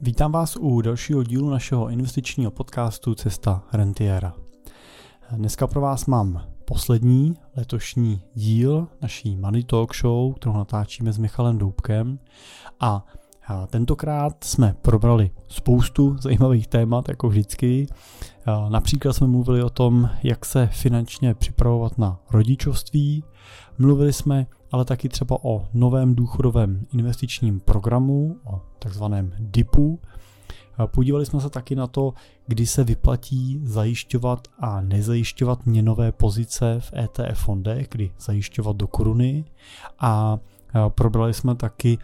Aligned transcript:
Vítám 0.00 0.32
vás 0.32 0.56
u 0.56 0.80
dalšího 0.80 1.22
dílu 1.22 1.50
našeho 1.50 1.88
investičního 1.88 2.50
podcastu 2.50 3.14
Cesta 3.14 3.62
Rentiera. 3.72 4.34
Dneska 5.32 5.66
pro 5.66 5.80
vás 5.80 6.06
mám 6.06 6.42
poslední 6.64 7.36
letošní 7.56 8.22
díl 8.34 8.88
naší 9.02 9.36
Money 9.36 9.64
Talk 9.64 9.96
Show, 9.96 10.34
kterou 10.34 10.52
natáčíme 10.52 11.12
s 11.12 11.18
Michalem 11.18 11.58
Doubkem 11.58 12.18
a 12.80 13.06
tentokrát 13.66 14.44
jsme 14.44 14.74
probrali 14.82 15.30
spoustu 15.48 16.16
zajímavých 16.20 16.66
témat, 16.66 17.08
jako 17.08 17.28
vždycky. 17.28 17.86
Například 18.68 19.12
jsme 19.12 19.26
mluvili 19.26 19.62
o 19.62 19.70
tom, 19.70 20.10
jak 20.22 20.44
se 20.44 20.66
finančně 20.66 21.34
připravovat 21.34 21.98
na 21.98 22.20
rodičovství. 22.30 23.24
Mluvili 23.78 24.12
jsme 24.12 24.46
ale 24.70 24.84
taky 24.84 25.08
třeba 25.08 25.44
o 25.44 25.68
novém 25.74 26.14
důchodovém 26.14 26.86
investičním 26.92 27.60
programu, 27.60 28.36
o 28.44 28.60
takzvaném 28.78 29.32
DIPu. 29.38 30.00
Podívali 30.86 31.26
jsme 31.26 31.40
se 31.40 31.50
taky 31.50 31.76
na 31.76 31.86
to, 31.86 32.14
kdy 32.46 32.66
se 32.66 32.84
vyplatí 32.84 33.60
zajišťovat 33.62 34.48
a 34.58 34.80
nezajišťovat 34.80 35.66
měnové 35.66 36.12
pozice 36.12 36.80
v 36.80 36.92
ETF 36.92 37.40
fondech, 37.40 37.88
kdy 37.90 38.10
zajišťovat 38.20 38.76
do 38.76 38.86
koruny 38.86 39.44
a 39.98 40.38
probrali 40.88 41.34
jsme 41.34 41.54
taky 41.54 41.98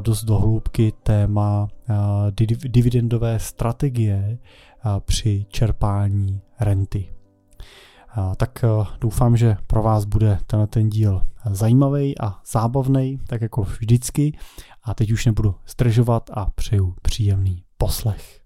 dost 0.00 0.24
dohloubky 0.24 0.92
téma 1.02 1.68
dividendové 2.68 3.38
strategie 3.38 4.38
při 5.00 5.46
čerpání 5.48 6.40
renty. 6.60 7.08
Tak 8.36 8.64
doufám, 9.00 9.36
že 9.36 9.56
pro 9.66 9.82
vás 9.82 10.04
bude 10.04 10.38
tenhle 10.46 10.66
ten 10.66 10.88
díl 10.88 11.22
zajímavý 11.50 12.20
a 12.20 12.40
zábavný, 12.46 13.18
tak 13.28 13.40
jako 13.40 13.62
vždycky. 13.62 14.38
A 14.82 14.94
teď 14.94 15.12
už 15.12 15.26
nebudu 15.26 15.54
stržovat 15.64 16.30
a 16.32 16.50
přeju 16.50 16.94
příjemný 17.02 17.64
poslech. 17.76 18.40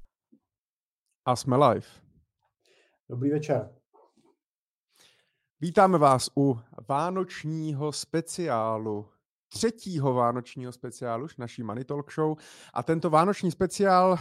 A 1.24 1.36
jsme 1.36 1.56
live. 1.56 1.86
Dobrý 3.10 3.30
večer. 3.30 3.70
Vítáme 5.60 5.98
vás 5.98 6.30
u 6.36 6.60
vánočního 6.88 7.92
speciálu, 7.92 9.08
třetího 9.48 10.14
vánočního 10.14 10.72
speciálu 10.72 11.26
naší 11.38 11.62
Money 11.62 11.84
Talk 11.84 12.12
Show. 12.12 12.38
A 12.74 12.82
tento 12.82 13.10
vánoční 13.10 13.50
speciál 13.50 14.12
uh, 14.12 14.18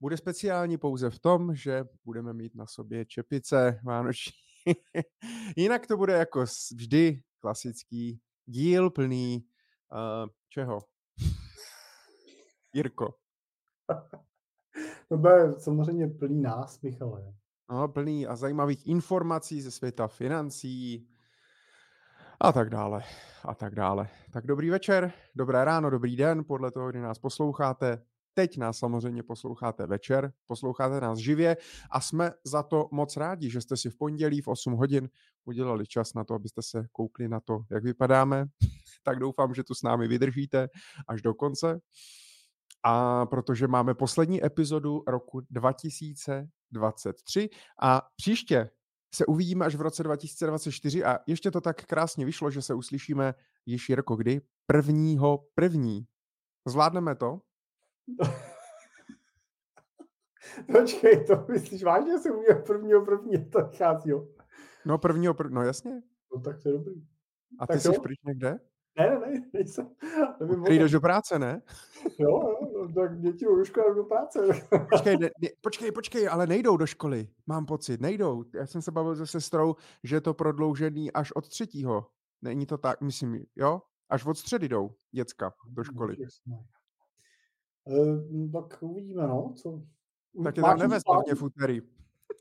bude 0.00 0.16
speciální 0.16 0.78
pouze 0.78 1.10
v 1.10 1.18
tom, 1.18 1.54
že 1.54 1.84
budeme 2.04 2.32
mít 2.32 2.54
na 2.54 2.66
sobě 2.66 3.04
čepice 3.04 3.80
vánoční. 3.84 4.32
Jinak 5.56 5.86
to 5.86 5.96
bude 5.96 6.12
jako 6.12 6.44
vždy 6.74 7.22
klasický 7.40 8.20
díl 8.46 8.90
plný 8.90 9.44
uh, 9.92 10.28
čeho? 10.48 10.80
Jirko. 12.74 13.14
To 15.08 15.16
bude 15.16 15.54
samozřejmě 15.58 16.06
plný 16.06 16.42
nás, 16.42 16.80
Michale. 16.82 17.34
No, 17.70 17.88
plný 17.88 18.26
a 18.26 18.36
zajímavých 18.36 18.86
informací 18.86 19.62
ze 19.62 19.70
světa 19.70 20.08
financí 20.08 21.08
a 22.40 22.52
tak 22.52 22.70
dále. 22.70 23.02
A 23.44 23.54
tak 23.54 23.74
dále. 23.74 24.08
Tak 24.32 24.46
dobrý 24.46 24.70
večer, 24.70 25.12
dobré 25.34 25.64
ráno, 25.64 25.90
dobrý 25.90 26.16
den, 26.16 26.44
podle 26.44 26.70
toho, 26.70 26.90
kdy 26.90 27.00
nás 27.00 27.18
posloucháte. 27.18 28.02
Teď 28.38 28.58
nás 28.58 28.78
samozřejmě 28.78 29.22
posloucháte 29.22 29.86
večer, 29.86 30.32
posloucháte 30.46 31.00
nás 31.00 31.18
živě 31.18 31.56
a 31.90 32.00
jsme 32.00 32.32
za 32.44 32.62
to 32.62 32.88
moc 32.92 33.16
rádi, 33.16 33.50
že 33.50 33.60
jste 33.60 33.76
si 33.76 33.90
v 33.90 33.96
pondělí 33.96 34.40
v 34.40 34.48
8 34.48 34.72
hodin 34.72 35.08
udělali 35.44 35.86
čas 35.86 36.14
na 36.14 36.24
to, 36.24 36.34
abyste 36.34 36.62
se 36.62 36.86
koukli 36.92 37.28
na 37.28 37.40
to, 37.40 37.64
jak 37.70 37.84
vypadáme. 37.84 38.46
tak 39.02 39.18
doufám, 39.18 39.54
že 39.54 39.64
tu 39.64 39.74
s 39.74 39.82
námi 39.82 40.08
vydržíte 40.08 40.68
až 41.08 41.22
do 41.22 41.34
konce. 41.34 41.80
A 42.84 43.26
protože 43.26 43.68
máme 43.68 43.94
poslední 43.94 44.44
epizodu 44.44 45.02
roku 45.06 45.40
2023 45.50 47.48
a 47.82 48.02
příště 48.16 48.70
se 49.14 49.26
uvidíme 49.26 49.66
až 49.66 49.74
v 49.74 49.80
roce 49.80 50.02
2024 50.02 51.04
a 51.04 51.18
ještě 51.26 51.50
to 51.50 51.60
tak 51.60 51.84
krásně 51.84 52.24
vyšlo, 52.24 52.50
že 52.50 52.62
se 52.62 52.74
uslyšíme 52.74 53.34
již 53.66 53.88
Jirko 53.88 54.16
kdy? 54.16 54.40
Prvního 54.66 55.46
první. 55.54 56.06
Zvládneme 56.68 57.14
to? 57.14 57.40
Počkej, 60.72 61.24
to 61.24 61.46
myslíš 61.48 61.82
vážně, 61.82 62.12
že 62.12 62.18
se 62.18 62.30
uvidíme 62.30 62.62
prvního 62.62 63.04
první, 63.04 63.50
to 63.50 63.70
chází, 63.76 64.10
jo? 64.10 64.28
No 64.86 64.98
prvního 64.98 65.34
první, 65.34 65.54
no 65.54 65.62
jasně. 65.62 66.02
No 66.34 66.40
tak 66.40 66.62
to 66.62 66.68
je 66.68 66.72
dobrý. 66.72 66.94
A 67.58 67.66
ty 67.66 67.72
tak 67.72 67.82
jsi 67.82 68.00
pryč 68.00 68.18
někde? 68.26 68.58
Ne, 68.98 69.10
ne, 69.10 69.30
ne, 69.30 69.50
nejsem. 69.52 69.90
Ty 70.66 70.78
jdeš 70.78 70.92
do 70.92 71.00
práce, 71.00 71.38
ne? 71.38 71.62
Jo, 72.18 72.28
jo, 72.28 72.68
no, 72.74 72.92
tak 72.92 73.20
děti 73.20 73.46
školy 73.64 73.94
do 73.94 74.04
práce. 74.04 74.40
Počkej, 74.90 75.18
ne, 75.18 75.30
ne, 75.42 75.48
počkej, 75.60 75.92
počkej, 75.92 76.28
ale 76.28 76.46
nejdou 76.46 76.76
do 76.76 76.86
školy, 76.86 77.28
mám 77.46 77.66
pocit, 77.66 78.00
nejdou. 78.00 78.44
Já 78.54 78.66
jsem 78.66 78.82
se 78.82 78.92
bavil 78.92 79.16
se 79.16 79.26
sestrou, 79.26 79.74
že 80.04 80.16
je 80.16 80.20
to 80.20 80.34
prodloužený 80.34 81.12
až 81.12 81.32
od 81.32 81.48
třetího. 81.48 82.06
Není 82.42 82.66
to 82.66 82.78
tak, 82.78 83.00
myslím, 83.00 83.44
jo? 83.56 83.82
Až 84.08 84.26
od 84.26 84.38
středy 84.38 84.68
jdou 84.68 84.90
děcka 85.12 85.52
do 85.68 85.84
školy. 85.84 86.16
Uh, 87.86 88.52
tak 88.52 88.82
uvidíme, 88.82 89.26
no. 89.26 89.52
Co... 89.56 89.82
Tak 90.44 90.56
je 90.56 90.62
tam 90.62 90.78
nevez 90.78 91.02
hlavně 91.06 91.34
v 91.34 91.42
úterý. 91.42 91.80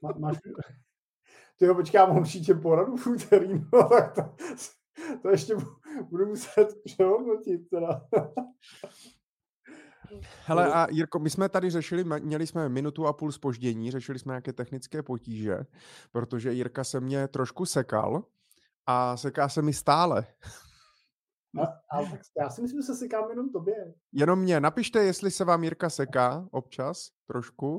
Má, 0.02 0.14
máš... 0.18 0.38
Ty 1.60 1.66
jo, 1.66 1.84
mám 1.94 2.18
určitě 2.18 2.54
poradu 2.54 2.98
v 2.98 3.08
úterý, 3.08 3.54
no 3.74 3.90
tak 3.90 4.16
to, 4.16 4.22
to 5.22 5.30
ještě 5.30 5.56
budu 6.10 6.26
muset 6.26 6.68
přehodnotit 6.84 7.70
teda. 7.70 8.08
Hele 10.46 10.74
a 10.74 10.88
Jirko, 10.92 11.20
my 11.20 11.30
jsme 11.30 11.50
tady 11.50 11.70
řešili, 11.70 12.04
měli 12.04 12.48
jsme 12.48 12.70
minutu 12.70 13.08
a 13.08 13.14
půl 13.14 13.32
spoždění, 13.32 13.92
řešili 13.92 14.20
jsme 14.20 14.32
nějaké 14.32 14.54
technické 14.54 15.04
potíže, 15.04 15.66
protože 16.12 16.54
Jirka 16.54 16.84
se 16.84 17.00
mě 17.00 17.28
trošku 17.28 17.66
sekal 17.66 18.24
a 18.86 19.18
seká 19.18 19.50
se 19.50 19.62
mi 19.62 19.74
stále. 19.74 20.26
A, 21.62 21.80
ale 21.90 22.10
tak 22.10 22.20
já 22.42 22.50
si 22.50 22.62
myslím, 22.62 22.82
že 22.82 22.86
se 22.86 22.96
sekám 22.96 23.30
jenom 23.30 23.50
tobě. 23.50 23.94
Jenom 24.12 24.40
mě. 24.40 24.60
Napište, 24.60 25.04
jestli 25.04 25.32
se 25.32 25.46
vám 25.46 25.64
Jirka 25.64 25.90
seká 25.90 26.48
občas 26.52 27.10
trošku, 27.26 27.78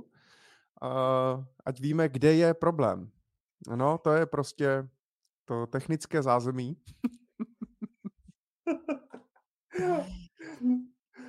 uh, 0.83 1.45
ať 1.67 1.81
víme, 1.81 2.09
kde 2.09 2.35
je 2.35 2.55
problém. 2.55 3.11
No, 3.75 3.99
to 3.99 4.13
je 4.13 4.27
prostě 4.27 4.89
to 5.45 5.67
technické 5.67 6.23
zázemí. 6.23 6.77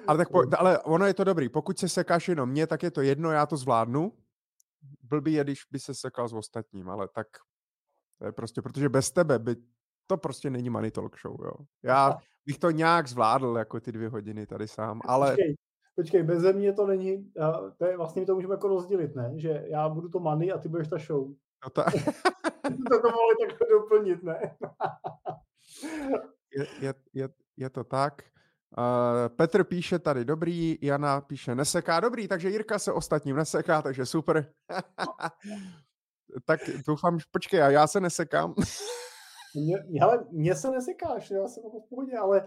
ale, 0.08 0.18
tak 0.18 0.31
po, 0.31 0.44
ale 0.58 0.79
ono 0.79 1.06
je 1.06 1.14
to 1.14 1.24
dobrý. 1.24 1.50
Pokud 1.50 1.79
se 1.79 1.90
sekáš 1.90 2.28
jenom 2.28 2.50
mě, 2.50 2.68
tak 2.68 2.84
je 2.84 2.91
to 2.91 3.02
jedno, 3.02 3.31
já 3.31 3.46
to 3.46 3.58
zvládnu. 3.58 4.18
Blbý 5.02 5.34
je, 5.34 5.44
když 5.44 5.59
by 5.72 5.79
se 5.79 5.96
sekal 5.96 6.28
s 6.28 6.34
ostatním, 6.34 6.90
ale 6.90 7.08
tak 7.08 7.28
to 8.19 8.25
je 8.25 8.31
prostě, 8.31 8.62
protože 8.62 8.90
bez 8.90 9.12
tebe 9.12 9.40
by 9.40 9.56
to 10.08 10.18
prostě 10.18 10.50
není 10.50 10.69
Money 10.69 10.91
Talk 10.91 11.19
Show, 11.19 11.44
jo. 11.46 11.53
Já 11.84 12.18
bych 12.47 12.59
to 12.59 12.72
nějak 12.72 13.08
zvládl, 13.08 13.56
jako 13.58 13.80
ty 13.80 13.91
dvě 13.91 14.09
hodiny 14.09 14.46
tady 14.46 14.68
sám, 14.68 15.02
ale... 15.06 15.30
Počkej, 15.30 15.56
počkej 15.96 16.24
bez 16.24 16.56
mě 16.56 16.74
to 16.74 16.88
není, 16.88 17.31
to 17.78 17.85
je 17.85 17.97
vlastně 17.97 18.25
to 18.25 18.35
můžeme 18.35 18.53
jako 18.53 18.68
rozdělit, 18.68 19.16
ne? 19.16 19.31
Že 19.35 19.63
já 19.68 19.90
budu 19.90 20.09
to 20.09 20.19
money 20.19 20.52
a 20.52 20.58
ty 20.58 20.69
budeš 20.69 20.88
ta 20.88 20.97
show. 20.97 21.28
No 21.63 21.69
tak. 21.69 21.94
to, 22.63 23.02
to 23.02 23.09
mohli 23.12 23.35
takhle 23.47 23.68
doplnit, 23.69 24.24
ne? 24.24 24.58
je, 26.52 26.68
je, 26.81 26.94
je, 27.13 27.30
je 27.58 27.69
to 27.69 27.84
tak. 27.84 28.24
Uh, 28.78 29.35
Petr 29.35 29.64
píše 29.64 30.00
tady 30.00 30.25
dobrý, 30.25 30.78
Jana 30.81 31.22
píše 31.22 31.56
neseká 31.56 32.00
dobrý, 32.00 32.28
takže 32.28 32.50
Jirka 32.50 32.79
se 32.79 32.91
ostatním 32.91 33.35
neseká, 33.35 33.81
takže 33.81 34.06
super. 34.06 34.53
tak 36.46 36.59
doufám, 36.88 37.19
že 37.19 37.25
počkej, 37.31 37.64
a 37.64 37.70
já 37.70 37.88
se 37.88 37.99
nesekám. 37.99 38.55
Mě, 39.62 40.00
hele, 40.00 40.26
mě 40.32 40.56
se 40.56 40.72
nesekáš, 40.72 41.32
já 41.32 41.48
jsem 41.48 41.64
jako 41.64 41.80
v 41.80 41.90
pohodě, 41.90 42.18
ale 42.18 42.46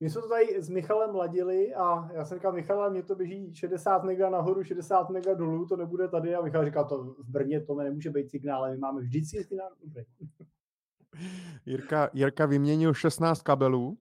my 0.00 0.10
jsme 0.10 0.22
to 0.22 0.28
tady 0.28 0.62
s 0.62 0.68
Michalem 0.68 1.14
ladili 1.14 1.74
a 1.74 2.12
já 2.12 2.24
jsem 2.24 2.38
říkal, 2.38 2.52
Michal, 2.52 2.90
mě 2.90 3.02
to 3.02 3.14
běží 3.14 3.54
60 3.54 4.04
mega 4.04 4.30
nahoru, 4.30 4.64
60 4.64 5.10
mega 5.10 5.34
dolů, 5.34 5.66
to 5.66 5.76
nebude 5.76 6.08
tady 6.08 6.34
a 6.34 6.42
Michal 6.42 6.64
říkal, 6.64 6.88
to 6.88 7.04
v 7.04 7.30
Brně 7.30 7.60
to 7.60 7.74
nemůže 7.74 8.10
být 8.10 8.30
signál, 8.30 8.58
ale 8.58 8.70
my 8.70 8.78
máme 8.78 9.00
vždycky 9.00 9.44
signál 9.44 9.70
dobrý. 9.80 10.04
Jirka, 11.66 12.10
Jirka 12.12 12.46
vyměnil 12.46 12.94
16 12.94 13.42
kabelů. 13.42 13.98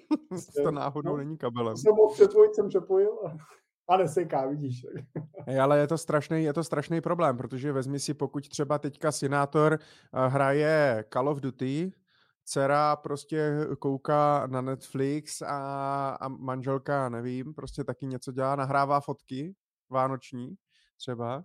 to 0.62 0.70
náhodou 0.70 1.10
no, 1.10 1.16
není 1.16 1.36
kabelem. 1.36 1.76
Jsem 1.76 1.94
mohl 1.94 2.14
přepojit, 2.14 2.54
jsem 2.54 2.68
přepojil. 2.68 3.18
A 3.88 3.96
neseká, 3.96 4.46
vidíš. 4.46 4.86
Hey, 5.46 5.60
ale 5.60 5.78
je 5.78 5.86
to 5.86 5.98
strašný, 5.98 6.44
je 6.44 6.52
to 6.52 6.64
strašný 6.64 7.00
problém, 7.00 7.36
protože 7.36 7.72
vezmi 7.72 8.00
si, 8.00 8.14
pokud 8.14 8.48
třeba 8.48 8.78
teďka 8.78 9.12
senátor 9.12 9.78
eh, 9.78 10.28
hraje 10.28 11.04
Call 11.12 11.28
of 11.28 11.40
Duty, 11.40 11.92
dcera 12.44 12.96
prostě 12.96 13.66
kouká 13.78 14.46
na 14.46 14.60
Netflix 14.60 15.42
a, 15.42 16.08
a 16.20 16.28
manželka, 16.28 17.08
nevím, 17.08 17.54
prostě 17.54 17.84
taky 17.84 18.06
něco 18.06 18.32
dělá, 18.32 18.56
nahrává 18.56 19.00
fotky 19.00 19.54
vánoční 19.90 20.54
třeba 20.96 21.44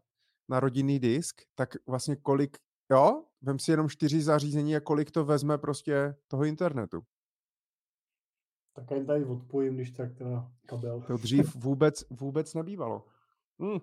na 0.49 0.59
rodinný 0.59 0.99
disk, 0.99 1.41
tak 1.55 1.69
vlastně 1.87 2.15
kolik, 2.15 2.57
jo, 2.91 3.23
vem 3.41 3.59
si 3.59 3.71
jenom 3.71 3.89
čtyři 3.89 4.21
zařízení 4.21 4.75
a 4.75 4.79
kolik 4.79 5.11
to 5.11 5.25
vezme 5.25 5.57
prostě 5.57 6.15
toho 6.27 6.43
internetu. 6.43 7.01
Tak 8.73 8.91
jen 8.91 9.05
tady 9.05 9.25
odpojím, 9.25 9.75
když 9.75 9.91
tak 9.91 10.13
teda 10.13 10.51
kabel. 10.65 11.01
To 11.07 11.17
dřív 11.17 11.55
vůbec, 11.63 12.03
vůbec 12.09 12.53
nebývalo. 12.53 13.05
Hmm. 13.59 13.79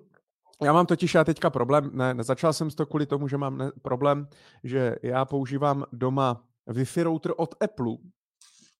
Já 0.63 0.73
mám 0.73 0.87
totiž 0.87 1.15
já 1.15 1.25
teďka 1.25 1.51
problém, 1.51 1.91
ne, 1.95 2.15
nezačal 2.15 2.53
jsem 2.53 2.71
to 2.71 2.87
kvůli 2.87 3.07
tomu, 3.07 3.29
že 3.29 3.37
mám 3.37 3.59
ne, 3.59 3.71
problém, 3.83 4.29
že 4.65 4.97
já 5.03 5.25
používám 5.25 5.85
doma 5.93 6.45
Wi-Fi 6.69 7.03
router 7.03 7.33
od 7.37 7.55
Apple. 7.65 7.97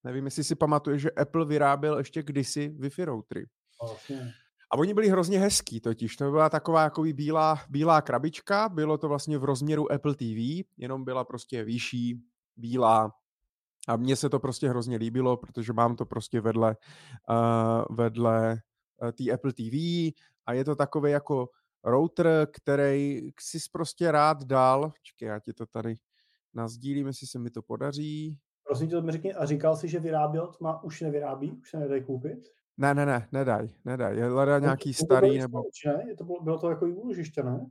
Nevím, 0.05 0.25
jestli 0.25 0.45
si 0.45 0.55
pamatuje, 0.55 0.99
že 0.99 1.11
Apple 1.11 1.47
vyráběl 1.47 1.99
ještě 1.99 2.23
kdysi 2.23 2.75
Wi-Fi 2.79 3.05
routery. 3.05 3.47
Vlastně. 3.83 4.33
A 4.73 4.79
oni 4.79 4.95
byli 4.95 5.09
hrozně 5.09 5.39
hezký 5.39 5.81
totiž. 5.81 6.17
To 6.17 6.31
byla 6.31 6.51
taková 6.51 6.83
jako 6.83 7.03
bílá, 7.03 7.61
bílá 7.69 8.03
krabička, 8.03 8.69
bylo 8.69 8.99
to 8.99 9.09
vlastně 9.09 9.39
v 9.39 9.45
rozměru 9.45 9.93
Apple 9.93 10.15
TV, 10.15 10.67
jenom 10.77 11.05
byla 11.05 11.25
prostě 11.25 11.65
vyšší, 11.65 12.23
bílá. 12.57 13.13
A 13.89 13.97
mně 13.97 14.17
se 14.17 14.29
to 14.29 14.39
prostě 14.39 14.69
hrozně 14.69 14.97
líbilo, 14.97 15.37
protože 15.37 15.73
mám 15.73 15.97
to 15.97 16.07
prostě 16.07 16.41
vedle, 16.41 16.77
uh, 17.31 17.97
vedle 17.97 18.57
uh, 19.03 19.11
té 19.13 19.33
Apple 19.33 19.53
TV 19.53 19.75
a 20.47 20.53
je 20.53 20.65
to 20.65 20.77
takový 20.77 21.11
jako 21.11 21.49
router, 21.85 22.49
který 22.53 23.31
si 23.41 23.59
prostě 23.73 24.13
rád 24.13 24.45
dal. 24.45 24.93
Čekaj, 25.03 25.29
já 25.29 25.41
ti 25.41 25.53
to 25.53 25.67
tady 25.67 25.97
nazdílím, 26.55 27.07
jestli 27.07 27.27
se 27.27 27.39
mi 27.39 27.51
to 27.51 27.63
podaří. 27.63 28.39
Prosím 28.65 28.89
tě, 28.89 28.95
to 28.95 29.03
mi 29.03 29.13
řekni, 29.13 29.35
a 29.35 29.47
říkal 29.47 29.77
jsi, 29.77 29.89
že 29.89 30.01
vyráběl, 30.01 30.53
má, 30.61 30.85
už 30.85 31.01
nevyrábí, 31.01 31.53
už 31.53 31.71
se 31.71 31.79
nedají 31.79 32.05
koupit? 32.05 32.39
Ne, 32.77 32.95
ne, 32.95 33.07
ne, 33.07 33.29
nedaj, 33.33 33.69
nedaj. 33.85 34.17
Je 34.17 34.25
hledá 34.25 34.59
nějaký 34.59 34.95
to, 34.95 35.05
starý 35.05 35.39
nebo... 35.39 35.63
Ne? 35.87 36.15
To 36.19 36.25
bylo, 36.25 36.43
bylo 36.43 36.59
to 36.59 36.71
jako 36.71 36.87
úložiště, 36.87 37.43
ne? 37.43 37.67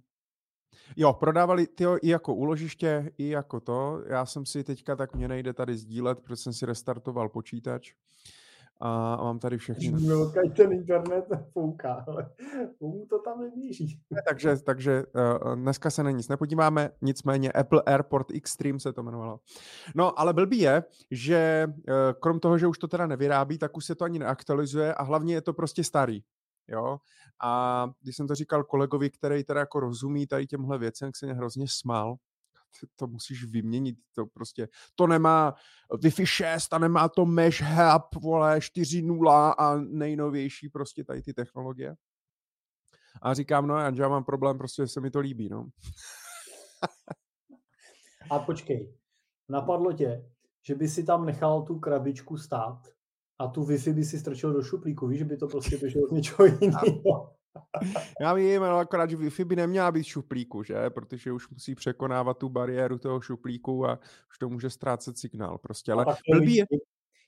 Jo, 0.95 1.13
prodávali 1.13 1.67
ty 1.67 1.85
i 2.01 2.09
jako 2.09 2.33
úložiště, 2.33 3.11
i 3.17 3.29
jako 3.29 3.59
to. 3.59 4.01
Já 4.07 4.25
jsem 4.25 4.45
si 4.45 4.63
teďka, 4.63 4.95
tak 4.95 5.15
mě 5.15 5.27
nejde 5.27 5.53
tady 5.53 5.77
sdílet, 5.77 6.19
protože 6.19 6.35
jsem 6.35 6.53
si 6.53 6.65
restartoval 6.65 7.29
počítač 7.29 7.93
a 8.79 9.15
mám 9.23 9.39
tady 9.39 9.57
všechny. 9.57 9.87
Když 9.87 10.07
ten 10.55 10.73
internet 10.73 11.25
fouká, 11.51 12.05
ale 12.07 12.29
mu 12.79 13.05
to 13.09 13.19
tam 13.19 13.41
neběží. 13.41 13.99
takže, 14.29 14.57
takže 14.57 15.03
uh, 15.45 15.55
dneska 15.55 15.89
se 15.89 16.03
na 16.03 16.11
nic 16.11 16.27
nepodíváme, 16.27 16.89
nicméně 17.01 17.51
Apple 17.51 17.81
Airport 17.85 18.31
Extreme 18.31 18.79
se 18.79 18.93
to 18.93 19.01
jmenovalo. 19.01 19.39
No, 19.95 20.19
ale 20.19 20.33
blbý 20.33 20.59
je, 20.59 20.83
že 21.11 21.67
uh, 21.67 21.73
krom 22.19 22.39
toho, 22.39 22.57
že 22.57 22.67
už 22.67 22.77
to 22.77 22.87
teda 22.87 23.07
nevyrábí, 23.07 23.57
tak 23.57 23.77
už 23.77 23.85
se 23.85 23.95
to 23.95 24.05
ani 24.05 24.19
neaktualizuje 24.19 24.93
a 24.93 25.03
hlavně 25.03 25.33
je 25.33 25.41
to 25.41 25.53
prostě 25.53 25.83
starý. 25.83 26.23
Jo? 26.67 26.97
A 27.43 27.91
když 28.01 28.15
jsem 28.15 28.27
to 28.27 28.35
říkal 28.35 28.63
kolegovi, 28.63 29.09
který 29.09 29.43
teda 29.43 29.59
jako 29.59 29.79
rozumí 29.79 30.27
tady 30.27 30.47
těmhle 30.47 30.77
věcem, 30.77 31.11
se 31.15 31.25
mě 31.25 31.35
hrozně 31.35 31.65
smál, 31.69 32.17
to 32.95 33.07
musíš 33.07 33.45
vyměnit, 33.45 33.97
to 34.15 34.25
prostě, 34.25 34.67
to 34.95 35.07
nemá 35.07 35.55
Wi-Fi 35.91 36.25
6 36.25 36.73
a 36.73 36.77
nemá 36.77 37.09
to 37.09 37.25
Mesh 37.25 37.61
Hub, 37.61 38.23
vole, 38.23 38.59
4.0 38.59 39.53
a 39.57 39.75
nejnovější 39.75 40.69
prostě 40.69 41.03
tady 41.03 41.21
ty 41.21 41.33
technologie. 41.33 41.95
A 43.21 43.33
říkám, 43.33 43.67
no 43.67 43.77
já 43.77 44.09
mám 44.09 44.23
problém, 44.23 44.57
prostě 44.57 44.87
se 44.87 45.01
mi 45.01 45.11
to 45.11 45.19
líbí, 45.19 45.49
no. 45.49 45.69
a 48.31 48.39
počkej, 48.39 48.93
napadlo 49.49 49.93
tě, 49.93 50.31
že 50.61 50.75
by 50.75 50.87
si 50.87 51.03
tam 51.03 51.25
nechal 51.25 51.61
tu 51.61 51.79
krabičku 51.79 52.37
stát 52.37 52.96
a 53.39 53.47
tu 53.47 53.63
Wi-Fi 53.63 53.93
by 53.93 54.05
si 54.05 54.19
strčil 54.19 54.53
do 54.53 54.63
šuplíku, 54.63 55.07
víš, 55.07 55.19
že 55.19 55.25
by 55.25 55.37
to 55.37 55.47
prostě 55.47 55.77
běželo 55.81 56.07
z 56.07 56.11
něčeho 56.11 56.45
jiného. 56.45 57.33
Já 58.21 58.33
vím, 58.33 58.63
ale 58.63 58.81
akorát, 58.81 59.09
že 59.09 59.17
Wi-Fi 59.17 59.45
by 59.45 59.55
neměla 59.55 59.91
být 59.91 60.03
v 60.03 60.07
šuplíku, 60.07 60.63
že? 60.63 60.89
Protože 60.89 61.31
už 61.31 61.49
musí 61.49 61.75
překonávat 61.75 62.37
tu 62.37 62.49
bariéru 62.49 62.97
toho 62.97 63.21
šuplíku 63.21 63.85
a 63.85 63.99
už 64.31 64.37
to 64.37 64.49
může 64.49 64.69
ztrácet 64.69 65.17
signál 65.17 65.57
prostě. 65.57 65.91
Ale 65.91 66.05
blbý 66.31 66.55
je... 66.55 66.65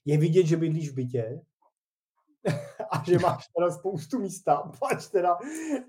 je 0.05 0.17
vidět, 0.17 0.45
že 0.45 0.57
bydlíš 0.57 0.89
v 0.89 0.93
bytě 0.93 1.41
a 2.91 3.03
že 3.03 3.19
máš 3.19 3.47
teda 3.57 3.71
spoustu 3.71 4.19
místa. 4.19 4.71
Pač 4.79 5.07
teda, 5.07 5.37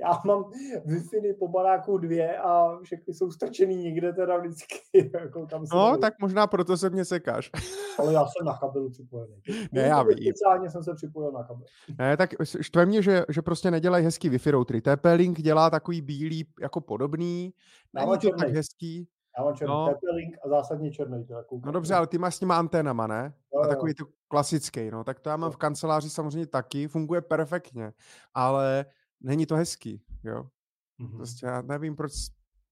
já 0.00 0.20
mám 0.26 0.44
wi 0.84 1.34
po 1.38 1.48
baráku 1.48 1.98
dvě 1.98 2.38
a 2.38 2.78
všechny 2.82 3.14
jsou 3.14 3.30
strčený 3.30 3.76
někde 3.76 4.12
teda 4.12 4.38
vždycky. 4.38 4.80
Jako 5.20 5.46
tam 5.46 5.64
no, 5.72 5.90
byl. 5.90 5.98
tak 5.98 6.14
možná 6.20 6.46
proto 6.46 6.76
se 6.76 6.90
mě 6.90 7.04
sekáš. 7.04 7.50
Ale 7.98 8.12
já 8.12 8.20
jsem 8.26 8.46
na 8.46 8.58
kabelu 8.58 8.90
připojený. 8.90 9.34
Ne, 9.72 9.82
já 9.82 10.02
vím. 10.02 10.18
Speciálně 10.18 10.70
jsem 10.70 10.82
se 10.84 10.94
připojil 10.94 11.32
na 11.32 11.42
kabel. 11.42 11.66
Ne, 11.98 12.16
tak 12.16 12.30
štve 12.60 12.86
mě, 12.86 13.02
že, 13.02 13.24
že 13.28 13.42
prostě 13.42 13.70
nedělají 13.70 14.04
hezký 14.04 14.30
Wi-Fi 14.30 14.50
routery. 14.50 14.80
TP-Link 14.80 15.34
dělá 15.34 15.70
takový 15.70 16.00
bílý, 16.00 16.46
jako 16.60 16.80
podobný. 16.80 17.52
Není 17.92 18.18
to 18.18 18.30
tak 18.38 18.48
hezký. 18.48 19.08
Já 19.38 19.44
mám 19.44 19.54
černý 19.54 19.74
no. 19.74 19.86
TP-Link 19.86 20.36
a 20.44 20.48
zásadně 20.48 20.92
černý. 20.92 21.24
Teda 21.24 21.44
no 21.64 21.72
dobře, 21.72 21.94
ale 21.94 22.06
ty 22.06 22.18
máš 22.18 22.34
s 22.34 22.38
těma 22.38 22.58
anténama, 22.58 23.06
ne? 23.06 23.34
Jo, 23.54 23.60
a 23.60 23.66
takový 23.66 23.94
to 23.94 24.04
klasický, 24.28 24.90
no. 24.90 25.04
Tak 25.04 25.20
to 25.20 25.28
já 25.28 25.36
mám 25.36 25.50
v 25.50 25.56
kanceláři 25.56 26.10
samozřejmě 26.10 26.46
taky, 26.46 26.88
funguje 26.88 27.20
perfektně, 27.20 27.92
ale 28.34 28.86
není 29.20 29.46
to 29.46 29.56
hezký, 29.56 30.02
jo. 30.24 30.46
Mm-hmm. 31.00 31.16
Prostě 31.16 31.46
já 31.46 31.62
nevím, 31.62 31.96
proč 31.96 32.12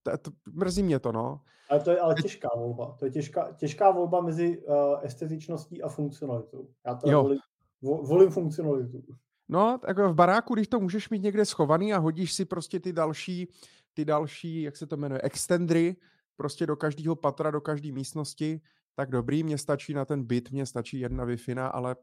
to, 0.03 0.19
to, 0.19 0.31
mrzí 0.53 0.83
mě 0.83 0.99
to, 0.99 1.13
no. 1.13 1.41
Ale 1.71 1.81
to 1.81 1.91
je 1.91 2.01
ale 2.01 2.15
těžká 2.15 2.49
volba. 2.57 2.97
To 2.99 3.05
je 3.05 3.11
těžká, 3.11 3.53
těžká 3.53 3.91
volba 3.91 4.21
mezi 4.21 4.59
uh, 4.59 4.75
estetičností 5.03 5.83
a 5.83 5.89
funkcionalitou. 5.89 6.69
Já 6.87 6.95
to 6.95 7.23
volím, 7.23 7.41
volím 7.83 8.31
funkcionalitu. 8.31 9.03
No, 9.49 9.79
tak 9.79 9.99
v 9.99 10.15
baráku, 10.15 10.55
když 10.55 10.69
to 10.69 10.81
můžeš 10.81 11.11
mít 11.11 11.23
někde 11.23 11.45
schovaný 11.45 11.95
a 11.95 11.99
hodíš 11.99 12.33
si 12.35 12.45
prostě 12.45 12.81
ty 12.81 12.93
další, 12.93 13.49
ty 13.95 14.05
další, 14.05 14.63
jak 14.63 14.77
se 14.77 14.87
to 14.87 14.97
jmenuje, 14.97 15.21
extendry, 15.23 15.97
prostě 16.39 16.67
do 16.67 16.77
každého 16.77 17.17
patra, 17.17 17.51
do 17.51 17.61
každé 17.61 17.93
místnosti, 17.93 18.61
tak 18.95 19.11
dobrý, 19.11 19.43
mě 19.43 19.59
stačí 19.59 19.95
na 19.95 20.05
ten 20.05 20.25
byt, 20.25 20.51
mě 20.51 20.67
stačí 20.67 21.01
jedna 21.01 21.25
wi 21.25 21.37
ale 21.57 21.97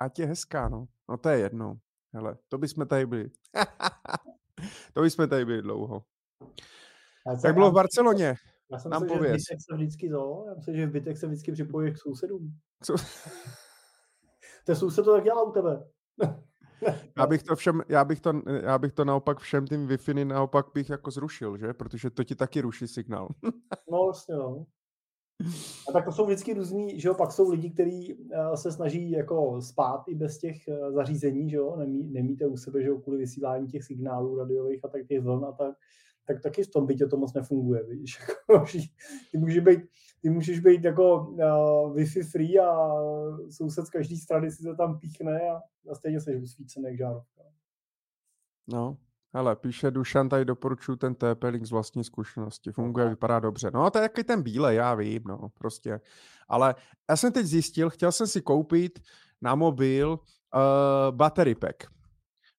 ať 0.00 0.18
je 0.18 0.26
hezká, 0.26 0.68
no. 0.68 0.86
No 1.08 1.16
to 1.16 1.28
je 1.28 1.38
jedno. 1.38 1.78
Hele, 2.14 2.36
to 2.48 2.58
bychom 2.58 2.86
tady 2.86 3.06
byli. 3.06 3.30
to 4.94 5.02
bychom 5.02 5.28
tady 5.28 5.44
byli 5.44 5.62
dlouho. 5.62 6.04
Tak 7.42 7.54
bylo 7.54 7.70
v 7.70 7.74
Barceloně. 7.74 8.34
Já 8.72 8.78
jsem 8.78 8.90
Nám 8.90 9.02
myslím, 9.02 9.18
že 9.18 9.28
v 9.28 9.32
bytech 9.32 9.58
se 9.60 9.74
vždycky 9.74 10.10
to, 10.10 10.44
já 10.48 10.54
myslím, 10.54 10.76
že 10.76 10.86
v 10.86 10.90
bytech 10.90 11.18
se 11.18 11.26
vždycky 11.26 11.52
připojí 11.52 11.92
k 11.92 11.98
sousedům. 11.98 12.58
Ten 14.66 14.76
soused 14.76 15.04
to 15.04 15.12
tak 15.12 15.24
dělá 15.24 15.42
u 15.42 15.52
tebe. 15.52 15.90
já 17.18 17.26
bych 17.26 17.42
to 17.42 17.56
všem, 17.56 17.82
já 17.88 18.04
bych 18.04 18.20
to, 18.20 18.32
já 18.62 18.78
bych 18.78 18.92
to 18.92 19.04
naopak 19.04 19.38
všem 19.38 19.66
tím 19.66 19.86
wi 19.86 20.24
naopak 20.24 20.66
bych 20.74 20.90
jako 20.90 21.10
zrušil, 21.10 21.58
že? 21.58 21.72
Protože 21.72 22.10
to 22.10 22.24
ti 22.24 22.34
taky 22.34 22.60
ruší 22.60 22.88
signál. 22.88 23.28
no 23.90 24.04
vlastně, 24.04 24.34
no. 24.34 24.66
A 25.88 25.92
tak 25.92 26.04
to 26.04 26.12
jsou 26.12 26.26
vždycky 26.26 26.54
různý, 26.54 27.00
že 27.00 27.08
jo, 27.08 27.14
pak 27.14 27.32
jsou 27.32 27.50
lidi, 27.50 27.70
kteří 27.70 28.14
uh, 28.14 28.54
se 28.54 28.72
snaží 28.72 29.10
jako 29.10 29.62
spát 29.62 30.02
i 30.08 30.14
bez 30.14 30.38
těch 30.38 30.56
uh, 30.68 30.94
zařízení, 30.94 31.50
že 31.50 31.56
jo, 31.56 31.76
Nemí, 31.76 32.04
nemíte 32.12 32.46
u 32.46 32.56
sebe, 32.56 32.82
že 32.82 32.88
jo, 32.88 32.98
kvůli 32.98 33.18
vysílání 33.18 33.68
těch 33.68 33.84
signálů 33.84 34.38
radiových 34.38 34.84
a 34.84 34.88
tak 34.88 35.06
těch 35.06 35.20
vln 35.20 35.44
a 35.44 35.52
tak, 35.52 35.74
tak 36.26 36.42
taky 36.42 36.62
v 36.62 36.70
tom 36.70 36.86
bytě 36.86 37.06
to 37.06 37.16
moc 37.16 37.34
nefunguje, 37.34 37.84
víš, 37.88 38.18
jako, 38.20 38.64
ty 39.32 39.38
můžeš 39.38 39.58
být, 39.58 39.80
ty 40.24 40.30
můžeš 40.30 40.60
být 40.60 40.84
jako 40.84 41.16
uh, 41.16 41.96
Wi-Fi 41.96 42.22
free 42.22 42.58
a 42.58 42.88
soused 43.50 43.86
z 43.86 43.90
každé 43.90 44.16
strany 44.16 44.50
si 44.50 44.62
to 44.62 44.76
tam 44.76 44.98
píchne 44.98 45.40
a, 45.50 45.60
a 45.90 45.94
stejně 45.94 46.20
jsi 46.20 46.36
usvícený 46.36 46.84
jak 46.84 46.96
žárovka. 46.96 47.42
No, 48.66 48.96
ale 49.32 49.56
píše 49.56 49.90
Dušan, 49.90 50.28
tady 50.28 50.44
doporučuji 50.44 50.96
ten 50.96 51.12
TP-Link 51.12 51.64
z 51.64 51.70
vlastní 51.70 52.04
zkušenosti. 52.04 52.72
Funguje, 52.72 53.08
vypadá 53.08 53.40
dobře. 53.40 53.70
No, 53.74 53.90
to 53.90 53.98
je 53.98 54.02
jaký 54.02 54.24
ten 54.24 54.42
bílej, 54.42 54.76
já 54.76 54.94
vím, 54.94 55.22
no, 55.26 55.48
prostě. 55.54 56.00
Ale 56.48 56.74
já 57.10 57.16
jsem 57.16 57.32
teď 57.32 57.46
zjistil, 57.46 57.90
chtěl 57.90 58.12
jsem 58.12 58.26
si 58.26 58.42
koupit 58.42 58.98
na 59.40 59.54
mobil 59.54 60.10
uh, 60.10 61.16
battery 61.16 61.54
pack. 61.54 61.76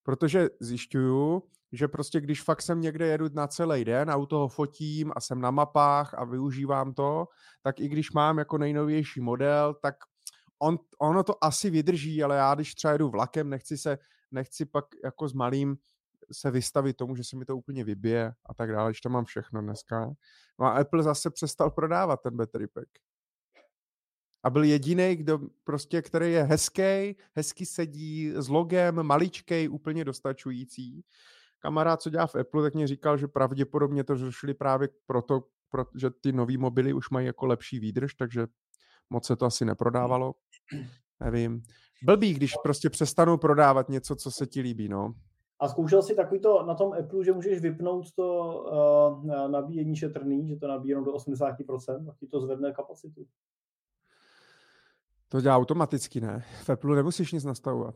Protože 0.04 0.50
zjišťuju, 0.60 1.44
že 1.76 1.88
prostě 1.88 2.22
když 2.22 2.44
fakt 2.44 2.62
jsem 2.62 2.82
někde 2.82 3.08
jedu 3.08 3.26
na 3.34 3.48
celý 3.48 3.86
den 3.86 4.10
a 4.10 4.16
u 4.16 4.26
toho 4.26 4.48
fotím 4.48 5.12
a 5.16 5.22
jsem 5.22 5.42
na 5.42 5.52
mapách 5.52 6.14
a 6.14 6.24
využívám 6.24 6.94
to, 6.94 7.28
tak 7.62 7.80
i 7.80 7.88
když 7.88 8.12
mám 8.12 8.38
jako 8.38 8.58
nejnovější 8.58 9.22
model, 9.22 9.74
tak 9.82 9.96
on, 10.60 10.80
ono 11.00 11.24
to 11.24 11.44
asi 11.44 11.70
vydrží, 11.70 12.24
ale 12.24 12.36
já 12.36 12.56
když 12.56 12.76
třeba 12.76 12.92
jedu 12.92 13.10
vlakem, 13.10 13.50
nechci 13.50 13.78
se, 13.78 13.98
nechci 14.32 14.66
pak 14.66 14.86
jako 15.04 15.28
s 15.28 15.34
malým 15.34 15.78
se 16.32 16.52
vystavit 16.52 16.98
tomu, 16.98 17.16
že 17.16 17.24
se 17.24 17.36
mi 17.36 17.46
to 17.46 17.58
úplně 17.58 17.84
vybije 17.84 18.34
a 18.46 18.54
tak 18.54 18.72
dále, 18.72 18.92
když 18.92 19.02
to 19.02 19.10
mám 19.10 19.26
všechno 19.26 19.62
dneska. 19.62 20.12
No 20.60 20.66
a 20.66 20.70
Apple 20.70 21.04
zase 21.04 21.30
přestal 21.30 21.72
prodávat 21.72 22.22
ten 22.22 22.38
battery 22.38 22.68
pack. 22.68 22.90
A 24.44 24.50
byl 24.50 24.64
jediný, 24.64 25.16
kdo 25.16 25.40
prostě, 25.64 26.02
který 26.02 26.32
je 26.32 26.44
hezký, 26.44 27.16
hezky 27.36 27.66
sedí, 27.66 28.34
s 28.36 28.50
logem, 28.50 29.04
maličkej, 29.04 29.70
úplně 29.70 30.06
dostačující. 30.06 31.04
Kamarád, 31.66 32.02
co 32.02 32.10
dělá 32.10 32.28
v 32.28 32.36
Apple, 32.36 32.64
tak 32.64 32.74
mě 32.74 32.88
říkal, 32.88 33.18
že 33.18 33.28
pravděpodobně 33.28 34.04
to 34.04 34.16
řešili 34.16 34.54
právě 34.54 34.90
proto, 35.06 35.44
protože 35.70 36.10
ty 36.10 36.32
nový 36.32 36.58
mobily 36.58 36.94
už 36.94 37.10
mají 37.10 37.26
jako 37.28 37.46
lepší 37.46 37.80
výdrž, 37.80 38.14
takže 38.14 38.48
moc 39.10 39.26
se 39.26 39.36
to 39.36 39.46
asi 39.46 39.66
neprodávalo. 39.66 40.34
Nevím. 41.20 41.64
Blbý, 42.04 42.34
když 42.34 42.54
prostě 42.64 42.90
přestanou 42.90 43.38
prodávat 43.38 43.90
něco, 43.90 44.16
co 44.16 44.32
se 44.32 44.46
ti 44.48 44.62
líbí, 44.62 44.90
no. 44.90 45.14
A 45.60 45.68
zkoušel 45.68 46.02
jsi 46.02 46.16
takový 46.16 46.40
to 46.40 46.64
na 46.64 46.76
tom 46.76 46.94
Apple, 46.94 47.26
že 47.26 47.34
můžeš 47.34 47.62
vypnout 47.62 48.12
to 48.16 48.60
uh, 49.24 49.52
nabíjení 49.52 49.96
šetrný, 49.96 50.48
že 50.48 50.56
to 50.56 50.68
nabíjí 50.68 50.90
jenom 50.90 51.06
do 51.06 51.14
80%, 51.14 52.10
a 52.10 52.16
ti 52.20 52.28
to 52.28 52.40
zvedne 52.40 52.72
kapacitu. 52.72 53.26
To 55.30 55.42
dělá 55.42 55.58
automaticky, 55.58 56.22
ne? 56.22 56.44
V 56.64 56.70
Apple 56.70 56.96
nemusíš 56.96 57.32
nic 57.32 57.44
nastavovat. 57.44 57.96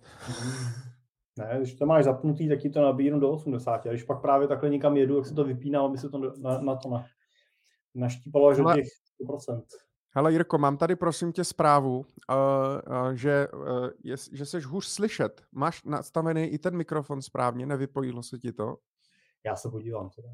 Ne, 1.40 1.58
když 1.58 1.74
to 1.74 1.86
máš 1.86 2.04
zapnutý, 2.04 2.50
tak 2.50 2.60
ti 2.60 2.70
to 2.70 2.82
nabíjí 2.82 3.08
jenom 3.08 3.20
do 3.22 3.32
80. 3.32 3.86
A 3.86 3.90
když 3.90 4.04
pak 4.04 4.22
právě 4.22 4.48
takhle 4.48 4.70
někam 4.70 4.98
jedu, 4.98 5.16
tak 5.16 5.26
se 5.26 5.34
to 5.34 5.44
vypíná, 5.44 5.82
aby 5.82 5.98
se 5.98 6.10
to 6.10 6.18
na, 6.18 6.62
na 6.62 6.76
to 6.76 6.90
na, 6.90 7.06
naštípalo 7.96 8.48
až 8.48 8.58
do 8.58 8.74
těch 8.74 8.86
100%. 9.22 9.62
Hele 10.12 10.32
Jirko, 10.32 10.58
mám 10.58 10.78
tady 10.78 10.96
prosím 10.96 11.32
tě 11.32 11.44
zprávu, 11.44 11.98
uh, 11.98 12.06
uh, 12.36 13.12
že, 13.12 13.48
uh, 13.54 13.90
je, 14.04 14.16
že 14.32 14.46
jsi 14.46 14.60
hůř 14.62 14.86
slyšet. 14.86 15.42
Máš 15.52 15.84
nastavený 15.84 16.44
i 16.44 16.58
ten 16.58 16.78
mikrofon 16.78 17.22
správně, 17.22 17.66
nevypojilo 17.66 18.24
se 18.24 18.40
ti 18.40 18.54
to? 18.54 18.78
Já 19.46 19.56
se 19.56 19.70
podívám. 19.70 20.10
Teda. 20.10 20.30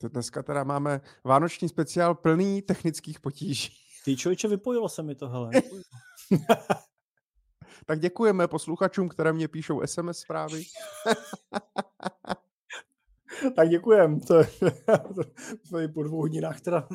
To 0.00 0.08
dneska 0.08 0.42
teda 0.42 0.64
máme 0.64 1.00
vánoční 1.24 1.68
speciál 1.68 2.14
plný 2.14 2.62
technických 2.62 3.20
potíží. 3.20 3.72
Ty 4.04 4.16
člověče, 4.16 4.48
vypojilo 4.48 4.88
se 4.88 5.02
mi 5.02 5.14
to, 5.14 5.28
hele. 5.28 5.50
tak 7.88 8.00
děkujeme 8.00 8.48
posluchačům, 8.48 9.08
které 9.08 9.32
mě 9.32 9.48
píšou 9.48 9.86
SMS 9.86 10.18
zprávy. 10.18 10.64
tak 13.56 13.68
děkujem. 13.68 14.20
To, 14.20 14.42
je 15.78 15.88
po 15.88 16.02
dvou 16.02 16.20
hodinách 16.20 16.60
teda 16.60 16.88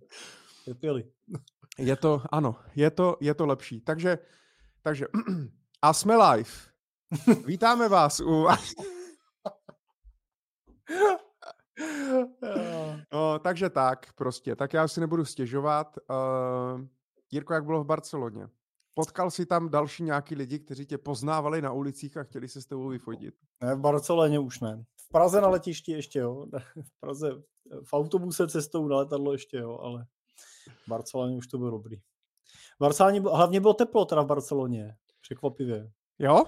trpěli. 0.64 1.04
Je 1.78 1.96
to, 1.96 2.22
ano, 2.32 2.56
je 2.74 2.90
to, 2.90 3.16
je 3.20 3.34
to 3.34 3.46
lepší. 3.46 3.80
Takže, 3.80 4.18
takže 4.82 5.06
a 5.82 5.92
jsme 5.92 6.16
live. 6.16 6.50
Vítáme 7.46 7.88
vás 7.88 8.20
u... 8.20 8.46
no, 13.12 13.38
takže 13.38 13.70
tak, 13.70 14.12
prostě. 14.12 14.56
Tak 14.56 14.72
já 14.72 14.88
si 14.88 15.00
nebudu 15.00 15.24
stěžovat. 15.24 15.98
Uh, 16.10 16.80
Jirko, 17.30 17.54
jak 17.54 17.64
bylo 17.64 17.84
v 17.84 17.86
Barceloně? 17.86 18.48
Potkal 18.94 19.30
si 19.30 19.46
tam 19.46 19.70
další 19.70 20.02
nějaký 20.02 20.34
lidi, 20.34 20.58
kteří 20.58 20.86
tě 20.86 20.98
poznávali 20.98 21.62
na 21.62 21.72
ulicích 21.72 22.16
a 22.16 22.22
chtěli 22.22 22.48
se 22.48 22.62
s 22.62 22.66
tebou 22.66 22.88
vyfotit? 22.88 23.34
Ne, 23.62 23.74
v 23.74 23.80
Barceloně 23.80 24.38
už 24.38 24.60
ne. 24.60 24.84
V 24.96 25.08
Praze 25.12 25.40
na 25.40 25.48
letišti 25.48 25.92
ještě, 25.92 26.18
jo. 26.18 26.46
V 26.82 27.00
Praze 27.00 27.30
v 27.84 27.92
autobuse 27.92 28.48
cestou 28.48 28.88
na 28.88 28.96
letadlo 28.96 29.32
ještě, 29.32 29.56
jo, 29.56 29.78
ale 29.78 30.06
v 30.84 30.88
Barceloně 30.88 31.36
už 31.36 31.46
to 31.46 31.58
bylo 31.58 31.70
dobrý. 31.70 31.96
V 31.96 32.80
Barceloně 32.80 33.20
hlavně 33.20 33.60
bylo 33.60 33.74
teplo 33.74 34.04
teda 34.04 34.22
v 34.22 34.26
Barceloně, 34.26 34.94
překvapivě. 35.20 35.90
Jo? 36.18 36.44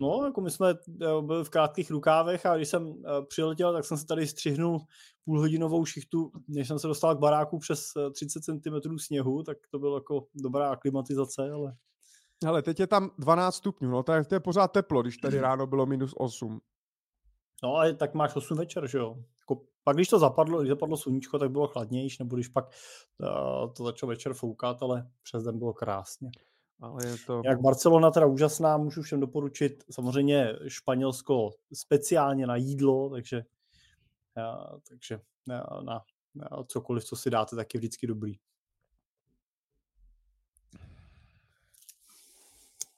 No, 0.00 0.24
jako 0.24 0.40
my 0.40 0.50
jsme 0.50 0.74
byli 1.20 1.44
v 1.44 1.50
krátkých 1.50 1.90
rukávech 1.90 2.46
a 2.46 2.56
když 2.56 2.68
jsem 2.68 2.94
eh, 3.06 3.26
přiletěl, 3.28 3.72
tak 3.72 3.84
jsem 3.84 3.96
se 3.96 4.06
tady 4.06 4.26
střihnul 4.26 4.80
půlhodinovou 5.24 5.84
šichtu, 5.84 6.32
než 6.48 6.68
jsem 6.68 6.78
se 6.78 6.86
dostal 6.86 7.16
k 7.16 7.18
baráku 7.18 7.58
přes 7.58 7.88
30 8.12 8.42
eh, 8.48 8.60
cm 8.60 8.98
sněhu, 8.98 9.42
tak 9.42 9.58
to 9.70 9.78
bylo 9.78 9.96
jako 9.96 10.26
dobrá 10.34 10.70
aklimatizace, 10.70 11.50
ale... 11.50 11.76
Ale 12.46 12.62
teď 12.62 12.80
je 12.80 12.86
tam 12.86 13.10
12 13.18 13.54
stupňů, 13.54 13.90
no 13.90 14.02
tak 14.02 14.26
to 14.26 14.34
je 14.34 14.40
pořád 14.40 14.68
teplo, 14.68 15.02
když 15.02 15.16
tady 15.16 15.40
ráno 15.40 15.66
bylo 15.66 15.86
minus 15.86 16.14
8. 16.16 16.60
No 17.62 17.74
ale 17.74 17.94
tak 17.94 18.14
máš 18.14 18.36
8 18.36 18.58
večer, 18.58 18.86
že 18.86 18.98
jo? 18.98 19.16
Jako, 19.40 19.62
pak 19.84 19.96
když 19.96 20.08
to 20.08 20.18
zapadlo, 20.18 20.58
když 20.58 20.68
zapadlo 20.68 20.96
sluníčko, 20.96 21.38
tak 21.38 21.50
bylo 21.50 21.66
chladnější, 21.66 22.16
nebo 22.20 22.36
když 22.36 22.48
pak 22.48 22.64
uh, 23.18 23.72
to 23.72 23.84
začalo 23.84 24.08
večer 24.10 24.34
foukat, 24.34 24.82
ale 24.82 25.10
přes 25.22 25.42
den 25.42 25.58
bylo 25.58 25.72
krásně. 25.72 26.30
Ale 26.80 27.06
je 27.06 27.16
to... 27.26 27.42
Jak 27.44 27.60
Barcelona 27.60 28.10
teda 28.10 28.26
úžasná, 28.26 28.76
můžu 28.76 29.02
všem 29.02 29.20
doporučit. 29.20 29.84
Samozřejmě 29.90 30.52
Španělsko 30.68 31.50
speciálně 31.72 32.46
na 32.46 32.56
jídlo, 32.56 33.10
takže, 33.10 33.44
uh, 34.36 34.78
takže 34.88 35.20
uh, 35.48 35.82
na, 35.84 36.00
na 36.34 36.48
cokoliv, 36.66 37.04
co 37.04 37.16
si 37.16 37.30
dáte, 37.30 37.56
tak 37.56 37.74
je 37.74 37.78
vždycky 37.78 38.06
dobrý. 38.06 38.34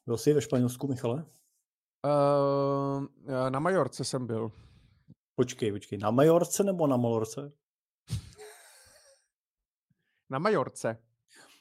Byl 0.08 0.16
jsi 0.16 0.32
ve 0.32 0.40
Španělsku, 0.40 0.88
Michale? 0.88 1.24
Uh, 2.04 3.06
na 3.50 3.60
Majorce 3.60 4.04
jsem 4.04 4.26
byl. 4.26 4.52
Počkej, 5.34 5.72
počkej. 5.72 5.98
Na 5.98 6.10
Majorce 6.10 6.64
nebo 6.64 6.86
na 6.86 6.96
Malorce? 6.96 7.52
na 10.30 10.38
Majorce. 10.38 11.02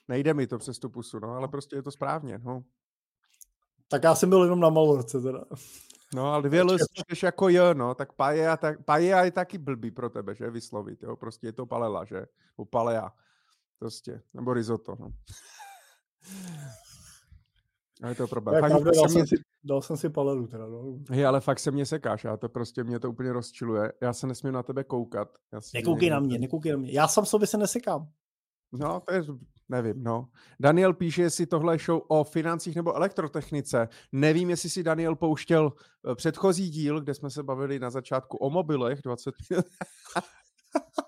Nejde 0.08 0.34
mi 0.34 0.48
to 0.48 0.58
přes 0.58 0.80
tu 0.80 0.90
pusu, 0.90 1.20
no, 1.20 1.32
ale 1.32 1.48
prostě 1.48 1.76
je 1.76 1.82
to 1.82 1.92
správně, 1.92 2.38
no. 2.38 2.64
Tak 3.88 4.04
já 4.04 4.16
jsem 4.16 4.30
byl 4.30 4.44
jenom 4.44 4.60
na 4.60 4.70
Malorce 4.70 5.22
teda. 5.22 5.46
No, 6.14 6.34
ale 6.34 6.44
dvě 6.44 6.62
L 6.62 6.78
jako 7.24 7.50
J, 7.50 7.74
no, 7.74 7.96
tak 7.96 8.14
paella, 8.14 8.58
tak 8.58 8.86
paella 8.86 9.24
je 9.24 9.32
taky 9.32 9.58
blbý 9.58 9.92
pro 9.92 10.10
tebe, 10.10 10.36
že, 10.36 10.50
vyslovit, 10.50 11.04
jo, 11.04 11.16
prostě 11.16 11.48
je 11.48 11.54
to 11.54 11.66
palela, 11.66 12.06
že, 12.06 12.26
u 12.58 12.66
palea, 12.66 13.12
prostě, 13.80 14.22
nebo 14.34 14.54
risotto, 14.54 14.96
no. 15.00 15.10
A 18.04 18.10
je 18.10 18.16
to 18.16 18.28
problém. 18.28 18.62
fakt, 18.62 18.84
dal, 18.84 18.94
jsem 18.94 19.12
mě... 19.12 19.28
si, 19.28 19.36
dal 19.64 19.82
jsem 19.82 19.98
si 19.98 20.10
palelu 20.10 20.48
teda. 20.48 20.68
No. 20.68 20.98
Hej, 21.10 21.26
ale 21.26 21.42
fakt 21.42 21.60
se 21.60 21.72
mě 21.72 21.86
sekáš, 21.86 22.26
a 22.26 22.38
to 22.38 22.50
prostě 22.50 22.84
mě 22.84 23.00
to 23.00 23.10
úplně 23.10 23.34
rozčiluje. 23.34 23.94
Já 24.02 24.14
se 24.14 24.28
nesmím 24.28 24.54
na 24.54 24.64
tebe 24.64 24.84
koukat. 24.84 25.30
Já 25.54 25.60
nekoukej 25.74 26.10
na 26.10 26.20
mě, 26.20 26.40
nekoukej 26.40 26.72
na 26.72 26.78
mě. 26.78 26.92
Já 26.92 27.08
sám 27.08 27.26
sobě 27.26 27.48
se 27.48 27.58
nesekám. 27.58 28.08
No, 28.72 29.00
to 29.00 29.14
je, 29.14 29.22
nevím, 29.70 30.04
no. 30.04 30.30
Daniel 30.60 30.94
píše, 30.94 31.22
jestli 31.22 31.46
tohle 31.46 31.74
je 31.74 31.80
show 31.80 32.02
o 32.08 32.24
financích 32.24 32.76
nebo 32.76 32.96
elektrotechnice. 32.96 33.88
Nevím, 34.12 34.50
jestli 34.50 34.70
si 34.70 34.84
Daniel 34.84 35.16
pouštěl 35.16 35.74
eh, 36.12 36.16
předchozí 36.16 36.70
díl, 36.70 37.02
kde 37.02 37.14
jsme 37.14 37.30
se 37.30 37.44
bavili 37.44 37.80
na 37.80 37.90
začátku 37.90 38.38
o 38.38 38.50
mobilech 38.50 39.02
20 39.02 39.36
minut. 39.50 39.66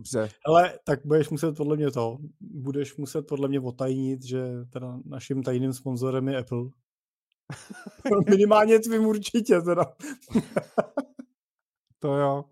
Dobře. 0.00 0.28
Ale 0.46 0.78
tak 0.84 1.06
budeš 1.06 1.30
muset 1.30 1.56
podle 1.56 1.76
mě 1.76 1.90
to, 1.90 2.18
budeš 2.40 2.96
muset 2.96 3.22
podle 3.22 3.48
mě 3.48 3.60
otajnit, 3.60 4.22
že 4.22 4.44
teda 4.72 4.98
naším 5.04 5.42
tajným 5.42 5.72
sponzorem 5.72 6.28
je 6.28 6.38
Apple. 6.38 6.62
Minimálně 8.30 8.78
tvým 8.78 9.06
určitě 9.06 9.60
teda. 9.60 9.84
to 11.98 12.16
jo. 12.16 12.44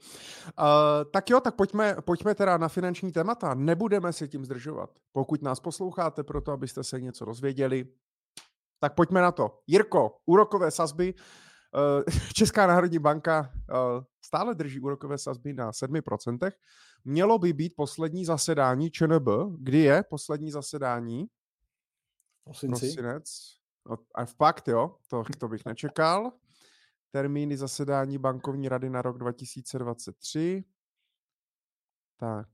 Uh, 0.58 1.10
tak 1.12 1.30
jo, 1.30 1.40
tak 1.40 1.56
pojďme, 1.56 1.96
pojďme 2.04 2.34
teda 2.34 2.58
na 2.58 2.68
finanční 2.68 3.12
témata. 3.12 3.54
Nebudeme 3.54 4.12
se 4.12 4.28
tím 4.28 4.44
zdržovat. 4.44 4.90
Pokud 5.12 5.42
nás 5.42 5.60
posloucháte 5.60 6.24
proto, 6.24 6.52
abyste 6.52 6.84
se 6.84 7.00
něco 7.00 7.24
rozvěděli, 7.24 7.84
tak 8.80 8.94
pojďme 8.94 9.20
na 9.20 9.32
to. 9.32 9.58
Jirko, 9.66 10.16
úrokové 10.26 10.70
sazby. 10.70 11.14
Uh, 11.14 12.02
Česká 12.34 12.66
národní 12.66 12.98
banka 12.98 13.50
uh, 13.70 14.04
stále 14.24 14.54
drží 14.54 14.80
úrokové 14.80 15.18
sazby 15.18 15.52
na 15.52 15.70
7%. 15.70 16.50
Mělo 17.04 17.38
by 17.38 17.52
být 17.52 17.76
poslední 17.76 18.24
zasedání 18.24 18.90
ČNB. 18.90 19.28
Kdy 19.58 19.78
je 19.78 20.02
poslední 20.02 20.50
zasedání? 20.50 21.26
Prosinci. 22.44 22.86
Prosinec. 22.86 23.58
No, 23.90 23.96
a 24.14 24.24
fakt, 24.24 24.68
jo, 24.68 24.96
to, 25.08 25.24
to 25.38 25.48
bych 25.48 25.64
nečekal. 25.64 26.32
Termíny 27.10 27.56
zasedání 27.56 28.18
bankovní 28.18 28.68
rady 28.68 28.90
na 28.90 29.02
rok 29.02 29.18
2023. 29.18 30.64
Tak. 32.16 32.48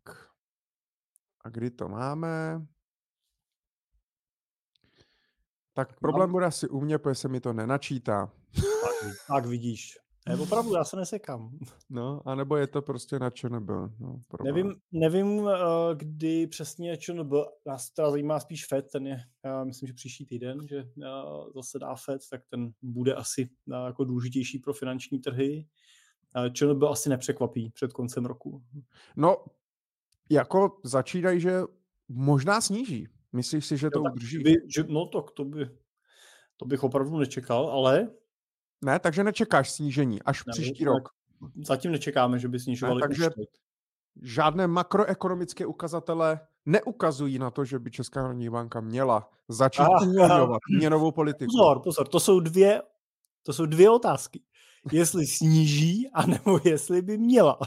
A 1.40 1.48
kdy 1.48 1.70
to 1.70 1.88
máme? 1.88 2.66
Tak 5.72 6.00
problém 6.00 6.32
bude 6.32 6.46
asi 6.46 6.68
u 6.68 6.80
mě, 6.80 6.98
protože 6.98 7.14
se 7.14 7.28
mi 7.28 7.40
to 7.40 7.52
nenačítá. 7.52 8.32
Tak, 8.54 9.26
tak 9.28 9.46
vidíš. 9.46 10.03
Ne, 10.28 10.36
opravdu, 10.36 10.74
já 10.74 10.84
se 10.84 10.96
nesekám. 10.96 11.58
No, 11.90 12.28
anebo 12.28 12.56
je 12.56 12.66
to 12.66 12.82
prostě 12.82 13.18
na 13.18 13.30
ČNB. 13.30 13.68
No, 14.00 14.22
nevím, 14.44 14.74
nevím, 14.92 15.48
eh, 15.48 15.54
kdy 15.94 16.46
přesně 16.46 16.96
ČNB, 16.96 17.32
nás 17.66 17.90
teda 17.90 18.10
zajímá 18.10 18.40
spíš 18.40 18.66
FED, 18.66 18.90
ten 18.92 19.06
je, 19.06 19.20
já 19.44 19.64
myslím, 19.64 19.86
že 19.86 19.92
příští 19.92 20.26
týden, 20.26 20.68
že 20.68 20.78
eh, 20.78 21.08
zase 21.54 21.78
dá 21.78 21.94
FED, 21.94 22.20
tak 22.30 22.42
ten 22.50 22.72
bude 22.82 23.14
asi 23.14 23.48
eh, 23.72 23.86
jako 23.86 24.04
důležitější 24.04 24.58
pro 24.58 24.72
finanční 24.72 25.18
trhy. 25.18 25.66
ČNB 26.52 26.82
asi 26.82 27.08
nepřekvapí 27.08 27.70
před 27.70 27.92
koncem 27.92 28.26
roku. 28.26 28.62
No, 29.16 29.44
jako 30.30 30.80
začínají, 30.84 31.40
že 31.40 31.60
možná 32.08 32.60
sníží. 32.60 33.08
Myslíš 33.32 33.66
si, 33.66 33.76
že 33.76 33.90
to 33.90 33.98
jo, 33.98 34.04
udrží? 34.12 34.38
By, 34.38 34.54
že, 34.74 34.84
no 34.88 35.06
tak 35.06 35.30
to 35.30 35.44
by, 35.44 35.70
to 36.56 36.64
bych 36.66 36.82
opravdu 36.82 37.18
nečekal, 37.18 37.66
ale 37.66 38.10
ne, 38.84 38.98
takže 38.98 39.24
nečekáš 39.24 39.70
snížení 39.70 40.22
až 40.22 40.44
ne, 40.46 40.50
příští 40.52 40.84
rok. 40.84 41.08
Zatím 41.66 41.92
nečekáme, 41.92 42.38
že 42.38 42.48
by 42.48 42.60
snižovali 42.60 43.00
ne, 43.00 43.08
takže 43.08 43.30
žádné 44.22 44.66
makroekonomické 44.66 45.66
ukazatele 45.66 46.40
neukazují 46.66 47.38
na 47.38 47.50
to, 47.50 47.64
že 47.64 47.78
by 47.78 47.90
Česká 47.90 48.22
národní 48.22 48.50
banka 48.50 48.80
měla 48.80 49.30
začít 49.48 49.82
uvolňovat 50.02 50.60
měnovou 50.78 51.12
politiku. 51.12 51.50
Pozor, 51.58 51.80
pozor, 51.82 52.08
to 52.08 52.20
jsou 52.20 52.40
dvě, 52.40 52.82
to 53.42 53.52
jsou 53.52 53.66
dvě 53.66 53.90
otázky. 53.90 54.42
Jestli 54.92 55.26
sníží, 55.26 56.10
anebo 56.10 56.58
jestli 56.64 57.02
by 57.02 57.18
měla. 57.18 57.58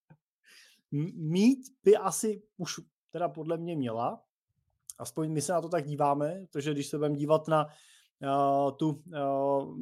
Mít 1.14 1.58
by 1.84 1.96
asi 1.96 2.42
už 2.56 2.80
teda 3.10 3.28
podle 3.28 3.56
mě 3.56 3.76
měla, 3.76 4.22
aspoň 4.98 5.32
my 5.32 5.42
se 5.42 5.52
na 5.52 5.60
to 5.60 5.68
tak 5.68 5.84
díváme, 5.84 6.46
protože 6.50 6.72
když 6.72 6.86
se 6.86 6.98
budeme 6.98 7.16
dívat 7.16 7.48
na 7.48 7.66
uh, 7.66 8.76
tu 8.76 8.88
uh, 8.88 9.76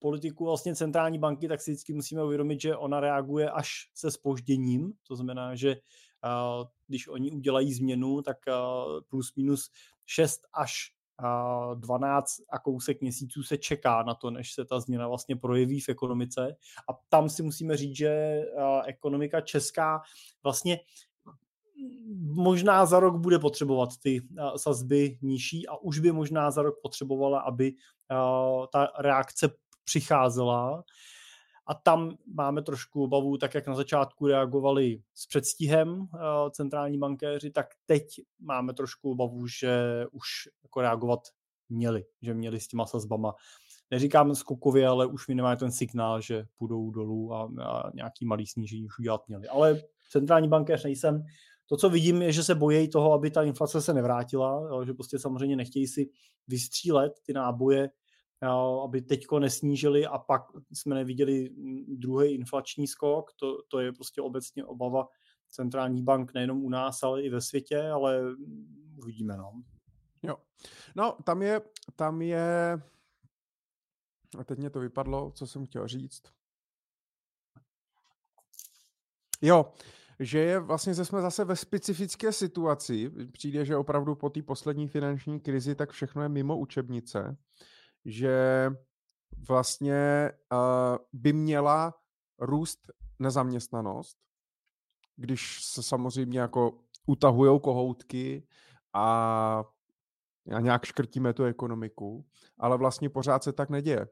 politiku 0.00 0.44
vlastně 0.44 0.76
centrální 0.76 1.18
banky, 1.18 1.48
tak 1.48 1.60
si 1.60 1.70
vždycky 1.70 1.92
musíme 1.92 2.24
uvědomit, 2.24 2.60
že 2.60 2.76
ona 2.76 3.00
reaguje 3.00 3.50
až 3.50 3.70
se 3.94 4.10
spožděním. 4.10 4.92
To 5.08 5.16
znamená, 5.16 5.54
že 5.54 5.76
když 6.86 7.08
oni 7.08 7.30
udělají 7.30 7.74
změnu, 7.74 8.22
tak 8.22 8.36
plus 9.08 9.34
minus 9.36 9.70
6 10.06 10.40
až 10.52 10.72
12 11.74 12.26
a 12.52 12.58
kousek 12.58 13.00
měsíců 13.00 13.42
se 13.42 13.58
čeká 13.58 14.02
na 14.02 14.14
to, 14.14 14.30
než 14.30 14.52
se 14.52 14.64
ta 14.64 14.80
změna 14.80 15.08
vlastně 15.08 15.36
projeví 15.36 15.80
v 15.80 15.88
ekonomice. 15.88 16.56
A 16.88 16.92
tam 17.08 17.28
si 17.28 17.42
musíme 17.42 17.76
říct, 17.76 17.96
že 17.96 18.42
ekonomika 18.86 19.40
česká 19.40 20.02
vlastně 20.42 20.80
možná 22.20 22.86
za 22.86 23.00
rok 23.00 23.16
bude 23.16 23.38
potřebovat 23.38 23.88
ty 24.02 24.20
sazby 24.56 25.18
nižší 25.22 25.68
a 25.68 25.76
už 25.76 25.98
by 25.98 26.12
možná 26.12 26.50
za 26.50 26.62
rok 26.62 26.74
potřebovala, 26.82 27.40
aby 27.40 27.72
ta 28.72 28.88
reakce 28.98 29.50
přicházela. 29.90 30.84
A 31.66 31.74
tam 31.74 32.16
máme 32.34 32.62
trošku 32.62 33.04
obavu, 33.04 33.38
tak 33.38 33.54
jak 33.54 33.66
na 33.66 33.74
začátku 33.74 34.26
reagovali 34.26 35.02
s 35.14 35.26
předstihem 35.26 36.06
centrální 36.50 36.98
bankéři, 36.98 37.50
tak 37.50 37.66
teď 37.86 38.02
máme 38.40 38.74
trošku 38.74 39.10
obavu, 39.10 39.46
že 39.46 40.04
už 40.12 40.28
jako 40.62 40.80
reagovat 40.80 41.20
měli, 41.68 42.04
že 42.22 42.34
měli 42.34 42.60
s 42.60 42.68
těma 42.68 42.86
sazbama. 42.86 43.34
Neříkám 43.90 44.34
skokově, 44.34 44.88
ale 44.88 45.06
už 45.06 45.28
minimálně 45.28 45.56
ten 45.56 45.72
signál, 45.72 46.20
že 46.20 46.46
půjdou 46.56 46.90
dolů 46.90 47.34
a, 47.34 47.50
a 47.64 47.90
nějaký 47.94 48.26
malý 48.26 48.46
snížení 48.46 48.84
už 48.84 48.98
udělat 48.98 49.28
měli. 49.28 49.48
Ale 49.48 49.82
centrální 50.10 50.48
bankéř 50.48 50.84
nejsem, 50.84 51.22
to, 51.66 51.76
co 51.76 51.90
vidím, 51.90 52.22
je, 52.22 52.32
že 52.32 52.44
se 52.44 52.54
bojí 52.54 52.88
toho, 52.88 53.12
aby 53.12 53.30
ta 53.30 53.42
inflace 53.42 53.80
se 53.80 53.94
nevrátila, 53.94 54.84
že 54.84 54.94
prostě 54.94 55.18
samozřejmě 55.18 55.56
nechtějí 55.56 55.86
si 55.86 56.10
vystřílet 56.48 57.12
ty 57.26 57.32
náboje, 57.32 57.90
aby 58.84 59.02
teďko 59.02 59.38
nesnížili 59.38 60.06
a 60.06 60.18
pak 60.18 60.42
jsme 60.72 60.94
neviděli 60.94 61.50
druhý 61.88 62.34
inflační 62.34 62.86
skok. 62.86 63.32
To, 63.32 63.62
to 63.68 63.80
je 63.80 63.92
prostě 63.92 64.22
obecně 64.22 64.64
obava 64.64 65.08
centrální 65.50 66.02
bank 66.02 66.34
nejenom 66.34 66.64
u 66.64 66.68
nás, 66.68 67.02
ale 67.02 67.22
i 67.22 67.30
ve 67.30 67.40
světě, 67.40 67.82
ale 67.82 68.22
uvidíme. 69.02 69.36
No. 69.36 69.62
Jo. 70.22 70.36
No, 70.96 71.16
tam 71.24 71.42
je, 71.42 71.60
tam 71.96 72.22
je, 72.22 72.82
a 74.38 74.44
teď 74.44 74.58
mě 74.58 74.70
to 74.70 74.80
vypadlo, 74.80 75.30
co 75.30 75.46
jsem 75.46 75.66
chtěl 75.66 75.88
říct. 75.88 76.22
Jo, 79.42 79.72
že 80.20 80.38
je 80.38 80.60
vlastně, 80.60 80.94
že 80.94 81.04
jsme 81.04 81.20
zase 81.20 81.44
ve 81.44 81.56
specifické 81.56 82.32
situaci, 82.32 83.10
přijde, 83.32 83.64
že 83.64 83.76
opravdu 83.76 84.14
po 84.14 84.30
té 84.30 84.42
poslední 84.42 84.88
finanční 84.88 85.40
krizi, 85.40 85.74
tak 85.74 85.90
všechno 85.90 86.22
je 86.22 86.28
mimo 86.28 86.58
učebnice, 86.58 87.36
že 88.04 88.70
vlastně 89.48 90.32
uh, 90.52 90.98
by 91.12 91.32
měla 91.32 91.94
růst 92.38 92.90
nezaměstnanost, 93.18 94.16
když 95.16 95.64
se 95.64 95.82
samozřejmě 95.82 96.40
jako 96.40 96.78
utahujou 97.06 97.58
kohoutky 97.58 98.46
a, 98.92 99.64
a 100.56 100.60
nějak 100.60 100.84
škrtíme 100.84 101.32
tu 101.32 101.44
ekonomiku, 101.44 102.26
ale 102.58 102.78
vlastně 102.78 103.08
pořád 103.08 103.44
se 103.44 103.52
tak 103.52 103.70
neděje. 103.70 104.08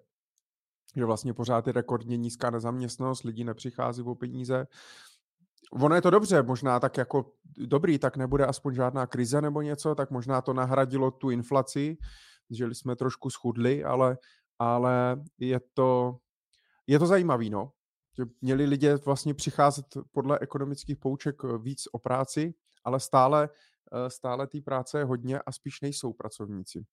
Že 0.97 1.05
vlastně 1.05 1.35
pořád 1.35 1.67
je 1.67 1.73
rekordně 1.73 2.17
nízká 2.17 2.51
nezaměstnanost, 2.51 3.23
lidi 3.23 3.45
nepřichází 3.45 4.03
o 4.03 4.15
peníze, 4.15 4.67
ono 5.73 5.95
je 5.95 6.03
to 6.03 6.11
dobře, 6.11 6.43
možná 6.43 6.81
tak 6.81 6.97
jako 6.97 7.33
dobrý, 7.59 7.99
tak 7.99 8.17
nebude 8.17 8.47
aspoň 8.47 8.75
žádná 8.75 9.07
krize 9.07 9.41
nebo 9.41 9.63
něco, 9.63 9.95
tak 9.95 10.11
možná 10.11 10.41
to 10.43 10.53
nahradilo 10.53 11.11
tu 11.11 11.31
inflaci, 11.31 11.97
že 12.51 12.67
jsme 12.75 12.97
trošku 12.97 13.31
schudli, 13.31 13.85
ale, 13.85 14.19
ale 14.59 15.23
je 15.39 15.61
to, 15.75 16.19
je 16.87 16.99
to 16.99 17.07
zajímavý, 17.07 17.51
no. 17.51 17.73
Že 18.17 18.25
měli 18.41 18.65
lidé 18.65 18.97
vlastně 18.97 19.35
přicházet 19.35 19.87
podle 20.13 20.39
ekonomických 20.39 20.97
pouček 20.97 21.43
víc 21.59 21.83
o 21.93 21.99
práci, 21.99 22.55
ale 22.85 23.01
stále, 23.01 23.49
eh, 23.93 24.11
stále 24.11 24.47
té 24.47 24.61
práce 24.61 24.99
je 24.99 25.05
hodně 25.05 25.39
a 25.39 25.53
spíš 25.53 25.81
nejsou 25.81 26.13
pracovníci. 26.13 26.87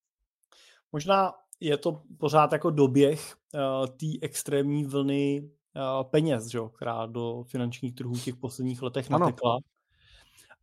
Možná 0.92 1.34
je 1.60 1.78
to 1.78 2.04
pořád 2.18 2.52
jako 2.52 2.70
doběh 2.70 3.36
uh, 3.54 3.88
té 3.88 4.08
extrémní 4.22 4.86
vlny 4.86 5.50
Eh, 5.76 6.04
peněz, 6.04 6.48
že, 6.48 6.60
která 6.78 7.06
do 7.06 7.44
finančních 7.48 7.96
trhů 7.96 8.14
těch 8.20 8.36
posledních 8.36 8.82
letech 8.82 9.12
ano. 9.12 9.36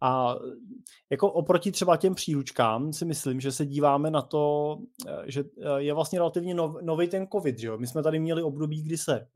A 0.03 0.37
jako 1.11 1.33
oproti 1.33 1.73
třeba 1.73 1.97
těm 1.97 2.15
příručkám 2.15 2.93
si 2.93 3.05
myslím, 3.05 3.41
že 3.41 3.53
se 3.53 3.67
díváme 3.67 4.11
na 4.11 4.23
to, 4.23 4.77
eh, 5.09 5.23
že 5.27 5.45
eh, 5.61 5.83
je 5.83 5.95
vlastně 5.95 6.19
relativně 6.19 6.55
nov, 6.55 6.77
nový 6.83 7.09
ten 7.09 7.27
covid. 7.33 7.59
Že 7.59 7.67
jo? 7.67 7.79
My 7.79 7.87
jsme 7.87 8.03
tady 8.03 8.21
měli 8.21 8.43
období, 8.43 8.83
kdy 8.83 8.99
se 8.99 9.27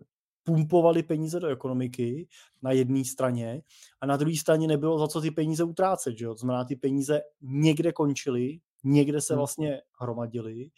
pumpovali 0.45 1.03
peníze 1.03 1.41
do 1.41 1.49
ekonomiky 1.49 2.29
na 2.63 2.73
jedné 2.73 3.05
straně 3.05 3.63
a 4.01 4.07
na 4.07 4.17
druhé 4.17 4.37
straně 4.37 4.69
nebylo 4.69 4.99
za 4.99 5.09
co 5.09 5.21
ty 5.21 5.31
peníze 5.31 5.65
utrácet. 5.65 6.19
Že 6.19 6.25
jo? 6.25 6.35
To 6.35 6.39
znamená, 6.39 6.65
ty 6.65 6.77
peníze 6.77 7.21
někde 7.43 7.93
končily, 7.93 8.59
někde 8.85 9.21
se 9.21 9.35
hmm. 9.35 9.39
vlastně 9.39 9.81
hromadily 10.01 10.71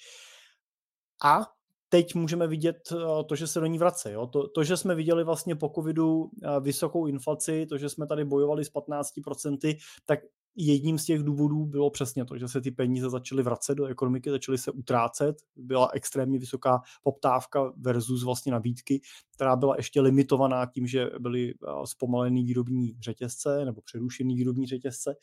a 1.24 1.58
teď 1.88 2.14
můžeme 2.14 2.46
vidět 2.46 2.92
eh, 2.92 3.24
to, 3.24 3.37
že 3.37 3.46
se 3.46 3.61
do 3.61 3.66
ní 3.66 3.79
vrací. 3.79 4.09
Jo? 4.11 4.27
To, 4.27 4.48
to, 4.48 4.64
že 4.64 4.77
jsme 4.77 4.94
viděli 4.94 5.24
vlastně 5.24 5.57
po 5.57 5.72
covidu 5.74 6.31
eh, 6.42 6.61
vysokou 6.61 7.07
inflaci, 7.07 7.66
to, 7.66 7.79
že 7.79 7.88
jsme 7.88 8.07
tady 8.07 8.24
bojovali 8.24 8.64
s 8.64 8.72
15%, 8.72 9.77
tak 10.07 10.20
jedním 10.57 10.98
z 10.98 11.05
těch 11.05 11.22
důvodů 11.22 11.66
bylo 11.66 11.90
přesně 11.90 12.24
to, 12.24 12.38
že 12.38 12.48
se 12.48 12.61
ty 12.61 12.70
peníze 12.70 13.11
začaly 13.11 13.42
vracet 13.42 13.74
do 13.74 13.87
ekonomiky, 13.87 14.31
začaly 14.31 14.59
se 14.59 14.70
utrácet, 14.70 15.37
byla 15.57 15.90
extrémně 15.92 16.38
vysoká 16.38 16.81
poptávka 17.03 17.72
versus 17.77 18.24
vlastně 18.24 18.53
nabídky, 18.53 19.01
která 19.35 19.57
byla 19.57 19.77
ještě 19.77 20.01
limitovaná 20.01 20.66
tím, 20.66 20.87
že 20.87 21.11
byly 21.18 21.51
eh, 21.51 21.72
zpomalený 21.85 22.44
výrobní 22.44 22.96
řetězce 23.01 23.64
nebo 23.64 23.81
přerušený 23.81 24.35
výrobní 24.35 24.66
řetězce. 24.66 25.16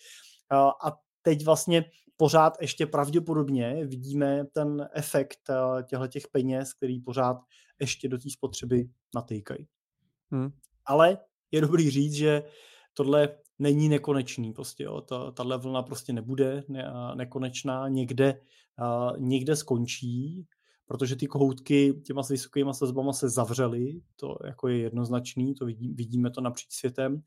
A 0.85 0.91
teď 1.25 1.45
vlastně 1.45 1.85
pořád 2.17 2.57
ještě 2.61 2.85
pravděpodobně 2.85 3.85
vidíme 3.85 4.45
ten 4.45 4.89
efekt 4.93 5.49
eh, 5.49 5.83
těchto 5.83 6.07
těch 6.07 6.27
peněz, 6.27 6.73
který 6.73 6.99
pořád 6.99 7.37
ještě 7.79 8.09
do 8.09 8.17
té 8.17 8.29
spotřeby 8.29 8.89
natýkají. 9.15 9.67
Hmm. 10.31 10.49
Ale 10.85 11.17
je 11.51 11.61
dobrý 11.61 11.89
říct, 11.89 12.13
že 12.13 12.43
tohle 12.93 13.29
není 13.59 13.89
nekonečný. 13.89 14.53
Prostě, 14.53 14.83
jo. 14.83 15.01
Ta, 15.01 15.31
tahle 15.31 15.57
vlna 15.57 15.83
prostě 15.83 16.13
nebude 16.13 16.63
ne, 16.67 16.91
nekonečná, 17.15 17.87
někde, 17.87 18.41
uh, 18.81 19.19
někde 19.19 19.55
skončí, 19.55 20.47
protože 20.85 21.15
ty 21.15 21.27
kohoutky 21.27 21.93
těma 22.05 22.23
s 22.23 22.29
vysokýma 22.29 22.73
sazbama 22.73 23.13
se 23.13 23.29
zavřely, 23.29 24.01
to 24.15 24.37
jako 24.45 24.67
je 24.67 24.77
jednoznačný, 24.77 25.55
to 25.55 25.65
vidí, 25.65 25.93
vidíme 25.93 26.31
to 26.31 26.41
napříč 26.41 26.73
světem. 26.73 27.21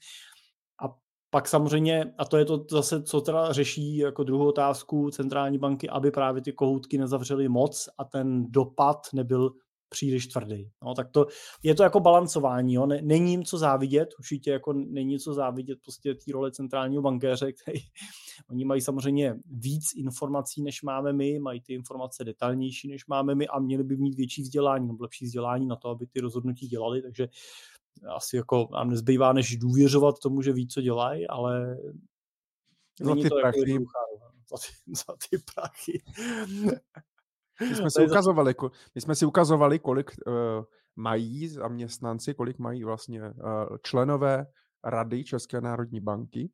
Pak 1.30 1.48
samozřejmě, 1.48 2.14
a 2.18 2.24
to 2.24 2.36
je 2.36 2.44
to 2.44 2.64
zase, 2.70 3.02
co 3.02 3.20
teda 3.20 3.52
řeší 3.52 3.96
jako 3.96 4.24
druhou 4.24 4.48
otázku 4.48 5.10
centrální 5.10 5.58
banky, 5.58 5.88
aby 5.88 6.10
právě 6.10 6.42
ty 6.42 6.52
kohoutky 6.52 6.98
nezavřely 6.98 7.48
moc 7.48 7.88
a 7.98 8.04
ten 8.04 8.46
dopad 8.50 8.98
nebyl 9.14 9.52
příliš 9.88 10.26
tvrdý. 10.26 10.70
No, 10.84 10.94
tak 10.94 11.10
to 11.10 11.26
je 11.62 11.74
to 11.74 11.82
jako 11.82 12.00
balancování. 12.00 12.74
Jo. 12.74 12.86
Není 12.86 13.30
jim 13.30 13.44
co 13.44 13.58
závidět, 13.58 14.08
určitě 14.18 14.50
jako 14.50 14.72
není 14.72 15.18
co 15.18 15.34
závidět 15.34 15.78
prostě 15.82 16.14
té 16.14 16.32
role 16.32 16.50
centrálního 16.50 17.02
bankéře, 17.02 17.52
který 17.52 17.80
oni 18.50 18.64
mají 18.64 18.80
samozřejmě 18.80 19.34
víc 19.46 19.84
informací, 19.96 20.62
než 20.62 20.82
máme 20.82 21.12
my, 21.12 21.38
mají 21.38 21.60
ty 21.60 21.74
informace 21.74 22.24
detailnější, 22.24 22.88
než 22.88 23.06
máme 23.06 23.34
my 23.34 23.46
a 23.46 23.58
měli 23.58 23.84
by 23.84 23.96
mít 23.96 24.14
větší 24.14 24.42
vzdělání 24.42 24.86
nebo 24.86 25.02
lepší 25.02 25.24
vzdělání 25.24 25.66
na 25.66 25.76
to, 25.76 25.88
aby 25.88 26.06
ty 26.06 26.20
rozhodnutí 26.20 26.68
dělali, 26.68 27.02
takže 27.02 27.28
asi 28.16 28.36
jako 28.36 28.68
nám 28.72 28.90
nezbývá, 28.90 29.32
než 29.32 29.56
důvěřovat 29.56 30.18
tomu, 30.18 30.42
že 30.42 30.52
ví, 30.52 30.68
co 30.68 30.80
dělají, 30.80 31.28
ale 31.28 31.76
za 33.00 33.14
ty, 33.14 33.28
to 33.28 33.38
jako 33.38 33.40
prachy. 33.40 33.72
Jako 33.72 33.84
za, 34.50 34.56
ty, 34.56 34.94
za 34.94 35.14
ty 35.30 35.38
prachy. 35.54 36.02
My 37.60 37.74
jsme, 37.74 37.90
si 37.96 38.06
ukazovali, 38.06 38.54
my 38.94 39.00
jsme 39.00 39.14
si 39.14 39.26
ukazovali, 39.26 39.78
kolik 39.78 40.10
uh, 40.26 40.32
mají 40.96 41.48
zaměstnanci, 41.48 42.34
kolik 42.34 42.58
mají 42.58 42.84
vlastně 42.84 43.22
uh, 43.22 43.32
členové 43.82 44.46
rady 44.84 45.24
České 45.24 45.60
národní 45.60 46.00
banky. 46.00 46.50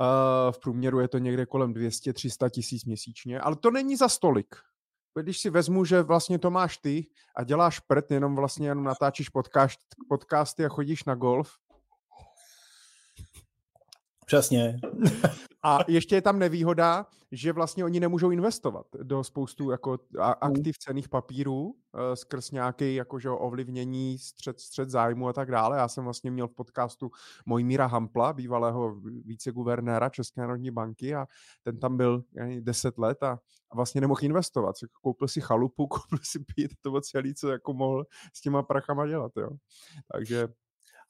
Uh, 0.00 0.52
v 0.52 0.58
průměru 0.58 1.00
je 1.00 1.08
to 1.08 1.18
někde 1.18 1.46
kolem 1.46 1.74
200-300 1.74 2.50
tisíc 2.50 2.84
měsíčně, 2.84 3.40
ale 3.40 3.56
to 3.56 3.70
není 3.70 3.96
za 3.96 4.08
stolik 4.08 4.56
když 5.22 5.38
si 5.38 5.50
vezmu, 5.50 5.84
že 5.84 6.02
vlastně 6.02 6.38
to 6.38 6.50
máš 6.50 6.76
ty 6.76 7.06
a 7.36 7.44
děláš 7.44 7.80
prd, 7.80 8.10
jenom 8.10 8.36
vlastně 8.36 8.68
jenom 8.68 8.84
natáčíš 8.84 9.28
podcast, 9.28 9.80
podcasty 10.08 10.64
a 10.64 10.68
chodíš 10.68 11.04
na 11.04 11.14
golf, 11.14 11.50
Přesně. 14.28 14.76
A 15.62 15.78
ještě 15.88 16.14
je 16.14 16.22
tam 16.22 16.38
nevýhoda, 16.38 17.06
že 17.32 17.52
vlastně 17.52 17.84
oni 17.84 18.00
nemůžou 18.00 18.30
investovat 18.30 18.86
do 19.02 19.24
spoustu 19.24 19.70
jako 19.70 19.90
mm. 19.90 20.20
aktiv 20.20 20.78
cených 20.78 21.08
papírů 21.08 21.62
uh, 21.62 21.72
skrz 22.14 22.50
nějaký 22.50 22.94
jakože 22.94 23.30
ovlivnění, 23.30 24.18
střed, 24.18 24.60
střed 24.60 24.90
zájmu 24.90 25.28
a 25.28 25.32
tak 25.32 25.50
dále. 25.50 25.78
Já 25.78 25.88
jsem 25.88 26.04
vlastně 26.04 26.30
měl 26.30 26.48
v 26.48 26.54
podcastu 26.54 27.10
Mojmíra 27.46 27.86
Hampla, 27.86 28.32
bývalého 28.32 29.00
viceguvernéra 29.24 30.08
České 30.08 30.40
národní 30.40 30.70
banky 30.70 31.14
a 31.14 31.26
ten 31.62 31.78
tam 31.78 31.96
byl 31.96 32.22
10 32.60 32.98
let 32.98 33.22
a, 33.22 33.38
vlastně 33.74 34.00
nemohl 34.00 34.20
investovat. 34.22 34.76
Koupil 35.02 35.28
si 35.28 35.40
chalupu, 35.40 35.86
koupil 35.86 36.18
si 36.22 36.38
pít, 36.54 36.70
to 36.80 37.00
celý, 37.00 37.34
co 37.34 37.48
jako 37.48 37.74
mohl 37.74 38.04
s 38.34 38.40
těma 38.40 38.62
prachama 38.62 39.06
dělat. 39.06 39.32
Jo. 39.36 39.50
Takže 40.12 40.48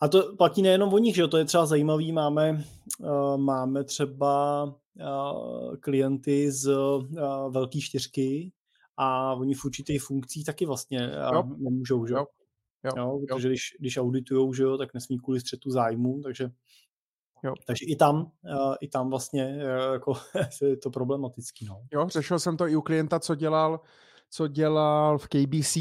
a 0.00 0.08
to 0.08 0.36
platí 0.36 0.62
nejenom 0.62 0.94
o 0.94 0.98
nich, 0.98 1.14
že 1.14 1.22
jo? 1.22 1.28
to 1.28 1.36
je 1.36 1.44
třeba 1.44 1.66
zajímavý. 1.66 2.12
Máme, 2.12 2.64
uh, 3.00 3.36
máme 3.36 3.84
třeba 3.84 4.64
uh, 4.64 5.76
klienty 5.80 6.52
z 6.52 6.66
uh, 6.66 7.52
velké 7.52 7.80
čtyřky 7.80 8.52
a 8.96 9.34
oni 9.34 9.54
v 9.54 9.64
určitých 9.64 10.02
funkcích 10.02 10.44
taky 10.44 10.66
vlastně 10.66 11.10
uh, 11.32 11.58
nemůžou, 11.58 12.06
že 12.06 12.14
jo? 12.14 12.26
Jo, 12.84 12.92
jo, 12.96 13.20
protože 13.28 13.48
jo. 13.48 13.50
Když, 13.50 13.76
když 13.80 13.96
auditujou, 13.96 14.52
že 14.52 14.62
jo, 14.62 14.78
tak 14.78 14.94
nesmí 14.94 15.18
kvůli 15.18 15.40
střetu 15.40 15.70
zájmu, 15.70 16.20
takže 16.22 16.50
Jo. 17.44 17.54
Takže 17.66 17.86
i 17.86 17.96
tam, 17.96 18.16
uh, 18.20 18.74
i 18.80 18.88
tam 18.88 19.10
vlastně 19.10 19.58
uh, 19.62 19.92
jako, 19.92 20.12
je 20.62 20.76
to 20.76 20.90
problematický. 20.90 21.66
No. 21.66 21.82
Jo, 21.92 22.08
řešil 22.08 22.38
jsem 22.38 22.56
to 22.56 22.68
i 22.68 22.76
u 22.76 22.82
klienta, 22.82 23.20
co 23.20 23.34
dělal, 23.34 23.80
co 24.30 24.48
dělal 24.48 25.18
v 25.18 25.28
KBC, 25.28 25.76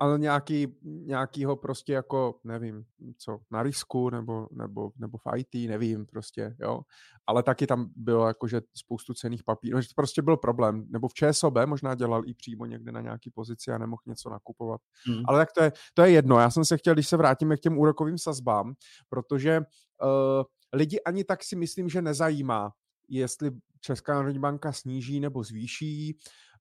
ale 0.00 0.18
nějaký, 0.18 0.66
nějakýho 0.82 1.56
prostě 1.56 1.92
jako, 1.92 2.40
nevím, 2.44 2.84
co, 3.18 3.38
na 3.50 3.62
risku 3.62 4.10
nebo, 4.10 4.48
nebo, 4.52 4.90
nebo 4.96 5.18
v 5.18 5.36
IT, 5.36 5.68
nevím 5.68 6.06
prostě, 6.06 6.56
jo. 6.60 6.80
Ale 7.26 7.42
taky 7.42 7.66
tam 7.66 7.90
bylo 7.96 8.26
jakože 8.26 8.60
spoustu 8.74 9.14
cených 9.14 9.44
papírů, 9.44 9.80
že 9.80 9.88
to 9.88 9.94
prostě 9.96 10.22
byl 10.22 10.36
problém. 10.36 10.86
Nebo 10.88 11.08
v 11.08 11.14
ČSOB 11.14 11.54
možná 11.66 11.94
dělal 11.94 12.22
i 12.28 12.34
přímo 12.34 12.66
někde 12.66 12.92
na 12.92 13.00
nějaký 13.00 13.30
pozici 13.30 13.72
a 13.72 13.78
nemohl 13.78 14.02
něco 14.06 14.30
nakupovat. 14.30 14.80
Hmm. 15.06 15.22
Ale 15.28 15.40
tak 15.40 15.52
to 15.52 15.62
je, 15.62 15.72
to 15.94 16.02
je 16.02 16.10
jedno. 16.10 16.38
Já 16.38 16.50
jsem 16.50 16.64
se 16.64 16.76
chtěl, 16.76 16.94
když 16.94 17.08
se 17.08 17.16
vrátíme 17.16 17.56
k 17.56 17.60
těm 17.60 17.78
úrokovým 17.78 18.18
sazbám, 18.18 18.74
protože 19.08 19.60
uh, 19.60 20.42
lidi 20.72 21.00
ani 21.00 21.24
tak 21.24 21.44
si 21.44 21.56
myslím, 21.56 21.88
že 21.88 22.02
nezajímá, 22.02 22.72
jestli 23.08 23.50
Česká 23.80 24.14
národní 24.14 24.38
banka 24.38 24.72
sníží 24.72 25.20
nebo 25.20 25.42
zvýší 25.42 26.18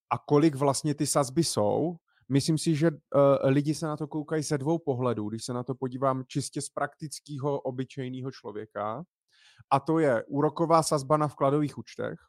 a 0.09 0.17
kolik 0.17 0.55
vlastně 0.55 0.95
ty 0.95 1.07
sazby 1.07 1.43
jsou, 1.43 1.95
Myslím 2.29 2.57
si, 2.57 2.75
že 2.75 2.91
uh, 2.91 2.97
lidi 3.43 3.75
se 3.75 3.85
na 3.85 3.97
to 3.97 4.07
koukají 4.07 4.43
ze 4.43 4.57
dvou 4.57 4.79
pohledů, 4.79 5.29
když 5.29 5.45
se 5.45 5.53
na 5.53 5.63
to 5.63 5.75
podívám 5.75 6.23
čistě 6.27 6.61
z 6.61 6.69
praktického, 6.69 7.59
obyčejného 7.59 8.31
člověka. 8.31 9.03
A 9.71 9.79
to 9.79 9.99
je 9.99 10.23
úroková 10.23 10.83
sazba 10.83 11.17
na 11.17 11.27
vkladových 11.27 11.77
účtech 11.77 12.19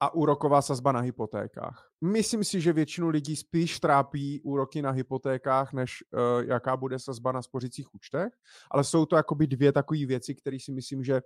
a 0.00 0.14
úroková 0.14 0.62
sazba 0.62 0.92
na 0.92 1.00
hypotékách. 1.00 1.88
Myslím 2.00 2.44
si, 2.44 2.60
že 2.60 2.72
většinu 2.72 3.08
lidí 3.08 3.36
spíš 3.36 3.80
trápí 3.80 4.40
úroky 4.40 4.82
na 4.82 4.90
hypotékách, 4.90 5.72
než 5.72 6.04
uh, 6.12 6.48
jaká 6.48 6.76
bude 6.76 6.98
sazba 6.98 7.32
na 7.32 7.42
spořicích 7.42 7.94
účtech, 7.94 8.32
ale 8.70 8.84
jsou 8.84 9.06
to 9.06 9.16
jakoby 9.16 9.46
dvě 9.46 9.72
takové 9.72 10.06
věci, 10.06 10.34
které 10.34 10.56
si 10.60 10.72
myslím, 10.72 11.04
že 11.04 11.20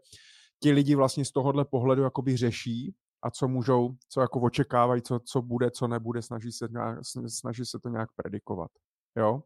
ti 0.62 0.72
lidi 0.72 0.94
vlastně 0.94 1.24
z 1.24 1.32
tohohle 1.32 1.64
pohledu 1.64 2.02
jakoby 2.02 2.36
řeší 2.36 2.94
a 3.22 3.30
co 3.30 3.48
můžou, 3.48 3.96
co 4.08 4.20
jako 4.20 4.40
očekávají, 4.40 5.02
co, 5.02 5.20
co 5.24 5.42
bude, 5.42 5.70
co 5.70 5.88
nebude, 5.88 6.22
snaží 6.22 6.52
se, 6.52 6.68
nějak, 6.70 6.98
snaží 7.26 7.64
se 7.64 7.78
to 7.78 7.88
nějak 7.88 8.08
predikovat. 8.16 8.70
Jo? 9.16 9.42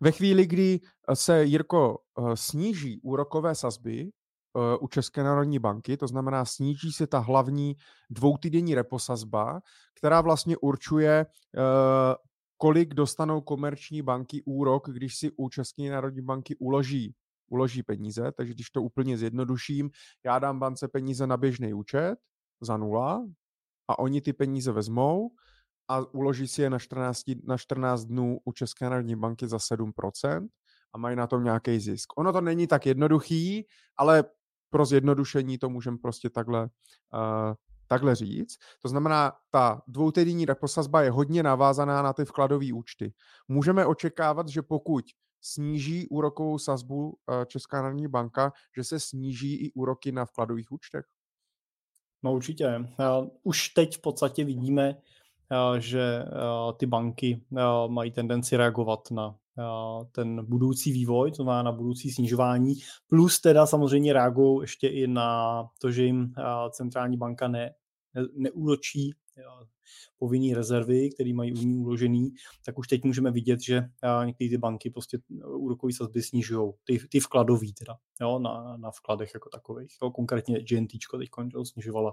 Ve 0.00 0.12
chvíli, 0.12 0.46
kdy 0.46 0.80
se, 1.14 1.44
Jirko, 1.44 1.98
eh, 2.18 2.36
sníží 2.36 3.00
úrokové 3.00 3.54
sazby 3.54 4.10
eh, 4.10 4.76
u 4.80 4.88
České 4.88 5.22
národní 5.22 5.58
banky, 5.58 5.96
to 5.96 6.06
znamená 6.06 6.44
sníží 6.44 6.92
se 6.92 7.06
ta 7.06 7.18
hlavní 7.18 7.76
dvoutýdenní 8.10 8.74
reposazba, 8.74 9.60
která 9.94 10.20
vlastně 10.20 10.56
určuje, 10.56 11.26
eh, 11.56 12.14
kolik 12.56 12.94
dostanou 12.94 13.40
komerční 13.40 14.02
banky 14.02 14.42
úrok, 14.46 14.90
když 14.90 15.16
si 15.16 15.30
u 15.36 15.48
České 15.48 15.90
národní 15.90 16.22
banky 16.22 16.56
uloží 16.56 17.14
uloží 17.50 17.82
peníze, 17.82 18.32
takže 18.32 18.54
když 18.54 18.70
to 18.70 18.82
úplně 18.82 19.18
zjednoduším, 19.18 19.90
já 20.24 20.38
dám 20.38 20.58
bance 20.58 20.88
peníze 20.88 21.26
na 21.26 21.36
běžný 21.36 21.74
účet, 21.74 22.16
za 22.60 22.76
nula 22.76 23.26
a 23.88 23.98
oni 23.98 24.20
ty 24.20 24.32
peníze 24.32 24.72
vezmou 24.72 25.30
a 25.88 26.00
uloží 26.14 26.48
si 26.48 26.62
je 26.62 26.70
na 26.70 26.78
14, 26.78 27.22
na 27.44 27.56
14 27.56 28.04
dnů 28.04 28.38
u 28.44 28.52
České 28.52 28.84
národní 28.84 29.16
banky 29.16 29.48
za 29.48 29.56
7% 29.56 30.48
a 30.92 30.98
mají 30.98 31.16
na 31.16 31.26
tom 31.26 31.44
nějaký 31.44 31.80
zisk. 31.80 32.18
Ono 32.18 32.32
to 32.32 32.40
není 32.40 32.66
tak 32.66 32.86
jednoduchý, 32.86 33.66
ale 33.96 34.24
pro 34.70 34.84
zjednodušení 34.84 35.58
to 35.58 35.68
můžeme 35.70 35.98
prostě 35.98 36.30
takhle, 36.30 36.62
uh, 36.62 37.54
takhle 37.86 38.14
říct. 38.14 38.56
To 38.82 38.88
znamená, 38.88 39.32
ta 39.50 39.82
dvoutýdenní 39.86 40.44
reposazba 40.44 41.02
je 41.02 41.10
hodně 41.10 41.42
navázaná 41.42 42.02
na 42.02 42.12
ty 42.12 42.24
vkladové 42.24 42.72
účty. 42.72 43.12
Můžeme 43.48 43.86
očekávat, 43.86 44.48
že 44.48 44.62
pokud 44.62 45.04
sníží 45.40 46.08
úrokovou 46.08 46.58
sazbu 46.58 47.08
uh, 47.08 47.44
Česká 47.44 47.82
národní 47.82 48.08
banka, 48.08 48.52
že 48.76 48.84
se 48.84 49.00
sníží 49.00 49.54
i 49.54 49.72
úroky 49.72 50.12
na 50.12 50.24
vkladových 50.24 50.72
účtech? 50.72 51.04
No 52.22 52.32
určitě. 52.34 52.86
Už 53.42 53.68
teď 53.68 53.96
v 53.96 54.00
podstatě 54.00 54.44
vidíme, 54.44 54.96
že 55.78 56.24
ty 56.76 56.86
banky 56.86 57.42
mají 57.86 58.10
tendenci 58.10 58.56
reagovat 58.56 59.10
na 59.10 59.36
ten 60.12 60.46
budoucí 60.46 60.92
vývoj, 60.92 61.32
to 61.32 61.44
má 61.44 61.62
na 61.62 61.72
budoucí 61.72 62.10
snižování, 62.10 62.74
plus 63.08 63.40
teda 63.40 63.66
samozřejmě 63.66 64.12
reagují 64.12 64.60
ještě 64.60 64.88
i 64.88 65.06
na 65.06 65.64
to, 65.80 65.90
že 65.90 66.04
jim 66.04 66.32
centrální 66.70 67.16
banka 67.16 67.48
ne, 67.48 67.74
neúročí 68.32 69.12
povinné 70.18 70.54
rezervy, 70.54 71.10
které 71.10 71.34
mají 71.34 71.52
u 71.52 71.56
ní 71.56 71.76
uložený, 71.76 72.34
tak 72.64 72.78
už 72.78 72.88
teď 72.88 73.04
můžeme 73.04 73.30
vidět, 73.30 73.60
že 73.60 73.82
některé 74.24 74.50
ty 74.50 74.58
banky 74.58 74.90
prostě 74.90 75.18
úrokové 75.44 75.92
sazby 75.92 76.22
snižují, 76.22 76.72
ty, 76.84 76.98
ty 77.08 77.20
vkladový 77.20 77.72
teda, 77.72 77.96
jo, 78.20 78.38
na, 78.38 78.76
na 78.76 78.90
vkladech 78.90 79.30
jako 79.34 79.48
takových. 79.48 79.96
Jo, 80.02 80.10
konkrétně 80.10 80.60
GNT 80.60 80.90
teď 81.08 81.64
snižovala 81.64 82.12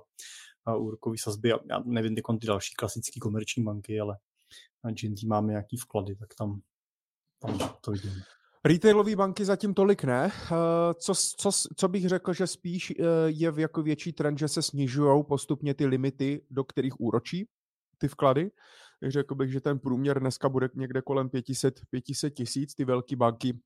úrokové 0.77 1.15
sazby, 1.19 1.49
já 1.49 1.79
nevím, 1.85 2.15
ty 2.15 2.21
ty 2.39 2.47
další 2.47 2.75
klasické 2.75 3.19
komerční 3.19 3.63
banky, 3.63 3.99
ale 3.99 4.17
na 4.83 4.91
GNT 4.91 5.23
máme 5.23 5.47
nějaký 5.47 5.77
vklady, 5.77 6.15
tak 6.15 6.35
tam, 6.35 6.61
tam 7.39 7.57
to 7.81 7.91
vidíme. 7.91 8.21
Retailové 8.67 9.15
banky 9.15 9.45
zatím 9.45 9.73
tolik 9.73 10.03
ne. 10.03 10.31
Eh, 10.31 10.93
co, 10.93 11.13
co, 11.37 11.51
co 11.75 11.87
bych 11.87 12.09
řekl, 12.09 12.33
že 12.33 12.47
spíš 12.47 12.91
eh, 12.91 13.03
je 13.25 13.53
jako 13.57 13.83
větší 13.83 14.13
trend, 14.13 14.39
že 14.39 14.47
se 14.47 14.61
snižují 14.61 15.23
postupně 15.23 15.73
ty 15.73 15.85
limity, 15.85 16.41
do 16.49 16.63
kterých 16.63 16.99
úročí 16.99 17.47
ty 17.97 18.07
vklady. 18.07 18.51
Řekl 19.07 19.35
bych, 19.35 19.51
že 19.51 19.61
ten 19.61 19.79
průměr 19.79 20.19
dneska 20.19 20.49
bude 20.49 20.69
někde 20.75 21.01
kolem 21.01 21.29
500, 21.29 21.81
500 21.89 22.33
tisíc. 22.33 22.75
Ty 22.75 22.85
velké 22.85 23.15
banky 23.15 23.59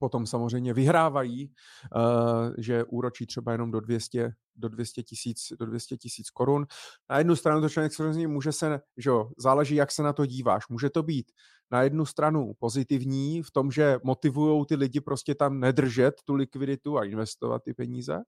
potom 0.00 0.26
samozřejmě 0.26 0.74
vyhrávají, 0.74 1.52
uh, 1.96 2.54
že 2.58 2.84
úročí 2.84 3.26
třeba 3.26 3.52
jenom 3.52 3.70
do 3.70 3.80
200 3.80 4.32
do 4.56 4.68
200 4.68 5.02
tisíc 5.02 5.52
do 5.58 5.66
200 5.66 5.96
tisíc 5.96 6.30
korun. 6.30 6.66
Na 7.10 7.18
jednu 7.18 7.36
stranu 7.36 7.60
to 7.60 7.68
člověk 7.68 7.92
samozřejmě 7.94 8.28
může 8.28 8.52
se, 8.52 8.80
že 8.96 9.10
jo, 9.10 9.30
záleží, 9.38 9.74
jak 9.74 9.92
se 9.92 10.02
na 10.02 10.12
to 10.12 10.26
díváš. 10.26 10.68
Může 10.68 10.90
to 10.90 11.02
být 11.02 11.32
na 11.70 11.82
jednu 11.82 12.06
stranu 12.06 12.52
pozitivní 12.58 13.42
v 13.42 13.50
tom, 13.50 13.70
že 13.70 13.98
motivují 14.04 14.66
ty 14.66 14.74
lidi 14.76 15.00
prostě 15.00 15.34
tam 15.34 15.60
nedržet 15.60 16.14
tu 16.24 16.34
likviditu 16.34 16.98
a 16.98 17.04
investovat 17.04 17.62
ty 17.64 17.74
peníze. 17.74 18.18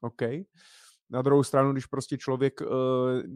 OK. 0.00 0.22
Na 1.10 1.22
druhou 1.22 1.42
stranu, 1.42 1.72
když 1.72 1.86
prostě 1.86 2.18
člověk 2.18 2.60
uh, 2.60 2.68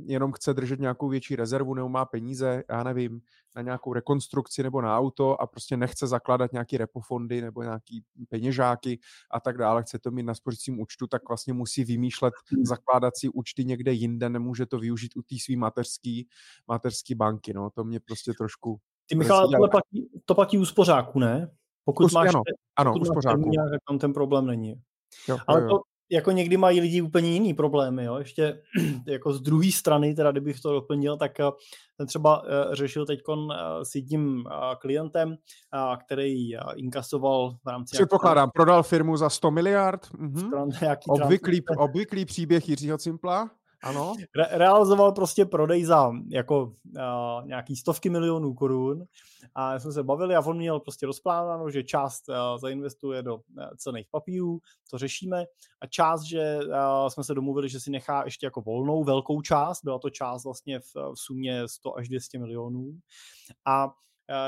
jenom 0.04 0.32
chce 0.32 0.54
držet 0.54 0.80
nějakou 0.80 1.08
větší 1.08 1.36
rezervu 1.36 1.74
nebo 1.74 1.88
má 1.88 2.04
peníze, 2.04 2.64
já 2.70 2.82
nevím, 2.82 3.20
na 3.56 3.62
nějakou 3.62 3.92
rekonstrukci 3.92 4.62
nebo 4.62 4.80
na 4.80 4.98
auto 4.98 5.40
a 5.40 5.46
prostě 5.46 5.76
nechce 5.76 6.06
zakládat 6.06 6.52
nějaký 6.52 6.76
repofondy 6.76 7.40
nebo 7.40 7.62
nějaký 7.62 8.02
peněžáky 8.28 8.98
a 9.30 9.40
tak 9.40 9.58
dále, 9.58 9.82
chce 9.82 9.98
to 9.98 10.10
mít 10.10 10.22
na 10.22 10.34
spořícím 10.34 10.80
účtu, 10.80 11.06
tak 11.06 11.28
vlastně 11.28 11.52
musí 11.52 11.84
vymýšlet 11.84 12.34
hmm. 12.52 12.64
zakládací 12.64 13.28
účty 13.28 13.64
někde 13.64 13.92
jinde, 13.92 14.28
nemůže 14.28 14.66
to 14.66 14.78
využít 14.78 15.16
u 15.16 15.22
té 15.22 15.34
svý 15.44 15.56
mateřský, 15.56 16.28
mateřský 16.68 17.14
banky. 17.14 17.52
No. 17.54 17.70
To 17.70 17.84
mě 17.84 18.00
prostě 18.00 18.32
trošku... 18.38 18.78
Ty 19.06 19.14
Michal, 19.14 19.48
to 19.48 19.68
platí, 19.70 20.10
to 20.24 20.34
platí 20.34 20.58
u 20.58 20.64
spořáku, 20.64 21.18
ne? 21.18 21.50
Pokud 21.84 22.04
Us, 22.04 22.12
máš, 22.12 22.28
ano, 22.28 22.42
ano, 22.76 22.92
pokud 22.92 23.14
máš 23.14 23.24
termín, 23.24 23.52
tak 23.70 23.80
tam 23.88 23.98
ten 23.98 24.12
problém 24.12 24.46
není. 24.46 24.74
Jo, 25.28 25.38
Ale 25.46 25.62
jo. 25.62 25.68
to, 25.68 25.80
jako 26.12 26.30
někdy 26.30 26.56
mají 26.56 26.80
lidi 26.80 27.02
úplně 27.02 27.30
jiný 27.30 27.54
problémy, 27.54 28.04
jo. 28.04 28.16
Ještě 28.16 28.62
jako 29.06 29.32
z 29.32 29.40
druhé 29.40 29.72
strany, 29.72 30.14
teda 30.14 30.30
kdybych 30.30 30.60
to 30.60 30.72
doplnil, 30.72 31.16
tak 31.16 31.40
eh, 31.40 31.44
ten 31.96 32.06
třeba 32.06 32.42
eh, 32.46 32.76
řešil 32.76 33.06
teď 33.06 33.20
eh, 33.28 33.84
s 33.84 33.94
jedním 33.94 34.44
klientem, 34.78 35.36
který 36.04 36.50
inkasoval 36.76 37.56
v 37.64 37.68
rámci... 37.68 37.96
Předpokládám, 37.96 38.50
prodal 38.54 38.82
firmu 38.82 39.16
za 39.16 39.30
100 39.30 39.50
miliard. 39.50 40.06
Mhm. 40.18 40.50
Obvyklý, 41.08 41.62
obvyklý 41.78 42.24
příběh 42.24 42.68
Jiřího 42.68 42.98
Cimpla. 42.98 43.50
Ano. 43.82 44.14
Re- 44.36 44.48
realizoval 44.50 45.12
prostě 45.12 45.44
prodej 45.44 45.84
za 45.84 46.12
jako 46.28 46.62
uh, 46.62 47.46
nějaký 47.46 47.76
stovky 47.76 48.10
milionů 48.10 48.54
korun. 48.54 49.04
A 49.54 49.78
jsme 49.78 49.92
se 49.92 50.02
bavili 50.02 50.36
a 50.36 50.40
on 50.40 50.56
měl 50.56 50.80
prostě 50.80 51.06
rozplánováno, 51.06 51.70
že 51.70 51.82
část 51.82 52.28
uh, 52.28 52.34
zainvestuje 52.58 53.22
do 53.22 53.34
uh, 53.34 53.42
cených 53.76 54.06
papírů, 54.10 54.58
to 54.90 54.98
řešíme. 54.98 55.44
A 55.80 55.86
část, 55.86 56.22
že 56.22 56.58
uh, 56.58 57.08
jsme 57.08 57.24
se 57.24 57.34
domluvili, 57.34 57.68
že 57.68 57.80
si 57.80 57.90
nechá 57.90 58.24
ještě 58.24 58.46
jako 58.46 58.60
volnou 58.60 59.04
velkou 59.04 59.40
část, 59.40 59.84
byla 59.84 59.98
to 59.98 60.10
část 60.10 60.44
vlastně 60.44 60.80
v, 60.80 60.94
v 60.94 61.14
sumě 61.14 61.68
100 61.68 61.96
až 61.96 62.08
200 62.08 62.38
milionů. 62.38 62.92
A 63.66 63.92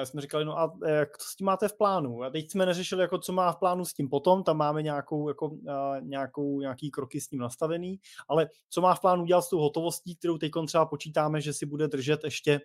jsme 0.05 0.21
říkali, 0.21 0.45
no 0.45 0.59
a 0.59 0.73
jak 0.87 1.17
to 1.19 1.25
s 1.25 1.37
tím 1.37 1.47
máte 1.47 1.69
v 1.69 1.77
plánu? 1.77 2.23
A 2.23 2.31
teď 2.31 2.51
jsme 2.51 2.67
neřešili, 2.67 3.03
jako 3.03 3.19
co 3.19 3.33
má 3.33 3.53
v 3.53 3.57
plánu 3.57 3.85
s 3.85 3.93
tím 3.93 4.09
potom, 4.09 4.43
tam 4.43 4.57
máme 4.57 4.83
nějakou, 4.83 5.29
jako, 5.29 5.49
uh, 5.49 5.61
nějakou, 6.01 6.61
nějaký 6.61 6.91
kroky 6.91 7.21
s 7.21 7.29
tím 7.29 7.39
nastavený, 7.39 8.01
ale 8.29 8.49
co 8.71 8.81
má 8.81 8.95
v 8.95 9.01
plánu 9.01 9.25
dělat 9.25 9.43
s 9.43 9.49
tou 9.49 9.59
hotovostí, 9.59 10.17
kterou 10.17 10.39
teď 10.39 10.53
třeba 10.67 10.87
počítáme, 10.87 11.41
že 11.41 11.53
si 11.53 11.67
bude 11.67 11.89
držet 11.89 12.25
ještě 12.25 12.61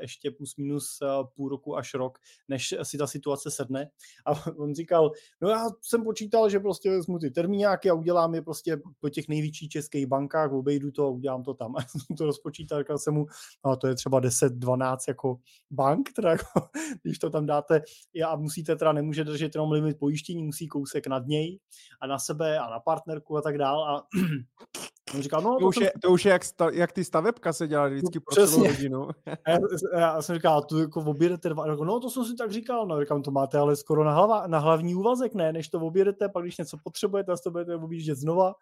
ještě 0.00 0.30
plus 0.30 0.56
minus 0.56 0.98
půl 1.34 1.48
roku 1.48 1.76
až 1.76 1.94
rok, 1.94 2.18
než 2.48 2.74
si 2.82 2.98
ta 2.98 3.06
situace 3.06 3.50
sedne. 3.50 3.90
A 4.26 4.30
on 4.58 4.74
říkal, 4.74 5.10
no 5.40 5.48
já 5.48 5.66
jsem 5.82 6.04
počítal, 6.04 6.50
že 6.50 6.60
prostě 6.60 6.90
vezmu 6.90 7.18
ty 7.18 7.30
termíňáky 7.30 7.90
a 7.90 7.94
udělám 7.94 8.34
je 8.34 8.42
prostě 8.42 8.80
po 9.00 9.08
těch 9.08 9.28
největších 9.28 9.68
českých 9.68 10.06
bankách, 10.06 10.52
obejdu 10.52 10.90
to 10.90 11.06
a 11.06 11.10
udělám 11.10 11.42
to 11.42 11.54
tam. 11.54 11.76
A 11.76 11.80
jsem 11.80 12.16
to 12.16 12.26
rozpočítal, 12.26 12.78
říkal 12.78 12.98
jsem 12.98 13.14
mu, 13.14 13.26
no 13.66 13.76
to 13.76 13.86
je 13.86 13.94
třeba 13.94 14.20
10-12 14.20 14.96
jako 15.08 15.36
bank, 15.70 16.12
teda 16.12 16.30
jako, 16.30 16.44
když 17.02 17.18
to 17.18 17.30
tam 17.30 17.46
dáte 17.46 17.82
a 18.26 18.36
musíte 18.36 18.76
teda, 18.76 18.92
nemůže 18.92 19.24
držet 19.24 19.54
jenom 19.54 19.72
limit 19.72 19.98
pojištění, 19.98 20.42
musí 20.42 20.68
kousek 20.68 21.06
nad 21.06 21.26
něj 21.26 21.58
a 22.00 22.06
na 22.06 22.18
sebe 22.18 22.58
a 22.58 22.70
na 22.70 22.80
partnerku 22.80 23.36
a 23.36 23.42
tak 23.42 23.58
dál 23.58 23.84
a 23.84 24.06
On 25.14 25.22
říkal, 25.22 25.42
no, 25.42 25.54
to, 25.54 25.60
to, 25.60 25.66
už 25.66 25.76
je, 25.76 25.92
to 26.02 26.10
už 26.10 26.24
je 26.24 26.32
jak, 26.32 26.44
sta, 26.44 26.70
jak 26.72 26.92
ty 26.92 27.04
stavebka 27.04 27.52
se 27.52 27.68
dělali 27.68 27.94
vždycky 27.94 28.20
pro 28.20 28.34
celou 28.46 28.66
rodinu. 28.66 29.08
Já, 29.48 29.58
já, 29.98 30.22
jsem 30.22 30.36
říkal, 30.36 30.62
tu 30.62 30.78
jako 30.78 31.00
objedete 31.00 31.48
dva, 31.48 31.66
no 31.66 32.00
to 32.00 32.10
jsem 32.10 32.24
si 32.24 32.34
tak 32.34 32.52
říkal, 32.52 32.86
no 32.86 33.00
říkám, 33.00 33.22
to 33.22 33.30
máte 33.30 33.58
ale 33.58 33.76
skoro 33.76 34.04
na, 34.04 34.12
hlava, 34.12 34.46
na 34.46 34.58
hlavní 34.58 34.94
úvazek, 34.94 35.34
ne, 35.34 35.52
než 35.52 35.68
to 35.68 35.80
objedete, 35.80 36.28
pak 36.28 36.42
když 36.42 36.58
něco 36.58 36.76
potřebujete, 36.84 37.32
tak 37.32 37.40
to 37.42 37.50
budete 37.50 37.74
objíždět 37.74 38.18
znova. 38.18 38.54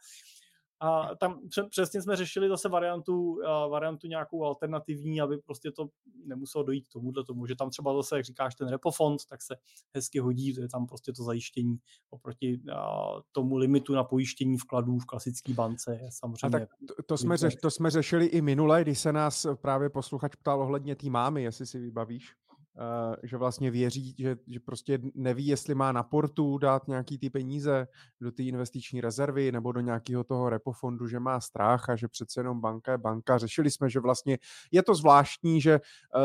A 0.81 1.15
tam 1.15 1.41
přesně 1.71 2.03
jsme 2.03 2.17
řešili 2.17 2.49
zase 2.49 2.69
variantu, 2.69 3.39
variantu 3.71 4.07
nějakou 4.07 4.45
alternativní, 4.45 5.21
aby 5.21 5.39
prostě 5.39 5.71
to 5.71 5.89
nemuselo 6.27 6.65
dojít 6.65 6.89
k 6.89 6.93
tomuhle 6.93 7.25
tomu, 7.25 7.47
že 7.47 7.57
tam 7.57 7.71
třeba 7.71 7.95
zase, 7.95 8.17
jak 8.17 8.25
říkáš, 8.25 8.55
ten 8.55 8.69
repofond, 8.69 9.21
tak 9.29 9.43
se 9.43 9.57
hezky 9.95 10.19
hodí, 10.19 10.55
to 10.55 10.61
je 10.61 10.69
tam 10.69 10.87
prostě 10.87 11.13
to 11.13 11.25
zajištění 11.25 11.77
oproti 12.11 12.61
tomu 13.33 13.57
limitu 13.57 13.95
na 13.95 14.05
pojištění 14.05 14.57
vkladů 14.57 14.99
v 14.99 15.07
klasické 15.07 15.55
bance. 15.55 15.99
Samozřejmě 16.11 16.57
A 16.57 16.61
tak 16.61 16.69
to, 16.89 17.03
to, 17.07 17.17
jsme 17.17 17.37
řeš, 17.37 17.55
to 17.55 17.71
jsme 17.71 17.91
řešili 17.91 18.27
i 18.27 18.41
minule, 18.41 18.83
když 18.83 18.99
se 18.99 19.13
nás 19.13 19.47
právě 19.55 19.91
posluchač 19.91 20.35
ptal 20.35 20.63
ohledně 20.63 20.97
té 20.97 21.11
mámy, 21.11 21.43
jestli 21.43 21.67
si 21.67 21.79
vybavíš. 21.79 22.35
Uh, 22.77 23.15
že 23.23 23.37
vlastně 23.37 23.71
věří, 23.71 24.15
že, 24.19 24.37
že 24.47 24.61
prostě 24.61 24.99
neví, 25.15 25.47
jestli 25.47 25.75
má 25.75 25.93
na 25.93 26.03
portu 26.03 26.59
dát 26.59 26.89
nějaký 26.89 27.19
ty 27.19 27.31
peníze 27.31 27.87
do 28.21 28.33
té 28.33 28.43
investiční 28.43 29.01
rezervy 29.01 29.53
nebo 29.53 29.73
do 29.73 29.81
nějakého 29.81 30.25
toho 30.25 30.51
repofondu, 30.51 31.09
že 31.09 31.21
má 31.21 31.41
strach 31.41 31.89
a 31.89 31.97
že 31.97 32.09
přece 32.09 32.41
jenom 32.41 32.61
banka 32.61 32.93
je 32.93 32.99
banka. 32.99 33.39
Řešili 33.39 33.71
jsme, 33.71 33.91
že 33.91 34.01
vlastně 34.01 34.39
je 34.73 34.83
to 34.83 34.95
zvláštní, 34.95 35.61
že 35.61 35.81
uh, 35.81 36.21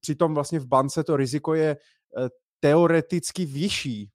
přitom 0.00 0.34
vlastně 0.34 0.60
v 0.60 0.66
bance 0.66 1.04
to 1.04 1.16
riziko 1.16 1.54
je 1.54 1.76
uh, 1.76 2.28
teoreticky 2.60 3.44
vyšší. 3.44 4.10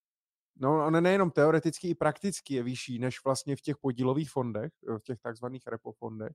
No, 0.61 0.85
ono 0.87 1.01
nejenom 1.01 1.31
teoreticky, 1.31 1.89
i 1.89 1.95
prakticky 1.95 2.53
je 2.53 2.63
vyšší 2.63 2.99
než 2.99 3.23
vlastně 3.25 3.55
v 3.55 3.61
těch 3.61 3.77
podílových 3.77 4.29
fondech, 4.29 4.71
v 4.97 5.03
těch 5.03 5.19
takzvaných 5.19 5.67
repofondech. 5.67 6.33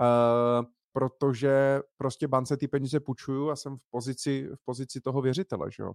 Uh, 0.00 0.64
protože 0.92 1.80
prostě 1.96 2.28
bance 2.28 2.56
ty 2.56 2.68
peníze 2.68 3.00
půjčuju 3.00 3.50
a 3.50 3.56
jsem 3.56 3.76
v 3.76 3.82
pozici, 3.90 4.48
v 4.54 4.64
pozici 4.64 5.00
toho 5.00 5.22
věřitele, 5.22 5.70
že 5.70 5.82
jo? 5.82 5.92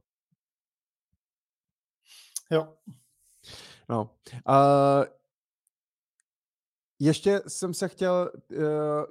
Jo. 2.51 2.73
No. 3.89 4.09
Uh, 4.49 5.05
ještě 6.99 7.41
jsem 7.47 7.73
se 7.73 7.87
chtěl, 7.87 8.31
uh, 8.51 8.57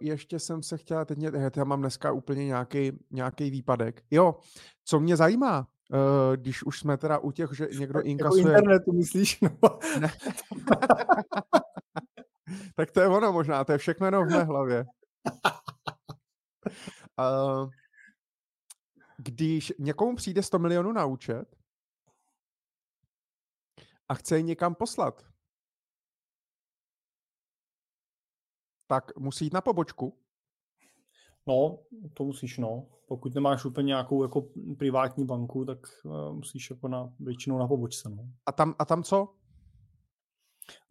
ještě 0.01 0.39
jsem 0.39 0.63
se 0.63 0.79
chtěl, 0.79 1.05
teď 1.05 1.19
mě, 1.19 1.31
já 1.57 1.65
mám 1.65 1.81
dneska 1.81 2.13
úplně 2.13 2.47
nějaký, 2.47 2.93
nějaký 3.11 3.51
výpadek. 3.51 4.03
Jo, 4.11 4.37
co 4.85 5.01
mě 5.01 5.17
zajímá, 5.17 5.69
uh, 5.93 6.37
když 6.37 6.63
už 6.63 6.79
jsme 6.79 6.97
teda 6.97 7.19
u 7.19 7.31
těch, 7.31 7.51
že 7.53 7.69
někdo 7.79 7.99
jako 7.99 8.09
inkasuje... 8.09 8.43
Jako 8.43 8.51
internetu 8.51 8.93
myslíš? 8.93 9.41
No. 9.41 9.51
Ne. 10.01 10.07
tak 12.77 12.91
to 12.91 13.01
je 13.01 13.09
ono 13.09 13.33
možná, 13.33 13.65
to 13.65 13.73
je 13.73 13.79
všechno 13.79 14.07
jenom 14.07 14.29
v 14.29 14.31
mé 14.31 14.45
hlavě. 14.45 14.85
Uh, 17.19 17.71
když 19.19 19.73
někomu 19.79 20.17
přijde 20.17 20.43
100 20.43 20.59
milionů 20.59 20.93
na 20.93 21.05
účet 21.05 21.57
a 24.09 24.15
chce 24.15 24.37
je 24.37 24.43
někam 24.43 24.75
poslat, 24.75 25.27
tak 28.87 29.17
musí 29.19 29.45
jít 29.45 29.53
na 29.53 29.61
pobočku. 29.61 30.19
No, 31.47 31.79
to 32.15 32.25
musíš, 32.25 32.59
no. 32.59 32.87
Pokud 33.09 33.35
nemáš 33.35 33.65
úplně 33.65 33.87
nějakou 33.87 34.23
jako 34.23 34.49
privátní 34.79 35.25
banku, 35.25 35.65
tak 35.65 35.79
uh, 36.05 36.33
musíš 36.33 36.71
jako 36.71 36.89
na, 36.89 37.15
většinou 37.21 37.59
na 37.59 37.69
pobočce, 37.69 38.11
no. 38.11 38.29
A 38.47 38.53
tam, 38.53 38.75
a 38.79 38.85
tam 38.85 39.03
co? 39.03 39.35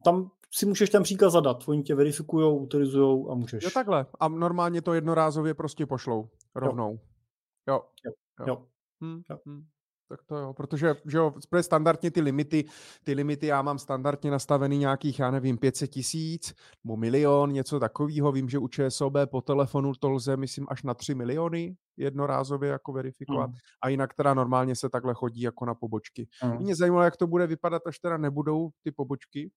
Tam 0.06 0.32
si 0.52 0.66
můžeš 0.66 0.90
ten 0.90 1.04
příkaz 1.04 1.34
zadat. 1.34 1.68
Oni 1.68 1.84
tě 1.84 1.96
verifikují, 1.96 2.46
autorizují 2.46 3.26
a 3.30 3.34
můžeš. 3.34 3.64
Jo, 3.64 3.70
takhle. 3.74 4.06
A 4.20 4.28
normálně 4.28 4.82
to 4.82 4.94
jednorázově 4.94 5.54
prostě 5.54 5.86
pošlou 5.86 6.30
rovnou. 6.56 7.00
Jo. 7.68 7.82
Jo. 8.06 8.12
jo. 8.40 8.46
jo. 8.48 8.66
Hm, 9.04 9.22
jo. 9.30 9.40
Hm. 9.46 9.66
Tak 10.10 10.24
to 10.24 10.38
jo, 10.38 10.54
protože 10.54 10.96
že 11.06 11.18
jo, 11.18 11.34
standardně 11.62 12.12
ty 12.12 12.22
limity, 12.22 12.66
ty 13.04 13.14
limity 13.14 13.48
já 13.48 13.62
mám 13.62 13.80
standardně 13.80 14.32
nastavený 14.32 14.78
nějakých, 14.78 15.20
já 15.20 15.32
nevím, 15.32 15.58
500 15.58 15.90
tisíc 15.90 16.54
nebo 16.84 16.98
milion, 16.98 17.52
něco 17.52 17.80
takového. 17.80 18.32
Vím, 18.32 18.50
že 18.50 18.60
u 18.60 18.68
ČSOB 18.68 19.14
po 19.26 19.42
telefonu 19.42 19.92
to 20.00 20.10
lze, 20.10 20.38
myslím, 20.38 20.66
až 20.70 20.84
na 20.84 20.94
3 20.94 21.16
miliony 21.16 21.76
jednorázově 21.98 22.70
jako 22.70 22.94
verifikovat. 22.94 23.50
Mm. 23.50 23.56
A 23.82 23.90
jinak 23.90 24.14
teda 24.14 24.34
normálně 24.34 24.76
se 24.76 24.90
takhle 24.90 25.14
chodí 25.14 25.42
jako 25.42 25.66
na 25.66 25.76
pobočky. 25.76 26.28
Mm. 26.44 26.58
Mě 26.58 26.76
zajímalo, 26.76 27.04
jak 27.04 27.18
to 27.18 27.28
bude 27.28 27.48
vypadat, 27.48 27.82
až 27.88 28.00
teda 28.00 28.18
nebudou 28.18 28.70
ty 28.84 28.92
pobočky. 28.92 29.52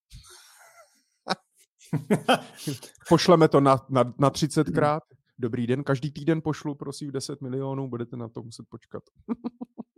Pošleme 3.08 3.48
to 3.48 3.60
na, 3.60 3.86
na, 3.88 4.14
na 4.18 4.30
30 4.30 4.70
krát. 4.70 5.02
Dobrý 5.38 5.66
den, 5.66 5.84
každý 5.84 6.12
týden 6.12 6.42
pošlu, 6.42 6.74
prosím, 6.74 7.10
10 7.10 7.40
milionů, 7.40 7.88
budete 7.88 8.16
na 8.16 8.28
to 8.28 8.42
muset 8.42 8.66
počkat. 8.68 9.02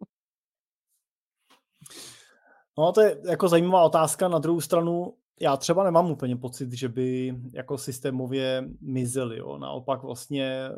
no, 2.78 2.92
to 2.92 3.00
je 3.00 3.20
jako 3.24 3.48
zajímavá 3.48 3.82
otázka. 3.82 4.28
Na 4.28 4.38
druhou 4.38 4.60
stranu, 4.60 5.14
já 5.40 5.56
třeba 5.56 5.84
nemám 5.84 6.10
úplně 6.10 6.36
pocit, 6.36 6.72
že 6.72 6.88
by 6.88 7.36
jako 7.52 7.78
systémově 7.78 8.64
mizely. 8.80 9.38
Jo. 9.38 9.58
Naopak 9.58 10.02
vlastně, 10.02 10.68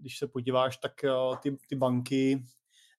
když 0.00 0.18
se 0.18 0.26
podíváš, 0.26 0.76
tak 0.76 1.04
eh, 1.04 1.10
ty, 1.42 1.56
ty 1.68 1.76
banky 1.76 2.44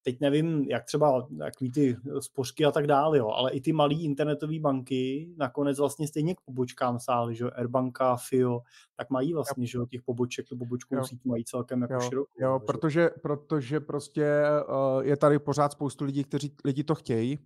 Teď 0.03 0.19
nevím, 0.21 0.63
jak 0.69 0.85
třeba 0.85 1.27
takový 1.39 1.71
ty 1.71 1.97
spořky 2.19 2.65
a 2.65 2.71
tak 2.71 2.87
dále, 2.87 3.17
jo, 3.17 3.27
ale 3.27 3.51
i 3.51 3.61
ty 3.61 3.73
malé 3.73 3.93
internetové 3.93 4.59
banky 4.59 5.29
nakonec 5.37 5.79
vlastně 5.79 6.07
stejně 6.07 6.35
k 6.35 6.41
pobočkám 6.41 6.99
sály, 6.99 7.35
že 7.35 7.45
Airbanka, 7.51 8.15
FIO, 8.15 8.59
tak 8.95 9.09
mají 9.09 9.33
vlastně, 9.33 9.67
že 9.67 9.79
těch 9.89 10.01
poboček, 10.01 10.49
tu 10.49 10.57
pobočkovou 10.57 11.03
síť 11.03 11.25
mají 11.25 11.45
celkem 11.45 11.81
jako 11.81 11.93
jo, 11.93 12.01
širokou. 12.01 12.31
Jo, 12.39 12.59
že? 12.61 12.65
protože, 12.65 13.09
protože 13.21 13.79
prostě 13.79 14.41
uh, 14.69 15.01
je 15.03 15.17
tady 15.17 15.39
pořád 15.39 15.71
spoustu 15.71 16.05
lidí, 16.05 16.23
kteří 16.23 16.55
lidi 16.65 16.83
to 16.83 16.95
chtějí 16.95 17.39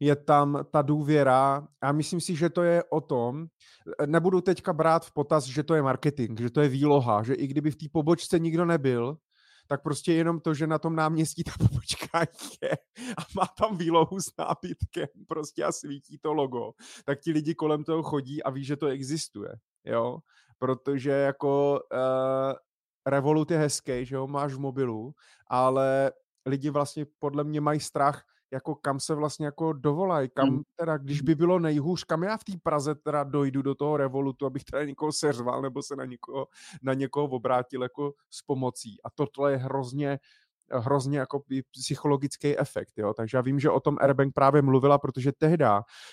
je 0.00 0.16
tam 0.16 0.58
ta 0.70 0.82
důvěra 0.82 1.68
a 1.80 1.92
myslím 1.92 2.20
si, 2.20 2.36
že 2.36 2.50
to 2.50 2.62
je 2.62 2.84
o 2.84 3.00
tom, 3.00 3.46
nebudu 4.06 4.40
teďka 4.40 4.72
brát 4.72 5.06
v 5.06 5.12
potaz, 5.12 5.44
že 5.44 5.62
to 5.62 5.74
je 5.74 5.82
marketing, 5.82 6.40
že 6.40 6.50
to 6.50 6.60
je 6.60 6.68
výloha, 6.68 7.22
že 7.22 7.34
i 7.34 7.46
kdyby 7.46 7.70
v 7.70 7.76
té 7.76 7.86
pobočce 7.92 8.38
nikdo 8.38 8.64
nebyl, 8.64 9.16
tak 9.66 9.82
prostě 9.82 10.12
jenom 10.12 10.40
to, 10.40 10.54
že 10.54 10.66
na 10.66 10.78
tom 10.78 10.96
náměstí 10.96 11.44
ta 11.44 11.52
pobočka 11.58 12.20
je 12.62 12.72
a 13.18 13.22
má 13.36 13.46
tam 13.58 13.76
výlohu 13.76 14.20
s 14.20 14.32
nábytkem 14.38 15.08
prostě 15.28 15.64
a 15.64 15.72
svítí 15.72 16.18
to 16.18 16.32
logo, 16.32 16.72
tak 17.04 17.20
ti 17.20 17.32
lidi 17.32 17.54
kolem 17.54 17.84
toho 17.84 18.02
chodí 18.02 18.42
a 18.42 18.50
ví, 18.50 18.64
že 18.64 18.76
to 18.76 18.86
existuje, 18.86 19.54
jo, 19.84 20.18
protože 20.58 21.10
jako 21.10 21.80
uh, 21.92 22.52
Revolut 23.06 23.50
je 23.50 23.58
hezký, 23.58 24.06
že 24.06 24.14
jo, 24.16 24.26
máš 24.26 24.52
v 24.52 24.58
mobilu, 24.58 25.14
ale 25.46 26.12
lidi 26.46 26.70
vlastně 26.70 27.06
podle 27.18 27.44
mě 27.44 27.60
mají 27.60 27.80
strach 27.80 28.24
jako 28.52 28.74
kam 28.74 29.00
se 29.00 29.14
vlastně 29.14 29.46
jako 29.46 29.72
dovolají, 29.72 30.28
kam 30.34 30.48
hmm. 30.48 30.62
teda, 30.76 30.96
když 30.96 31.22
by 31.22 31.34
bylo 31.34 31.58
nejhůř, 31.58 32.04
kam 32.04 32.22
já 32.22 32.36
v 32.36 32.44
té 32.44 32.52
Praze 32.62 32.94
teda 32.94 33.24
dojdu 33.24 33.62
do 33.62 33.74
toho 33.74 33.96
revolutu, 33.96 34.46
abych 34.46 34.64
teda 34.64 34.84
někoho 34.84 35.12
seřval 35.12 35.62
nebo 35.62 35.82
se 35.82 35.96
na 35.96 36.04
někoho, 36.04 36.46
na 36.82 36.94
někoho 36.94 37.26
obrátil 37.26 37.82
jako 37.82 38.12
s 38.30 38.42
pomocí. 38.42 38.96
A 39.04 39.08
tohle 39.10 39.52
je 39.52 39.56
hrozně, 39.56 40.18
hrozně 40.72 41.18
jako 41.18 41.42
psychologický 41.70 42.58
efekt, 42.58 42.92
jo. 42.96 43.14
Takže 43.14 43.38
já 43.38 43.40
vím, 43.40 43.60
že 43.60 43.70
o 43.70 43.80
tom 43.80 43.96
Airbank 44.00 44.34
právě 44.34 44.62
mluvila, 44.62 44.98
protože 44.98 45.32
tehdy 45.32 45.64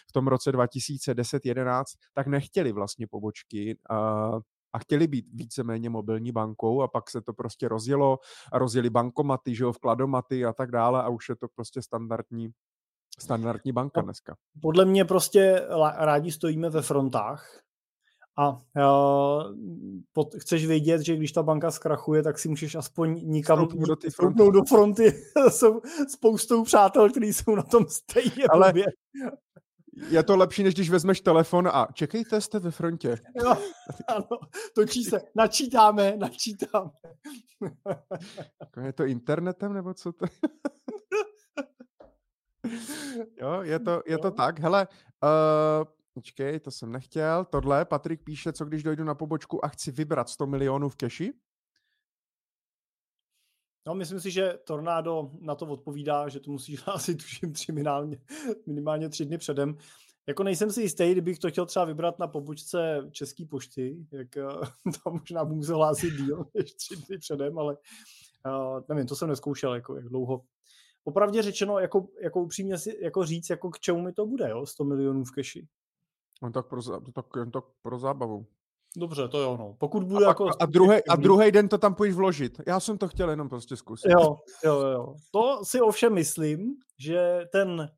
v 0.09 0.11
tom 0.11 0.27
roce 0.27 0.51
2010-11 0.51 1.83
tak 2.13 2.27
nechtěli 2.27 2.71
vlastně 2.71 3.07
pobočky 3.07 3.77
uh, 3.91 4.39
a 4.73 4.79
chtěli 4.79 5.07
být 5.07 5.25
víceméně 5.33 5.89
mobilní 5.89 6.31
bankou 6.31 6.81
a 6.81 6.87
pak 6.87 7.09
se 7.09 7.21
to 7.21 7.33
prostě 7.33 7.67
rozjelo 7.67 8.19
a 8.51 8.57
rozjeli 8.57 8.89
bankomaty, 8.89 9.55
že 9.55 9.63
jo, 9.63 9.71
vkladomaty 9.71 10.45
a 10.45 10.53
tak 10.53 10.71
dále 10.71 11.03
a 11.03 11.09
už 11.09 11.29
je 11.29 11.35
to 11.35 11.47
prostě 11.55 11.81
standardní 11.81 12.49
standardní 13.19 13.71
banka 13.71 14.01
no, 14.01 14.05
dneska. 14.05 14.35
Podle 14.61 14.85
mě 14.85 15.05
prostě 15.05 15.67
rádi 15.97 16.31
stojíme 16.31 16.69
ve 16.69 16.81
frontách 16.81 17.63
a 18.37 18.49
uh, 18.49 19.55
pod, 20.13 20.35
chceš 20.35 20.65
vědět, 20.65 21.01
že 21.01 21.15
když 21.15 21.31
ta 21.31 21.43
banka 21.43 21.71
zkrachuje, 21.71 22.23
tak 22.23 22.39
si 22.39 22.49
můžeš 22.49 22.75
aspoň 22.75 23.21
nikam 23.23 23.67
do, 23.87 23.95
ty 23.95 24.09
fronty. 24.09 24.51
do 24.51 24.63
fronty 24.63 25.23
jsou 25.49 25.81
spoustou 26.07 26.63
přátel, 26.63 27.09
kteří 27.09 27.33
jsou 27.33 27.55
na 27.55 27.63
tom 27.63 27.85
stejně 27.87 28.47
Ale 28.49 28.73
blbě. 28.73 28.85
Je 30.09 30.23
to 30.23 30.37
lepší, 30.37 30.63
než 30.63 30.73
když 30.73 30.89
vezmeš 30.89 31.21
telefon 31.21 31.67
a 31.67 31.87
čekejte, 31.93 32.41
jste 32.41 32.59
ve 32.59 32.71
frontě. 32.71 33.17
Jo, 33.43 33.57
ano, 34.07 34.39
točí 34.75 35.03
se, 35.03 35.21
načítáme, 35.35 36.17
načítáme. 36.17 36.89
je 38.85 38.93
to 38.93 39.05
internetem, 39.05 39.73
nebo 39.73 39.93
co 39.93 40.11
to 40.11 40.25
Jo, 43.41 43.61
je 43.61 43.79
to, 43.79 44.01
je 44.05 44.17
to 44.17 44.31
tak. 44.31 44.59
Hele, 44.59 44.87
uh, 45.23 45.87
Počkej, 46.13 46.59
to 46.59 46.71
jsem 46.71 46.91
nechtěl. 46.91 47.45
Tohle, 47.45 47.85
Patrik 47.85 48.23
píše, 48.23 48.53
co 48.53 48.65
když 48.65 48.83
dojdu 48.83 49.03
na 49.03 49.15
pobočku 49.15 49.65
a 49.65 49.67
chci 49.67 49.91
vybrat 49.91 50.29
100 50.29 50.47
milionů 50.47 50.89
v 50.89 50.95
keši? 50.95 51.33
No, 53.85 53.95
myslím 53.95 54.19
si, 54.19 54.31
že 54.31 54.59
Tornádo 54.63 55.31
na 55.39 55.55
to 55.55 55.65
odpovídá, 55.65 56.29
že 56.29 56.39
to 56.39 56.51
musíš 56.51 56.79
hlásit 56.85 57.15
tuším 57.15 57.53
tři 57.53 57.71
minimálně, 57.71 58.17
minimálně 58.65 59.09
tři 59.09 59.25
dny 59.25 59.37
předem. 59.37 59.77
Jako 60.27 60.43
nejsem 60.43 60.71
si 60.71 60.81
jistý, 60.81 61.11
kdybych 61.11 61.39
to 61.39 61.49
chtěl 61.49 61.65
třeba 61.65 61.85
vybrat 61.85 62.19
na 62.19 62.27
pobočce 62.27 63.07
České 63.11 63.45
pošty, 63.45 63.97
jak 64.11 64.37
eh, 64.37 64.43
tam 65.03 65.13
možná 65.13 65.45
budu 65.45 65.55
musel 65.55 65.77
hlásit 65.77 66.13
díl 66.13 66.45
než 66.53 66.73
tři 66.73 66.95
dny 66.95 67.17
předem, 67.17 67.59
ale 67.59 67.77
uh, 68.45 68.81
nevím, 68.89 69.07
to 69.07 69.15
jsem 69.15 69.29
neskoušel, 69.29 69.73
jako 69.73 69.95
jak 69.95 70.05
dlouho. 70.05 70.41
Popravdě 71.03 71.41
řečeno, 71.41 71.79
jako, 71.79 72.07
jako 72.21 72.41
upřímně 72.41 72.77
si 72.77 72.97
jako 73.01 73.25
říct, 73.25 73.49
jako 73.49 73.69
k 73.69 73.79
čemu 73.79 74.01
mi 74.01 74.13
to 74.13 74.25
bude, 74.25 74.49
jo, 74.49 74.65
100 74.65 74.83
milionů 74.83 75.23
v 75.23 75.31
keši. 75.31 75.67
No 76.41 76.51
tak 76.51 76.67
pro, 76.67 76.81
tak, 77.13 77.25
tak 77.53 77.63
pro 77.81 77.99
zábavu. 77.99 78.45
Dobře, 78.97 79.27
to 79.27 79.39
jo, 79.39 79.57
no. 79.57 79.75
Pokud 79.77 80.03
bude 80.03 80.25
a, 80.25 80.27
jako... 80.27 80.49
A, 80.59 80.65
druhý, 80.65 80.97
a 81.09 81.15
druhý 81.15 81.51
den 81.51 81.69
to 81.69 81.77
tam 81.77 81.95
půjdeš 81.95 82.15
vložit. 82.15 82.61
Já 82.67 82.79
jsem 82.79 82.97
to 82.97 83.07
chtěl 83.07 83.29
jenom 83.29 83.49
prostě 83.49 83.75
zkusit. 83.75 84.11
Jo, 84.11 84.37
jo, 84.65 84.79
jo. 84.79 85.15
To 85.31 85.65
si 85.65 85.81
ovšem 85.81 86.13
myslím, 86.13 86.75
že 86.99 87.41
ten, 87.51 87.89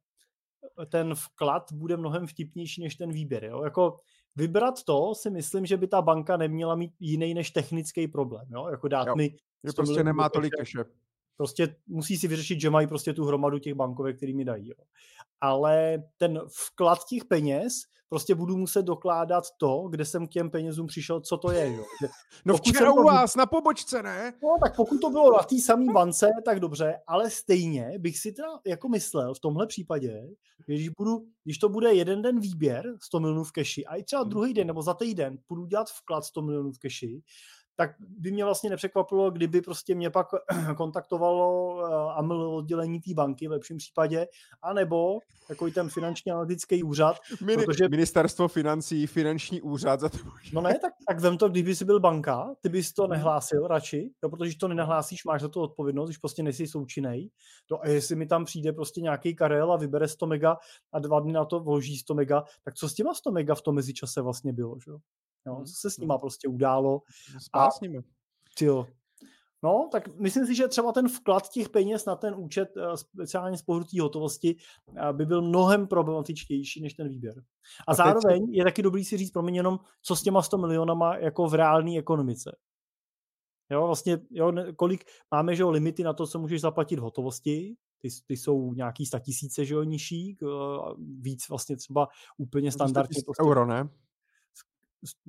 ten 0.89 1.15
vklad 1.15 1.71
bude 1.71 1.97
mnohem 1.97 2.27
vtipnější 2.27 2.84
než 2.84 2.95
ten 2.95 3.12
výběr. 3.12 3.43
Jo? 3.43 3.63
Jako 3.63 3.99
vybrat 4.36 4.84
to 4.84 5.15
si 5.15 5.29
myslím, 5.29 5.65
že 5.65 5.77
by 5.77 5.88
ta 5.88 6.01
banka 6.01 6.38
neměla 6.38 6.75
mít 6.75 6.91
jiný 6.99 7.34
než 7.34 7.51
technický 7.51 8.08
problém. 8.08 8.47
Jo? 8.49 8.67
Jako 8.71 8.88
dát 8.88 9.08
jo. 9.08 9.15
mi... 9.15 9.36
Že 9.63 9.71
prostě 9.75 10.03
nemá 10.03 10.29
tolik 10.29 10.53
keše. 10.60 10.84
Prostě 11.38 11.76
musí 11.88 12.17
si 12.17 12.28
vyřešit, 12.28 12.62
že 12.62 12.69
mají 12.69 12.88
prostě 12.88 13.13
tu 13.13 13.26
hromadu 13.26 13.60
těch 13.60 13.74
bankovek, 13.74 14.17
který 14.17 14.34
mi 14.34 14.45
dají. 14.45 14.67
Jo. 14.67 14.76
Ale 15.41 16.04
ten 16.17 16.41
vklad 16.48 17.00
těch 17.10 17.26
peněz 17.26 17.74
prostě 18.10 18.36
budu 18.36 18.58
muset 18.58 18.86
dokládat 18.86 19.43
to, 19.58 19.88
kde 19.89 20.06
jsem 20.06 20.28
k 20.28 20.32
těm 20.32 20.50
penězům 20.50 20.88
přišel, 20.88 21.21
co 21.21 21.38
to 21.38 21.52
je. 21.52 21.76
Jo. 21.76 21.84
Že 22.02 22.08
no 22.45 22.58
včera 22.58 22.93
u 22.93 23.04
vás 23.04 23.34
to... 23.34 23.39
na 23.39 23.45
pobočce, 23.45 24.04
ne? 24.04 24.34
No 24.43 24.50
tak 24.63 24.76
pokud 24.76 25.02
to 25.02 25.10
bylo 25.10 25.38
na 25.38 25.43
té 25.43 25.60
samé 25.60 25.93
bance, 25.93 26.30
tak 26.45 26.60
dobře, 26.60 27.00
ale 27.08 27.30
stejně 27.30 28.00
bych 28.00 28.19
si 28.19 28.32
teda 28.32 28.48
jako 28.65 28.89
myslel 28.89 29.34
v 29.34 29.39
tomhle 29.39 29.67
případě, 29.67 30.28
když, 30.65 30.89
budu, 30.89 31.26
když 31.43 31.58
to 31.58 31.69
bude 31.69 31.93
jeden 31.93 32.21
den 32.21 32.39
výběr 32.39 32.93
100 33.02 33.19
milionů 33.19 33.43
v 33.43 33.52
keši 33.52 33.86
a 33.86 33.95
i 33.95 34.04
třeba 34.04 34.21
hmm. 34.21 34.30
druhý 34.30 34.54
den 34.54 34.67
nebo 34.67 34.82
za 34.82 34.93
týden 34.93 35.38
budu 35.50 35.65
dělat 35.65 35.89
vklad 35.89 36.26
100 36.26 36.41
milionů 36.41 36.71
v 36.71 36.80
keši, 36.80 37.21
tak 37.75 37.91
by 37.99 38.31
mě 38.31 38.45
vlastně 38.45 38.69
nepřekvapilo, 38.69 39.31
kdyby 39.31 39.61
prostě 39.61 39.95
mě 39.95 40.09
pak 40.09 40.27
kontaktovalo 40.77 41.77
eh, 41.85 42.13
AML 42.17 42.55
oddělení 42.55 42.99
té 42.99 43.13
banky 43.13 43.47
v 43.47 43.51
lepším 43.51 43.77
případě, 43.77 44.27
anebo 44.61 45.19
takový 45.47 45.71
ten 45.71 45.89
finanční 45.89 46.31
analytický 46.31 46.83
úřad. 46.83 47.17
Mini, 47.45 47.65
protože... 47.65 47.89
Ministerstvo 47.89 48.47
financí, 48.47 49.07
finanční 49.07 49.61
úřad 49.61 49.99
za 49.99 50.09
to. 50.09 50.17
No 50.53 50.61
ne, 50.61 50.79
tak, 50.79 50.93
tak 51.07 51.19
vem 51.19 51.38
to, 51.38 51.49
kdyby 51.49 51.75
jsi 51.75 51.85
byl 51.85 51.99
banka, 51.99 52.55
ty 52.61 52.69
bys 52.69 52.93
to 52.93 53.03
mhm. 53.03 53.11
nehlásil 53.11 53.67
radši, 53.67 54.11
jo, 54.23 54.29
protože 54.29 54.47
když 54.47 54.55
to 54.55 54.67
nenahlásíš, 54.67 55.25
máš 55.25 55.41
za 55.41 55.49
to 55.49 55.61
odpovědnost, 55.61 56.09
když 56.09 56.17
prostě 56.17 56.43
nejsi 56.43 56.67
součinej. 56.67 57.29
To 57.65 57.81
a 57.81 57.88
jestli 57.88 58.15
mi 58.15 58.27
tam 58.27 58.45
přijde 58.45 58.73
prostě 58.73 59.01
nějaký 59.01 59.35
Karel 59.35 59.73
a 59.73 59.77
vybere 59.77 60.07
100 60.07 60.27
mega 60.27 60.57
a 60.93 60.99
dva 60.99 61.19
dny 61.19 61.33
na 61.33 61.45
to 61.45 61.59
vloží 61.59 61.97
100 61.97 62.13
mega, 62.13 62.43
tak 62.63 62.73
co 62.73 62.89
s 62.89 62.93
těma 62.93 63.13
100 63.13 63.31
mega 63.31 63.55
v 63.55 63.61
tom 63.61 63.75
mezičase 63.75 64.21
vlastně 64.21 64.53
bylo, 64.53 64.75
že? 64.85 64.91
Jo, 65.47 65.63
co 65.65 65.73
se 65.75 65.89
s 65.89 65.97
nima 65.97 66.17
prostě 66.17 66.47
událo. 66.47 67.01
A 67.53 67.71
s 67.71 67.81
nimi. 67.81 67.99
Tyjo. 68.58 68.88
No, 69.63 69.89
tak 69.91 70.19
myslím 70.19 70.45
si, 70.45 70.55
že 70.55 70.67
třeba 70.67 70.91
ten 70.91 71.08
vklad 71.08 71.49
těch 71.49 71.69
peněz 71.69 72.05
na 72.05 72.15
ten 72.15 72.36
účet, 72.38 72.69
eh, 72.77 72.97
speciálně 72.97 73.58
z 73.58 73.62
pohledu 73.62 73.86
hotovosti, 74.01 74.55
eh, 74.95 75.13
by 75.13 75.25
byl 75.25 75.41
mnohem 75.41 75.88
problematičtější 75.88 76.81
než 76.81 76.93
ten 76.93 77.10
výběr. 77.10 77.43
A, 77.88 77.91
a 77.91 77.93
zároveň 77.93 78.45
teď... 78.45 78.55
je 78.55 78.63
taky 78.63 78.81
dobrý 78.81 79.05
si 79.05 79.17
říct, 79.17 79.31
promiň, 79.31 79.55
jenom, 79.55 79.79
co 80.01 80.15
s 80.15 80.23
těma 80.23 80.41
100 80.41 80.58
milionama 80.58 81.17
jako 81.17 81.47
v 81.47 81.53
reálné 81.53 81.97
ekonomice. 81.97 82.55
Jo, 83.71 83.88
vlastně, 83.88 84.17
jo, 84.31 84.53
kolik 84.75 85.05
máme, 85.31 85.55
že 85.55 85.62
jo, 85.62 85.69
limity 85.69 86.03
na 86.03 86.13
to, 86.13 86.27
co 86.27 86.39
můžeš 86.39 86.62
zaplatit 86.62 86.99
v 86.99 87.01
hotovosti, 87.01 87.75
ty, 88.01 88.08
ty 88.25 88.38
jsou 88.38 88.73
nějaký 88.73 89.05
statisíce, 89.05 89.65
že 89.65 89.73
jo, 89.73 89.84
nižší, 89.84 90.38
víc 90.97 91.49
vlastně 91.49 91.77
třeba 91.77 92.08
úplně 92.38 92.71
standardně. 92.71 93.21
Prostě, 93.25 93.43
euro, 93.43 93.65
ne? 93.65 93.89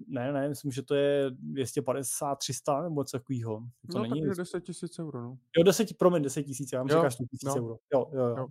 Ne, 0.08 0.32
ne, 0.32 0.48
myslím, 0.48 0.72
že 0.72 0.82
to 0.82 0.94
je 0.94 1.30
250, 1.30 2.34
300 2.34 2.82
nebo 2.82 3.00
něco 3.00 3.18
takového. 3.18 3.62
To 3.92 3.98
no, 3.98 4.02
není 4.02 4.20
tak 4.20 4.28
je 4.28 4.34
10 4.34 4.60
tisíc 4.64 4.98
euro, 4.98 5.22
no. 5.22 5.38
Jo, 5.58 5.62
10, 5.62 5.98
promiň, 5.98 6.22
10 6.22 6.42
tisíc, 6.42 6.72
já 6.72 6.78
vám 6.78 6.88
říkáš 6.88 7.14
100 7.14 7.24
tisíc 7.24 7.48
no. 7.48 7.56
euro. 7.56 7.76
Jo, 7.94 8.06
jo, 8.12 8.26
jo. 8.26 8.46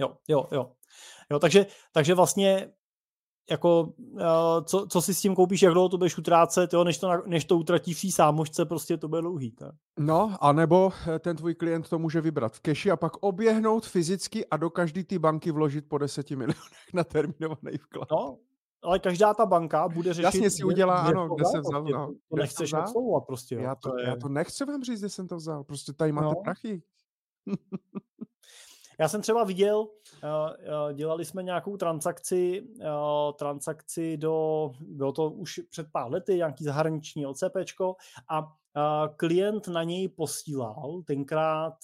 Jo, 0.00 0.16
jo, 0.28 0.46
jo. 0.52 0.72
jo 1.30 1.38
takže, 1.38 1.66
takže 1.92 2.14
vlastně 2.14 2.72
jako, 3.50 3.82
uh, 3.98 4.20
co, 4.64 4.86
co 4.86 5.02
si 5.02 5.14
s 5.14 5.20
tím 5.20 5.34
koupíš, 5.34 5.62
jak 5.62 5.72
dlouho 5.72 5.88
to 5.88 5.98
budeš 5.98 6.18
utrácet, 6.18 6.72
jo, 6.72 6.84
než, 6.84 6.98
to, 6.98 7.08
než 7.26 7.44
to 7.44 7.56
utratí 7.56 7.94
v 7.94 8.00
sámočce, 8.00 8.64
prostě 8.64 8.96
to 8.96 9.08
bude 9.08 9.20
dlouhý. 9.20 9.52
Tak? 9.52 9.74
No, 9.98 10.36
anebo 10.40 10.92
eh, 11.08 11.18
ten 11.18 11.36
tvůj 11.36 11.54
klient 11.54 11.88
to 11.88 11.98
může 11.98 12.20
vybrat 12.20 12.56
v 12.56 12.60
keši 12.60 12.90
a 12.90 12.96
pak 12.96 13.16
oběhnout 13.16 13.86
fyzicky 13.86 14.46
a 14.46 14.56
do 14.56 14.70
každé 14.70 15.04
ty 15.04 15.18
banky 15.18 15.50
vložit 15.50 15.88
po 15.88 15.98
10 15.98 16.30
milionech 16.30 16.92
na 16.94 17.04
termínovaný 17.04 17.78
vklad. 17.78 18.08
No, 18.10 18.38
ale 18.82 18.98
každá 18.98 19.34
ta 19.34 19.46
banka 19.46 19.88
bude 19.88 20.14
řešit... 20.14 20.24
Jasně 20.24 20.50
si 20.50 20.64
udělá, 20.64 21.02
kde, 21.02 21.12
ano, 21.12 21.34
kde 21.34 21.44
jsem 21.44 21.60
vzal. 21.60 21.82
Prostě, 21.82 21.94
no. 21.94 22.14
To 22.30 22.36
nechceš 22.36 22.72
odsouvat 22.72 23.26
prostě. 23.26 23.54
Jo. 23.54 23.60
Já, 23.60 23.74
to, 23.74 23.90
to 23.90 23.98
je... 23.98 24.06
já 24.06 24.16
to 24.16 24.28
nechci 24.28 24.64
vám 24.64 24.84
říct, 24.84 24.98
kde 25.00 25.08
jsem 25.08 25.28
to 25.28 25.36
vzal. 25.36 25.64
Prostě 25.64 25.92
tady 25.92 26.12
máte 26.12 26.34
no. 26.34 26.42
prachy. 26.44 26.82
Já 29.00 29.08
jsem 29.08 29.22
třeba 29.22 29.44
viděl, 29.44 29.78
uh, 29.78 30.92
dělali 30.92 31.24
jsme 31.24 31.42
nějakou 31.42 31.76
transakci, 31.76 32.62
uh, 32.62 32.86
transakci 33.38 34.16
do, 34.16 34.70
bylo 34.80 35.12
to 35.12 35.30
už 35.30 35.60
před 35.70 35.86
pár 35.92 36.10
lety, 36.10 36.34
nějaký 36.34 36.64
zahraniční 36.64 37.26
OCPčko 37.26 37.96
a 38.30 38.54
klient 39.16 39.68
na 39.68 39.82
něj 39.82 40.08
posílal 40.08 41.02
tenkrát 41.06 41.74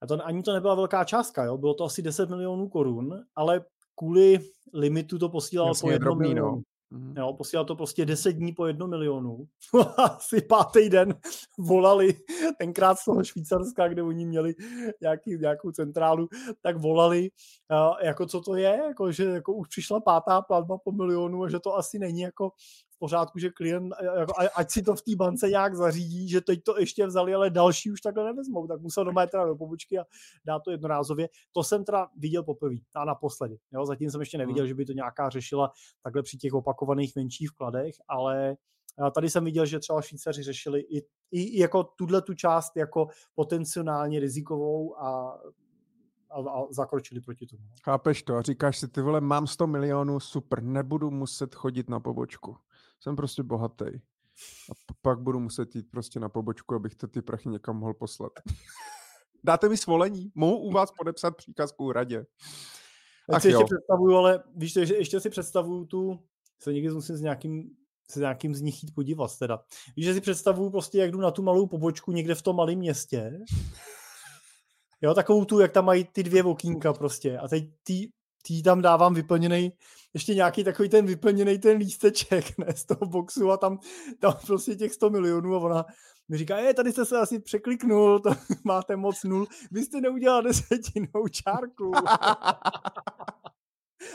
a 0.00 0.06
to, 0.06 0.26
ani 0.26 0.42
to 0.42 0.52
nebyla 0.52 0.74
velká 0.74 1.04
částka, 1.04 1.44
jo? 1.44 1.58
bylo 1.58 1.74
to 1.74 1.84
asi 1.84 2.02
10 2.02 2.30
milionů 2.30 2.68
korun, 2.68 3.24
ale 3.34 3.64
kvůli 3.96 4.38
limitu 4.74 5.18
to 5.18 5.28
posílal 5.28 5.68
Jasně, 5.68 5.86
po 5.86 5.90
jednom 5.90 6.18
drobný, 6.18 6.28
no. 6.28 6.34
milionu. 6.34 6.62
No. 6.90 7.12
Jo, 7.16 7.32
posílal 7.32 7.64
to 7.64 7.76
prostě 7.76 8.06
10 8.06 8.32
dní 8.32 8.52
po 8.52 8.66
jednu 8.66 8.86
milionu. 8.86 9.46
Asi 9.96 10.40
pátý 10.40 10.88
den 10.88 11.14
volali, 11.58 12.14
tenkrát 12.58 12.98
z 12.98 13.04
toho 13.04 13.24
Švýcarska, 13.24 13.88
kde 13.88 14.02
oni 14.02 14.26
měli 14.26 14.54
nějaký, 15.00 15.38
nějakou 15.38 15.70
centrálu, 15.70 16.28
tak 16.62 16.76
volali, 16.76 17.30
uh, 17.70 17.96
jako 18.02 18.26
co 18.26 18.40
to 18.40 18.54
je, 18.54 18.80
jako, 18.88 19.12
že 19.12 19.24
jako 19.24 19.52
už 19.52 19.68
přišla 19.68 20.00
pátá 20.00 20.42
platba 20.42 20.78
po 20.78 20.92
milionu 20.92 21.42
a 21.42 21.48
že 21.48 21.60
to 21.60 21.74
asi 21.74 21.98
není 21.98 22.20
jako 22.20 22.50
v 22.96 22.98
pořádku, 22.98 23.38
že 23.38 23.50
klient, 23.50 23.92
jako, 24.18 24.32
ať 24.54 24.70
si 24.70 24.82
to 24.82 24.94
v 24.94 25.02
té 25.02 25.16
bance 25.16 25.48
nějak 25.48 25.74
zařídí, 25.74 26.28
že 26.28 26.40
teď 26.40 26.62
to 26.62 26.78
ještě 26.78 27.06
vzali, 27.06 27.34
ale 27.34 27.50
další 27.50 27.90
už 27.90 28.00
takhle 28.00 28.24
nevezmou, 28.24 28.66
tak 28.66 28.80
musel 28.80 29.04
doma 29.04 29.26
teda 29.26 29.44
do 29.44 29.56
pobočky 29.56 29.98
a 29.98 30.04
dát 30.46 30.60
to 30.64 30.70
jednorázově. 30.70 31.28
To 31.52 31.64
jsem 31.64 31.84
teda 31.84 32.08
viděl 32.16 32.42
poprvé 32.42 32.76
a 32.94 33.04
naposledy. 33.04 33.56
Jo? 33.72 33.86
Zatím 33.86 34.10
jsem 34.10 34.20
ještě 34.20 34.38
neviděl, 34.38 34.64
hmm. 34.64 34.68
že 34.68 34.74
by 34.74 34.84
to 34.84 34.92
nějaká 34.92 35.30
řešila 35.30 35.72
takhle 36.02 36.22
při 36.22 36.36
těch 36.36 36.52
opakovaných 36.52 37.16
menších 37.16 37.50
vkladech, 37.50 37.94
ale 38.08 38.56
tady 39.14 39.30
jsem 39.30 39.44
viděl, 39.44 39.66
že 39.66 39.78
třeba 39.78 40.02
Švýcaři 40.02 40.42
řešili 40.42 40.80
i, 40.80 40.98
i, 41.30 41.42
i 41.42 41.60
jako 41.60 41.84
tuhle 41.84 42.22
tu 42.22 42.34
část 42.34 42.76
jako 42.76 43.08
potenciálně 43.34 44.20
rizikovou 44.20 45.00
a 45.00 45.38
a, 46.30 46.50
a 46.50 46.72
zakročili 46.72 47.20
proti 47.20 47.46
tomu. 47.46 47.62
Chápeš 47.84 48.22
to 48.22 48.36
a 48.36 48.42
říkáš 48.42 48.78
si, 48.78 48.88
ty 48.88 49.00
vole, 49.00 49.20
mám 49.20 49.46
100 49.46 49.66
milionů, 49.66 50.20
super, 50.20 50.62
nebudu 50.62 51.10
muset 51.10 51.54
chodit 51.54 51.90
na 51.90 52.00
pobočku 52.00 52.56
jsem 53.00 53.16
prostě 53.16 53.42
bohatý. 53.42 53.84
A 54.70 54.74
pak 55.02 55.20
budu 55.20 55.40
muset 55.40 55.76
jít 55.76 55.90
prostě 55.90 56.20
na 56.20 56.28
pobočku, 56.28 56.74
abych 56.74 56.94
to 56.94 57.06
ty 57.06 57.22
prachy 57.22 57.48
někam 57.48 57.76
mohl 57.76 57.94
poslat. 57.94 58.32
Dáte 59.44 59.68
mi 59.68 59.76
svolení? 59.76 60.32
Mohu 60.34 60.58
u 60.58 60.70
vás 60.70 60.90
podepsat 60.98 61.36
příkaz 61.36 61.72
k 61.72 61.80
úradě? 61.80 62.26
Ach 63.32 63.42
si 63.42 63.48
ještě 63.48 63.64
představuju, 63.64 64.16
ale 64.16 64.42
víš, 64.56 64.72
že 64.72 64.96
ještě 64.96 65.20
si 65.20 65.30
představuju 65.30 65.84
tu, 65.84 66.18
se 66.62 66.72
někdy 66.72 66.90
musím 66.90 67.16
s 67.16 67.20
nějakým 67.20 67.70
se 68.10 68.20
nějakým 68.20 68.54
z 68.54 68.60
nich 68.60 68.82
jít 68.82 68.94
podívat 68.94 69.38
teda. 69.38 69.60
Víš, 69.96 70.06
že 70.06 70.14
si 70.14 70.20
představuju 70.20 70.70
prostě, 70.70 70.98
jak 70.98 71.10
jdu 71.10 71.20
na 71.20 71.30
tu 71.30 71.42
malou 71.42 71.66
pobočku 71.66 72.12
někde 72.12 72.34
v 72.34 72.42
tom 72.42 72.56
malém 72.56 72.78
městě. 72.78 73.38
Jo, 75.00 75.14
takovou 75.14 75.44
tu, 75.44 75.60
jak 75.60 75.72
tam 75.72 75.84
mají 75.84 76.04
ty 76.04 76.22
dvě 76.22 76.44
okýnka 76.44 76.92
prostě. 76.92 77.38
A 77.38 77.48
teď 77.48 77.70
ty, 77.82 78.08
ty 78.46 78.62
tam 78.62 78.82
dávám 78.82 79.14
vyplněný, 79.14 79.72
ještě 80.14 80.34
nějaký 80.34 80.64
takový 80.64 80.88
ten 80.88 81.06
vyplněný 81.06 81.58
ten 81.58 81.78
lísteček 81.78 82.58
ne, 82.58 82.66
z 82.74 82.84
toho 82.84 83.06
boxu 83.06 83.50
a 83.50 83.56
tam, 83.56 83.78
tam 84.18 84.34
prostě 84.46 84.74
těch 84.74 84.92
100 84.92 85.10
milionů 85.10 85.54
a 85.54 85.58
ona 85.58 85.84
mi 86.28 86.38
říká, 86.38 86.58
je, 86.58 86.74
tady 86.74 86.92
jste 86.92 87.04
se 87.04 87.18
asi 87.18 87.38
překliknul, 87.38 88.20
to 88.20 88.30
máte 88.64 88.96
moc 88.96 89.24
nul, 89.24 89.46
vy 89.70 89.82
jste 89.82 90.00
neudělal 90.00 90.42
desetinou 90.42 91.28
čárku. 91.30 91.92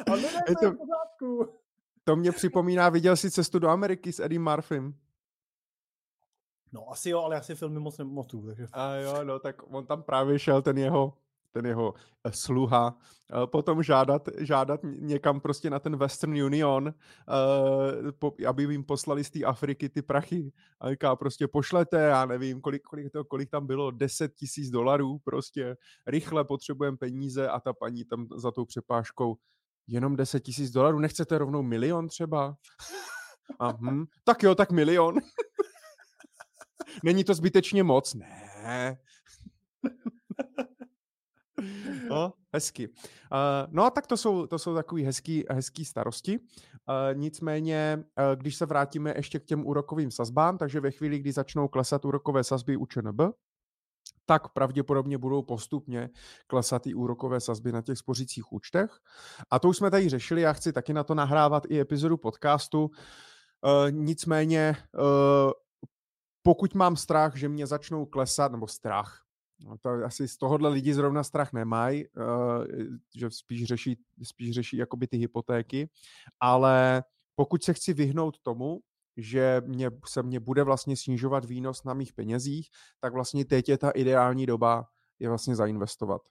a 0.08 0.16
ne, 0.16 0.22
ne, 0.22 0.56
to, 0.62 0.72
to, 1.20 1.54
to 2.04 2.16
mě 2.16 2.32
připomíná, 2.32 2.90
viděl 2.90 3.16
jsi 3.16 3.32
cestu 3.32 3.60
do 3.60 3.70
Ameriky 3.70 4.14
s 4.14 4.20
Eddie 4.20 4.40
Murphym? 4.40 4.96
No 6.74 6.92
asi 6.92 7.10
jo, 7.10 7.22
ale 7.22 7.36
já 7.36 7.42
si 7.42 7.56
filmy 7.56 7.80
moc 7.80 7.98
nemotu. 7.98 8.46
Takže... 8.46 8.68
A 8.74 8.94
jo, 8.94 9.24
no 9.24 9.40
tak 9.40 9.56
on 9.74 9.86
tam 9.86 10.04
právě 10.04 10.40
šel 10.40 10.62
ten 10.62 10.78
jeho 10.78 11.14
ten 11.52 11.66
jeho 11.66 11.94
eh, 12.24 12.32
sluha, 12.32 12.98
eh, 13.34 13.48
potom 13.48 13.84
žádat, 13.84 14.30
žádat 14.38 14.80
někam 14.84 15.40
prostě 15.40 15.70
na 15.70 15.80
ten 15.80 15.96
Western 15.96 16.44
Union, 16.44 16.94
eh, 18.40 18.48
aby 18.48 18.64
jim 18.64 18.84
poslali 18.84 19.24
z 19.24 19.30
té 19.30 19.44
Afriky 19.44 19.90
ty 19.90 20.02
prachy. 20.02 20.52
A 20.80 20.90
říká 20.90 21.16
prostě 21.16 21.48
pošlete, 21.48 21.98
já 21.98 22.26
nevím, 22.26 22.62
kolik, 22.62 22.82
kolik, 22.82 23.12
to, 23.12 23.26
kolik 23.26 23.50
tam 23.50 23.68
bylo, 23.68 23.92
10 23.92 24.36
tisíc 24.36 24.70
dolarů 24.70 25.20
prostě, 25.24 25.78
rychle 26.08 26.44
potřebujeme 26.44 26.98
peníze 26.98 27.50
a 27.50 27.60
ta 27.60 27.74
paní 27.74 28.06
tam 28.06 28.28
za 28.36 28.52
tou 28.52 28.66
přepážkou 28.66 29.38
jenom 29.88 30.16
10 30.16 30.40
tisíc 30.40 30.72
dolarů, 30.72 31.00
nechcete 31.00 31.38
rovnou 31.38 31.62
milion 31.62 32.08
třeba? 32.08 32.56
A 33.60 33.72
hm, 33.72 34.06
tak 34.24 34.44
jo, 34.44 34.56
tak 34.56 34.72
milion. 34.72 35.16
Není 37.04 37.24
to 37.24 37.34
zbytečně 37.34 37.84
moc? 37.84 38.14
Ne. 38.14 38.98
No, 42.10 42.34
hezky. 42.54 42.88
Uh, 42.88 42.96
no 43.70 43.84
a 43.84 43.90
tak 43.90 44.08
to 44.08 44.18
jsou, 44.18 44.48
to 44.48 44.60
jsou 44.60 44.76
takový 44.76 45.04
hezký, 45.04 45.44
hezký 45.50 45.86
starosti. 45.86 46.40
Uh, 46.40 46.46
nicméně, 47.14 47.98
uh, 47.98 48.36
když 48.36 48.56
se 48.56 48.66
vrátíme 48.66 49.14
ještě 49.16 49.40
k 49.40 49.46
těm 49.46 49.68
úrokovým 49.68 50.12
sazbám, 50.12 50.58
takže 50.58 50.80
ve 50.80 50.92
chvíli, 50.92 51.20
kdy 51.20 51.32
začnou 51.32 51.68
klesat 51.68 52.06
úrokové 52.06 52.44
sazby 52.44 52.78
u 52.78 52.86
ČNB, 52.86 53.22
tak 54.26 54.50
pravděpodobně 54.50 55.18
budou 55.18 55.42
postupně 55.42 56.10
klesat 56.48 56.88
i 56.88 56.94
úrokové 56.94 57.40
sazby 57.40 57.72
na 57.72 57.82
těch 57.82 57.98
spořících 57.98 58.52
účtech. 58.52 58.92
A 59.50 59.60
to 59.60 59.70
už 59.70 59.78
jsme 59.78 59.92
tady 59.92 60.10
řešili, 60.10 60.42
já 60.42 60.54
chci 60.54 60.74
taky 60.74 60.94
na 60.94 61.04
to 61.04 61.16
nahrávat 61.16 61.64
i 61.70 61.80
epizodu 61.80 62.18
podcastu. 62.18 62.84
Uh, 62.84 63.92
nicméně, 63.92 64.78
uh, 64.94 65.52
pokud 66.44 66.74
mám 66.76 66.96
strach, 66.96 67.36
že 67.36 67.50
mě 67.50 67.68
začnou 67.68 68.06
klesat, 68.06 68.52
nebo 68.52 68.68
strach, 68.68 69.22
No 69.66 69.78
to 69.78 69.90
asi 69.90 70.28
z 70.28 70.38
tohohle 70.38 70.70
lidi 70.70 70.94
zrovna 70.94 71.24
strach 71.24 71.54
nemají, 71.54 72.06
uh, 72.08 72.66
že 73.16 73.30
spíš 73.30 73.64
řeší, 73.64 73.98
spíš 74.24 74.52
řeší 74.52 74.78
jakoby 74.78 75.08
ty 75.08 75.18
hypotéky, 75.18 75.90
ale 76.40 77.04
pokud 77.36 77.64
se 77.64 77.74
chci 77.74 77.94
vyhnout 77.94 78.40
tomu, 78.40 78.80
že 79.18 79.62
mě, 79.66 79.92
se 80.08 80.24
mě 80.24 80.40
bude 80.40 80.64
vlastně 80.64 80.98
snižovat 80.98 81.46
výnos 81.46 81.84
na 81.84 81.94
mých 81.94 82.14
penězích, 82.14 82.70
tak 83.00 83.14
vlastně 83.14 83.46
teď 83.46 83.70
je 83.70 83.78
ta 83.78 83.92
ideální 83.92 84.46
doba 84.46 84.88
je 85.20 85.30
vlastně 85.30 85.56
zainvestovat 85.56 86.22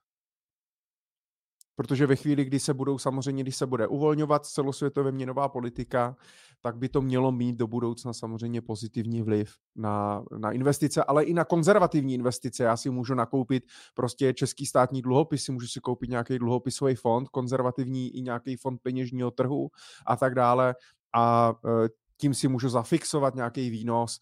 protože 1.76 2.06
ve 2.06 2.16
chvíli, 2.16 2.44
kdy 2.44 2.60
se 2.60 2.74
budou 2.74 2.98
samozřejmě, 2.98 3.42
když 3.42 3.56
se 3.56 3.66
bude 3.66 3.86
uvolňovat 3.86 4.46
celosvětově 4.46 5.12
měnová 5.12 5.48
politika, 5.48 6.16
tak 6.60 6.76
by 6.76 6.88
to 6.88 7.02
mělo 7.02 7.32
mít 7.32 7.56
do 7.56 7.66
budoucna 7.66 8.12
samozřejmě 8.12 8.62
pozitivní 8.62 9.22
vliv 9.22 9.54
na, 9.76 10.24
na 10.38 10.52
investice, 10.52 11.04
ale 11.04 11.24
i 11.24 11.34
na 11.34 11.44
konzervativní 11.44 12.14
investice. 12.14 12.64
Já 12.64 12.76
si 12.76 12.90
můžu 12.90 13.14
nakoupit 13.14 13.64
prostě 13.94 14.34
český 14.34 14.66
státní 14.66 15.02
dluhopisy, 15.02 15.52
můžu 15.52 15.66
si 15.66 15.80
koupit 15.80 16.10
nějaký 16.10 16.38
dluhopisový 16.38 16.94
fond, 16.94 17.28
konzervativní 17.28 18.16
i 18.16 18.22
nějaký 18.22 18.56
fond 18.56 18.78
peněžního 18.82 19.30
trhu 19.30 19.68
a 20.06 20.16
tak 20.16 20.34
dále. 20.34 20.74
A 21.14 21.54
e, 21.84 21.88
tím 22.16 22.34
si 22.34 22.48
můžu 22.48 22.68
zafixovat 22.68 23.34
nějaký 23.34 23.70
výnos 23.70 24.20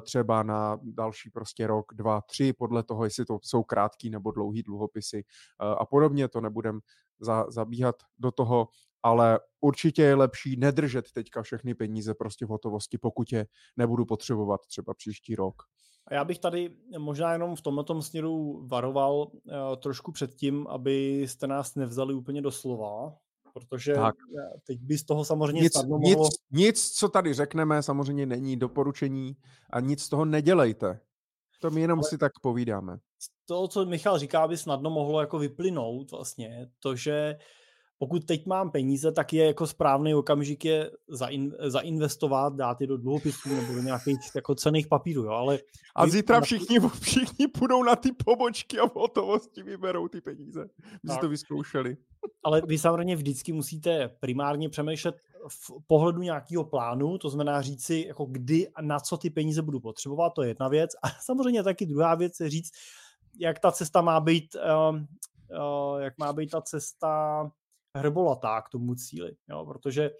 třeba 0.00 0.42
na 0.42 0.78
další 0.82 1.30
prostě 1.30 1.66
rok, 1.66 1.94
dva, 1.94 2.20
tři, 2.20 2.52
podle 2.52 2.82
toho, 2.82 3.04
jestli 3.04 3.24
to 3.24 3.38
jsou 3.42 3.62
krátký 3.62 4.10
nebo 4.10 4.30
dlouhý 4.30 4.62
dluhopisy 4.62 5.24
eh, 5.24 5.74
a 5.78 5.86
podobně, 5.86 6.28
to 6.28 6.40
nebudem 6.40 6.80
za, 7.20 7.50
zabíhat 7.50 7.94
do 8.18 8.30
toho, 8.30 8.68
ale 9.02 9.40
určitě 9.60 10.02
je 10.02 10.14
lepší 10.14 10.56
nedržet 10.56 11.12
teďka 11.12 11.42
všechny 11.42 11.74
peníze 11.74 12.14
prostě 12.14 12.46
v 12.46 12.48
hotovosti, 12.48 12.98
pokud 12.98 13.32
je 13.32 13.46
nebudu 13.76 14.04
potřebovat 14.04 14.60
třeba 14.66 14.94
příští 14.94 15.34
rok. 15.34 15.62
A 16.06 16.14
já 16.14 16.24
bych 16.24 16.38
tady 16.38 16.76
možná 16.98 17.32
jenom 17.32 17.56
v 17.56 17.60
tomto 17.60 18.02
směru 18.02 18.66
varoval 18.66 19.14
uh, 19.14 19.30
trošku 19.76 20.12
před 20.12 20.34
tím, 20.34 20.66
abyste 20.66 21.46
nás 21.46 21.74
nevzali 21.74 22.14
úplně 22.14 22.42
do 22.42 22.50
slova, 22.50 23.16
protože 23.52 23.94
tak. 23.94 24.14
teď 24.66 24.78
by 24.80 24.98
z 24.98 25.04
toho 25.04 25.24
samozřejmě 25.24 25.62
nic, 25.62 25.72
snadno 25.72 25.98
mohlo... 25.98 26.24
Nic, 26.24 26.34
nic, 26.50 26.90
co 26.90 27.08
tady 27.08 27.34
řekneme, 27.34 27.82
samozřejmě 27.82 28.26
není 28.26 28.56
doporučení 28.56 29.36
a 29.70 29.80
nic 29.80 30.02
z 30.02 30.08
toho 30.08 30.24
nedělejte. 30.24 31.00
To 31.60 31.70
my 31.70 31.80
jenom 31.80 31.98
Ale 31.98 32.08
si 32.08 32.18
tak 32.18 32.32
povídáme. 32.42 32.98
To, 33.48 33.68
co 33.68 33.86
Michal 33.86 34.18
říká, 34.18 34.48
by 34.48 34.56
snadno 34.56 34.90
mohlo 34.90 35.20
jako 35.20 35.38
vyplynout 35.38 36.10
vlastně, 36.10 36.70
to, 36.78 36.96
že 36.96 37.36
pokud 38.02 38.24
teď 38.24 38.46
mám 38.46 38.70
peníze, 38.70 39.12
tak 39.12 39.32
je 39.32 39.46
jako 39.46 39.66
správný 39.66 40.14
okamžik 40.14 40.64
je 40.64 40.90
zain, 41.08 41.54
zainvestovat, 41.60 42.54
dát 42.54 42.80
je 42.80 42.86
do 42.86 42.96
dluhopisů 42.96 43.54
nebo 43.54 43.74
do 43.74 43.82
nějakých 43.82 44.18
jako 44.34 44.54
cených 44.54 44.86
papírů, 44.86 45.22
jo, 45.22 45.30
ale... 45.30 45.58
A 45.94 46.06
zítra 46.06 46.40
všichni, 46.40 46.80
všichni 47.00 47.46
půjdou 47.48 47.82
na 47.82 47.96
ty 47.96 48.12
pobočky 48.12 48.78
a 48.78 48.88
v 48.88 48.94
hotovosti 48.94 49.62
vyberou 49.62 50.08
ty 50.08 50.20
peníze. 50.20 50.68
My 51.02 51.18
to 51.20 51.28
vyzkoušeli. 51.28 51.96
Ale 52.44 52.62
vy 52.66 52.78
samozřejmě 52.78 53.16
vždycky 53.16 53.52
musíte 53.52 54.08
primárně 54.08 54.68
přemýšlet 54.68 55.16
v 55.48 55.72
pohledu 55.86 56.22
nějakého 56.22 56.64
plánu, 56.64 57.18
to 57.18 57.30
znamená 57.30 57.62
říct 57.62 57.84
si, 57.84 58.04
jako 58.08 58.24
kdy 58.24 58.68
a 58.68 58.82
na 58.82 59.00
co 59.00 59.16
ty 59.16 59.30
peníze 59.30 59.62
budu 59.62 59.80
potřebovat, 59.80 60.30
to 60.30 60.42
je 60.42 60.48
jedna 60.48 60.68
věc. 60.68 60.90
A 61.02 61.08
samozřejmě 61.08 61.62
taky 61.62 61.86
druhá 61.86 62.14
věc 62.14 62.40
je 62.40 62.50
říct, 62.50 62.70
jak 63.38 63.58
ta 63.58 63.72
cesta 63.72 64.00
má 64.00 64.20
být, 64.20 64.56
uh, 64.56 64.96
uh, 64.96 66.00
jak 66.00 66.18
má 66.18 66.32
být 66.32 66.50
ta 66.50 66.60
cesta 66.60 67.50
hrbolatá 67.98 68.62
k 68.62 68.68
tomu 68.68 68.94
cíli, 68.94 69.36
jo, 69.48 69.66
protože 69.66 70.10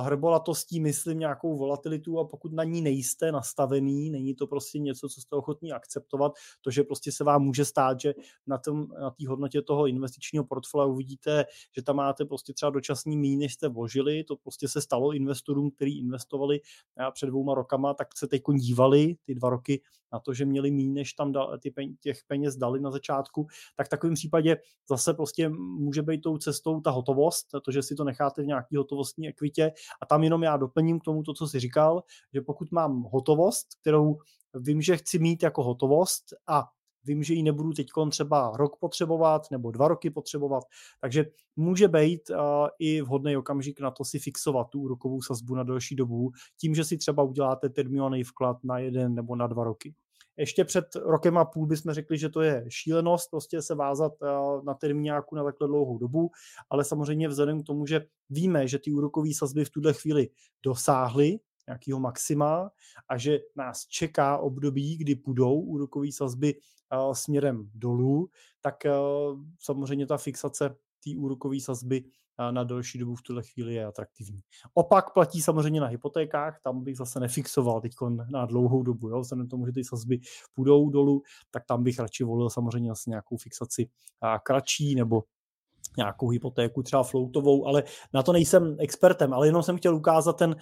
hrbolatostí 0.00 0.80
myslím 0.80 1.18
nějakou 1.18 1.56
volatilitu 1.56 2.18
a 2.18 2.24
pokud 2.24 2.52
na 2.52 2.64
ní 2.64 2.82
nejste 2.82 3.32
nastavený, 3.32 4.10
není 4.10 4.34
to 4.34 4.46
prostě 4.46 4.78
něco, 4.78 5.08
co 5.08 5.20
jste 5.20 5.36
ochotní 5.36 5.72
akceptovat, 5.72 6.32
to, 6.60 6.70
že 6.70 6.84
prostě 6.84 7.12
se 7.12 7.24
vám 7.24 7.42
může 7.42 7.64
stát, 7.64 8.00
že 8.00 8.14
na 8.46 8.58
té 8.58 8.70
na 8.72 9.14
hodnotě 9.28 9.62
toho 9.62 9.86
investičního 9.86 10.44
portfolia 10.44 10.86
uvidíte, 10.86 11.44
že 11.76 11.82
tam 11.82 11.96
máte 11.96 12.24
prostě 12.24 12.52
třeba 12.52 12.70
dočasný 12.70 13.16
míň, 13.16 13.38
než 13.38 13.54
jste 13.54 13.68
vložili, 13.68 14.24
to 14.24 14.36
prostě 14.36 14.68
se 14.68 14.80
stalo 14.80 15.12
investorům, 15.12 15.70
kteří 15.70 15.98
investovali 15.98 16.60
eh, 17.00 17.10
před 17.12 17.26
dvouma 17.26 17.54
rokama, 17.54 17.94
tak 17.94 18.08
se 18.16 18.26
teď 18.28 18.42
dívali 18.60 19.16
ty 19.24 19.34
dva 19.34 19.50
roky 19.50 19.82
na 20.12 20.20
to, 20.20 20.34
že 20.34 20.44
měli 20.44 20.70
míň, 20.70 20.92
než 20.94 21.12
tam 21.12 21.32
da, 21.32 21.58
ty 21.58 21.70
peň, 21.70 21.96
těch 22.00 22.18
peněz 22.26 22.56
dali 22.56 22.80
na 22.80 22.90
začátku, 22.90 23.46
tak 23.76 23.86
v 23.86 23.90
takovém 23.90 24.14
případě 24.14 24.56
zase 24.88 25.14
prostě 25.14 25.48
může 25.78 26.02
být 26.02 26.20
tou 26.20 26.38
cestou 26.38 26.80
ta 26.80 26.90
hotovost, 26.90 27.46
to, 27.64 27.72
že 27.72 27.82
si 27.82 27.94
to 27.94 28.04
necháte 28.04 28.42
v 28.42 28.46
nějaký 28.46 28.76
hotovostní 28.76 29.28
ekvitě 29.28 29.69
a 30.02 30.06
tam 30.06 30.24
jenom 30.24 30.42
já 30.42 30.56
doplním 30.56 31.00
k 31.00 31.04
tomu 31.04 31.22
to, 31.22 31.34
co 31.34 31.48
jsi 31.48 31.60
říkal, 31.60 32.02
že 32.34 32.40
pokud 32.40 32.72
mám 32.72 33.02
hotovost, 33.02 33.66
kterou 33.80 34.18
vím, 34.54 34.82
že 34.82 34.96
chci 34.96 35.18
mít 35.18 35.42
jako 35.42 35.62
hotovost 35.62 36.24
a 36.46 36.64
vím, 37.04 37.22
že 37.22 37.34
ji 37.34 37.42
nebudu 37.42 37.72
teď 37.72 37.86
třeba 38.10 38.52
rok 38.56 38.76
potřebovat 38.76 39.42
nebo 39.50 39.70
dva 39.70 39.88
roky 39.88 40.10
potřebovat, 40.10 40.64
takže 41.00 41.26
může 41.56 41.88
být 41.88 42.30
uh, 42.30 42.36
i 42.78 43.02
vhodný 43.02 43.36
okamžik 43.36 43.80
na 43.80 43.90
to 43.90 44.04
si 44.04 44.18
fixovat 44.18 44.68
tu 44.68 44.80
úrokovou 44.80 45.22
sazbu 45.22 45.54
na 45.54 45.62
delší 45.62 45.96
dobu, 45.96 46.30
tím, 46.60 46.74
že 46.74 46.84
si 46.84 46.96
třeba 46.96 47.22
uděláte 47.22 47.68
termínovaný 47.68 48.24
vklad 48.24 48.56
na 48.64 48.78
jeden 48.78 49.14
nebo 49.14 49.36
na 49.36 49.46
dva 49.46 49.64
roky. 49.64 49.94
Ještě 50.36 50.64
před 50.64 50.84
rokem 50.96 51.38
a 51.38 51.44
půl 51.44 51.66
bychom 51.66 51.92
řekli, 51.92 52.18
že 52.18 52.28
to 52.28 52.40
je 52.40 52.64
šílenost 52.68 53.30
prostě 53.30 53.62
se 53.62 53.74
vázat 53.74 54.12
uh, 54.22 54.64
na 54.64 54.74
termíňáku 54.74 55.36
na 55.36 55.44
takhle 55.44 55.68
dlouhou 55.68 55.98
dobu, 55.98 56.30
ale 56.70 56.84
samozřejmě 56.84 57.28
vzhledem 57.28 57.62
k 57.62 57.66
tomu, 57.66 57.86
že 57.86 58.06
víme, 58.30 58.68
že 58.68 58.78
ty 58.78 58.92
úrokové 58.92 59.28
sazby 59.34 59.64
v 59.64 59.70
tuhle 59.70 59.92
chvíli 59.92 60.28
dosáhly 60.62 61.38
nějakého 61.68 62.00
maxima 62.00 62.70
a 63.08 63.18
že 63.18 63.38
nás 63.56 63.86
čeká 63.86 64.38
období, 64.38 64.96
kdy 64.96 65.14
půjdou 65.16 65.60
úrokové 65.60 66.12
sazby 66.12 66.54
uh, 66.54 67.12
směrem 67.12 67.70
dolů, 67.74 68.28
tak 68.60 68.74
uh, 68.84 69.38
samozřejmě 69.58 70.06
ta 70.06 70.16
fixace 70.16 70.76
té 71.04 71.10
úrokové 71.16 71.60
sazby 71.60 72.04
na 72.50 72.64
delší 72.64 72.98
dobu 72.98 73.14
v 73.14 73.22
tuhle 73.22 73.42
chvíli 73.42 73.74
je 73.74 73.84
atraktivní. 73.84 74.40
Opak 74.74 75.12
platí 75.12 75.40
samozřejmě 75.40 75.80
na 75.80 75.86
hypotékách, 75.86 76.60
tam 76.62 76.84
bych 76.84 76.96
zase 76.96 77.20
nefixoval 77.20 77.80
teď 77.80 77.92
na 78.32 78.46
dlouhou 78.46 78.82
dobu, 78.82 79.08
jo? 79.08 79.20
vzhledem 79.20 79.48
tomu, 79.48 79.66
že 79.66 79.72
ty 79.72 79.84
sazby 79.84 80.20
půjdou 80.54 80.90
dolů, 80.90 81.22
tak 81.50 81.64
tam 81.64 81.82
bych 81.82 81.98
radši 81.98 82.24
volil 82.24 82.50
samozřejmě 82.50 82.90
zase 82.90 83.10
nějakou 83.10 83.36
fixaci 83.36 83.88
kratší 84.42 84.94
nebo 84.94 85.22
nějakou 85.96 86.28
hypotéku, 86.28 86.82
třeba 86.82 87.02
floutovou, 87.02 87.66
ale 87.66 87.82
na 88.14 88.22
to 88.22 88.32
nejsem 88.32 88.76
expertem, 88.78 89.34
ale 89.34 89.48
jenom 89.48 89.62
jsem 89.62 89.76
chtěl 89.76 89.96
ukázat 89.96 90.32
ten, 90.32 90.56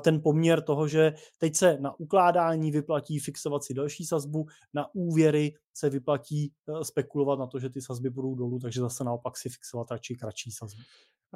ten 0.00 0.22
poměr 0.22 0.62
toho, 0.62 0.88
že 0.88 1.12
teď 1.38 1.56
se 1.56 1.78
na 1.80 2.00
ukládání 2.00 2.70
vyplatí 2.70 3.18
fixovat 3.18 3.64
si 3.64 3.74
další 3.74 4.04
sazbu, 4.04 4.46
na 4.74 4.94
úvěry 4.94 5.54
se 5.74 5.90
vyplatí 5.90 6.44
e, 6.44 6.84
spekulovat 6.84 7.38
na 7.38 7.46
to, 7.46 7.58
že 7.58 7.70
ty 7.70 7.82
sazby 7.82 8.10
budou 8.10 8.34
dolů, 8.34 8.58
takže 8.58 8.80
zase 8.80 9.04
naopak 9.04 9.36
si 9.36 9.48
fixovat 9.48 9.90
radši 9.90 10.14
kratší 10.14 10.50
sazbu. 10.50 10.82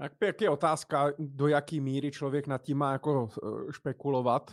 Jak 0.00 0.40
je 0.40 0.50
otázka, 0.50 1.12
do 1.18 1.48
jaký 1.48 1.80
míry 1.80 2.10
člověk 2.10 2.46
nad 2.46 2.62
tím 2.62 2.78
má 2.78 2.92
jako 2.92 3.28
e, 3.28 3.72
špekulovat, 3.72 4.52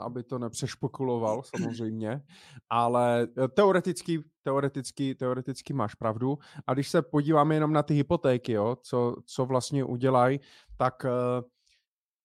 aby 0.00 0.22
to 0.22 0.38
nepřešpekuloval 0.38 1.42
samozřejmě, 1.42 2.22
ale 2.70 3.28
e, 3.44 3.48
teoreticky, 3.48 4.24
teoreticky, 4.42 5.14
teoreticky 5.14 5.72
máš 5.72 5.94
pravdu. 5.94 6.38
A 6.66 6.74
když 6.74 6.88
se 6.88 7.02
podíváme 7.02 7.54
jenom 7.54 7.72
na 7.72 7.82
ty 7.82 7.94
hypotéky, 7.94 8.52
jo, 8.52 8.76
co, 8.82 9.16
co 9.24 9.46
vlastně 9.46 9.84
udělají, 9.84 10.40
tak 10.76 11.04
uh, 11.04 11.10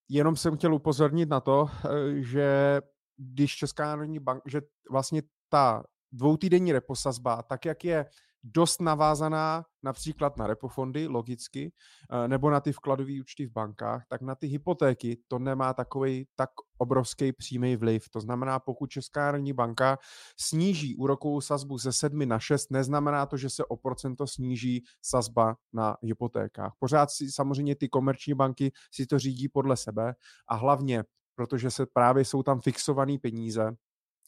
jenom 0.09 0.35
jsem 0.35 0.57
chtěl 0.57 0.73
upozornit 0.73 1.29
na 1.29 1.39
to, 1.39 1.69
že 2.15 2.81
když 3.17 3.55
Česká 3.55 3.85
národní 3.85 4.19
banka, 4.19 4.43
že 4.45 4.61
vlastně 4.91 5.21
ta 5.49 5.83
dvoutýdenní 6.11 6.71
reposazba, 6.71 7.41
tak 7.41 7.65
jak 7.65 7.85
je 7.85 8.05
dost 8.43 8.81
navázaná 8.81 9.65
například 9.83 10.37
na 10.37 10.47
repofondy, 10.47 11.07
logicky, 11.07 11.73
eh, 12.11 12.27
nebo 12.27 12.49
na 12.49 12.59
ty 12.59 12.71
vkladové 12.71 13.21
účty 13.21 13.45
v 13.45 13.51
bankách, 13.51 14.03
tak 14.09 14.21
na 14.21 14.35
ty 14.35 14.47
hypotéky 14.47 15.17
to 15.27 15.39
nemá 15.39 15.73
takový 15.73 16.27
tak 16.35 16.49
obrovský 16.77 17.33
přímý 17.33 17.75
vliv. 17.75 18.09
To 18.09 18.19
znamená, 18.19 18.59
pokud 18.59 18.89
Česká 18.89 19.19
národní 19.25 19.53
banka 19.53 19.97
sníží 20.39 20.95
úrokovou 20.95 21.41
sazbu 21.41 21.77
ze 21.77 21.93
7 21.93 22.25
na 22.25 22.39
6, 22.39 22.71
neznamená 22.71 23.25
to, 23.25 23.37
že 23.37 23.49
se 23.49 23.65
o 23.65 23.77
procento 23.77 24.27
sníží 24.27 24.83
sazba 25.01 25.55
na 25.73 25.97
hypotékách. 26.01 26.73
Pořád 26.79 27.11
si 27.11 27.31
samozřejmě 27.31 27.75
ty 27.75 27.89
komerční 27.89 28.33
banky 28.33 28.71
si 28.91 29.05
to 29.05 29.19
řídí 29.19 29.49
podle 29.49 29.77
sebe 29.77 30.15
a 30.47 30.55
hlavně 30.55 31.03
protože 31.35 31.71
se 31.71 31.85
právě 31.85 32.25
jsou 32.25 32.43
tam 32.43 32.61
fixované 32.61 33.17
peníze, 33.21 33.71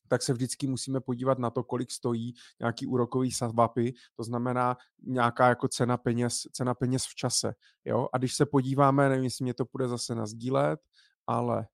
tak 0.08 0.22
se 0.22 0.34
vždycky 0.34 0.68
musíme 0.68 1.01
podívat 1.01 1.39
na 1.39 1.49
to, 1.49 1.64
kolik 1.64 1.91
stojí 1.91 2.34
nějaký 2.60 2.88
úrokový 2.88 3.32
sazbapy, 3.32 3.93
to 4.16 4.24
znamená 4.24 4.78
nějaká 5.03 5.47
jako 5.47 5.68
cena 5.68 5.97
peněz, 5.97 6.47
cena 6.51 6.74
peněz 6.74 7.06
v 7.06 7.16
čase. 7.16 7.56
Jo? 7.86 8.08
A 8.14 8.18
když 8.18 8.36
se 8.36 8.45
podíváme, 8.45 9.10
nevím, 9.10 9.24
jestli 9.24 9.43
mě 9.43 9.53
to 9.53 9.66
půjde 9.66 9.88
zase 9.88 10.16
nazdílet, 10.16 10.80
ale 11.28 11.68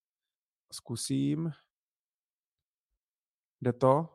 zkusím. 0.72 1.52
Jde 3.62 3.74
to? 3.74 4.10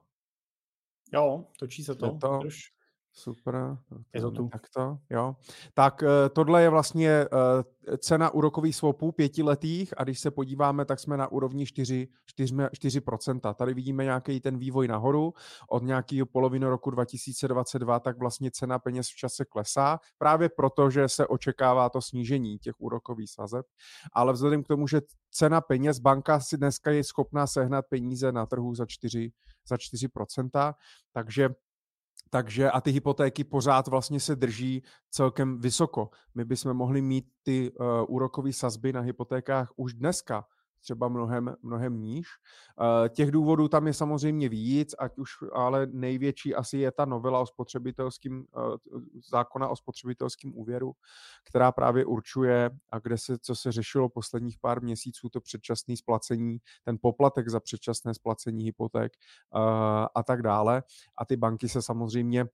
Jo, 1.13 1.47
točí 1.59 1.85
se 1.85 1.95
to. 1.95 2.07
Jde 2.07 2.19
to? 2.19 2.41
Super. 3.19 3.79
Je 4.15 4.21
to 4.21 4.31
tu. 4.31 4.49
Tak 4.49 4.63
to, 4.75 4.99
jo. 5.11 5.37
Tak 5.75 6.03
eh, 6.03 6.29
tohle 6.29 6.63
je 6.63 6.69
vlastně 6.69 7.11
eh, 7.11 7.97
cena 7.99 8.31
úrokových 8.31 8.77
swapů 8.77 9.13
pětiletých 9.13 9.95
a 9.97 10.05
když 10.05 10.21
se 10.21 10.31
podíváme, 10.31 10.85
tak 10.85 11.01
jsme 11.01 11.17
na 11.17 11.33
úrovni 11.33 11.67
4, 11.67 12.09
4, 12.27 12.55
4%. 12.55 13.55
Tady 13.55 13.75
vidíme 13.75 14.05
nějaký 14.05 14.41
ten 14.41 14.59
vývoj 14.59 14.89
nahoru. 14.89 15.35
Od 15.71 15.83
nějakého 15.83 16.27
poloviny 16.27 16.67
roku 16.67 16.91
2022 16.91 18.01
tak 18.01 18.19
vlastně 18.19 18.51
cena 18.51 18.79
peněz 18.79 19.09
v 19.09 19.17
čase 19.17 19.45
klesá, 19.45 20.01
právě 20.19 20.49
proto, 20.49 20.91
že 20.91 21.09
se 21.09 21.27
očekává 21.27 21.89
to 21.89 22.03
snížení 22.03 22.59
těch 22.59 22.75
úrokových 22.79 23.31
sazeb. 23.31 23.67
Ale 24.13 24.33
vzhledem 24.33 24.63
k 24.63 24.69
tomu, 24.69 24.87
že 24.87 25.01
cena 25.31 25.61
peněz, 25.61 25.99
banka 25.99 26.41
si 26.41 26.57
dneska 26.57 26.91
je 26.91 27.05
schopná 27.05 27.47
sehnat 27.47 27.85
peníze 27.89 28.33
na 28.33 28.47
trhu 28.47 28.75
za 28.75 28.87
4, 28.87 29.33
za 29.69 29.77
4%, 29.77 30.75
takže 31.13 31.49
takže 32.31 32.71
a 32.71 32.81
ty 32.81 32.91
hypotéky 32.91 33.45
pořád 33.45 33.89
vlastně 33.89 34.21
se 34.21 34.37
drží 34.37 34.83
celkem 35.11 35.61
vysoko. 35.61 36.11
My 36.35 36.45
bychom 36.45 36.75
mohli 36.75 37.03
mít 37.03 37.27
ty 37.43 37.73
uh, 37.73 37.87
úrokové 38.09 38.53
sazby 38.53 38.93
na 38.93 39.01
hypotékách 39.01 39.73
už 39.77 39.95
dneska 39.95 40.45
třeba 40.87 41.09
mnohem, 41.09 41.55
mnohem 41.63 42.01
níž. 42.01 42.27
Uh, 42.81 43.09
těch 43.09 43.31
důvodů 43.31 43.69
tam 43.69 43.87
je 43.87 43.95
samozřejmě 43.95 44.49
víc, 44.49 44.95
ať 44.99 45.19
už, 45.19 45.31
ale 45.53 45.87
největší 45.87 46.55
asi 46.55 46.79
je 46.79 46.93
ta 46.93 47.05
novela 47.05 47.41
o 47.41 47.47
spotřebitelském, 47.47 48.45
uh, 48.57 49.01
zákona 49.31 49.69
o 49.69 49.77
spotřebitelském 49.77 50.55
úvěru, 50.55 50.93
která 51.49 51.73
právě 51.73 52.05
určuje, 52.05 52.71
a 52.91 52.99
kde 52.99 53.19
se, 53.19 53.39
co 53.39 53.57
se 53.57 53.73
řešilo 53.73 54.09
posledních 54.09 54.59
pár 54.59 54.83
měsíců, 54.83 55.29
to 55.29 55.41
předčasné 55.41 55.97
splacení, 55.97 56.59
ten 56.85 56.99
poplatek 57.03 57.49
za 57.49 57.61
předčasné 57.61 58.15
splacení 58.15 58.65
hypoték 58.65 59.13
uh, 59.55 59.61
a 60.15 60.23
tak 60.27 60.43
dále. 60.43 60.83
A 61.19 61.25
ty 61.25 61.37
banky 61.37 61.69
se 61.69 61.83
samozřejmě 61.83 62.47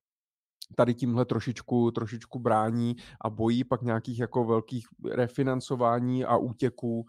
tady 0.77 0.95
tímhle 0.95 1.25
trošičku, 1.25 1.91
trošičku 1.91 2.39
brání 2.39 2.97
a 3.21 3.31
bojí 3.31 3.65
pak 3.65 3.83
nějakých 3.83 4.19
jako 4.19 4.45
velkých 4.45 4.87
refinancování 5.11 6.25
a 6.25 6.37
útěků 6.37 7.01
uh, 7.01 7.07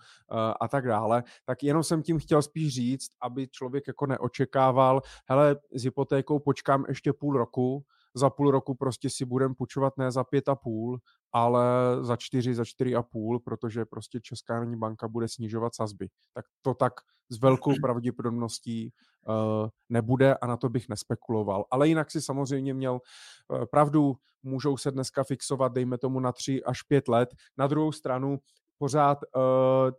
a 0.61 0.67
tak 0.67 0.87
dále, 0.87 1.23
tak 1.45 1.63
jenom 1.63 1.83
jsem 1.83 2.03
tím 2.03 2.19
chtěl 2.19 2.41
spíš 2.41 2.73
říct, 2.73 3.11
aby 3.21 3.47
člověk 3.47 3.87
jako 3.87 4.05
neočekával, 4.05 5.01
hele, 5.29 5.55
s 5.75 5.83
hypotékou 5.83 6.39
počkám 6.39 6.85
ještě 6.87 7.13
půl 7.13 7.37
roku, 7.37 7.85
za 8.15 8.29
půl 8.29 8.51
roku 8.51 8.75
prostě 8.75 9.09
si 9.09 9.25
budem 9.25 9.55
půjčovat 9.55 9.97
ne 9.97 10.11
za 10.11 10.23
pět 10.23 10.49
a 10.49 10.55
půl, 10.55 10.99
ale 11.31 11.63
za 12.01 12.15
čtyři, 12.15 12.55
za 12.55 12.65
čtyři 12.65 12.95
a 12.95 13.03
půl, 13.03 13.39
protože 13.39 13.85
prostě 13.85 14.19
Česká 14.21 14.53
národní 14.53 14.77
banka 14.77 15.07
bude 15.07 15.27
snižovat 15.27 15.75
sazby. 15.75 16.07
Tak 16.33 16.45
to 16.61 16.73
tak 16.73 16.93
s 17.29 17.39
velkou 17.41 17.73
pravděpodobností 17.81 18.91
uh, 19.27 19.69
nebude 19.89 20.35
a 20.35 20.47
na 20.47 20.57
to 20.57 20.69
bych 20.69 20.89
nespekuloval. 20.89 21.65
Ale 21.71 21.87
jinak 21.87 22.11
si 22.11 22.21
samozřejmě 22.21 22.73
měl 22.73 22.93
uh, 22.93 23.65
pravdu, 23.65 24.15
můžou 24.43 24.77
se 24.77 24.91
dneska 24.91 25.23
fixovat, 25.23 25.73
dejme 25.73 25.97
tomu 25.97 26.19
na 26.19 26.31
tři 26.31 26.63
až 26.63 26.81
pět 26.81 27.07
let. 27.07 27.29
Na 27.57 27.67
druhou 27.67 27.91
stranu 27.91 28.39
pořád 28.77 29.17
uh, 29.35 29.41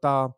ta, 0.02 0.34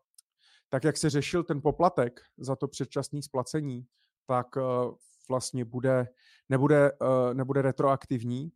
tak 0.69 0.83
jak 0.83 0.97
se 0.97 1.09
řešil 1.09 1.43
ten 1.43 1.61
poplatek 1.61 2.21
za 2.37 2.55
to 2.55 2.67
předčasné 2.67 3.21
splacení, 3.21 3.85
tak 4.27 4.55
uh, 4.55 4.95
vlastně 5.29 5.65
bude, 5.65 6.07
nebude, 6.49 6.91
uh, 6.91 7.33
nebude 7.33 7.61
retroaktivní, 7.61 8.51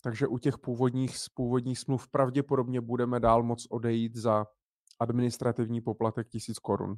takže 0.00 0.26
u 0.26 0.38
těch 0.38 0.58
původních, 0.58 1.16
původních 1.34 1.78
smluv 1.78 2.08
pravděpodobně 2.08 2.80
budeme 2.80 3.20
dál 3.20 3.42
moc 3.42 3.66
odejít 3.70 4.16
za 4.16 4.46
administrativní 5.00 5.80
poplatek 5.80 6.28
tisíc 6.28 6.58
korun. 6.58 6.96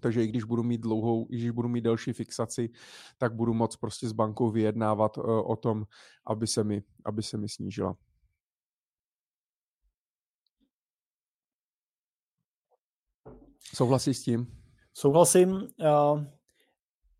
Takže 0.00 0.24
i 0.24 0.26
když 0.26 0.44
budu 0.44 0.62
mít 0.62 0.80
dlouhou, 0.80 1.26
i 1.30 1.36
když 1.36 1.50
budu 1.50 1.68
mít 1.68 1.80
delší 1.80 2.12
fixaci, 2.12 2.70
tak 3.18 3.34
budu 3.34 3.54
moc 3.54 3.76
prostě 3.76 4.08
s 4.08 4.12
bankou 4.12 4.50
vyjednávat 4.50 5.18
uh, 5.18 5.50
o 5.50 5.56
tom, 5.56 5.84
aby 6.26 6.46
se 6.46 6.64
mi, 6.64 6.82
aby 7.04 7.22
se 7.22 7.36
mi 7.36 7.48
snížila. 7.48 7.96
Souhlasíš 13.74 14.18
s 14.18 14.22
tím? 14.22 14.46
Souhlasím. 14.92 15.50
Uh, 15.50 16.35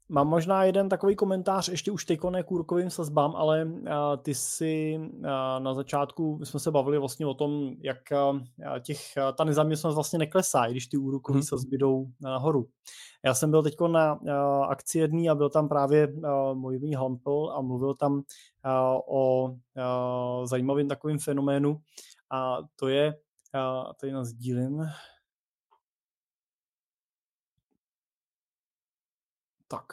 Mám 0.09 0.29
možná 0.29 0.65
jeden 0.65 0.89
takový 0.89 1.17
komentář, 1.17 1.69
ještě 1.69 1.91
už 1.91 2.05
teď 2.05 2.21
ne 2.31 2.43
k 2.43 2.53
úrokovým 2.53 2.91
sazbám, 2.91 3.37
ale 3.37 3.65
uh, 3.65 3.81
ty 4.23 4.35
si 4.35 4.99
uh, 4.99 5.21
na 5.59 5.75
začátku, 5.75 6.41
jsme 6.45 6.61
se 6.61 6.71
bavili 6.71 6.99
vlastně 6.99 7.27
o 7.27 7.35
tom, 7.35 7.71
jak 7.83 7.99
uh, 8.13 8.41
těch, 8.81 9.01
ta 9.37 9.45
nezaměstnanost 9.45 9.95
vlastně 9.95 10.19
neklesá, 10.19 10.67
když 10.67 10.87
ty 10.87 10.97
úrokové 10.97 11.37
hmm. 11.37 11.43
sazby 11.43 11.79
jdou 11.79 12.07
nahoru. 12.21 12.67
Já 13.25 13.35
jsem 13.35 13.51
byl 13.51 13.63
teď 13.63 13.75
na 13.89 14.19
akci 14.69 14.99
jedný 14.99 15.31
a 15.31 15.35
byl 15.35 15.51
tam 15.51 15.69
právě 15.69 16.09
můj 16.55 16.95
Hampel 16.95 17.53
a 17.57 17.61
mluvil 17.61 17.95
tam 17.95 18.23
o 19.09 19.51
zajímavém 20.45 20.89
takovým 20.89 21.19
fenoménu 21.19 21.81
a 22.33 22.59
to 22.77 22.89
je, 22.89 23.15
tady 24.01 24.13
nás 24.13 24.33
dílím, 24.33 24.87
Tak. 29.69 29.85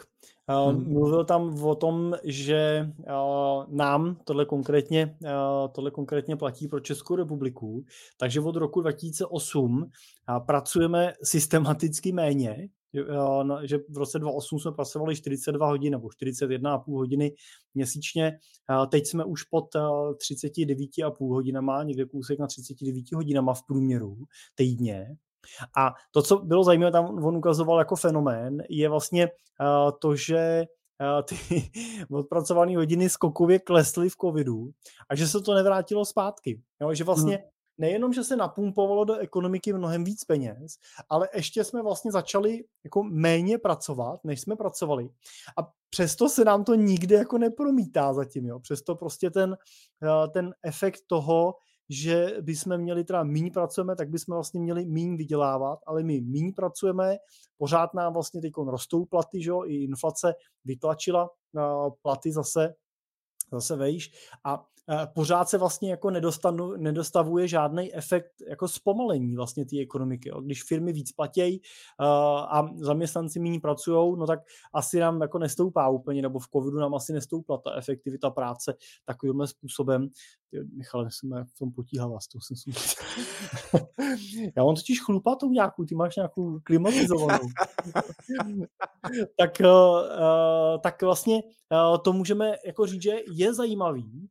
hmm. 0.47 0.93
Mluvil 0.93 1.25
tam 1.25 1.63
o 1.63 1.75
tom, 1.75 2.15
že 2.23 2.89
nám 3.67 4.17
tohle 4.23 4.45
konkrétně, 4.45 5.17
tohle 5.71 5.91
konkrétně 5.91 6.35
platí 6.35 6.67
pro 6.67 6.79
Českou 6.79 7.15
republiku, 7.15 7.85
takže 8.17 8.41
od 8.41 8.55
roku 8.55 8.81
2008 8.81 9.89
pracujeme 10.45 11.13
systematicky 11.23 12.11
méně, 12.11 12.69
že 13.63 13.77
v 13.89 13.97
roce 13.97 14.19
2008 14.19 14.59
jsme 14.59 14.71
pracovali 14.71 15.15
42 15.15 15.67
hodin 15.67 15.91
nebo 15.91 16.07
41,5 16.07 16.93
hodiny 16.93 17.35
měsíčně, 17.73 18.39
teď 18.89 19.07
jsme 19.07 19.25
už 19.25 19.43
pod 19.43 19.65
39,5 19.75 21.29
hodinama, 21.29 21.83
někde 21.83 22.05
kousek 22.05 22.39
na 22.39 22.47
39 22.47 23.11
hodinama 23.15 23.53
v 23.53 23.63
průměru 23.67 24.17
týdně, 24.55 25.17
a 25.77 25.93
to, 26.11 26.21
co 26.21 26.37
bylo 26.37 26.63
zajímavé, 26.63 26.91
tam 26.91 27.25
on 27.25 27.37
ukazoval 27.37 27.79
jako 27.79 27.95
fenomén, 27.95 28.63
je 28.69 28.89
vlastně 28.89 29.27
uh, 29.27 29.91
to, 29.99 30.15
že 30.15 30.63
uh, 31.01 31.21
ty 31.23 31.71
odpracované 32.11 32.75
hodiny 32.75 33.09
skokově 33.09 33.59
klesly 33.59 34.09
v 34.09 34.15
covidu 34.21 34.69
a 35.09 35.15
že 35.15 35.27
se 35.27 35.41
to 35.41 35.53
nevrátilo 35.53 36.05
zpátky. 36.05 36.61
Jo? 36.81 36.93
Že 36.93 37.03
vlastně 37.03 37.35
hmm. 37.35 37.45
nejenom, 37.77 38.13
že 38.13 38.23
se 38.23 38.35
napumpovalo 38.35 39.05
do 39.05 39.15
ekonomiky 39.15 39.73
mnohem 39.73 40.03
víc 40.03 40.23
peněz, 40.23 40.77
ale 41.09 41.29
ještě 41.35 41.63
jsme 41.63 41.81
vlastně 41.81 42.11
začali 42.11 42.63
jako 42.83 43.03
méně 43.03 43.57
pracovat, 43.57 44.19
než 44.23 44.41
jsme 44.41 44.55
pracovali. 44.55 45.09
A 45.57 45.71
přesto 45.89 46.29
se 46.29 46.45
nám 46.45 46.63
to 46.63 46.75
nikde 46.75 47.15
jako 47.15 47.37
nepromítá 47.37 48.13
zatím. 48.13 48.45
Jo? 48.45 48.59
Přesto 48.59 48.95
prostě 48.95 49.29
ten, 49.29 49.57
uh, 50.01 50.31
ten 50.33 50.53
efekt 50.63 50.99
toho, 51.07 51.53
že 51.93 52.37
bychom 52.41 52.77
měli 52.77 53.03
teda 53.03 53.23
míň 53.23 53.51
pracujeme, 53.51 53.95
tak 53.95 54.09
bychom 54.09 54.33
vlastně 54.33 54.59
měli 54.59 54.85
míň 54.85 55.17
vydělávat, 55.17 55.79
ale 55.87 56.03
my 56.03 56.21
míň 56.21 56.53
pracujeme, 56.53 57.17
pořád 57.57 57.93
nám 57.93 58.13
vlastně 58.13 58.41
teď 58.41 58.53
rostou 58.67 59.05
platy, 59.05 59.43
že? 59.43 59.51
i 59.65 59.75
inflace 59.75 60.33
vytlačila 60.65 61.29
platy 62.01 62.31
zase 62.31 62.73
zase 63.51 63.75
vejš 63.75 64.11
a 64.45 64.65
pořád 65.13 65.49
se 65.49 65.57
vlastně 65.57 65.91
jako 65.91 66.09
nedostanu, 66.09 66.75
nedostavuje 66.77 67.47
žádný 67.47 67.95
efekt 67.95 68.31
jako 68.49 68.67
zpomalení 68.67 69.35
vlastně 69.35 69.65
té 69.65 69.79
ekonomiky. 69.79 70.29
Jo. 70.29 70.41
Když 70.41 70.63
firmy 70.63 70.93
víc 70.93 71.11
platějí 71.11 71.61
a 71.99 72.67
zaměstnanci 72.75 73.39
méně 73.39 73.59
pracují, 73.59 74.17
no 74.17 74.27
tak 74.27 74.39
asi 74.73 74.99
nám 74.99 75.21
jako 75.21 75.39
nestoupá 75.39 75.89
úplně, 75.89 76.21
nebo 76.21 76.39
v 76.39 76.47
covidu 76.47 76.77
nám 76.77 76.95
asi 76.95 77.13
nestoupla 77.13 77.57
ta 77.57 77.75
efektivita 77.75 78.29
práce 78.29 78.73
takovým 79.05 79.47
způsobem. 79.47 80.09
Michal, 80.77 81.07
jsem 81.09 81.45
v 81.55 81.59
tom 81.59 81.71
potíhal 81.71 82.11
vás, 82.11 82.27
to 82.27 82.39
jsem 82.41 82.73
Já 84.55 84.63
mám 84.63 84.75
totiž 84.75 85.01
chlupatou 85.01 85.49
nějakou, 85.49 85.85
ty 85.85 85.95
máš 85.95 86.15
nějakou 86.15 86.59
klimatizovanou. 86.63 87.47
tak, 89.37 89.61
uh, 89.61 90.79
tak 90.81 91.01
vlastně 91.01 91.43
to 92.03 92.13
můžeme 92.13 92.55
jako 92.65 92.85
říct, 92.85 93.01
že 93.01 93.11
je 93.31 93.53
zajímavý, 93.53 94.29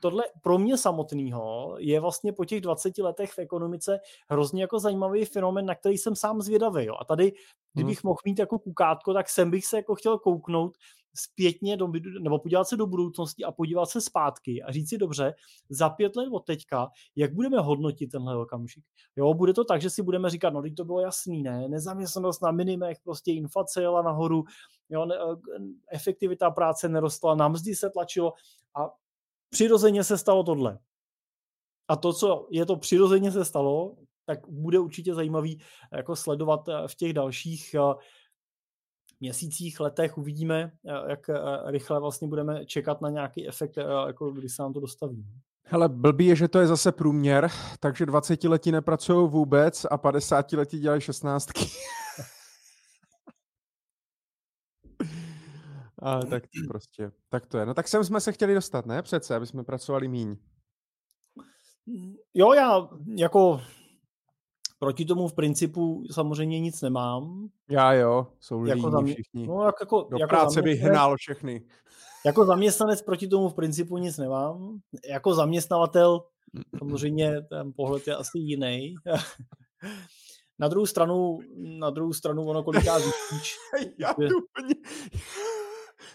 tohle 0.00 0.24
pro 0.42 0.58
mě 0.58 0.78
samotného 0.78 1.76
je 1.78 2.00
vlastně 2.00 2.32
po 2.32 2.44
těch 2.44 2.60
20 2.60 2.98
letech 2.98 3.32
v 3.32 3.38
ekonomice 3.38 3.98
hrozně 4.28 4.62
jako 4.62 4.78
zajímavý 4.78 5.24
fenomen, 5.24 5.66
na 5.66 5.74
který 5.74 5.98
jsem 5.98 6.16
sám 6.16 6.40
zvědavý. 6.40 6.84
Jo. 6.84 6.94
A 7.00 7.04
tady, 7.04 7.32
kdybych 7.74 7.98
hmm. 7.98 8.08
mohl 8.08 8.18
mít 8.24 8.38
jako 8.38 8.58
kukátko, 8.58 9.14
tak 9.14 9.28
jsem 9.28 9.50
bych 9.50 9.66
se 9.66 9.76
jako 9.76 9.94
chtěl 9.94 10.18
kouknout 10.18 10.76
zpětně 11.18 11.76
do, 11.76 11.88
nebo 12.20 12.38
podívat 12.38 12.64
se 12.68 12.76
do 12.76 12.86
budoucnosti 12.86 13.44
a 13.44 13.52
podívat 13.52 13.86
se 13.86 14.00
zpátky 14.00 14.62
a 14.62 14.72
říct 14.72 14.88
si 14.88 14.98
dobře, 14.98 15.34
za 15.68 15.90
pět 15.90 16.16
let 16.16 16.28
od 16.32 16.40
teďka, 16.40 16.88
jak 17.16 17.34
budeme 17.34 17.60
hodnotit 17.60 18.06
tenhle 18.06 18.36
okamžik. 18.36 18.84
Jo, 19.16 19.34
bude 19.34 19.54
to 19.54 19.64
tak, 19.64 19.80
že 19.82 19.90
si 19.90 20.02
budeme 20.02 20.30
říkat, 20.30 20.50
no 20.50 20.62
teď 20.62 20.74
to 20.74 20.84
bylo 20.84 21.00
jasný, 21.00 21.42
ne, 21.42 21.68
nezaměstnanost 21.68 22.42
na 22.42 22.50
minimech, 22.50 22.98
prostě 23.04 23.32
inflace 23.32 23.82
jela 23.82 24.02
nahoru, 24.02 24.44
jo, 24.88 25.06
ne, 25.06 25.14
eh, 25.14 25.60
efektivita 25.92 26.50
práce 26.50 26.88
nerostla, 26.88 27.34
na 27.34 27.48
mzdy 27.48 27.74
se 27.74 27.90
tlačilo 27.90 28.32
a 28.76 28.90
přirozeně 29.50 30.04
se 30.04 30.18
stalo 30.18 30.44
tohle. 30.44 30.78
A 31.88 31.96
to, 31.96 32.12
co 32.12 32.48
je 32.50 32.66
to 32.66 32.76
přirozeně 32.76 33.32
se 33.32 33.44
stalo, 33.44 33.96
tak 34.26 34.48
bude 34.48 34.78
určitě 34.78 35.14
zajímavý 35.14 35.60
jako 35.92 36.16
sledovat 36.16 36.68
eh, 36.68 36.88
v 36.88 36.94
těch 36.94 37.12
dalších 37.12 37.74
eh, 37.74 37.94
měsících, 39.20 39.80
letech 39.80 40.18
uvidíme, 40.18 40.72
eh, 40.86 41.10
jak 41.10 41.30
rychle 41.66 42.00
vlastně 42.00 42.28
budeme 42.28 42.66
čekat 42.66 43.00
na 43.00 43.10
nějaký 43.10 43.48
efekt, 43.48 43.76
jako 44.06 44.30
když 44.30 44.52
se 44.52 44.62
nám 44.62 44.72
to 44.72 44.80
dostaví. 44.80 45.26
Hele, 45.68 45.88
blbý 45.88 46.26
je, 46.26 46.36
že 46.36 46.48
to 46.48 46.58
je 46.58 46.66
zase 46.66 46.92
průměr, 46.92 47.48
takže 47.80 48.06
20 48.06 48.44
letí 48.44 48.72
nepracují 48.72 49.28
vůbec 49.30 49.86
a 49.90 49.98
50 49.98 50.52
letí 50.52 50.78
dělají 50.78 51.00
16. 51.00 51.48
A 56.06 56.20
tak 56.20 56.42
to 56.42 56.68
prostě, 56.68 57.12
tak 57.28 57.46
to 57.46 57.58
je. 57.58 57.66
No 57.66 57.74
tak 57.74 57.88
sem 57.88 58.04
jsme 58.04 58.20
se 58.20 58.32
chtěli 58.32 58.54
dostat, 58.54 58.86
ne? 58.86 59.02
Přece, 59.02 59.36
aby 59.36 59.46
jsme 59.46 59.64
pracovali 59.64 60.08
míň. 60.08 60.36
Jo, 62.34 62.52
já 62.52 62.88
jako 63.18 63.60
proti 64.78 65.04
tomu 65.04 65.28
v 65.28 65.34
principu 65.34 66.04
samozřejmě 66.12 66.60
nic 66.60 66.82
nemám. 66.82 67.48
Já 67.70 67.92
jo, 67.92 68.26
jsou 68.40 68.60
lidi 68.60 68.78
jako 68.78 68.90
zamě... 68.90 69.14
všichni. 69.14 69.46
No, 69.46 69.64
jak, 69.64 69.74
jako, 69.80 70.08
Do 70.10 70.18
jako 70.20 70.28
práce 70.28 70.62
bych 70.62 70.80
hnal 70.80 71.16
všechny. 71.16 71.62
Jako 72.26 72.44
zaměstnanec 72.44 73.02
proti 73.02 73.28
tomu 73.28 73.48
v 73.48 73.54
principu 73.54 73.98
nic 73.98 74.18
nemám. 74.18 74.78
Jako 75.10 75.34
zaměstnavatel 75.34 76.20
samozřejmě 76.78 77.42
ten 77.42 77.72
pohled 77.76 78.06
je 78.06 78.16
asi 78.16 78.38
jiný. 78.38 78.94
Na 80.58 80.68
druhou 80.68 80.86
stranu, 80.86 81.38
na 81.56 81.90
druhou 81.90 82.12
stranu 82.12 82.48
ono 82.48 82.62
kolikrát 82.62 82.98
zjistíš. 82.98 83.56
já, 83.98 84.08
že... 84.08 84.28
úplně, 84.34 84.74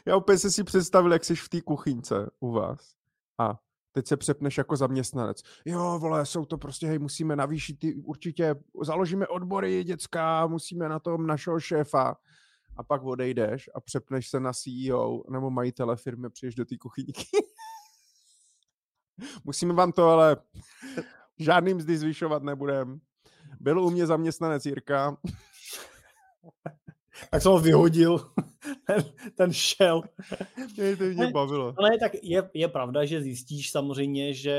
já 0.05 0.15
úplně 0.15 0.37
se 0.37 0.51
si 0.51 0.63
představil, 0.63 1.13
jak 1.13 1.25
jsi 1.25 1.35
v 1.35 1.49
té 1.49 1.61
kuchyňce 1.61 2.29
u 2.39 2.51
vás. 2.51 2.93
A 3.39 3.59
teď 3.91 4.07
se 4.07 4.17
přepneš 4.17 4.57
jako 4.57 4.75
zaměstnanec. 4.75 5.41
Jo, 5.65 5.99
vole, 5.99 6.25
jsou 6.25 6.45
to 6.45 6.57
prostě, 6.57 6.87
hej, 6.87 6.99
musíme 6.99 7.35
navýšit 7.35 7.79
ty, 7.79 7.95
určitě 7.95 8.55
založíme 8.83 9.27
odbory 9.27 9.83
dětská, 9.83 10.47
musíme 10.47 10.89
na 10.89 10.99
tom 10.99 11.27
našeho 11.27 11.59
šéfa. 11.59 12.17
A 12.77 12.83
pak 12.83 13.03
odejdeš 13.03 13.69
a 13.75 13.81
přepneš 13.81 14.29
se 14.29 14.39
na 14.39 14.51
CEO 14.53 15.23
nebo 15.29 15.49
majitele 15.49 15.95
firmy, 15.95 16.29
přijdeš 16.29 16.55
do 16.55 16.65
té 16.65 16.77
kuchyňky. 16.77 17.23
musíme 19.43 19.73
vám 19.73 19.91
to 19.91 20.07
ale 20.07 20.37
žádným 21.39 21.77
mzdy 21.77 21.97
zvyšovat 21.97 22.43
nebudem. 22.43 22.99
Byl 23.59 23.83
u 23.83 23.89
mě 23.89 24.07
zaměstnanec 24.07 24.65
Jirka. 24.65 25.17
tak 27.29 27.41
jsem 27.41 27.51
ho 27.51 27.59
vyhodil 27.59 28.19
ten, 28.87 29.03
ten 29.35 29.53
šel. 29.53 30.01
Mě 30.77 30.97
to 30.97 31.03
mě 31.03 31.27
bavilo. 31.27 31.73
Ale 31.77 31.97
tak 31.99 32.11
je, 32.23 32.49
je 32.53 32.67
pravda, 32.67 33.05
že 33.05 33.21
zjistíš 33.21 33.71
samozřejmě, 33.71 34.33
že 34.33 34.55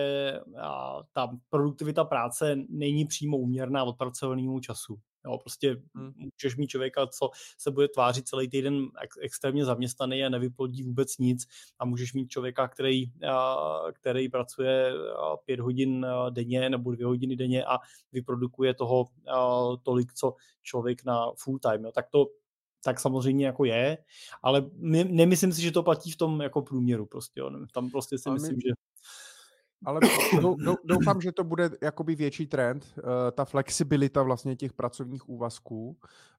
a, 0.60 0.96
ta 1.12 1.30
produktivita 1.50 2.04
práce 2.04 2.56
není 2.68 3.04
přímo 3.04 3.38
úměrná 3.38 3.84
odpracovanému 3.84 4.60
času. 4.60 4.98
Jo, 5.26 5.38
prostě 5.38 5.76
hmm. 5.94 6.12
můžeš 6.16 6.56
mít 6.56 6.66
člověka, 6.66 7.06
co 7.06 7.30
se 7.58 7.70
bude 7.70 7.88
tvářit 7.88 8.28
celý 8.28 8.48
týden 8.48 8.88
ex, 9.02 9.16
extrémně 9.22 9.64
zaměstnaný 9.64 10.24
a 10.24 10.28
nevyplodí 10.28 10.82
vůbec 10.82 11.18
nic 11.18 11.44
a 11.78 11.84
můžeš 11.84 12.14
mít 12.14 12.28
člověka, 12.28 12.68
který, 12.68 13.04
a, 13.28 13.56
který 13.92 14.28
pracuje 14.28 14.92
a, 14.92 15.36
pět 15.36 15.60
hodin 15.60 16.06
denně 16.30 16.70
nebo 16.70 16.92
dvě 16.92 17.06
hodiny 17.06 17.36
denně 17.36 17.64
a 17.64 17.78
vyprodukuje 18.12 18.74
toho 18.74 19.06
a, 19.34 19.68
tolik, 19.82 20.12
co 20.14 20.34
člověk 20.62 21.04
na 21.04 21.26
full 21.38 21.58
time. 21.58 21.84
Jo. 21.84 21.92
Tak 21.92 22.06
to 22.10 22.26
tak 22.84 23.00
samozřejmě 23.00 23.46
jako 23.46 23.64
je, 23.64 23.98
ale 24.42 24.70
ne, 24.76 25.04
nemyslím 25.04 25.52
si, 25.52 25.62
že 25.62 25.72
to 25.72 25.82
platí 25.82 26.10
v 26.10 26.16
tom 26.16 26.40
jako 26.40 26.62
průměru 26.62 27.06
prostě, 27.06 27.40
jo. 27.40 27.50
tam 27.74 27.90
prostě 27.90 28.18
si 28.18 28.24
ale 28.26 28.34
myslím, 28.34 28.56
my... 28.56 28.62
že 28.66 28.72
ale 29.84 30.00
doufám, 30.84 31.20
že 31.20 31.32
to 31.32 31.44
bude 31.44 31.70
jakoby 31.82 32.14
větší 32.14 32.46
trend, 32.46 32.94
eh, 32.98 33.32
ta 33.32 33.44
flexibilita 33.44 34.22
vlastně 34.22 34.56
těch 34.56 34.72
pracovních 34.72 35.28
úvazků 35.28 35.96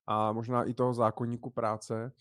a 0.08 0.32
možná 0.32 0.64
i 0.64 0.74
toho 0.74 0.94
zákonníku 0.94 1.50
práce, 1.50 2.12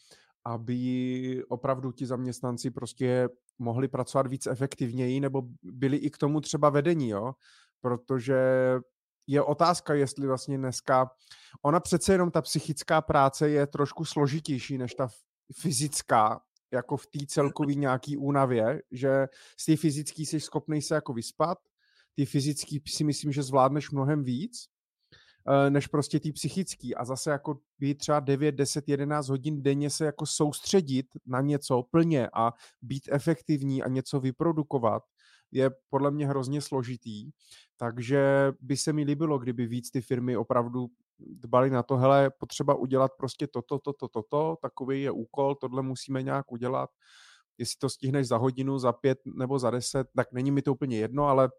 aby 0.44 1.44
opravdu 1.48 1.92
ti 1.92 2.06
zaměstnanci 2.06 2.70
prostě 2.70 3.28
mohli 3.58 3.88
pracovat 3.88 4.26
víc 4.26 4.46
efektivněji 4.46 5.20
nebo 5.20 5.42
byli 5.62 5.96
i 5.96 6.10
k 6.10 6.18
tomu 6.18 6.40
třeba 6.40 6.70
vedení, 6.70 7.08
jo? 7.08 7.32
protože 7.80 8.40
je 9.26 9.42
otázka, 9.42 9.94
jestli 9.94 10.26
vlastně 10.26 10.58
dneska, 10.58 11.10
ona 11.62 11.80
přece 11.80 12.12
jenom 12.12 12.30
ta 12.30 12.42
psychická 12.42 13.00
práce 13.00 13.50
je 13.50 13.66
trošku 13.66 14.04
složitější 14.04 14.78
než 14.78 14.94
ta 14.94 15.08
fyzická, 15.60 16.40
jako 16.72 16.96
v 16.96 17.06
té 17.06 17.18
celkové 17.26 17.74
nějaký 17.74 18.16
únavě, 18.16 18.82
že 18.90 19.26
z 19.60 19.64
té 19.64 19.76
fyzický 19.76 20.26
jsi 20.26 20.40
schopný 20.40 20.82
se 20.82 20.94
jako 20.94 21.12
vyspat, 21.12 21.58
ty 22.14 22.26
fyzický 22.26 22.82
si 22.86 23.04
myslím, 23.04 23.32
že 23.32 23.42
zvládneš 23.42 23.90
mnohem 23.90 24.24
víc, 24.24 24.66
eh, 25.48 25.70
než 25.70 25.86
prostě 25.86 26.20
ty 26.20 26.32
psychický. 26.32 26.94
A 26.94 27.04
zase 27.04 27.30
jako 27.30 27.58
být 27.78 27.98
třeba 27.98 28.20
9, 28.20 28.52
10, 28.52 28.88
11 28.88 29.28
hodin 29.28 29.62
denně 29.62 29.90
se 29.90 30.04
jako 30.04 30.26
soustředit 30.26 31.06
na 31.26 31.40
něco 31.40 31.82
plně 31.82 32.28
a 32.32 32.52
být 32.82 33.08
efektivní 33.12 33.82
a 33.82 33.88
něco 33.88 34.20
vyprodukovat, 34.20 35.02
je 35.52 35.70
podle 35.90 36.10
mě 36.10 36.26
hrozně 36.26 36.60
složitý. 36.60 37.30
Takže 37.82 38.52
by 38.60 38.76
se 38.76 38.92
mi 38.92 39.04
líbilo, 39.04 39.38
kdyby 39.38 39.66
víc 39.66 39.90
ty 39.90 40.00
firmy 40.00 40.36
opravdu 40.36 40.86
dbali 41.18 41.70
na 41.70 41.82
to, 41.82 41.96
hele, 41.96 42.30
potřeba 42.30 42.74
udělat 42.74 43.12
prostě 43.18 43.46
toto, 43.46 43.78
toto, 43.78 44.08
toto, 44.08 44.56
takový 44.62 45.02
je 45.02 45.10
úkol, 45.10 45.54
tohle 45.54 45.82
musíme 45.82 46.22
nějak 46.22 46.52
udělat. 46.52 46.90
Jestli 47.58 47.78
to 47.78 47.90
stihneš 47.90 48.28
za 48.28 48.36
hodinu, 48.36 48.78
za 48.78 48.92
pět 48.92 49.18
nebo 49.26 49.58
za 49.58 49.70
deset, 49.70 50.08
tak 50.16 50.32
není 50.32 50.50
mi 50.50 50.62
to 50.62 50.72
úplně 50.72 50.98
jedno, 50.98 51.24
ale, 51.24 51.50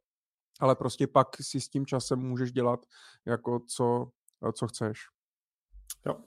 ale 0.59 0.75
prostě 0.75 1.07
pak 1.07 1.27
si 1.41 1.61
s 1.61 1.69
tím 1.69 1.85
časem 1.85 2.19
můžeš 2.19 2.51
dělat 2.51 2.85
jako 3.25 3.59
co, 3.59 4.09
co 4.53 4.67
chceš. 4.67 4.99
Jo. 6.05 6.23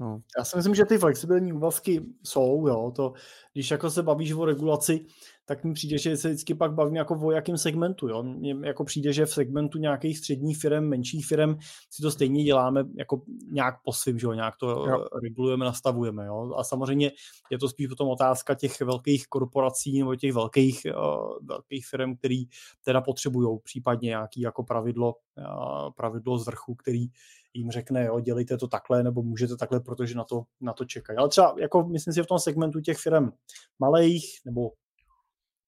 No. 0.00 0.20
Já 0.38 0.44
si 0.44 0.56
myslím, 0.56 0.74
že 0.74 0.84
ty 0.84 0.98
flexibilní 0.98 1.52
úvazky 1.52 2.06
jsou, 2.22 2.66
jo, 2.68 2.92
to, 2.96 3.12
když 3.52 3.70
jako 3.70 3.90
se 3.90 4.02
bavíš 4.02 4.32
o 4.32 4.44
regulaci, 4.44 5.06
tak 5.44 5.64
mi 5.64 5.72
přijde, 5.72 5.98
že 5.98 6.16
se 6.16 6.28
vždycky 6.28 6.54
pak 6.54 6.72
bavím 6.72 6.96
jako 6.96 7.18
o 7.22 7.30
jakém 7.30 7.58
segmentu. 7.58 8.08
Jo? 8.08 8.22
Mně 8.22 8.56
jako 8.64 8.84
přijde, 8.84 9.12
že 9.12 9.26
v 9.26 9.34
segmentu 9.34 9.78
nějakých 9.78 10.18
středních 10.18 10.58
firm, 10.58 10.84
menších 10.84 11.26
firm 11.26 11.56
si 11.90 12.02
to 12.02 12.10
stejně 12.10 12.44
děláme 12.44 12.84
jako 12.98 13.22
nějak 13.52 13.74
po 13.84 13.92
svým, 13.92 14.18
že 14.18 14.26
jo? 14.26 14.32
nějak 14.32 14.56
to 14.56 14.68
jo. 14.68 15.04
regulujeme, 15.22 15.64
nastavujeme. 15.64 16.26
Jo? 16.26 16.54
A 16.56 16.64
samozřejmě 16.64 17.10
je 17.50 17.58
to 17.58 17.68
spíš 17.68 17.86
potom 17.86 18.08
otázka 18.08 18.54
těch 18.54 18.80
velkých 18.80 19.26
korporací 19.26 19.98
nebo 19.98 20.16
těch 20.16 20.32
velkých, 20.32 20.86
uh, 20.96 21.46
velkých 21.46 21.86
firm, 21.86 22.16
který 22.16 22.44
teda 22.84 23.00
potřebují 23.00 23.58
případně 23.62 24.08
nějaký 24.08 24.40
jako 24.40 24.62
pravidlo, 24.62 25.14
uh, 25.38 25.90
pravidlo 25.96 26.38
z 26.38 26.46
vrchu, 26.46 26.74
který 26.74 27.06
jim 27.54 27.70
řekne, 27.70 28.04
jo, 28.04 28.20
dělejte 28.20 28.56
to 28.56 28.68
takhle, 28.68 29.02
nebo 29.02 29.22
můžete 29.22 29.56
takhle, 29.56 29.80
protože 29.80 30.14
na 30.14 30.24
to, 30.24 30.42
na 30.60 30.72
to 30.72 30.84
čekají. 30.84 31.16
Ale 31.16 31.28
třeba, 31.28 31.54
jako 31.58 31.84
myslím 31.88 32.14
si, 32.14 32.22
v 32.22 32.26
tom 32.26 32.38
segmentu 32.38 32.80
těch 32.80 32.98
firm 32.98 33.30
malých 33.78 34.40
nebo 34.44 34.70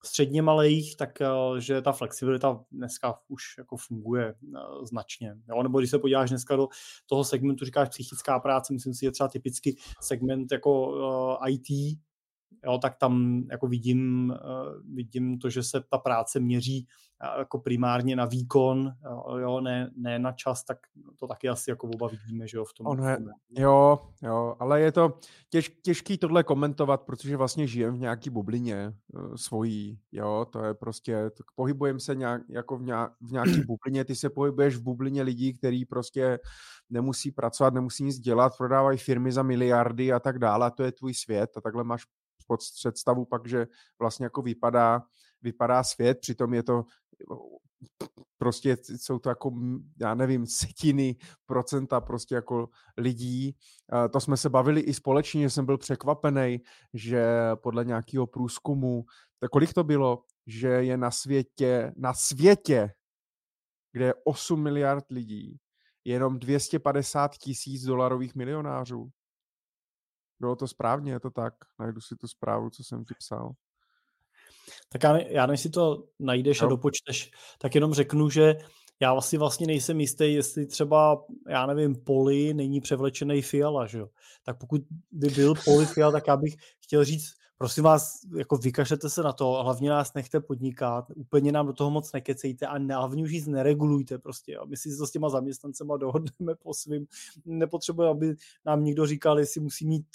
středně 0.05 0.43
malých, 0.43 0.97
tak 0.97 1.20
eh, 1.20 1.26
že 1.59 1.82
ta 1.82 1.93
flexibilita 1.93 2.64
dneska 2.72 3.18
už 3.28 3.43
jako 3.59 3.76
funguje 3.76 4.24
eh, 4.28 4.87
značně. 4.87 5.35
Jo? 5.49 5.62
Nebo 5.62 5.78
když 5.78 5.91
se 5.91 5.99
podíváš 5.99 6.30
dneska 6.30 6.57
do 6.57 6.68
toho 7.07 7.24
segmentu, 7.24 7.64
říkáš 7.64 7.89
psychická 7.89 8.41
práce, 8.41 8.72
myslím 8.72 8.95
si, 8.95 9.05
je 9.05 9.12
třeba 9.12 9.28
typicky 9.28 9.76
segment 10.01 10.53
jako 10.53 10.89
uh, 10.89 11.49
IT, 11.49 11.99
jo, 12.64 12.78
tak 12.78 12.96
tam 12.96 13.42
jako 13.50 13.66
vidím, 13.66 14.30
uh, 14.30 14.94
vidím 14.94 15.38
to, 15.38 15.50
že 15.50 15.62
se 15.62 15.80
ta 15.90 15.98
práce 15.98 16.40
měří 16.40 16.86
uh, 17.34 17.38
jako 17.38 17.59
primárně 17.59 18.16
na 18.16 18.24
výkon, 18.24 18.92
uh, 19.28 19.40
jo, 19.40 19.61
ne, 19.61 19.90
ne 19.96 20.18
na 20.18 20.32
čas, 20.32 20.64
tak 20.64 20.78
to 21.18 21.26
taky 21.26 21.48
asi 21.48 21.70
jako 21.70 21.88
oba 21.88 22.09
vidíme, 22.09 22.48
že 22.48 22.57
jo, 22.57 22.64
v 22.64 22.74
tom. 22.74 22.86
Ono 22.86 23.09
je, 23.09 23.18
jo, 23.50 23.98
jo, 24.22 24.57
ale 24.59 24.80
je 24.80 24.92
to 24.92 25.18
těž, 25.50 25.68
těžký 25.82 26.18
tohle 26.18 26.44
komentovat, 26.44 27.02
protože 27.02 27.36
vlastně 27.36 27.66
žijeme 27.66 27.96
v 27.96 28.00
nějaký 28.00 28.30
bublině 28.30 28.92
svojí, 29.36 29.98
jo, 30.12 30.46
to 30.52 30.64
je 30.64 30.74
prostě, 30.74 31.30
tak 31.30 31.46
pohybujeme 31.55 32.00
se 32.00 32.14
nějak, 32.14 32.42
jako 32.48 32.76
v, 32.76 32.82
nějak, 32.82 33.12
v 33.20 33.32
nějaký 33.32 33.61
bublině, 33.66 34.05
ty 34.05 34.14
se 34.14 34.30
pohybuješ 34.30 34.76
v 34.76 34.82
bublině 34.82 35.22
lidí, 35.22 35.52
který 35.52 35.84
prostě 35.84 36.38
nemusí 36.90 37.30
pracovat, 37.30 37.74
nemusí 37.74 38.05
nic 38.05 38.18
dělat, 38.18 38.57
prodávají 38.59 38.98
firmy 38.98 39.32
za 39.32 39.42
miliardy 39.42 40.12
a 40.12 40.20
tak 40.20 40.38
dále, 40.38 40.66
a 40.66 40.70
to 40.70 40.82
je 40.82 40.92
tvůj 40.92 41.14
svět 41.14 41.50
a 41.57 41.61
takhle 41.61 41.84
máš 41.84 42.05
představu 42.78 43.24
pak, 43.24 43.49
že 43.49 43.66
vlastně 43.99 44.26
jako 44.26 44.42
vypadá, 44.42 45.03
vypadá 45.42 45.82
svět, 45.82 46.18
přitom 46.20 46.55
je 46.55 46.62
to 46.62 46.84
prostě 48.38 48.76
jsou 48.97 49.18
to 49.18 49.28
jako, 49.28 49.53
já 50.01 50.14
nevím, 50.14 50.47
setiny 50.47 51.16
procenta 51.47 52.01
prostě 52.01 52.34
jako 52.34 52.68
lidí. 52.97 53.57
To 54.12 54.20
jsme 54.20 54.36
se 54.36 54.49
bavili 54.49 54.80
i 54.80 54.95
společně, 54.95 55.42
že 55.42 55.51
jsem 55.51 55.66
byl 55.66 55.78
překvapený, 55.78 56.61
že 56.95 57.26
podle 57.55 57.84
nějakého 57.84 58.26
průzkumu, 58.26 59.05
tak 59.40 59.51
kolik 59.51 59.72
to 59.72 59.84
bylo, 59.84 60.24
že 60.47 60.68
je 60.68 60.97
na 60.97 61.11
světě, 61.11 61.92
na 61.97 62.14
světě, 62.14 62.92
kde 63.92 64.05
je 64.05 64.14
8 64.24 64.62
miliard 64.62 65.05
lidí, 65.11 65.61
jenom 66.05 66.38
250 66.38 67.38
tisíc 67.38 67.82
dolarových 67.82 68.34
milionářů. 68.34 69.11
Bylo 70.45 70.57
to 70.57 70.68
správně, 70.68 71.12
je 71.12 71.20
to 71.20 71.30
tak. 71.30 71.55
Najdu 71.78 72.01
si 72.01 72.16
tu 72.16 72.28
zprávu, 72.28 72.70
co 72.70 72.84
jsem 72.84 73.05
ti 73.05 73.14
psal. 73.18 73.53
Tak 74.92 75.03
já, 75.03 75.18
já 75.18 75.47
než 75.47 75.61
si 75.61 75.70
to 75.70 76.05
najdeš 76.20 76.61
no. 76.61 76.66
a 76.66 76.70
dopočteš, 76.70 77.30
tak 77.59 77.74
jenom 77.74 77.95
řeknu, 77.95 78.30
že 78.30 78.55
já 79.01 79.12
vlastně 79.12 79.38
vlastně 79.38 79.66
nejsem 79.66 80.01
jistý, 80.01 80.34
jestli 80.34 80.66
třeba, 80.66 81.24
já 81.49 81.66
nevím, 81.66 81.95
poli 82.05 82.55
není 82.55 82.80
převlečený 82.80 83.42
fiala, 83.42 83.86
že 83.86 83.99
jo. 83.99 84.09
Tak 84.42 84.59
pokud 84.59 84.80
by 85.11 85.28
byl 85.28 85.55
poli 85.64 85.86
fiala, 85.86 86.12
tak 86.12 86.28
já 86.28 86.36
bych 86.36 86.55
chtěl 86.84 87.05
říct, 87.05 87.32
prosím 87.59 87.84
vás, 87.84 88.20
jako 88.36 88.57
vykašlete 88.57 89.11
se 89.11 89.22
na 89.22 89.32
to, 89.32 89.62
hlavně 89.62 89.90
nás 89.90 90.14
nechte 90.14 90.40
podnikat, 90.40 91.05
úplně 91.16 91.52
nám 91.52 91.66
do 91.66 91.72
toho 91.72 91.90
moc 91.90 92.12
nekecejte 92.12 92.66
a 92.66 92.78
hlavně 92.78 93.22
už 93.22 93.32
nic 93.32 93.46
neregulujte 93.46 94.18
prostě. 94.18 94.57
A 94.57 94.64
my 94.64 94.76
si 94.76 94.96
to 94.96 95.07
s 95.07 95.11
těma 95.11 95.28
zaměstnancema 95.28 95.96
dohodneme 95.96 96.55
po 96.62 96.74
svým. 96.74 97.07
Nepotřebuje, 97.44 98.09
aby 98.09 98.34
nám 98.66 98.84
někdo 98.84 99.07
říkal, 99.07 99.38
jestli 99.38 99.61
musí 99.61 99.86
mít 99.86 100.07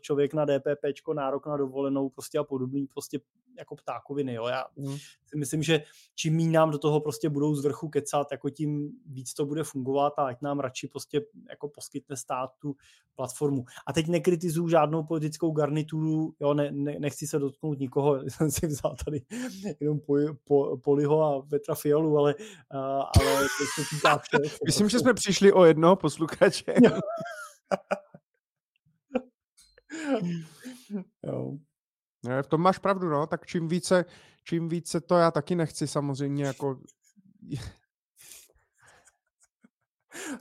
člověk 0.00 0.34
na 0.34 0.44
DPP 0.44 0.84
nárok 1.14 1.46
na 1.46 1.56
dovolenou 1.56 2.08
prostě 2.08 2.38
a 2.38 2.44
podobný 2.44 2.86
prostě 2.86 3.20
jako 3.58 3.76
ptákoviny. 3.76 4.34
Jo. 4.34 4.46
Já 4.46 4.64
mm. 4.76 4.96
si 5.26 5.36
myslím, 5.36 5.62
že 5.62 5.82
čím 6.14 6.36
méně 6.36 6.50
nám 6.50 6.70
do 6.70 6.78
toho 6.78 7.00
prostě 7.00 7.28
budou 7.28 7.54
z 7.54 7.64
vrchu 7.64 7.88
kecat, 7.88 8.32
jako 8.32 8.50
tím 8.50 8.90
víc 9.06 9.34
to 9.34 9.46
bude 9.46 9.64
fungovat 9.64 10.12
a 10.16 10.26
ať 10.26 10.42
nám 10.42 10.60
radši 10.60 10.88
prostě 10.88 11.20
jako 11.50 11.68
poskytne 11.68 12.16
stát 12.16 12.50
tu 12.58 12.76
platformu. 13.14 13.64
A 13.86 13.92
teď 13.92 14.06
nekritizuju 14.06 14.68
žádnou 14.68 15.02
politickou 15.02 15.50
garnituru, 15.50 16.34
jo, 16.40 16.54
ne, 16.54 16.72
ne, 16.72 16.96
nechci 16.98 17.26
se 17.26 17.38
dotknout 17.38 17.78
nikoho, 17.78 18.18
jsem 18.28 18.50
si 18.50 18.66
vzal 18.66 18.96
tady 19.04 19.22
jenom 19.80 20.00
po, 20.00 20.16
po, 20.44 20.76
Poliho 20.76 21.22
a 21.22 21.42
Petra 21.42 21.74
Fialu, 21.74 22.18
ale, 22.18 22.34
uh, 22.34 22.80
ale 23.20 23.42
to 23.42 23.64
se 23.74 23.82
týká 23.90 24.18
všech. 24.22 24.58
Myslím, 24.66 24.88
že 24.88 24.98
jsme 24.98 25.14
přišli 25.14 25.52
o 25.52 25.64
jednoho 25.64 25.96
posluchače. 25.96 26.74
jo. 31.26 31.52
Ne, 31.52 31.73
v 32.42 32.46
tom 32.46 32.60
máš 32.60 32.78
pravdu, 32.78 33.08
no, 33.08 33.26
tak 33.26 33.46
čím 33.46 33.68
více, 33.68 34.04
čím 34.44 34.68
více 34.68 35.00
to 35.00 35.14
já 35.14 35.30
taky 35.30 35.54
nechci 35.54 35.86
samozřejmě 35.86 36.44
jako... 36.44 36.80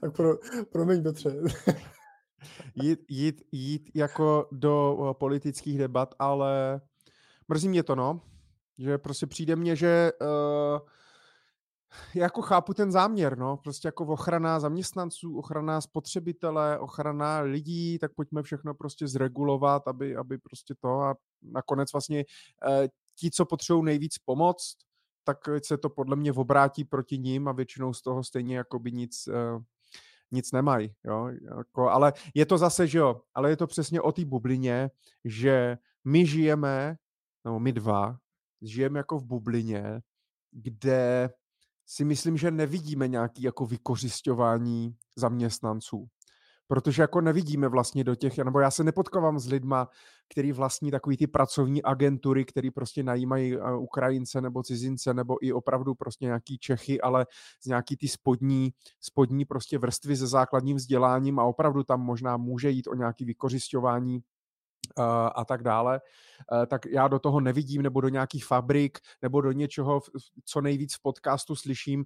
tak 0.01 0.15
pro, 0.15 0.37
promiň, 0.71 1.03
Petře. 1.03 1.35
jít, 2.75 2.99
jít, 3.09 3.41
jít 3.51 3.91
jako 3.95 4.47
do 4.51 4.97
politických 5.19 5.77
debat, 5.77 6.15
ale 6.19 6.81
mrzí 7.47 7.69
mě 7.69 7.83
to, 7.83 7.95
no, 7.95 8.21
že 8.77 8.97
prostě 8.97 9.27
přijde 9.27 9.55
mně, 9.55 9.75
že 9.75 10.11
uh, 10.21 10.79
jako 12.15 12.41
chápu 12.41 12.73
ten 12.73 12.91
záměr, 12.91 13.37
no, 13.37 13.57
prostě 13.57 13.87
jako 13.87 14.05
ochrana 14.05 14.59
zaměstnanců, 14.59 15.37
ochrana 15.37 15.81
spotřebitele, 15.81 16.79
ochrana 16.79 17.39
lidí, 17.39 17.99
tak 17.99 18.13
pojďme 18.13 18.43
všechno 18.43 18.73
prostě 18.73 19.07
zregulovat, 19.07 19.87
aby, 19.87 20.15
aby 20.15 20.37
prostě 20.37 20.75
to 20.79 21.01
a 21.01 21.15
nakonec 21.41 21.93
vlastně 21.93 22.25
eh, 22.69 22.87
ti, 23.19 23.31
co 23.31 23.45
potřebují 23.45 23.85
nejvíc 23.85 24.17
pomoc, 24.17 24.77
tak 25.23 25.37
se 25.65 25.77
to 25.77 25.89
podle 25.89 26.15
mě 26.15 26.33
obrátí 26.33 26.83
proti 26.83 27.17
ním 27.17 27.47
a 27.47 27.51
většinou 27.51 27.93
z 27.93 28.01
toho 28.01 28.23
stejně 28.23 28.57
jako 28.57 28.79
by 28.79 28.91
nic, 28.91 29.27
eh, 29.27 29.59
nic 30.31 30.51
nemají, 30.51 30.95
jo, 31.03 31.29
jako, 31.57 31.89
ale 31.89 32.13
je 32.35 32.45
to 32.45 32.57
zase, 32.57 32.87
že 32.87 32.97
jo, 32.97 33.21
ale 33.33 33.49
je 33.49 33.57
to 33.57 33.67
přesně 33.67 34.01
o 34.01 34.11
té 34.11 34.25
bublině, 34.25 34.89
že 35.25 35.77
my 36.03 36.25
žijeme, 36.25 36.95
no 37.45 37.59
my 37.59 37.73
dva, 37.73 38.17
žijeme 38.61 38.99
jako 38.99 39.19
v 39.19 39.25
bublině, 39.25 40.01
kde 40.51 41.29
si 41.85 42.05
myslím, 42.05 42.37
že 42.37 42.51
nevidíme 42.51 43.07
nějaký 43.07 43.43
jako 43.43 43.65
vykořišťování 43.65 44.95
zaměstnanců. 45.17 46.07
Protože 46.67 47.01
jako 47.01 47.21
nevidíme 47.21 47.67
vlastně 47.67 48.03
do 48.03 48.15
těch, 48.15 48.37
nebo 48.37 48.59
já 48.59 48.71
se 48.71 48.83
nepotkávám 48.83 49.39
s 49.39 49.47
lidma, 49.47 49.87
který 50.31 50.51
vlastní 50.51 50.91
takový 50.91 51.17
ty 51.17 51.27
pracovní 51.27 51.83
agentury, 51.83 52.45
který 52.45 52.71
prostě 52.71 53.03
najímají 53.03 53.55
eh, 53.55 53.75
Ukrajince 53.75 54.41
nebo 54.41 54.63
cizince, 54.63 55.13
nebo 55.13 55.45
i 55.45 55.53
opravdu 55.53 55.95
prostě 55.95 56.25
nějaký 56.25 56.57
Čechy, 56.57 57.01
ale 57.01 57.25
z 57.63 57.65
nějaký 57.65 57.97
ty 57.97 58.07
spodní, 58.07 58.73
spodní 58.99 59.45
prostě 59.45 59.77
vrstvy 59.77 60.17
se 60.17 60.27
základním 60.27 60.77
vzděláním 60.77 61.39
a 61.39 61.43
opravdu 61.43 61.83
tam 61.83 62.01
možná 62.01 62.37
může 62.37 62.69
jít 62.69 62.87
o 62.87 62.95
nějaký 62.95 63.25
vykořišťování 63.25 64.23
a 65.35 65.45
tak 65.45 65.63
dále, 65.63 66.01
eh, 66.63 66.65
tak 66.65 66.85
já 66.85 67.07
do 67.07 67.19
toho 67.19 67.39
nevidím, 67.39 67.81
nebo 67.81 68.01
do 68.01 68.09
nějakých 68.09 68.45
fabrik, 68.45 68.99
nebo 69.21 69.41
do 69.41 69.51
něčeho, 69.51 70.01
co 70.45 70.61
nejvíc 70.61 70.95
v 70.95 71.01
podcastu 71.01 71.55
slyším. 71.55 72.05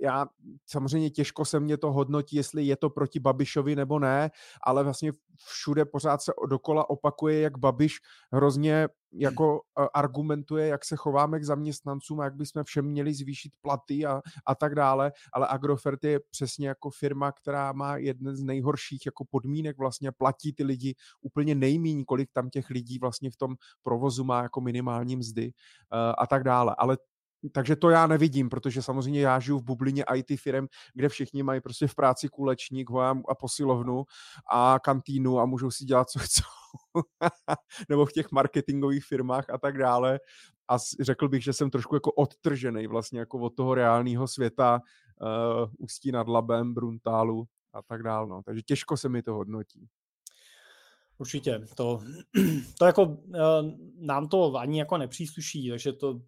Já 0.00 0.26
samozřejmě 0.66 1.10
těžko 1.10 1.44
se 1.44 1.60
mě 1.60 1.76
to 1.76 1.92
hodnotí, 1.92 2.36
jestli 2.36 2.64
je 2.64 2.76
to 2.76 2.90
proti 2.90 3.20
Babišovi 3.20 3.76
nebo 3.76 3.98
ne, 3.98 4.30
ale 4.62 4.84
vlastně 4.84 5.12
všude 5.46 5.84
pořád 5.84 6.22
se 6.22 6.32
dokola 6.48 6.90
opakuje, 6.90 7.40
jak 7.40 7.58
Babiš 7.58 7.96
hrozně 8.32 8.88
jako 9.12 9.60
argumentuje, 9.94 10.66
jak 10.66 10.84
se 10.84 10.96
chováme 10.96 11.40
k 11.40 11.44
zaměstnancům 11.44 12.20
a 12.20 12.24
jak 12.24 12.34
bychom 12.34 12.64
všem 12.64 12.84
měli 12.84 13.14
zvýšit 13.14 13.52
platy 13.60 14.06
a, 14.06 14.22
a 14.46 14.54
tak 14.54 14.74
dále, 14.74 15.12
ale 15.32 15.46
Agrofert 15.50 16.04
je 16.04 16.20
přesně 16.30 16.68
jako 16.68 16.90
firma, 16.90 17.32
která 17.32 17.72
má 17.72 17.96
jeden 17.96 18.36
z 18.36 18.42
nejhorších 18.42 19.06
jako 19.06 19.24
podmínek, 19.24 19.78
vlastně 19.78 20.12
platí 20.12 20.52
ty 20.52 20.64
lidi 20.64 20.94
úplně 21.22 21.54
nejmíň, 21.54 22.04
kolik 22.04 22.32
tam 22.32 22.50
těch 22.50 22.70
lidí 22.70 22.98
vlastně 22.98 23.30
v 23.30 23.36
tom 23.36 23.56
provozu 23.82 24.24
má 24.24 24.42
jako 24.42 24.60
minimální 24.60 25.16
mzdy 25.16 25.52
a 26.18 26.26
tak 26.26 26.44
dále. 26.44 26.74
Ale 26.78 26.98
takže 27.52 27.76
to 27.76 27.90
já 27.90 28.06
nevidím, 28.06 28.48
protože 28.48 28.82
samozřejmě 28.82 29.20
já 29.20 29.40
žiju 29.40 29.58
v 29.58 29.64
bublině 29.64 30.04
IT 30.14 30.40
firm, 30.40 30.66
kde 30.94 31.08
všichni 31.08 31.42
mají 31.42 31.60
prostě 31.60 31.86
v 31.86 31.94
práci 31.94 32.28
kulečník 32.28 32.90
a 33.28 33.34
posilovnu 33.34 34.04
a 34.52 34.78
kantýnu 34.78 35.40
a 35.40 35.46
můžou 35.46 35.70
si 35.70 35.84
dělat, 35.84 36.10
co 36.10 36.18
chcou. 36.22 36.42
Nebo 37.88 38.06
v 38.06 38.12
těch 38.12 38.32
marketingových 38.32 39.04
firmách 39.04 39.50
a 39.50 39.58
tak 39.58 39.78
dále. 39.78 40.20
A 40.68 40.76
řekl 41.00 41.28
bych, 41.28 41.44
že 41.44 41.52
jsem 41.52 41.70
trošku 41.70 41.96
jako 41.96 42.12
odtržený 42.12 42.86
vlastně 42.86 43.18
jako 43.18 43.38
od 43.38 43.54
toho 43.54 43.74
reálného 43.74 44.28
světa 44.28 44.80
uh, 45.20 45.70
Ústí 45.78 46.12
nad 46.12 46.28
Labem, 46.28 46.74
Bruntálu 46.74 47.44
a 47.72 47.82
tak 47.82 48.02
dále. 48.02 48.28
No. 48.28 48.42
Takže 48.42 48.62
těžko 48.62 48.96
se 48.96 49.08
mi 49.08 49.22
to 49.22 49.34
hodnotí. 49.34 49.88
Určitě. 51.18 51.60
To, 51.74 52.00
to 52.78 52.84
jako 52.84 53.18
eh, 53.34 53.38
nám 53.98 54.28
to 54.28 54.56
ani 54.56 54.78
jako 54.78 54.96
nepřísluší, 54.96 55.70
takže 55.70 55.92
to 55.92 56.20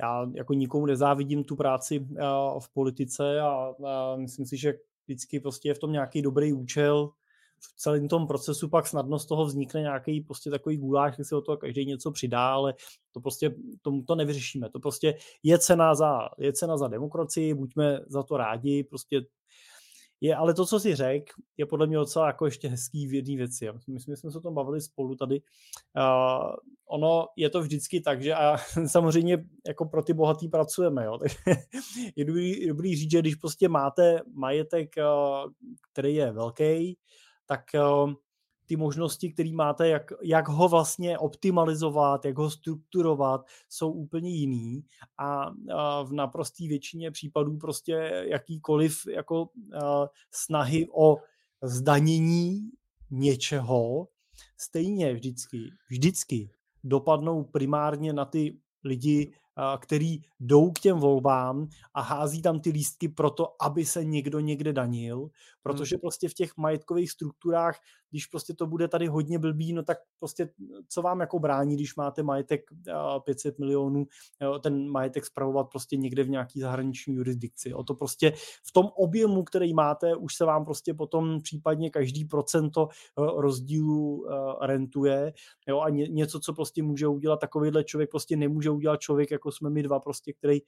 já 0.00 0.26
jako 0.34 0.54
nikomu 0.54 0.86
nezávidím 0.86 1.44
tu 1.44 1.56
práci 1.56 2.06
eh, 2.16 2.22
v 2.60 2.72
politice 2.72 3.40
a, 3.40 3.74
a 3.86 4.16
myslím 4.16 4.46
si, 4.46 4.56
že 4.56 4.74
vždycky 5.06 5.40
prostě 5.40 5.68
je 5.68 5.74
v 5.74 5.78
tom 5.78 5.92
nějaký 5.92 6.22
dobrý 6.22 6.52
účel, 6.52 7.10
v 7.62 7.76
celém 7.76 8.08
tom 8.08 8.26
procesu 8.26 8.68
pak 8.68 8.86
snadno 8.86 9.18
z 9.18 9.26
toho 9.26 9.44
vznikne 9.44 9.80
nějaký 9.80 10.20
prostě 10.20 10.50
takový 10.50 10.76
guláš, 10.76 11.16
že 11.16 11.24
si 11.24 11.34
o 11.34 11.40
to 11.40 11.56
každý 11.56 11.86
něco 11.86 12.10
přidá, 12.10 12.52
ale 12.52 12.74
to 13.12 13.20
prostě 13.20 13.54
tomu 13.82 14.02
to 14.02 14.14
nevyřešíme. 14.14 14.70
To 14.70 14.80
prostě 14.80 15.14
je 15.42 15.58
cena 15.58 15.94
za, 15.94 16.28
je 16.38 16.52
cena 16.52 16.76
za 16.76 16.88
demokracii, 16.88 17.54
buďme 17.54 18.00
za 18.06 18.22
to 18.22 18.36
rádi, 18.36 18.84
prostě 18.84 19.22
je, 20.22 20.36
ale 20.36 20.54
to, 20.54 20.66
co 20.66 20.80
si 20.80 20.94
řekl, 20.94 21.32
je 21.56 21.66
podle 21.66 21.86
mě 21.86 21.96
docela 21.96 22.26
jako 22.26 22.44
ještě 22.44 22.68
hezký 22.68 23.06
v 23.06 23.14
jedné 23.14 23.36
věci. 23.36 23.68
My, 23.88 23.98
my 24.08 24.16
jsme 24.16 24.30
se 24.30 24.38
o 24.38 24.40
tom 24.40 24.54
bavili 24.54 24.80
spolu 24.80 25.14
tady. 25.14 25.40
Uh, 25.96 26.54
ono 26.86 27.26
je 27.36 27.50
to 27.50 27.60
vždycky 27.60 28.00
tak, 28.00 28.22
že 28.22 28.34
a 28.34 28.56
samozřejmě 28.86 29.44
jako 29.66 29.84
pro 29.84 30.02
ty 30.02 30.12
bohatý 30.12 30.48
pracujeme, 30.48 31.04
jo. 31.04 31.18
Takže 31.20 31.36
je 32.16 32.24
dobrý, 32.24 32.68
dobrý 32.68 32.96
říct, 32.96 33.10
že 33.10 33.18
když 33.18 33.34
prostě 33.34 33.68
máte 33.68 34.20
majetek, 34.34 34.88
uh, 34.98 35.50
který 35.92 36.14
je 36.14 36.32
velký, 36.32 36.98
tak 37.46 37.60
uh, 37.74 38.12
ty 38.66 38.76
možnosti, 38.76 39.32
které 39.32 39.52
máte, 39.52 39.88
jak, 39.88 40.12
jak 40.22 40.48
ho 40.48 40.68
vlastně 40.68 41.18
optimalizovat, 41.18 42.24
jak 42.24 42.38
ho 42.38 42.50
strukturovat, 42.50 43.46
jsou 43.68 43.92
úplně 43.92 44.30
jiný. 44.30 44.84
A, 45.18 45.50
a 45.74 46.02
v 46.02 46.12
naprosté 46.12 46.68
většině 46.68 47.10
případů 47.10 47.56
prostě 47.56 48.24
jakýkoliv 48.28 49.06
jako 49.10 49.48
a, 49.82 50.06
snahy 50.30 50.88
o 50.94 51.16
zdanění 51.62 52.70
něčeho 53.10 54.08
stejně 54.56 55.14
vždycky, 55.14 55.58
vždycky 55.90 56.50
dopadnou 56.84 57.44
primárně 57.44 58.12
na 58.12 58.24
ty 58.24 58.58
lidi, 58.84 59.32
který 59.80 60.22
jdou 60.44 60.70
k 60.70 60.80
těm 60.80 60.98
volbám 60.98 61.68
a 61.94 62.00
hází 62.00 62.42
tam 62.42 62.60
ty 62.60 62.70
lístky 62.70 63.08
proto, 63.08 63.54
aby 63.60 63.84
se 63.84 64.04
někdo 64.04 64.40
někde 64.40 64.72
danil, 64.72 65.18
hmm. 65.18 65.30
protože 65.62 65.98
prostě 65.98 66.28
v 66.28 66.34
těch 66.34 66.56
majetkových 66.56 67.10
strukturách 67.10 67.78
když 68.12 68.26
prostě 68.26 68.54
to 68.54 68.66
bude 68.66 68.88
tady 68.88 69.06
hodně 69.06 69.38
blbý, 69.38 69.72
no 69.72 69.82
tak 69.82 69.98
prostě 70.18 70.48
co 70.88 71.02
vám 71.02 71.20
jako 71.20 71.38
brání, 71.38 71.74
když 71.74 71.96
máte 71.96 72.22
majetek 72.22 72.60
500 73.24 73.58
milionů, 73.58 74.06
ten 74.60 74.90
majetek 74.90 75.26
spravovat 75.26 75.64
prostě 75.70 75.96
někde 75.96 76.24
v 76.24 76.30
nějaký 76.30 76.60
zahraniční 76.60 77.14
jurisdikci. 77.14 77.74
O 77.74 77.84
to 77.84 77.94
prostě 77.94 78.32
v 78.68 78.72
tom 78.72 78.86
objemu, 78.96 79.44
který 79.44 79.74
máte, 79.74 80.16
už 80.16 80.34
se 80.34 80.44
vám 80.44 80.64
prostě 80.64 80.94
potom 80.94 81.40
případně 81.40 81.90
každý 81.90 82.24
procento 82.24 82.88
e, 82.88 83.40
rozdílu 83.40 84.26
e, 84.26 84.66
rentuje. 84.66 85.32
Jo, 85.68 85.80
a 85.80 85.88
ně, 85.88 86.08
něco, 86.08 86.40
co 86.40 86.52
prostě 86.52 86.82
může 86.82 87.06
udělat 87.06 87.40
takovýhle 87.40 87.84
člověk, 87.84 88.10
prostě 88.10 88.36
nemůže 88.36 88.70
udělat 88.70 89.00
člověk, 89.00 89.30
jako 89.30 89.52
jsme 89.52 89.70
my 89.70 89.82
dva, 89.82 90.00
prostě, 90.00 90.31
který 90.32 90.60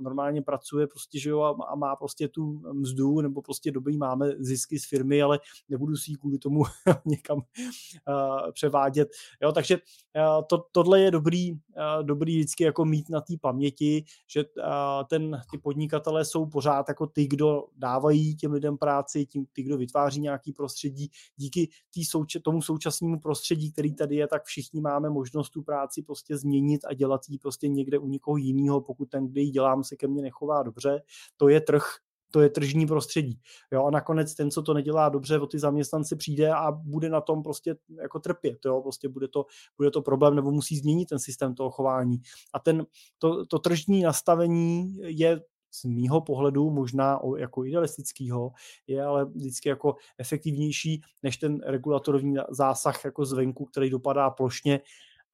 normálně 0.00 0.42
pracuje, 0.42 0.86
prostě, 0.86 1.20
že 1.20 1.30
jo, 1.30 1.56
a 1.68 1.74
má 1.74 1.96
prostě 1.96 2.28
tu 2.28 2.62
mzdu, 2.72 3.20
nebo 3.20 3.42
prostě 3.42 3.70
dobrý 3.70 3.96
máme 3.96 4.32
zisky 4.38 4.78
z 4.78 4.88
firmy, 4.88 5.22
ale 5.22 5.40
nebudu 5.68 5.96
si 5.96 6.10
ji 6.10 6.16
kvůli 6.16 6.38
tomu 6.38 6.62
někam 7.04 7.38
uh, 7.38 8.52
převádět. 8.52 9.08
Jo, 9.42 9.52
takže 9.52 9.76
uh, 9.76 10.44
to, 10.46 10.64
tohle 10.72 11.00
je 11.00 11.10
dobrý, 11.10 11.52
uh, 11.52 11.58
dobrý 12.02 12.36
vždycky 12.38 12.64
jako 12.64 12.84
mít 12.84 13.10
na 13.10 13.20
té 13.20 13.34
paměti, 13.40 14.04
že 14.26 14.44
uh, 14.44 14.72
ten, 15.10 15.40
ty 15.50 15.58
podnikatelé 15.58 16.24
jsou 16.24 16.46
pořád 16.46 16.88
jako 16.88 17.06
ty, 17.06 17.26
kdo 17.26 17.64
dávají 17.76 18.36
těm 18.36 18.52
lidem 18.52 18.78
práci, 18.78 19.26
tím, 19.26 19.46
ty, 19.52 19.62
kdo 19.62 19.78
vytváří 19.78 20.20
nějaký 20.20 20.52
prostředí. 20.52 21.10
Díky 21.36 21.68
tý 21.94 22.04
souč- 22.04 22.40
tomu 22.42 22.62
současnému 22.62 23.20
prostředí, 23.20 23.72
který 23.72 23.94
tady 23.94 24.16
je, 24.16 24.26
tak 24.26 24.44
všichni 24.44 24.80
máme 24.80 25.10
možnost 25.10 25.50
tu 25.50 25.62
práci 25.62 26.02
prostě 26.02 26.36
změnit 26.36 26.84
a 26.84 26.94
dělat 26.94 27.20
ji 27.28 27.38
prostě 27.38 27.68
někde 27.68 27.98
u 27.98 28.08
někoho 28.08 28.36
jiného, 28.36 28.80
pokud 28.90 29.10
ten, 29.10 29.28
kde 29.28 29.40
ji 29.40 29.50
dělám, 29.50 29.84
se 29.84 29.96
ke 29.96 30.08
mně 30.08 30.22
nechová 30.22 30.62
dobře. 30.62 31.02
To 31.36 31.48
je 31.48 31.60
trh, 31.60 31.84
to 32.30 32.40
je 32.40 32.48
tržní 32.48 32.86
prostředí. 32.86 33.40
Jo, 33.72 33.84
a 33.84 33.90
nakonec 33.90 34.34
ten, 34.34 34.50
co 34.50 34.62
to 34.62 34.74
nedělá 34.74 35.08
dobře, 35.08 35.38
o 35.38 35.46
ty 35.46 35.58
zaměstnance 35.58 36.16
přijde 36.16 36.50
a 36.52 36.72
bude 36.72 37.08
na 37.08 37.20
tom 37.20 37.42
prostě 37.42 37.76
jako 38.02 38.20
trpět. 38.20 38.58
Jo, 38.64 38.82
prostě 38.82 39.08
bude 39.08 39.28
to, 39.28 39.46
bude 39.76 39.90
to 39.90 40.02
problém 40.02 40.34
nebo 40.34 40.50
musí 40.50 40.76
změnit 40.76 41.06
ten 41.06 41.18
systém 41.18 41.54
toho 41.54 41.70
chování. 41.70 42.18
A 42.54 42.58
ten, 42.58 42.86
to, 43.18 43.46
to 43.46 43.58
tržní 43.58 44.02
nastavení 44.02 44.96
je 45.02 45.40
z 45.70 45.84
mýho 45.84 46.20
pohledu 46.20 46.70
možná 46.70 47.20
jako 47.38 47.64
idealistického, 47.64 48.52
je 48.86 49.04
ale 49.04 49.24
vždycky 49.24 49.68
jako 49.68 49.96
efektivnější 50.18 51.00
než 51.22 51.36
ten 51.36 51.60
regulatorní 51.66 52.36
zásah 52.50 53.04
jako 53.04 53.24
zvenku, 53.24 53.64
který 53.64 53.90
dopadá 53.90 54.30
plošně 54.30 54.80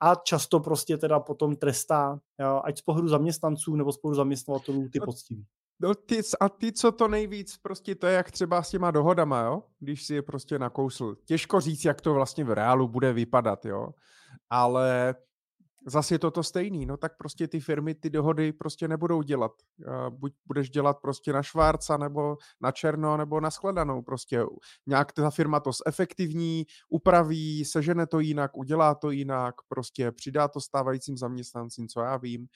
a 0.00 0.14
často 0.14 0.60
prostě 0.60 0.96
teda 0.98 1.20
potom 1.20 1.56
trestá, 1.56 2.20
ať 2.64 2.78
z 2.78 2.82
pohledu 2.82 3.08
zaměstnanců 3.08 3.76
nebo 3.76 3.92
z 3.92 3.98
pohledu 3.98 4.16
zaměstnavatelů 4.16 4.88
ty 4.92 4.98
no, 4.98 5.06
poctiví. 5.06 5.46
No 5.80 5.94
ty, 5.94 6.20
a 6.40 6.48
ty, 6.48 6.72
co 6.72 6.92
to 6.92 7.08
nejvíc, 7.08 7.56
prostě 7.56 7.94
to 7.94 8.06
je 8.06 8.14
jak 8.14 8.30
třeba 8.30 8.62
s 8.62 8.70
těma 8.70 8.90
dohodama, 8.90 9.40
jo? 9.40 9.62
Když 9.78 10.06
si 10.06 10.14
je 10.14 10.22
prostě 10.22 10.58
nakousl. 10.58 11.16
Těžko 11.24 11.60
říct, 11.60 11.84
jak 11.84 12.00
to 12.00 12.14
vlastně 12.14 12.44
v 12.44 12.50
reálu 12.50 12.88
bude 12.88 13.12
vypadat, 13.12 13.64
jo? 13.64 13.88
Ale 14.50 15.14
zase 15.86 16.14
je 16.14 16.18
to 16.18 16.30
to 16.30 16.42
stejný, 16.42 16.86
no 16.86 16.96
tak 16.96 17.16
prostě 17.16 17.48
ty 17.48 17.60
firmy 17.60 17.94
ty 17.94 18.10
dohody 18.10 18.52
prostě 18.52 18.88
nebudou 18.88 19.22
dělat. 19.22 19.52
Buď 20.10 20.32
budeš 20.46 20.70
dělat 20.70 20.96
prostě 21.02 21.32
na 21.32 21.42
švárca, 21.42 21.96
nebo 21.96 22.36
na 22.60 22.72
černo, 22.72 23.16
nebo 23.16 23.40
na 23.40 23.50
skladanou 23.50 24.02
prostě. 24.02 24.44
Nějak 24.86 25.12
ta 25.12 25.30
firma 25.30 25.60
to 25.60 25.70
zefektivní, 25.86 26.66
upraví, 26.88 27.64
sežene 27.64 28.06
to 28.06 28.20
jinak, 28.20 28.56
udělá 28.56 28.94
to 28.94 29.10
jinak, 29.10 29.54
prostě 29.68 30.12
přidá 30.12 30.48
to 30.48 30.60
stávajícím 30.60 31.16
zaměstnancím, 31.16 31.88
co 31.88 32.00
já 32.00 32.16
vím. 32.16 32.46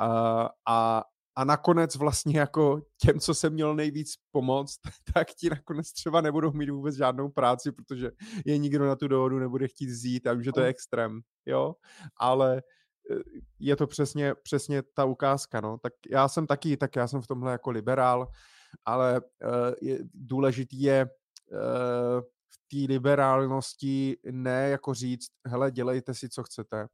A, 0.00 0.48
a, 0.68 1.02
a 1.36 1.44
nakonec 1.44 1.96
vlastně 1.96 2.40
jako 2.40 2.82
těm, 3.00 3.20
co 3.20 3.34
se 3.34 3.50
měl 3.50 3.74
nejvíc 3.74 4.14
pomoct, 4.32 4.78
tak 5.14 5.28
ti 5.28 5.50
nakonec 5.50 5.92
třeba 5.92 6.20
nebudou 6.20 6.52
mít 6.52 6.70
vůbec 6.70 6.96
žádnou 6.96 7.28
práci, 7.28 7.72
protože 7.72 8.10
je 8.46 8.58
nikdo 8.58 8.86
na 8.86 8.96
tu 8.96 9.08
dohodu 9.08 9.38
nebude 9.38 9.68
chtít 9.68 9.86
vzít 9.86 10.26
a 10.26 10.32
vím, 10.32 10.42
že 10.42 10.52
to 10.52 10.60
je 10.60 10.66
extrém, 10.66 11.20
jo, 11.46 11.74
ale 12.16 12.56
e, 12.56 12.62
je 13.58 13.76
to 13.76 13.86
přesně, 13.86 14.34
přesně 14.42 14.82
ta 14.82 15.04
ukázka, 15.04 15.60
no, 15.60 15.78
tak 15.78 15.92
já 16.10 16.28
jsem 16.28 16.46
taky, 16.46 16.76
tak 16.76 16.96
já 16.96 17.08
jsem 17.08 17.22
v 17.22 17.26
tomhle 17.26 17.52
jako 17.52 17.70
liberál, 17.70 18.28
ale 18.84 19.20
uh, 19.20 19.74
je, 19.80 19.98
důležitý 20.14 20.82
je 20.82 21.04
uh, 21.52 22.20
v 22.50 22.58
té 22.70 22.92
liberálnosti 22.92 24.16
ne 24.30 24.68
jako 24.68 24.94
říct, 24.94 25.28
hele, 25.46 25.70
dělejte 25.70 26.14
si, 26.14 26.28
co 26.28 26.42
chcete, 26.42 26.86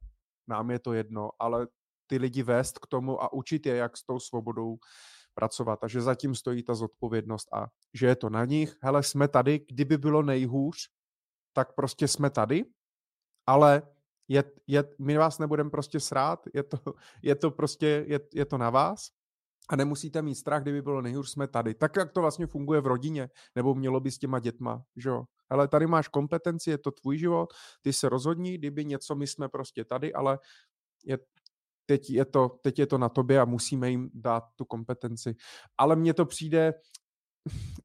nám 0.47 0.71
je 0.71 0.79
to 0.79 0.93
jedno, 0.93 1.29
ale 1.39 1.67
ty 2.07 2.17
lidi 2.17 2.43
vést 2.43 2.79
k 2.79 2.87
tomu 2.87 3.23
a 3.23 3.33
učit 3.33 3.65
je, 3.65 3.75
jak 3.75 3.97
s 3.97 4.03
tou 4.03 4.19
svobodou 4.19 4.77
pracovat. 5.33 5.83
A 5.83 5.87
že 5.87 6.01
zatím 6.01 6.35
stojí 6.35 6.63
ta 6.63 6.75
zodpovědnost 6.75 7.53
a 7.53 7.67
že 7.93 8.07
je 8.07 8.15
to 8.15 8.29
na 8.29 8.45
nich. 8.45 8.75
Hele, 8.81 9.03
jsme 9.03 9.27
tady, 9.27 9.65
kdyby 9.69 9.97
bylo 9.97 10.21
nejhůř, 10.21 10.77
tak 11.53 11.75
prostě 11.75 12.07
jsme 12.07 12.29
tady, 12.29 12.65
ale 13.47 13.81
je, 14.27 14.43
je, 14.67 14.83
my 14.99 15.17
vás 15.17 15.39
nebudeme 15.39 15.69
prostě 15.69 15.99
srát, 15.99 16.39
je 16.53 16.63
to, 16.63 16.77
je 17.21 17.35
to 17.35 17.51
prostě, 17.51 18.05
je, 18.07 18.19
je 18.33 18.45
to 18.45 18.57
na 18.57 18.69
vás 18.69 18.99
a 19.69 19.75
nemusíte 19.75 20.21
mít 20.21 20.35
strach, 20.35 20.61
kdyby 20.61 20.81
bylo 20.81 21.01
nejhůř, 21.01 21.29
jsme 21.29 21.47
tady. 21.47 21.73
Tak, 21.73 21.95
jak 21.95 22.11
to 22.11 22.21
vlastně 22.21 22.47
funguje 22.47 22.81
v 22.81 22.87
rodině, 22.87 23.29
nebo 23.55 23.75
mělo 23.75 23.99
by 23.99 24.11
s 24.11 24.17
těma 24.17 24.39
dětma, 24.39 24.83
že 24.95 25.09
jo. 25.09 25.23
Ale 25.49 25.67
tady 25.67 25.87
máš 25.87 26.07
kompetenci, 26.07 26.69
je 26.69 26.77
to 26.77 26.91
tvůj 26.91 27.17
život, 27.17 27.53
ty 27.81 27.93
se 27.93 28.09
rozhodni, 28.09 28.57
kdyby 28.57 28.85
něco, 28.85 29.15
my 29.15 29.27
jsme 29.27 29.49
prostě 29.49 29.85
tady, 29.85 30.13
ale 30.13 30.39
je, 31.05 31.17
teď 31.87 32.09
je, 32.09 32.25
to, 32.25 32.49
teď 32.61 32.79
je 32.79 32.87
to 32.87 32.97
na 32.97 33.09
tobě 33.09 33.41
a 33.41 33.45
musíme 33.45 33.89
jim 33.89 34.09
dát 34.13 34.43
tu 34.55 34.65
kompetenci. 34.65 35.35
Ale 35.77 35.95
mně 35.95 36.13
to 36.13 36.25
přijde, 36.25 36.73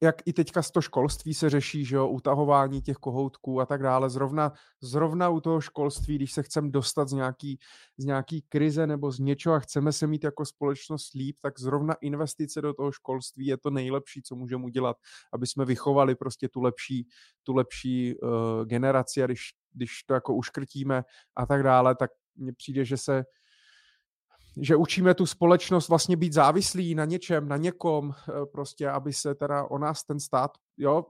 jak 0.03 0.17
i 0.27 0.33
teďka 0.33 0.63
z 0.63 0.71
to 0.71 0.81
školství 0.81 1.35
se 1.35 1.51
řeší, 1.51 1.85
že 1.85 1.97
jo, 1.97 2.09
utahování 2.09 2.83
těch 2.83 2.97
kohoutků 2.97 3.61
a 3.61 3.67
tak 3.67 3.83
dále. 3.83 4.11
Zrovna, 4.11 4.53
zrovna 4.81 5.29
u 5.29 5.41
toho 5.41 5.61
školství, 5.61 6.17
když 6.17 6.33
se 6.33 6.43
chceme 6.43 6.71
dostat 6.71 7.09
z 7.09 7.13
nějaký, 7.13 7.59
z 7.97 8.05
nějaký 8.05 8.43
krize 8.43 8.87
nebo 8.87 9.13
z 9.13 9.19
něčeho 9.19 9.55
a 9.55 9.59
chceme 9.59 9.93
se 9.93 10.07
mít 10.07 10.25
jako 10.25 10.45
společnost 10.45 11.15
líp, 11.15 11.37
tak 11.43 11.61
zrovna 11.61 11.95
investice 11.95 12.61
do 12.61 12.75
toho 12.75 12.93
školství 12.93 13.47
je 13.47 13.57
to 13.57 13.71
nejlepší, 13.71 14.23
co 14.23 14.37
můžeme 14.37 14.65
udělat, 14.65 14.97
aby 15.33 15.47
jsme 15.47 15.65
vychovali 15.65 16.15
prostě 16.15 16.49
tu 16.49 16.61
lepší, 16.61 17.09
tu 17.43 17.55
lepší 17.55 18.15
uh, 18.19 18.31
generaci 18.65 19.23
a 19.23 19.27
když, 19.27 19.51
když 19.73 20.03
to 20.07 20.15
jako 20.15 20.35
uškrtíme 20.35 21.03
a 21.37 21.47
tak 21.47 21.63
dále, 21.63 21.95
tak 21.95 22.11
mně 22.37 22.53
přijde, 22.53 22.85
že 22.85 22.97
se 22.97 23.25
že 24.61 24.77
učíme 24.77 25.15
tu 25.15 25.27
společnost 25.27 25.89
vlastně 25.89 26.17
být 26.17 26.33
závislí 26.33 26.95
na 26.95 27.05
něčem, 27.05 27.49
na 27.49 27.57
někom, 27.57 28.15
eh, 28.15 28.47
prostě, 28.53 28.89
aby 28.89 29.13
se 29.13 29.35
teda 29.35 29.65
o 29.65 29.79
nás 29.79 30.05
ten 30.05 30.21
stát 30.21 30.51
jo, 30.77 31.05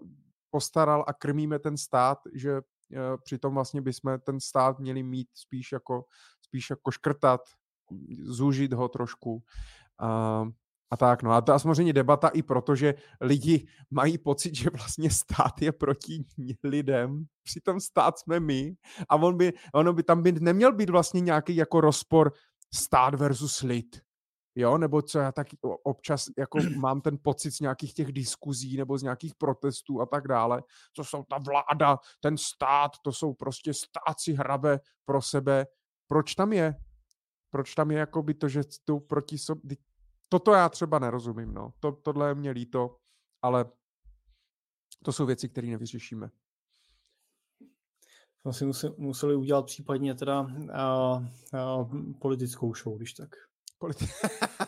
postaral 0.50 1.04
a 1.06 1.12
krmíme 1.12 1.58
ten 1.58 1.76
stát, 1.76 2.18
že 2.34 2.52
eh, 2.56 2.98
přitom 3.24 3.54
vlastně 3.54 3.80
bychom 3.80 4.18
ten 4.18 4.40
stát 4.40 4.78
měli 4.78 5.02
mít 5.02 5.28
spíš 5.34 5.72
jako, 5.72 6.04
spíš 6.42 6.70
jako 6.70 6.90
škrtat, 6.90 7.40
zúžit 8.22 8.72
ho 8.72 8.88
trošku. 8.88 9.42
A, 10.00 10.44
a 10.90 10.96
tak, 10.96 11.22
no 11.22 11.32
a 11.32 11.40
to 11.40 11.52
je 11.52 11.58
samozřejmě 11.58 11.92
debata 11.92 12.28
i 12.28 12.42
proto, 12.42 12.76
že 12.76 12.94
lidi 13.20 13.66
mají 13.90 14.18
pocit, 14.18 14.54
že 14.54 14.70
vlastně 14.70 15.10
stát 15.10 15.62
je 15.62 15.72
proti 15.72 16.24
lidem, 16.64 17.24
přitom 17.42 17.80
stát 17.80 18.18
jsme 18.18 18.40
my 18.40 18.74
a 19.08 19.16
on 19.16 19.36
by, 19.36 19.52
ono 19.74 19.92
by 19.92 20.02
tam 20.02 20.22
by 20.22 20.32
neměl 20.32 20.72
být 20.72 20.90
vlastně 20.90 21.20
nějaký 21.20 21.56
jako 21.56 21.80
rozpor 21.80 22.32
stát 22.74 23.14
versus 23.14 23.60
lid. 23.60 24.00
Jo, 24.54 24.78
nebo 24.78 25.02
co 25.02 25.18
já 25.18 25.32
tak 25.32 25.46
občas 25.62 26.26
jako 26.38 26.58
mám 26.78 27.00
ten 27.00 27.18
pocit 27.22 27.50
z 27.50 27.60
nějakých 27.60 27.94
těch 27.94 28.12
diskuzí 28.12 28.76
nebo 28.76 28.98
z 28.98 29.02
nějakých 29.02 29.34
protestů 29.34 30.00
a 30.00 30.06
tak 30.06 30.28
dále, 30.28 30.62
co 30.96 31.04
jsou 31.04 31.22
ta 31.22 31.38
vláda, 31.38 31.98
ten 32.20 32.38
stát, 32.38 32.92
to 33.04 33.12
jsou 33.12 33.34
prostě 33.34 33.74
stáci 33.74 34.32
hrabe 34.32 34.80
pro 35.04 35.22
sebe. 35.22 35.66
Proč 36.06 36.34
tam 36.34 36.52
je? 36.52 36.74
Proč 37.50 37.74
tam 37.74 37.90
je 37.90 37.98
jako 37.98 38.22
by 38.22 38.34
to, 38.34 38.48
že 38.48 38.60
jdou 38.86 39.00
proti 39.00 39.38
sobě? 39.38 39.76
Toto 40.28 40.52
já 40.52 40.68
třeba 40.68 40.98
nerozumím, 40.98 41.54
no. 41.54 41.72
To, 41.80 41.92
tohle 41.92 42.28
je 42.28 42.34
mě 42.34 42.50
líto, 42.50 42.96
ale 43.42 43.64
To 45.04 45.12
jsou 45.12 45.26
věci, 45.26 45.48
které 45.48 45.68
nevyřešíme. 45.68 46.30
Jsme 48.42 48.52
si 48.52 48.64
museli, 48.64 48.94
museli 48.98 49.34
udělat 49.34 49.66
případně 49.66 50.14
teda 50.14 50.40
uh, 50.40 50.48
uh, 51.80 51.92
politickou 52.18 52.74
show, 52.74 52.96
když 52.96 53.12
tak. 53.12 53.28
Politi- 53.80 54.08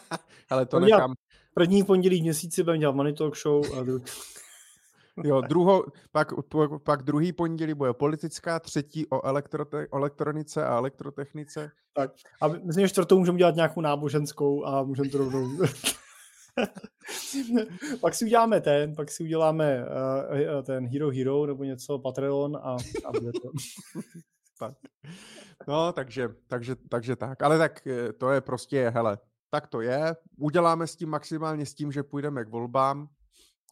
Ale 0.51 0.67
to 0.67 0.81
nechám. 0.81 1.15
První 1.55 1.85
pondělí 1.85 2.19
v 2.21 2.23
měsíci 2.23 2.63
budeme 2.63 2.79
dělat 2.79 2.95
Money 2.95 3.13
Talk 3.13 3.37
Show 3.37 3.79
a 3.79 3.83
druhý... 3.83 4.05
Jo, 5.25 5.41
druho, 5.41 5.85
pak, 6.13 6.29
pak 6.83 7.03
druhý 7.03 7.33
pondělí 7.33 7.75
bude 7.75 7.93
politická, 7.93 8.61
třetí 8.61 9.07
o 9.07 9.27
elektrote, 9.27 9.87
elektronice 9.93 10.67
a 10.67 10.77
elektrotechnice. 10.77 11.71
Tak 11.93 12.11
a 12.41 12.49
myslím, 12.49 12.87
že 12.87 12.89
čtvrtou 12.89 13.19
můžeme 13.19 13.39
dělat 13.39 13.55
nějakou 13.55 13.81
náboženskou 13.81 14.65
a 14.65 14.83
můžeme 14.83 15.09
to 15.09 15.19
rovnou... 15.19 15.59
pak 18.01 18.15
si 18.15 18.25
uděláme 18.25 18.61
ten, 18.61 18.95
pak 18.95 19.11
si 19.11 19.23
uděláme 19.23 19.85
uh, 19.85 20.63
ten 20.63 20.87
Hero 20.87 21.11
Hero 21.11 21.47
nebo 21.47 21.65
něco, 21.65 21.99
Patreon 21.99 22.57
a, 22.57 22.77
a 23.05 23.13
bude 23.13 23.33
to. 23.33 23.51
tak. 24.59 24.75
No, 25.69 25.93
takže, 25.93 26.29
takže, 26.47 26.77
takže 26.89 27.17
tak. 27.17 27.43
Ale 27.43 27.59
tak 27.59 27.87
eh, 27.87 28.13
to 28.13 28.31
je 28.31 28.41
prostě, 28.41 28.91
hele, 28.91 29.19
tak 29.51 29.67
to 29.67 29.81
je. 29.81 30.17
Uděláme 30.37 30.87
s 30.87 30.97
tím 30.97 31.09
maximálně 31.09 31.67
s 31.67 31.75
tím, 31.75 31.93
že 31.93 32.03
půjdeme 32.03 32.45
k 32.45 32.49
volbám 32.49 33.09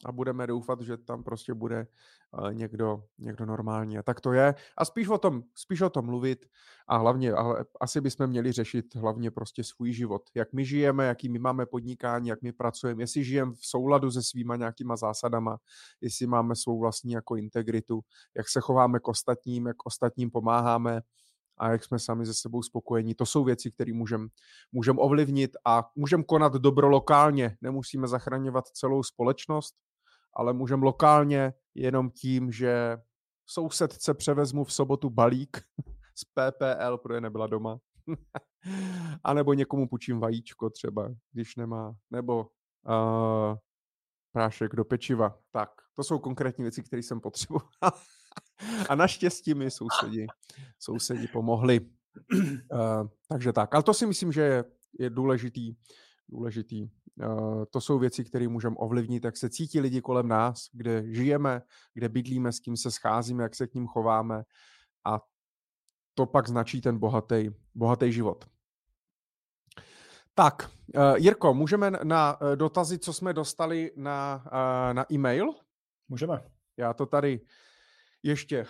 a 0.05 0.11
budeme 0.11 0.47
doufat, 0.47 0.81
že 0.81 0.97
tam 0.97 1.23
prostě 1.23 1.53
bude 1.53 1.87
uh, 2.31 2.53
někdo, 2.53 3.03
někdo 3.17 3.45
normální. 3.45 3.97
A 3.97 4.03
tak 4.03 4.21
to 4.21 4.33
je. 4.33 4.55
A 4.77 4.85
spíš 4.85 5.07
o 5.07 5.17
tom, 5.17 5.43
spíš 5.55 5.81
o 5.81 5.89
tom 5.89 6.05
mluvit 6.05 6.45
a 6.87 6.97
hlavně, 6.97 7.33
ale 7.33 7.65
asi 7.81 8.01
bychom 8.01 8.27
měli 8.27 8.51
řešit 8.51 8.95
hlavně 8.95 9.31
prostě 9.31 9.63
svůj 9.63 9.93
život. 9.93 10.21
Jak 10.35 10.53
my 10.53 10.65
žijeme, 10.65 11.05
jaký 11.05 11.29
my 11.29 11.39
máme 11.39 11.65
podnikání, 11.65 12.29
jak 12.29 12.41
my 12.41 12.51
pracujeme, 12.51 13.03
jestli 13.03 13.23
žijeme 13.23 13.51
v 13.51 13.65
souladu 13.65 14.11
se 14.11 14.23
svýma 14.23 14.55
nějakýma 14.55 14.95
zásadama, 14.95 15.57
jestli 16.01 16.27
máme 16.27 16.55
svou 16.55 16.79
vlastní 16.79 17.11
jako 17.11 17.35
integritu, 17.35 18.01
jak 18.37 18.49
se 18.49 18.61
chováme 18.61 18.99
k 18.99 19.07
ostatním, 19.07 19.67
jak 19.67 19.85
ostatním 19.85 20.31
pomáháme, 20.31 21.01
a 21.57 21.71
jak 21.71 21.83
jsme 21.83 21.99
sami 21.99 22.25
ze 22.25 22.33
sebou 22.33 22.61
spokojení. 22.61 23.15
To 23.15 23.25
jsou 23.25 23.43
věci, 23.43 23.71
které 23.71 23.93
můžeme 23.93 24.27
můžem 24.71 24.99
ovlivnit 24.99 25.51
a 25.65 25.89
můžeme 25.95 26.23
konat 26.23 26.53
dobro 26.53 26.89
lokálně. 26.89 27.57
Nemusíme 27.61 28.07
zachraňovat 28.07 28.67
celou 28.67 29.03
společnost, 29.03 29.75
ale 30.35 30.53
můžeme 30.53 30.85
lokálně 30.85 31.53
jenom 31.75 32.09
tím, 32.09 32.51
že 32.51 32.97
sousedce 33.45 34.13
převezmu 34.13 34.63
v 34.63 34.73
sobotu 34.73 35.09
balík 35.09 35.57
z 36.15 36.23
PPL, 36.23 36.97
protože 36.97 37.21
nebyla 37.21 37.47
doma. 37.47 37.79
a 39.23 39.33
nebo 39.33 39.53
někomu 39.53 39.87
půjčím 39.87 40.19
vajíčko 40.19 40.69
třeba, 40.69 41.09
když 41.31 41.55
nemá. 41.55 41.95
Nebo 42.11 42.47
uh, 42.87 43.55
prášek 44.31 44.75
do 44.75 44.85
pečiva. 44.85 45.39
Tak, 45.51 45.69
to 45.95 46.03
jsou 46.03 46.19
konkrétní 46.19 46.63
věci, 46.63 46.83
které 46.83 47.03
jsem 47.03 47.19
potřeboval. 47.19 47.69
A 48.89 48.95
naštěstí 48.95 49.53
mi 49.53 49.71
sousedi, 49.71 50.27
sousedi 50.79 51.27
pomohli. 51.27 51.79
Uh, 51.79 53.07
takže 53.29 53.53
tak. 53.53 53.73
Ale 53.73 53.83
to 53.83 53.93
si 53.93 54.05
myslím, 54.05 54.31
že 54.31 54.41
je, 54.41 54.63
je 54.99 55.09
důležitý. 55.09 55.75
Důležitý. 56.33 56.83
Uh, 56.83 57.63
to 57.69 57.81
jsou 57.81 57.99
věci, 57.99 58.23
které 58.23 58.47
můžeme 58.47 58.75
ovlivnit, 58.79 59.23
jak 59.23 59.37
se 59.37 59.49
cítí 59.49 59.79
lidi 59.79 60.01
kolem 60.01 60.27
nás, 60.27 60.69
kde 60.71 61.13
žijeme, 61.13 61.61
kde 61.93 62.09
bydlíme, 62.09 62.51
s 62.51 62.59
kým 62.59 62.77
se 62.77 62.91
scházíme, 62.91 63.43
jak 63.43 63.55
se 63.55 63.67
k 63.67 63.73
ním 63.73 63.87
chováme. 63.87 64.43
A 65.05 65.21
to 66.13 66.25
pak 66.25 66.47
značí 66.47 66.81
ten 66.81 66.97
bohatý, 66.97 67.49
bohatý 67.75 68.11
život. 68.11 68.45
Tak, 70.33 70.69
uh, 70.95 71.15
Jirko, 71.17 71.53
můžeme 71.53 71.91
na 72.03 72.39
dotazy, 72.55 72.99
co 72.99 73.13
jsme 73.13 73.33
dostali 73.33 73.91
na, 73.95 74.45
na 74.93 75.05
e-mail? 75.11 75.45
Můžeme. 76.09 76.41
Já 76.77 76.93
to 76.93 77.05
tady 77.05 77.41
ještě 78.23 78.65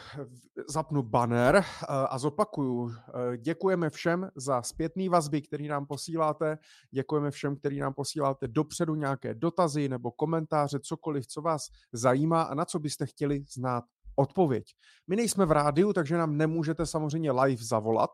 zapnu 0.69 1.03
banner 1.03 1.55
eh, 1.55 1.63
a 1.87 2.17
zopakuju. 2.17 2.91
Eh, 2.91 3.37
děkujeme 3.37 3.89
všem 3.89 4.29
za 4.35 4.61
zpětný 4.61 5.09
vazby, 5.09 5.41
který 5.41 5.67
nám 5.67 5.85
posíláte. 5.85 6.57
Děkujeme 6.91 7.31
všem, 7.31 7.55
který 7.55 7.79
nám 7.79 7.93
posíláte 7.93 8.47
dopředu 8.47 8.95
nějaké 8.95 9.33
dotazy 9.33 9.89
nebo 9.89 10.11
komentáře, 10.11 10.79
cokoliv, 10.79 11.27
co 11.27 11.41
vás 11.41 11.67
zajímá 11.91 12.41
a 12.41 12.53
na 12.53 12.65
co 12.65 12.79
byste 12.79 13.05
chtěli 13.05 13.43
znát 13.53 13.83
odpověď. 14.15 14.65
My 15.07 15.15
nejsme 15.15 15.45
v 15.45 15.51
rádiu, 15.51 15.93
takže 15.93 16.17
nám 16.17 16.37
nemůžete 16.37 16.85
samozřejmě 16.85 17.31
live 17.31 17.63
zavolat, 17.63 18.11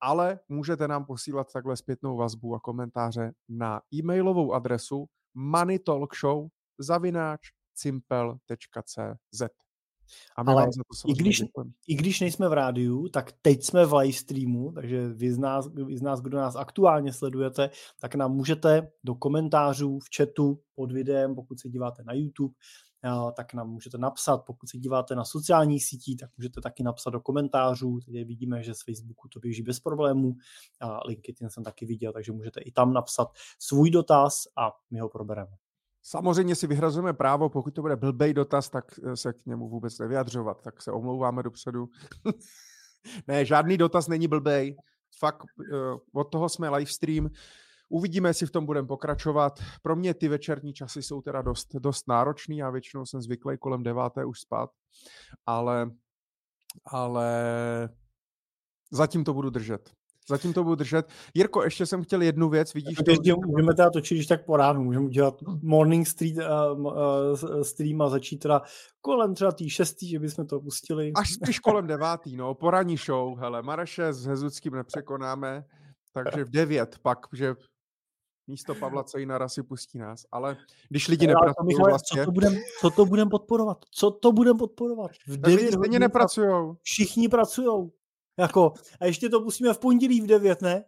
ale 0.00 0.40
můžete 0.48 0.88
nám 0.88 1.04
posílat 1.04 1.52
takhle 1.52 1.76
zpětnou 1.76 2.16
vazbu 2.16 2.54
a 2.54 2.60
komentáře 2.60 3.32
na 3.48 3.80
e-mailovou 3.94 4.52
adresu 4.52 5.06
moneytalkshow 5.34 6.46
zavináč 6.78 7.40
cimpel.cz. 7.74 9.42
A 10.36 10.42
my 10.42 10.52
Ale 10.52 10.66
to 10.66 11.08
i, 11.08 11.12
když, 11.12 11.42
i 11.88 11.94
když 11.94 12.20
nejsme 12.20 12.48
v 12.48 12.52
rádiu, 12.52 13.08
tak 13.08 13.32
teď 13.42 13.64
jsme 13.64 13.86
v 13.86 13.94
live 13.94 14.12
streamu, 14.12 14.72
takže 14.72 15.08
vy 15.08 15.32
z, 15.32 15.38
nás, 15.38 15.68
vy 15.68 15.96
z 15.96 16.02
nás, 16.02 16.20
kdo 16.20 16.38
nás 16.38 16.56
aktuálně 16.56 17.12
sledujete, 17.12 17.70
tak 18.00 18.14
nám 18.14 18.32
můžete 18.32 18.90
do 19.04 19.14
komentářů 19.14 19.98
v 19.98 20.16
chatu 20.16 20.60
pod 20.74 20.92
videem, 20.92 21.34
pokud 21.34 21.60
se 21.60 21.68
díváte 21.68 22.02
na 22.02 22.12
YouTube, 22.12 22.54
tak 23.36 23.54
nám 23.54 23.70
můžete 23.70 23.98
napsat, 23.98 24.38
pokud 24.38 24.68
se 24.68 24.78
díváte 24.78 25.14
na 25.14 25.24
sociálních 25.24 25.84
sítí, 25.86 26.16
tak 26.16 26.30
můžete 26.38 26.60
taky 26.60 26.82
napsat 26.82 27.10
do 27.10 27.20
komentářů, 27.20 27.98
teď 28.04 28.26
vidíme, 28.26 28.62
že 28.62 28.74
z 28.74 28.82
Facebooku 28.84 29.28
to 29.28 29.40
běží 29.40 29.62
bez 29.62 29.80
problémů, 29.80 30.34
a 30.80 31.06
LinkedIn 31.06 31.50
jsem 31.50 31.64
taky 31.64 31.86
viděl, 31.86 32.12
takže 32.12 32.32
můžete 32.32 32.60
i 32.60 32.72
tam 32.72 32.92
napsat 32.92 33.28
svůj 33.58 33.90
dotaz 33.90 34.32
a 34.56 34.72
my 34.90 35.00
ho 35.00 35.08
probereme. 35.08 35.56
Samozřejmě 36.06 36.54
si 36.54 36.66
vyhrazujeme 36.66 37.12
právo, 37.12 37.48
pokud 37.48 37.74
to 37.74 37.82
bude 37.82 37.96
blbej 37.96 38.34
dotaz, 38.34 38.70
tak 38.70 38.84
eh, 39.04 39.16
se 39.16 39.32
k 39.32 39.46
němu 39.46 39.68
vůbec 39.68 39.98
nevyjadřovat, 39.98 40.62
tak 40.62 40.82
se 40.82 40.92
omlouváme 40.92 41.42
dopředu. 41.42 41.88
ne, 43.28 43.44
žádný 43.44 43.76
dotaz 43.76 44.08
není 44.08 44.28
blbej. 44.28 44.76
Fakt 45.18 45.42
uh, 45.42 45.98
od 46.12 46.24
toho 46.24 46.48
jsme 46.48 46.68
live 46.68 46.90
stream. 46.90 47.30
Uvidíme, 47.88 48.28
jestli 48.28 48.46
v 48.46 48.50
tom 48.50 48.66
budeme 48.66 48.88
pokračovat. 48.88 49.60
Pro 49.82 49.96
mě 49.96 50.14
ty 50.14 50.28
večerní 50.28 50.72
časy 50.72 51.02
jsou 51.02 51.22
teda 51.22 51.42
dost, 51.42 51.74
dost 51.74 52.08
náročný. 52.08 52.56
Já 52.56 52.70
většinou 52.70 53.06
jsem 53.06 53.22
zvyklý 53.22 53.58
kolem 53.58 53.82
deváté 53.82 54.24
už 54.24 54.40
spát, 54.40 54.70
ale, 55.46 55.90
ale 56.86 57.28
zatím 58.90 59.24
to 59.24 59.34
budu 59.34 59.50
držet. 59.50 59.90
Zatím 60.28 60.52
to 60.52 60.64
budu 60.64 60.74
držet. 60.74 61.08
Jirko, 61.34 61.62
ještě 61.62 61.86
jsem 61.86 62.02
chtěl 62.02 62.22
jednu 62.22 62.48
věc, 62.48 62.74
vidíš 62.74 62.96
to? 62.96 63.12
Že... 63.24 63.34
Můžeme 63.46 63.74
teda 63.74 63.90
točit, 63.90 64.14
když 64.14 64.26
tak 64.26 64.44
po 64.44 64.56
ránu, 64.56 64.84
můžeme 64.84 65.08
dělat 65.08 65.34
morning 65.62 66.06
street, 66.06 66.36
uh, 66.36 66.86
uh, 66.86 67.62
stream 67.62 68.02
a 68.02 68.08
začít 68.08 68.38
teda 68.38 68.62
kolem 69.00 69.34
třeba 69.34 69.52
tý 69.52 69.70
šestý, 69.70 70.08
že 70.08 70.18
bychom 70.18 70.46
to 70.46 70.60
pustili. 70.60 71.12
Až 71.16 71.32
spíš 71.32 71.58
kolem 71.58 71.86
devátý, 71.86 72.36
no, 72.36 72.54
poradní 72.54 72.96
show, 72.96 73.38
hele, 73.38 73.62
Maraše 73.62 74.12
s 74.12 74.26
Hezuckým 74.26 74.72
nepřekonáme, 74.72 75.64
takže 76.12 76.44
v 76.44 76.50
devět 76.50 76.98
pak, 77.02 77.18
že 77.32 77.54
místo 78.46 78.74
Pavla 78.74 79.04
Cejnara 79.04 79.48
si 79.48 79.62
pustí 79.62 79.98
nás, 79.98 80.20
ale 80.32 80.56
když 80.88 81.08
lidi 81.08 81.26
nepracují 81.26 81.76
vlastně... 81.88 82.20
Co 82.20 82.24
to 82.24 82.32
budeme 82.32 82.56
co 82.94 83.04
budem 83.04 83.28
podporovat? 83.28 83.78
Co 83.90 84.10
to 84.10 84.32
budeme 84.32 84.58
podporovat? 84.58 85.10
V 85.26 85.36
devět 85.36 85.74
lidi 85.74 85.98
nepracují. 85.98 86.74
Všichni 86.82 87.28
pracují. 87.28 87.90
Jako, 88.38 88.72
a 89.00 89.06
ještě 89.06 89.28
to 89.28 89.40
pustíme 89.40 89.74
v 89.74 89.78
pondělí 89.78 90.20
v 90.20 90.26
9, 90.26 90.62
ne? 90.62 90.84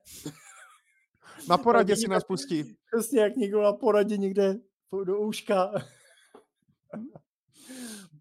Na 1.49 1.59
poradě 1.63 1.97
si 1.97 2.09
nás 2.09 2.25
pustí. 2.25 2.77
Přesně 2.93 3.21
jak 3.21 3.37
někdo 3.37 3.63
na 3.63 3.73
poradě 3.73 4.17
někde 4.17 4.55
do 5.05 5.19
úška. 5.19 5.71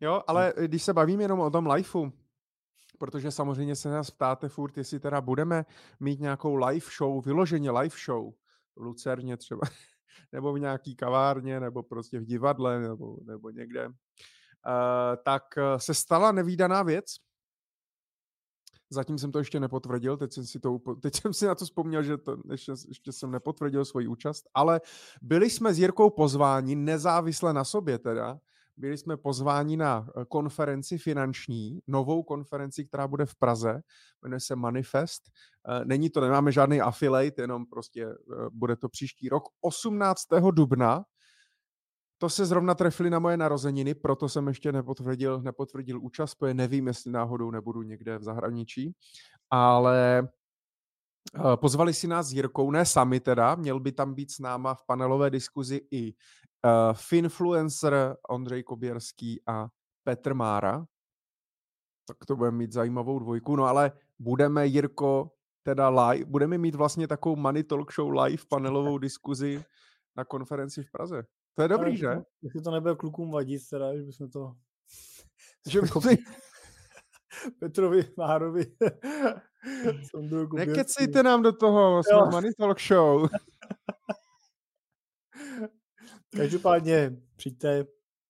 Jo, 0.01 0.23
ale 0.27 0.53
když 0.65 0.83
se 0.83 0.93
bavím 0.93 1.21
jenom 1.21 1.39
o 1.39 1.49
tom 1.49 1.67
liveu, 1.67 2.11
protože 2.99 3.31
samozřejmě 3.31 3.75
se 3.75 3.89
nás 3.89 4.11
ptáte 4.11 4.49
furt, 4.49 4.77
jestli 4.77 4.99
teda 4.99 5.21
budeme 5.21 5.65
mít 5.99 6.19
nějakou 6.19 6.55
live 6.55 6.85
show, 6.97 7.25
vyloženě 7.25 7.71
live 7.71 7.95
show 8.05 8.33
v 8.75 8.81
Lucerně 8.81 9.37
třeba, 9.37 9.61
nebo 10.31 10.53
v 10.53 10.59
nějaký 10.59 10.95
kavárně, 10.95 11.59
nebo 11.59 11.83
prostě 11.83 12.19
v 12.19 12.25
divadle, 12.25 12.79
nebo, 12.79 13.17
nebo 13.23 13.49
někde, 13.49 13.87
uh, 13.87 13.93
tak 15.23 15.43
eh, 15.57 15.79
se 15.79 15.93
stala 15.93 16.31
nevýdaná 16.31 16.83
věc, 16.83 17.05
Zatím 18.89 19.17
jsem 19.17 19.31
to 19.31 19.39
ještě 19.39 19.59
nepotvrdil, 19.59 20.17
teď 20.17 20.33
jsem 20.33 20.45
si, 20.45 20.59
to, 20.59 20.79
teď 21.01 21.21
jsem 21.21 21.33
si 21.33 21.45
na 21.45 21.55
to 21.55 21.65
vzpomněl, 21.65 22.03
že 22.03 22.17
to 22.17 22.37
ještě, 22.49 22.71
ještě 22.87 23.11
jsem 23.11 23.31
nepotvrdil 23.31 23.85
svoji 23.85 24.07
účast, 24.07 24.45
ale 24.53 24.81
byli 25.21 25.49
jsme 25.49 25.73
s 25.73 25.79
Jirkou 25.79 26.09
pozváni, 26.09 26.75
nezávisle 26.75 27.53
na 27.53 27.63
sobě 27.63 27.99
teda, 27.99 28.39
byli 28.77 28.97
jsme 28.97 29.17
pozváni 29.17 29.77
na 29.77 30.07
eh, 30.07 30.25
konferenci 30.25 30.97
finanční, 30.97 31.79
novou 31.87 32.23
konferenci, 32.23 32.85
která 32.85 33.07
bude 33.07 33.25
v 33.25 33.35
Praze, 33.35 33.81
jmenuje 34.21 34.39
se 34.39 34.55
Manifest. 34.55 35.23
Eh, 35.69 35.85
není 35.85 36.09
to, 36.09 36.21
nemáme 36.21 36.51
žádný 36.51 36.81
affiliate, 36.81 37.41
jenom 37.41 37.65
prostě 37.65 38.05
eh, 38.05 38.15
bude 38.51 38.75
to 38.75 38.89
příští 38.89 39.29
rok. 39.29 39.43
18. 39.61 40.21
dubna 40.51 41.05
to 42.17 42.29
se 42.29 42.45
zrovna 42.45 42.75
trefili 42.75 43.09
na 43.09 43.19
moje 43.19 43.37
narozeniny, 43.37 43.93
proto 43.93 44.29
jsem 44.29 44.47
ještě 44.47 44.71
nepotvrdil, 44.71 45.41
nepotvrdil 45.41 45.99
účast, 46.01 46.35
protože 46.35 46.53
nevím, 46.53 46.87
jestli 46.87 47.11
náhodou 47.11 47.51
nebudu 47.51 47.81
někde 47.81 48.17
v 48.17 48.23
zahraničí, 48.23 48.95
ale 49.49 50.27
eh, 51.35 51.57
pozvali 51.57 51.93
si 51.93 52.07
nás 52.07 52.27
s 52.27 52.33
Jirkou, 52.33 52.71
ne 52.71 52.85
sami 52.85 53.19
teda, 53.19 53.55
měl 53.55 53.79
by 53.79 53.91
tam 53.91 54.13
být 54.13 54.31
s 54.31 54.39
náma 54.39 54.73
v 54.73 54.83
panelové 54.85 55.29
diskuzi 55.29 55.81
i 55.91 56.13
Finfluencer 56.93 58.15
Ondřej 58.29 58.63
Koběrský 58.63 59.41
a 59.47 59.67
Petr 60.03 60.33
Mára. 60.33 60.85
Tak 62.07 62.17
to 62.27 62.35
budeme 62.35 62.57
mít 62.57 62.71
zajímavou 62.71 63.19
dvojku. 63.19 63.55
No 63.55 63.63
ale 63.63 63.91
budeme, 64.19 64.67
Jirko, 64.67 65.31
teda 65.63 65.89
live, 65.89 66.25
budeme 66.25 66.57
mít 66.57 66.75
vlastně 66.75 67.07
takovou 67.07 67.35
Money 67.35 67.63
Talk 67.63 67.93
Show 67.93 68.11
live 68.11 68.43
panelovou 68.49 68.97
diskuzi 69.07 69.63
na 70.15 70.25
konferenci 70.25 70.83
v 70.83 70.91
Praze. 70.91 71.23
To 71.55 71.61
je 71.61 71.67
dobrý, 71.67 71.97
že? 71.97 72.07
Jestli 72.41 72.61
to 72.61 72.71
nebude 72.71 72.95
klukům 72.95 73.31
vadit, 73.31 73.61
teda, 73.69 73.95
že 73.95 74.03
bychom 74.03 74.29
to... 74.29 74.55
Že 75.69 75.81
by 76.07 76.17
Petrovi 77.59 78.13
Márovi. 78.17 78.65
Nekecejte 80.53 81.23
nám 81.23 81.41
do 81.41 81.51
toho, 81.51 82.03
jsme. 82.03 82.31
Money 82.31 82.51
Talk 82.57 82.79
Show. 82.81 83.27
Každopádně 86.37 87.17
přijďte, 87.35 87.85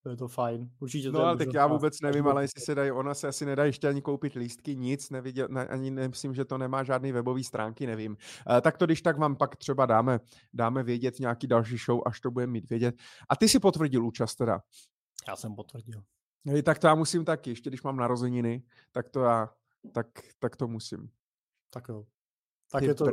je 0.09 0.17
to 0.17 0.27
fajn. 0.27 0.69
Určitě 0.79 1.11
no 1.11 1.19
ale 1.19 1.37
tak 1.37 1.53
já 1.53 1.67
vůbec 1.67 2.01
nevím, 2.01 2.27
ale 2.27 2.43
jestli 2.43 2.61
se 2.61 2.75
dají, 2.75 2.91
ona 2.91 3.13
se 3.13 3.27
asi 3.27 3.45
nedá 3.45 3.65
ještě 3.65 3.87
ani 3.87 4.01
koupit 4.01 4.33
lístky, 4.33 4.75
nic, 4.75 5.09
neviděl, 5.09 5.47
ne, 5.51 5.67
ani 5.67 5.91
nemyslím, 5.91 6.33
že 6.33 6.45
to 6.45 6.57
nemá 6.57 6.83
žádný 6.83 7.11
webový 7.11 7.43
stránky, 7.43 7.87
nevím. 7.87 8.11
Uh, 8.11 8.61
tak 8.61 8.77
to 8.77 8.85
když 8.85 9.01
tak 9.01 9.17
vám 9.17 9.35
pak 9.35 9.55
třeba 9.55 9.85
dáme, 9.85 10.19
dáme 10.53 10.83
vědět 10.83 11.19
nějaký 11.19 11.47
další 11.47 11.77
show, 11.77 12.01
až 12.05 12.19
to 12.19 12.31
budeme 12.31 12.51
mít 12.51 12.69
vědět. 12.69 12.95
A 13.29 13.35
ty 13.35 13.49
si 13.49 13.59
potvrdil 13.59 14.05
účast 14.05 14.35
teda. 14.35 14.59
Já 15.27 15.35
jsem 15.35 15.55
potvrdil. 15.55 16.03
Hej, 16.45 16.63
tak 16.63 16.79
to 16.79 16.87
já 16.87 16.95
musím 16.95 17.25
taky, 17.25 17.49
ještě 17.49 17.69
když 17.69 17.83
mám 17.83 17.97
narozeniny, 17.97 18.63
tak 18.91 19.09
to 19.09 19.23
já, 19.23 19.49
tak, 19.91 20.07
tak 20.39 20.55
to 20.55 20.67
musím. 20.67 21.09
Tak 21.69 21.89
jo. 21.89 22.05
Tak 22.71 22.83
je, 22.83 22.95
to. 22.95 23.05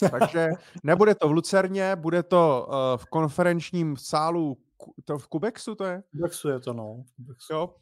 Takže 0.10 0.48
nebude 0.82 1.14
to 1.14 1.28
v 1.28 1.32
Lucerně, 1.32 1.96
bude 1.96 2.22
to 2.22 2.68
uh, 2.68 2.74
v 2.96 3.06
konferenčním 3.06 3.96
sálu, 3.96 4.58
to 5.04 5.18
v 5.18 5.28
Kubexu 5.28 5.74
to 5.74 5.84
je? 5.84 6.02
Kubexu 6.10 6.48
je 6.48 6.60
to, 6.60 6.72
no. 6.72 7.04
Kubexu. 7.16 7.52
Jo, 7.52 7.74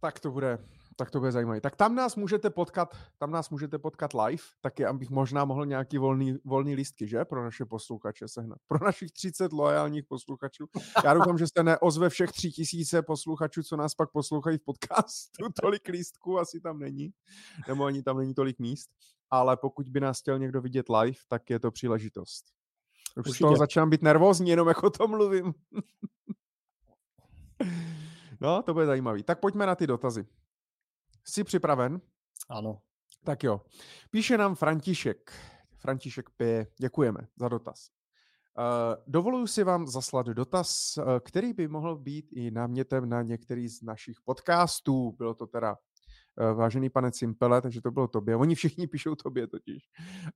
tak 0.00 0.20
to 0.20 0.30
bude, 0.30 0.58
tak 0.96 1.10
to 1.10 1.18
bude 1.18 1.32
zajímavé. 1.32 1.60
Tak 1.60 1.76
tam 1.76 1.94
nás 1.94 2.16
můžete 2.16 2.50
potkat, 2.50 2.96
tam 3.18 3.30
nás 3.30 3.50
můžete 3.50 3.78
potkat 3.78 4.10
live, 4.14 4.42
taky 4.60 4.86
abych 4.86 5.10
možná 5.10 5.44
mohl 5.44 5.66
nějaký 5.66 5.98
volný, 5.98 6.38
volný 6.44 6.74
lístky, 6.74 7.08
že? 7.08 7.24
Pro 7.24 7.44
naše 7.44 7.64
posluchače 7.64 8.28
sehnat. 8.28 8.58
Pro 8.66 8.84
našich 8.84 9.12
30 9.12 9.52
loajálních 9.52 10.04
posluchačů. 10.04 10.66
Já 11.04 11.14
doufám, 11.14 11.38
že 11.38 11.46
jste 11.46 11.62
neozve 11.62 12.08
všech 12.08 12.32
tři 12.32 12.50
tisíce 12.50 13.02
posluchačů, 13.02 13.62
co 13.62 13.76
nás 13.76 13.94
pak 13.94 14.10
poslouchají 14.12 14.58
v 14.58 14.64
podcastu. 14.64 15.46
Tolik 15.62 15.88
lístků 15.88 16.38
asi 16.38 16.60
tam 16.60 16.78
není. 16.78 17.10
Nebo 17.68 17.84
ani 17.84 18.02
tam 18.02 18.18
není 18.18 18.34
tolik 18.34 18.58
míst 18.58 18.90
ale 19.30 19.56
pokud 19.56 19.88
by 19.88 20.00
nás 20.00 20.20
chtěl 20.20 20.38
někdo 20.38 20.60
vidět 20.60 20.86
live, 20.88 21.18
tak 21.28 21.50
je 21.50 21.60
to 21.60 21.70
příležitost. 21.70 22.44
Už 23.16 23.16
Určitě. 23.16 23.36
z 23.36 23.38
toho 23.38 23.56
začínám 23.56 23.90
být 23.90 24.02
nervózní, 24.02 24.50
jenom 24.50 24.68
jako 24.68 24.90
to 24.90 25.08
mluvím. 25.08 25.54
no, 28.40 28.62
to 28.62 28.74
bude 28.74 28.86
zajímavý. 28.86 29.22
Tak 29.22 29.40
pojďme 29.40 29.66
na 29.66 29.74
ty 29.74 29.86
dotazy. 29.86 30.26
Jsi 31.24 31.44
připraven? 31.44 32.00
Ano. 32.48 32.78
Tak 33.24 33.44
jo. 33.44 33.60
Píše 34.10 34.38
nám 34.38 34.54
František. 34.54 35.32
František 35.78 36.30
P. 36.30 36.66
Děkujeme 36.80 37.20
za 37.36 37.48
dotaz. 37.48 37.88
Uh, 38.58 38.64
dovoluji 39.06 39.46
si 39.46 39.64
vám 39.64 39.86
zaslat 39.86 40.26
dotaz, 40.26 40.96
uh, 40.96 41.04
který 41.20 41.52
by 41.52 41.68
mohl 41.68 41.96
být 41.98 42.32
i 42.32 42.50
námětem 42.50 43.08
na 43.08 43.22
některý 43.22 43.68
z 43.68 43.82
našich 43.82 44.20
podcastů. 44.24 45.12
Bylo 45.12 45.34
to 45.34 45.46
teda 45.46 45.76
Eh, 46.38 46.54
vážený 46.54 46.90
pane 46.90 47.10
Cimpele, 47.10 47.62
takže 47.62 47.80
to 47.80 47.90
bylo 47.90 48.08
tobě. 48.08 48.36
Oni 48.36 48.54
všichni 48.54 48.86
píšou 48.86 49.14
tobě 49.14 49.46
totiž, 49.46 49.82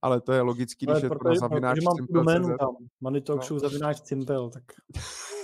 ale 0.02 0.20
to 0.20 0.32
je 0.32 0.40
logický, 0.40 0.86
když 0.86 1.02
je 1.02 1.08
to 1.08 1.28
na 1.28 1.34
zavináč 1.34 1.78
mám 1.80 2.06
doménu 2.10 2.56
tam, 2.58 2.76
no. 3.00 3.58
Zavináč 3.58 4.00
Cimpel, 4.00 4.50
tak... 4.50 4.62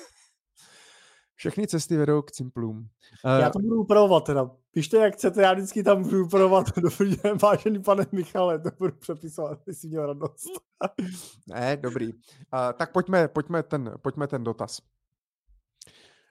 Všechny 1.40 1.66
cesty 1.66 1.96
vedou 1.96 2.22
k 2.22 2.30
Cimplům. 2.30 2.88
Já 3.24 3.48
eh, 3.48 3.50
to 3.50 3.58
budu 3.58 3.80
upravovat 3.80 4.24
teda. 4.24 4.50
Píšte, 4.72 4.96
jak 4.96 5.14
chcete, 5.14 5.42
já 5.42 5.52
vždycky 5.52 5.82
tam 5.82 6.02
budu 6.02 6.24
upravovat. 6.24 6.66
Dobrý 6.80 7.16
den, 7.16 7.38
vážený 7.38 7.82
pane 7.82 8.06
Michale, 8.12 8.58
to 8.58 8.70
budu 8.78 8.92
přepisovat, 8.92 9.58
si 9.72 9.88
měl 9.88 10.06
radost. 10.06 10.48
ne, 11.48 11.76
dobrý. 11.76 12.12
Uh, 12.12 12.18
tak 12.76 12.92
pojďme, 12.92 13.28
pojďme, 13.28 13.62
ten, 13.62 13.94
pojďme 14.02 14.26
ten 14.26 14.44
dotaz. 14.44 14.78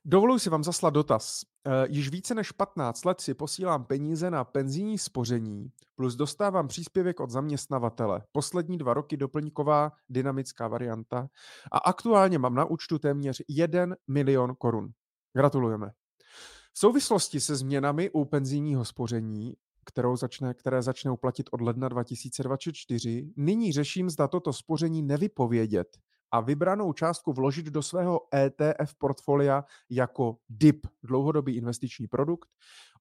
Dovoluji 0.05 0.39
si 0.39 0.49
vám 0.49 0.63
zaslat 0.63 0.93
dotaz. 0.93 1.41
Uh, 1.67 1.73
již 1.87 2.09
více 2.09 2.35
než 2.35 2.51
15 2.51 3.05
let 3.05 3.21
si 3.21 3.33
posílám 3.33 3.85
peníze 3.85 4.31
na 4.31 4.43
penzijní 4.43 4.97
spoření, 4.97 5.71
plus 5.95 6.15
dostávám 6.15 6.67
příspěvek 6.67 7.19
od 7.19 7.29
zaměstnavatele. 7.29 8.21
Poslední 8.31 8.77
dva 8.77 8.93
roky 8.93 9.17
doplňková 9.17 9.91
dynamická 10.09 10.67
varianta 10.67 11.27
a 11.71 11.77
aktuálně 11.77 12.39
mám 12.39 12.55
na 12.55 12.65
účtu 12.65 12.99
téměř 12.99 13.41
1 13.47 13.95
milion 14.07 14.55
korun. 14.55 14.91
Gratulujeme. 15.33 15.91
V 16.73 16.79
souvislosti 16.79 17.39
se 17.39 17.55
změnami 17.55 18.09
u 18.09 18.25
penzijního 18.25 18.85
spoření 18.85 19.55
kterou 19.89 20.15
začne, 20.15 20.53
které 20.53 20.81
začnou 20.81 21.17
platit 21.17 21.49
od 21.51 21.61
ledna 21.61 21.89
2024, 21.89 23.33
nyní 23.35 23.71
řeším, 23.71 24.09
zda 24.09 24.27
toto 24.27 24.53
spoření 24.53 25.01
nevypovědět 25.01 25.97
a 26.31 26.39
vybranou 26.39 26.93
částku 26.93 27.33
vložit 27.33 27.65
do 27.65 27.81
svého 27.81 28.19
ETF 28.35 28.95
portfolia 28.97 29.63
jako 29.89 30.37
DIP, 30.49 30.87
dlouhodobý 31.03 31.55
investiční 31.55 32.07
produkt, 32.07 32.49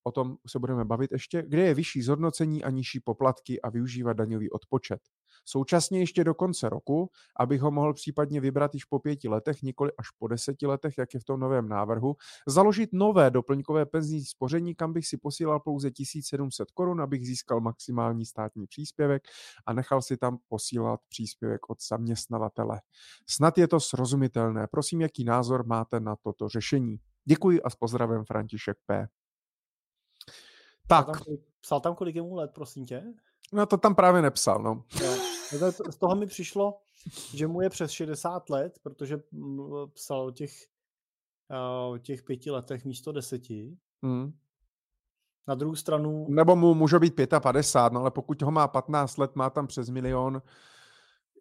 o 0.09 0.13
tom 0.13 0.37
se 0.47 0.59
budeme 0.59 0.85
bavit 0.85 1.13
ještě, 1.13 1.43
kde 1.43 1.63
je 1.63 1.75
vyšší 1.75 2.03
zhodnocení 2.03 2.65
a 2.65 2.71
nižší 2.71 3.01
poplatky 3.01 3.61
a 3.61 3.71
využívat 3.71 4.13
daňový 4.13 4.51
odpočet. 4.51 5.01
Současně 5.45 5.99
ještě 5.99 6.25
do 6.25 6.35
konce 6.35 6.69
roku, 6.69 7.11
abych 7.41 7.61
ho 7.61 7.71
mohl 7.71 7.95
případně 7.95 8.41
vybrat 8.41 8.75
již 8.75 8.85
po 8.85 8.99
pěti 8.99 9.29
letech, 9.29 9.63
nikoli 9.63 9.93
až 9.99 10.11
po 10.19 10.29
deseti 10.29 10.67
letech, 10.67 10.99
jak 10.99 11.15
je 11.15 11.21
v 11.21 11.25
tom 11.25 11.41
novém 11.41 11.69
návrhu, 11.69 12.17
založit 12.47 12.91
nové 12.93 13.31
doplňkové 13.31 13.87
penzijní 13.87 14.25
spoření, 14.25 14.75
kam 14.75 14.93
bych 14.93 15.07
si 15.07 15.17
posílal 15.17 15.61
pouze 15.61 15.91
1700 15.91 16.71
korun, 16.71 17.01
abych 17.01 17.27
získal 17.27 17.61
maximální 17.61 18.27
státní 18.27 18.67
příspěvek 18.67 19.23
a 19.67 19.73
nechal 19.73 20.03
si 20.03 20.17
tam 20.17 20.39
posílat 20.49 21.01
příspěvek 21.09 21.71
od 21.71 21.79
zaměstnavatele. 21.89 22.81
Snad 23.31 23.59
je 23.59 23.69
to 23.69 23.81
srozumitelné. 23.81 24.67
Prosím, 24.71 25.01
jaký 25.01 25.25
názor 25.25 25.67
máte 25.67 26.01
na 26.01 26.17
toto 26.17 26.49
řešení. 26.49 26.97
Děkuji 27.25 27.63
a 27.63 27.71
s 27.71 27.77
pozdravem 27.77 28.25
František 28.25 28.77
P. 28.87 29.09
Tak. 30.89 31.07
Psal 31.07 31.25
tam, 31.25 31.37
psal 31.61 31.81
tam 31.81 31.95
kolik 31.95 32.17
je 32.17 32.23
mu 32.23 32.35
let, 32.35 32.51
prosím 32.55 32.87
tě? 32.87 33.05
No 33.53 33.67
to 33.67 33.77
tam 33.77 33.95
právě 33.95 34.23
nepsal, 34.23 34.63
no. 34.63 34.85
Z 35.91 35.97
toho 35.99 36.17
mi 36.17 36.27
přišlo, 36.27 36.79
že 37.35 37.47
mu 37.47 37.61
je 37.61 37.71
přes 37.71 37.91
60 37.91 38.51
let, 38.51 38.79
protože 38.83 39.21
psal 39.95 40.21
o 40.21 40.31
těch, 40.31 40.53
o 41.91 41.99
těch 41.99 42.23
pěti 42.23 42.51
letech 42.51 42.85
místo 42.85 43.13
deseti. 43.13 43.77
Hmm. 44.03 44.33
Na 45.49 45.55
druhou 45.55 45.75
stranu... 45.75 46.27
Nebo 46.29 46.57
mu 46.57 46.75
může 46.75 46.99
být 46.99 47.21
55, 47.41 47.93
no 47.93 48.01
ale 48.01 48.11
pokud 48.11 48.43
ho 48.43 48.51
má 48.51 48.69
15 48.69 49.17
let, 49.17 49.37
má 49.37 49.51
tam 49.51 49.67
přes 49.67 49.89
milion, 49.89 50.43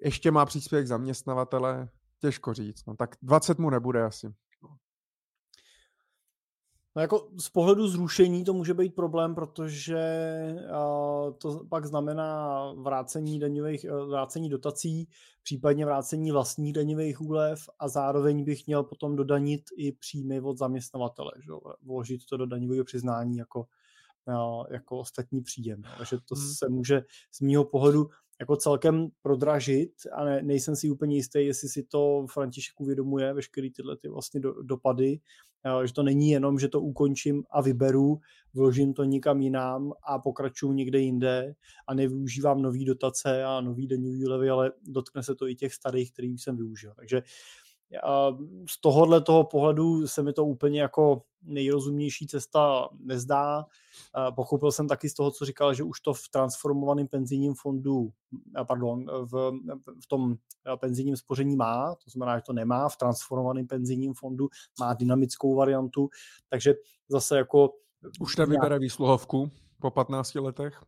ještě 0.01 0.31
má 0.31 0.45
příspěvek 0.45 0.87
zaměstnavatele, 0.87 1.89
těžko 2.19 2.53
říct. 2.53 2.85
No, 2.85 2.95
tak 2.95 3.15
20 3.21 3.59
mu 3.59 3.69
nebude 3.69 4.03
asi. 4.03 4.33
No 6.97 7.01
jako 7.01 7.29
z 7.37 7.49
pohledu 7.49 7.87
zrušení 7.87 8.43
to 8.43 8.53
může 8.53 8.73
být 8.73 8.95
problém, 8.95 9.35
protože 9.35 9.99
to 11.37 11.65
pak 11.69 11.85
znamená 11.85 12.61
vrácení 12.73 13.39
daňových, 13.39 13.85
uh, 13.89 14.09
vrácení 14.09 14.49
dotací, 14.49 15.09
případně 15.43 15.85
vrácení 15.85 16.31
vlastních 16.31 16.73
daňových 16.73 17.21
úlev 17.21 17.69
a 17.79 17.87
zároveň 17.87 18.43
bych 18.43 18.67
měl 18.67 18.83
potom 18.83 19.15
dodanit 19.15 19.61
i 19.77 19.91
příjmy 19.91 20.41
od 20.41 20.57
zaměstnavatele, 20.57 21.31
že? 21.39 21.51
vložit 21.81 22.25
to 22.29 22.37
do 22.37 22.45
daňového 22.45 22.85
přiznání 22.85 23.37
jako, 23.37 23.67
jako 24.71 24.99
ostatní 24.99 25.41
příjem. 25.41 25.81
Takže 25.97 26.17
to 26.25 26.35
hmm. 26.35 26.47
se 26.57 26.69
může 26.69 27.01
z 27.31 27.41
mého 27.41 27.65
pohledu 27.65 28.09
jako 28.39 28.55
celkem 28.55 29.07
prodražit 29.21 29.91
a 30.13 30.23
ne, 30.23 30.43
nejsem 30.43 30.75
si 30.75 30.89
úplně 30.89 31.15
jistý, 31.15 31.45
jestli 31.45 31.69
si 31.69 31.83
to 31.83 32.25
František 32.33 32.79
uvědomuje, 32.79 33.33
veškeré 33.33 33.67
tyhle 33.75 33.97
ty 33.97 34.09
vlastně 34.09 34.39
do, 34.39 34.63
dopady, 34.63 35.19
že 35.85 35.93
to 35.93 36.03
není 36.03 36.29
jenom, 36.29 36.59
že 36.59 36.67
to 36.67 36.81
ukončím 36.81 37.43
a 37.51 37.61
vyberu, 37.61 38.19
vložím 38.53 38.93
to 38.93 39.03
nikam 39.03 39.41
jinam 39.41 39.93
a 40.03 40.19
pokračuju 40.19 40.73
někde 40.73 40.99
jinde 40.99 41.55
a 41.87 41.93
nevyužívám 41.93 42.61
nový 42.61 42.85
dotace 42.85 43.43
a 43.43 43.61
nový 43.61 43.87
daňový 43.87 44.27
levy, 44.27 44.49
ale 44.49 44.71
dotkne 44.87 45.23
se 45.23 45.35
to 45.35 45.47
i 45.47 45.55
těch 45.55 45.73
starých, 45.73 46.11
kterých 46.11 46.43
jsem 46.43 46.57
využil. 46.57 46.93
Takže 46.95 47.21
z 48.69 48.81
tohohle 48.81 49.21
toho 49.21 49.43
pohledu 49.43 50.07
se 50.07 50.23
mi 50.23 50.33
to 50.33 50.45
úplně 50.45 50.81
jako 50.81 51.21
nejrozumnější 51.41 52.27
cesta 52.27 52.89
nezdá. 52.99 53.65
Pochopil 54.35 54.71
jsem 54.71 54.87
taky 54.87 55.09
z 55.09 55.13
toho, 55.13 55.31
co 55.31 55.45
říkal, 55.45 55.73
že 55.73 55.83
už 55.83 56.01
to 56.01 56.13
v 56.13 56.29
transformovaném 56.31 57.07
penzijním 57.07 57.53
fondu, 57.53 58.11
pardon, 58.67 59.05
v, 59.05 59.51
v 60.03 60.07
tom 60.07 60.35
penzijním 60.79 61.17
spoření 61.17 61.55
má, 61.55 61.95
to 61.95 62.09
znamená, 62.09 62.37
že 62.37 62.43
to 62.43 62.53
nemá 62.53 62.89
v 62.89 62.97
transformovaném 62.97 63.67
penzijním 63.67 64.13
fondu, 64.13 64.49
má 64.79 64.93
dynamickou 64.93 65.55
variantu, 65.55 66.09
takže 66.49 66.73
zase 67.09 67.37
jako... 67.37 67.73
Už 68.19 68.37
nevybere 68.37 68.79
výsluhovku 68.79 69.51
po 69.81 69.91
15 69.91 70.35
letech? 70.35 70.83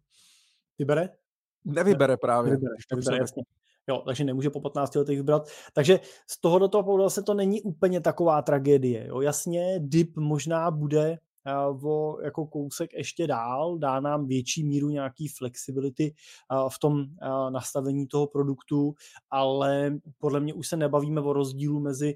Vybere? 0.80 1.10
Nevybere 1.66 2.18
právě. 2.18 2.52
Nevybere, 2.52 2.76
nevybere 2.92 3.18
jasně. 3.18 3.44
Jo, 3.90 4.02
takže 4.06 4.24
nemůže 4.24 4.50
po 4.50 4.62
15 4.62 4.96
letech 4.96 5.18
vybrat. 5.18 5.50
Takže 5.74 6.00
z 6.28 6.42
toho 6.42 6.60
do 6.60 6.68
toho 6.68 6.84
pohledu 6.84 7.10
se 7.10 7.24
to 7.24 7.34
není 7.34 7.62
úplně 7.62 8.02
taková 8.02 8.42
tragédie. 8.42 9.08
Jo. 9.08 9.22
Jasně, 9.22 9.76
DIP 9.80 10.18
možná 10.18 10.72
bude 10.72 11.18
o 11.84 12.18
jako 12.24 12.46
kousek 12.46 12.94
ještě 12.94 13.28
dál, 13.28 13.78
dá 13.78 14.00
nám 14.00 14.28
větší 14.28 14.64
míru 14.64 14.90
nějaký 14.90 15.28
flexibility 15.28 16.14
v 16.70 16.80
tom 16.80 17.06
nastavení 17.50 18.08
toho 18.08 18.28
produktu, 18.28 18.94
ale 19.30 20.00
podle 20.18 20.40
mě 20.40 20.54
už 20.54 20.68
se 20.68 20.78
nebavíme 20.78 21.22
o 21.22 21.34
rozdílu 21.34 21.80
mezi 21.80 22.16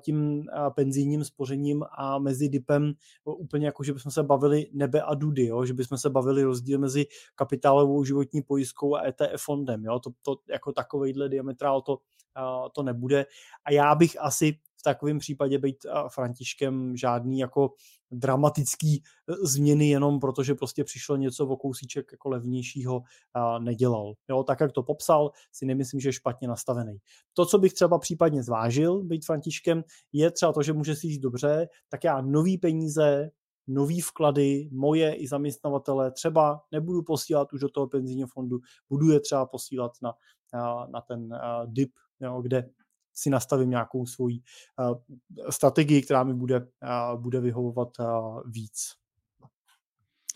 tím 0.00 0.44
penzijním 0.74 1.24
spořením 1.24 1.84
a 1.98 2.18
mezi 2.18 2.48
DIPem 2.48 2.92
úplně 3.24 3.66
jako, 3.66 3.84
že 3.84 3.92
bychom 3.92 4.12
se 4.12 4.22
bavili 4.22 4.66
nebe 4.72 5.02
a 5.02 5.14
dudy, 5.14 5.46
jo? 5.46 5.64
že 5.64 5.74
bychom 5.74 5.98
se 5.98 6.10
bavili 6.10 6.42
rozdíl 6.42 6.78
mezi 6.78 7.06
kapitálovou 7.34 8.04
životní 8.04 8.42
pojistkou 8.42 8.96
a 8.96 9.06
ETF 9.06 9.44
fondem. 9.44 9.84
Jo? 9.84 9.98
To, 9.98 10.10
to 10.22 10.36
jako 10.50 10.72
takovejhle 10.72 11.28
diametrál 11.28 11.82
to, 11.82 11.98
to 12.72 12.82
nebude. 12.82 13.26
A 13.64 13.72
já 13.72 13.94
bych 13.94 14.20
asi 14.20 14.58
v 14.82 14.84
takovém 14.84 15.18
případě 15.18 15.58
být 15.58 15.86
Františkem 16.08 16.96
žádný 16.96 17.38
jako 17.38 17.74
dramatický 18.10 18.96
e, 18.96 19.02
změny 19.46 19.88
jenom 19.88 20.20
protože 20.20 20.54
prostě 20.54 20.84
přišlo 20.84 21.16
něco 21.16 21.46
o 21.46 21.56
kousíček 21.56 22.12
jako 22.12 22.28
levnějšího 22.28 23.02
nedělal. 23.58 24.14
Jo, 24.30 24.42
tak, 24.42 24.60
jak 24.60 24.72
to 24.72 24.82
popsal, 24.82 25.30
si 25.52 25.66
nemyslím, 25.66 26.00
že 26.00 26.08
je 26.08 26.12
špatně 26.12 26.48
nastavený. 26.48 26.98
To, 27.34 27.46
co 27.46 27.58
bych 27.58 27.72
třeba 27.72 27.98
případně 27.98 28.42
zvážil, 28.42 29.02
být 29.02 29.26
Františkem, 29.26 29.84
je 30.12 30.30
třeba 30.30 30.52
to, 30.52 30.62
že 30.62 30.72
může 30.72 30.94
si 30.94 31.00
říct 31.00 31.18
dobře, 31.18 31.68
tak 31.88 32.04
já 32.04 32.20
nový 32.20 32.58
peníze, 32.58 33.30
nový 33.66 34.00
vklady, 34.00 34.68
moje 34.72 35.14
i 35.14 35.28
zaměstnavatele 35.28 36.12
třeba 36.12 36.60
nebudu 36.72 37.02
posílat 37.02 37.52
už 37.52 37.60
do 37.60 37.68
toho 37.68 37.86
penzijního 37.86 38.28
fondu, 38.28 38.58
budu 38.88 39.10
je 39.10 39.20
třeba 39.20 39.46
posílat 39.46 39.92
na, 40.02 40.14
na 40.86 41.00
ten 41.00 41.38
DIP, 41.66 41.92
jo, 42.20 42.42
kde 42.42 42.70
si 43.14 43.30
nastavím 43.30 43.70
nějakou 43.70 44.06
svoji 44.06 44.40
uh, 44.90 44.98
strategii, 45.50 46.02
která 46.02 46.24
mi 46.24 46.34
bude, 46.34 46.60
uh, 46.60 47.20
bude 47.20 47.40
vyhovovat 47.40 47.88
uh, 48.00 48.40
víc. 48.46 49.02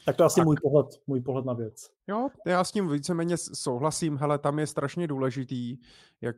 Tak 0.07 0.17
to 0.17 0.23
je 0.23 0.27
asi 0.27 0.41
tak. 0.41 0.45
můj 0.45 0.57
pohled, 0.63 0.87
můj 1.07 1.21
pohled 1.21 1.45
na 1.45 1.53
věc. 1.53 1.91
Jo, 2.07 2.29
já 2.47 2.65
s 2.65 2.73
tím 2.73 2.89
víceméně 2.89 3.37
souhlasím, 3.37 4.17
hele, 4.17 4.39
tam 4.39 4.59
je 4.59 4.67
strašně 4.67 5.07
důležitý, 5.07 5.79
jak 6.21 6.37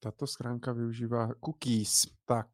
tato 0.00 0.26
schránka 0.26 0.72
využívá 0.72 1.28
cookies, 1.44 2.06
tak. 2.24 2.46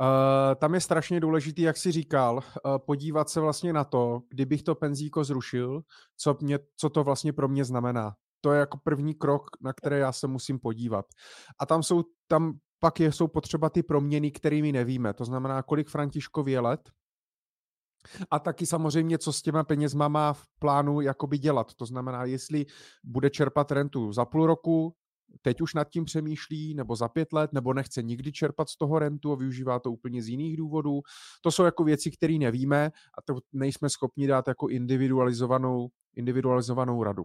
Uh, 0.00 0.54
tam 0.54 0.74
je 0.74 0.80
strašně 0.80 1.20
důležitý, 1.20 1.62
jak 1.62 1.76
si 1.76 1.92
říkal, 1.92 2.34
uh, 2.36 2.78
podívat 2.78 3.30
se 3.30 3.40
vlastně 3.40 3.72
na 3.72 3.84
to, 3.84 4.22
kdybych 4.28 4.62
to 4.62 4.74
penzíko 4.74 5.24
zrušil, 5.24 5.82
co, 6.16 6.36
mě, 6.40 6.58
co 6.76 6.90
to 6.90 7.04
vlastně 7.04 7.32
pro 7.32 7.48
mě 7.48 7.64
znamená 7.64 8.14
to 8.46 8.52
je 8.52 8.60
jako 8.60 8.78
první 8.84 9.14
krok, 9.14 9.50
na 9.60 9.72
které 9.72 9.98
já 9.98 10.12
se 10.12 10.26
musím 10.26 10.58
podívat. 10.58 11.06
A 11.58 11.66
tam 11.66 11.82
jsou, 11.82 12.04
tam 12.28 12.58
pak 12.80 13.00
je, 13.00 13.12
jsou 13.12 13.28
potřeba 13.28 13.70
ty 13.70 13.82
proměny, 13.82 14.30
kterými 14.30 14.72
nevíme. 14.72 15.14
To 15.14 15.24
znamená, 15.24 15.62
kolik 15.62 15.88
Františkovi 15.88 16.52
je 16.52 16.60
let, 16.60 16.80
a 18.30 18.38
taky 18.38 18.66
samozřejmě, 18.66 19.18
co 19.18 19.32
s 19.32 19.42
těma 19.42 19.64
penězma 19.64 20.08
má 20.08 20.32
v 20.32 20.46
plánu 20.58 21.00
jakoby 21.00 21.38
dělat. 21.38 21.74
To 21.74 21.86
znamená, 21.86 22.24
jestli 22.24 22.66
bude 23.04 23.30
čerpat 23.30 23.72
rentu 23.72 24.12
za 24.12 24.24
půl 24.24 24.46
roku, 24.46 24.94
teď 25.42 25.60
už 25.60 25.74
nad 25.74 25.90
tím 25.90 26.04
přemýšlí, 26.04 26.74
nebo 26.74 26.96
za 26.96 27.08
pět 27.08 27.32
let, 27.32 27.52
nebo 27.52 27.74
nechce 27.74 28.02
nikdy 28.02 28.32
čerpat 28.32 28.68
z 28.68 28.76
toho 28.76 28.98
rentu 28.98 29.32
a 29.32 29.36
využívá 29.36 29.78
to 29.78 29.92
úplně 29.92 30.22
z 30.22 30.28
jiných 30.28 30.56
důvodů. 30.56 31.00
To 31.42 31.50
jsou 31.50 31.64
jako 31.64 31.84
věci, 31.84 32.10
které 32.10 32.38
nevíme 32.38 32.86
a 33.18 33.22
to 33.24 33.38
nejsme 33.52 33.90
schopni 33.90 34.26
dát 34.26 34.48
jako 34.48 34.68
individualizovanou, 34.68 35.88
individualizovanou 36.16 37.02
radu. 37.02 37.24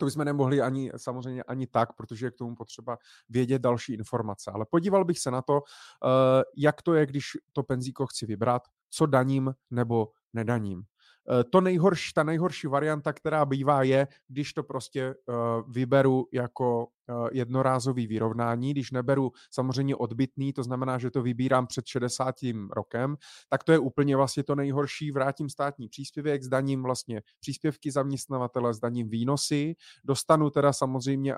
To 0.00 0.06
bychom 0.06 0.24
nemohli 0.24 0.60
ani 0.60 0.92
samozřejmě 0.96 1.42
ani 1.42 1.66
tak, 1.66 1.92
protože 1.92 2.26
je 2.26 2.30
k 2.30 2.36
tomu 2.36 2.54
potřeba 2.54 2.98
vědět 3.28 3.62
další 3.62 3.94
informace. 3.94 4.50
Ale 4.50 4.66
podíval 4.70 5.04
bych 5.04 5.18
se 5.18 5.30
na 5.30 5.42
to, 5.42 5.60
eh, 6.04 6.42
jak 6.56 6.82
to 6.82 6.94
je, 6.94 7.06
když 7.06 7.24
to 7.52 7.62
penzíko 7.62 8.06
chci 8.06 8.26
vybrat, 8.26 8.62
co 8.90 9.06
daním 9.06 9.54
nebo 9.70 10.08
nedaním. 10.32 10.82
Eh, 11.30 11.44
to 11.44 11.60
nejhorší, 11.60 12.12
ta 12.14 12.22
nejhorší 12.22 12.66
varianta, 12.66 13.12
která 13.12 13.44
bývá, 13.44 13.82
je, 13.82 14.08
když 14.28 14.52
to 14.52 14.62
prostě 14.62 15.14
uh, 15.26 15.34
vyberu 15.72 16.26
jako 16.32 16.86
uh, 16.86 17.28
jednorázový 17.32 18.06
vyrovnání, 18.06 18.70
když 18.70 18.90
neberu 18.90 19.32
samozřejmě 19.50 19.96
odbytný, 19.96 20.52
to 20.52 20.62
znamená, 20.62 20.98
že 20.98 21.10
to 21.10 21.22
vybírám 21.22 21.66
před 21.66 21.86
60. 21.86 22.34
rokem, 22.70 23.16
tak 23.48 23.64
to 23.64 23.72
je 23.72 23.78
úplně 23.78 24.16
vlastně 24.16 24.42
to 24.42 24.54
nejhorší, 24.54 25.10
vrátím 25.10 25.48
státní 25.48 25.88
příspěvek, 25.88 26.42
zdaním 26.42 26.82
vlastně 26.82 27.22
příspěvky 27.40 27.90
zaměstnavatele, 27.90 28.74
zdaním 28.74 29.08
výnosy, 29.08 29.74
dostanu 30.04 30.50
teda 30.50 30.72
samozřejmě 30.72 31.34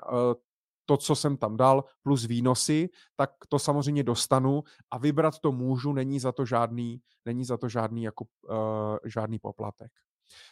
to, 0.85 0.97
co 0.97 1.15
jsem 1.15 1.37
tam 1.37 1.57
dal, 1.57 1.83
plus 2.01 2.25
výnosy, 2.25 2.89
tak 3.15 3.31
to 3.49 3.59
samozřejmě 3.59 4.03
dostanu 4.03 4.63
a 4.91 4.97
vybrat 4.97 5.39
to 5.39 5.51
můžu, 5.51 5.93
není 5.93 6.19
za 6.19 6.31
to 6.31 6.45
žádný, 6.45 7.01
není 7.25 7.45
za 7.45 7.57
to 7.57 7.69
žádný, 7.69 8.03
jako, 8.03 8.25
uh, 8.49 8.97
žádný 9.05 9.39
poplatek. 9.39 9.91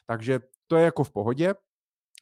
Takže 0.06 0.40
to 0.68 0.76
je 0.76 0.86
jako 0.86 1.04
v 1.04 1.12
pohodě, 1.12 1.54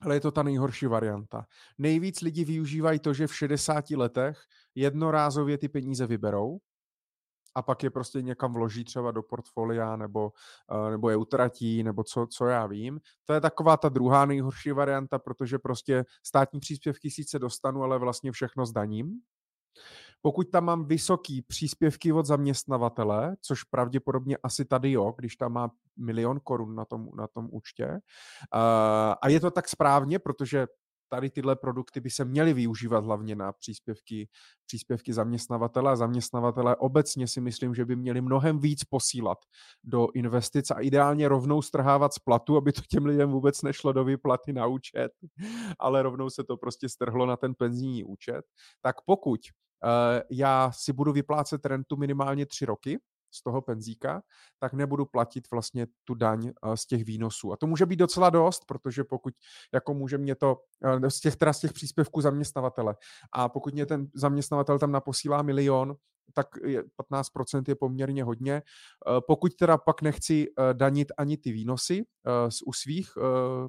ale 0.02 0.16
je 0.16 0.20
to 0.20 0.32
ta 0.32 0.44
nejhorší 0.44 0.86
varianta. 0.86 1.46
Nejvíc 1.78 2.22
lidi 2.22 2.44
využívají 2.44 3.00
to, 3.00 3.14
že 3.14 3.28
v 3.28 3.36
60 3.36 3.90
letech 3.92 4.40
jednorázově 4.76 5.58
ty 5.58 5.70
peníze 5.70 6.08
vyberou, 6.08 6.60
a 7.56 7.62
pak 7.62 7.84
je 7.84 7.90
prostě 7.90 8.22
někam 8.22 8.54
vloží 8.54 8.84
třeba 8.84 9.12
do 9.12 9.24
portfolia 9.24 9.96
nebo, 9.96 10.32
uh, 10.72 10.90
nebo 10.92 11.10
je 11.10 11.16
utratí, 11.16 11.84
nebo 11.84 12.04
co, 12.04 12.28
co 12.28 12.46
já 12.46 12.66
vím. 12.66 13.00
To 13.26 13.34
je 13.34 13.42
taková 13.42 13.78
ta 13.78 13.90
druhá 13.90 14.26
nejhorší 14.26 14.72
varianta, 14.72 15.20
protože 15.20 15.60
prostě 15.60 16.06
státní 16.24 16.60
příspěvky 16.60 17.12
sice 17.12 17.40
dostanu, 17.40 17.84
ale 17.84 18.00
vlastně 18.00 18.32
všechno 18.32 18.66
zdaním. 18.66 19.20
Pokud 20.22 20.50
tam 20.52 20.66
mám 20.66 20.86
vysoký 20.86 21.42
příspěvky 21.42 22.12
od 22.12 22.26
zaměstnavatele, 22.26 23.36
což 23.42 23.64
pravděpodobně 23.64 24.38
asi 24.44 24.66
tady 24.66 24.92
jo, 24.92 25.14
když 25.18 25.36
tam 25.36 25.54
má 25.54 25.72
milion 25.98 26.40
korun 26.40 26.76
na 26.76 26.86
tom, 26.86 27.10
na 27.16 27.28
tom 27.28 27.48
účtě, 27.52 27.88
uh, 27.88 28.00
a 29.22 29.30
je 29.30 29.40
to 29.40 29.52
tak 29.52 29.70
správně, 29.70 30.20
protože 30.20 30.68
tady 31.10 31.30
tyhle 31.30 31.56
produkty 31.56 32.00
by 32.00 32.10
se 32.10 32.26
měly 32.26 32.54
využívat 32.54 33.06
hlavně 33.06 33.36
na 33.36 33.52
příspěvky, 33.52 34.30
příspěvky 34.66 35.14
zaměstnavatele 35.14 35.92
a 35.92 35.96
zaměstnavatele 35.96 36.76
obecně 36.76 37.28
si 37.28 37.42
myslím, 37.42 37.76
že 37.76 37.86
by 37.86 37.96
měli 37.96 38.22
mnohem 38.22 38.60
víc 38.60 38.84
posílat 38.84 39.38
do 39.84 40.08
investic 40.14 40.72
a 40.72 40.80
ideálně 40.80 41.28
rovnou 41.28 41.62
strhávat 41.62 42.14
z 42.14 42.20
platu, 42.20 42.58
aby 42.58 42.72
to 42.72 42.82
těm 42.90 43.06
lidem 43.06 43.32
vůbec 43.32 43.62
nešlo 43.62 43.94
do 43.94 44.04
výplaty 44.04 44.54
na 44.54 44.66
účet, 44.66 45.12
ale 45.80 46.04
rovnou 46.04 46.30
se 46.30 46.44
to 46.44 46.58
prostě 46.58 46.90
strhlo 46.90 47.26
na 47.26 47.38
ten 47.38 47.56
penzijní 47.56 48.04
účet. 48.04 48.42
Tak 48.82 48.96
pokud 49.06 49.40
uh, 49.84 50.22
já 50.32 50.72
si 50.72 50.94
budu 50.94 51.12
vyplácet 51.14 51.66
rentu 51.66 51.98
minimálně 51.98 52.46
tři 52.46 52.66
roky, 52.66 53.00
z 53.32 53.44
toho 53.44 53.62
penzíka, 53.62 54.22
tak 54.60 54.74
nebudu 54.74 55.06
platit 55.06 55.52
vlastně 55.52 55.88
tu 56.04 56.14
daň 56.14 56.48
eh, 56.48 56.78
z 56.78 56.86
těch 56.86 57.04
výnosů. 57.04 57.54
A 57.54 57.58
to 57.58 57.68
může 57.68 57.86
být 57.86 57.96
docela 57.96 58.30
dost, 58.30 58.66
protože 58.68 59.04
pokud 59.04 59.34
jako 59.74 59.94
může 59.94 60.18
mě 60.18 60.36
to 60.36 60.58
eh, 61.04 61.10
z 61.10 61.20
těch, 61.20 61.36
teda 61.36 61.54
z 61.54 61.60
těch 61.60 61.74
příspěvků 61.74 62.22
zaměstnavatele 62.22 62.96
a 63.34 63.50
pokud 63.50 63.74
mě 63.74 63.86
ten 63.86 64.08
zaměstnavatel 64.14 64.80
tam 64.80 64.92
naposílá 64.92 65.42
milion, 65.42 65.96
tak 66.34 66.48
15% 67.12 67.64
je 67.68 67.76
poměrně 67.76 68.24
hodně. 68.24 68.54
Eh, 68.54 69.22
pokud 69.28 69.56
teda 69.56 69.78
pak 69.78 70.02
nechci 70.02 70.48
danit 70.74 71.12
ani 71.18 71.38
ty 71.38 71.52
výnosy 71.52 72.06
z 72.50 72.62
u 72.66 72.74
svých 72.74 73.10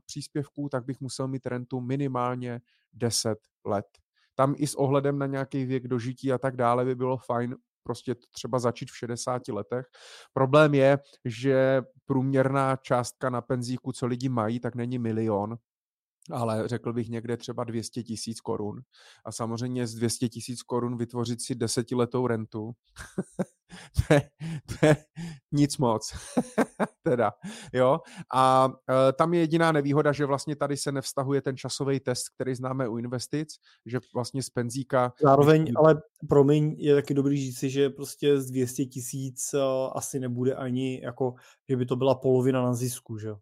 příspěvků, 0.07 0.69
tak 0.69 0.85
bych 0.85 1.01
musel 1.01 1.29
mít 1.29 1.47
rentu 1.47 1.81
minimálně 1.81 2.61
10 2.93 3.39
let. 3.65 3.87
Tam 4.35 4.55
i 4.57 4.67
s 4.67 4.75
ohledem 4.75 5.19
na 5.19 5.27
nějaký 5.27 5.65
věk 5.65 5.89
dožití 5.89 6.33
a 6.33 6.39
tak 6.39 6.57
dále 6.57 6.85
by 6.85 6.95
bylo 6.95 7.17
fajn 7.17 7.57
prostě 7.91 8.15
třeba 8.31 8.59
začít 8.59 8.91
v 8.91 8.97
60 8.97 9.49
letech. 9.49 9.87
Problém 10.33 10.75
je, 10.75 10.99
že 11.25 11.83
průměrná 12.07 12.77
částka 12.77 13.31
na 13.31 13.41
penzíku, 13.41 13.93
co 13.93 14.07
lidi 14.07 14.29
mají, 14.29 14.61
tak 14.61 14.75
není 14.75 14.99
milion, 14.99 15.57
ale 16.33 16.69
řekl 16.69 16.93
bych 16.93 17.09
někde 17.09 17.37
třeba 17.37 17.65
200 17.65 18.03
tisíc 18.03 18.41
korun. 18.41 18.81
A 19.25 19.33
samozřejmě 19.33 19.87
z 19.87 19.95
200 19.95 20.29
tisíc 20.29 20.63
korun 20.63 20.97
vytvořit 20.97 21.43
si 21.43 21.55
desetiletou 21.55 22.27
rentu, 22.27 22.73
to, 24.09 24.15
je, 24.15 24.31
to 24.67 24.87
je 24.87 24.97
nic 25.53 25.79
moc. 25.79 26.15
teda, 27.03 27.33
jo. 27.73 27.99
A 28.35 28.73
e, 29.09 29.13
tam 29.13 29.35
je 29.35 29.41
jediná 29.41 29.73
nevýhoda, 29.73 30.13
že 30.13 30.27
vlastně 30.27 30.57
tady 30.57 30.77
se 30.77 30.93
nevztahuje 30.93 31.43
ten 31.43 31.57
časový 31.57 32.01
test, 32.01 32.29
který 32.29 32.55
známe 32.55 32.89
u 32.89 32.97
investic, 32.97 33.49
že 33.87 33.99
vlastně 34.15 34.43
z 34.43 34.51
penzíka... 34.51 35.13
Zároveň, 35.23 35.73
ale 35.77 36.03
promiň, 36.29 36.75
je 36.79 36.95
taky 36.95 37.15
dobrý 37.15 37.37
říci, 37.37 37.71
že 37.71 37.91
prostě 37.91 38.41
z 38.41 38.51
200 38.51 38.85
tisíc 38.85 39.55
e, 39.55 39.59
asi 39.93 40.21
nebude 40.21 40.55
ani 40.55 41.01
jako, 41.03 41.35
že 41.69 41.77
by 41.77 41.87
to 41.87 41.97
byla 41.97 42.15
polovina 42.15 42.63
na 42.63 42.75
zisku, 42.75 43.19
že 43.19 43.29
jo, 43.29 43.37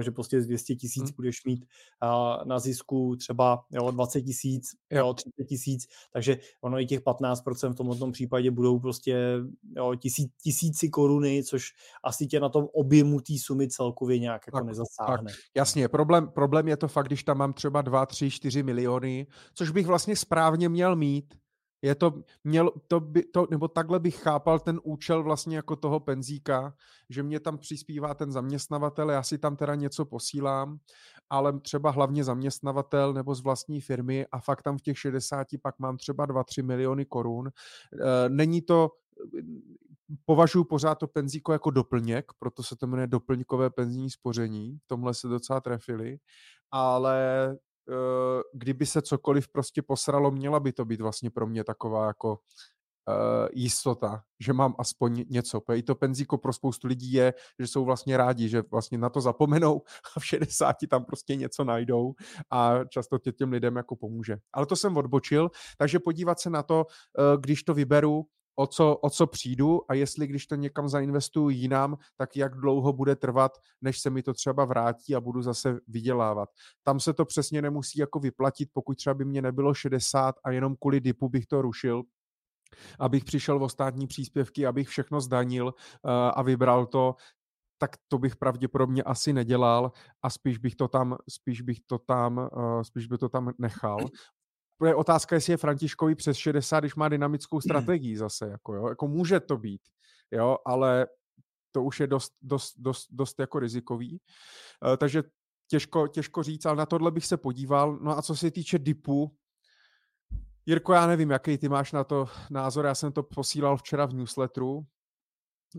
že 0.00 0.10
prostě 0.10 0.40
z 0.40 0.46
200 0.46 0.74
tisíc 0.74 1.02
hmm. 1.02 1.12
budeš 1.16 1.44
mít 1.44 1.64
uh, 2.02 2.48
na 2.48 2.58
zisku 2.58 3.16
třeba 3.16 3.64
jo, 3.70 3.90
20 3.90 4.22
tisíc, 4.22 4.70
jo, 4.90 5.14
30 5.14 5.44
tisíc, 5.44 5.86
takže 6.12 6.38
ono 6.60 6.80
i 6.80 6.86
těch 6.86 7.00
15% 7.00 7.72
v 7.72 7.76
tomto 7.76 8.10
případě 8.10 8.50
budou 8.50 8.78
prostě 8.78 9.38
jo, 9.76 9.94
tisíc, 9.94 10.32
tisíci 10.42 10.88
koruny, 10.88 11.44
což 11.44 11.72
asi 12.04 12.26
tě 12.26 12.40
na 12.40 12.48
tom 12.48 12.66
objemu 12.74 13.20
té 13.20 13.32
sumy 13.38 13.68
celkově 13.68 14.18
nějak 14.18 14.42
jako 14.46 14.58
tak, 14.58 14.66
nezasáhne. 14.66 15.30
Tak, 15.30 15.40
jasně, 15.56 15.88
problém, 15.88 16.28
problém 16.28 16.68
je 16.68 16.76
to 16.76 16.88
fakt, 16.88 17.06
když 17.06 17.24
tam 17.24 17.38
mám 17.38 17.52
třeba 17.52 17.82
2, 17.82 18.06
3, 18.06 18.30
4 18.30 18.62
miliony, 18.62 19.26
což 19.54 19.70
bych 19.70 19.86
vlastně 19.86 20.16
správně 20.16 20.68
měl 20.68 20.96
mít, 20.96 21.34
je 21.82 21.94
to, 21.94 22.22
měl, 22.44 22.72
to 22.88 23.00
by, 23.00 23.22
to, 23.22 23.46
nebo 23.50 23.68
takhle 23.68 24.00
bych 24.00 24.16
chápal 24.16 24.60
ten 24.60 24.80
účel 24.82 25.22
vlastně 25.22 25.56
jako 25.56 25.76
toho 25.76 26.00
penzíka, 26.00 26.74
že 27.10 27.22
mě 27.22 27.40
tam 27.40 27.58
přispívá 27.58 28.14
ten 28.14 28.32
zaměstnavatel, 28.32 29.10
já 29.10 29.22
si 29.22 29.38
tam 29.38 29.56
teda 29.56 29.74
něco 29.74 30.04
posílám, 30.04 30.78
ale 31.30 31.60
třeba 31.60 31.90
hlavně 31.90 32.24
zaměstnavatel 32.24 33.12
nebo 33.12 33.34
z 33.34 33.42
vlastní 33.42 33.80
firmy 33.80 34.26
a 34.32 34.40
fakt 34.40 34.62
tam 34.62 34.78
v 34.78 34.82
těch 34.82 34.98
60 34.98 35.46
pak 35.62 35.78
mám 35.78 35.96
třeba 35.96 36.26
2-3 36.26 36.64
miliony 36.64 37.04
korun. 37.04 37.48
E, 37.48 38.28
není 38.28 38.62
to, 38.62 38.90
považuji 40.24 40.64
pořád 40.64 40.94
to 40.94 41.06
penzíko 41.06 41.52
jako 41.52 41.70
doplněk, 41.70 42.24
proto 42.38 42.62
se 42.62 42.76
to 42.76 42.86
jmenuje 42.86 43.06
doplňkové 43.06 43.70
penzijní 43.70 44.10
spoření, 44.10 44.78
tomhle 44.86 45.14
se 45.14 45.28
docela 45.28 45.60
trefili, 45.60 46.18
ale 46.70 47.48
Eh, 47.48 47.56
kdyby 48.52 48.86
se 48.86 49.02
cokoliv 49.02 49.48
prostě 49.48 49.82
posralo, 49.82 50.30
měla 50.30 50.60
by 50.60 50.72
to 50.72 50.84
být 50.84 51.00
vlastně 51.00 51.30
pro 51.30 51.46
mě 51.46 51.64
taková 51.64 52.06
jako 52.06 52.38
uh, 53.08 53.48
jistota, 53.52 54.22
že 54.40 54.52
mám 54.52 54.74
aspoň 54.78 55.24
něco. 55.30 55.60
I 55.74 55.82
to 55.82 55.94
penzíko 55.94 56.38
pro 56.38 56.52
spoustu 56.52 56.88
lidí 56.88 57.12
je, 57.12 57.34
že 57.58 57.66
jsou 57.66 57.84
vlastně 57.84 58.16
rádi, 58.16 58.48
že 58.48 58.62
vlastně 58.70 58.98
na 58.98 59.10
to 59.10 59.20
zapomenou 59.20 59.82
a 60.16 60.20
v 60.20 60.26
60 60.26 60.76
tam 60.90 61.04
prostě 61.04 61.36
něco 61.36 61.64
najdou 61.64 62.14
a 62.50 62.84
často 62.84 63.18
tě 63.18 63.32
těm 63.32 63.52
lidem 63.52 63.76
jako 63.76 63.96
pomůže. 63.96 64.36
Ale 64.52 64.66
to 64.66 64.76
jsem 64.76 64.96
odbočil, 64.96 65.50
takže 65.78 65.98
podívat 65.98 66.40
se 66.40 66.50
na 66.50 66.62
to, 66.62 66.84
uh, 66.84 67.40
když 67.40 67.62
to 67.62 67.74
vyberu, 67.74 68.24
o 68.56 68.66
co, 68.66 68.96
o 68.96 69.10
co 69.10 69.26
přijdu 69.26 69.80
a 69.88 69.94
jestli 69.94 70.26
když 70.26 70.46
to 70.46 70.54
někam 70.54 70.88
zainvestuju 70.88 71.48
jinam, 71.48 71.96
tak 72.16 72.36
jak 72.36 72.54
dlouho 72.54 72.92
bude 72.92 73.16
trvat, 73.16 73.52
než 73.82 73.98
se 73.98 74.10
mi 74.10 74.22
to 74.22 74.34
třeba 74.34 74.64
vrátí 74.64 75.14
a 75.14 75.20
budu 75.20 75.42
zase 75.42 75.78
vydělávat. 75.88 76.48
Tam 76.82 77.00
se 77.00 77.12
to 77.12 77.24
přesně 77.24 77.62
nemusí 77.62 77.98
jako 77.98 78.18
vyplatit, 78.18 78.68
pokud 78.72 78.96
třeba 78.96 79.14
by 79.14 79.24
mě 79.24 79.42
nebylo 79.42 79.74
60 79.74 80.34
a 80.44 80.50
jenom 80.50 80.76
kvůli 80.80 81.00
dipu 81.00 81.28
bych 81.28 81.46
to 81.46 81.62
rušil, 81.62 82.02
abych 82.98 83.24
přišel 83.24 83.64
o 83.64 83.68
státní 83.68 84.06
příspěvky, 84.06 84.66
abych 84.66 84.88
všechno 84.88 85.20
zdanil 85.20 85.66
uh, 85.66 85.72
a 86.34 86.42
vybral 86.42 86.86
to, 86.86 87.14
tak 87.78 87.90
to 88.08 88.18
bych 88.18 88.36
pravděpodobně 88.36 89.02
asi 89.02 89.32
nedělal 89.32 89.92
a 90.22 90.30
spíš 90.30 90.58
bych 90.58 90.76
to 90.76 90.88
tam, 90.88 91.16
spíš 91.30 91.60
bych 91.60 91.80
to 91.86 91.98
tam, 91.98 92.38
uh, 92.38 92.82
spíš 92.82 93.06
by 93.06 93.18
to 93.18 93.28
tam 93.28 93.52
nechal 93.58 93.98
je 94.84 94.94
otázka, 94.94 95.34
jestli 95.34 95.52
je 95.52 95.56
Františkovi 95.56 96.14
přes 96.14 96.36
60, 96.36 96.80
když 96.80 96.94
má 96.94 97.08
dynamickou 97.08 97.60
strategii 97.60 98.16
zase, 98.16 98.48
jako, 98.48 98.74
jo? 98.74 98.88
jako 98.88 99.08
může 99.08 99.40
to 99.40 99.56
být, 99.56 99.80
jo, 100.30 100.58
ale 100.66 101.06
to 101.72 101.82
už 101.82 102.00
je 102.00 102.06
dost, 102.06 102.32
dost, 102.42 102.74
dost, 102.78 103.06
dost 103.10 103.40
jako 103.40 103.58
rizikový. 103.58 104.20
Uh, 104.86 104.96
takže 104.96 105.22
těžko, 105.68 106.08
těžko 106.08 106.42
říct, 106.42 106.66
ale 106.66 106.76
na 106.76 106.86
tohle 106.86 107.10
bych 107.10 107.26
se 107.26 107.36
podíval. 107.36 107.98
No 108.02 108.18
a 108.18 108.22
co 108.22 108.36
se 108.36 108.50
týče 108.50 108.78
dipu, 108.78 109.36
Jirko, 110.66 110.92
já 110.92 111.06
nevím, 111.06 111.30
jaký 111.30 111.58
ty 111.58 111.68
máš 111.68 111.92
na 111.92 112.04
to 112.04 112.28
názor, 112.50 112.84
já 112.84 112.94
jsem 112.94 113.12
to 113.12 113.22
posílal 113.22 113.76
včera 113.76 114.06
v 114.06 114.14
newsletteru, 114.14 114.86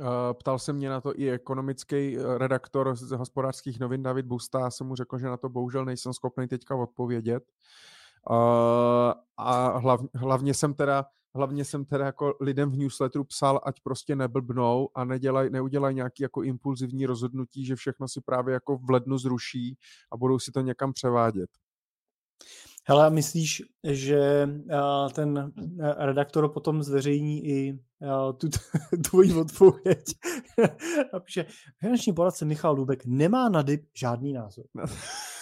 eh, 0.01 0.33
Ptal 0.33 0.59
se 0.59 0.73
mě 0.73 0.89
na 0.89 1.01
to 1.01 1.19
i 1.19 1.31
ekonomický 1.31 2.17
eh, 2.17 2.37
redaktor 2.37 2.95
z 2.95 3.11
hospodářských 3.11 3.79
novin 3.79 4.03
David 4.03 4.25
Busta, 4.25 4.59
já 4.59 4.71
jsem 4.71 4.87
mu 4.87 4.95
řekl, 4.95 5.17
že 5.17 5.25
na 5.25 5.37
to 5.37 5.49
bohužel 5.49 5.85
nejsem 5.85 6.13
schopný 6.13 6.47
teďka 6.47 6.75
odpovědět. 6.75 7.43
Uh, 8.29 9.13
a 9.37 9.77
hlav, 9.77 10.01
hlavně 10.13 10.53
jsem 10.53 10.73
teda 10.73 11.05
hlavně 11.37 11.65
jsem 11.65 11.85
teda 11.85 12.05
jako 12.05 12.35
lidem 12.41 12.71
v 12.71 12.77
newsletteru 12.77 13.23
psal, 13.23 13.61
ať 13.63 13.79
prostě 13.79 14.15
neblbnou 14.15 14.89
a 14.95 15.05
nedělaj, 15.05 15.49
neudělají 15.49 15.95
nějaký 15.95 16.23
jako 16.23 16.43
impulzivní 16.43 17.05
rozhodnutí, 17.05 17.65
že 17.65 17.75
všechno 17.75 18.07
si 18.07 18.21
právě 18.21 18.53
jako 18.53 18.77
v 18.77 18.89
lednu 18.89 19.17
zruší 19.17 19.77
a 20.11 20.17
budou 20.17 20.39
si 20.39 20.51
to 20.51 20.61
někam 20.61 20.93
převádět. 20.93 21.49
Hele, 22.89 23.09
myslíš, 23.09 23.61
že 23.83 24.49
uh, 24.49 25.11
ten 25.11 25.51
redaktor 25.97 26.53
potom 26.53 26.83
zveřejní 26.83 27.45
i 27.45 27.79
tu 28.37 28.49
tvoji 29.09 29.33
odpověď? 29.33 30.03
Napíše, 31.13 31.45
finanční 31.79 32.13
poradce 32.13 32.45
Michal 32.45 32.75
Lubek 32.75 33.05
nemá 33.05 33.49
na 33.49 33.61
DIP 33.61 33.85
žádný 33.93 34.33
názor. 34.33 34.65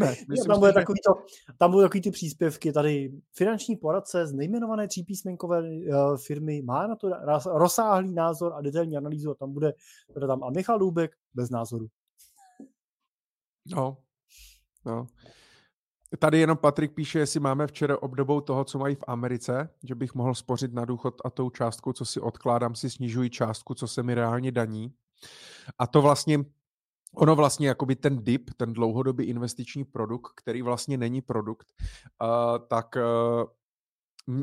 Ne, 0.00 0.06
myslím, 0.28 0.46
tam, 0.46 0.58
bude 0.58 0.72
takový 0.72 0.98
to, 1.06 1.24
tam 1.58 1.70
budou 1.70 1.82
takový 1.82 2.00
ty 2.00 2.10
příspěvky, 2.10 2.72
tady 2.72 3.12
finanční 3.32 3.76
poradce 3.76 4.26
z 4.26 4.32
nejmenované 4.32 4.88
třípísmenkové 4.88 5.62
uh, 5.62 6.16
firmy 6.16 6.62
má 6.62 6.86
na 6.86 6.96
to 6.96 7.10
rozsáhlý 7.46 8.12
názor 8.12 8.52
a 8.54 8.60
detailní 8.60 8.96
analýzu 8.96 9.30
a 9.30 9.34
tam 9.34 9.52
bude 9.52 9.72
teda 10.14 10.26
tam 10.26 10.44
a 10.44 10.50
Michal 10.50 10.78
Lůbek 10.78 11.12
bez 11.34 11.50
názoru. 11.50 11.86
No, 13.66 13.96
no. 14.86 15.06
Tady 16.18 16.38
jenom 16.38 16.56
Patrik 16.56 16.94
píše, 16.94 17.18
jestli 17.18 17.40
máme 17.40 17.66
včera 17.66 18.02
obdobou 18.02 18.40
toho, 18.40 18.64
co 18.64 18.78
mají 18.78 18.94
v 18.94 19.04
Americe, 19.06 19.68
že 19.82 19.94
bych 19.94 20.14
mohl 20.14 20.34
spořit 20.34 20.74
na 20.74 20.84
důchod 20.84 21.14
a 21.24 21.30
tou 21.30 21.50
částku, 21.50 21.92
co 21.92 22.04
si 22.04 22.20
odkládám, 22.20 22.74
si 22.74 22.90
snižují 22.90 23.30
částku, 23.30 23.74
co 23.74 23.88
se 23.88 24.02
mi 24.02 24.14
reálně 24.14 24.52
daní. 24.52 24.92
A 25.78 25.86
to 25.86 26.02
vlastně 26.02 26.38
ono 27.14 27.36
vlastně 27.36 27.68
jakoby 27.68 27.96
ten 27.96 28.24
DIP, 28.24 28.50
ten 28.56 28.72
dlouhodobý 28.72 29.24
investiční 29.24 29.84
produkt, 29.84 30.32
který 30.36 30.62
vlastně 30.62 30.98
není 30.98 31.22
produkt, 31.22 31.66
uh, 32.22 32.58
tak 32.68 32.96
uh, 32.96 33.44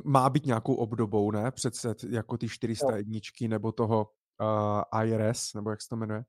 má 0.04 0.30
být 0.30 0.46
nějakou 0.46 0.76
obdobou, 0.76 1.32
ne? 1.32 1.52
Přece 1.52 1.96
jako 2.10 2.38
ty 2.38 2.50
400 2.50 2.98
jedničky 2.98 3.48
nebo 3.48 3.72
toho 3.72 4.10
uh, 4.42 5.04
IRS, 5.04 5.54
nebo 5.54 5.70
jak 5.70 5.82
se 5.82 5.90
to 5.90 5.96
jmenuje. 5.96 6.24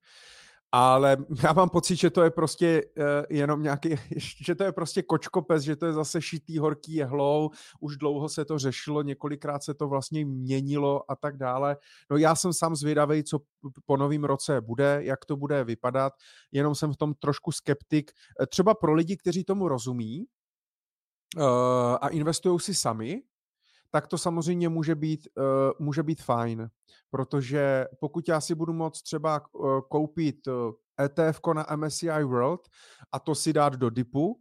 Ale 0.73 1.16
já 1.45 1.53
mám 1.53 1.69
pocit, 1.69 1.97
že 1.97 2.11
to 2.11 2.23
je 2.23 2.31
prostě 2.31 2.82
uh, 2.85 3.05
jenom 3.31 3.62
nějaký, 3.62 3.97
že 4.45 4.55
to 4.55 4.65
je 4.65 4.73
prostě 4.73 5.03
kočkopes, 5.03 5.62
že 5.62 5.77
to 5.77 5.86
je 5.86 5.93
zase 5.93 6.23
šitý 6.23 6.59
horký 6.59 6.95
jehlou, 6.95 7.51
už 7.81 7.97
dlouho 7.97 8.28
se 8.28 8.45
to 8.45 8.59
řešilo, 8.59 9.03
několikrát 9.03 9.62
se 9.62 9.74
to 9.74 9.89
vlastně 9.89 10.24
měnilo 10.24 11.11
a 11.11 11.16
tak 11.16 11.36
dále. 11.36 11.77
No 12.11 12.16
já 12.16 12.35
jsem 12.35 12.53
sám 12.53 12.77
zvědavý, 12.77 13.24
co 13.24 13.40
po 13.86 13.97
novém 13.97 14.24
roce 14.24 14.61
bude, 14.61 15.01
jak 15.03 15.24
to 15.24 15.36
bude 15.36 15.65
vypadat, 15.65 16.12
jenom 16.53 16.74
jsem 16.74 16.93
v 16.93 16.97
tom 16.97 17.15
trošku 17.15 17.53
skeptik. 17.53 18.11
Eh, 18.43 18.47
třeba 18.47 18.74
pro 18.74 18.95
lidi, 18.95 19.16
kteří 19.16 19.45
tomu 19.45 19.69
rozumí, 19.69 20.27
uh, 21.36 21.43
a 22.01 22.09
investují 22.09 22.61
si 22.61 22.74
sami, 22.74 23.23
tak 23.90 24.06
to 24.06 24.19
samozřejmě 24.19 24.69
může 24.69 24.94
být, 24.94 25.28
uh, 25.36 25.44
může 25.78 26.02
být 26.02 26.23
fajn, 26.23 26.69
protože 27.10 27.86
pokud 28.01 28.28
já 28.28 28.40
si 28.40 28.55
budu 28.55 28.73
moct 28.73 29.02
třeba 29.02 29.43
uh, 29.52 29.81
koupit 29.89 30.36
ETF 31.01 31.40
na 31.55 31.66
MSCI 31.77 32.24
World 32.24 32.60
a 33.12 33.19
to 33.19 33.35
si 33.35 33.52
dát 33.52 33.73
do 33.73 33.90
DIPu, 33.90 34.40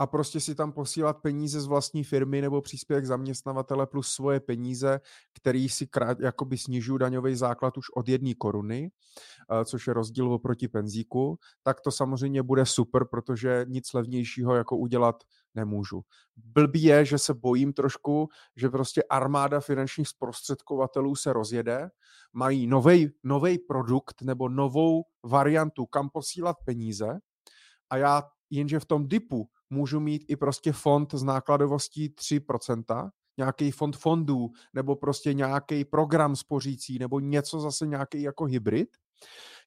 a 0.00 0.06
prostě 0.06 0.40
si 0.40 0.54
tam 0.54 0.72
posílat 0.72 1.16
peníze 1.22 1.60
z 1.60 1.66
vlastní 1.66 2.04
firmy 2.04 2.40
nebo 2.40 2.60
příspěvek 2.60 3.06
zaměstnavatele 3.06 3.86
plus 3.86 4.08
svoje 4.08 4.40
peníze, 4.40 5.00
který 5.34 5.68
si 5.68 5.86
krát, 5.86 6.20
jakoby 6.20 6.58
snižují 6.58 6.98
daňový 6.98 7.34
základ 7.34 7.78
už 7.78 7.90
od 7.96 8.08
jedné 8.08 8.34
koruny, 8.34 8.90
což 9.64 9.86
je 9.86 9.92
rozdíl 9.92 10.32
oproti 10.32 10.68
penzíku, 10.68 11.38
tak 11.62 11.80
to 11.80 11.90
samozřejmě 11.90 12.42
bude 12.42 12.66
super, 12.66 13.04
protože 13.04 13.66
nic 13.68 13.92
levnějšího 13.92 14.54
jako 14.54 14.76
udělat 14.76 15.24
nemůžu. 15.54 16.02
Blbý 16.36 16.82
je, 16.82 17.04
že 17.04 17.18
se 17.18 17.34
bojím 17.34 17.72
trošku, 17.72 18.28
že 18.56 18.68
prostě 18.68 19.02
armáda 19.02 19.60
finančních 19.60 20.08
zprostředkovatelů 20.08 21.16
se 21.16 21.32
rozjede, 21.32 21.90
mají 22.32 22.66
nový 23.24 23.58
produkt 23.68 24.22
nebo 24.22 24.48
novou 24.48 25.04
variantu, 25.24 25.86
kam 25.86 26.10
posílat 26.10 26.56
peníze 26.64 27.18
a 27.90 27.96
já 27.96 28.22
jenže 28.50 28.80
v 28.80 28.84
tom 28.84 29.08
DIPu 29.08 29.48
můžu 29.70 30.00
mít 30.00 30.24
i 30.28 30.36
prostě 30.36 30.72
fond 30.72 31.14
s 31.14 31.22
nákladovostí 31.22 32.08
3%, 32.08 33.10
nějaký 33.36 33.70
fond 33.70 33.96
fondů, 33.96 34.50
nebo 34.74 34.96
prostě 34.96 35.34
nějaký 35.34 35.84
program 35.84 36.36
spořící, 36.36 36.98
nebo 36.98 37.20
něco 37.20 37.60
zase 37.60 37.86
nějaký 37.86 38.22
jako 38.22 38.44
hybrid. 38.44 38.88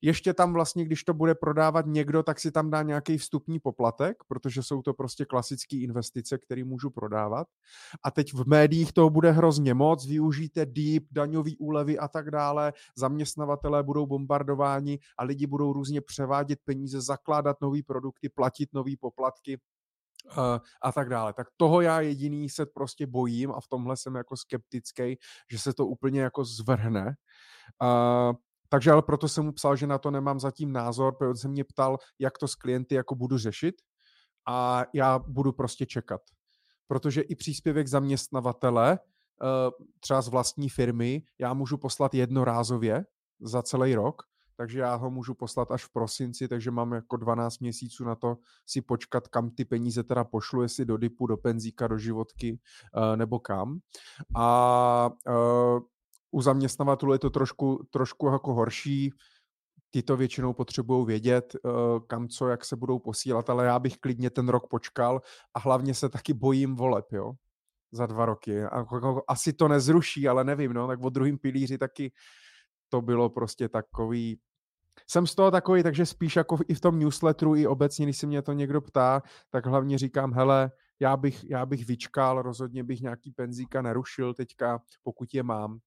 Ještě 0.01 0.33
tam 0.33 0.53
vlastně, 0.53 0.85
když 0.85 1.03
to 1.03 1.13
bude 1.13 1.35
prodávat 1.35 1.85
někdo, 1.85 2.23
tak 2.23 2.39
si 2.39 2.51
tam 2.51 2.69
dá 2.69 2.81
nějaký 2.81 3.17
vstupní 3.17 3.59
poplatek, 3.59 4.17
protože 4.27 4.63
jsou 4.63 4.81
to 4.81 4.93
prostě 4.93 5.25
klasické 5.25 5.77
investice, 5.77 6.37
které 6.37 6.63
můžu 6.63 6.89
prodávat. 6.89 7.47
A 8.05 8.11
teď 8.11 8.33
v 8.33 8.47
médiích 8.47 8.93
toho 8.93 9.09
bude 9.09 9.31
hrozně 9.31 9.73
moc, 9.73 10.07
využijte 10.07 10.65
deep, 10.65 11.03
daňový 11.11 11.57
úlevy 11.57 11.99
a 11.99 12.07
tak 12.07 12.31
dále, 12.31 12.73
zaměstnavatelé 12.97 13.83
budou 13.83 14.05
bombardováni 14.05 14.99
a 15.17 15.23
lidi 15.23 15.47
budou 15.47 15.73
různě 15.73 16.01
převádět 16.01 16.59
peníze, 16.65 17.01
zakládat 17.01 17.57
nové 17.61 17.79
produkty, 17.87 18.29
platit 18.29 18.69
nové 18.73 18.91
poplatky 18.99 19.59
Uh, 20.37 20.59
a 20.81 20.91
tak 20.91 21.09
dále. 21.09 21.33
Tak 21.33 21.47
toho 21.57 21.81
já 21.81 22.01
jediný 22.01 22.49
se 22.49 22.65
prostě 22.65 23.07
bojím 23.07 23.51
a 23.51 23.61
v 23.61 23.67
tomhle 23.67 23.97
jsem 23.97 24.15
jako 24.15 24.37
skeptický, 24.37 25.17
že 25.51 25.59
se 25.59 25.73
to 25.73 25.87
úplně 25.87 26.21
jako 26.21 26.45
zvrhne. 26.45 27.15
Uh, 27.81 28.35
takže 28.73 28.91
ale 28.91 29.01
proto 29.01 29.27
jsem 29.27 29.45
mu 29.45 29.51
psal, 29.51 29.75
že 29.75 29.87
na 29.87 29.97
to 29.97 30.11
nemám 30.11 30.39
zatím 30.39 30.71
názor, 30.71 31.15
protože 31.15 31.41
se 31.41 31.47
mě 31.47 31.63
ptal, 31.63 31.97
jak 32.19 32.37
to 32.37 32.47
s 32.47 32.55
klienty 32.55 32.95
jako 32.95 33.15
budu 33.15 33.37
řešit 33.37 33.75
a 34.47 34.85
já 34.93 35.19
budu 35.19 35.51
prostě 35.51 35.85
čekat. 35.85 36.21
Protože 36.87 37.21
i 37.21 37.35
příspěvek 37.35 37.87
zaměstnavatele, 37.87 38.99
eh, 38.99 39.71
třeba 39.99 40.21
z 40.21 40.27
vlastní 40.27 40.69
firmy, 40.69 41.21
já 41.39 41.53
můžu 41.53 41.77
poslat 41.77 42.13
jednorázově 42.13 43.05
za 43.41 43.61
celý 43.61 43.95
rok, 43.95 44.23
takže 44.57 44.79
já 44.79 44.95
ho 44.95 45.09
můžu 45.09 45.33
poslat 45.33 45.71
až 45.71 45.85
v 45.85 45.93
prosinci, 45.93 46.47
takže 46.47 46.71
mám 46.71 46.93
jako 46.93 47.17
12 47.17 47.59
měsíců 47.59 48.03
na 48.03 48.15
to 48.15 48.37
si 48.65 48.81
počkat, 48.81 49.27
kam 49.27 49.49
ty 49.49 49.65
peníze 49.65 50.03
teda 50.03 50.23
pošlu, 50.23 50.61
jestli 50.61 50.85
do 50.85 50.97
DIPu, 50.97 51.27
do 51.27 51.37
penzíka, 51.37 51.87
do 51.87 51.97
životky 51.97 52.59
uh, 52.97 53.15
nebo 53.15 53.39
kam. 53.39 53.79
A 54.35 55.09
uh, 55.27 55.79
u 56.33 56.41
zaměstnavatelů 56.41 57.13
je 57.13 57.19
to 57.19 57.29
trošku, 57.29 57.87
trošku 57.91 58.27
jako 58.27 58.53
horší, 58.53 59.13
ty 59.91 60.03
to 60.03 60.17
většinou 60.17 60.53
potřebují 60.53 61.05
vědět, 61.05 61.55
uh, 61.63 61.71
kam 62.07 62.27
co, 62.27 62.47
jak 62.47 62.65
se 62.65 62.75
budou 62.75 62.99
posílat, 62.99 63.49
ale 63.49 63.65
já 63.65 63.79
bych 63.79 63.97
klidně 63.97 64.29
ten 64.29 64.49
rok 64.49 64.67
počkal 64.67 65.21
a 65.53 65.59
hlavně 65.59 65.93
se 65.93 66.09
taky 66.09 66.33
bojím 66.33 66.75
voleb, 66.75 67.05
jo, 67.11 67.33
za 67.91 68.05
dva 68.05 68.25
roky. 68.25 68.63
A, 68.63 68.77
jako, 68.77 69.23
asi 69.27 69.53
to 69.53 69.67
nezruší, 69.67 70.27
ale 70.27 70.43
nevím, 70.43 70.73
no, 70.73 70.87
tak 70.87 70.99
o 71.03 71.09
druhém 71.09 71.37
pilíři 71.37 71.77
taky 71.77 72.11
to 72.89 73.01
bylo 73.01 73.29
prostě 73.29 73.69
takový, 73.69 74.39
jsem 75.07 75.27
z 75.27 75.35
toho 75.35 75.51
takový, 75.51 75.83
takže 75.83 76.05
spíš 76.05 76.35
jako 76.35 76.57
i 76.67 76.73
v 76.73 76.81
tom 76.81 76.99
newsletteru, 76.99 77.55
i 77.55 77.67
obecně, 77.67 78.05
když 78.05 78.17
se 78.17 78.27
mě 78.27 78.41
to 78.41 78.53
někdo 78.53 78.81
ptá, 78.81 79.21
tak 79.49 79.65
hlavně 79.65 79.97
říkám, 79.97 80.33
hele, 80.33 80.71
já 80.99 81.17
bych, 81.17 81.49
já 81.49 81.65
bych 81.65 81.85
vyčkal, 81.85 82.41
rozhodně 82.41 82.83
bych 82.83 83.01
nějaký 83.01 83.31
penzíka 83.31 83.81
nerušil 83.81 84.33
teďka, 84.33 84.79
pokud 85.03 85.33
je 85.33 85.43
mám. 85.43 85.79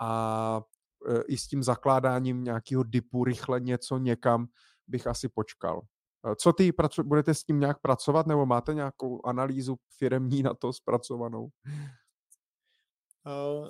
A 0.00 0.62
e, 1.08 1.22
i 1.22 1.36
s 1.36 1.46
tím 1.46 1.62
zakládáním 1.62 2.44
nějakého 2.44 2.82
dipu 2.82 3.24
rychle 3.24 3.60
něco 3.60 3.98
někam 3.98 4.46
bych 4.86 5.06
asi 5.06 5.28
počkal. 5.28 5.80
E, 6.26 6.36
co 6.36 6.52
ty, 6.52 6.72
budete 7.04 7.34
s 7.34 7.44
tím 7.44 7.60
nějak 7.60 7.80
pracovat, 7.80 8.26
nebo 8.26 8.46
máte 8.46 8.74
nějakou 8.74 9.26
analýzu 9.26 9.76
firemní 9.98 10.42
na 10.42 10.54
to 10.54 10.72
zpracovanou? 10.72 11.48
Uh, 13.26 13.68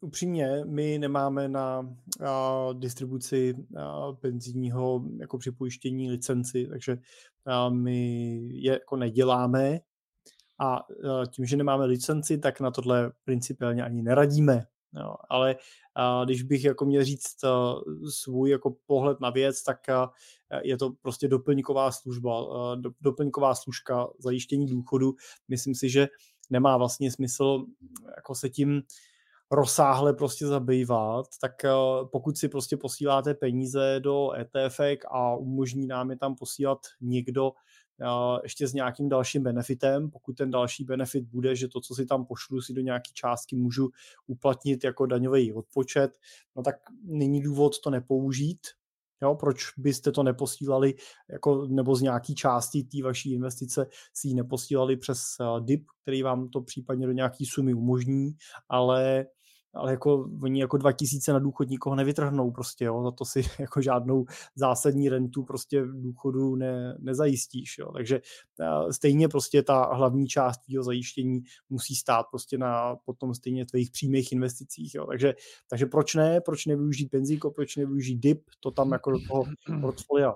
upřímně, 0.00 0.64
my 0.64 0.98
nemáme 0.98 1.48
na 1.48 1.80
uh, 1.80 2.74
distribuci 2.74 3.54
uh, 3.54 4.16
penzijního 4.16 5.04
jako 5.20 5.38
připojištění 5.38 6.10
licenci, 6.10 6.66
takže 6.70 6.92
uh, 6.92 7.74
my 7.74 8.38
je 8.52 8.72
jako 8.72 8.96
neděláme 8.96 9.80
a 10.60 10.88
uh, 10.88 11.24
tím, 11.30 11.46
že 11.46 11.56
nemáme 11.56 11.84
licenci, 11.84 12.38
tak 12.38 12.60
na 12.60 12.70
tohle 12.70 13.12
principiálně 13.24 13.84
ani 13.84 14.02
neradíme. 14.02 14.66
Jo, 14.94 15.14
ale 15.28 15.56
uh, 15.56 16.24
když 16.24 16.42
bych 16.42 16.64
jako 16.64 16.84
měl 16.84 17.04
říct 17.04 17.44
uh, 17.44 18.08
svůj 18.10 18.50
jako 18.50 18.76
pohled 18.86 19.20
na 19.20 19.30
věc, 19.30 19.62
tak 19.62 19.78
uh, 19.88 20.10
je 20.62 20.78
to 20.78 20.90
prostě 21.02 21.28
doplňková 21.28 21.92
služba, 21.92 22.42
uh, 22.42 22.80
do, 22.80 22.90
doplňková 23.00 23.54
služka 23.54 24.08
zajištění 24.18 24.66
důchodu. 24.66 25.14
Myslím 25.48 25.74
si, 25.74 25.90
že 25.90 26.08
nemá 26.50 26.76
vlastně 26.76 27.12
smysl 27.12 27.64
jako 28.16 28.34
se 28.34 28.50
tím 28.50 28.82
rozsáhle 29.50 30.12
prostě 30.12 30.46
zabývat, 30.46 31.26
tak 31.40 31.52
pokud 32.12 32.38
si 32.38 32.48
prostě 32.48 32.76
posíláte 32.76 33.34
peníze 33.34 34.00
do 34.00 34.32
ETF 34.32 34.80
a 35.10 35.36
umožní 35.36 35.86
nám 35.86 36.10
je 36.10 36.18
tam 36.18 36.34
posílat 36.34 36.78
někdo 37.00 37.52
ještě 38.42 38.68
s 38.68 38.72
nějakým 38.72 39.08
dalším 39.08 39.42
benefitem, 39.42 40.10
pokud 40.10 40.36
ten 40.36 40.50
další 40.50 40.84
benefit 40.84 41.24
bude, 41.24 41.56
že 41.56 41.68
to, 41.68 41.80
co 41.80 41.94
si 41.94 42.06
tam 42.06 42.24
pošlu, 42.24 42.60
si 42.60 42.72
do 42.72 42.80
nějaké 42.80 43.10
částky 43.12 43.56
můžu 43.56 43.88
uplatnit 44.26 44.84
jako 44.84 45.06
daňový 45.06 45.52
odpočet, 45.52 46.18
no 46.56 46.62
tak 46.62 46.76
není 47.04 47.42
důvod 47.42 47.80
to 47.80 47.90
nepoužít, 47.90 48.60
Jo, 49.22 49.34
proč 49.34 49.78
byste 49.78 50.12
to 50.12 50.22
neposílali, 50.22 50.94
jako, 51.30 51.66
nebo 51.66 51.96
z 51.96 52.02
nějaký 52.02 52.34
části 52.34 52.82
té 52.82 53.02
vaší 53.02 53.32
investice 53.32 53.86
si 54.14 54.28
ji 54.28 54.34
neposílali 54.34 54.96
přes 54.96 55.36
uh, 55.40 55.64
DIP, 55.64 55.84
který 56.02 56.22
vám 56.22 56.48
to 56.48 56.60
případně 56.60 57.06
do 57.06 57.12
nějaký 57.12 57.46
sumy 57.46 57.74
umožní, 57.74 58.36
ale 58.68 59.26
ale 59.76 59.90
jako 59.90 60.30
oni 60.42 60.60
jako 60.60 60.76
2000 60.76 61.32
na 61.32 61.38
důchod 61.38 61.68
nikoho 61.68 61.96
nevytrhnou 61.96 62.50
prostě, 62.50 62.84
jo, 62.84 63.02
za 63.02 63.10
to 63.10 63.24
si 63.24 63.42
jako 63.58 63.80
žádnou 63.80 64.24
zásadní 64.54 65.08
rentu 65.08 65.42
prostě 65.42 65.82
v 65.82 66.02
důchodu 66.02 66.56
ne, 66.56 66.96
nezajistíš, 66.98 67.78
jo, 67.78 67.92
takže 67.92 68.20
stejně 68.90 69.28
prostě 69.28 69.62
ta 69.62 69.94
hlavní 69.94 70.26
část 70.26 70.58
tvýho 70.58 70.82
zajištění 70.82 71.40
musí 71.70 71.94
stát 71.94 72.26
prostě 72.30 72.58
na 72.58 72.96
potom 73.04 73.34
stejně 73.34 73.66
tvých 73.66 73.90
přímých 73.90 74.32
investicích, 74.32 74.94
jo, 74.94 75.06
takže, 75.06 75.34
takže 75.70 75.86
proč 75.86 76.14
ne, 76.14 76.40
proč 76.40 76.66
nevyužít 76.66 77.10
penzíko, 77.10 77.50
proč 77.50 77.76
nevyužít 77.76 78.18
DIP, 78.18 78.42
to 78.60 78.70
tam 78.70 78.92
jako 78.92 79.10
do 79.10 79.18
toho 79.28 79.44
portfolia 79.80 80.34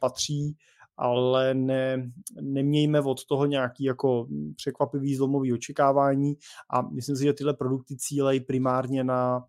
patří, 0.00 0.56
ale 0.96 1.54
ne, 1.54 2.12
nemějme 2.40 3.00
od 3.00 3.24
toho 3.24 3.46
nějaký 3.46 3.84
jako 3.84 4.28
překvapivý 4.56 5.16
zlomový 5.16 5.52
očekávání 5.52 6.36
a 6.70 6.82
myslím 6.82 7.16
si, 7.16 7.24
že 7.24 7.32
tyhle 7.32 7.54
produkty 7.54 7.96
cílejí 7.96 8.40
primárně 8.40 9.04
na 9.04 9.44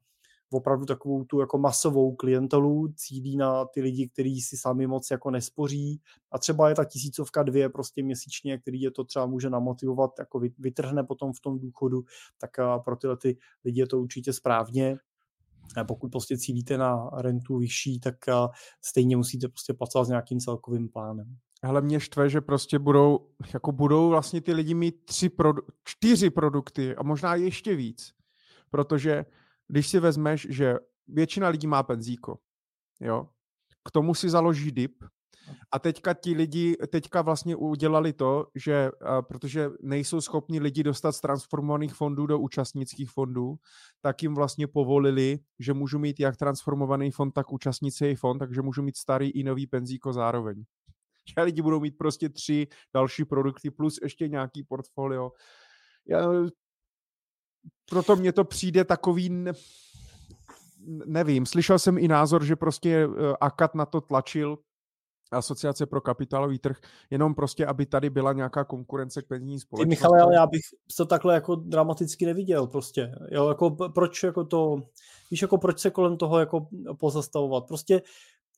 opravdu 0.52 0.86
takovou 0.86 1.24
tu 1.24 1.40
jako 1.40 1.58
masovou 1.58 2.16
klientelu, 2.16 2.88
cílí 2.96 3.38
na 3.38 3.66
ty 3.66 3.82
lidi, 3.82 4.10
kteří 4.10 4.42
si 4.42 4.58
sami 4.58 4.88
moc 4.88 5.12
jako 5.12 5.32
nespoří 5.32 6.02
a 6.32 6.40
třeba 6.40 6.70
je 6.70 6.76
ta 6.76 6.86
tisícovka 6.86 7.44
dvě 7.44 7.70
prostě 7.70 8.04
měsíčně, 8.04 8.58
který 8.58 8.82
je 8.82 8.92
to 8.92 9.04
třeba 9.04 9.26
může 9.26 9.50
namotivovat, 9.50 10.12
jako 10.20 10.42
vytrhne 10.60 11.04
potom 11.04 11.34
v 11.34 11.40
tom 11.40 11.60
důchodu, 11.60 12.04
tak 12.38 12.52
pro 12.86 12.96
tyhle 12.96 13.18
ty 13.18 13.38
lidi 13.66 13.80
je 13.80 13.88
to 13.88 14.00
určitě 14.00 14.34
správně. 14.34 14.98
Pokud 15.88 16.12
prostě 16.12 16.38
cílíte 16.38 16.78
na 16.78 17.10
rentu 17.18 17.58
vyšší, 17.58 18.00
tak 18.00 18.16
stejně 18.86 19.18
musíte 19.18 19.48
prostě 19.48 19.74
pracovat 19.74 20.06
s 20.06 20.10
nějakým 20.10 20.40
celkovým 20.40 20.90
plánem. 20.90 21.38
Hele, 21.64 21.82
mě 21.82 22.00
štve, 22.00 22.30
že 22.30 22.42
prostě 22.42 22.80
budou, 22.80 23.30
jako 23.54 23.72
budou 23.72 24.10
vlastně 24.10 24.42
ty 24.42 24.54
lidi 24.54 24.74
mít 24.74 25.06
tři 25.06 25.30
produ- 25.30 25.62
čtyři 25.84 26.30
produkty 26.30 26.96
a 26.96 27.04
možná 27.04 27.36
ještě 27.36 27.76
víc. 27.76 28.12
Protože 28.70 29.26
když 29.68 29.88
si 29.88 30.00
vezmeš, 30.00 30.48
že 30.50 30.76
většina 31.08 31.48
lidí 31.48 31.68
má 31.68 31.84
penzíko, 31.84 32.40
jo, 33.02 33.30
k 33.86 33.92
tomu 33.92 34.14
si 34.16 34.30
založí 34.30 34.72
DIP, 34.72 35.04
a 35.72 35.80
teďka 35.80 36.14
ti 36.14 36.34
lidi, 36.34 36.76
teďka 36.92 37.22
vlastně 37.22 37.56
udělali 37.56 38.14
to, 38.14 38.48
že 38.56 38.92
protože 39.22 39.70
nejsou 39.82 40.22
schopni 40.22 40.60
lidi 40.60 40.84
dostat 40.84 41.12
z 41.12 41.22
transformovaných 41.22 41.94
fondů 41.94 42.28
do 42.28 42.40
účastnických 42.40 43.12
fondů, 43.12 43.56
tak 44.02 44.24
jim 44.24 44.36
vlastně 44.36 44.68
povolili, 44.68 45.40
že 45.60 45.74
můžu 45.74 46.00
mít 46.00 46.20
jak 46.20 46.38
transformovaný 46.38 47.12
fond, 47.12 47.32
tak 47.32 47.52
účastnický 47.54 48.16
fond, 48.16 48.40
takže 48.40 48.62
můžu 48.62 48.82
mít 48.82 48.98
starý 48.98 49.30
i 49.30 49.44
nový 49.44 49.68
penzíko 49.68 50.14
zároveň. 50.14 50.64
Že 51.36 51.42
lidi 51.42 51.62
budou 51.62 51.80
mít 51.80 51.98
prostě 51.98 52.30
tři 52.30 52.68
další 52.94 53.26
produkty 53.26 53.70
plus 53.70 54.00
ještě 54.02 54.28
nějaký 54.28 54.64
portfolio. 54.64 55.32
Já, 56.08 56.30
proto 57.90 58.16
mně 58.16 58.34
to 58.34 58.44
přijde 58.44 58.84
takový, 58.84 59.30
ne, 59.30 59.52
nevím, 61.06 61.46
slyšel 61.46 61.80
jsem 61.80 61.98
i 61.98 62.08
názor, 62.08 62.44
že 62.44 62.56
prostě 62.56 63.08
eh, 63.08 63.34
Akat 63.42 63.76
na 63.76 63.86
to 63.86 64.02
tlačil, 64.02 64.58
Asociace 65.32 65.86
pro 65.86 66.02
kapitálový 66.02 66.60
trh, 66.60 66.78
jenom 67.10 67.36
prostě, 67.36 67.66
aby 67.66 67.86
tady 67.86 68.10
byla 68.10 68.34
nějaká 68.34 68.64
konkurence 68.64 69.22
k 69.22 69.28
penzijní 69.28 69.60
společnosti. 69.60 69.86
Ty 69.86 69.90
Michale, 69.90 70.22
ale 70.22 70.36
já 70.36 70.48
bych 70.48 70.62
to 70.98 71.06
takhle 71.06 71.34
jako 71.34 71.56
dramaticky 71.56 72.26
neviděl 72.26 72.68
prostě. 72.68 73.12
Jo, 73.32 73.48
jako 73.48 73.70
proč 73.70 74.24
jako 74.24 74.44
to, 74.44 74.76
víš, 75.32 75.42
jako 75.42 75.58
proč 75.58 75.80
se 75.80 75.92
kolem 75.92 76.18
toho 76.18 76.40
jako 76.40 76.68
pozastavovat. 77.00 77.68
Prostě 77.68 78.02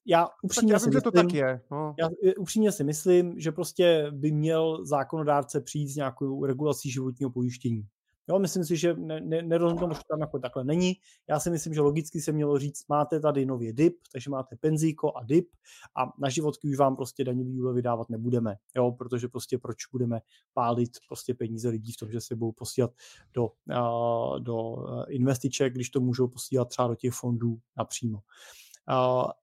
já 0.06 0.28
upřímně 0.44 0.74
já 0.74 0.78
vím, 0.78 0.80
si 0.80 0.90
myslím, 0.90 1.00
že 1.00 1.02
to 1.02 1.12
tak 1.12 1.34
je. 1.34 1.62
No. 1.72 1.96
Já 2.00 2.10
upřímně 2.38 2.72
si 2.72 2.84
myslím, 2.84 3.40
že 3.40 3.52
prostě 3.52 4.08
by 4.12 4.32
měl 4.32 4.86
zákonodárce 4.86 5.62
přijít 5.62 5.88
s 5.88 5.96
nějakou 5.96 6.46
regulací 6.46 6.91
životního 6.91 7.32
pojištění. 7.32 7.88
Jo, 8.30 8.40
myslím 8.40 8.66
si, 8.66 8.78
že 8.78 8.94
ne, 8.94 9.22
ne, 9.22 9.42
nerozhodnu, 9.42 9.96
že 9.96 10.02
tam 10.10 10.22
jako 10.22 10.40
takhle 10.40 10.64
není. 10.64 10.94
Já 11.30 11.40
si 11.40 11.50
myslím, 11.50 11.74
že 11.74 11.82
logicky 11.82 12.22
se 12.22 12.32
mělo 12.32 12.60
říct, 12.60 12.88
máte 12.90 13.20
tady 13.20 13.46
nově 13.46 13.74
DIP, 13.74 13.98
takže 14.12 14.30
máte 14.30 14.56
penzíko 14.56 15.18
a 15.18 15.24
DIP 15.24 15.50
a 15.98 16.14
na 16.20 16.30
životky 16.30 16.70
už 16.70 16.78
vám 16.78 16.96
prostě 16.96 17.24
daňový 17.24 17.60
úlevy 17.60 17.76
vydávat 17.76 18.10
nebudeme, 18.10 18.56
jo, 18.76 18.92
protože 18.92 19.28
prostě 19.28 19.58
proč 19.58 19.78
budeme 19.92 20.20
pálit 20.54 20.90
prostě 21.08 21.34
peníze 21.34 21.70
lidí 21.70 21.92
v 21.92 21.98
tom, 21.98 22.12
že 22.12 22.22
se 22.22 22.36
budou 22.36 22.52
posílat 22.52 22.92
do, 23.34 23.46
uh, 23.46 24.40
do 24.40 24.76
investiček, 25.10 25.74
když 25.74 25.90
to 25.90 26.00
můžou 26.00 26.28
posílat 26.28 26.70
třeba 26.70 26.88
do 26.88 26.96
těch 26.96 27.14
fondů 27.14 27.60
napřímo 27.78 28.20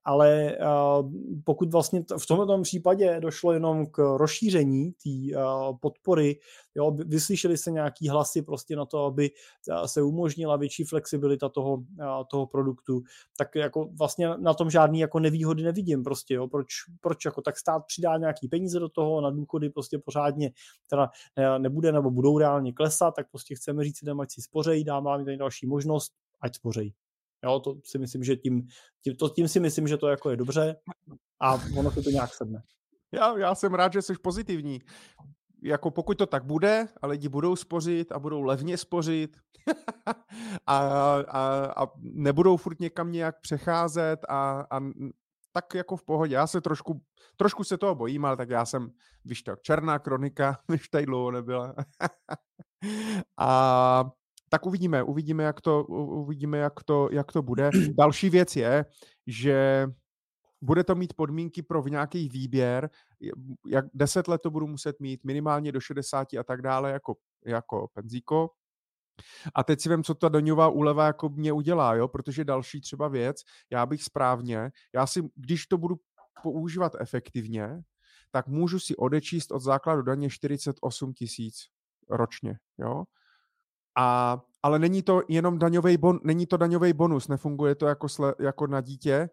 ale 0.05 0.57
pokud 1.43 1.71
vlastně 1.71 2.03
v 2.19 2.25
tomto 2.25 2.61
případě 2.61 3.19
došlo 3.19 3.53
jenom 3.53 3.85
k 3.85 4.17
rozšíření 4.17 4.91
té 4.91 5.39
podpory, 5.81 6.39
jo, 6.75 6.91
vyslyšeli 6.91 7.57
se 7.57 7.71
nějaký 7.71 8.09
hlasy 8.09 8.41
prostě 8.41 8.75
na 8.75 8.85
to, 8.85 9.05
aby 9.05 9.31
se 9.85 10.01
umožnila 10.01 10.55
větší 10.55 10.83
flexibilita 10.83 11.49
toho, 11.49 11.83
toho 12.31 12.47
produktu, 12.47 13.01
tak 13.37 13.55
jako 13.55 13.89
vlastně 13.99 14.29
na 14.37 14.53
tom 14.53 14.69
žádný 14.69 14.99
jako 14.99 15.19
nevýhody 15.19 15.63
nevidím 15.63 16.03
prostě, 16.03 16.33
jo, 16.33 16.47
proč, 16.47 16.67
proč 17.01 17.25
jako 17.25 17.41
tak 17.41 17.57
stát 17.57 17.85
přidá 17.87 18.17
nějaký 18.17 18.47
peníze 18.47 18.79
do 18.79 18.89
toho, 18.89 19.21
na 19.21 19.29
důchody 19.29 19.69
prostě 19.69 19.99
pořádně 19.99 20.51
teda 20.89 21.09
nebude 21.57 21.91
nebo 21.91 22.11
budou 22.11 22.37
reálně 22.37 22.73
klesat, 22.73 23.15
tak 23.15 23.29
prostě 23.31 23.55
chceme 23.55 23.83
říct 23.83 24.01
lidem, 24.01 24.19
ať 24.19 24.31
si 24.31 24.41
spořej, 24.41 24.83
dám 24.83 25.03
vám 25.03 25.25
tady 25.25 25.37
další 25.37 25.67
možnost, 25.67 26.13
ať 26.41 26.55
spořej. 26.55 26.93
Jo, 27.47 27.59
to 27.59 27.75
si 27.83 27.97
myslím, 27.97 28.23
že 28.23 28.35
tím, 28.35 28.67
tím, 29.03 29.15
to, 29.15 29.29
tím 29.29 29.47
si 29.47 29.59
myslím, 29.59 29.87
že 29.87 29.97
to 29.97 30.07
jako 30.07 30.29
je 30.29 30.37
dobře 30.37 30.75
a 31.41 31.53
ono 31.77 31.91
se 31.91 32.01
to 32.01 32.09
nějak 32.09 32.33
sedne. 32.33 32.61
Já, 33.11 33.37
já 33.37 33.55
jsem 33.55 33.73
rád, 33.73 33.93
že 33.93 34.01
jsi 34.01 34.13
pozitivní. 34.21 34.79
Jako 35.63 35.91
pokud 35.91 36.17
to 36.17 36.25
tak 36.25 36.45
bude 36.45 36.87
a 37.01 37.07
lidi 37.07 37.29
budou 37.29 37.55
spořit 37.55 38.11
a 38.11 38.19
budou 38.19 38.41
levně 38.41 38.77
spořit 38.77 39.37
a, 40.67 40.77
a, 40.77 41.73
a 41.83 41.87
nebudou 41.99 42.57
furt 42.57 42.79
někam 42.79 43.11
nějak 43.11 43.41
přecházet 43.41 44.19
a, 44.29 44.65
a 44.71 44.79
tak 45.53 45.73
jako 45.73 45.95
v 45.95 46.03
pohodě. 46.03 46.35
Já 46.35 46.47
se 46.47 46.61
trošku, 46.61 47.01
trošku 47.37 47.63
se 47.63 47.77
toho 47.77 47.95
bojím, 47.95 48.25
ale 48.25 48.37
tak 48.37 48.49
já 48.49 48.65
jsem, 48.65 48.89
víš 49.25 49.43
to, 49.43 49.55
černá 49.55 49.99
kronika, 49.99 50.59
když 50.67 50.89
tady 50.89 51.05
dlouho 51.05 51.31
nebyla. 51.31 51.75
a 53.39 54.11
tak 54.49 54.65
uvidíme, 54.65 55.03
uvidíme, 55.03 55.43
jak 55.43 55.61
to, 55.61 55.83
uvidíme, 55.83 56.57
jak 56.57 56.83
to, 56.83 57.09
jak 57.11 57.31
to 57.31 57.41
bude. 57.41 57.69
Další 57.97 58.29
věc 58.29 58.55
je, 58.55 58.85
že 59.27 59.87
bude 60.61 60.83
to 60.83 60.95
mít 60.95 61.13
podmínky 61.13 61.61
pro 61.61 61.87
nějaký 61.87 62.29
výběr, 62.29 62.89
jak 63.67 63.85
10 63.93 64.27
let 64.27 64.41
to 64.41 64.49
budu 64.49 64.67
muset 64.67 64.99
mít, 64.99 65.23
minimálně 65.23 65.71
do 65.71 65.79
60 65.79 66.27
a 66.33 66.43
tak 66.43 66.61
dále, 66.61 66.91
jako, 66.91 67.15
jako 67.45 67.87
penzíko. 67.93 68.49
A 69.55 69.63
teď 69.63 69.81
si 69.81 69.89
vím, 69.89 70.03
co 70.03 70.15
ta 70.15 70.29
daňová 70.29 70.69
úleva 70.69 71.05
jako 71.05 71.29
mě 71.29 71.53
udělá, 71.53 71.95
jo? 71.95 72.07
protože 72.07 72.45
další 72.45 72.81
třeba 72.81 73.07
věc, 73.07 73.41
já 73.69 73.85
bych 73.85 74.03
správně, 74.03 74.71
já 74.95 75.07
si, 75.07 75.23
když 75.35 75.67
to 75.67 75.77
budu 75.77 75.95
používat 76.43 76.95
efektivně, 76.99 77.81
tak 78.31 78.47
můžu 78.47 78.79
si 78.79 78.95
odečíst 78.95 79.51
od 79.51 79.59
základu 79.59 80.01
daně 80.01 80.29
48 80.29 81.13
tisíc 81.13 81.55
ročně. 82.09 82.57
Jo? 82.77 83.03
A 83.97 84.39
ale 84.63 84.79
není 84.79 85.01
to 85.01 85.21
jenom 85.27 85.59
daňový 85.59 85.97
bon, 85.97 86.19
není 86.23 86.45
to 86.45 86.57
daňový 86.57 86.93
bonus, 86.93 87.27
nefunguje 87.27 87.75
to 87.75 87.85
jako, 87.85 88.09
sle, 88.09 88.35
jako 88.39 88.67
na 88.67 88.81
dítě 88.81 89.13
e, 89.13 89.29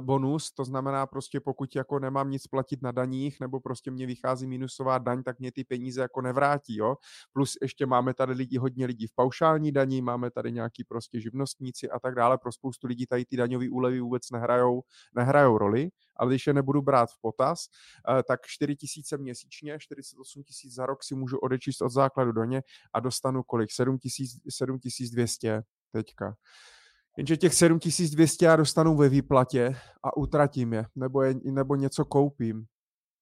bonus, 0.00 0.50
to 0.52 0.64
znamená 0.64 1.06
prostě 1.06 1.40
pokud 1.40 1.76
jako 1.76 1.98
nemám 1.98 2.30
nic 2.30 2.46
platit 2.46 2.82
na 2.82 2.92
daních 2.92 3.40
nebo 3.40 3.60
prostě 3.60 3.90
mě 3.90 4.06
vychází 4.06 4.46
minusová 4.46 4.98
daň, 4.98 5.22
tak 5.22 5.38
mě 5.38 5.52
ty 5.52 5.64
peníze 5.64 6.00
jako 6.00 6.20
nevrátí, 6.20 6.76
jo. 6.76 6.96
Plus 7.32 7.56
ještě 7.62 7.86
máme 7.86 8.14
tady 8.14 8.32
lidi, 8.32 8.58
hodně 8.58 8.86
lidí 8.86 9.06
v 9.06 9.14
paušální 9.14 9.72
daní, 9.72 10.02
máme 10.02 10.30
tady 10.30 10.52
nějaký 10.52 10.84
prostě 10.84 11.20
živnostníci 11.20 11.90
a 11.90 11.98
tak 12.00 12.14
dále, 12.14 12.38
pro 12.38 12.52
spoustu 12.52 12.86
lidí 12.86 13.06
tady 13.06 13.24
ty 13.24 13.36
daňové 13.36 13.68
úlevy 13.70 14.00
vůbec 14.00 14.30
nehrajou, 14.30 14.82
nehrajou 15.14 15.58
roli, 15.58 15.90
ale 16.16 16.30
když 16.30 16.46
je 16.46 16.54
nebudu 16.54 16.82
brát 16.82 17.10
v 17.10 17.20
potaz, 17.20 17.64
e, 18.18 18.22
tak 18.22 18.40
4 18.46 18.76
tisíce 18.76 19.18
měsíčně, 19.18 19.78
48 19.78 20.42
tisíc 20.42 20.74
za 20.74 20.86
rok 20.86 21.04
si 21.04 21.14
můžu 21.14 21.38
odečíst 21.38 21.82
od 21.82 21.88
základu 21.88 22.32
daně 22.32 22.62
a 22.92 23.00
dostanu 23.00 23.42
kolik? 23.42 23.70
7 23.72 23.98
tisíc 23.98 24.40
7200 24.88 25.62
teďka. 25.92 26.36
Jenže 27.16 27.36
těch 27.36 27.54
7200 27.54 28.44
já 28.44 28.56
dostanu 28.56 28.96
ve 28.96 29.08
výplatě 29.08 29.76
a 30.02 30.16
utratím 30.16 30.72
je, 30.72 30.86
nebo, 30.96 31.22
je, 31.22 31.34
nebo 31.44 31.76
něco 31.76 32.04
koupím. 32.04 32.64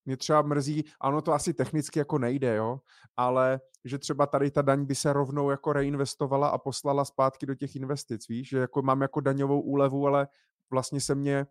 Mě 0.06 0.16
třeba 0.16 0.42
mrzí, 0.42 0.84
ano, 1.00 1.22
to 1.22 1.32
asi 1.32 1.54
technicky 1.54 1.98
jako 1.98 2.18
nejde, 2.18 2.56
jo, 2.56 2.80
ale 3.16 3.60
že 3.84 3.98
třeba 3.98 4.26
tady 4.26 4.50
ta 4.50 4.62
daň 4.62 4.84
by 4.84 4.94
se 4.94 5.12
rovnou 5.12 5.50
jako 5.50 5.72
reinvestovala 5.72 6.48
a 6.48 6.58
poslala 6.58 7.04
zpátky 7.04 7.46
do 7.46 7.54
těch 7.54 7.76
investic, 7.76 8.28
víš, 8.28 8.48
že 8.48 8.58
jako 8.58 8.82
mám 8.82 9.02
jako 9.02 9.20
daňovou 9.20 9.60
úlevu, 9.60 10.06
ale 10.06 10.28
vlastně 10.70 11.00
se 11.00 11.14
mě, 11.14 11.46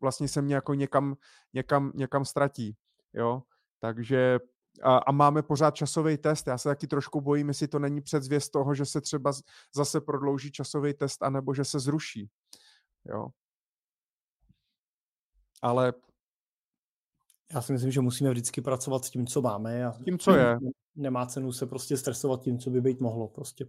vlastně 0.00 0.28
se 0.28 0.42
mě 0.42 0.54
jako 0.54 0.74
někam, 0.74 1.16
někam, 1.54 1.92
někam 1.94 2.24
ztratí, 2.24 2.76
jo. 3.14 3.42
Takže 3.80 4.38
a, 4.82 5.12
máme 5.12 5.42
pořád 5.42 5.74
časový 5.74 6.16
test. 6.16 6.46
Já 6.46 6.58
se 6.58 6.68
taky 6.68 6.86
trošku 6.86 7.20
bojím, 7.20 7.48
jestli 7.48 7.68
to 7.68 7.78
není 7.78 8.00
předzvěst 8.00 8.52
toho, 8.52 8.74
že 8.74 8.86
se 8.86 9.00
třeba 9.00 9.32
zase 9.74 10.00
prodlouží 10.00 10.52
časový 10.52 10.94
test, 10.94 11.22
anebo 11.22 11.54
že 11.54 11.64
se 11.64 11.80
zruší. 11.80 12.30
Jo. 13.04 13.28
Ale 15.62 15.92
já 17.54 17.62
si 17.62 17.72
myslím, 17.72 17.90
že 17.90 18.00
musíme 18.00 18.30
vždycky 18.30 18.60
pracovat 18.60 19.04
s 19.04 19.10
tím, 19.10 19.26
co 19.26 19.42
máme. 19.42 19.86
A 19.86 19.92
tím, 20.04 20.18
co 20.18 20.34
je. 20.34 20.58
Nemá 20.96 21.26
cenu 21.26 21.52
se 21.52 21.66
prostě 21.66 21.96
stresovat 21.96 22.42
tím, 22.42 22.58
co 22.58 22.70
by 22.70 22.80
být 22.80 23.00
mohlo. 23.00 23.28
Prostě. 23.28 23.66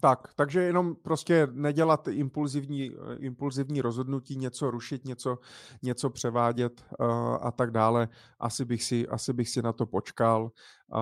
Tak, 0.00 0.34
takže 0.34 0.62
jenom 0.62 0.94
prostě 0.94 1.48
nedělat 1.52 2.08
impulzivní, 2.08 2.90
impulzivní 3.18 3.80
rozhodnutí, 3.80 4.36
něco 4.36 4.70
rušit, 4.70 5.04
něco, 5.04 5.38
něco 5.82 6.10
převádět 6.10 6.84
uh, 7.00 7.06
a 7.40 7.52
tak 7.52 7.70
dále. 7.70 8.08
Asi 8.38 8.64
bych 8.64 8.82
si, 8.82 9.08
asi 9.08 9.32
bych 9.32 9.48
si 9.48 9.62
na 9.62 9.72
to 9.72 9.86
počkal. 9.86 10.50
Uh, 10.94 11.00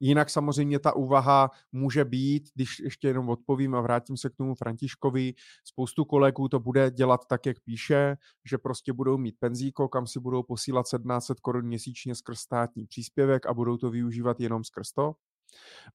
jinak 0.00 0.30
samozřejmě 0.30 0.78
ta 0.78 0.96
úvaha 0.96 1.50
může 1.72 2.04
být, 2.04 2.48
když 2.54 2.80
ještě 2.80 3.08
jenom 3.08 3.28
odpovím 3.28 3.74
a 3.74 3.80
vrátím 3.80 4.16
se 4.16 4.30
k 4.30 4.36
tomu 4.36 4.54
Františkovi, 4.54 5.34
spoustu 5.64 6.04
kolegů 6.04 6.48
to 6.48 6.60
bude 6.60 6.90
dělat 6.90 7.20
tak, 7.26 7.46
jak 7.46 7.60
píše, 7.60 8.16
že 8.44 8.58
prostě 8.58 8.92
budou 8.92 9.18
mít 9.18 9.36
penzíko, 9.38 9.88
kam 9.88 10.06
si 10.06 10.20
budou 10.20 10.42
posílat 10.42 10.86
1700 10.86 11.40
korun 11.40 11.66
měsíčně 11.66 12.14
skrz 12.14 12.38
státní 12.38 12.86
příspěvek 12.86 13.46
a 13.46 13.54
budou 13.54 13.76
to 13.76 13.90
využívat 13.90 14.40
jenom 14.40 14.64
skrz 14.64 14.92
to 14.92 15.14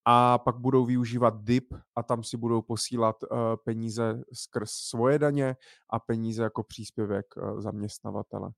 a 0.05 0.37
pak 0.37 0.57
budou 0.57 0.85
využívat 0.85 1.43
DIP 1.43 1.73
a 1.95 2.03
tam 2.03 2.23
si 2.23 2.37
budou 2.37 2.61
posílat 2.61 3.15
uh, 3.23 3.37
peníze 3.63 4.21
skrz 4.33 4.71
svoje 4.71 5.19
daně 5.19 5.55
a 5.89 5.99
peníze 5.99 6.43
jako 6.43 6.63
příspěvek 6.63 7.25
uh, 7.37 7.61
zaměstnavatele. 7.61 8.51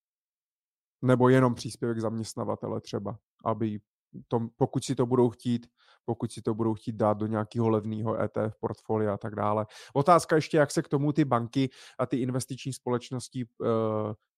Nebo 1.02 1.30
jenom 1.30 1.56
příspěvek 1.56 2.00
zaměstnavatele 2.00 2.82
třeba, 2.82 3.18
aby 3.46 3.80
to, 4.28 4.48
pokud 4.56 4.84
si 4.84 4.96
to 4.96 5.06
budou 5.06 5.30
chtít, 5.30 5.68
pokud 6.06 6.32
si 6.32 6.42
to 6.42 6.54
budou 6.54 6.74
chtít 6.74 6.96
dát 6.96 7.18
do 7.18 7.28
nějakého 7.28 7.70
levného 7.70 8.22
ETF 8.22 8.56
portfolia 8.60 9.14
a 9.14 9.18
tak 9.18 9.36
dále. 9.36 9.66
Otázka 9.94 10.36
ještě, 10.36 10.58
jak 10.58 10.72
se 10.72 10.82
k 10.82 10.88
tomu 10.88 11.14
ty 11.14 11.26
banky 11.26 11.70
a 12.00 12.06
ty 12.06 12.18
investiční 12.18 12.74
společnosti 12.74 13.46
uh, 13.46 13.68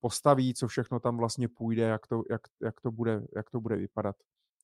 postaví, 0.00 0.54
co 0.54 0.68
všechno 0.68 1.00
tam 1.00 1.16
vlastně 1.16 1.48
půjde, 1.48 1.82
jak 1.82 2.06
to, 2.06 2.22
jak, 2.30 2.40
jak 2.62 2.80
to, 2.80 2.90
bude, 2.90 3.22
jak 3.36 3.50
to 3.50 3.60
bude 3.60 3.76
vypadat. 3.76 4.16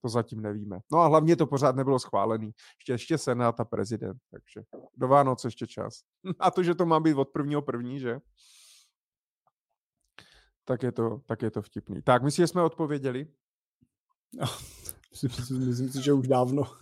To 0.02 0.08
zatím 0.08 0.40
nevíme. 0.40 0.78
No 0.92 0.98
a 0.98 1.06
hlavně 1.06 1.36
to 1.36 1.46
pořád 1.46 1.76
nebylo 1.76 1.98
schválený. 1.98 2.50
Ještě, 2.80 2.92
ještě 2.92 3.18
Senát 3.18 3.60
a 3.60 3.64
prezident, 3.64 4.18
takže 4.30 4.62
do 4.96 5.08
Vánoc 5.08 5.44
ještě 5.44 5.66
čas. 5.66 6.00
A 6.38 6.50
to, 6.50 6.62
že 6.62 6.74
to 6.74 6.86
má 6.86 7.00
být 7.00 7.14
od 7.14 7.28
prvního 7.28 7.62
první, 7.62 8.00
že? 8.00 8.18
Tak 10.64 10.82
je 10.82 10.92
to, 10.92 11.20
tak 11.26 11.42
je 11.42 11.50
to 11.50 11.62
vtipný. 11.62 12.02
Tak, 12.02 12.22
my 12.22 12.30
si 12.30 12.46
jsme 12.46 12.62
odpověděli? 12.62 13.26
No, 14.34 14.46
myslím, 15.22 15.68
myslím 15.68 15.88
si, 15.88 16.02
že 16.02 16.12
už 16.12 16.28
dávno. 16.28 16.62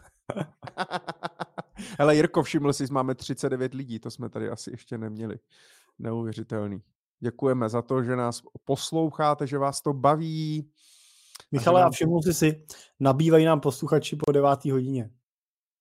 Hele, 1.99 2.16
Jirko, 2.16 2.43
všiml 2.43 2.73
jsi, 2.73 2.86
máme 2.91 3.15
39 3.15 3.74
lidí, 3.74 3.99
to 3.99 4.11
jsme 4.11 4.28
tady 4.28 4.51
asi 4.51 4.70
ještě 4.70 4.99
neměli. 4.99 5.39
Neuvěřitelný. 5.99 6.82
Děkujeme 7.20 7.69
za 7.69 7.82
to, 7.82 8.03
že 8.03 8.16
nás 8.16 8.43
posloucháte, 8.65 9.47
že 9.47 9.59
vás 9.59 9.82
to 9.82 9.93
baví. 9.93 10.70
Michale, 11.52 11.85
a 11.85 11.90
všiml 11.90 12.23
jsi 12.23 12.35
si, 12.35 12.65
nabývají 13.01 13.44
nám 13.44 13.61
posluchači 13.61 14.16
po 14.16 14.32
devátý 14.32 14.70
hodině. 14.70 15.11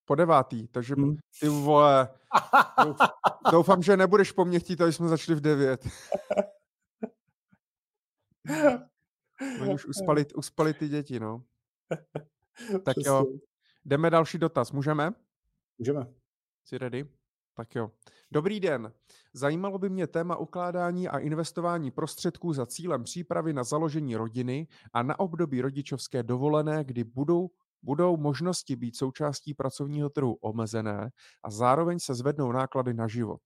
Po 0.04 0.14
devátý, 0.14 0.68
takže 0.68 0.94
hmm. 0.94 1.16
ty 1.40 1.48
vole, 1.48 2.08
doufám, 3.52 3.82
že 3.82 3.96
nebudeš 3.96 4.32
po 4.32 4.44
mně 4.44 4.60
chtít, 4.60 4.80
aby 4.80 4.92
jsme 4.92 5.08
začali 5.08 5.36
v 5.36 5.40
devět. 5.40 5.88
Oni 9.60 9.74
už 9.74 9.86
uspali, 9.86 10.26
uspali 10.34 10.74
ty 10.74 10.88
děti, 10.88 11.20
no. 11.20 11.44
Tak 12.84 12.96
jo, 12.96 13.24
jdeme 13.84 14.10
další 14.10 14.38
dotaz, 14.38 14.72
můžeme? 14.72 15.12
Můžeme. 15.78 16.06
Jsi 16.64 16.78
ready? 16.78 17.08
Tak 17.54 17.74
jo. 17.74 17.90
Dobrý 18.30 18.60
den. 18.60 18.92
Zajímalo 19.36 19.78
by 19.78 19.90
mě 19.90 20.06
téma 20.06 20.36
ukládání 20.36 21.08
a 21.08 21.18
investování 21.18 21.90
prostředků 21.90 22.52
za 22.52 22.66
cílem 22.66 23.04
přípravy 23.04 23.52
na 23.52 23.64
založení 23.64 24.16
rodiny 24.16 24.66
a 24.92 25.02
na 25.02 25.20
období 25.20 25.60
rodičovské 25.60 26.22
dovolené, 26.22 26.84
kdy 26.84 27.04
budou 27.04 27.50
budou 27.84 28.16
možnosti 28.16 28.76
být 28.76 28.96
součástí 28.96 29.54
pracovního 29.54 30.10
trhu 30.10 30.34
omezené 30.34 31.10
a 31.44 31.50
zároveň 31.50 31.98
se 31.98 32.14
zvednou 32.14 32.52
náklady 32.52 32.94
na 32.94 33.08
život. 33.08 33.40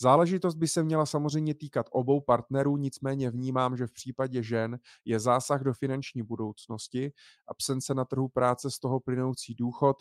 Záležitost 0.00 0.54
by 0.54 0.68
se 0.68 0.82
měla 0.82 1.06
samozřejmě 1.06 1.54
týkat 1.54 1.86
obou 1.90 2.20
partnerů, 2.20 2.76
nicméně 2.76 3.30
vnímám, 3.30 3.76
že 3.76 3.86
v 3.86 3.92
případě 3.92 4.42
žen 4.42 4.78
je 5.04 5.20
zásah 5.20 5.62
do 5.62 5.74
finanční 5.74 6.22
budoucnosti, 6.22 7.12
absence 7.48 7.94
na 7.94 8.04
trhu 8.04 8.28
práce 8.28 8.70
z 8.70 8.78
toho 8.78 9.00
plynoucí 9.00 9.54
důchod, 9.54 9.96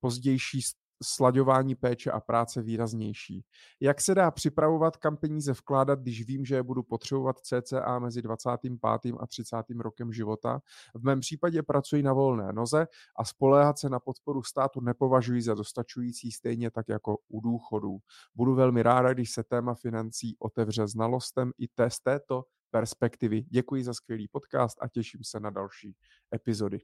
pozdější 0.00 0.62
slaďování 1.04 1.74
péče 1.74 2.10
a 2.10 2.20
práce 2.20 2.62
výraznější. 2.62 3.44
Jak 3.80 4.00
se 4.00 4.14
dá 4.14 4.30
připravovat, 4.30 4.96
kam 4.96 5.16
peníze 5.16 5.52
vkládat, 5.52 5.98
když 5.98 6.26
vím, 6.26 6.44
že 6.44 6.54
je 6.54 6.62
budu 6.62 6.82
potřebovat 6.82 7.40
cca 7.40 7.98
mezi 7.98 8.22
25. 8.22 8.72
a 9.18 9.26
30. 9.26 9.56
rokem 9.78 10.12
života? 10.12 10.60
V 10.94 11.04
mém 11.04 11.20
případě 11.20 11.62
pracuji 11.62 12.02
na 12.02 12.12
volné 12.12 12.52
noze 12.52 12.86
a 13.16 13.24
spoléhat 13.24 13.78
se 13.78 13.88
na 13.88 14.00
podporu 14.00 14.42
státu 14.42 14.80
nepovažuji 14.80 15.42
za 15.42 15.54
dostačující 15.54 16.32
stejně 16.32 16.70
tak 16.70 16.88
jako 16.88 17.18
u 17.28 17.40
důchodů. 17.40 17.98
Budu 18.34 18.54
velmi 18.54 18.82
ráda, 18.82 19.12
když 19.12 19.30
se 19.30 19.44
téma 19.44 19.74
financí 19.74 20.36
otevře 20.38 20.86
znalostem 20.86 21.52
i 21.58 21.68
z 21.88 22.00
této 22.00 22.44
perspektivy. 22.70 23.42
Děkuji 23.42 23.84
za 23.84 23.94
skvělý 23.94 24.28
podcast 24.28 24.78
a 24.82 24.88
těším 24.88 25.20
se 25.24 25.40
na 25.40 25.50
další 25.50 25.96
epizody. 26.34 26.80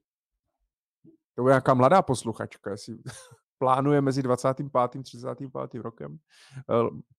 To 1.35 1.49
je 1.49 1.51
nějaká 1.51 1.75
mladá 1.75 2.03
posluchačka, 2.03 2.71
jestli 2.71 2.99
plánuje 3.61 4.01
mezi 4.01 4.23
25. 4.23 4.77
a 4.77 4.89
35. 4.89 5.81
rokem. 5.83 6.19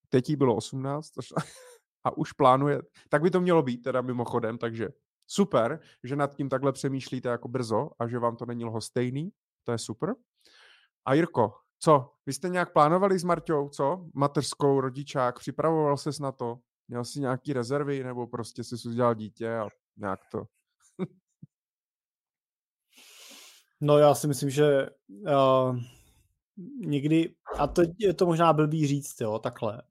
teď 0.09 0.29
jí 0.29 0.35
bylo 0.35 0.55
18 0.55 1.11
a 2.03 2.17
už 2.17 2.33
plánuje, 2.33 2.81
tak 3.09 3.21
by 3.21 3.31
to 3.31 3.41
mělo 3.41 3.63
být 3.63 3.77
teda 3.77 4.01
mimochodem, 4.01 4.57
takže 4.57 4.89
super, 5.27 5.79
že 6.03 6.15
nad 6.15 6.35
tím 6.35 6.49
takhle 6.49 6.71
přemýšlíte 6.71 7.29
jako 7.29 7.47
brzo 7.47 7.89
a 7.99 8.07
že 8.07 8.19
vám 8.19 8.35
to 8.35 8.45
není 8.45 8.65
lhostejný, 8.65 9.31
to 9.63 9.71
je 9.71 9.77
super. 9.77 10.15
A 11.05 11.13
Jirko, 11.13 11.53
co? 11.79 12.09
Vy 12.25 12.33
jste 12.33 12.49
nějak 12.49 12.73
plánovali 12.73 13.19
s 13.19 13.23
Marťou, 13.23 13.69
co? 13.69 14.05
Mateřskou, 14.13 14.81
rodičák, 14.81 15.39
připravoval 15.39 15.97
ses 15.97 16.19
na 16.19 16.31
to? 16.31 16.59
Měl 16.87 17.05
jsi 17.05 17.19
nějaký 17.19 17.53
rezervy 17.53 18.03
nebo 18.03 18.27
prostě 18.27 18.63
jsi 18.63 18.89
udělal 18.89 19.13
dítě 19.13 19.57
a 19.57 19.67
nějak 19.97 20.19
to? 20.31 20.43
no 23.81 23.97
já 23.97 24.15
si 24.15 24.27
myslím, 24.27 24.49
že 24.49 24.89
uh, 25.09 25.77
někdy, 26.85 27.35
a 27.57 27.67
to 27.67 27.81
je 27.97 28.13
to 28.13 28.25
možná 28.25 28.53
blbý 28.53 28.87
říct, 28.87 29.21
jo, 29.21 29.39
takhle, 29.39 29.81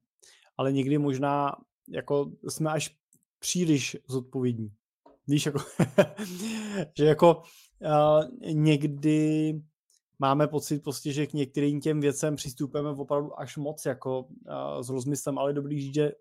ale 0.57 0.71
někdy 0.71 0.97
možná 0.97 1.55
jako 1.89 2.31
jsme 2.47 2.71
až 2.71 2.95
příliš 3.39 3.97
zodpovědní. 4.07 4.71
Víš, 5.27 5.45
jako, 5.45 5.59
že 6.97 7.05
jako 7.05 7.43
uh, 7.81 8.53
někdy 8.53 9.53
máme 10.19 10.47
pocit 10.47 10.83
prostě, 10.83 11.13
že 11.13 11.27
k 11.27 11.33
některým 11.33 11.81
těm 11.81 12.01
věcem 12.01 12.35
přistupujeme 12.35 12.89
opravdu 12.89 13.39
až 13.39 13.57
moc 13.57 13.85
jako 13.85 14.21
uh, 14.21 14.81
s 14.81 14.89
rozmyslem, 14.89 15.37
ale 15.37 15.53
dobrý 15.53 15.93
že 15.93 16.11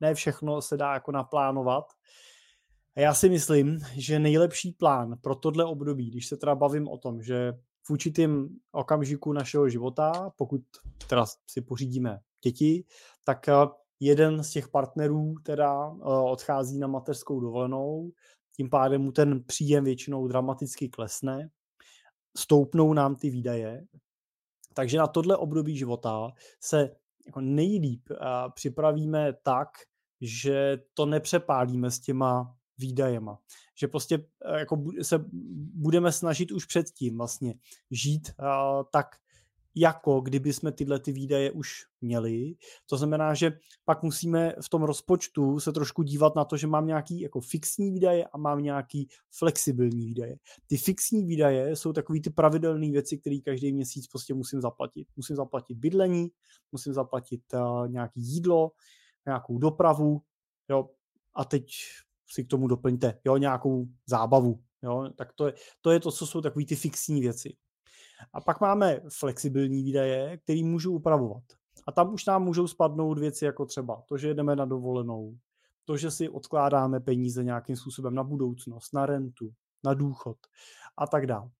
ne 0.00 0.14
všechno 0.14 0.62
se 0.62 0.76
dá 0.76 0.94
jako 0.94 1.12
naplánovat. 1.12 1.84
A 2.96 3.00
já 3.00 3.14
si 3.14 3.28
myslím, 3.28 3.78
že 3.96 4.18
nejlepší 4.18 4.72
plán 4.72 5.18
pro 5.20 5.34
tohle 5.34 5.64
období, 5.64 6.10
když 6.10 6.26
se 6.26 6.36
teda 6.36 6.54
bavím 6.54 6.88
o 6.88 6.98
tom, 6.98 7.22
že 7.22 7.52
v 7.88 7.90
určitým 7.90 8.48
okamžiku 8.72 9.32
našeho 9.32 9.68
života, 9.68 10.30
pokud 10.36 10.60
teda 11.06 11.24
si 11.46 11.60
pořídíme 11.60 12.20
děti, 12.44 12.84
tak 13.24 13.46
jeden 14.00 14.44
z 14.44 14.50
těch 14.50 14.68
partnerů 14.68 15.34
teda 15.42 15.88
odchází 16.04 16.78
na 16.78 16.86
mateřskou 16.86 17.40
dovolenou, 17.40 18.12
tím 18.56 18.70
pádem 18.70 19.02
mu 19.02 19.12
ten 19.12 19.44
příjem 19.44 19.84
většinou 19.84 20.28
dramaticky 20.28 20.88
klesne, 20.88 21.50
stoupnou 22.36 22.92
nám 22.92 23.16
ty 23.16 23.30
výdaje, 23.30 23.86
takže 24.74 24.98
na 24.98 25.06
tohle 25.06 25.36
období 25.36 25.76
života 25.76 26.30
se 26.60 26.90
jako 27.26 27.40
nejlíp 27.40 28.08
připravíme 28.54 29.32
tak, 29.42 29.68
že 30.20 30.78
to 30.94 31.06
nepřepálíme 31.06 31.90
s 31.90 32.00
těma 32.00 32.56
výdajema. 32.78 33.38
Že 33.78 33.88
prostě 33.88 34.24
jako 34.58 34.84
se 35.02 35.24
budeme 35.74 36.12
snažit 36.12 36.52
už 36.52 36.66
předtím 36.66 37.16
vlastně 37.16 37.54
žít 37.90 38.30
tak, 38.92 39.06
jako 39.74 40.20
kdyby 40.20 40.52
jsme 40.52 40.72
tyhle 40.72 41.00
ty 41.00 41.12
výdaje 41.12 41.52
už 41.52 41.70
měli. 42.00 42.54
To 42.86 42.96
znamená, 42.96 43.34
že 43.34 43.58
pak 43.84 44.02
musíme 44.02 44.54
v 44.62 44.68
tom 44.68 44.82
rozpočtu 44.82 45.60
se 45.60 45.72
trošku 45.72 46.02
dívat 46.02 46.36
na 46.36 46.44
to, 46.44 46.56
že 46.56 46.66
mám 46.66 46.86
nějaký 46.86 47.20
jako 47.20 47.40
fixní 47.40 47.90
výdaje 47.90 48.26
a 48.26 48.38
mám 48.38 48.62
nějaký 48.62 49.08
flexibilní 49.30 50.06
výdaje. 50.06 50.36
Ty 50.66 50.76
fixní 50.76 51.24
výdaje 51.24 51.76
jsou 51.76 51.92
takový 51.92 52.22
ty 52.22 52.30
pravidelné 52.30 52.90
věci, 52.90 53.18
které 53.18 53.36
každý 53.44 53.72
měsíc 53.72 54.06
prostě 54.06 54.34
musím 54.34 54.60
zaplatit. 54.60 55.08
Musím 55.16 55.36
zaplatit 55.36 55.74
bydlení, 55.74 56.28
musím 56.72 56.92
zaplatit 56.92 57.42
uh, 57.54 57.88
nějaký 57.88 58.20
jídlo, 58.20 58.70
nějakou 59.26 59.58
dopravu, 59.58 60.22
jo, 60.68 60.90
a 61.34 61.44
teď 61.44 61.72
si 62.30 62.44
k 62.44 62.48
tomu 62.48 62.68
doplňte, 62.68 63.20
jo, 63.24 63.36
nějakou 63.36 63.86
zábavu, 64.06 64.60
jo, 64.82 65.10
tak 65.16 65.32
to 65.32 65.46
je, 65.46 65.54
to 65.80 65.90
je 65.90 66.00
to, 66.00 66.12
co 66.12 66.26
jsou 66.26 66.40
takové 66.40 66.64
ty 66.64 66.76
fixní 66.76 67.20
věci. 67.20 67.56
A 68.32 68.40
pak 68.40 68.60
máme 68.60 69.00
flexibilní 69.18 69.82
výdaje, 69.82 70.38
které 70.38 70.64
můžu 70.64 70.92
upravovat. 70.92 71.42
A 71.86 71.92
tam 71.92 72.14
už 72.14 72.26
nám 72.26 72.44
můžou 72.44 72.66
spadnout 72.66 73.18
věci 73.18 73.44
jako 73.44 73.66
třeba 73.66 74.02
to, 74.08 74.16
že 74.16 74.28
jedeme 74.28 74.56
na 74.56 74.64
dovolenou, 74.64 75.36
to, 75.84 75.96
že 75.96 76.10
si 76.10 76.28
odkládáme 76.28 77.00
peníze 77.00 77.44
nějakým 77.44 77.76
způsobem 77.76 78.14
na 78.14 78.22
budoucnost, 78.22 78.94
na 78.94 79.06
rentu, 79.06 79.50
na 79.84 79.94
důchod 79.94 80.36
a 80.96 81.06
tak 81.06 81.26
dále. 81.26 81.50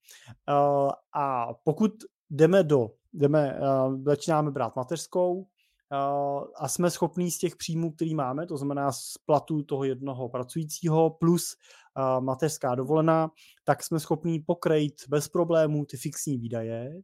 Eh, 0.49 0.93
a 1.13 1.55
pokud 1.65 1.93
jdeme 2.31 2.63
do, 2.63 2.91
jdeme, 3.13 3.59
eh, 3.59 4.03
začínáme 4.03 4.51
brát 4.51 4.77
mateřskou, 4.77 5.47
a 6.57 6.69
jsme 6.69 6.91
schopní 6.91 7.31
z 7.31 7.39
těch 7.39 7.57
příjmů, 7.57 7.93
který 7.93 8.15
máme, 8.15 8.47
to 8.47 8.57
znamená 8.57 8.93
z 8.93 9.15
platu 9.27 9.63
toho 9.63 9.85
jednoho 9.85 10.29
pracujícího 10.29 11.11
plus 11.11 11.57
mateřská 12.21 12.75
dovolená, 12.75 13.31
tak 13.65 13.83
jsme 13.83 14.01
schopní 14.01 14.41
pokrejt 14.41 14.95
bez 15.09 15.29
problémů 15.29 15.85
ty 15.85 15.97
fixní 15.97 16.39
výdaje, 16.39 17.01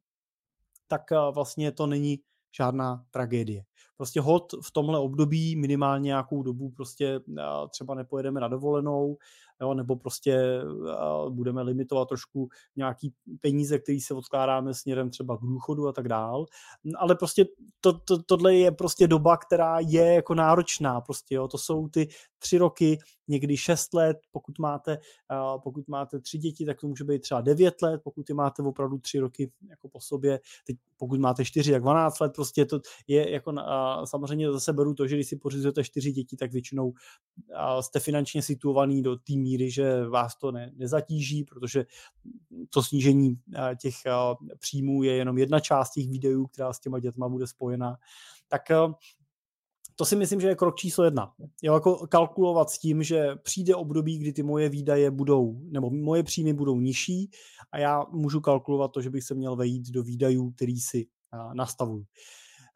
tak 0.88 1.02
vlastně 1.34 1.72
to 1.72 1.86
není 1.86 2.18
žádná 2.56 3.04
tragédie. 3.10 3.64
Prostě 3.96 4.20
hod 4.20 4.52
v 4.62 4.72
tomhle 4.72 4.98
období 4.98 5.56
minimálně 5.56 6.06
nějakou 6.06 6.42
dobu 6.42 6.70
prostě 6.70 7.20
třeba 7.70 7.94
nepojedeme 7.94 8.40
na 8.40 8.48
dovolenou, 8.48 9.16
jo, 9.60 9.74
nebo 9.74 9.96
prostě 9.96 10.62
budeme 11.28 11.62
limitovat 11.62 12.08
trošku 12.08 12.48
nějaký 12.76 13.12
peníze, 13.40 13.78
které 13.78 13.98
se 14.00 14.14
odkládáme 14.14 14.74
směrem 14.74 15.10
třeba 15.10 15.36
k 15.36 15.40
důchodu 15.40 15.88
a 15.88 15.92
tak 15.92 16.08
dál. 16.08 16.46
Ale 16.98 17.14
prostě 17.14 17.44
to, 17.80 17.92
to, 17.92 18.22
tohle 18.22 18.54
je 18.54 18.72
prostě 18.72 19.08
doba, 19.08 19.36
která 19.36 19.78
je 19.80 20.14
jako 20.14 20.34
náročná. 20.34 21.00
Prostě, 21.00 21.34
jo. 21.34 21.48
To 21.48 21.58
jsou 21.58 21.88
ty 21.88 22.08
tři 22.38 22.58
roky, 22.58 22.98
někdy 23.28 23.56
šest 23.56 23.94
let, 23.94 24.16
pokud 24.32 24.58
máte, 24.58 24.98
pokud 25.62 25.88
máte 25.88 26.20
tři 26.20 26.38
děti, 26.38 26.66
tak 26.66 26.80
to 26.80 26.86
může 26.86 27.04
být 27.04 27.18
třeba 27.22 27.40
devět 27.40 27.82
let, 27.82 28.00
pokud 28.04 28.26
ty 28.26 28.34
máte 28.34 28.62
opravdu 28.62 28.98
tři 28.98 29.18
roky 29.18 29.52
jako 29.68 29.88
po 29.88 30.00
sobě, 30.00 30.40
teď 30.66 30.76
pokud 30.96 31.20
máte 31.20 31.44
čtyři, 31.44 31.72
jak 31.72 31.82
12 31.82 32.20
let, 32.20 32.32
prostě 32.34 32.64
to 32.64 32.80
je 33.06 33.30
jako, 33.30 33.52
samozřejmě 34.04 34.52
zase 34.52 34.72
beru 34.72 34.94
to, 34.94 35.06
že 35.06 35.16
když 35.16 35.28
si 35.28 35.36
pořizujete 35.36 35.84
čtyři 35.84 36.12
děti, 36.12 36.36
tak 36.36 36.52
většinou 36.52 36.92
jste 37.80 38.00
finančně 38.00 38.42
situovaný 38.42 39.02
do 39.02 39.16
té 39.16 39.32
míry, 39.32 39.70
že 39.70 40.06
vás 40.06 40.36
to 40.36 40.52
ne, 40.52 40.72
nezatíží, 40.74 41.44
protože 41.44 41.84
to 42.70 42.82
snížení 42.82 43.38
těch 43.80 43.94
příjmů 44.58 45.02
je 45.02 45.14
jenom 45.14 45.38
jedna 45.38 45.60
část 45.60 45.90
těch 45.90 46.08
výdajů, 46.08 46.46
která 46.46 46.72
s 46.72 46.80
těma 46.80 46.98
dětma 46.98 47.28
bude 47.28 47.46
spojena. 47.46 47.96
Tak 48.48 48.62
to 49.96 50.04
si 50.04 50.16
myslím, 50.16 50.40
že 50.40 50.48
je 50.48 50.54
krok 50.54 50.76
číslo 50.76 51.04
jedna. 51.04 51.34
Je 51.62 51.70
jako 51.72 52.06
kalkulovat 52.06 52.70
s 52.70 52.78
tím, 52.78 53.02
že 53.02 53.36
přijde 53.42 53.74
období, 53.74 54.18
kdy 54.18 54.32
ty 54.32 54.42
moje 54.42 54.68
výdaje 54.68 55.10
budou, 55.10 55.60
nebo 55.64 55.90
moje 55.90 56.22
příjmy 56.22 56.52
budou 56.52 56.80
nižší 56.80 57.30
a 57.72 57.78
já 57.78 58.04
můžu 58.12 58.40
kalkulovat 58.40 58.92
to, 58.92 59.02
že 59.02 59.10
bych 59.10 59.24
se 59.24 59.34
měl 59.34 59.56
vejít 59.56 59.90
do 59.90 60.02
výdajů, 60.02 60.50
který 60.50 60.80
si 60.80 61.06
nastavuju. 61.52 62.04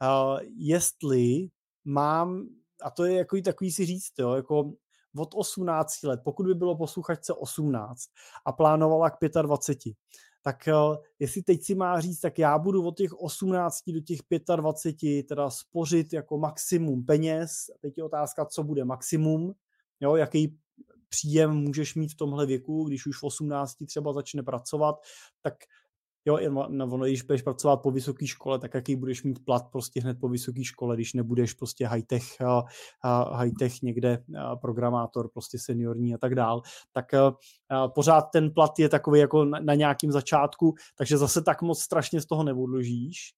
Uh, 0.02 0.40
jestli 0.56 1.48
mám, 1.84 2.48
a 2.82 2.90
to 2.90 3.04
je 3.04 3.16
jako 3.16 3.36
takový 3.44 3.72
si 3.72 3.86
říct, 3.86 4.12
jo, 4.18 4.34
jako 4.34 4.72
od 5.16 5.34
18 5.34 6.02
let, 6.02 6.20
pokud 6.24 6.46
by 6.46 6.54
bylo 6.54 6.76
posluchačce 6.76 7.32
18 7.32 8.00
a 8.46 8.52
plánovala 8.52 9.10
k 9.10 9.16
25, 9.42 9.94
tak 10.42 10.68
eh, 10.68 10.72
jestli 11.18 11.42
teď 11.42 11.64
si 11.64 11.74
má 11.74 12.00
říct, 12.00 12.20
tak 12.20 12.38
já 12.38 12.58
budu 12.58 12.86
od 12.86 12.96
těch 12.96 13.12
18 13.12 13.82
do 13.88 14.00
těch 14.00 14.20
25 14.56 15.22
teda 15.26 15.50
spořit 15.50 16.12
jako 16.12 16.38
maximum 16.38 17.04
peněz. 17.04 17.50
Teď 17.80 17.98
je 17.98 18.04
otázka, 18.04 18.44
co 18.44 18.62
bude 18.62 18.84
maximum, 18.84 19.52
jo, 20.00 20.16
jaký 20.16 20.58
příjem 21.08 21.50
můžeš 21.50 21.94
mít 21.94 22.12
v 22.12 22.16
tomhle 22.16 22.46
věku, 22.46 22.84
když 22.84 23.06
už 23.06 23.18
v 23.18 23.24
18 23.24 23.74
třeba 23.86 24.12
začne 24.12 24.42
pracovat, 24.42 24.96
tak 25.42 25.54
Jo, 26.28 26.38
no, 26.68 26.84
ono, 26.84 27.05
když 27.05 27.22
budeš 27.22 27.42
pracovat 27.42 27.76
po 27.76 27.90
vysoké 27.90 28.26
škole, 28.26 28.59
tak 28.59 28.74
jaký 28.74 28.96
budeš 28.96 29.22
mít 29.22 29.44
plat 29.44 29.62
prostě 29.72 30.00
hned 30.00 30.20
po 30.20 30.28
vysoké 30.28 30.64
škole, 30.64 30.96
když 30.96 31.12
nebudeš 31.12 31.55
prostě 31.55 31.86
high-tech, 31.86 32.24
high-tech 33.32 33.82
někde 33.82 34.24
programátor, 34.60 35.28
prostě 35.32 35.59
seniorní 35.59 36.14
a 36.14 36.18
tak 36.18 36.34
dál, 36.34 36.62
tak 36.92 37.06
pořád 37.94 38.22
ten 38.22 38.50
plat 38.50 38.78
je 38.78 38.88
takový 38.88 39.20
jako 39.20 39.44
na, 39.44 39.74
nějakým 39.74 40.12
začátku, 40.12 40.74
takže 40.98 41.18
zase 41.18 41.42
tak 41.42 41.62
moc 41.62 41.82
strašně 41.82 42.20
z 42.20 42.26
toho 42.26 42.42
neodložíš. 42.42 43.34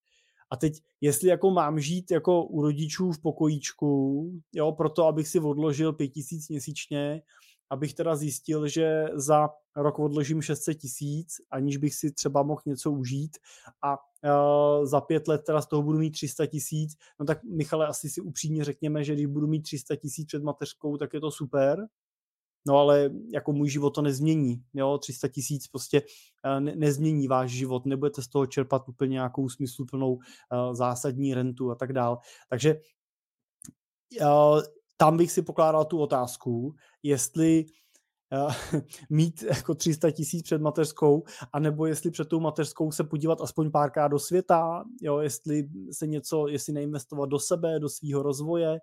A 0.51 0.57
teď, 0.57 0.73
jestli 1.01 1.29
jako 1.29 1.51
mám 1.51 1.81
žít 1.81 2.11
jako 2.11 2.45
u 2.45 2.63
rodičů 2.63 3.13
v 3.13 3.23
pokojíčku, 3.23 4.25
jo, 4.53 4.73
proto 4.73 5.07
abych 5.07 5.29
si 5.29 5.41
odložil 5.41 5.93
pět 5.93 6.09
tisíc 6.09 6.49
měsíčně, 6.49 7.23
abych 7.71 7.95
teda 7.95 8.17
zjistil, 8.17 8.69
že 8.69 9.05
za 9.15 9.49
rok 9.77 9.99
odložím 9.99 10.43
600 10.43 10.79
tisíc, 10.79 11.35
aniž 11.51 11.77
bych 11.77 11.95
si 11.95 12.13
třeba 12.13 12.43
mohl 12.43 12.63
něco 12.67 12.91
užít 12.91 13.39
a 13.83 13.97
uh, 13.97 14.87
za 14.87 15.01
pět 15.01 15.29
let 15.29 15.43
teda 15.47 15.61
z 15.61 15.67
toho 15.67 15.83
budu 15.83 15.99
mít 15.99 16.11
300 16.11 16.47
tisíc, 16.47 16.97
no 17.21 17.27
tak 17.27 17.45
Michale, 17.45 17.87
asi 17.87 18.11
si 18.11 18.21
upřímně 18.21 18.65
řekněme, 18.65 19.05
že 19.05 19.15
když 19.15 19.27
budu 19.27 19.47
mít 19.47 19.63
300 19.63 19.97
tisíc 19.97 20.27
před 20.27 20.43
mateřskou, 20.43 20.97
tak 20.97 21.15
je 21.15 21.21
to 21.21 21.31
super, 21.31 21.87
No 22.67 22.77
ale 22.77 23.11
jako 23.33 23.53
můj 23.53 23.69
život 23.69 23.91
to 23.91 24.03
nezmění. 24.03 24.65
Jo? 24.75 24.99
300 24.99 25.29
tisíc 25.29 25.69
prostě 25.69 26.03
ne, 26.59 26.77
nezmění 26.77 27.29
váš 27.29 27.51
život, 27.51 27.87
nebudete 27.87 28.23
z 28.23 28.29
toho 28.29 28.47
čerpat 28.47 28.89
úplně 28.89 29.13
nějakou 29.13 29.49
smysluplnou 29.49 30.13
uh, 30.13 30.21
zásadní 30.73 31.35
rentu 31.35 31.71
a 31.71 31.75
tak 31.75 31.93
dál. 31.93 32.19
Takže 32.49 32.81
tam 35.01 35.17
bych 35.17 35.33
si 35.33 35.43
pokládal 35.43 35.85
tu 35.85 35.99
otázku, 35.99 36.75
jestli 37.03 37.65
mít 39.11 39.43
jako 39.43 39.75
300 39.75 40.11
tisíc 40.11 40.43
před 40.43 40.61
mateřskou, 40.61 41.23
anebo 41.53 41.87
jestli 41.87 42.11
před 42.11 42.29
tou 42.29 42.41
mateřskou 42.41 42.93
se 42.93 43.05
podívat 43.05 43.41
aspoň 43.41 43.71
párkrát 43.71 44.09
do 44.09 44.19
světa, 44.19 44.85
jo, 45.03 45.19
jestli 45.19 45.69
se 45.93 46.07
něco, 46.07 46.49
jestli 46.49 46.73
neinvestovat 46.73 47.29
do 47.29 47.39
sebe, 47.39 47.79
do 47.81 47.89
svého 47.89 48.23
rozvoje, 48.23 48.79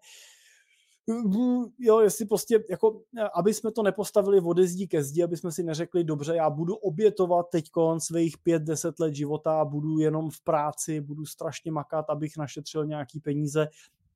jo, 1.80 2.00
jestli 2.00 2.26
prostě, 2.26 2.64
jako, 2.70 3.02
aby 3.36 3.54
jsme 3.54 3.72
to 3.72 3.84
nepostavili 3.84 4.42
ode 4.42 4.68
zdí 4.68 4.88
ke 4.88 5.04
zdi, 5.04 5.24
aby 5.24 5.38
jsme 5.38 5.52
si 5.52 5.64
neřekli, 5.64 6.04
dobře, 6.04 6.36
já 6.36 6.50
budu 6.50 6.76
obětovat 6.76 7.46
teď 7.52 7.66
svých 7.98 8.38
pět, 8.38 8.64
deset 8.64 9.00
let 9.00 9.16
života, 9.16 9.66
budu 9.66 10.00
jenom 10.00 10.30
v 10.30 10.42
práci, 10.44 11.02
budu 11.02 11.26
strašně 11.26 11.72
makat, 11.72 12.10
abych 12.10 12.38
našetřil 12.38 12.86
nějaký 12.86 13.20
peníze, 13.20 13.68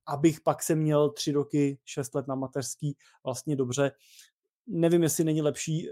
abych 0.06 0.41
pak 0.41 0.64
se 0.64 0.76
měl 0.76 1.10
tři 1.10 1.32
roky, 1.32 1.80
šest 1.86 2.15
let 2.15 2.28
na 2.28 2.36
mateřský 2.36 2.98
vlastně 3.23 3.56
dobře 3.56 3.91
nevím, 4.68 5.03
jestli 5.03 5.23
není 5.23 5.41
lepší 5.41 5.90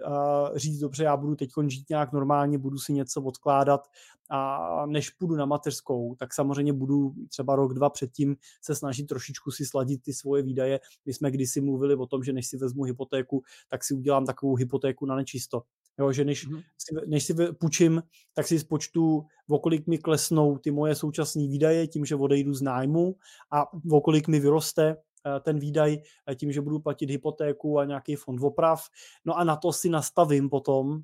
říct, 0.55 0.79
dobře, 0.79 1.03
já 1.03 1.17
budu 1.17 1.35
teď 1.35 1.49
žít 1.67 1.89
nějak 1.89 2.11
normálně, 2.11 2.57
budu 2.57 2.77
si 2.77 2.93
něco 2.93 3.21
odkládat 3.21 3.87
a 4.29 4.85
než 4.85 5.09
půjdu 5.09 5.35
na 5.35 5.45
mateřskou, 5.45 6.15
tak 6.15 6.33
samozřejmě 6.33 6.73
budu 6.73 7.13
třeba 7.29 7.55
rok, 7.55 7.73
dva 7.73 7.89
předtím 7.89 8.35
se 8.61 8.75
snažit 8.75 9.03
trošičku 9.03 9.51
si 9.51 9.65
sladit 9.65 10.01
ty 10.01 10.13
svoje 10.13 10.43
výdaje. 10.43 10.79
My 11.05 11.13
jsme 11.13 11.31
kdysi 11.31 11.61
mluvili 11.61 11.95
o 11.95 12.05
tom, 12.05 12.23
že 12.23 12.33
než 12.33 12.47
si 12.47 12.57
vezmu 12.57 12.83
hypotéku, 12.83 13.43
tak 13.69 13.83
si 13.83 13.93
udělám 13.93 14.25
takovou 14.25 14.55
hypotéku 14.55 15.05
na 15.05 15.15
nečisto. 15.15 15.63
Jo, 15.99 16.11
že 16.11 16.25
než, 16.25 16.47
mm-hmm. 16.47 16.63
si, 16.77 16.95
než 17.07 17.23
si 17.23 17.33
půjčím, 17.59 18.03
tak 18.33 18.47
si 18.47 18.59
spočtu, 18.59 19.25
o 19.49 19.59
kolik 19.59 19.87
mi 19.87 19.97
klesnou 19.97 20.57
ty 20.57 20.71
moje 20.71 20.95
současné 20.95 21.41
výdaje 21.41 21.87
tím, 21.87 22.05
že 22.05 22.15
odejdu 22.15 22.53
z 22.53 22.61
nájmu 22.61 23.15
a 23.51 23.73
o 23.91 24.01
kolik 24.01 24.27
mi 24.27 24.39
vyroste 24.39 24.95
Eh, 25.27 25.39
ten 25.39 25.59
výdaj 25.59 25.97
eh, 26.27 26.35
tím, 26.35 26.51
že 26.51 26.61
budu 26.61 26.79
platit 26.79 27.09
hypotéku 27.09 27.79
a 27.79 27.85
nějaký 27.85 28.15
fond 28.15 28.43
oprav. 28.43 28.83
No 29.25 29.37
a 29.37 29.43
na 29.43 29.55
to 29.55 29.73
si 29.73 29.89
nastavím 29.89 30.49
potom, 30.49 31.01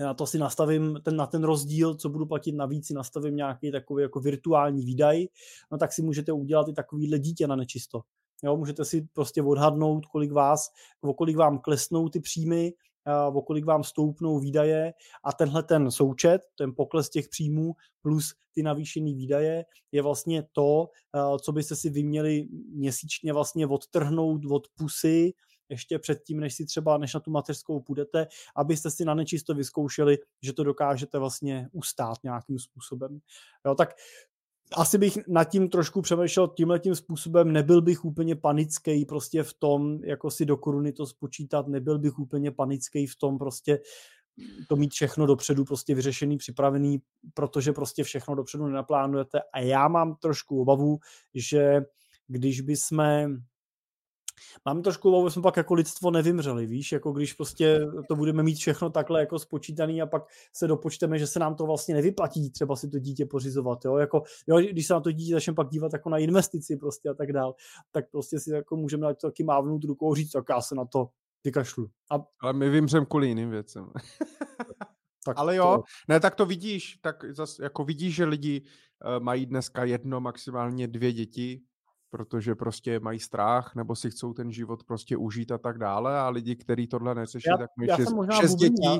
na 0.00 0.14
to 0.14 0.26
si 0.26 0.38
nastavím 0.38 1.00
ten, 1.04 1.16
na 1.16 1.26
ten 1.26 1.44
rozdíl, 1.44 1.94
co 1.94 2.08
budu 2.08 2.26
platit 2.26 2.52
navíc, 2.52 2.86
si 2.86 2.94
nastavím 2.94 3.36
nějaký 3.36 3.72
takový 3.72 4.02
jako 4.02 4.20
virtuální 4.20 4.84
výdaj, 4.84 5.26
no 5.72 5.78
tak 5.78 5.92
si 5.92 6.02
můžete 6.02 6.32
udělat 6.32 6.68
i 6.68 6.72
takovýhle 6.72 7.18
dítě 7.18 7.46
na 7.46 7.56
nečisto. 7.56 8.00
Jo, 8.44 8.56
můžete 8.56 8.84
si 8.84 9.08
prostě 9.12 9.42
odhadnout, 9.42 10.06
kolik 10.06 10.32
vás, 10.32 10.70
o 11.00 11.14
kolik 11.14 11.36
vám 11.36 11.58
klesnou 11.58 12.08
ty 12.08 12.20
příjmy 12.20 12.72
o 13.32 13.42
kolik 13.42 13.64
vám 13.64 13.84
stoupnou 13.84 14.38
výdaje 14.38 14.92
a 15.24 15.32
tenhle 15.32 15.62
ten 15.62 15.90
součet, 15.90 16.42
ten 16.58 16.74
pokles 16.74 17.10
těch 17.10 17.28
příjmů 17.28 17.74
plus 18.02 18.34
ty 18.52 18.62
navýšené 18.62 19.14
výdaje 19.14 19.64
je 19.92 20.02
vlastně 20.02 20.44
to, 20.52 20.88
co 21.42 21.52
byste 21.52 21.76
si 21.76 21.90
vy 21.90 22.02
měli 22.02 22.48
měsíčně 22.70 23.32
vlastně 23.32 23.66
odtrhnout 23.66 24.44
od 24.50 24.66
pusy, 24.74 25.32
ještě 25.70 25.98
předtím, 25.98 26.40
než 26.40 26.54
si 26.54 26.66
třeba, 26.66 26.98
než 26.98 27.14
na 27.14 27.20
tu 27.20 27.30
mateřskou 27.30 27.80
půjdete, 27.80 28.26
abyste 28.56 28.90
si 28.90 29.04
na 29.04 29.14
nečisto 29.14 29.54
vyzkoušeli, 29.54 30.18
že 30.42 30.52
to 30.52 30.64
dokážete 30.64 31.18
vlastně 31.18 31.68
ustát 31.72 32.18
nějakým 32.24 32.58
způsobem. 32.58 33.18
Jo, 33.66 33.74
tak 33.74 33.94
asi 34.76 34.98
bych 34.98 35.18
nad 35.28 35.44
tím 35.44 35.68
trošku 35.68 36.02
přemýšlel 36.02 36.48
tímhle 36.48 36.78
tím 36.78 36.94
způsobem, 36.94 37.52
nebyl 37.52 37.82
bych 37.82 38.04
úplně 38.04 38.36
panický 38.36 39.04
prostě 39.04 39.42
v 39.42 39.54
tom, 39.54 39.98
jako 40.04 40.30
si 40.30 40.46
do 40.46 40.56
koruny 40.56 40.92
to 40.92 41.06
spočítat, 41.06 41.68
nebyl 41.68 41.98
bych 41.98 42.18
úplně 42.18 42.50
panický 42.50 43.06
v 43.06 43.16
tom 43.16 43.38
prostě 43.38 43.80
to 44.68 44.76
mít 44.76 44.92
všechno 44.92 45.26
dopředu 45.26 45.64
prostě 45.64 45.94
vyřešený, 45.94 46.36
připravený, 46.36 46.98
protože 47.34 47.72
prostě 47.72 48.04
všechno 48.04 48.34
dopředu 48.34 48.66
nenaplánujete. 48.66 49.40
A 49.52 49.60
já 49.60 49.88
mám 49.88 50.16
trošku 50.16 50.60
obavu, 50.60 50.98
že 51.34 51.80
když 52.26 52.60
by 52.60 52.76
jsme 52.76 53.26
Mám 54.64 54.82
trošku 54.82 55.08
obavu, 55.08 55.30
jsme 55.30 55.42
pak 55.42 55.56
jako 55.56 55.74
lidstvo 55.74 56.10
nevymřeli, 56.10 56.66
víš, 56.66 56.92
jako 56.92 57.12
když 57.12 57.32
prostě 57.32 57.80
to 58.08 58.16
budeme 58.16 58.42
mít 58.42 58.54
všechno 58.54 58.90
takhle 58.90 59.20
jako 59.20 59.38
spočítaný 59.38 60.02
a 60.02 60.06
pak 60.06 60.22
se 60.52 60.66
dopočteme, 60.66 61.18
že 61.18 61.26
se 61.26 61.38
nám 61.38 61.54
to 61.54 61.66
vlastně 61.66 61.94
nevyplatí 61.94 62.50
třeba 62.50 62.76
si 62.76 62.88
to 62.88 62.98
dítě 62.98 63.26
pořizovat, 63.26 63.84
jo, 63.84 63.96
jako, 63.96 64.22
jo, 64.46 64.58
když 64.58 64.86
se 64.86 64.94
na 64.94 65.00
to 65.00 65.12
dítě 65.12 65.32
začneme 65.32 65.54
pak 65.54 65.68
dívat 65.68 65.92
jako 65.92 66.10
na 66.10 66.18
investici 66.18 66.76
prostě 66.76 67.08
a 67.08 67.14
tak 67.14 67.32
dál, 67.32 67.54
tak 67.92 68.10
prostě 68.10 68.40
si 68.40 68.50
jako 68.50 68.76
můžeme 68.76 69.06
na 69.06 69.14
to 69.14 69.26
taky 69.26 69.44
mávnout 69.44 69.84
rukou 69.84 70.14
říct, 70.14 70.30
tak 70.30 70.44
já 70.48 70.60
se 70.60 70.74
na 70.74 70.84
to 70.84 71.08
vykašlu. 71.44 71.90
A... 72.10 72.14
Ale 72.40 72.52
my 72.52 72.70
vymřem 72.70 73.06
kvůli 73.06 73.28
jiným 73.28 73.50
věcem. 73.50 73.86
tak 75.24 75.38
Ale 75.38 75.56
jo, 75.56 75.76
to... 75.76 75.82
ne, 76.08 76.20
tak 76.20 76.34
to 76.34 76.46
vidíš, 76.46 76.98
tak 77.00 77.24
zas, 77.30 77.58
jako 77.58 77.84
vidíš, 77.84 78.14
že 78.14 78.24
lidi 78.24 78.62
uh, 78.62 79.24
mají 79.24 79.46
dneska 79.46 79.84
jedno, 79.84 80.20
maximálně 80.20 80.88
dvě 80.88 81.12
děti, 81.12 81.62
protože 82.10 82.54
prostě 82.54 83.00
mají 83.00 83.20
strach, 83.20 83.74
nebo 83.74 83.96
si 83.96 84.10
chcou 84.10 84.32
ten 84.32 84.52
život 84.52 84.84
prostě 84.84 85.16
užít 85.16 85.52
a 85.52 85.58
tak 85.58 85.78
dále 85.78 86.18
a 86.18 86.28
lidi, 86.28 86.56
kteří 86.56 86.86
tohle 86.86 87.14
neřeší, 87.14 87.48
tak 87.58 87.70
mají 87.76 87.90
šest, 87.96 88.14
šest 88.40 88.54
dětí. 88.54 88.84
Já, 88.84 88.98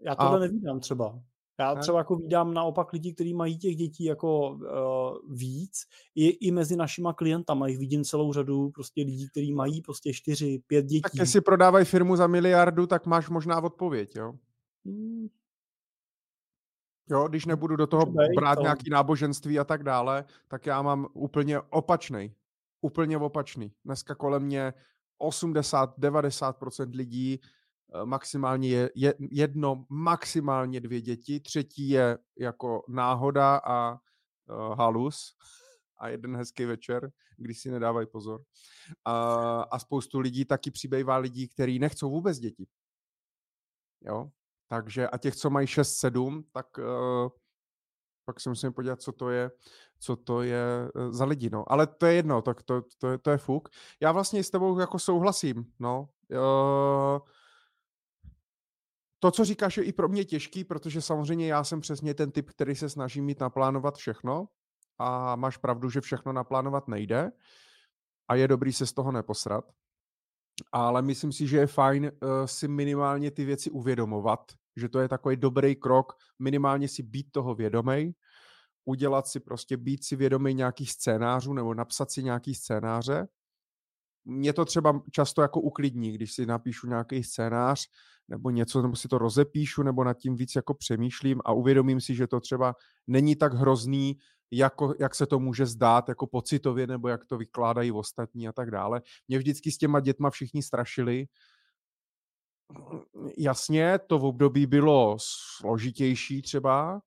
já 0.00 0.14
tohle 0.14 0.36
a... 0.36 0.40
nevídám 0.40 0.80
třeba. 0.80 1.20
Já 1.60 1.74
třeba 1.74 1.98
jako 1.98 2.16
vídám 2.16 2.54
naopak 2.54 2.92
lidi, 2.92 3.14
kteří 3.14 3.34
mají 3.34 3.58
těch 3.58 3.76
dětí 3.76 4.04
jako 4.04 4.50
uh, 4.50 5.36
víc, 5.36 5.72
i, 6.14 6.28
i 6.28 6.50
mezi 6.50 6.76
našima 6.76 7.12
klientama 7.12 7.68
jich 7.68 7.78
vidím 7.78 8.04
celou 8.04 8.32
řadu 8.32 8.70
prostě 8.70 9.02
lidí, 9.02 9.28
kteří 9.28 9.52
mají 9.52 9.82
prostě 9.82 10.12
čtyři, 10.12 10.62
pět 10.66 10.86
dětí. 10.86 11.00
Tak 11.00 11.14
jestli 11.14 11.40
prodávají 11.40 11.84
firmu 11.84 12.16
za 12.16 12.26
miliardu, 12.26 12.86
tak 12.86 13.06
máš 13.06 13.28
možná 13.28 13.62
odpověď, 13.62 14.16
jo? 14.16 14.32
Hmm. 14.84 15.28
Jo, 17.10 17.28
když 17.28 17.46
nebudu 17.46 17.76
do 17.76 17.86
toho 17.86 18.06
brát 18.36 18.58
nějaký 18.58 18.90
náboženství 18.90 19.58
a 19.58 19.64
tak 19.64 19.82
dále, 19.82 20.24
tak 20.48 20.66
já 20.66 20.82
mám 20.82 21.06
úplně 21.12 21.60
opačný 21.60 22.34
úplně 22.80 23.18
opačný. 23.18 23.72
Dneska 23.84 24.14
kolem 24.14 24.42
mě 24.42 24.74
80-90% 25.22 26.96
lidí 26.96 27.40
eh, 27.42 28.04
maximálně 28.04 28.68
je, 28.68 28.90
je 28.94 29.14
jedno, 29.30 29.86
maximálně 29.88 30.80
dvě 30.80 31.00
děti, 31.00 31.40
třetí 31.40 31.88
je 31.88 32.18
jako 32.38 32.84
náhoda 32.88 33.56
a 33.56 33.92
uh, 33.92 33.98
halus 34.78 35.36
a 35.98 36.08
jeden 36.08 36.36
hezký 36.36 36.64
večer, 36.64 37.12
když 37.36 37.60
si 37.60 37.70
nedávají 37.70 38.06
pozor. 38.06 38.44
A, 39.04 39.14
a 39.62 39.78
spoustu 39.78 40.18
lidí 40.18 40.44
taky 40.44 40.70
přibývá 40.70 41.16
lidí, 41.16 41.48
kteří 41.48 41.78
nechcou 41.78 42.10
vůbec 42.10 42.38
děti. 42.38 42.66
Jo? 44.00 44.30
Takže 44.68 45.08
a 45.08 45.18
těch, 45.18 45.36
co 45.36 45.50
mají 45.50 45.66
6-7, 45.66 46.44
tak 46.52 46.78
uh, 46.78 47.28
pak 48.24 48.40
si 48.40 48.48
musím 48.48 48.72
podívat, 48.72 49.02
co 49.02 49.12
to 49.12 49.30
je, 49.30 49.50
co 50.00 50.16
to 50.16 50.42
je 50.42 50.64
eh, 50.96 51.12
za 51.12 51.24
lidi, 51.24 51.50
no. 51.50 51.72
Ale 51.72 51.86
to 51.86 52.06
je 52.06 52.14
jedno, 52.14 52.42
tak 52.42 52.62
to, 52.62 52.82
to, 52.98 53.08
je, 53.08 53.18
to 53.18 53.30
je 53.30 53.38
fuk. 53.38 53.68
Já 54.00 54.12
vlastně 54.12 54.44
s 54.44 54.50
tebou 54.50 54.78
jako 54.78 54.98
souhlasím, 54.98 55.64
no. 55.78 56.08
Uh, 56.30 57.18
to, 59.18 59.30
co 59.30 59.44
říkáš, 59.44 59.76
je 59.76 59.84
i 59.84 59.92
pro 59.92 60.08
mě 60.08 60.24
těžký, 60.24 60.64
protože 60.64 61.02
samozřejmě 61.02 61.46
já 61.46 61.64
jsem 61.64 61.80
přesně 61.80 62.14
ten 62.14 62.30
typ, 62.30 62.50
který 62.50 62.74
se 62.74 62.88
snaží 62.88 63.20
mít 63.20 63.40
naplánovat 63.40 63.96
všechno 63.96 64.48
a 64.98 65.36
máš 65.36 65.56
pravdu, 65.56 65.90
že 65.90 66.00
všechno 66.00 66.32
naplánovat 66.32 66.88
nejde 66.88 67.30
a 68.28 68.34
je 68.34 68.48
dobrý 68.48 68.72
se 68.72 68.86
z 68.86 68.92
toho 68.92 69.12
neposrat. 69.12 69.64
Ale 70.72 71.02
myslím 71.02 71.32
si, 71.32 71.46
že 71.46 71.56
je 71.56 71.66
fajn 71.66 72.04
uh, 72.04 72.28
si 72.44 72.68
minimálně 72.68 73.30
ty 73.30 73.44
věci 73.44 73.70
uvědomovat, 73.70 74.52
že 74.76 74.88
to 74.88 74.98
je 75.00 75.08
takový 75.08 75.36
dobrý 75.36 75.76
krok, 75.76 76.12
minimálně 76.38 76.88
si 76.88 77.02
být 77.02 77.32
toho 77.32 77.54
vědomej, 77.54 78.14
udělat 78.84 79.26
si 79.26 79.40
prostě, 79.40 79.76
být 79.76 80.04
si 80.04 80.16
vědomý 80.16 80.54
nějakých 80.54 80.92
scénářů 80.92 81.52
nebo 81.52 81.74
napsat 81.74 82.10
si 82.10 82.22
nějaký 82.22 82.54
scénáře. 82.54 83.28
Mě 84.24 84.52
to 84.52 84.64
třeba 84.64 85.02
často 85.12 85.42
jako 85.42 85.60
uklidní, 85.60 86.12
když 86.12 86.32
si 86.32 86.46
napíšu 86.46 86.86
nějaký 86.86 87.24
scénář 87.24 87.86
nebo 88.28 88.50
něco, 88.50 88.82
nebo 88.82 88.96
si 88.96 89.08
to 89.08 89.18
rozepíšu, 89.18 89.82
nebo 89.82 90.04
nad 90.04 90.14
tím 90.14 90.36
víc 90.36 90.56
jako 90.56 90.74
přemýšlím 90.74 91.40
a 91.44 91.52
uvědomím 91.52 92.00
si, 92.00 92.14
že 92.14 92.26
to 92.26 92.40
třeba 92.40 92.74
není 93.06 93.36
tak 93.36 93.54
hrozný, 93.54 94.18
jako, 94.50 94.94
jak 95.00 95.14
se 95.14 95.26
to 95.26 95.38
může 95.38 95.66
zdát, 95.66 96.08
jako 96.08 96.26
pocitově, 96.26 96.86
nebo 96.86 97.08
jak 97.08 97.24
to 97.24 97.38
vykládají 97.38 97.92
ostatní 97.92 98.48
a 98.48 98.52
tak 98.52 98.70
dále. 98.70 99.02
Mě 99.28 99.38
vždycky 99.38 99.72
s 99.72 99.78
těma 99.78 100.00
dětma 100.00 100.30
všichni 100.30 100.62
strašili, 100.62 101.26
jasně, 103.38 103.98
to 103.98 104.18
v 104.18 104.24
období 104.24 104.66
bylo 104.66 105.16
složitější 105.20 106.42
třeba, 106.42 107.00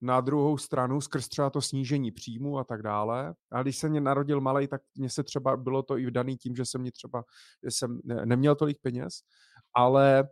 na 0.00 0.20
druhou 0.20 0.58
stranu 0.58 1.00
skrz 1.00 1.28
třeba 1.28 1.50
to 1.50 1.60
snížení 1.60 2.10
příjmu 2.10 2.58
a 2.58 2.64
tak 2.64 2.82
dále. 2.82 3.34
A 3.52 3.62
když 3.62 3.78
se 3.78 3.88
mě 3.88 4.00
narodil 4.00 4.40
malý, 4.40 4.68
tak 4.68 4.82
mě 4.94 5.10
se 5.10 5.22
třeba 5.22 5.56
bylo 5.56 5.82
to 5.82 5.98
i 5.98 6.10
daný 6.10 6.36
tím, 6.36 6.56
že 6.56 6.64
jsem 6.64 6.80
mě 6.80 6.92
třeba 6.92 7.24
jsem 7.64 8.00
neměl 8.04 8.54
tolik 8.54 8.78
peněz, 8.82 9.14
ale 9.74 10.28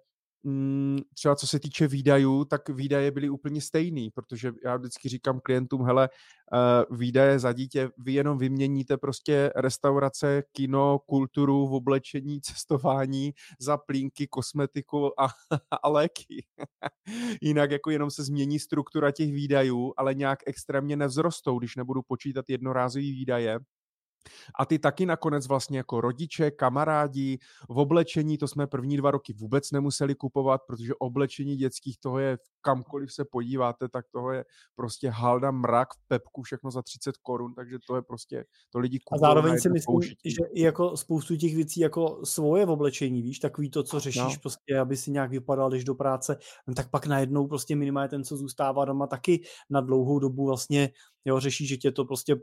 třeba 1.14 1.36
co 1.36 1.46
se 1.46 1.60
týče 1.60 1.88
výdajů, 1.88 2.44
tak 2.44 2.68
výdaje 2.68 3.10
byly 3.10 3.30
úplně 3.30 3.60
stejný, 3.60 4.10
protože 4.10 4.52
já 4.64 4.76
vždycky 4.76 5.08
říkám 5.08 5.40
klientům, 5.40 5.84
hele, 5.84 6.08
uh, 6.88 6.98
výdaje 6.98 7.38
za 7.38 7.52
dítě, 7.52 7.90
vy 7.98 8.12
jenom 8.12 8.38
vyměníte 8.38 8.96
prostě 8.96 9.50
restaurace, 9.56 10.42
kino, 10.52 10.98
kulturu, 10.98 11.68
v 11.68 11.74
oblečení, 11.74 12.40
cestování, 12.40 13.32
za 13.60 13.76
plínky, 13.76 14.26
kosmetiku 14.26 15.20
a, 15.20 15.28
a 15.82 15.88
léky. 15.88 16.46
Jinak 17.42 17.70
jako 17.70 17.90
jenom 17.90 18.10
se 18.10 18.24
změní 18.24 18.58
struktura 18.58 19.10
těch 19.10 19.32
výdajů, 19.32 19.92
ale 19.96 20.14
nějak 20.14 20.38
extrémně 20.46 20.96
nevzrostou, 20.96 21.58
když 21.58 21.76
nebudu 21.76 22.02
počítat 22.02 22.44
jednorázový 22.48 23.12
výdaje, 23.12 23.58
A 24.58 24.66
ty 24.66 24.78
taky 24.78 25.06
nakonec 25.06 25.46
vlastně 25.46 25.78
jako 25.78 26.00
rodiče, 26.00 26.50
kamarádi, 26.50 27.38
v 27.68 27.78
oblečení, 27.78 28.38
to 28.38 28.48
jsme 28.48 28.66
první 28.66 28.96
dva 28.96 29.10
roky 29.10 29.32
vůbec 29.32 29.70
nemuseli 29.70 30.14
kupovat, 30.14 30.60
protože 30.66 30.94
oblečení 30.98 31.56
dětských 31.56 31.98
toho 31.98 32.18
je 32.18 32.38
kamkoliv 32.60 33.12
se 33.12 33.24
podíváte, 33.24 33.88
tak 33.88 34.04
toho 34.12 34.32
je 34.32 34.44
prostě 34.76 35.10
halda, 35.10 35.50
mrak, 35.50 35.88
pepku, 36.08 36.42
všechno 36.42 36.70
za 36.70 36.82
30 36.82 37.16
korun, 37.16 37.54
takže 37.54 37.78
to 37.86 37.96
je 37.96 38.02
prostě, 38.02 38.44
to 38.70 38.78
lidi 38.78 38.98
kupují. 38.98 39.18
A 39.18 39.26
zároveň 39.28 39.60
si 39.60 39.68
myslím, 39.68 39.94
použití. 39.94 40.30
že 40.30 40.44
i 40.52 40.62
jako 40.62 40.96
spoustu 40.96 41.36
těch 41.36 41.54
věcí 41.54 41.80
jako 41.80 42.20
svoje 42.24 42.66
v 42.66 42.70
oblečení, 42.70 43.22
víš, 43.22 43.38
takový 43.38 43.70
to, 43.70 43.82
co 43.82 44.00
řešíš 44.00 44.34
no. 44.34 44.40
prostě, 44.42 44.78
aby 44.78 44.96
si 44.96 45.10
nějak 45.10 45.30
vypadal, 45.30 45.70
když 45.70 45.84
do 45.84 45.94
práce, 45.94 46.38
no 46.66 46.74
tak 46.74 46.90
pak 46.90 47.06
najednou 47.06 47.46
prostě 47.46 47.76
minimálně 47.76 48.08
ten, 48.08 48.24
co 48.24 48.36
zůstává 48.36 48.84
doma, 48.84 49.06
taky 49.06 49.42
na 49.70 49.80
dlouhou 49.80 50.18
dobu 50.18 50.46
vlastně 50.46 50.90
jo, 51.24 51.40
řeší, 51.40 51.66
že 51.66 51.76
tě 51.76 51.92
to 51.92 52.04
prostě, 52.04 52.36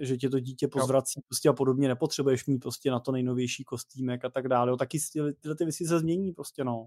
že 0.00 0.16
tě 0.16 0.28
to 0.30 0.40
dítě 0.40 0.68
pozvrací 0.68 1.20
prostě 1.28 1.48
a 1.48 1.52
podobně, 1.52 1.88
nepotřebuješ 1.88 2.46
mít 2.46 2.58
prostě 2.58 2.90
na 2.90 3.00
to 3.00 3.12
nejnovější 3.12 3.64
kostýmek 3.64 4.24
a 4.24 4.30
tak 4.30 4.48
dále. 4.48 4.70
Jo, 4.70 4.76
taky 4.76 4.98
tyhle 5.40 5.56
ty 5.56 5.64
věci 5.64 5.84
se 5.84 5.98
změní 5.98 6.32
prostě, 6.32 6.64
no. 6.64 6.86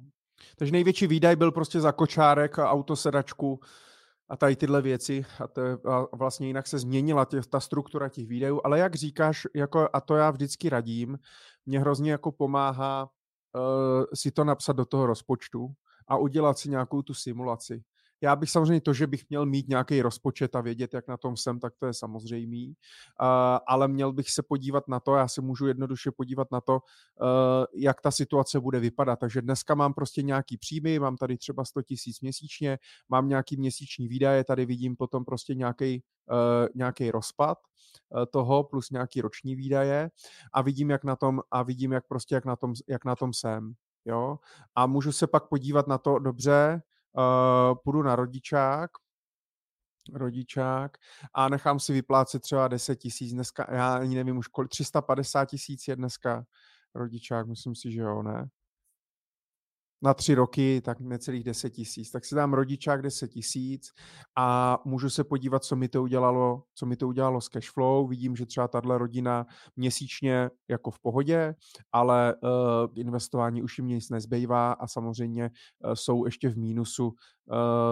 Takže 0.55 0.71
největší 0.71 1.07
výdaj 1.07 1.35
byl 1.35 1.51
prostě 1.51 1.79
za 1.79 1.91
kočárek 1.91 2.59
a 2.59 2.71
autosedačku 2.71 3.59
a 4.29 4.37
tady 4.37 4.55
tyhle 4.55 4.81
věci 4.81 5.25
a, 5.39 5.47
to, 5.47 5.61
a 5.89 6.07
vlastně 6.15 6.47
jinak 6.47 6.67
se 6.67 6.79
změnila 6.79 7.25
tě, 7.25 7.41
ta 7.41 7.59
struktura 7.59 8.09
těch 8.09 8.27
výdajů, 8.27 8.61
ale 8.63 8.79
jak 8.79 8.95
říkáš, 8.95 9.47
jako, 9.55 9.89
a 9.93 10.01
to 10.01 10.15
já 10.15 10.31
vždycky 10.31 10.69
radím, 10.69 11.19
mě 11.65 11.79
hrozně 11.79 12.11
jako 12.11 12.31
pomáhá 12.31 13.03
uh, 13.03 14.05
si 14.13 14.31
to 14.31 14.43
napsat 14.43 14.75
do 14.75 14.85
toho 14.85 15.05
rozpočtu 15.05 15.73
a 16.07 16.17
udělat 16.17 16.57
si 16.57 16.69
nějakou 16.69 17.01
tu 17.01 17.13
simulaci. 17.13 17.83
Já 18.23 18.35
bych 18.35 18.49
samozřejmě 18.49 18.81
to, 18.81 18.93
že 18.93 19.07
bych 19.07 19.29
měl 19.29 19.45
mít 19.45 19.67
nějaký 19.67 20.01
rozpočet 20.01 20.55
a 20.55 20.61
vědět, 20.61 20.93
jak 20.93 21.07
na 21.07 21.17
tom 21.17 21.37
jsem, 21.37 21.59
tak 21.59 21.73
to 21.77 21.85
je 21.85 21.93
samozřejmý, 21.93 22.67
uh, 22.67 22.75
ale 23.67 23.87
měl 23.87 24.13
bych 24.13 24.29
se 24.29 24.43
podívat 24.43 24.87
na 24.87 24.99
to, 24.99 25.15
já 25.15 25.27
se 25.27 25.41
můžu 25.41 25.67
jednoduše 25.67 26.11
podívat 26.11 26.47
na 26.51 26.61
to, 26.61 26.73
uh, 26.73 26.79
jak 27.75 28.01
ta 28.01 28.11
situace 28.11 28.59
bude 28.59 28.79
vypadat. 28.79 29.19
Takže 29.19 29.41
dneska 29.41 29.75
mám 29.75 29.93
prostě 29.93 30.21
nějaký 30.21 30.57
příjmy, 30.57 30.99
mám 30.99 31.17
tady 31.17 31.37
třeba 31.37 31.65
100 31.65 31.81
tisíc 31.81 32.21
měsíčně, 32.21 32.79
mám 33.09 33.29
nějaký 33.29 33.57
měsíční 33.57 34.07
výdaje, 34.07 34.43
tady 34.43 34.65
vidím 34.65 34.95
potom 34.95 35.25
prostě 35.25 35.55
nějaký 35.55 36.03
uh, 36.31 36.67
nějaký 36.75 37.11
rozpad 37.11 37.57
toho 38.31 38.63
plus 38.63 38.89
nějaký 38.89 39.21
roční 39.21 39.55
výdaje 39.55 40.09
a 40.53 40.61
vidím, 40.61 40.89
jak 40.89 41.03
na 41.03 41.15
tom 41.15 41.41
a 41.51 41.63
vidím, 41.63 41.91
jak 41.91 42.07
prostě 42.07 42.35
jak 42.35 42.45
na 42.45 42.55
tom, 42.55 42.73
jak 42.87 43.05
na 43.05 43.15
tom 43.15 43.33
jsem. 43.33 43.73
Jo? 44.05 44.39
A 44.75 44.85
můžu 44.85 45.11
se 45.11 45.27
pak 45.27 45.47
podívat 45.47 45.87
na 45.87 45.97
to, 45.97 46.19
dobře, 46.19 46.81
uh, 47.17 47.77
půjdu 47.83 48.01
na 48.01 48.15
rodičák, 48.15 48.91
rodičák 50.13 50.97
a 51.33 51.49
nechám 51.49 51.79
si 51.79 51.93
vyplácet 51.93 52.41
třeba 52.41 52.67
10 52.67 52.95
tisíc 52.95 53.33
dneska, 53.33 53.67
já 53.71 53.95
ani 53.95 54.15
nevím 54.15 54.37
už 54.37 54.47
kolik, 54.47 54.69
350 54.69 55.45
tisíc 55.45 55.87
je 55.87 55.95
dneska 55.95 56.45
rodičák, 56.95 57.47
myslím 57.47 57.75
si, 57.75 57.91
že 57.91 58.01
jo, 58.01 58.23
ne? 58.23 58.49
Na 60.03 60.13
tři 60.13 60.35
roky, 60.35 60.81
tak 60.81 60.99
necelých 60.99 61.43
10 61.43 61.69
tisíc. 61.69 62.11
Tak 62.11 62.25
si 62.25 62.35
dám 62.35 62.53
rodičák 62.53 63.01
10 63.01 63.27
tisíc 63.27 63.91
a 64.35 64.77
můžu 64.85 65.09
se 65.09 65.23
podívat, 65.23 65.63
co 65.63 65.75
mi 65.75 65.87
to 65.87 66.03
udělalo, 66.03 66.63
co 66.75 66.85
mi 66.85 66.95
to 66.95 67.07
udělalo 67.07 67.41
s 67.41 67.49
cashflow. 67.49 68.09
Vidím, 68.09 68.35
že 68.35 68.45
třeba 68.45 68.67
tahle 68.67 68.97
rodina 68.97 69.45
měsíčně 69.75 70.49
jako 70.69 70.91
v 70.91 70.99
pohodě, 70.99 71.55
ale 71.91 72.35
uh, 72.43 72.49
investování 72.95 73.63
už 73.63 73.77
jim 73.77 73.87
nic 73.87 74.09
nezbývá 74.09 74.71
a 74.71 74.87
samozřejmě 74.87 75.51
uh, 75.85 75.93
jsou 75.93 76.25
ještě 76.25 76.49
v 76.49 76.57
mínusu, 76.57 77.07
uh, 77.07 77.13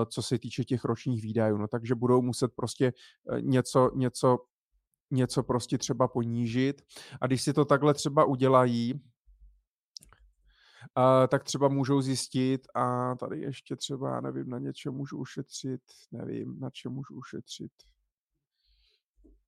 co 0.08 0.22
se 0.22 0.40
týče 0.40 0.64
těch 0.64 0.86
ročních 0.86 1.22
výdajů. 1.22 1.58
No, 1.58 1.68
takže 1.68 1.96
budou 1.96 2.22
muset 2.22 2.52
prostě 2.56 2.94
uh, 3.32 3.42
něco, 3.42 3.92
něco 3.96 4.38
něco 5.12 5.44
prostě 5.44 5.78
třeba 5.78 6.08
ponížit. 6.08 6.82
A 7.22 7.28
když 7.28 7.42
si 7.42 7.54
to 7.54 7.66
takhle 7.66 7.94
třeba 7.94 8.26
udělají, 8.26 9.02
uh, 10.98 11.28
tak 11.28 11.44
třeba 11.44 11.68
můžou 11.68 12.02
zjistit 12.02 12.68
a 12.76 13.16
tady 13.16 13.40
ještě 13.40 13.76
třeba, 13.76 14.22
nevím, 14.22 14.50
na 14.50 14.60
něčem 14.60 14.94
můžu 14.94 15.18
ušetřit, 15.18 15.82
nevím, 16.12 16.60
na 16.60 16.70
čem 16.70 16.92
můžu 16.92 17.16
ušetřit, 17.16 17.72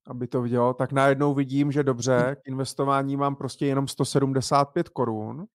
aby 0.06 0.26
to 0.26 0.42
vidělo, 0.42 0.74
tak 0.74 0.92
najednou 0.92 1.34
vidím, 1.34 1.72
že 1.72 1.82
dobře, 1.82 2.36
k 2.44 2.48
investování 2.48 3.16
mám 3.16 3.36
prostě 3.36 3.66
jenom 3.66 3.88
175 3.88 4.88
korun, 4.88 5.46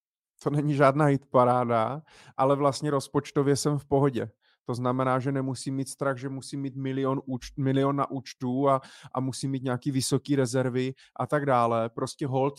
to 0.44 0.50
není 0.50 0.74
žádná 0.74 1.06
hit 1.06 1.26
paráda, 1.26 2.02
ale 2.38 2.56
vlastně 2.56 2.92
rozpočtově 2.92 3.56
jsem 3.56 3.78
v 3.78 3.86
pohodě. 3.86 4.32
To 4.66 4.74
znamená, 4.74 5.20
že 5.20 5.32
nemusím 5.32 5.76
mít 5.76 5.90
strach, 5.90 6.18
že 6.18 6.30
musím 6.30 6.62
mít 6.62 6.76
milion, 6.76 7.22
úč, 7.26 7.52
milion 7.58 7.96
na 7.96 8.12
účtu 8.12 8.70
a, 8.70 8.82
a 9.14 9.20
musím 9.20 9.52
mít 9.52 9.64
nějaký 9.64 9.92
vysoký 9.92 10.36
rezervy 10.36 10.94
a 11.16 11.28
tak 11.28 11.46
dále. 11.46 11.90
Prostě 11.90 12.28
hold 12.28 12.54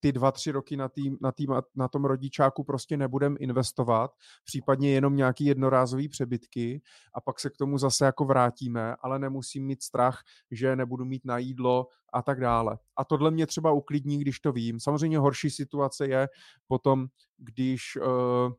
ty 0.00 0.12
dva, 0.12 0.32
tři 0.32 0.50
roky 0.50 0.76
na, 0.76 0.88
tý, 0.88 1.10
na, 1.20 1.32
tý, 1.32 1.46
na 1.74 1.88
tom 1.88 2.04
rodičáku 2.04 2.64
prostě 2.64 2.96
nebudem 2.96 3.36
investovat, 3.40 4.10
případně 4.44 4.90
jenom 4.90 5.16
nějaký 5.16 5.44
jednorázový 5.44 6.08
přebytky 6.08 6.82
a 7.14 7.20
pak 7.20 7.40
se 7.40 7.50
k 7.50 7.56
tomu 7.56 7.78
zase 7.78 8.04
jako 8.04 8.24
vrátíme, 8.24 8.96
ale 9.02 9.18
nemusím 9.18 9.66
mít 9.66 9.82
strach, 9.82 10.22
že 10.50 10.76
nebudu 10.76 11.04
mít 11.04 11.24
na 11.24 11.38
jídlo 11.38 11.86
a 12.12 12.22
tak 12.22 12.40
dále. 12.40 12.78
A 12.96 13.04
tohle 13.04 13.30
mě 13.30 13.46
třeba 13.46 13.72
uklidní, 13.72 14.18
když 14.18 14.40
to 14.40 14.52
vím. 14.52 14.80
Samozřejmě 14.80 15.18
horší 15.18 15.50
situace 15.50 16.06
je 16.06 16.28
potom, 16.66 17.06
když 17.38 17.96
uh, 17.96 18.52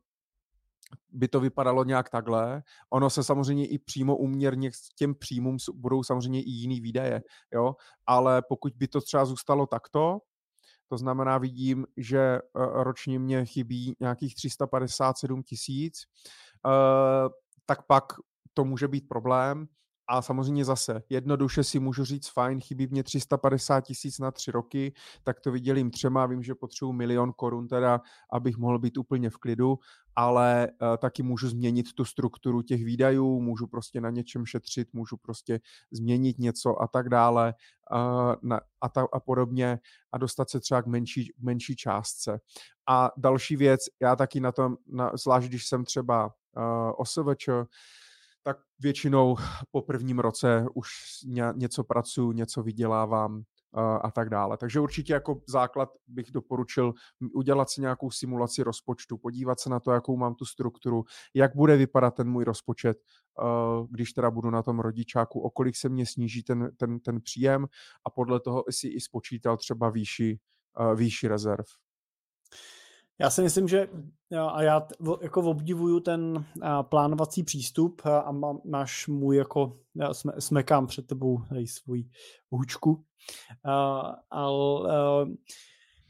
by 1.12 1.28
to 1.28 1.40
vypadalo 1.40 1.84
nějak 1.84 2.10
takhle. 2.10 2.62
Ono 2.90 3.10
se 3.10 3.24
samozřejmě 3.24 3.66
i 3.66 3.78
přímo 3.78 4.16
uměrně 4.16 4.70
k 4.70 4.74
těm 4.96 5.14
příjmům 5.14 5.56
budou 5.74 6.02
samozřejmě 6.02 6.42
i 6.42 6.50
jiný 6.50 6.80
výdaje, 6.80 7.22
jo? 7.54 7.76
ale 8.06 8.42
pokud 8.48 8.72
by 8.76 8.88
to 8.88 9.00
třeba 9.00 9.24
zůstalo 9.24 9.66
takto, 9.66 10.18
to 10.92 10.98
znamená, 10.98 11.38
vidím, 11.38 11.86
že 11.96 12.18
eh, 12.18 12.40
ročně 12.54 13.18
mě 13.18 13.44
chybí 13.44 13.96
nějakých 14.00 14.34
357 14.34 15.42
tisíc, 15.42 15.94
eh, 16.66 17.28
tak 17.66 17.86
pak 17.86 18.04
to 18.54 18.64
může 18.64 18.88
být 18.88 19.08
problém. 19.08 19.68
A 20.08 20.22
samozřejmě 20.22 20.64
zase, 20.64 21.02
jednoduše 21.08 21.64
si 21.64 21.78
můžu 21.78 22.04
říct, 22.04 22.28
fajn, 22.28 22.60
chybí 22.60 22.86
mě 22.86 23.02
350 23.02 23.80
tisíc 23.80 24.18
na 24.18 24.30
tři 24.30 24.50
roky, 24.50 24.92
tak 25.22 25.40
to 25.40 25.52
vydělím 25.52 25.90
třema, 25.90 26.26
vím, 26.26 26.42
že 26.42 26.54
potřebuji 26.54 26.92
milion 26.92 27.32
korun 27.32 27.68
teda, 27.68 28.00
abych 28.32 28.56
mohl 28.56 28.78
být 28.78 28.96
úplně 28.96 29.30
v 29.30 29.36
klidu, 29.36 29.78
ale 30.16 30.68
uh, 30.70 30.96
taky 30.96 31.22
můžu 31.22 31.48
změnit 31.48 31.92
tu 31.92 32.04
strukturu 32.04 32.62
těch 32.62 32.84
výdajů, 32.84 33.40
můžu 33.40 33.66
prostě 33.66 34.00
na 34.00 34.10
něčem 34.10 34.46
šetřit, 34.46 34.88
můžu 34.92 35.16
prostě 35.16 35.60
změnit 35.90 36.38
něco 36.38 36.82
a 36.82 36.88
tak 36.88 37.08
dále 37.08 37.54
uh, 37.92 38.34
na, 38.42 38.60
a, 38.80 38.88
ta, 38.88 39.06
a 39.12 39.20
podobně 39.20 39.78
a 40.12 40.18
dostat 40.18 40.50
se 40.50 40.60
třeba 40.60 40.82
k 40.82 40.86
menší, 40.86 41.32
menší 41.38 41.76
částce. 41.76 42.40
A 42.88 43.10
další 43.16 43.56
věc, 43.56 43.80
já 44.00 44.16
taky 44.16 44.40
na 44.40 44.52
tom, 44.52 44.76
na, 44.86 45.12
zvlášť 45.14 45.48
když 45.48 45.66
jsem 45.66 45.84
třeba 45.84 46.26
uh, 46.26 46.92
OSVČ, 46.96 47.48
tak 48.42 48.56
většinou 48.80 49.36
po 49.70 49.82
prvním 49.82 50.18
roce 50.18 50.66
už 50.74 50.88
něco 51.54 51.84
pracuji, 51.84 52.32
něco 52.32 52.62
vydělávám 52.62 53.42
a 54.02 54.10
tak 54.10 54.30
dále. 54.30 54.56
Takže 54.56 54.80
určitě 54.80 55.12
jako 55.12 55.40
základ 55.48 55.88
bych 56.06 56.30
doporučil 56.30 56.92
udělat 57.34 57.70
si 57.70 57.80
nějakou 57.80 58.10
simulaci 58.10 58.62
rozpočtu, 58.62 59.18
podívat 59.18 59.60
se 59.60 59.70
na 59.70 59.80
to, 59.80 59.90
jakou 59.90 60.16
mám 60.16 60.34
tu 60.34 60.44
strukturu, 60.44 61.04
jak 61.34 61.56
bude 61.56 61.76
vypadat 61.76 62.10
ten 62.10 62.28
můj 62.28 62.44
rozpočet, 62.44 62.98
když 63.90 64.12
teda 64.12 64.30
budu 64.30 64.50
na 64.50 64.62
tom 64.62 64.80
rodičáku, 64.80 65.40
o 65.40 65.50
kolik 65.50 65.76
se 65.76 65.88
mě 65.88 66.06
sníží 66.06 66.42
ten, 66.42 66.70
ten, 66.76 67.00
ten 67.00 67.20
příjem 67.20 67.66
a 68.06 68.10
podle 68.10 68.40
toho 68.40 68.64
si 68.70 68.88
i 68.88 69.00
spočítal 69.00 69.56
třeba 69.56 69.90
výši, 69.90 70.38
výši 70.94 71.28
rezerv. 71.28 71.64
Já 73.22 73.30
si 73.30 73.42
myslím, 73.42 73.68
že 73.68 73.88
a 74.50 74.62
já 74.62 74.86
jako 75.22 75.40
obdivuju 75.40 76.00
ten 76.00 76.44
plánovací 76.82 77.42
přístup 77.42 78.02
a 78.06 78.32
máš 78.64 79.06
můj 79.08 79.36
jako, 79.36 79.76
smekám 80.38 80.86
před 80.86 81.06
tebou 81.06 81.38
tady 81.48 81.66
svůj 81.66 82.04
hůčku, 82.50 83.04
ale 84.30 84.90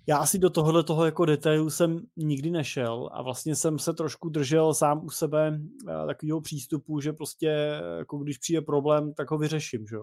já 0.07 0.19
asi 0.19 0.39
do 0.39 0.51
tohohle 0.51 0.85
toho 0.85 1.05
jako 1.05 1.25
detailu 1.25 1.71
jsem 1.71 2.01
nikdy 2.17 2.51
nešel 2.51 3.11
a 3.13 3.23
vlastně 3.23 3.57
jsem 3.57 3.79
se 3.79 3.93
trošku 3.93 4.29
držel 4.29 4.75
sám 4.75 5.05
u 5.05 5.11
sebe 5.11 5.61
takového 6.07 6.41
přístupu, 6.41 7.01
že 7.01 7.13
prostě 7.13 7.81
jako 7.99 8.19
když 8.19 8.39
přijde 8.39 8.61
problém, 8.61 9.15
tak 9.15 9.31
ho 9.31 9.39
vyřeším, 9.39 9.87
že? 9.87 9.97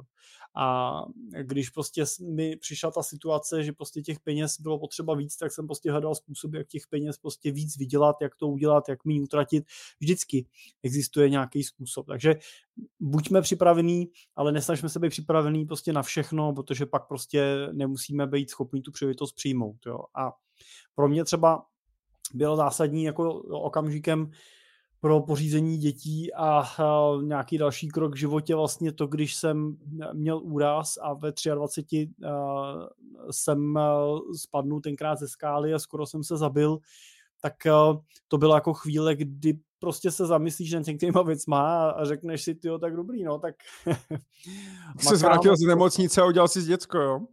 A 0.61 1.01
když 1.41 1.69
prostě 1.69 2.05
mi 2.21 2.55
přišla 2.55 2.91
ta 2.91 3.03
situace, 3.03 3.63
že 3.63 3.73
prostě 3.73 4.01
těch 4.01 4.19
peněz 4.19 4.59
bylo 4.59 4.79
potřeba 4.79 5.15
víc, 5.15 5.37
tak 5.37 5.51
jsem 5.51 5.67
prostě 5.67 5.91
hledal 5.91 6.15
způsob, 6.15 6.53
jak 6.53 6.67
těch 6.67 6.87
peněz 6.89 7.17
prostě 7.17 7.51
víc 7.51 7.77
vydělat, 7.77 8.15
jak 8.21 8.35
to 8.35 8.47
udělat, 8.47 8.89
jak 8.89 9.05
mi 9.05 9.21
utratit. 9.21 9.65
Vždycky 9.99 10.45
existuje 10.83 11.29
nějaký 11.29 11.63
způsob. 11.63 12.07
Takže 12.07 12.35
buďme 12.99 13.41
připravení, 13.41 14.07
ale 14.35 14.51
nesnažme 14.51 14.89
se 14.89 14.99
být 14.99 15.09
připravení 15.09 15.65
prostě 15.65 15.93
na 15.93 16.03
všechno, 16.03 16.53
protože 16.53 16.85
pak 16.85 17.07
prostě 17.07 17.67
nemusíme 17.71 18.27
být 18.27 18.49
schopni 18.49 18.81
tu 18.81 18.91
příležitost 18.91 19.31
přijmout. 19.31 19.85
Jo. 19.85 19.99
A 20.15 20.31
pro 20.95 21.07
mě 21.07 21.23
třeba 21.23 21.65
bylo 22.33 22.55
zásadní 22.55 23.03
jako 23.03 23.33
okamžikem 23.41 24.31
pro 24.99 25.21
pořízení 25.21 25.77
dětí 25.77 26.33
a, 26.33 26.63
nějaký 27.21 27.57
další 27.57 27.87
krok 27.87 28.13
v 28.13 28.17
životě 28.17 28.55
vlastně 28.55 28.91
to, 28.91 29.07
když 29.07 29.35
jsem 29.35 29.77
měl 30.13 30.39
úraz 30.43 30.97
a 31.01 31.13
ve 31.13 31.33
23 31.55 32.09
a, 32.27 32.73
jsem 33.31 33.79
spadnul 34.35 34.81
tenkrát 34.81 35.19
ze 35.19 35.27
skály 35.27 35.73
a 35.73 35.79
skoro 35.79 36.05
jsem 36.05 36.23
se 36.23 36.37
zabil, 36.37 36.77
tak 37.41 37.53
to 38.27 38.37
byla 38.37 38.55
jako 38.55 38.73
chvíle, 38.73 39.15
kdy 39.15 39.59
prostě 39.79 40.11
se 40.11 40.25
zamyslíš 40.25 40.73
nad 40.73 40.85
některýma 40.85 41.21
věcma 41.21 41.89
a 41.89 42.05
řekneš 42.05 42.43
si, 42.43 42.55
tyjo, 42.55 42.79
tak 42.79 42.95
dobrý, 42.95 43.23
no, 43.23 43.39
tak... 43.39 43.55
Jsi 44.99 45.17
zvrátil 45.17 45.57
z 45.57 45.67
nemocnice 45.67 46.21
a 46.21 46.25
udělal 46.25 46.47
si 46.47 46.61
z 46.61 46.67
děcko, 46.67 46.97
jo? 46.97 47.19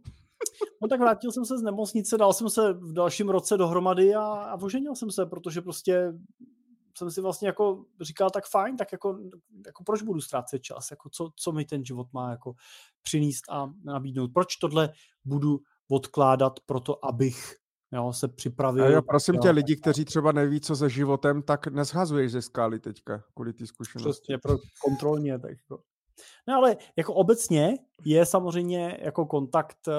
No 0.81 0.87
tak 0.87 0.99
vrátil 0.99 1.31
jsem 1.31 1.45
se 1.45 1.57
z 1.57 1.61
nemocnice, 1.61 2.17
dal 2.17 2.33
jsem 2.33 2.49
se 2.49 2.73
v 2.73 2.93
dalším 2.93 3.29
roce 3.29 3.57
dohromady 3.57 4.15
a, 4.15 4.23
a 4.23 4.61
oženil 4.61 4.95
jsem 4.95 5.11
se, 5.11 5.25
protože 5.25 5.61
prostě 5.61 6.13
jsem 6.97 7.11
si 7.11 7.21
vlastně 7.21 7.47
jako 7.47 7.85
říkal, 8.01 8.29
tak 8.29 8.47
fajn, 8.47 8.77
tak 8.77 8.91
jako, 8.91 9.19
jako 9.65 9.83
proč 9.83 10.01
budu 10.01 10.21
ztrácet 10.21 10.61
čas, 10.61 10.91
jako 10.91 11.09
co, 11.09 11.31
co 11.35 11.51
mi 11.51 11.65
ten 11.65 11.85
život 11.85 12.07
má 12.13 12.31
jako 12.31 12.53
přinést 13.03 13.49
a 13.49 13.73
nabídnout, 13.83 14.31
proč 14.33 14.55
tohle 14.55 14.89
budu 15.25 15.59
odkládat 15.89 16.59
proto, 16.65 17.05
abych 17.05 17.55
jo, 17.91 18.13
se 18.13 18.27
připravil. 18.27 18.85
A 18.85 18.87
jo, 18.87 19.01
prosím 19.01 19.35
jo, 19.35 19.41
tě, 19.41 19.49
lidi, 19.49 19.75
kteří 19.75 20.05
třeba 20.05 20.31
neví, 20.31 20.61
co 20.61 20.75
se 20.75 20.89
životem, 20.89 21.41
tak 21.41 21.67
neshazuješ 21.67 22.31
ze 22.31 22.41
skály 22.41 22.79
teďka, 22.79 23.23
kvůli 23.33 23.53
ty 23.53 23.67
zkušenosti. 23.67 24.21
Přesně, 24.21 24.37
pro 24.37 24.57
kontrolně, 24.81 25.39
tak 25.39 25.51
jako. 25.51 25.83
No 26.47 26.55
ale 26.55 26.77
jako 26.95 27.13
obecně 27.13 27.77
je 28.05 28.25
samozřejmě 28.25 28.97
jako 29.01 29.25
kontakt, 29.25 29.87
eh, 29.87 29.91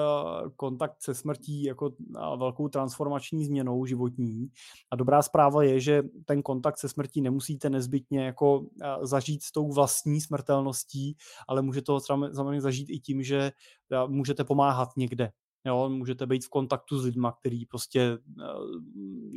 kontakt 0.55 1.01
se 1.01 1.13
smrtí 1.13 1.63
jako 1.63 1.91
velkou 2.37 2.67
transformační 2.67 3.45
změnou 3.45 3.85
životní. 3.85 4.49
A 4.91 4.95
dobrá 4.95 5.21
zpráva 5.21 5.63
je, 5.63 5.79
že 5.79 6.03
ten 6.25 6.41
kontakt 6.41 6.77
se 6.77 6.89
smrtí 6.89 7.21
nemusíte 7.21 7.69
nezbytně 7.69 8.25
jako 8.25 8.65
eh, 8.81 9.07
zažít 9.07 9.43
s 9.43 9.51
tou 9.51 9.71
vlastní 9.71 10.21
smrtelností, 10.21 11.17
ale 11.47 11.61
můžete 11.61 11.91
ho 11.91 11.99
samozřejmě 11.99 12.61
zažít 12.61 12.89
i 12.89 12.99
tím, 12.99 13.23
že 13.23 13.51
eh, 13.91 14.07
můžete 14.07 14.43
pomáhat 14.43 14.89
někde. 14.97 15.31
Jo, 15.65 15.89
můžete 15.89 16.25
být 16.27 16.45
v 16.45 16.49
kontaktu 16.49 16.99
s 16.99 17.05
lidmi, 17.05 17.27
který 17.39 17.65
prostě 17.65 18.17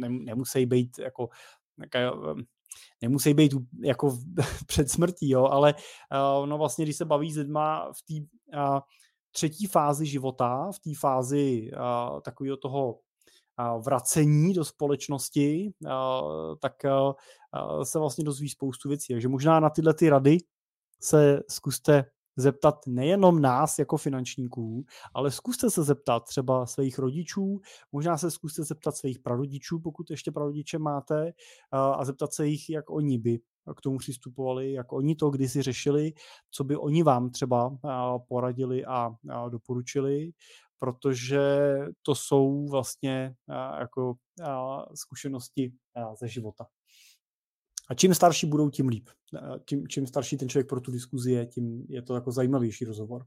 nemusí 0.09 0.67
být 0.67 0.99
jako 0.99 1.29
nemusí 3.03 3.35
být 3.35 3.55
jako 3.85 4.19
před 4.67 4.91
smrtí, 4.91 5.31
jo, 5.31 5.45
ale 5.45 5.75
uh, 5.75 6.47
no 6.47 6.59
vlastně, 6.59 6.85
když 6.85 6.97
se 6.97 7.05
baví 7.05 7.33
s 7.33 7.37
lidma 7.37 7.93
v 7.93 8.03
té 8.03 8.15
uh, 8.59 8.79
třetí 9.31 9.67
fázi 9.67 10.07
života, 10.07 10.71
v 10.73 10.79
té 10.79 10.91
fázi 11.01 11.71
uh, 11.73 12.21
takového 12.21 12.57
toho 12.57 12.99
vracení 13.87 14.55
do 14.55 14.65
společnosti, 14.65 15.73
tak 16.61 16.73
se 17.83 17.99
vlastně 17.99 18.25
dozví 18.25 18.49
spoustu 18.49 18.89
věcí. 18.89 19.13
Takže 19.13 19.29
možná 19.29 19.61
na 19.61 19.71
tyhle 19.71 19.95
ty 19.95 20.09
rady 20.09 20.39
se 21.03 21.41
zkuste 21.51 22.05
zeptat 22.37 22.75
nejenom 22.87 23.41
nás 23.41 23.79
jako 23.79 23.97
finančníků, 23.97 24.85
ale 25.15 25.31
zkuste 25.31 25.71
se 25.71 25.83
zeptat 25.83 26.25
třeba 26.25 26.67
svých 26.67 26.99
rodičů, 26.99 27.61
možná 27.93 28.19
se 28.19 28.31
zkuste 28.31 28.63
zeptat 28.63 28.97
svých 28.97 29.19
prarodičů, 29.19 29.81
pokud 29.81 30.11
ještě 30.11 30.33
prarodiče 30.33 30.79
máte, 30.79 31.33
a 31.73 32.05
zeptat 32.05 32.33
se 32.33 32.47
jich, 32.47 32.71
jak 32.71 32.91
oni 32.91 33.19
by 33.19 33.39
k 33.77 33.81
tomu 33.81 33.99
přistupovali, 33.99 34.73
jak 34.73 34.93
oni 34.93 35.15
to 35.15 35.31
kdysi 35.31 35.63
řešili, 35.63 36.13
co 36.51 36.65
by 36.65 36.77
oni 36.77 37.03
vám 37.03 37.31
třeba 37.31 37.79
poradili 38.29 38.85
a 38.85 39.11
doporučili, 39.49 40.31
protože 40.79 41.79
to 42.03 42.15
jsou 42.15 42.67
vlastně 42.71 43.35
jako 43.79 44.15
zkušenosti 44.95 45.73
ze 46.21 46.29
života. 46.29 46.67
A 47.93 47.95
čím 47.95 48.15
starší 48.15 48.47
budou, 48.47 48.71
tím 48.71 48.89
líp. 48.89 49.09
Tím, 49.65 49.89
čím 49.89 50.07
starší 50.07 50.37
ten 50.37 50.49
člověk 50.49 50.69
pro 50.69 50.81
tu 50.81 50.91
diskuzi 50.91 51.33
je, 51.33 51.47
tím 51.47 51.87
je 51.89 52.03
to 52.03 52.15
jako 52.15 52.33
zajímavější 52.33 52.85
rozhovor. 52.85 53.27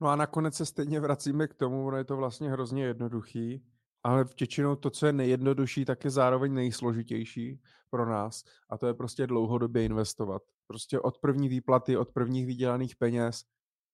No 0.00 0.08
a 0.08 0.16
nakonec 0.16 0.54
se 0.54 0.66
stejně 0.66 1.00
vracíme 1.00 1.48
k 1.48 1.54
tomu, 1.54 1.86
ono 1.86 1.96
je 1.96 2.04
to 2.04 2.16
vlastně 2.16 2.50
hrozně 2.50 2.84
jednoduchý, 2.84 3.62
ale 4.02 4.24
většinou 4.38 4.76
to, 4.76 4.90
co 4.90 5.06
je 5.06 5.12
nejjednodušší, 5.12 5.84
tak 5.84 6.04
je 6.04 6.10
zároveň 6.10 6.54
nejsložitější 6.54 7.60
pro 7.90 8.10
nás. 8.10 8.42
A 8.70 8.78
to 8.78 8.86
je 8.86 8.94
prostě 8.94 9.26
dlouhodobě 9.26 9.84
investovat. 9.84 10.42
Prostě 10.66 11.00
od 11.00 11.18
první 11.18 11.48
výplaty, 11.48 11.96
od 11.96 12.12
prvních 12.12 12.46
vydělaných 12.46 12.96
peněz, 12.96 13.42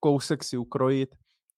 kousek 0.01 0.45
si 0.45 0.57
ukrojit 0.57 1.15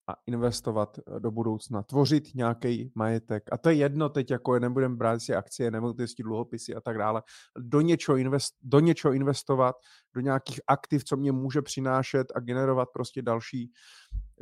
a 0.08 0.14
investovat 0.26 0.98
eh, 0.98 1.20
do 1.20 1.30
budoucna, 1.30 1.82
tvořit 1.82 2.34
nějaký 2.34 2.92
majetek. 2.94 3.52
A 3.52 3.58
to 3.58 3.68
je 3.68 3.74
jedno 3.74 4.08
teď, 4.08 4.30
jako 4.30 4.58
nebudeme 4.58 4.96
brát 4.96 5.22
si 5.22 5.34
akcie, 5.34 5.70
nemovitosti, 5.70 6.22
dluhopisy 6.22 6.74
a 6.74 6.80
tak 6.80 6.98
dále. 6.98 7.22
Do 7.58 7.80
něčeho, 7.80 8.16
invest, 8.16 8.54
do 8.62 8.80
něčeho 8.80 9.14
investovat, 9.14 9.76
do 10.14 10.20
nějakých 10.20 10.60
aktiv, 10.66 11.04
co 11.04 11.16
mě 11.16 11.32
může 11.32 11.62
přinášet 11.62 12.32
a 12.34 12.40
generovat 12.40 12.88
prostě 12.92 13.22
další, 13.22 13.72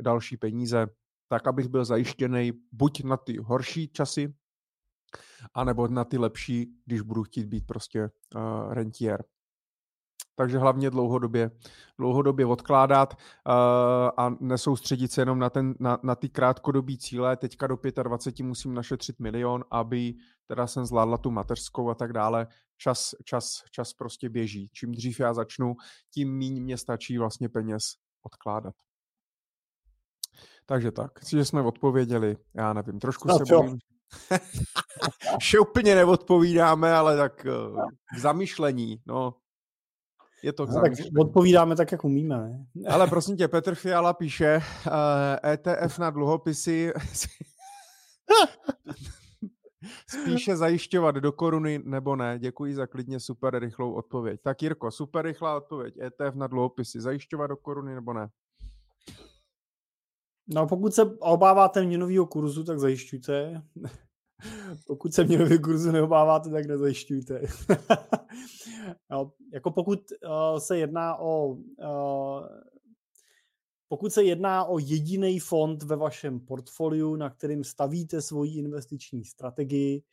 další 0.01 0.37
peníze, 0.37 0.87
tak, 1.27 1.47
abych 1.47 1.67
byl 1.67 1.85
zajištěný 1.85 2.51
buď 2.71 3.03
na 3.03 3.17
ty 3.17 3.37
horší 3.37 3.87
časy, 3.87 4.33
anebo 5.53 5.87
na 5.87 6.03
ty 6.03 6.17
lepší, 6.17 6.73
když 6.85 7.01
budu 7.01 7.23
chtít 7.23 7.45
být 7.45 7.67
prostě 7.67 8.09
uh, 8.35 8.73
rentier 8.73 9.23
takže 10.39 10.57
hlavně 10.57 10.89
dlouhodobě, 10.89 11.51
dlouhodobě 11.97 12.45
odkládat 12.45 13.13
uh, 13.13 13.53
a 14.17 14.35
nesoustředit 14.39 15.11
se 15.11 15.21
jenom 15.21 15.39
na, 15.39 15.49
ten, 15.49 15.75
na, 15.79 15.99
na 16.03 16.15
ty 16.15 16.29
krátkodobí 16.29 16.97
cíle. 16.97 17.37
Teďka 17.37 17.67
do 17.67 17.77
25 18.03 18.45
musím 18.45 18.73
našetřit 18.73 19.19
milion, 19.19 19.63
aby 19.71 20.13
teda 20.47 20.67
jsem 20.67 20.85
zvládla 20.85 21.17
tu 21.17 21.31
mateřskou 21.31 21.89
a 21.89 21.95
tak 21.95 22.13
dále. 22.13 22.47
Čas, 22.77 23.15
čas, 23.25 23.63
čas 23.71 23.93
prostě 23.93 24.29
běží. 24.29 24.69
Čím 24.73 24.91
dřív 24.91 25.19
já 25.19 25.33
začnu, 25.33 25.75
tím 26.13 26.37
míň 26.37 26.63
mě 26.63 26.77
stačí 26.77 27.17
vlastně 27.17 27.49
peněz 27.49 27.83
odkládat. 28.23 28.75
Takže 30.65 30.91
tak, 30.91 31.11
že 31.27 31.45
jsme 31.45 31.61
odpověděli, 31.61 32.37
já 32.55 32.73
nevím, 32.73 32.99
trošku 32.99 33.27
no, 33.27 33.37
se 33.37 33.43
bojím. 33.55 33.77
že 35.41 35.59
úplně 35.59 35.95
neodpovídáme, 35.95 36.93
ale 36.93 37.17
tak 37.17 37.45
uh, 37.45 37.81
zamyšlení, 38.19 39.01
no, 39.05 39.33
je 40.43 40.53
to 40.53 40.65
no, 40.65 40.81
tak 40.81 40.93
odpovídáme 41.19 41.75
tak, 41.75 41.91
jak 41.91 42.03
umíme. 42.03 42.37
Ne? 42.37 42.65
Ale 42.89 43.07
prosím 43.07 43.37
tě, 43.37 43.47
Petr 43.47 43.75
Fiala 43.75 44.13
píše, 44.13 44.57
uh, 44.57 44.93
eh, 45.43 45.53
ETF 45.53 45.99
na 45.99 46.09
dluhopisy 46.09 46.93
spíše 50.07 50.57
zajišťovat 50.57 51.15
do 51.15 51.31
koruny 51.31 51.81
nebo 51.85 52.15
ne. 52.15 52.39
Děkuji 52.39 52.75
za 52.75 52.87
klidně 52.87 53.19
super 53.19 53.59
rychlou 53.59 53.93
odpověď. 53.93 54.41
Tak 54.43 54.61
Jirko, 54.61 54.91
super 54.91 55.25
rychlá 55.25 55.57
odpověď. 55.57 55.97
ETF 55.97 56.35
na 56.35 56.47
dluhopisy 56.47 57.01
zajišťovat 57.01 57.47
do 57.47 57.57
koruny 57.57 57.95
nebo 57.95 58.13
ne? 58.13 58.29
No 60.47 60.67
pokud 60.67 60.93
se 60.93 61.05
obáváte 61.19 61.83
měnového 61.83 62.25
kurzu, 62.25 62.63
tak 62.63 62.79
zajišťujte. 62.79 63.61
pokud 64.87 65.13
se 65.13 65.23
měnového 65.23 65.61
kurzu 65.61 65.91
neobáváte, 65.91 66.49
tak 66.49 66.65
nezajišťujte. 66.65 67.41
no, 69.11 69.31
jako 69.53 69.71
pokud 69.71 69.99
uh, 69.99 70.59
se 70.59 70.77
jedná 70.77 71.19
o 71.19 71.47
uh, 71.47 72.45
pokud 73.87 74.13
se 74.13 74.23
jedná 74.23 74.65
o 74.65 74.79
jediný 74.79 75.39
fond 75.39 75.83
ve 75.83 75.95
vašem 75.95 76.39
portfoliu, 76.39 77.15
na 77.15 77.29
kterým 77.29 77.63
stavíte 77.63 78.21
svoji 78.21 78.59
investiční 78.59 79.25
strategii 79.25 80.03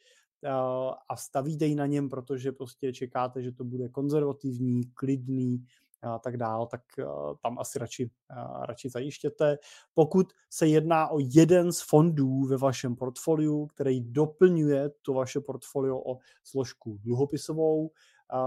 uh, 0.45 0.95
a 1.09 1.17
stavíte 1.17 1.67
ji 1.67 1.75
na 1.75 1.87
něm, 1.87 2.09
protože 2.09 2.53
prostě 2.53 2.93
čekáte, 2.93 3.43
že 3.43 3.53
to 3.53 3.65
bude 3.65 3.89
konzervativní, 3.89 4.85
klidný, 4.95 5.65
a 6.07 6.19
tak 6.19 6.37
dál, 6.37 6.67
tak 6.67 6.81
uh, 6.99 7.35
tam 7.43 7.59
asi 7.59 7.79
radši, 7.79 8.11
uh, 8.31 8.65
radši 8.65 8.91
zajištěte. 8.91 9.59
Pokud 9.95 10.33
se 10.51 10.67
jedná 10.67 11.09
o 11.09 11.19
jeden 11.19 11.73
z 11.73 11.81
fondů 11.81 12.45
ve 12.45 12.57
vašem 12.57 12.97
portfoliu, 12.97 13.67
který 13.67 14.01
doplňuje 14.01 14.91
to 15.03 15.13
vaše 15.13 15.41
portfolio 15.41 15.99
o 15.99 16.19
složku 16.45 16.99
dluhopisovou, 17.03 17.91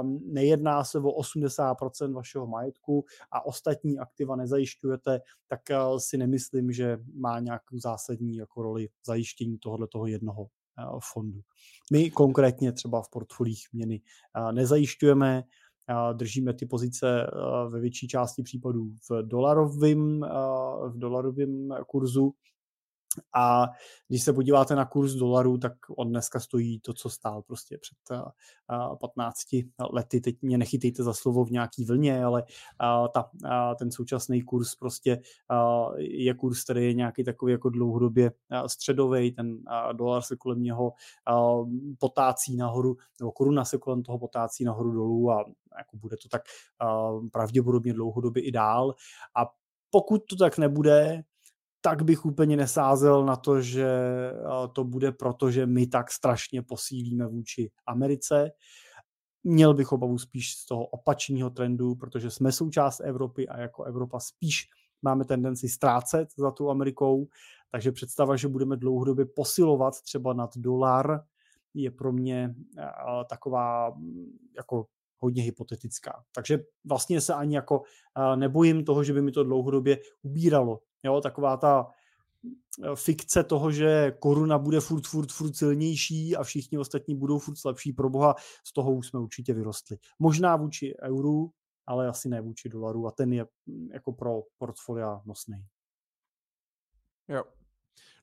um, 0.02 0.20
nejedná 0.26 0.84
se 0.84 1.00
o 1.00 1.22
80% 1.22 2.14
vašeho 2.14 2.48
majetku 2.48 3.06
a 3.32 3.46
ostatní 3.46 4.00
aktiva 4.00 4.36
nezajišťujete, 4.36 5.22
tak 5.48 5.62
uh, 5.72 5.98
si 5.98 6.18
nemyslím, 6.18 6.72
že 6.72 6.98
má 7.14 7.40
nějakou 7.40 7.80
zásadní 7.80 8.36
jako 8.36 8.62
roli 8.62 8.90
zajištění 9.06 9.58
tohoto 9.58 9.88
toho 9.88 10.08
jednoho 10.08 10.48
fondu. 11.14 11.42
My 11.92 12.12
konkrétně 12.12 12.72
třeba 12.72 13.02
v 13.02 13.10
portfolích 13.10 13.68
měny 13.74 14.02
nezajišťujeme, 14.52 15.44
držíme 16.14 16.54
ty 16.54 16.66
pozice 16.66 17.32
ve 17.70 17.80
větší 17.80 18.08
části 18.08 18.44
případů 18.44 18.90
v 19.10 19.24
dolarovém, 19.24 20.22
v 20.88 20.94
dolarovém 20.96 21.70
kurzu 21.88 22.34
A 23.36 23.66
když 24.08 24.24
se 24.24 24.34
podíváte 24.34 24.76
na 24.76 24.86
kurz 24.86 25.14
dolaru, 25.14 25.58
tak 25.58 25.74
on 25.98 26.10
dneska 26.10 26.40
stojí 26.40 26.80
to, 26.80 26.94
co 26.94 27.10
stál 27.10 27.42
prostě 27.42 27.78
před 27.78 27.98
15 29.02 29.38
lety. 29.92 30.22
Teď 30.22 30.36
mě 30.42 30.58
nechytejte 30.58 31.04
za 31.04 31.14
slovo 31.14 31.46
v 31.46 31.52
nějaký 31.52 31.86
vlně, 31.86 32.24
ale 32.24 32.44
ta, 33.14 33.30
ten 33.80 33.92
současný 33.92 34.42
kurz 34.42 34.76
prostě 34.76 35.22
je 35.98 36.34
kurz, 36.34 36.64
který 36.64 36.86
je 36.86 36.94
nějaký 36.94 37.24
takový 37.24 37.52
jako 37.52 37.70
dlouhodobě 37.70 38.32
středový. 38.68 39.32
Ten 39.32 39.58
dolar 39.94 40.22
se 40.22 40.36
kolem 40.36 40.64
něho 40.64 40.94
potácí 42.00 42.56
nahoru, 42.56 42.96
nebo 43.20 43.32
koruna 43.32 43.66
se 43.66 43.78
kolem 43.78 44.04
toho 44.04 44.20
potácí 44.20 44.64
nahoru 44.64 44.92
dolů 44.92 45.32
a 45.32 45.46
jako 45.78 45.98
bude 45.98 46.18
to 46.18 46.30
tak 46.30 46.42
pravděpodobně 47.32 47.94
dlouhodobě 47.94 48.44
i 48.44 48.52
dál. 48.52 48.96
A 49.38 49.46
pokud 49.92 50.22
to 50.30 50.36
tak 50.36 50.58
nebude, 50.58 51.24
tak 51.82 52.04
bych 52.04 52.26
úplně 52.26 52.58
nesázel 52.58 53.26
na 53.26 53.36
to, 53.36 53.62
že 53.62 53.90
to 54.74 54.84
bude 54.84 55.12
proto, 55.12 55.52
že 55.52 55.66
my 55.66 55.88
tak 55.88 56.12
strašně 56.12 56.62
posílíme 56.62 57.28
vůči 57.28 57.72
Americe. 57.86 58.52
Měl 59.44 59.74
bych 59.74 59.92
obavu 59.92 60.18
spíš 60.18 60.54
z 60.54 60.66
toho 60.66 60.86
opačného 60.86 61.50
trendu, 61.50 61.96
protože 61.96 62.32
jsme 62.32 62.52
součást 62.52 63.00
Evropy 63.00 63.48
a 63.48 63.60
jako 63.60 63.84
Evropa 63.84 64.20
spíš 64.20 64.66
máme 65.02 65.26
tendenci 65.26 65.70
ztrácet 65.70 66.30
za 66.38 66.52
tu 66.52 66.70
Amerikou, 66.70 67.28
takže 67.72 67.92
představa, 67.92 68.36
že 68.36 68.48
budeme 68.48 68.78
dlouhodobě 68.78 69.26
posilovat 69.26 70.02
třeba 70.02 70.34
nad 70.34 70.58
dolar, 70.58 71.24
je 71.74 71.92
pro 71.92 72.12
mě 72.12 72.56
taková 73.30 73.98
jako 74.56 74.86
hodně 75.18 75.44
hypotetická. 75.44 76.24
Takže 76.36 76.60
vlastně 76.86 77.22
se 77.22 77.34
ani 77.34 77.56
jako 77.56 77.82
nebojím 78.36 78.86
toho, 78.86 79.04
že 79.04 79.14
by 79.14 79.22
mi 79.22 79.32
to 79.32 79.44
dlouhodobě 79.44 80.00
ubíralo 80.22 80.80
Jo, 81.04 81.22
taková 81.22 81.58
ta 81.58 81.88
eh, 82.84 82.96
fikce 82.96 83.44
toho, 83.44 83.72
že 83.72 84.12
koruna 84.20 84.58
bude 84.58 84.80
furt, 84.80 85.08
furt, 85.08 85.32
furt 85.32 85.56
silnější 85.56 86.36
a 86.36 86.44
všichni 86.44 86.78
ostatní 86.78 87.16
budou 87.16 87.40
furt 87.40 87.56
slabší 87.56 87.94
pro 87.94 88.10
boha, 88.10 88.36
z 88.68 88.74
toho 88.74 88.94
už 88.94 89.08
jsme 89.08 89.20
určitě 89.20 89.54
vyrostli. 89.54 89.98
Možná 90.20 90.56
vůči 90.56 90.96
euru, 91.02 91.52
ale 91.88 92.08
asi 92.08 92.30
ne 92.30 92.42
vůči 92.42 92.70
dolaru 92.70 93.08
a 93.08 93.12
ten 93.12 93.34
je 93.34 93.46
mm, 93.66 93.90
jako 93.94 94.12
pro 94.12 94.42
portfolia 94.58 95.22
nosný. 95.26 95.66
Jo, 97.28 97.44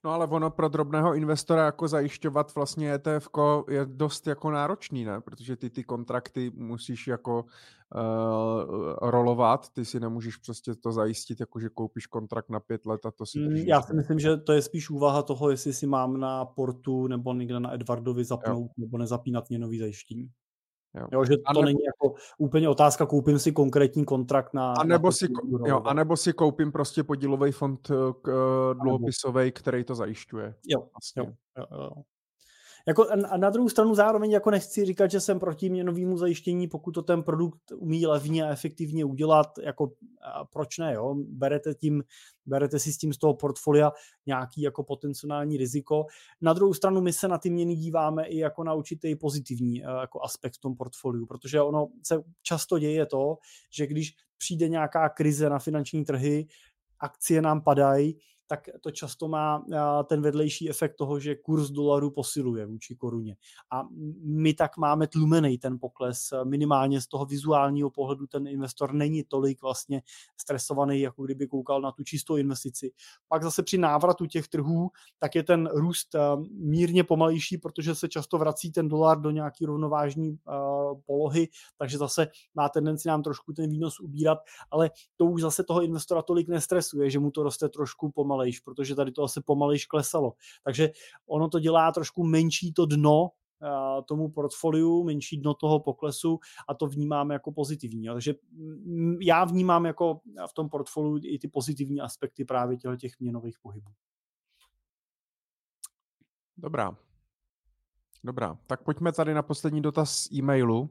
No 0.03 0.11
ale 0.11 0.27
ono 0.27 0.51
pro 0.51 0.69
drobného 0.69 1.15
investora 1.15 1.65
jako 1.65 1.87
zajišťovat 1.87 2.55
vlastně 2.55 2.93
ETF 2.93 3.29
je 3.69 3.85
dost 3.85 4.27
jako 4.27 4.51
náročný, 4.51 5.05
ne? 5.05 5.21
Protože 5.21 5.55
ty 5.55 5.69
ty 5.69 5.83
kontrakty 5.83 6.51
musíš 6.55 7.07
jako 7.07 7.43
uh, 7.43 9.09
rolovat, 9.09 9.69
ty 9.69 9.85
si 9.85 9.99
nemůžeš 9.99 10.37
prostě 10.37 10.75
to 10.75 10.91
zajistit, 10.91 11.39
jako 11.39 11.59
že 11.59 11.69
koupíš 11.69 12.07
kontrakt 12.07 12.49
na 12.49 12.59
pět 12.59 12.85
let 12.85 13.05
a 13.05 13.11
to 13.11 13.25
si... 13.25 13.39
Mm, 13.39 13.55
já 13.55 13.81
si 13.81 13.93
myslím, 13.93 14.19
že 14.19 14.37
to 14.37 14.53
je 14.53 14.61
spíš 14.61 14.89
úvaha 14.89 15.21
toho, 15.21 15.49
jestli 15.49 15.73
si 15.73 15.87
mám 15.87 16.19
na 16.19 16.45
portu 16.45 17.07
nebo 17.07 17.33
někde 17.33 17.59
na 17.59 17.73
Edwardovi 17.73 18.25
zapnout 18.25 18.71
jo. 18.77 18.85
nebo 18.85 18.97
nezapínat 18.97 19.49
měnový 19.49 19.79
zajištění. 19.79 20.29
Jo. 20.95 21.07
jo, 21.11 21.25
že 21.25 21.37
to 21.37 21.53
nebo, 21.53 21.65
není 21.65 21.83
jako 21.83 22.15
úplně 22.37 22.69
otázka, 22.69 23.05
koupím 23.05 23.39
si 23.39 23.51
konkrétní 23.51 24.05
kontrakt 24.05 24.53
na... 24.53 24.73
A 24.73 24.83
nebo, 24.83 25.07
na 25.07 25.11
si, 25.11 25.27
jo, 25.65 25.81
a 25.85 25.93
nebo 25.93 26.17
si 26.17 26.33
koupím 26.33 26.71
prostě 26.71 27.03
podílový 27.03 27.51
fond 27.51 27.89
uh, 27.89 28.13
dluhopisový, 28.81 29.51
který 29.51 29.83
to 29.83 29.95
zajišťuje. 29.95 30.55
Jo, 30.67 30.79
vlastně. 30.93 31.35
jo, 31.57 31.65
jo, 31.71 31.83
jo. 31.83 31.91
Jako, 32.87 33.07
a 33.29 33.37
na 33.37 33.49
druhou 33.49 33.69
stranu 33.69 33.95
zároveň 33.95 34.31
jako 34.31 34.51
nechci 34.51 34.85
říkat, 34.85 35.11
že 35.11 35.19
jsem 35.19 35.39
proti 35.39 35.69
měnovému 35.69 36.17
zajištění, 36.17 36.67
pokud 36.67 36.91
to 36.91 37.01
ten 37.01 37.23
produkt 37.23 37.71
umí 37.75 38.07
levně 38.07 38.43
a 38.43 38.49
efektivně 38.49 39.05
udělat, 39.05 39.47
jako 39.63 39.91
proč 40.53 40.77
ne, 40.77 40.93
jo? 40.93 41.15
Berete, 41.29 41.73
tím, 41.73 42.03
berete 42.45 42.79
si 42.79 42.93
s 42.93 42.97
tím 42.97 43.13
z 43.13 43.17
toho 43.17 43.33
portfolia 43.33 43.91
nějaký 44.25 44.61
jako 44.61 44.83
potenciální 44.83 45.57
riziko. 45.57 46.05
Na 46.41 46.53
druhou 46.53 46.73
stranu 46.73 47.01
my 47.01 47.13
se 47.13 47.27
na 47.27 47.37
ty 47.37 47.49
měny 47.49 47.75
díváme 47.75 48.25
i 48.25 48.37
jako 48.37 48.63
na 48.63 48.73
určitý 48.73 49.15
pozitivní 49.15 49.77
jako 49.77 50.21
aspekt 50.23 50.55
v 50.55 50.61
tom 50.61 50.75
portfoliu, 50.75 51.25
protože 51.25 51.61
ono 51.61 51.87
se 52.03 52.23
často 52.41 52.79
děje 52.79 53.05
to, 53.05 53.37
že 53.71 53.87
když 53.87 54.13
přijde 54.37 54.69
nějaká 54.69 55.09
krize 55.09 55.49
na 55.49 55.59
finanční 55.59 56.05
trhy, 56.05 56.47
akcie 56.99 57.41
nám 57.41 57.61
padají, 57.61 58.19
tak 58.47 58.69
to 58.81 58.91
často 58.91 59.27
má 59.27 59.65
ten 60.03 60.21
vedlejší 60.21 60.69
efekt 60.69 60.95
toho, 60.95 61.19
že 61.19 61.35
kurz 61.35 61.69
dolaru 61.69 62.11
posiluje 62.11 62.65
vůči 62.65 62.95
koruně. 62.95 63.35
A 63.71 63.83
my 64.23 64.53
tak 64.53 64.77
máme 64.77 65.07
tlumený 65.07 65.57
ten 65.57 65.79
pokles. 65.79 66.33
Minimálně 66.43 67.01
z 67.01 67.07
toho 67.07 67.25
vizuálního 67.25 67.89
pohledu 67.89 68.27
ten 68.27 68.47
investor 68.47 68.93
není 68.93 69.23
tolik 69.23 69.61
vlastně 69.61 70.01
stresovaný, 70.37 71.01
jako 71.01 71.25
kdyby 71.25 71.47
koukal 71.47 71.81
na 71.81 71.91
tu 71.91 72.03
čistou 72.03 72.35
investici. 72.35 72.91
Pak 73.27 73.43
zase 73.43 73.63
při 73.63 73.77
návratu 73.77 74.25
těch 74.25 74.47
trhů, 74.47 74.89
tak 75.19 75.35
je 75.35 75.43
ten 75.43 75.69
růst 75.73 76.15
mírně 76.51 77.03
pomalejší, 77.03 77.57
protože 77.57 77.95
se 77.95 78.07
často 78.07 78.37
vrací 78.37 78.71
ten 78.71 78.87
dolar 78.87 79.21
do 79.21 79.31
nějaký 79.31 79.65
rovnovážní 79.65 80.37
polohy, 81.05 81.47
takže 81.77 81.97
zase 81.97 82.27
má 82.55 82.69
tendenci 82.69 83.07
nám 83.07 83.23
trošku 83.23 83.53
ten 83.53 83.69
výnos 83.69 83.99
ubírat, 83.99 84.37
ale 84.71 84.91
to 85.15 85.25
už 85.25 85.41
zase 85.41 85.63
toho 85.63 85.83
investora 85.83 86.21
tolik 86.21 86.47
nestresuje, 86.47 87.09
že 87.09 87.19
mu 87.19 87.31
to 87.31 87.43
roste 87.43 87.69
trošku 87.69 88.11
pomalejší 88.11 88.36
pomalejš, 88.37 88.59
protože 88.59 88.95
tady 88.95 89.11
to 89.11 89.23
asi 89.23 89.41
pomalejš 89.41 89.85
klesalo. 89.85 90.33
Takže 90.63 90.91
ono 91.27 91.49
to 91.49 91.59
dělá 91.59 91.91
trošku 91.91 92.23
menší 92.23 92.73
to 92.73 92.85
dno 92.85 93.29
eh, 93.63 94.01
tomu 94.03 94.29
portfoliu, 94.29 95.03
menší 95.03 95.37
dno 95.37 95.53
toho 95.53 95.79
poklesu 95.79 96.39
a 96.67 96.73
to 96.73 96.87
vnímám 96.87 97.31
jako 97.31 97.51
pozitivní. 97.51 98.07
Takže 98.07 98.33
mm, 98.51 99.17
já 99.21 99.45
vnímám 99.45 99.85
jako 99.85 100.21
v 100.49 100.53
tom 100.53 100.69
portfoliu 100.69 101.19
i 101.23 101.39
ty 101.39 101.47
pozitivní 101.47 102.01
aspekty 102.01 102.45
právě 102.45 102.77
těch 102.77 103.19
měnových 103.19 103.59
pohybů. 103.61 103.91
Dobrá. 106.57 106.97
Dobrá, 108.23 108.57
tak 108.67 108.83
pojďme 108.83 109.11
tady 109.11 109.33
na 109.33 109.41
poslední 109.41 109.81
dotaz 109.81 110.31
e-mailu. 110.31 110.89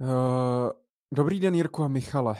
Uh, 0.00 0.70
dobrý 1.12 1.40
den, 1.40 1.54
Jirko 1.54 1.84
a 1.84 1.88
Michale. 1.88 2.36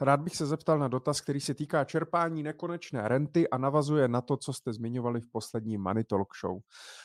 Rád 0.00 0.20
bych 0.20 0.36
se 0.36 0.46
zeptal 0.46 0.78
na 0.78 0.88
dotaz, 0.88 1.20
který 1.20 1.40
se 1.40 1.54
týká 1.54 1.84
čerpání 1.84 2.42
nekonečné 2.42 3.08
renty 3.08 3.48
a 3.48 3.58
navazuje 3.58 4.08
na 4.08 4.20
to, 4.20 4.36
co 4.36 4.52
jste 4.52 4.72
zmiňovali 4.72 5.20
v 5.20 5.30
poslední 5.32 5.78
Money 5.78 6.04
Talk 6.04 6.28
Show. 6.40 6.58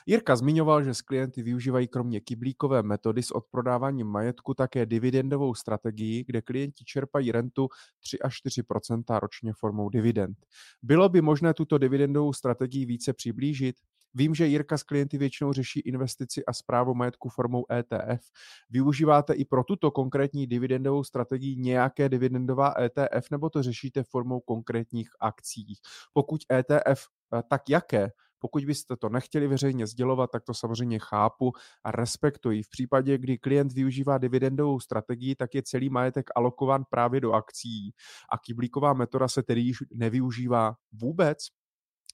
Jirka 0.06 0.36
zmiňoval, 0.36 0.84
že 0.84 0.94
s 0.94 1.02
klienty 1.02 1.44
využívají 1.44 1.88
kromě 1.88 2.20
kyblíkové 2.20 2.84
metody 2.84 3.24
s 3.24 3.32
odprodáváním 3.32 4.08
majetku 4.08 4.54
také 4.54 4.86
dividendovou 4.86 5.56
strategii, 5.56 6.24
kde 6.28 6.42
klienti 6.42 6.86
čerpají 6.86 7.32
rentu 7.32 7.68
3 8.00 8.20
až 8.20 8.36
4% 8.46 9.20
ročně 9.20 9.54
formou 9.54 9.90
dividend. 9.90 10.38
Bylo 10.84 11.10
by 11.10 11.22
možné 11.22 11.54
tuto 11.54 11.78
dividendovou 11.78 12.34
strategii 12.34 12.86
více 12.86 13.14
přiblížit? 13.14 13.76
Vím, 14.16 14.36
že 14.36 14.48
Jirka 14.48 14.78
s 14.78 14.84
klienty 14.84 15.18
většinou 15.18 15.54
řeší 15.54 15.80
investici 15.80 16.46
a 16.46 16.54
zprávu 16.54 16.94
majetku 16.94 17.30
formou 17.30 17.66
ETF. 17.72 18.26
Využíváte 18.70 19.34
i 19.34 19.46
pro 19.46 19.64
tuto 19.64 19.92
konkrétní 19.92 20.48
dividendovou 20.48 21.04
strategii 21.04 21.56
nějaké 21.56 22.10
dividendová 22.10 22.74
ETF 22.80 23.32
nebo 23.32 23.50
to 23.50 23.64
řešíte 23.64 24.04
formou 24.04 24.40
konkrétních 24.40 25.10
akcí? 25.20 25.74
Pokud 26.14 26.42
ETF, 26.52 27.02
eh, 27.34 27.44
tak 27.50 27.62
jaké? 27.70 28.12
Pokud 28.40 28.66
byste 28.66 28.96
to 28.96 29.10
nechtěli 29.10 29.48
veřejně 29.48 29.88
sdělovat, 29.88 30.32
tak 30.32 30.44
to 30.44 30.54
samozřejmě 30.54 31.00
chápu 31.00 31.52
a 31.84 31.92
respektuji. 31.92 32.64
V 32.64 32.70
případě, 32.70 33.18
kdy 33.18 33.38
klient 33.38 33.74
využívá 33.74 34.18
dividendovou 34.18 34.80
strategii, 34.80 35.36
tak 35.36 35.56
je 35.56 35.64
celý 35.64 35.90
majetek 35.90 36.30
alokován 36.36 36.84
právě 36.90 37.22
do 37.22 37.34
akcí 37.34 37.94
a 38.32 38.38
kyblíková 38.38 38.94
metoda 38.94 39.28
se 39.28 39.44
tedy 39.44 39.62
již 39.62 39.78
nevyužívá 39.94 40.76
vůbec. 40.92 41.38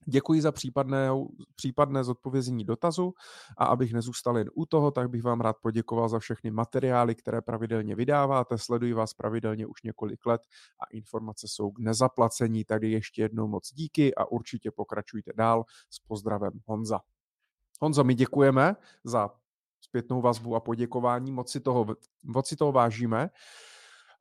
Děkuji 0.06 0.42
za 0.42 0.52
případné, 0.52 1.10
případné 1.56 2.04
zodpovězení 2.04 2.66
dotazu 2.66 3.14
a 3.58 3.66
abych 3.66 3.94
nezůstal 3.94 4.38
jen 4.38 4.50
u 4.56 4.66
toho, 4.66 4.92
tak 4.92 5.10
bych 5.10 5.24
vám 5.24 5.42
rád 5.42 5.56
poděkoval 5.62 6.10
za 6.10 6.20
všechny 6.20 6.52
materiály, 6.52 7.16
které 7.16 7.42
pravidelně 7.42 7.96
vydáváte. 7.96 8.58
Sleduji 8.58 8.94
vás 8.94 9.14
pravidelně 9.14 9.68
už 9.68 9.84
několik 9.84 10.26
let 10.26 10.42
a 10.80 10.86
informace 10.92 11.48
jsou 11.48 11.72
k 11.72 11.80
nezaplacení. 11.80 12.66
Tady 12.66 12.92
ještě 12.92 13.22
jednou 13.22 13.48
moc 13.48 13.74
díky 13.74 14.16
a 14.16 14.26
určitě 14.26 14.72
pokračujte 14.72 15.32
dál. 15.36 15.66
S 15.90 16.00
pozdravem 16.00 16.52
Honza. 16.66 17.00
Honzo, 17.82 18.04
my 18.04 18.16
děkujeme 18.16 18.76
za 19.04 19.30
zpětnou 19.82 20.22
vazbu 20.22 20.56
a 20.56 20.60
poděkování, 20.60 21.32
moc 21.32 21.52
si 21.52 21.60
toho, 21.60 21.88
moc 22.24 22.48
si 22.48 22.56
toho 22.56 22.72
vážíme. 22.72 23.30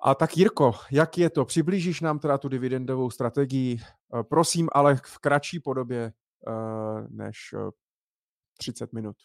A 0.02 0.14
tak 0.14 0.36
Jirko, 0.36 0.72
jak 0.90 1.18
je 1.18 1.30
to? 1.30 1.44
Přiblížíš 1.44 2.00
nám 2.00 2.18
teda 2.18 2.38
tu 2.38 2.48
dividendovou 2.48 3.10
strategii, 3.10 3.78
eh, 3.78 4.22
prosím, 4.22 4.68
ale 4.72 4.96
v 4.96 5.18
kratší 5.18 5.60
podobě 5.60 6.12
uh, 6.46 7.06
než 7.08 7.36
30 8.58 8.84
eh, 8.84 8.86
minut. 8.94 9.16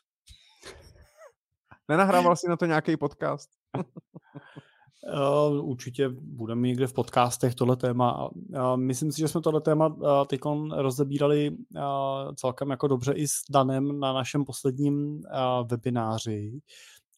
Nenahrával 1.88 2.36
jsi 2.36 2.50
na 2.50 2.58
to 2.58 2.66
nějaký 2.66 2.98
podcast? 2.98 3.50
Určitě 5.62 6.10
budeme 6.10 6.68
někde 6.68 6.88
v 6.88 6.94
podcastech 6.94 7.56
tohle 7.56 7.76
téma. 7.76 8.30
Myslím 8.76 9.12
si, 9.12 9.20
že 9.20 9.28
jsme 9.28 9.42
tohle 9.42 9.62
téma 9.62 9.96
teď 10.28 10.42
rozebírali 10.78 11.58
celkem 12.36 12.70
jako 12.70 12.88
dobře 12.88 13.14
i 13.14 13.28
s 13.28 13.34
Danem 13.50 14.00
na 14.00 14.14
našem 14.14 14.46
posledním 14.46 15.22
webináři 15.72 16.60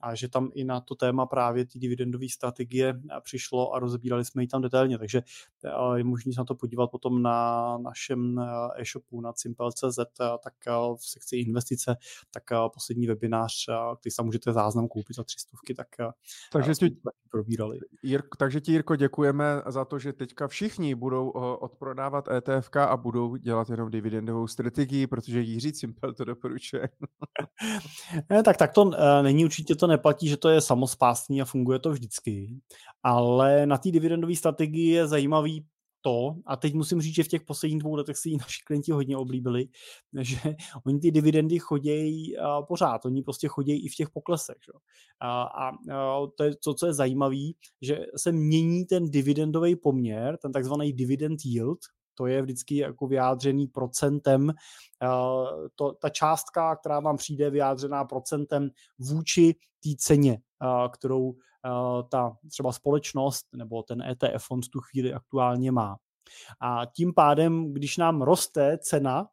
a 0.07 0.15
že 0.15 0.27
tam 0.27 0.49
i 0.53 0.63
na 0.63 0.81
to 0.81 0.95
téma 0.95 1.25
právě 1.25 1.65
ty 1.65 1.79
dividendové 1.79 2.29
strategie 2.29 2.93
přišlo 3.23 3.73
a 3.73 3.79
rozebírali 3.79 4.25
jsme 4.25 4.43
ji 4.43 4.47
tam 4.47 4.61
detailně. 4.61 4.97
Takže 4.97 5.21
je 5.95 6.03
možné 6.03 6.34
se 6.34 6.41
na 6.41 6.45
to 6.45 6.55
podívat 6.55 6.91
potom 6.91 7.21
na 7.21 7.77
našem 7.77 8.39
e-shopu 8.75 9.21
na 9.21 9.34
Simple.cz, 9.35 9.99
tak 10.43 10.53
v 10.95 11.09
sekci 11.09 11.38
investice, 11.38 11.95
tak 12.31 12.43
poslední 12.73 13.07
webinář, 13.07 13.53
který 13.99 14.11
se 14.11 14.23
můžete 14.23 14.53
záznam 14.53 14.88
koupit 14.88 15.15
za 15.15 15.23
tři 15.23 15.39
stovky, 15.39 15.73
tak 15.73 15.88
takže 16.51 16.73
ti, 16.73 16.97
probírali. 17.31 17.79
Jirko, 18.03 18.38
takže 18.38 18.61
ti, 18.61 18.71
Jirko, 18.71 18.95
děkujeme 18.95 19.61
za 19.67 19.85
to, 19.85 19.99
že 19.99 20.13
teďka 20.13 20.47
všichni 20.47 20.95
budou 20.95 21.29
odprodávat 21.59 22.27
ETF 22.27 22.69
a 22.75 22.97
budou 22.97 23.35
dělat 23.35 23.69
jenom 23.69 23.91
dividendovou 23.91 24.47
strategii, 24.47 25.07
protože 25.07 25.41
Jiří 25.41 25.73
Simple 25.73 26.13
to 26.13 26.25
doporučuje. 26.25 26.89
ne, 28.29 28.43
tak 28.43 28.57
tak 28.57 28.73
to 28.73 28.91
není 29.21 29.45
určitě 29.45 29.75
to 29.75 29.88
neplatí, 29.98 30.30
že 30.30 30.38
to 30.38 30.49
je 30.49 30.61
samospásný 30.61 31.41
a 31.41 31.45
funguje 31.45 31.80
to 31.80 31.91
vždycky, 31.91 32.61
ale 33.03 33.65
na 33.65 33.78
té 33.78 33.91
dividendové 33.91 34.36
strategii 34.36 34.90
je 34.90 35.07
zajímavý 35.07 35.65
to, 36.02 36.36
a 36.45 36.56
teď 36.56 36.74
musím 36.74 37.02
říct, 37.02 37.15
že 37.15 37.24
v 37.24 37.28
těch 37.28 37.44
posledních 37.44 37.80
dvou 37.80 37.95
letech 37.95 38.18
si 38.18 38.30
ji 38.30 38.38
naši 38.38 38.61
klienti 38.65 38.91
hodně 38.91 39.18
oblíbili, 39.18 39.68
že 40.22 40.56
oni 40.86 40.99
ty 40.99 41.11
dividendy 41.11 41.60
chodějí 41.60 42.36
pořád, 42.68 43.06
oni 43.06 43.24
prostě 43.24 43.48
chodějí 43.48 43.86
i 43.86 43.90
v 43.90 43.95
těch 43.95 44.10
poklesech. 44.10 44.57
Že? 44.65 44.72
A, 45.19 45.44
a, 45.44 45.72
to 46.38 46.44
je 46.44 46.56
to, 46.56 46.74
co 46.74 46.86
je 46.86 46.94
zajímavé, 46.94 47.57
že 47.82 48.06
se 48.18 48.32
mění 48.32 48.86
ten 48.86 49.11
dividendový 49.11 49.76
poměr, 49.76 50.38
ten 50.38 50.52
takzvaný 50.52 50.94
dividend 50.94 51.40
yield, 51.45 51.80
to 52.18 52.26
je 52.26 52.41
vždycky 52.41 52.77
jako 52.77 53.07
vyjádřený 53.07 53.68
procentem, 53.68 54.53
to, 55.76 55.91
ta 55.91 56.10
částka, 56.10 56.76
která 56.76 56.99
vám 56.99 57.18
přijde 57.18 57.49
vyjádřená 57.49 58.06
procentem 58.06 58.69
vůči 58.99 59.56
té 59.84 59.89
ceně, 59.98 60.39
kterou 60.91 61.35
ta 62.11 62.38
třeba 62.52 62.72
společnost 62.72 63.45
nebo 63.56 63.84
ten 63.84 64.02
ETF 64.02 64.45
fond 64.48 64.65
v 64.65 64.69
tu 64.69 64.80
chvíli 64.81 65.14
aktuálně 65.14 65.72
má. 65.72 65.98
A 66.61 66.85
tím 66.85 67.14
pádem, 67.14 67.73
když 67.73 67.98
nám 67.98 68.22
roste 68.22 68.77
cena 68.77 69.27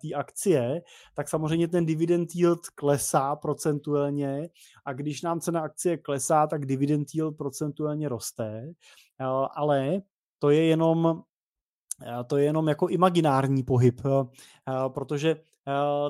té 0.00 0.14
akcie, 0.14 0.82
tak 1.14 1.28
samozřejmě 1.28 1.68
ten 1.68 1.86
dividend 1.86 2.34
yield 2.34 2.68
klesá 2.74 3.36
procentuálně. 3.36 4.48
A 4.84 4.92
když 4.92 5.22
nám 5.22 5.40
cena 5.40 5.60
akcie 5.60 5.96
klesá, 5.96 6.46
tak 6.46 6.66
dividend 6.66 7.08
yield 7.14 7.36
procentuálně 7.36 8.08
roste, 8.08 8.72
ale 9.54 10.00
to 10.38 10.50
je 10.50 10.64
jenom 10.64 11.22
to 12.26 12.36
je 12.36 12.44
jenom 12.44 12.68
jako 12.68 12.88
imaginární 12.88 13.62
pohyb, 13.62 14.00
protože 14.88 15.30
Eh, 15.30 15.40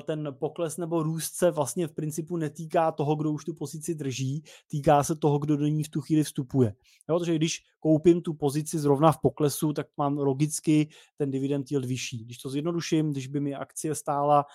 ten 0.05 0.35
pokles 0.39 0.77
nebo 0.77 1.03
růst 1.03 1.33
se 1.33 1.51
vlastně 1.51 1.87
v 1.87 1.91
principu 1.91 2.37
netýká 2.37 2.91
toho, 2.91 3.15
kdo 3.15 3.31
už 3.31 3.45
tu 3.45 3.53
pozici 3.53 3.95
drží, 3.95 4.43
týká 4.67 5.03
se 5.03 5.15
toho, 5.15 5.39
kdo 5.39 5.57
do 5.57 5.67
ní 5.67 5.83
v 5.83 5.89
tu 5.89 6.01
chvíli 6.01 6.23
vstupuje. 6.23 6.75
Jo, 7.09 7.19
protože 7.19 7.35
když 7.35 7.63
koupím 7.79 8.21
tu 8.21 8.33
pozici 8.33 8.79
zrovna 8.79 9.11
v 9.11 9.17
poklesu, 9.21 9.73
tak 9.73 9.87
mám 9.97 10.17
logicky 10.17 10.89
ten 11.17 11.31
dividend 11.31 11.71
yield 11.71 11.85
vyšší. 11.85 12.25
Když 12.25 12.37
to 12.37 12.49
zjednoduším, 12.49 13.11
když 13.11 13.27
by 13.27 13.39
mi 13.39 13.55
akcie 13.55 13.95
stála 13.95 14.45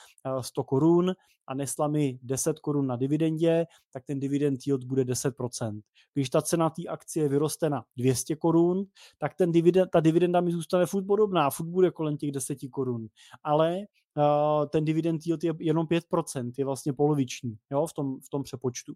100 0.40 0.60
eh, 0.60 0.64
korun 0.64 1.14
a 1.46 1.54
nesla 1.54 1.88
mi 1.88 2.18
10 2.22 2.58
korun 2.58 2.86
na 2.86 2.96
dividendě, 2.96 3.66
tak 3.92 4.04
ten 4.04 4.20
dividend 4.20 4.66
yield 4.66 4.84
bude 4.84 5.04
10%. 5.04 5.80
Když 6.14 6.30
ta 6.30 6.42
cena 6.42 6.70
té 6.70 6.82
akcie 6.88 7.28
vyroste 7.28 7.70
na 7.70 7.84
200 7.96 8.36
korun, 8.36 8.84
tak 9.18 9.34
ten 9.34 9.52
dividend, 9.52 9.90
ta 9.90 10.00
dividenda 10.00 10.40
mi 10.40 10.52
zůstane 10.52 10.86
furt 10.86 11.06
podobná, 11.06 11.50
furt 11.50 11.66
bude 11.66 11.90
kolem 11.90 12.16
těch 12.16 12.32
10 12.32 12.58
korun. 12.70 13.08
Ale 13.42 13.86
uh, 14.16 14.66
ten 14.66 14.84
dividend 14.84 15.26
yield 15.26 15.44
je 15.44 15.52
jenom 15.58 15.86
5%, 15.86 16.52
je 16.58 16.64
vlastně 16.64 16.92
poloviční 16.92 17.56
jo, 17.70 17.86
v, 17.86 17.92
tom, 17.92 18.20
v 18.20 18.30
tom 18.30 18.42
přepočtu. 18.42 18.92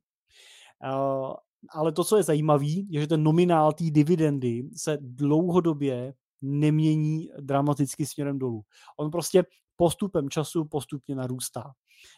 Uh, 0.85 1.35
ale 1.71 1.93
to, 1.93 2.05
co 2.05 2.17
je 2.17 2.23
zajímavé, 2.23 2.67
je, 2.67 3.01
že 3.01 3.07
ten 3.07 3.23
nominál 3.23 3.73
té 3.73 3.85
dividendy 3.91 4.69
se 4.77 4.99
dlouhodobě 5.01 6.15
nemění 6.43 7.31
dramaticky 7.41 8.07
směrem 8.07 8.39
dolů. 8.39 8.63
On 8.99 9.11
prostě 9.11 9.45
postupem 9.77 10.31
času 10.31 10.65
postupně 10.65 11.15
narůstá. 11.15 11.73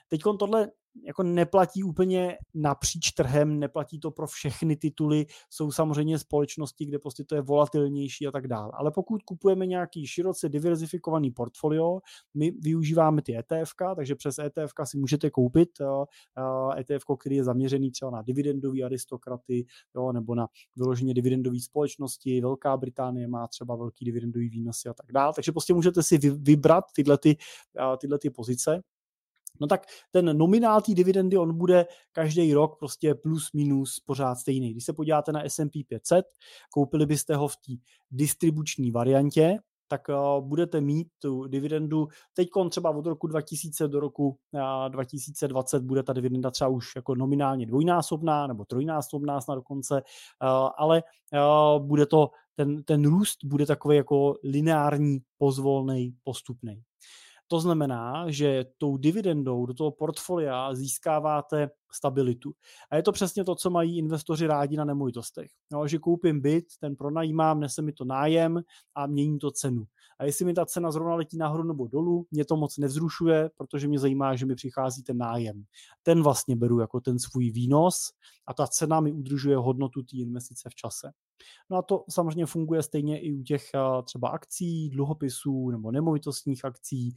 Teď 0.09 0.21
tohle 0.39 0.71
jako 1.07 1.23
neplatí 1.23 1.85
úplně 1.85 2.39
napříč 2.55 3.13
trhem, 3.13 3.59
neplatí 3.59 4.01
to 4.01 4.11
pro 4.11 4.27
všechny 4.27 4.77
tituly, 4.77 5.27
jsou 5.51 5.73
samozřejmě 5.73 6.19
společnosti, 6.19 6.85
kde 6.85 6.99
prostě 6.99 7.25
to 7.25 7.35
je 7.35 7.43
volatilnější 7.43 8.27
a 8.27 8.31
tak 8.31 8.49
dále. 8.49 8.73
Ale 8.75 8.91
pokud 8.91 9.23
kupujeme 9.23 9.67
nějaký 9.67 10.07
široce 10.07 10.49
diverzifikovaný 10.49 11.31
portfolio, 11.31 12.01
my 12.35 12.51
využíváme 12.51 13.23
ty 13.23 13.39
ETF, 13.39 13.73
takže 13.97 14.15
přes 14.15 14.39
ETF 14.39 14.73
si 14.85 14.99
můžete 14.99 15.31
koupit 15.31 15.69
ETF, 16.79 17.05
který 17.21 17.37
je 17.37 17.45
zaměřený 17.45 17.91
třeba 17.91 18.11
na 18.11 18.23
dividendový 18.23 18.85
aristokraty, 18.85 19.67
jo, 19.97 20.13
nebo 20.13 20.35
na 20.35 20.47
vyloženě 20.77 21.15
dividendové 21.15 21.61
společnosti. 21.61 22.41
Velká 22.41 22.77
Británie 22.77 23.29
má 23.29 23.47
třeba 23.47 23.77
velký 23.77 24.05
dividendový 24.05 24.49
výnosy 24.49 24.89
a 24.89 24.95
tak 24.95 25.13
dále. 25.13 25.33
Takže 25.35 25.53
prostě 25.53 25.75
můžete 25.75 26.03
si 26.03 26.19
vybrat 26.19 26.85
tyhle, 26.95 27.19
ty, 27.19 27.37
tyhle 28.01 28.19
ty 28.19 28.31
pozice 28.31 28.83
No 29.61 29.67
tak 29.67 29.87
ten 30.11 30.39
nominál 30.39 30.81
té 30.81 30.95
dividendy, 30.95 31.37
on 31.37 31.59
bude 31.59 31.87
každý 32.13 32.55
rok 32.55 32.79
prostě 32.79 33.15
plus 33.15 33.53
minus 33.55 34.01
pořád 34.07 34.35
stejný. 34.35 34.71
Když 34.71 34.85
se 34.85 34.93
podíváte 34.93 35.33
na 35.33 35.45
S&P 35.45 35.85
500, 35.85 36.25
koupili 36.71 37.07
byste 37.07 37.37
ho 37.37 37.49
v 37.49 37.57
té 37.57 37.73
distribuční 38.11 38.91
variantě, 38.91 39.59
tak 39.91 40.09
uh, 40.09 40.47
budete 40.47 40.81
mít 40.81 41.09
tu 41.19 41.47
dividendu 41.47 42.09
teď 42.35 42.49
třeba 42.71 42.91
od 42.91 43.07
roku 43.07 43.27
2000 43.27 43.89
do 43.89 44.01
roku 44.01 44.39
uh, 44.53 44.89
2020 44.89 45.83
bude 45.83 46.03
ta 46.03 46.13
dividenda 46.13 46.51
třeba 46.51 46.69
už 46.69 46.87
jako 46.97 47.15
nominálně 47.15 47.67
dvojnásobná 47.67 48.47
nebo 48.47 48.65
trojnásobná 48.65 49.39
na 49.49 49.55
dokonce, 49.55 49.95
uh, 49.95 50.69
ale 50.79 51.03
bude 51.79 52.07
to, 52.07 52.31
ten, 52.55 52.83
ten 52.83 53.05
růst 53.05 53.45
bude 53.45 53.67
takový 53.67 53.97
jako 53.97 54.35
lineární, 54.45 55.19
pozvolný, 55.39 56.15
postupný. 56.25 56.83
To 57.53 57.61
znamená, 57.61 58.25
že 58.29 58.65
tou 58.79 58.97
dividendou 58.97 59.67
do 59.67 59.75
toho 59.75 59.91
portfolia 59.91 60.75
získáváte 60.75 61.71
stabilitu. 61.93 62.53
A 62.91 62.97
je 62.97 63.03
to 63.03 63.13
přesně 63.13 63.45
to, 63.45 63.55
co 63.55 63.71
mají 63.71 63.99
investoři 63.99 64.47
rádi 64.47 64.77
na 64.77 64.85
nemovitostech. 64.85 65.51
No, 65.73 65.89
že 65.89 65.99
koupím 65.99 66.41
byt, 66.41 66.65
ten 66.81 66.97
pronajímám, 66.97 67.61
nese 67.61 67.83
mi 67.83 67.93
to 67.93 68.05
nájem 68.05 68.63
a 68.95 69.07
mění 69.07 69.39
to 69.39 69.51
cenu. 69.51 69.85
A 70.19 70.25
jestli 70.25 70.45
mi 70.45 70.55
ta 70.55 70.67
cena 70.67 70.91
zrovna 70.91 71.15
letí 71.15 71.39
nahoru 71.39 71.63
nebo 71.63 71.87
dolů, 71.87 72.27
mě 72.31 72.45
to 72.45 72.57
moc 72.57 72.79
nevzrušuje, 72.79 73.51
protože 73.57 73.89
mě 73.89 73.99
zajímá, 73.99 74.37
že 74.37 74.47
mi 74.47 74.55
přichází 74.55 75.03
ten 75.03 75.19
nájem. 75.19 75.65
Ten 76.03 76.23
vlastně 76.23 76.57
beru 76.57 76.81
jako 76.81 77.01
ten 77.01 77.19
svůj 77.19 77.51
výnos 77.51 78.13
a 78.47 78.55
ta 78.55 78.67
cena 78.67 79.01
mi 79.01 79.13
udržuje 79.13 79.57
hodnotu 79.57 80.03
té 80.03 80.17
investice 80.17 80.69
v 80.71 80.75
čase. 80.75 81.13
No 81.71 81.77
a 81.77 81.83
to 81.83 82.05
samozřejmě 82.11 82.47
funguje 82.47 82.83
stejně 82.83 83.21
i 83.21 83.33
u 83.33 83.43
těch 83.43 83.63
třeba 84.05 84.29
akcí, 84.29 84.91
dluhopisů 84.91 85.71
nebo 85.71 85.91
nemovitostních 85.91 86.65
akcí, 86.65 87.15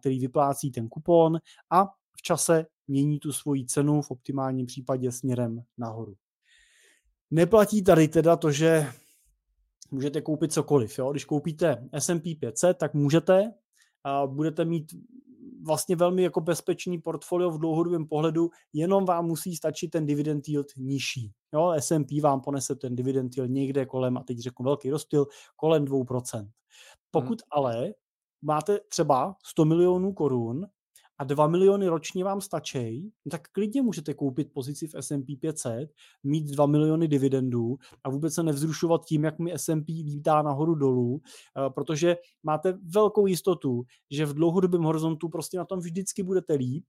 který 0.00 0.20
vyplácí 0.20 0.70
ten 0.70 0.88
kupon 0.88 1.38
a 1.70 1.84
v 1.86 2.22
čase 2.22 2.66
mění 2.88 3.18
tu 3.18 3.32
svoji 3.32 3.66
cenu 3.66 4.02
v 4.02 4.10
optimálním 4.10 4.66
případě 4.66 5.12
směrem 5.12 5.62
nahoru. 5.78 6.14
Neplatí 7.30 7.84
tady 7.84 8.08
teda 8.08 8.36
to, 8.36 8.50
že 8.50 8.86
můžete 9.90 10.20
koupit 10.20 10.52
cokoliv. 10.52 10.98
Jo? 10.98 11.10
Když 11.10 11.24
koupíte 11.24 11.88
S&P 11.92 12.34
500, 12.34 12.78
tak 12.78 12.94
můžete, 12.94 13.52
a 14.04 14.26
budete 14.26 14.64
mít 14.64 14.92
vlastně 15.66 15.96
velmi 15.96 16.22
jako 16.22 16.40
bezpečný 16.40 16.98
portfolio 16.98 17.50
v 17.50 17.58
dlouhodobém 17.58 18.06
pohledu, 18.06 18.50
jenom 18.72 19.04
vám 19.04 19.26
musí 19.26 19.56
stačit 19.56 19.88
ten 19.88 20.06
dividend 20.06 20.48
yield 20.48 20.66
nižší. 20.76 21.32
Jo, 21.54 21.72
S&P 21.78 22.20
vám 22.20 22.40
ponese 22.40 22.74
ten 22.74 22.96
dividend 22.96 23.36
yield 23.36 23.50
někde 23.50 23.86
kolem, 23.86 24.16
a 24.16 24.22
teď 24.22 24.38
řeknu 24.38 24.64
velký 24.64 24.90
rozptyl, 24.90 25.26
kolem 25.56 25.84
2%. 25.84 26.50
Pokud 27.10 27.42
hmm. 27.42 27.48
ale 27.50 27.94
máte 28.42 28.80
třeba 28.88 29.36
100 29.44 29.64
milionů 29.64 30.12
korun 30.12 30.66
a 31.18 31.24
2 31.24 31.46
miliony 31.46 31.88
ročně 31.88 32.24
vám 32.24 32.40
stačí, 32.40 33.12
tak 33.30 33.48
klidně 33.52 33.82
můžete 33.82 34.14
koupit 34.14 34.52
pozici 34.52 34.88
v 34.88 34.94
S&P 34.94 35.36
500, 35.36 35.90
mít 36.24 36.44
2 36.44 36.66
miliony 36.66 37.08
dividendů 37.08 37.76
a 38.04 38.10
vůbec 38.10 38.34
se 38.34 38.42
nevzrušovat 38.42 39.04
tím, 39.04 39.24
jak 39.24 39.38
mi 39.38 39.52
S&P 39.52 40.02
vítá 40.02 40.42
nahoru 40.42 40.74
dolů, 40.74 41.20
eh, 41.22 41.70
protože 41.70 42.16
máte 42.42 42.78
velkou 42.94 43.26
jistotu, 43.26 43.82
že 44.10 44.26
v 44.26 44.34
dlouhodobém 44.34 44.82
horizontu 44.82 45.28
prostě 45.28 45.58
na 45.58 45.64
tom 45.64 45.78
vždycky 45.78 46.22
budete 46.22 46.54
líp 46.54 46.84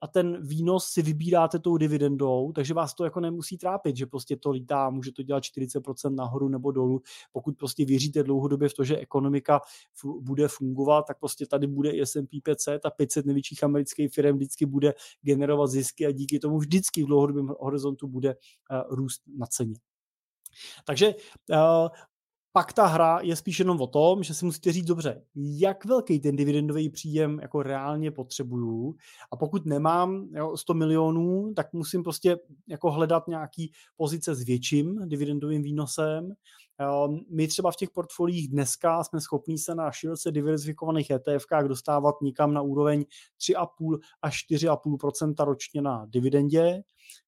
a 0.00 0.08
ten 0.08 0.46
výnos 0.46 0.86
si 0.86 1.02
vybíráte 1.02 1.58
tou 1.58 1.76
dividendou, 1.76 2.52
takže 2.52 2.74
vás 2.74 2.94
to 2.94 3.04
jako 3.04 3.20
nemusí 3.20 3.58
trápit, 3.58 3.96
že 3.96 4.06
prostě 4.06 4.36
to 4.36 4.50
lítá, 4.50 4.90
může 4.90 5.12
to 5.12 5.22
dělat 5.22 5.42
40% 5.42 6.14
nahoru 6.14 6.48
nebo 6.48 6.72
dolů. 6.72 7.02
Pokud 7.32 7.56
prostě 7.58 7.84
věříte 7.84 8.22
dlouhodobě 8.22 8.68
v 8.68 8.74
to, 8.74 8.84
že 8.84 8.98
ekonomika 8.98 9.60
bude 10.20 10.48
fungovat, 10.48 11.02
tak 11.06 11.18
prostě 11.18 11.46
tady 11.46 11.66
bude 11.66 11.90
i 11.90 12.06
S&P 12.06 12.40
500 12.40 12.86
a 12.86 12.90
500 12.90 13.26
největších 13.26 13.64
amerických 13.64 14.12
firm 14.12 14.36
vždycky 14.36 14.66
bude 14.66 14.94
generovat 15.22 15.70
zisky 15.70 16.06
a 16.06 16.10
díky 16.10 16.38
tomu 16.38 16.58
vždycky 16.58 17.02
v 17.02 17.06
dlouhodobém 17.06 17.48
horizontu 17.60 18.08
bude 18.08 18.34
uh, 18.34 18.96
růst 18.96 19.22
na 19.38 19.46
ceně. 19.46 19.74
Takže 20.84 21.14
uh, 21.50 21.88
pak 22.52 22.72
ta 22.72 22.86
hra 22.86 23.18
je 23.22 23.36
spíš 23.36 23.58
jenom 23.58 23.80
o 23.80 23.86
tom, 23.86 24.22
že 24.22 24.34
si 24.34 24.44
musíte 24.44 24.72
říct 24.72 24.84
dobře, 24.84 25.22
jak 25.34 25.84
velký 25.84 26.20
ten 26.20 26.36
dividendový 26.36 26.90
příjem 26.90 27.38
jako 27.42 27.62
reálně 27.62 28.10
potřebuju 28.10 28.94
a 29.32 29.36
pokud 29.36 29.66
nemám 29.66 30.28
jo, 30.34 30.56
100 30.56 30.74
milionů, 30.74 31.52
tak 31.56 31.72
musím 31.72 32.02
prostě 32.02 32.36
jako 32.68 32.90
hledat 32.90 33.28
nějaký 33.28 33.72
pozice 33.96 34.34
s 34.34 34.42
větším 34.42 35.08
dividendovým 35.08 35.62
výnosem. 35.62 36.32
My 37.30 37.48
třeba 37.48 37.70
v 37.70 37.76
těch 37.76 37.90
portfoliích 37.90 38.48
dneska 38.48 39.04
jsme 39.04 39.20
schopni 39.20 39.58
se 39.58 39.74
na 39.74 39.92
široce 39.92 40.30
diverzifikovaných 40.30 41.10
ETF 41.10 41.46
dostávat 41.68 42.14
nikam 42.22 42.54
na 42.54 42.62
úroveň 42.62 43.04
3,5 43.50 43.98
až 44.22 44.44
4,5% 44.50 45.44
ročně 45.44 45.82
na 45.82 46.06
dividendě. 46.08 46.82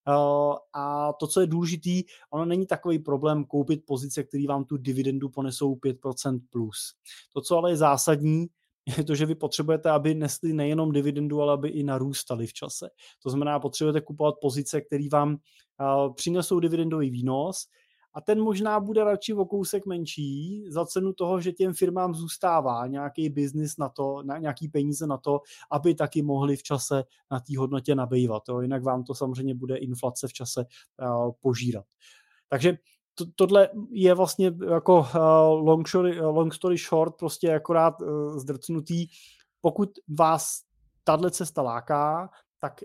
Eh, 0.09 0.57
a 0.75 1.13
to, 1.13 1.27
co 1.27 1.41
je 1.41 1.47
důležitý, 1.47 2.03
ono 2.31 2.45
není 2.45 2.67
takový 2.67 2.99
problém 2.99 3.45
koupit 3.45 3.87
pozice, 3.87 4.23
které 4.23 4.45
vám 4.49 4.65
tu 4.65 4.77
dividendu 4.77 5.29
ponesou 5.29 5.75
5% 5.75 6.41
plus. 6.51 6.95
To, 7.35 7.41
co 7.41 7.57
ale 7.57 7.71
je 7.71 7.77
zásadní, 7.77 8.47
je 8.99 9.05
to, 9.05 9.15
že 9.15 9.27
vy 9.27 9.35
potřebujete, 9.35 9.91
aby 9.91 10.15
nesli 10.15 10.53
nejenom 10.53 10.93
dividendu, 10.93 11.43
ale 11.43 11.53
aby 11.53 11.69
i 11.69 11.83
narůstali 11.83 12.47
v 12.47 12.53
čase. 12.53 12.89
To 13.23 13.31
znamená, 13.31 13.61
potřebujete 13.61 14.01
kupovat 14.01 14.35
pozice, 14.41 14.81
které 14.81 15.05
vám 15.13 15.31
uh, 15.33 16.15
přinesou 16.15 16.61
dividendový 16.61 17.11
výnos, 17.11 17.67
a 18.15 18.21
ten 18.21 18.41
možná 18.41 18.81
bude 18.81 19.05
radši 19.05 19.35
o 19.35 19.45
kousek 19.45 19.87
menší 19.87 20.65
za 20.69 20.87
cenu 20.87 21.13
toho, 21.13 21.41
že 21.41 21.53
těm 21.53 21.75
firmám 21.75 22.15
zůstává 22.15 22.87
nějaký 22.87 23.29
biznis 23.29 23.77
na 23.77 23.89
to, 23.89 24.23
na 24.23 24.39
nějaký 24.39 24.69
peníze 24.69 25.07
na 25.07 25.17
to, 25.17 25.41
aby 25.71 25.95
taky 25.95 26.23
mohli 26.23 26.57
v 26.57 26.63
čase 26.63 27.05
na 27.31 27.41
té 27.41 27.59
hodnotě 27.59 27.95
nabývat. 27.95 28.43
Jo? 28.49 28.61
Jinak 28.61 28.83
vám 28.83 29.05
to 29.05 29.15
samozřejmě 29.15 29.55
bude 29.55 29.77
inflace 29.77 30.29
v 30.29 30.33
čase 30.33 30.65
uh, 31.03 31.31
požírat. 31.41 31.85
Takže 32.49 32.79
to, 33.15 33.25
tohle 33.37 33.69
je 33.91 34.15
vlastně 34.15 34.55
jako 34.71 34.99
uh, 34.99 35.67
long, 35.67 35.89
story, 35.89 36.21
long 36.21 36.55
story 36.55 36.77
short, 36.77 37.15
prostě 37.17 37.55
akorát 37.55 38.01
uh, 38.01 38.39
zdrcnutý. 38.39 39.07
Pokud 39.61 39.91
vás 40.19 40.61
tahle 41.05 41.31
cesta 41.31 41.63
láká, 41.63 42.31
tak 42.59 42.81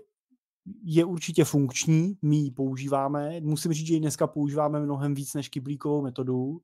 je 0.82 1.04
určitě 1.04 1.44
funkční, 1.44 2.16
my 2.22 2.36
ji 2.36 2.50
používáme. 2.50 3.40
Musím 3.40 3.72
říct, 3.72 3.86
že 3.86 3.94
ji 3.94 4.00
dneska 4.00 4.26
používáme 4.26 4.80
mnohem 4.80 5.14
víc 5.14 5.34
než 5.34 5.48
kyblíkovou 5.48 6.02
metodu. 6.02 6.60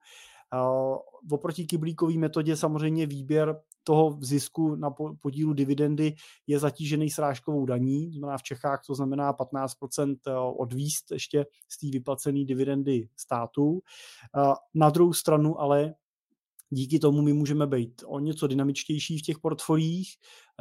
Uh, 0.55 0.97
oproti 1.31 1.65
kyblíkové 1.65 2.15
metodě 2.15 2.57
samozřejmě 2.57 3.07
výběr 3.07 3.61
toho 3.85 4.19
zisku 4.21 4.75
na 4.75 4.91
podílu 5.21 5.53
dividendy 5.53 6.15
je 6.47 6.59
zatížený 6.59 7.11
srážkovou 7.11 7.67
daní, 7.67 8.13
znamená 8.13 8.39
v 8.39 8.43
Čechách 8.43 8.83
to 8.87 8.95
znamená 8.95 9.35
15% 9.35 10.17
odvíst 10.57 11.11
ještě 11.11 11.47
z 11.69 11.79
té 11.79 11.87
vyplacené 11.93 12.45
dividendy 12.45 13.09
státu. 13.17 13.81
Na 14.75 14.91
druhou 14.91 15.13
stranu 15.13 15.61
ale 15.61 15.95
díky 16.75 16.99
tomu 16.99 17.23
my 17.23 17.33
můžeme 17.33 17.67
být 17.67 18.03
o 18.07 18.19
něco 18.19 18.47
dynamičtější 18.47 19.19
v 19.19 19.23
těch 19.23 19.39
portfoliích. 19.39 20.09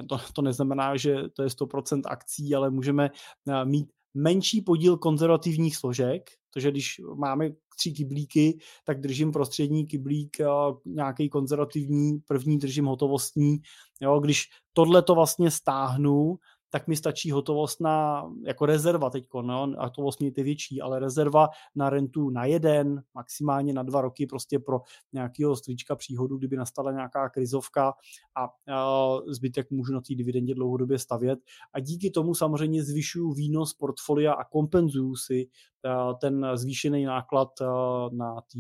To, 0.10 0.18
to 0.35 0.41
neznamená, 0.41 0.98
že 0.98 1.15
to 1.34 1.44
je 1.44 1.49
100% 1.49 2.02
akcí, 2.06 2.56
ale 2.56 2.69
můžeme 2.69 3.10
eh, 3.49 3.65
mít 3.65 3.88
menší 4.14 4.61
podíl 4.61 4.98
konzervativních 4.98 5.76
složek, 5.76 6.30
takže 6.53 6.72
když 6.72 7.02
máme 7.15 7.49
tři 7.77 7.91
kyblíky, 7.91 8.57
tak 8.85 9.02
držím 9.02 9.31
prostřední 9.31 9.85
kyblík, 9.85 10.40
eh, 10.40 10.45
nějaký 10.85 11.30
konzervativní, 11.30 12.19
první 12.27 12.57
držím 12.57 12.85
hotovostní. 12.85 13.57
Jo, 14.02 14.19
když 14.19 14.44
tohle 14.73 15.02
to 15.02 15.15
vlastně 15.15 15.52
stáhnu, 15.52 16.35
tak 16.74 16.88
mi 16.88 16.95
stačí 16.95 17.32
hotovost 17.32 17.82
na, 17.82 18.26
jako 18.45 18.66
rezerva 18.66 19.10
teď, 19.10 19.26
no, 19.41 19.74
hotovost 19.78 20.20
mějte 20.20 20.44
větší, 20.44 20.82
ale 20.82 21.00
rezerva 21.00 21.48
na 21.76 21.90
rentu 21.90 22.30
na 22.30 22.45
jeden, 22.45 23.04
maximálně 23.14 23.74
na 23.74 23.84
dva 23.84 24.02
roky 24.02 24.26
prostě 24.26 24.60
pro 24.60 24.82
nějakého 25.14 25.56
strička 25.56 25.95
příhodu, 25.95 26.38
kdyby 26.38 26.58
nastala 26.58 26.91
nějaká 26.91 27.30
krizovka 27.30 27.94
a, 28.36 28.74
a 28.76 29.18
zbytek 29.28 29.72
můžu 29.72 29.94
na 29.94 30.02
té 30.02 30.16
dividendě 30.16 30.56
dlouhodobě 30.56 31.00
stavět 31.00 31.40
a 31.74 31.80
díky 31.80 32.10
tomu 32.10 32.36
samozřejmě 32.36 32.84
zvyšuju 32.84 33.34
výnos 33.34 33.74
portfolia 33.74 34.34
a 34.34 34.44
kompenzuju 34.44 35.16
si 35.16 35.48
a, 35.84 36.14
ten 36.14 36.48
zvýšený 36.56 37.06
náklad 37.06 37.62
a, 37.62 37.66
na 38.12 38.41
té 38.41 38.60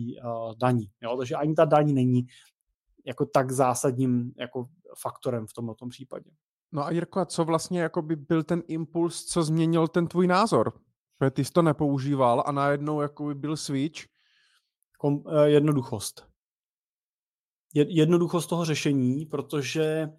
daní. 0.57 0.89
Jo? 1.01 1.17
Takže 1.17 1.35
ani 1.35 1.53
ta 1.53 1.65
daň 1.65 1.93
není 1.93 2.25
jako 3.05 3.25
tak 3.25 3.51
zásadním 3.51 4.33
jako 4.37 4.69
faktorem 4.97 5.47
v 5.47 5.53
tomto 5.53 5.87
případě. 5.87 6.31
No 6.73 6.85
a 6.85 6.91
Jirko, 6.91 7.19
a 7.19 7.25
co 7.25 7.45
vlastně 7.45 7.81
jako 7.81 8.01
by 8.01 8.15
byl 8.15 8.43
ten 8.43 8.63
impuls, 8.67 9.25
co 9.25 9.43
změnil 9.43 9.87
ten 9.87 10.07
tvůj 10.07 10.27
názor? 10.27 10.73
Protože 11.17 11.31
ty 11.31 11.45
jsi 11.45 11.51
to 11.51 11.61
nepoužíval 11.61 12.43
a 12.45 12.51
najednou 12.51 13.01
jako 13.01 13.25
by 13.25 13.35
byl 13.35 13.57
switch. 13.57 14.01
Kom, 14.97 15.23
eh, 15.27 15.49
jednoduchost. 15.49 16.27
Jednoduchost 17.73 18.49
toho 18.49 18.65
řešení, 18.65 19.25
protože 19.25 20.09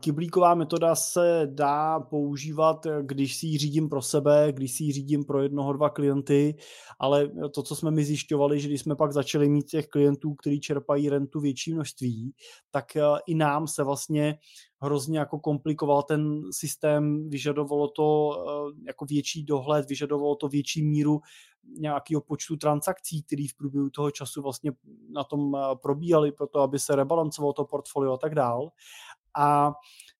Kyblíková 0.00 0.54
metoda 0.54 0.94
se 0.94 1.42
dá 1.50 2.00
používat, 2.00 2.86
když 3.02 3.36
si 3.36 3.46
ji 3.46 3.58
řídím 3.58 3.88
pro 3.88 4.02
sebe, 4.02 4.52
když 4.52 4.72
si 4.72 4.84
ji 4.84 4.92
řídím 4.92 5.24
pro 5.24 5.42
jednoho, 5.42 5.72
dva 5.72 5.90
klienty, 5.90 6.56
ale 6.98 7.30
to, 7.54 7.62
co 7.62 7.76
jsme 7.76 7.90
mi 7.90 8.04
zjišťovali, 8.04 8.60
že 8.60 8.68
když 8.68 8.80
jsme 8.80 8.96
pak 8.96 9.12
začali 9.12 9.48
mít 9.48 9.66
těch 9.66 9.86
klientů, 9.86 10.34
kteří 10.34 10.60
čerpají 10.60 11.08
rentu 11.08 11.40
větší 11.40 11.74
množství, 11.74 12.32
tak 12.70 12.96
eh, 12.96 13.02
i 13.26 13.34
nám 13.34 13.66
se 13.66 13.84
vlastně 13.84 14.38
hrozně 14.80 15.18
jako 15.18 15.38
komplikoval 15.38 16.02
ten 16.02 16.40
systém, 16.50 17.28
vyžadovalo 17.28 17.88
to 17.88 18.30
eh, 18.32 18.84
jako 18.86 19.04
větší 19.04 19.44
dohled, 19.44 19.88
vyžadovalo 19.88 20.36
to 20.36 20.48
větší 20.48 20.82
míru 20.82 21.20
nějakého 21.78 22.20
počtu 22.20 22.56
transakcí, 22.56 23.22
který 23.22 23.48
v 23.48 23.56
průběhu 23.56 23.90
toho 23.90 24.10
času 24.10 24.42
vlastně 24.42 24.72
na 25.10 25.24
tom 25.24 25.56
eh, 25.56 25.76
probíhaly, 25.82 26.32
proto 26.32 26.60
aby 26.60 26.78
se 26.78 26.96
rebalancovalo 26.96 27.52
to 27.52 27.64
portfolio 27.64 28.12
a 28.12 28.18
tak 28.18 28.34
dál 28.34 28.70
a 29.36 29.72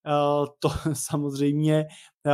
eh, 0.07 0.47
to 0.59 0.69
samozřejmě 0.93 1.87
eh, 2.27 2.33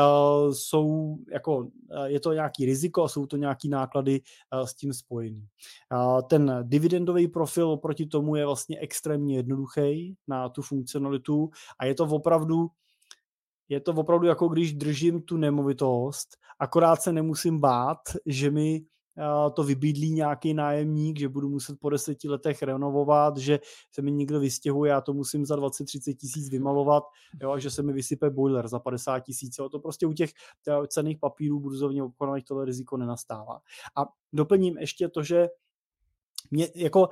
jsou 0.52 1.16
jako, 1.32 1.68
eh, 1.90 2.10
je 2.10 2.20
to 2.20 2.32
nějaký 2.32 2.64
riziko 2.64 3.04
a 3.04 3.08
jsou 3.08 3.26
to 3.26 3.36
nějaký 3.36 3.68
náklady 3.68 4.20
s 4.64 4.74
tím 4.74 4.92
spojený. 4.92 5.46
Ten 6.28 6.58
dividendový 6.62 7.28
profil 7.28 7.70
oproti 7.70 8.06
tomu 8.06 8.36
je 8.36 8.46
vlastně 8.46 8.78
extrémně 8.78 9.36
jednoduchý 9.36 10.16
na 10.28 10.48
tu 10.48 10.62
funkcionalitu 10.62 11.50
a 11.78 11.84
je 11.84 11.94
to 11.94 12.04
opravdu 12.04 12.70
je 13.68 13.80
to 13.80 13.92
opravdu 13.92 14.26
jako 14.26 14.48
když 14.48 14.74
držím 14.74 15.22
tu 15.22 15.36
nemovitost, 15.36 16.28
akorát 16.58 17.02
se 17.02 17.12
nemusím 17.12 17.60
bát, 17.60 17.98
že 18.26 18.50
mi 18.50 18.82
to 19.54 19.64
vybídlí 19.64 20.10
nějaký 20.10 20.54
nájemník, 20.54 21.18
že 21.18 21.28
budu 21.28 21.48
muset 21.48 21.80
po 21.80 21.90
deseti 21.90 22.28
letech 22.28 22.62
renovovat, 22.62 23.36
že 23.36 23.60
se 23.92 24.02
mi 24.02 24.12
někdo 24.12 24.40
vystěhuje, 24.40 24.90
já 24.90 25.00
to 25.00 25.12
musím 25.12 25.46
za 25.46 25.56
20-30 25.56 26.16
tisíc 26.16 26.50
vymalovat, 26.50 27.04
jo, 27.42 27.50
a 27.50 27.58
že 27.58 27.70
se 27.70 27.82
mi 27.82 27.92
vysype 27.92 28.30
boiler 28.30 28.68
za 28.68 28.78
50 28.78 29.20
tisíc. 29.20 29.56
To 29.56 29.78
prostě 29.78 30.06
u 30.06 30.12
těch 30.12 30.30
cených 30.88 31.18
papírů 31.18 31.60
burzovně 31.60 32.02
obchodovaných 32.02 32.44
tohle 32.44 32.64
riziko 32.64 32.96
nenastává. 32.96 33.60
A 33.96 34.04
doplním 34.32 34.78
ještě 34.78 35.08
to, 35.08 35.22
že 35.22 35.48
mě 36.50 36.68
jako 36.74 37.08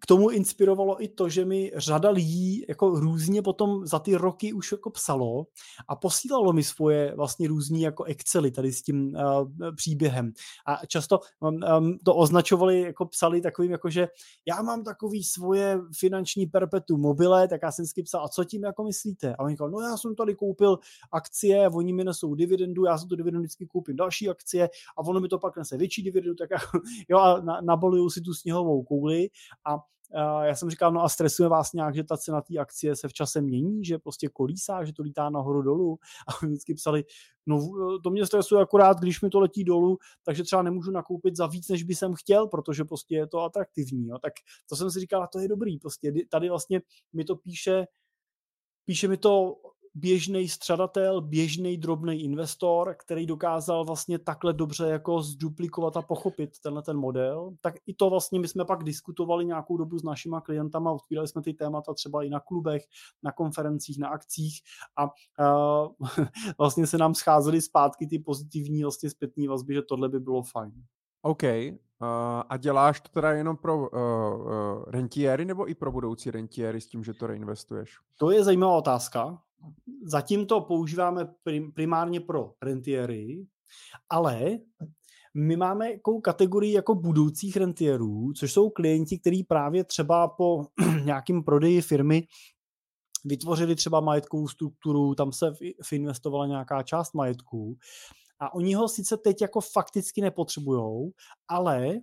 k 0.00 0.06
tomu 0.06 0.30
inspirovalo 0.30 1.02
i 1.04 1.08
to, 1.08 1.28
že 1.28 1.44
mi 1.44 1.72
řada 1.76 2.10
lidí 2.10 2.64
jako 2.68 3.00
různě 3.00 3.42
potom 3.42 3.86
za 3.86 3.98
ty 3.98 4.14
roky 4.14 4.52
už 4.52 4.72
jako 4.72 4.90
psalo 4.90 5.46
a 5.88 5.96
posílalo 5.96 6.52
mi 6.52 6.62
svoje 6.62 7.14
vlastně 7.16 7.48
různý 7.48 7.80
jako 7.80 8.04
excely 8.04 8.50
tady 8.50 8.72
s 8.72 8.82
tím 8.82 9.14
uh, 9.14 9.50
příběhem. 9.76 10.32
A 10.66 10.86
často 10.86 11.20
um, 11.40 11.98
to 12.04 12.14
označovali, 12.14 12.80
jako 12.80 13.06
psali 13.06 13.40
takovým 13.40 13.70
jako, 13.70 13.90
že 13.90 14.08
já 14.46 14.62
mám 14.62 14.84
takový 14.84 15.24
svoje 15.24 15.80
finanční 15.98 16.46
perpetu 16.46 16.96
mobile, 16.96 17.48
tak 17.48 17.60
já 17.62 17.72
jsem 17.72 17.82
vždycky 17.82 18.02
psal, 18.02 18.24
a 18.24 18.28
co 18.28 18.44
tím 18.44 18.64
jako 18.64 18.84
myslíte? 18.84 19.34
A 19.36 19.38
oni 19.38 19.54
říkali, 19.54 19.72
no 19.72 19.80
já 19.80 19.96
jsem 19.96 20.14
tady 20.14 20.34
koupil 20.34 20.78
akcie, 21.12 21.68
oni 21.68 21.92
mi 21.92 22.04
nesou 22.04 22.34
dividendu, 22.34 22.84
já 22.84 22.98
jsem 22.98 23.08
tu 23.08 23.16
dividendu 23.16 23.42
vždycky 23.42 23.66
koupím 23.66 23.96
další 23.96 24.28
akcie 24.28 24.68
a 24.98 24.98
ono 24.98 25.20
mi 25.20 25.28
to 25.28 25.38
pak 25.38 25.56
nese 25.56 25.76
větší 25.76 26.02
dividendu, 26.02 26.34
tak 26.34 26.50
já, 26.50 26.58
jo 27.08 27.18
a 27.18 27.40
na, 27.40 27.60
naboluju 27.60 28.10
si 28.10 28.20
tu 28.20 28.34
sněhovou 28.34 28.73
kouli 28.82 29.28
a 29.66 29.78
já 30.42 30.54
jsem 30.54 30.70
říkal, 30.70 30.92
no 30.92 31.02
a 31.02 31.08
stresuje 31.08 31.48
vás 31.48 31.72
nějak, 31.72 31.94
že 31.94 32.04
ta 32.04 32.16
cena 32.16 32.40
té 32.40 32.58
akcie 32.58 32.96
se 32.96 33.08
v 33.08 33.12
čase 33.12 33.40
mění, 33.40 33.84
že 33.84 33.98
prostě 33.98 34.28
kolísá, 34.28 34.84
že 34.84 34.92
to 34.92 35.02
lítá 35.02 35.30
nahoru 35.30 35.62
dolů. 35.62 35.98
A 36.28 36.46
vždycky 36.46 36.74
psali, 36.74 37.04
no 37.46 37.68
to 38.02 38.10
mě 38.10 38.26
stresuje 38.26 38.62
akorát, 38.62 39.00
když 39.00 39.22
mi 39.22 39.30
to 39.30 39.40
letí 39.40 39.64
dolů, 39.64 39.98
takže 40.22 40.44
třeba 40.44 40.62
nemůžu 40.62 40.90
nakoupit 40.90 41.36
za 41.36 41.46
víc, 41.46 41.68
než 41.68 41.82
by 41.82 41.94
jsem 41.94 42.14
chtěl, 42.14 42.46
protože 42.46 42.84
prostě 42.84 43.16
je 43.16 43.26
to 43.26 43.40
atraktivní. 43.40 44.08
Jo. 44.08 44.18
Tak 44.18 44.32
to 44.68 44.76
jsem 44.76 44.90
si 44.90 45.00
říkal, 45.00 45.28
to 45.32 45.38
je 45.38 45.48
dobrý. 45.48 45.78
Prostě 45.78 46.12
tady 46.30 46.48
vlastně 46.48 46.82
mi 47.12 47.24
to 47.24 47.36
píše, 47.36 47.86
píše 48.84 49.08
mi 49.08 49.16
to 49.16 49.56
běžný 49.94 50.48
střadatel, 50.48 51.20
běžný 51.20 51.78
drobný 51.78 52.24
investor, 52.24 52.94
který 52.98 53.26
dokázal 53.26 53.84
vlastně 53.84 54.18
takhle 54.18 54.52
dobře 54.52 54.86
jako 54.86 55.22
zduplikovat 55.22 55.96
a 55.96 56.02
pochopit 56.02 56.58
tenhle 56.62 56.82
ten 56.82 56.96
model, 56.96 57.54
tak 57.60 57.74
i 57.86 57.94
to 57.94 58.10
vlastně 58.10 58.40
my 58.40 58.48
jsme 58.48 58.64
pak 58.64 58.84
diskutovali 58.84 59.44
nějakou 59.44 59.76
dobu 59.76 59.98
s 59.98 60.02
našima 60.02 60.40
klientama, 60.40 60.92
otvírali 60.92 61.28
jsme 61.28 61.42
ty 61.42 61.54
témata 61.54 61.94
třeba 61.94 62.22
i 62.22 62.30
na 62.30 62.40
klubech, 62.40 62.82
na 63.22 63.32
konferencích, 63.32 63.98
na 63.98 64.08
akcích 64.08 64.60
a 64.96 65.04
uh, 65.04 66.08
vlastně 66.58 66.86
se 66.86 66.98
nám 66.98 67.14
scházely 67.14 67.60
zpátky 67.60 68.06
ty 68.06 68.18
pozitivní 68.18 68.82
vlastně 68.82 69.10
zpětní 69.10 69.48
vazby, 69.48 69.74
že 69.74 69.82
tohle 69.82 70.08
by 70.08 70.20
bylo 70.20 70.42
fajn. 70.42 70.72
OK. 71.22 71.42
Uh, 71.42 72.08
a 72.48 72.56
děláš 72.56 73.00
to 73.00 73.08
teda 73.08 73.32
jenom 73.32 73.56
pro 73.56 73.78
uh, 73.78 73.84
uh, 73.86 74.84
rentiéry 74.86 75.44
nebo 75.44 75.70
i 75.70 75.74
pro 75.74 75.92
budoucí 75.92 76.30
rentiéry 76.30 76.80
s 76.80 76.86
tím, 76.86 77.04
že 77.04 77.14
to 77.14 77.26
reinvestuješ? 77.26 77.98
To 78.16 78.30
je 78.30 78.44
zajímavá 78.44 78.76
otázka. 78.76 79.42
Zatím 80.06 80.46
to 80.46 80.60
používáme 80.60 81.28
prim, 81.42 81.72
primárně 81.72 82.20
pro 82.20 82.52
rentiéry, 82.62 83.46
ale 84.10 84.58
my 85.36 85.56
máme 85.56 85.92
jakou 85.92 86.20
kategorii 86.20 86.72
jako 86.72 86.94
budoucích 86.94 87.56
rentierů, 87.56 88.32
což 88.32 88.52
jsou 88.52 88.70
klienti, 88.70 89.18
kteří 89.18 89.44
právě 89.44 89.84
třeba 89.84 90.28
po 90.28 90.66
nějakým 91.04 91.44
prodeji 91.44 91.80
firmy 91.80 92.26
vytvořili 93.24 93.76
třeba 93.76 94.00
majetkovou 94.00 94.48
strukturu, 94.48 95.14
tam 95.14 95.32
se 95.32 95.52
investovala 95.92 96.46
nějaká 96.46 96.82
část 96.82 97.14
majetku 97.14 97.76
a 98.40 98.54
oni 98.54 98.74
ho 98.74 98.88
sice 98.88 99.16
teď 99.16 99.42
jako 99.42 99.60
fakticky 99.60 100.20
nepotřebujou, 100.20 101.10
ale 101.48 102.00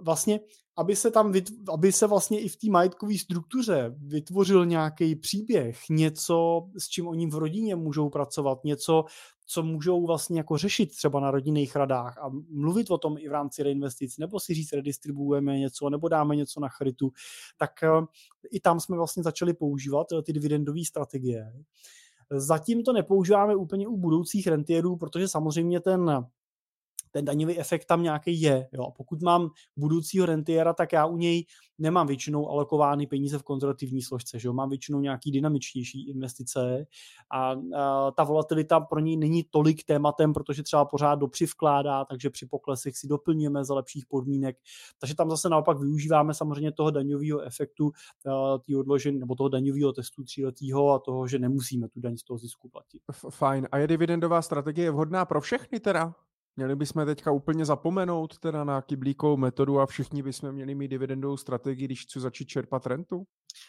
vlastně, 0.00 0.40
aby 0.76 0.96
se 0.96 1.10
tam, 1.10 1.32
aby 1.72 1.92
se 1.92 2.06
vlastně 2.06 2.40
i 2.40 2.48
v 2.48 2.56
té 2.56 2.70
majetkové 2.70 3.18
struktuře 3.18 3.94
vytvořil 3.98 4.66
nějaký 4.66 5.16
příběh, 5.16 5.78
něco, 5.90 6.68
s 6.78 6.88
čím 6.88 7.08
oni 7.08 7.26
v 7.26 7.34
rodině 7.34 7.76
můžou 7.76 8.10
pracovat, 8.10 8.64
něco, 8.64 9.04
co 9.46 9.62
můžou 9.62 10.06
vlastně 10.06 10.40
jako 10.40 10.56
řešit 10.56 10.96
třeba 10.96 11.20
na 11.20 11.30
rodinných 11.30 11.76
radách 11.76 12.18
a 12.18 12.30
mluvit 12.50 12.90
o 12.90 12.98
tom 12.98 13.18
i 13.18 13.28
v 13.28 13.32
rámci 13.32 13.62
reinvestic, 13.62 14.18
nebo 14.18 14.40
si 14.40 14.54
říct, 14.54 14.72
redistribuujeme 14.72 15.58
něco, 15.58 15.90
nebo 15.90 16.08
dáme 16.08 16.36
něco 16.36 16.60
na 16.60 16.68
chrytu, 16.68 17.10
tak 17.58 17.82
eh, 17.82 17.88
i 18.50 18.60
tam 18.60 18.80
jsme 18.80 18.96
vlastně 18.96 19.22
začali 19.22 19.54
používat 19.54 20.06
eh, 20.12 20.22
ty 20.22 20.32
dividendové 20.32 20.84
strategie. 20.84 21.52
Zatím 22.30 22.82
to 22.82 22.92
nepoužíváme 22.92 23.56
úplně 23.56 23.88
u 23.88 23.96
budoucích 23.96 24.46
rentierů, 24.46 24.96
protože 24.96 25.28
samozřejmě 25.28 25.80
ten 25.80 26.24
ten 27.12 27.24
daňový 27.24 27.58
efekt 27.58 27.84
tam 27.84 28.02
nějaký 28.02 28.40
je. 28.40 28.68
Jo. 28.72 28.90
Pokud 28.96 29.22
mám 29.22 29.50
budoucího 29.76 30.26
rentiera, 30.26 30.72
tak 30.72 30.92
já 30.92 31.06
u 31.06 31.16
něj 31.16 31.44
nemám 31.78 32.06
většinou 32.06 32.48
alokovány 32.48 33.06
peníze 33.06 33.38
v 33.38 33.42
konzervativní 33.42 34.02
složce, 34.02 34.38
že 34.38 34.48
jo. 34.48 34.52
mám 34.52 34.68
většinou 34.68 35.00
nějaký 35.00 35.30
dynamičtější 35.30 36.10
investice 36.10 36.86
a, 37.32 37.50
a 37.76 38.10
ta 38.10 38.24
volatilita 38.24 38.80
pro 38.80 39.00
něj 39.00 39.16
není 39.16 39.44
tolik 39.50 39.84
tématem, 39.84 40.32
protože 40.32 40.62
třeba 40.62 40.84
pořád 40.84 41.14
do 41.14 41.28
vkládá, 41.52 42.04
takže 42.04 42.30
při 42.30 42.46
poklesech 42.46 42.96
si 42.96 43.06
doplňujeme 43.08 43.64
za 43.64 43.74
lepších 43.74 44.06
podmínek. 44.06 44.56
Takže 44.98 45.14
tam 45.14 45.30
zase 45.30 45.48
naopak 45.48 45.78
využíváme 45.78 46.34
samozřejmě 46.34 46.72
toho 46.72 46.90
daňového 46.90 47.40
efektu, 47.40 47.92
tý 48.66 48.76
odložen, 48.76 49.18
nebo 49.18 49.34
toho 49.34 49.48
daňového 49.48 49.92
testu 49.92 50.24
tříletého 50.24 50.90
a 50.90 50.98
toho, 50.98 51.26
že 51.26 51.38
nemusíme 51.38 51.88
tu 51.88 52.00
daň 52.00 52.16
z 52.16 52.22
toho 52.24 52.38
zisku 52.38 52.68
platit. 52.68 53.02
Fajn. 53.30 53.68
A 53.72 53.78
je 53.78 53.86
dividendová 53.86 54.42
strategie 54.42 54.90
vhodná 54.90 55.24
pro 55.24 55.40
všechny 55.40 55.80
teda? 55.80 56.14
Měli 56.56 56.76
bychom 56.76 57.06
teďka 57.06 57.30
úplně 57.30 57.64
zapomenout 57.64 58.38
teda 58.38 58.64
na 58.64 58.82
kyblíkovou 58.82 59.36
metodu 59.36 59.80
a 59.80 59.86
všichni 59.86 60.22
bychom 60.22 60.52
měli 60.52 60.74
mít 60.74 60.88
dividendovou 60.88 61.36
strategii, 61.36 61.84
když 61.84 62.02
chci 62.02 62.20
začít 62.20 62.48
čerpat 62.48 62.86
rentu? 62.86 63.24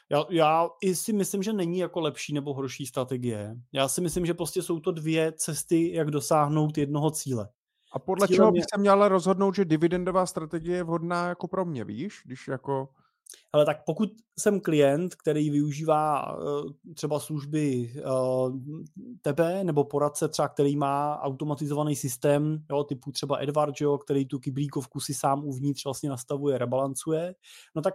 Já, 0.10 0.24
já 0.30 0.70
i 0.82 0.96
si 0.96 1.14
myslím, 1.14 1.44
že 1.44 1.54
není 1.54 1.80
jako 1.80 2.00
lepší 2.00 2.34
nebo 2.34 2.54
horší 2.54 2.86
strategie. 2.86 3.56
Já 3.72 3.88
si 3.88 4.02
myslím, 4.02 4.26
že 4.26 4.34
prostě 4.34 4.62
jsou 4.62 4.80
to 4.80 4.92
dvě 4.92 5.32
cesty, 5.32 5.94
jak 5.94 6.12
dosáhnout 6.12 6.78
jednoho 6.78 7.12
cíle. 7.12 7.50
A 7.94 8.00
podle 8.00 8.28
Cílem 8.28 8.38
čeho 8.38 8.52
bych 8.52 8.62
je... 8.62 8.66
se 8.76 8.82
měl 8.82 9.08
rozhodnout, 9.08 9.56
že 9.56 9.66
dividendová 9.66 10.26
strategie 10.26 10.78
je 10.78 10.84
vhodná 10.84 11.28
jako 11.28 11.48
pro 11.48 11.66
mě, 11.66 11.84
víš? 11.84 12.22
Když 12.26 12.48
jako 12.48 12.90
ale 13.54 13.66
tak 13.66 13.86
pokud 13.86 14.10
jsem 14.40 14.60
klient, 14.60 15.16
který 15.16 15.50
využívá 15.50 16.36
eh, 16.40 16.94
třeba 16.94 17.20
služby 17.20 17.94
eh, 17.96 18.02
tebe 19.22 19.64
nebo 19.64 19.84
poradce 19.84 20.28
třeba, 20.28 20.48
který 20.48 20.76
má 20.76 21.20
automatizovaný 21.20 21.96
systém, 21.96 22.66
jo, 22.72 22.84
typu 22.84 23.12
třeba 23.12 23.38
Edward, 23.38 23.82
jo, 23.82 23.98
který 23.98 24.26
tu 24.26 24.40
kyblíkovku 24.40 25.00
si 25.00 25.14
sám 25.14 25.46
uvnitř 25.46 25.86
vlastně 25.86 26.10
nastavuje, 26.10 26.58
rebalancuje, 26.58 27.36
no 27.76 27.82
tak 27.82 27.94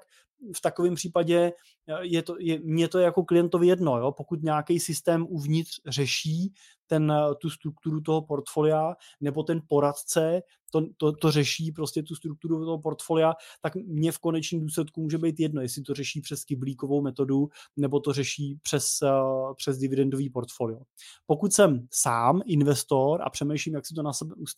v 0.56 0.60
takovém 0.60 0.94
případě 0.94 1.52
eh, 1.88 1.98
je 2.02 2.22
to, 2.22 2.36
je, 2.38 2.60
mě 2.60 2.88
to 2.88 2.98
jako 2.98 3.24
klientovi 3.24 3.66
jedno, 3.66 3.98
jo? 3.98 4.12
pokud 4.12 4.42
nějaký 4.42 4.80
systém 4.80 5.26
uvnitř 5.28 5.80
řeší 5.86 6.52
ten, 6.86 7.12
tu 7.38 7.50
strukturu 7.50 8.00
toho 8.00 8.22
portfolia, 8.22 8.94
nebo 9.20 9.42
ten 9.42 9.62
poradce 9.68 10.42
to, 10.70 10.82
to, 10.96 11.12
to 11.12 11.30
řeší 11.30 11.72
prostě 11.72 12.02
tu 12.02 12.14
strukturu 12.14 12.64
toho 12.64 12.78
portfolia, 12.78 13.34
tak 13.60 13.74
mě 13.74 14.12
v 14.12 14.18
konečném 14.18 14.60
důsledku 14.60 15.00
může 15.00 15.18
být 15.18 15.40
jedno, 15.40 15.62
jestli 15.62 15.82
to 15.82 15.94
řeší 15.94 16.20
přes 16.20 16.44
kyblíkovou 16.44 17.02
metodu, 17.02 17.48
nebo 17.76 18.00
to 18.00 18.12
řeší 18.12 18.58
přes, 18.62 18.98
uh, 19.02 19.54
přes 19.54 19.78
dividendový 19.78 20.30
portfolio. 20.30 20.80
Pokud 21.26 21.52
jsem 21.52 21.86
sám 21.90 22.42
investor 22.46 23.22
a 23.22 23.30
přemýšlím, 23.30 23.74
jak 23.74 23.86
si 23.86 23.94
to 23.94 24.02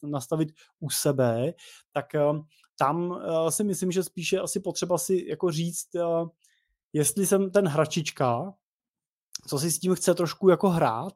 nastavit 0.07 0.49
u 0.81 0.91
sebe, 0.91 1.55
tak 1.93 2.07
tam 2.81 3.11
uh, 3.11 3.49
si 3.49 3.65
myslím, 3.65 3.93
že 3.93 4.03
spíše 4.03 4.39
asi 4.39 4.61
potřeba 4.61 4.99
si 4.99 5.25
jako 5.29 5.51
říct, 5.51 5.95
uh, 5.95 6.29
jestli 6.93 7.27
jsem 7.27 7.51
ten 7.51 7.69
hračička, 7.69 8.55
co 9.49 9.59
si 9.59 9.71
s 9.71 9.79
tím 9.79 9.95
chce 9.95 10.15
trošku 10.15 10.49
jako 10.49 10.69
hrát 10.69 11.15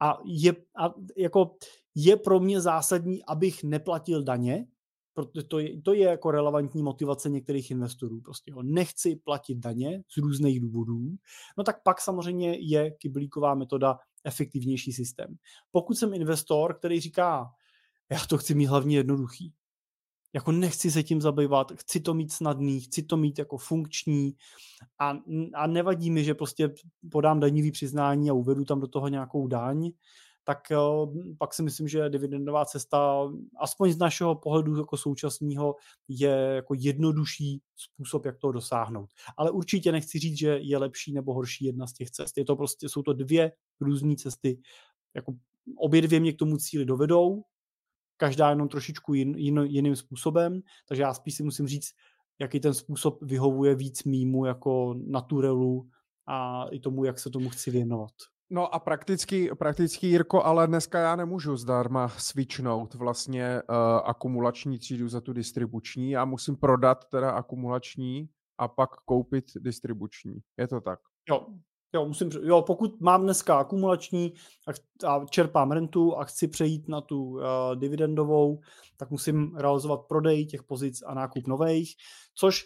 a 0.00 0.18
je, 0.24 0.52
a 0.52 0.94
jako 1.16 1.56
je 1.94 2.16
pro 2.16 2.40
mě 2.40 2.60
zásadní, 2.60 3.24
abych 3.24 3.64
neplatil 3.64 4.22
daně, 4.22 4.66
protože 5.14 5.42
to 5.42 5.58
je, 5.58 5.82
to 5.82 5.92
je 5.92 6.04
jako 6.04 6.30
relevantní 6.30 6.82
motivace 6.82 7.30
některých 7.30 7.70
investorů. 7.70 8.20
Prostě 8.20 8.50
jo, 8.50 8.62
nechci 8.62 9.16
platit 9.16 9.58
daně 9.58 10.02
z 10.08 10.16
různých 10.16 10.60
důvodů, 10.60 11.16
no 11.58 11.64
tak 11.64 11.82
pak 11.82 12.00
samozřejmě 12.00 12.58
je 12.60 12.90
kyblíková 12.90 13.54
metoda 13.54 13.98
efektivnější 14.24 14.92
systém. 14.92 15.36
Pokud 15.70 15.94
jsem 15.94 16.14
investor, 16.14 16.74
který 16.74 17.00
říká, 17.00 17.50
já 18.10 18.18
to 18.28 18.38
chci 18.38 18.54
mít 18.54 18.66
hlavně 18.66 18.96
jednoduchý, 18.96 19.52
jako 20.34 20.52
nechci 20.52 20.90
se 20.90 21.02
tím 21.02 21.20
zabývat, 21.20 21.72
chci 21.72 22.00
to 22.00 22.14
mít 22.14 22.32
snadný, 22.32 22.80
chci 22.80 23.02
to 23.02 23.16
mít 23.16 23.38
jako 23.38 23.58
funkční 23.58 24.34
a, 24.98 25.18
a 25.54 25.66
nevadí 25.66 26.10
mi, 26.10 26.24
že 26.24 26.34
prostě 26.34 26.74
podám 27.10 27.40
daňový 27.40 27.72
přiznání 27.72 28.30
a 28.30 28.34
uvedu 28.34 28.64
tam 28.64 28.80
do 28.80 28.86
toho 28.86 29.08
nějakou 29.08 29.46
daň, 29.46 29.90
tak 30.44 30.70
eh, 30.70 30.76
pak 31.38 31.54
si 31.54 31.62
myslím, 31.62 31.88
že 31.88 32.10
dividendová 32.10 32.64
cesta, 32.64 33.30
aspoň 33.60 33.92
z 33.92 33.98
našeho 33.98 34.34
pohledu 34.34 34.78
jako 34.78 34.96
současného, 34.96 35.76
je 36.08 36.30
jako 36.30 36.74
jednodušší 36.78 37.60
způsob, 37.76 38.24
jak 38.24 38.38
to 38.38 38.52
dosáhnout. 38.52 39.10
Ale 39.36 39.50
určitě 39.50 39.92
nechci 39.92 40.18
říct, 40.18 40.38
že 40.38 40.58
je 40.62 40.78
lepší 40.78 41.12
nebo 41.12 41.34
horší 41.34 41.64
jedna 41.64 41.86
z 41.86 41.92
těch 41.92 42.10
cest. 42.10 42.38
Je 42.38 42.44
to 42.44 42.56
prostě, 42.56 42.88
jsou 42.88 43.02
to 43.02 43.12
dvě 43.12 43.52
různé 43.80 44.16
cesty. 44.16 44.58
Jako 45.14 45.34
obě 45.76 46.02
dvě 46.02 46.20
mě 46.20 46.32
k 46.32 46.38
tomu 46.38 46.56
cíli 46.56 46.84
dovedou, 46.84 47.42
každá 48.16 48.50
jenom 48.50 48.68
trošičku 48.68 49.14
jin, 49.14 49.34
jin, 49.36 49.58
jiným 49.58 49.96
způsobem, 49.96 50.60
takže 50.88 51.02
já 51.02 51.14
spíš 51.14 51.34
si 51.34 51.42
musím 51.42 51.66
říct, 51.66 51.90
jaký 52.38 52.60
ten 52.60 52.74
způsob 52.74 53.22
vyhovuje 53.22 53.74
víc 53.74 54.04
mýmu 54.04 54.44
jako 54.44 54.94
naturelu 55.06 55.88
a 56.26 56.66
i 56.70 56.80
tomu, 56.80 57.04
jak 57.04 57.18
se 57.18 57.30
tomu 57.30 57.48
chci 57.48 57.70
věnovat. 57.70 58.12
No 58.50 58.74
a 58.74 58.78
prakticky, 58.78 59.50
prakticky, 59.58 60.06
Jirko, 60.06 60.44
ale 60.44 60.66
dneska 60.66 60.98
já 60.98 61.16
nemůžu 61.16 61.56
zdarma 61.56 62.08
switchnout 62.08 62.94
vlastně 62.94 63.62
uh, 63.68 63.76
akumulační 64.04 64.78
třídu 64.78 65.08
za 65.08 65.20
tu 65.20 65.32
distribuční. 65.32 66.10
Já 66.10 66.24
musím 66.24 66.56
prodat 66.56 67.04
teda 67.04 67.30
akumulační 67.30 68.28
a 68.58 68.68
pak 68.68 68.90
koupit 68.90 69.44
distribuční. 69.60 70.38
Je 70.58 70.68
to 70.68 70.80
tak? 70.80 70.98
Jo, 71.28 71.46
jo, 71.94 72.06
musím, 72.06 72.30
jo 72.42 72.62
pokud 72.62 73.00
mám 73.00 73.22
dneska 73.22 73.58
akumulační 73.58 74.32
a, 74.68 74.72
a 75.08 75.24
čerpám 75.30 75.70
rentu 75.70 76.18
a 76.18 76.24
chci 76.24 76.48
přejít 76.48 76.88
na 76.88 77.00
tu 77.00 77.24
uh, 77.24 77.40
dividendovou, 77.74 78.60
tak 78.96 79.10
musím 79.10 79.56
realizovat 79.56 80.00
prodej 80.08 80.46
těch 80.46 80.62
pozic 80.62 81.02
a 81.06 81.14
nákup 81.14 81.46
nových, 81.46 81.94
což 82.34 82.64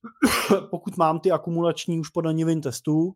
pokud 0.70 0.96
mám 0.96 1.20
ty 1.20 1.30
akumulační 1.30 2.00
už 2.00 2.08
po 2.08 2.20
daňovém 2.20 2.60
testu, 2.60 3.12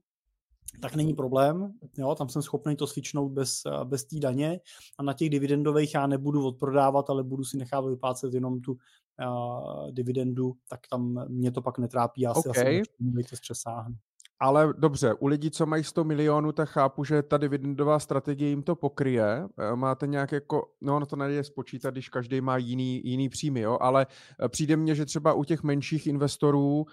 tak 0.81 0.95
není 0.95 1.15
problém, 1.15 1.73
jo, 1.99 2.15
tam 2.15 2.29
jsem 2.29 2.43
schopný 2.43 2.77
to 2.77 2.87
switchnout 2.87 3.33
bez, 3.33 3.61
eh, 3.67 3.85
bez 3.85 4.05
té 4.05 4.19
daně 4.19 4.61
a 4.99 5.03
na 5.03 5.13
těch 5.13 5.31
dividendových 5.31 5.95
já 5.95 6.07
nebudu 6.07 6.47
odprodávat, 6.47 7.11
ale 7.11 7.25
budu 7.25 7.45
si 7.45 7.57
nechávat 7.57 7.91
vyplácet 7.91 8.35
jenom 8.35 8.61
tu 8.61 8.73
uh, 8.73 9.91
dividendu, 9.91 10.53
tak 10.69 10.81
tam 10.91 11.27
mě 11.29 11.51
to 11.51 11.63
pak 11.63 11.79
netrápí, 11.79 12.21
já 12.21 12.35
si 12.35 12.49
okay. 12.49 12.81
asi 12.81 13.41
přesáhnu. 13.41 13.97
Ale 14.45 14.75
dobře, 14.77 15.15
u 15.15 15.27
lidí, 15.27 15.51
co 15.51 15.67
mají 15.67 15.85
100 15.85 16.05
milionů, 16.05 16.53
tak 16.53 16.69
chápu, 16.69 17.05
že 17.05 17.23
ta 17.23 17.39
dividendová 17.39 17.99
strategie 17.99 18.51
jim 18.51 18.63
to 18.63 18.77
pokryje. 18.77 19.49
Eh, 19.59 19.77
máte 19.77 20.07
nějak 20.07 20.33
jako, 20.33 20.71
no, 20.81 21.01
no 21.01 21.07
to 21.07 21.17
nejde 21.17 21.45
spočítat, 21.45 21.91
když 21.91 22.09
každý 22.09 22.41
má 22.41 22.57
jiný, 22.57 23.01
jiný 23.05 23.29
příjmy, 23.29 23.61
jo, 23.61 23.79
ale 23.81 24.07
přijde 24.49 24.77
mně, 24.77 24.95
že 24.95 25.05
třeba 25.05 25.33
u 25.33 25.45
těch 25.45 25.63
menších 25.63 26.07
investorů 26.07 26.87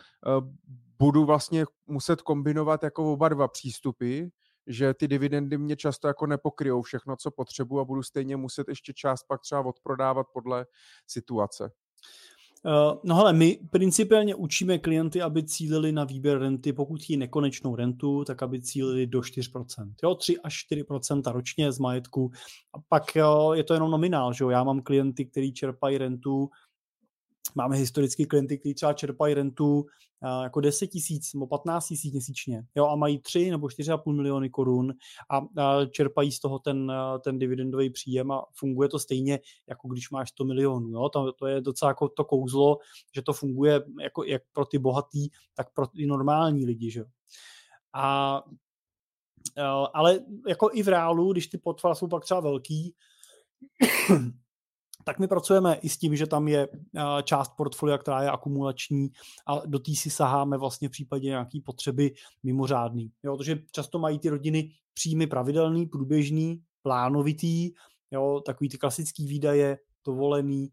budu 0.99 1.25
vlastně 1.25 1.65
muset 1.87 2.21
kombinovat 2.21 2.83
jako 2.83 3.13
oba 3.13 3.29
dva 3.29 3.47
přístupy, 3.47 4.23
že 4.67 4.93
ty 4.93 5.07
dividendy 5.07 5.57
mě 5.57 5.75
často 5.75 6.07
jako 6.07 6.27
nepokryjou 6.27 6.81
všechno, 6.81 7.15
co 7.15 7.31
potřebuji 7.31 7.79
a 7.79 7.85
budu 7.85 8.03
stejně 8.03 8.37
muset 8.37 8.67
ještě 8.67 8.93
část 8.93 9.23
pak 9.23 9.41
třeba 9.41 9.61
odprodávat 9.61 10.27
podle 10.33 10.65
situace. 11.07 11.71
Uh, 12.65 12.99
no 13.03 13.15
hele, 13.15 13.33
my 13.33 13.59
principiálně 13.69 14.35
učíme 14.35 14.77
klienty, 14.77 15.21
aby 15.21 15.43
cílili 15.43 15.91
na 15.91 16.03
výběr 16.03 16.39
renty, 16.39 16.73
pokud 16.73 17.01
chtějí 17.01 17.17
nekonečnou 17.17 17.75
rentu, 17.75 18.23
tak 18.25 18.43
aby 18.43 18.61
cílili 18.61 19.07
do 19.07 19.19
4%. 19.19 19.93
Jo, 20.03 20.15
3 20.15 20.39
až 20.39 20.65
4% 20.71 21.31
ročně 21.31 21.71
z 21.71 21.79
majetku. 21.79 22.31
A 22.73 22.77
pak 22.89 23.15
jo, 23.15 23.51
je 23.53 23.63
to 23.63 23.73
jenom 23.73 23.91
nominál, 23.91 24.33
že 24.33 24.43
jo? 24.43 24.49
Já 24.49 24.63
mám 24.63 24.81
klienty, 24.81 25.25
kteří 25.25 25.53
čerpají 25.53 25.97
rentu 25.97 26.49
máme 27.55 27.75
historicky 27.75 28.25
klienty, 28.25 28.57
kteří 28.57 28.73
třeba 28.73 28.93
čerpají 28.93 29.33
rentu 29.33 29.85
jako 30.43 30.61
10 30.61 30.87
tisíc 30.87 31.33
nebo 31.33 31.47
15 31.47 31.87
tisíc 31.87 32.13
měsíčně 32.13 32.63
jo, 32.75 32.87
a 32.87 32.95
mají 32.95 33.19
3 33.19 33.51
nebo 33.51 33.67
4,5 33.67 34.13
miliony 34.13 34.49
korun 34.49 34.93
a, 35.31 35.41
čerpají 35.85 36.31
z 36.31 36.39
toho 36.39 36.59
ten, 36.59 36.91
ten 37.23 37.39
dividendový 37.39 37.89
příjem 37.89 38.31
a 38.31 38.45
funguje 38.53 38.89
to 38.89 38.99
stejně, 38.99 39.39
jako 39.69 39.87
když 39.87 40.09
máš 40.09 40.29
100 40.29 40.45
milionů. 40.45 40.89
Jo. 40.89 41.09
To, 41.09 41.33
to 41.33 41.47
je 41.47 41.61
docela 41.61 41.89
jako 41.89 42.09
to 42.09 42.25
kouzlo, 42.25 42.77
že 43.15 43.21
to 43.21 43.33
funguje 43.33 43.81
jako, 44.01 44.23
jak 44.23 44.41
pro 44.53 44.65
ty 44.65 44.77
bohatý, 44.77 45.29
tak 45.53 45.73
pro 45.73 45.87
ty 45.87 46.05
normální 46.05 46.65
lidi. 46.65 46.91
Že? 46.91 47.03
A 47.93 48.43
ale 49.93 50.19
jako 50.47 50.69
i 50.73 50.83
v 50.83 50.87
reálu, 50.87 51.31
když 51.31 51.47
ty 51.47 51.57
portfolia 51.57 51.95
jsou 51.95 52.07
pak 52.07 52.23
třeba 52.23 52.39
velký, 52.39 52.95
tak 55.03 55.19
my 55.19 55.27
pracujeme 55.27 55.75
i 55.75 55.89
s 55.89 55.97
tím, 55.97 56.15
že 56.15 56.27
tam 56.27 56.47
je 56.47 56.67
část 57.23 57.51
portfolia, 57.57 57.97
která 57.97 58.23
je 58.23 58.29
akumulační 58.29 59.09
a 59.47 59.65
do 59.65 59.79
té 59.79 59.95
si 59.95 60.09
saháme 60.09 60.57
vlastně 60.57 60.87
v 60.87 60.91
případě 60.91 61.27
nějaké 61.27 61.59
potřeby 61.65 62.11
mimořádný. 62.43 63.11
Jo, 63.23 63.37
protože 63.37 63.59
často 63.71 63.99
mají 63.99 64.19
ty 64.19 64.29
rodiny 64.29 64.71
příjmy 64.93 65.27
pravidelný, 65.27 65.85
průběžný, 65.85 66.61
plánovitý, 66.81 67.71
jo, 68.11 68.41
takový 68.45 68.69
ty 68.69 68.77
klasický 68.77 69.27
výdaje, 69.27 69.77
dovolený, 70.05 70.69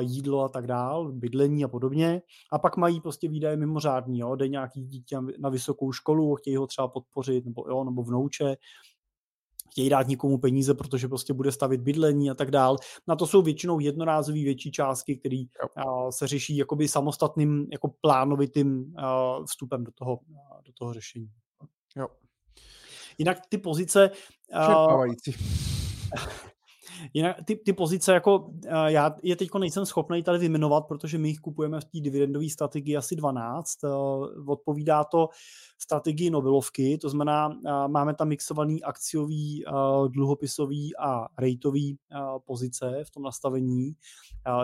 jídlo 0.00 0.44
a 0.44 0.48
tak 0.48 0.66
dál, 0.66 1.12
bydlení 1.12 1.64
a 1.64 1.68
podobně. 1.68 2.22
A 2.52 2.58
pak 2.58 2.76
mají 2.76 3.00
prostě 3.00 3.28
výdaje 3.28 3.56
mimořádný, 3.56 4.18
jo, 4.18 4.36
jde 4.36 4.48
nějaký 4.48 4.84
dítě 4.84 5.16
na 5.38 5.48
vysokou 5.48 5.92
školu, 5.92 6.34
chtějí 6.34 6.56
ho 6.56 6.66
třeba 6.66 6.88
podpořit, 6.88 7.44
nebo, 7.44 7.64
jo, 7.68 7.84
nebo 7.84 8.02
vnouče, 8.02 8.56
chtějí 9.78 9.88
dát 9.90 10.08
někomu 10.08 10.38
peníze, 10.38 10.74
protože 10.74 11.08
prostě 11.08 11.32
bude 11.32 11.52
stavit 11.52 11.80
bydlení 11.80 12.30
a 12.30 12.34
tak 12.34 12.50
dál. 12.50 12.76
Na 13.06 13.16
to 13.16 13.26
jsou 13.26 13.42
většinou 13.42 13.80
jednorázové 13.80 14.38
větší 14.38 14.72
částky, 14.72 15.16
které 15.16 15.44
se 16.10 16.26
řeší 16.26 16.56
jakoby 16.56 16.88
samostatným 16.88 17.66
jako 17.72 17.92
plánovitým 18.00 18.94
vstupem 19.46 19.84
do 19.84 19.92
toho, 19.92 20.20
do 20.66 20.72
toho 20.78 20.92
řešení. 20.92 21.30
Jo. 21.96 22.08
Jinak 23.18 23.38
ty 23.48 23.58
pozice... 23.58 24.10
Jinak 27.14 27.36
ty, 27.44 27.56
ty 27.56 27.72
pozice, 27.72 28.12
jako 28.12 28.50
já 28.86 29.14
je 29.22 29.36
teď 29.36 29.48
nejsem 29.58 29.86
schopný 29.86 30.22
tady 30.22 30.38
vyjmenovat, 30.38 30.86
protože 30.86 31.18
my 31.18 31.28
jich 31.28 31.38
kupujeme 31.38 31.80
v 31.80 31.84
té 31.84 32.00
dividendové 32.00 32.48
strategii 32.48 32.96
asi 32.96 33.16
12. 33.16 33.78
Odpovídá 34.46 35.04
to 35.04 35.28
strategii 35.78 36.30
Nobelovky, 36.30 36.98
to 36.98 37.08
znamená, 37.08 37.48
máme 37.86 38.14
tam 38.14 38.28
mixovaný 38.28 38.82
akciový, 38.82 39.64
dluhopisový 40.08 40.96
a 40.96 41.28
rejtový 41.38 41.98
pozice 42.46 43.04
v 43.04 43.10
tom 43.10 43.22
nastavení. 43.22 43.92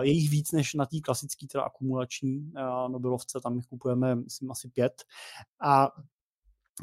Je 0.01 0.11
jich 0.11 0.29
víc 0.29 0.51
než 0.51 0.73
na 0.73 0.85
té 0.85 0.99
klasické, 0.99 1.47
teda 1.51 1.63
akumulační 1.63 2.51
Nobelovce, 2.87 3.39
tam 3.41 3.55
jich 3.55 3.65
kupujeme, 3.65 4.15
myslím, 4.15 4.51
asi 4.51 4.69
pět. 4.69 5.03
A 5.61 5.91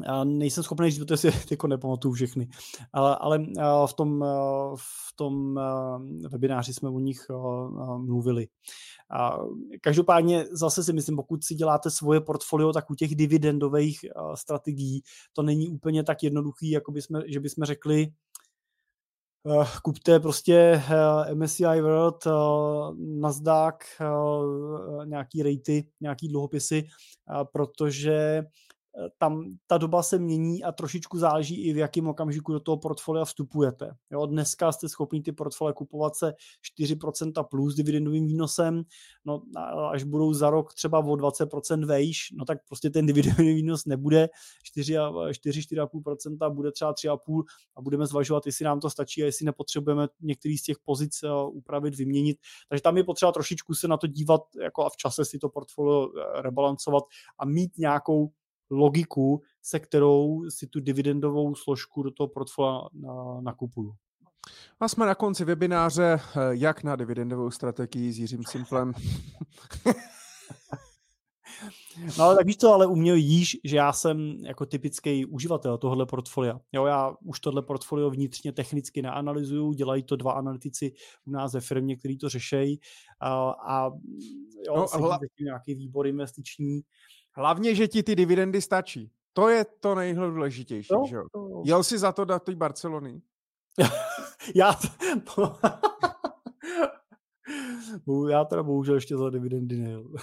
já 0.05 0.23
nejsem 0.23 0.63
schopný 0.63 0.91
říct, 0.91 0.99
protože 0.99 1.17
si 1.17 1.27
jako 1.51 1.67
nepamatuju 1.67 2.13
všechny, 2.13 2.47
ale, 2.93 3.15
ale 3.15 3.45
v 3.87 3.93
tom, 3.93 4.25
v 4.75 5.15
tom 5.15 5.59
webináři 6.29 6.73
jsme 6.73 6.89
o 6.89 6.99
nich 6.99 7.25
mluvili. 7.97 8.47
Každopádně 9.81 10.45
zase 10.51 10.83
si 10.83 10.93
myslím, 10.93 11.15
pokud 11.15 11.43
si 11.43 11.55
děláte 11.55 11.89
svoje 11.91 12.21
portfolio, 12.21 12.73
tak 12.73 12.89
u 12.89 12.95
těch 12.95 13.15
dividendových 13.15 13.99
strategií 14.35 15.03
to 15.33 15.41
není 15.41 15.69
úplně 15.69 16.03
tak 16.03 16.23
jednoduchý, 16.23 16.69
jako 16.69 16.91
by 16.91 17.01
jsme, 17.01 17.21
že 17.27 17.39
bychom 17.39 17.65
řekli, 17.65 18.07
kupte 19.83 20.19
prostě 20.19 20.83
MSCI 21.33 21.81
World, 21.81 22.27
Nasdaq, 22.97 23.77
nějaký 25.05 25.43
rejty, 25.43 25.87
nějaký 26.01 26.27
dluhopisy, 26.27 26.87
protože 27.53 28.43
tam 29.17 29.45
ta 29.67 29.77
doba 29.77 30.03
se 30.03 30.19
mění 30.19 30.63
a 30.63 30.71
trošičku 30.71 31.17
záleží 31.17 31.63
i 31.63 31.73
v 31.73 31.77
jakém 31.77 32.07
okamžiku 32.07 32.53
do 32.53 32.59
toho 32.59 32.77
portfolia 32.77 33.25
vstupujete. 33.25 33.91
Jo, 34.11 34.25
dneska 34.25 34.71
jste 34.71 34.89
schopni 34.89 35.21
ty 35.21 35.31
portfolia 35.31 35.73
kupovat 35.73 36.15
se 36.15 36.33
4% 36.79 37.43
plus 37.43 37.75
dividendovým 37.75 38.25
výnosem, 38.25 38.83
no 39.25 39.41
až 39.91 40.03
budou 40.03 40.33
za 40.33 40.49
rok 40.49 40.73
třeba 40.73 40.99
o 40.99 41.15
20% 41.15 41.85
vejš, 41.85 42.17
no 42.37 42.45
tak 42.45 42.57
prostě 42.67 42.89
ten 42.89 43.05
dividendový 43.05 43.53
výnos 43.53 43.85
nebude 43.85 44.29
4-4,5%, 44.77 46.53
bude 46.53 46.71
třeba 46.71 46.93
3,5% 46.93 47.43
a 47.75 47.81
budeme 47.81 48.07
zvažovat, 48.07 48.45
jestli 48.45 48.65
nám 48.65 48.79
to 48.79 48.89
stačí 48.89 49.23
a 49.23 49.25
jestli 49.25 49.45
nepotřebujeme 49.45 50.07
některý 50.21 50.57
z 50.57 50.63
těch 50.63 50.77
pozic 50.85 51.23
eh, 51.23 51.29
upravit, 51.51 51.95
vyměnit. 51.95 52.37
Takže 52.69 52.81
tam 52.81 52.97
je 52.97 53.03
potřeba 53.03 53.31
trošičku 53.31 53.73
se 53.73 53.87
na 53.87 53.97
to 53.97 54.07
dívat 54.07 54.41
jako 54.63 54.85
a 54.85 54.89
v 54.89 54.97
čase 54.97 55.25
si 55.25 55.39
to 55.39 55.49
portfolio 55.49 56.09
eh, 56.09 56.41
rebalancovat 56.41 57.03
a 57.39 57.45
mít 57.45 57.77
nějakou 57.77 58.31
logiku, 58.69 59.41
se 59.61 59.79
kterou 59.79 60.49
si 60.49 60.67
tu 60.67 60.79
dividendovou 60.79 61.55
složku 61.55 62.03
do 62.03 62.11
toho 62.11 62.27
portfolia 62.27 62.81
nakupuju. 63.41 63.93
A 64.79 64.87
jsme 64.87 65.05
na 65.05 65.15
konci 65.15 65.45
webináře, 65.45 66.19
eh, 66.19 66.39
jak 66.51 66.83
na 66.83 66.95
dividendovou 66.95 67.51
strategii 67.51 68.11
s 68.11 68.19
Jiřím 68.19 68.43
Simplem. 68.43 68.93
No 72.17 72.23
ale 72.23 72.35
tak 72.35 72.45
víš 72.45 72.57
to, 72.57 72.73
ale 72.73 72.87
u 72.87 72.95
mě 72.95 73.15
jíš, 73.15 73.57
že 73.63 73.77
já 73.77 73.93
jsem 73.93 74.37
jako 74.45 74.65
typický 74.65 75.25
uživatel 75.25 75.77
tohohle 75.77 76.05
portfolia. 76.05 76.59
Jo, 76.71 76.85
já 76.85 77.15
už 77.21 77.39
tohle 77.39 77.61
portfolio 77.61 78.09
vnitřně 78.09 78.51
technicky 78.51 79.01
neanalyzuju, 79.01 79.73
dělají 79.73 80.03
to 80.03 80.15
dva 80.15 80.31
analytici 80.31 80.93
u 81.25 81.31
nás 81.31 81.53
ve 81.53 81.61
firmě, 81.61 81.95
který 81.95 82.17
to 82.17 82.29
řešejí 82.29 82.79
a, 83.19 83.49
a 83.49 83.89
jo, 84.67 84.75
no, 84.75 84.85
hla... 84.93 85.19
nějaký 85.39 85.75
výbor 85.75 86.07
investiční 86.07 86.81
Hlavně, 87.35 87.75
že 87.75 87.87
ti 87.87 88.03
ty 88.03 88.15
dividendy 88.15 88.61
stačí. 88.61 89.11
To 89.33 89.49
je 89.49 89.65
to 89.65 89.95
nejdůležitější, 89.95 90.93
no, 90.93 91.03
že 91.09 91.15
jo? 91.15 91.23
Jel 91.65 91.83
jsi 91.83 91.97
za 91.97 92.11
to 92.11 92.25
do 92.25 92.39
té 92.39 92.55
Barcelony? 92.55 93.21
já, 94.55 94.73
to... 95.35 95.59
já 98.29 98.45
teda 98.45 98.63
bohužel 98.63 98.95
ještě 98.95 99.17
za 99.17 99.29
dividendy 99.29 99.77
nejel. 99.77 100.13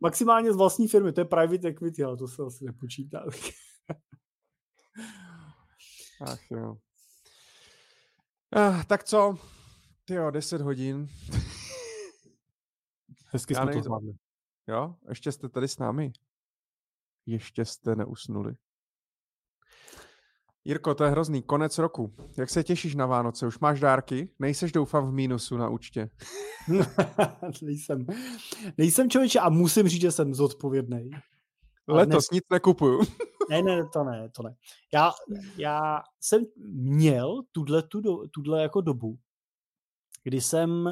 Maximálně 0.00 0.52
z 0.52 0.56
vlastní 0.56 0.88
firmy, 0.88 1.12
to 1.12 1.20
je 1.20 1.24
private 1.24 1.68
equity, 1.68 2.04
ale 2.04 2.16
to 2.16 2.28
se 2.28 2.42
asi 2.42 2.64
nepočítá. 2.64 3.24
Ach 6.20 6.50
jo. 6.50 6.76
Uh, 8.56 8.82
tak 8.84 9.04
co? 9.04 9.38
Ty 10.04 10.14
jo, 10.14 10.30
10 10.30 10.60
hodin. 10.60 11.08
Hezky 13.26 13.54
jsme 13.54 13.72
to 13.72 13.82
zvládli. 13.82 14.12
Jo, 14.68 14.94
ještě 15.08 15.32
jste 15.32 15.48
tady 15.48 15.68
s 15.68 15.78
námi. 15.78 16.12
Ještě 17.26 17.64
jste 17.64 17.96
neusnuli. 17.96 18.56
Jirko, 20.64 20.94
to 20.94 21.04
je 21.04 21.10
hrozný. 21.10 21.42
Konec 21.42 21.78
roku. 21.78 22.14
Jak 22.38 22.50
se 22.50 22.64
těšíš 22.64 22.94
na 22.94 23.06
Vánoce? 23.06 23.46
Už 23.46 23.58
máš 23.58 23.80
dárky? 23.80 24.28
Nejseš 24.38 24.72
doufám 24.72 25.10
v 25.10 25.12
mínusu 25.12 25.56
na 25.56 25.68
účtě. 25.68 26.10
nejsem. 27.62 28.06
Nejsem 28.78 29.10
člověče 29.10 29.38
a 29.38 29.48
musím 29.48 29.88
říct, 29.88 30.00
že 30.00 30.12
jsem 30.12 30.34
zodpovědný. 30.34 31.10
Letos 31.88 32.30
ne... 32.30 32.34
nic 32.36 32.44
nekupuju. 32.50 33.00
ne, 33.50 33.62
ne, 33.62 33.88
to 33.92 34.04
ne, 34.04 34.28
to 34.36 34.42
ne. 34.42 34.56
Já, 34.94 35.12
já 35.56 36.02
jsem 36.20 36.42
měl 36.74 37.42
tuhle, 37.52 37.82
tu, 37.82 38.26
tuhle 38.34 38.62
jako 38.62 38.80
dobu, 38.80 39.18
kdy 40.22 40.40
jsem 40.40 40.86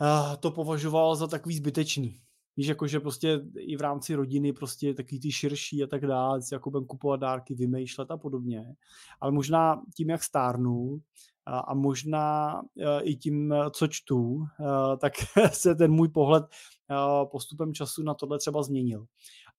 uh, 0.00 0.36
to 0.40 0.50
považoval 0.50 1.16
za 1.16 1.26
takový 1.26 1.56
zbytečný. 1.56 2.25
Víš, 2.56 2.66
jako, 2.66 2.86
že 2.86 3.00
prostě 3.00 3.40
i 3.58 3.76
v 3.76 3.80
rámci 3.80 4.14
rodiny 4.14 4.52
prostě 4.52 4.94
takový 4.94 5.20
ty 5.20 5.32
širší 5.32 5.82
a 5.82 5.86
tak 5.86 6.06
dále, 6.06 6.40
jako 6.52 6.70
budem 6.70 6.86
kupovat 6.86 7.20
dárky, 7.20 7.54
vymýšlet 7.54 8.10
a 8.10 8.16
podobně. 8.16 8.74
Ale 9.20 9.32
možná 9.32 9.82
tím, 9.96 10.10
jak 10.10 10.22
stárnu 10.22 11.00
a, 11.46 11.58
a 11.58 11.74
možná 11.74 12.60
e, 12.78 13.02
i 13.02 13.16
tím, 13.16 13.54
co 13.70 13.86
čtu, 13.86 14.44
e, 14.44 14.96
tak 14.96 15.12
se 15.52 15.74
ten 15.74 15.92
můj 15.92 16.08
pohled 16.08 16.44
e, 16.44 17.26
postupem 17.26 17.74
času 17.74 18.02
na 18.02 18.14
tohle 18.14 18.38
třeba 18.38 18.62
změnil. 18.62 19.06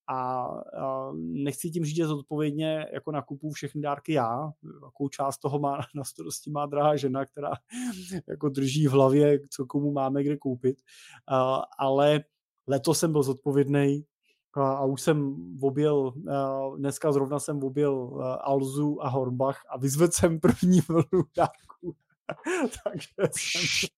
A, 0.10 0.48
nechci 1.16 1.70
tím 1.70 1.86
říct, 1.86 1.96
že 1.96 2.08
zodpovědně 2.08 2.86
jako 2.94 3.12
nakupu 3.12 3.52
všechny 3.52 3.82
dárky 3.82 4.14
já, 4.14 4.52
jakou 4.86 5.10
část 5.10 5.38
toho 5.38 5.60
má 5.60 5.78
na 5.96 6.04
starosti 6.04 6.52
má 6.52 6.66
drahá 6.66 6.96
žena, 6.96 7.26
která 7.26 7.52
jako 8.28 8.50
drží 8.50 8.88
v 8.88 8.92
hlavě, 8.92 9.40
co 9.50 9.66
komu 9.66 9.92
máme 9.92 10.24
kde 10.24 10.38
koupit, 10.38 10.78
ale 11.78 12.24
letos 12.68 13.00
jsem 13.00 13.12
byl 13.12 13.24
zodpovědný 13.24 14.06
a, 14.54 14.72
a 14.72 14.86
už 14.86 15.02
jsem 15.02 15.36
objel, 15.62 16.14
dneska 16.78 17.12
zrovna 17.12 17.40
jsem 17.40 17.64
objel 17.64 18.22
Alzu 18.42 19.04
a 19.04 19.10
Hornbach 19.10 19.62
a 19.70 19.78
vyzvedl 19.78 20.12
jsem 20.12 20.40
první 20.40 20.82
vlnu 20.82 21.24
dárku. 21.36 21.96
Takže 22.84 23.08
jsem... 23.32 23.90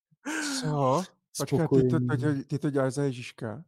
Co? 0.61 1.03
Počkej, 1.37 1.67
ty 1.67 1.87
to, 1.87 1.99
ty, 2.17 2.43
ty 2.43 2.59
to 2.59 2.69
děláš 2.69 2.93
za 2.93 3.03
Ježíška? 3.03 3.63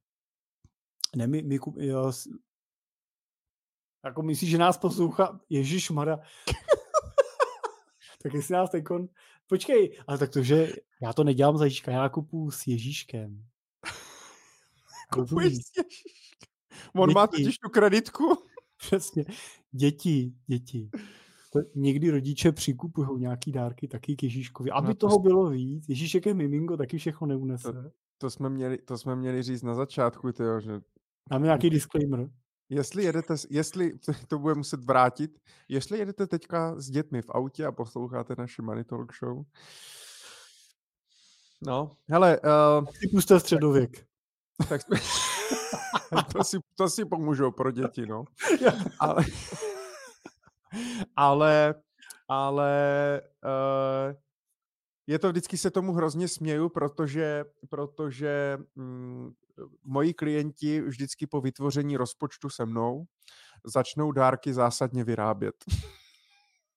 Ne, 1.16 1.28
my, 1.28 1.42
my, 1.42 1.60
jo, 1.78 2.12
jako 4.06 4.22
myslíš, 4.22 4.50
že 4.50 4.58
nás 4.58 4.78
poslouchá 4.78 5.40
Ježíš 5.50 5.90
Mara. 5.90 6.18
tak 8.24 8.34
jestli 8.34 8.54
nás 8.54 8.70
teď 8.70 8.84
Počkej, 9.48 10.00
ale 10.08 10.18
tak 10.18 10.30
to, 10.30 10.44
že 10.44 10.68
já 11.02 11.14
to 11.14 11.24
nedělám 11.24 11.58
za 11.58 11.64
Ježíška, 11.64 11.92
já 11.92 12.10
kupuju 12.10 12.52
s 12.52 12.68
Ježíškem. 12.68 13.46
Kupuješ. 15.14 15.54
On 16.96 17.10
děti. 17.10 17.16
má 17.16 17.28
totiž 17.28 17.58
tu 17.58 17.70
kreditku. 17.70 18.24
Přesně. 18.78 19.26
Děti, 19.72 20.34
děti. 20.48 20.90
To 21.54 21.60
někdy 21.76 22.12
rodiče 22.12 22.52
přikupují 22.52 23.20
nějaký 23.20 23.52
dárky 23.52 23.88
taky 23.88 24.16
k 24.16 24.24
Ježíškovi. 24.24 24.72
Aby 24.72 24.88
no, 24.88 24.96
toho 24.96 25.20
bylo 25.20 25.50
víc. 25.50 25.90
Ježíšek 25.90 26.26
je 26.26 26.34
mimingo, 26.34 26.78
taky 26.78 26.98
všechno 26.98 27.28
neunese. 27.28 27.74
To, 27.74 27.80
to, 28.18 28.30
jsme, 28.30 28.50
měli, 28.50 28.78
to 28.78 28.98
jsme 28.98 29.16
měli 29.16 29.44
říct 29.44 29.64
na 29.64 29.76
začátku, 29.76 30.32
tyjo, 30.32 30.60
že... 30.60 30.82
Máme 31.32 31.46
nějaký 31.46 31.70
disclaimer. 31.70 32.30
Jestli 32.70 33.04
jedete, 33.04 33.36
jestli, 33.50 33.94
to 34.28 34.40
bude 34.40 34.56
muset 34.56 34.84
vrátit, 34.84 35.40
jestli 35.70 36.00
jedete 36.00 36.28
teďka 36.28 36.82
s 36.82 36.90
dětmi 36.90 37.22
v 37.22 37.30
autě 37.30 37.66
a 37.66 37.72
posloucháte 37.72 38.36
naši 38.38 38.62
Money 38.62 38.84
Talk 38.84 39.14
Show, 39.16 39.44
no, 41.62 41.98
hele... 42.10 42.40
Uh, 42.40 42.88
si 42.94 43.08
puste 43.08 43.40
středověk. 43.40 44.06
Tak, 44.70 44.82
to, 46.34 46.44
si, 46.44 46.58
to 46.76 46.90
si 46.90 47.06
pomůžou 47.06 47.52
pro 47.52 47.72
děti, 47.72 48.06
no. 48.06 48.24
Ale, 49.00 49.26
ale, 51.16 51.76
ale 52.28 53.22
uh, 53.44 54.16
je 55.08 55.20
to 55.20 55.30
vždycky 55.30 55.58
se 55.58 55.72
tomu 55.72 55.94
hrozně 55.94 56.28
směju, 56.28 56.70
protože, 56.70 57.46
protože 57.70 58.58
mm, 58.76 59.32
moji 59.84 60.14
klienti 60.14 60.82
vždycky 60.82 61.28
po 61.28 61.42
vytvoření 61.42 61.98
rozpočtu 61.98 62.50
se 62.50 62.66
mnou 62.66 63.06
začnou 63.66 64.12
dárky 64.12 64.54
zásadně 64.54 65.04
vyrábět. 65.04 65.56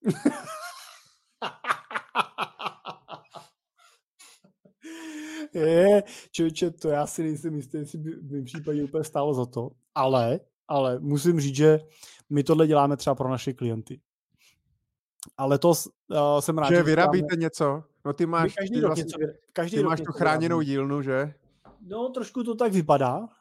je, 5.58 6.02
člověče, 6.30 6.70
to 6.70 6.88
já 6.88 7.06
si 7.06 7.22
nejsem 7.22 7.56
jistý, 7.56 7.78
jestli 7.78 7.98
by 7.98 8.10
v 8.10 8.32
mém 8.32 8.44
případě 8.44 8.84
úplně 8.84 9.04
stálo 9.04 9.34
za 9.34 9.46
to, 9.46 9.70
ale, 9.94 10.40
ale 10.68 10.98
musím 10.98 11.40
říct, 11.40 11.56
že 11.56 11.80
my 12.30 12.44
tohle 12.44 12.66
děláme 12.66 12.96
třeba 12.96 13.14
pro 13.14 13.28
naše 13.28 13.52
klienty. 13.52 14.00
Ale 15.36 15.58
to 15.58 15.68
uh, 15.68 15.74
jsem 16.40 16.58
rád, 16.58 16.68
že, 16.68 16.76
že 16.76 16.82
vyrábíte 16.82 17.26
děláme... 17.26 17.40
něco. 17.40 17.82
No 18.04 18.12
ty 18.12 18.26
máš, 18.26 18.54
každý 18.54 18.74
ty 18.74 18.80
rok 18.80 18.88
vlastně, 18.88 19.04
něco, 19.04 19.18
každý 19.52 19.76
ty 19.76 19.82
máš 19.82 20.00
tu 20.00 20.12
chráněnou 20.12 20.60
dílnu, 20.60 21.02
že? 21.02 21.34
No, 21.86 22.08
trošku 22.08 22.44
to 22.44 22.54
tak 22.54 22.72
vypadá. 22.72 23.28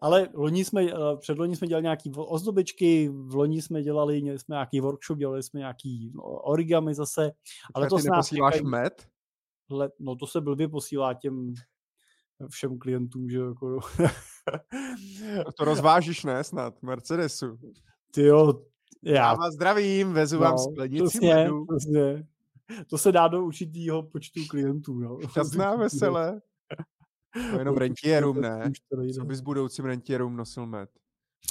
Ale 0.00 0.28
loni 0.34 0.64
jsme, 0.64 0.84
eh, 0.84 1.16
před 1.16 1.38
loni 1.38 1.56
jsme 1.56 1.66
dělali 1.66 1.82
nějaký 1.82 2.12
ozdobičky, 2.16 3.08
v 3.08 3.34
loni 3.34 3.62
jsme 3.62 3.82
dělali 3.82 4.16
jsme 4.16 4.54
nějaký 4.54 4.80
workshop, 4.80 5.18
dělali 5.18 5.42
jsme 5.42 5.60
nějaký 5.60 6.12
no, 6.14 6.22
origami 6.22 6.94
zase. 6.94 7.32
Ale 7.74 7.88
to 7.88 7.96
ty 7.96 8.10
neposíláš 8.10 8.54
čekají... 8.54 8.70
med? 8.70 9.06
Hle, 9.70 9.90
no 9.98 10.16
to 10.16 10.26
se 10.26 10.40
blbě 10.40 10.68
posílá 10.68 11.14
těm 11.14 11.54
všem 12.48 12.78
klientům, 12.78 13.30
že 13.30 13.38
jako... 13.38 13.80
to 15.56 15.64
rozvážíš, 15.64 16.24
ne, 16.24 16.44
snad, 16.44 16.82
Mercedesu. 16.82 17.58
Ty 18.14 18.22
jo, 18.22 18.62
já. 19.02 19.14
já 19.14 19.34
vás 19.34 19.54
zdravím, 19.54 20.12
vezu 20.12 20.36
no, 20.36 20.42
vám 20.42 20.58
sklenici 20.58 21.04
přesně. 21.06 21.48
Přesně. 21.68 22.26
To 22.86 22.98
se 22.98 23.12
dá 23.12 23.28
do 23.28 23.44
určitýho 23.44 24.02
počtu 24.02 24.40
klientů. 24.50 24.98
No. 24.98 25.18
Šťastná 25.30 25.76
veselé. 25.76 26.40
To 27.50 27.58
jenom 27.58 27.76
rentierům, 27.76 28.40
ne? 28.40 28.72
Co 29.14 29.24
bys 29.24 29.40
budoucím 29.40 29.84
rentierům 29.84 30.36
nosil 30.36 30.66
med? 30.66 30.90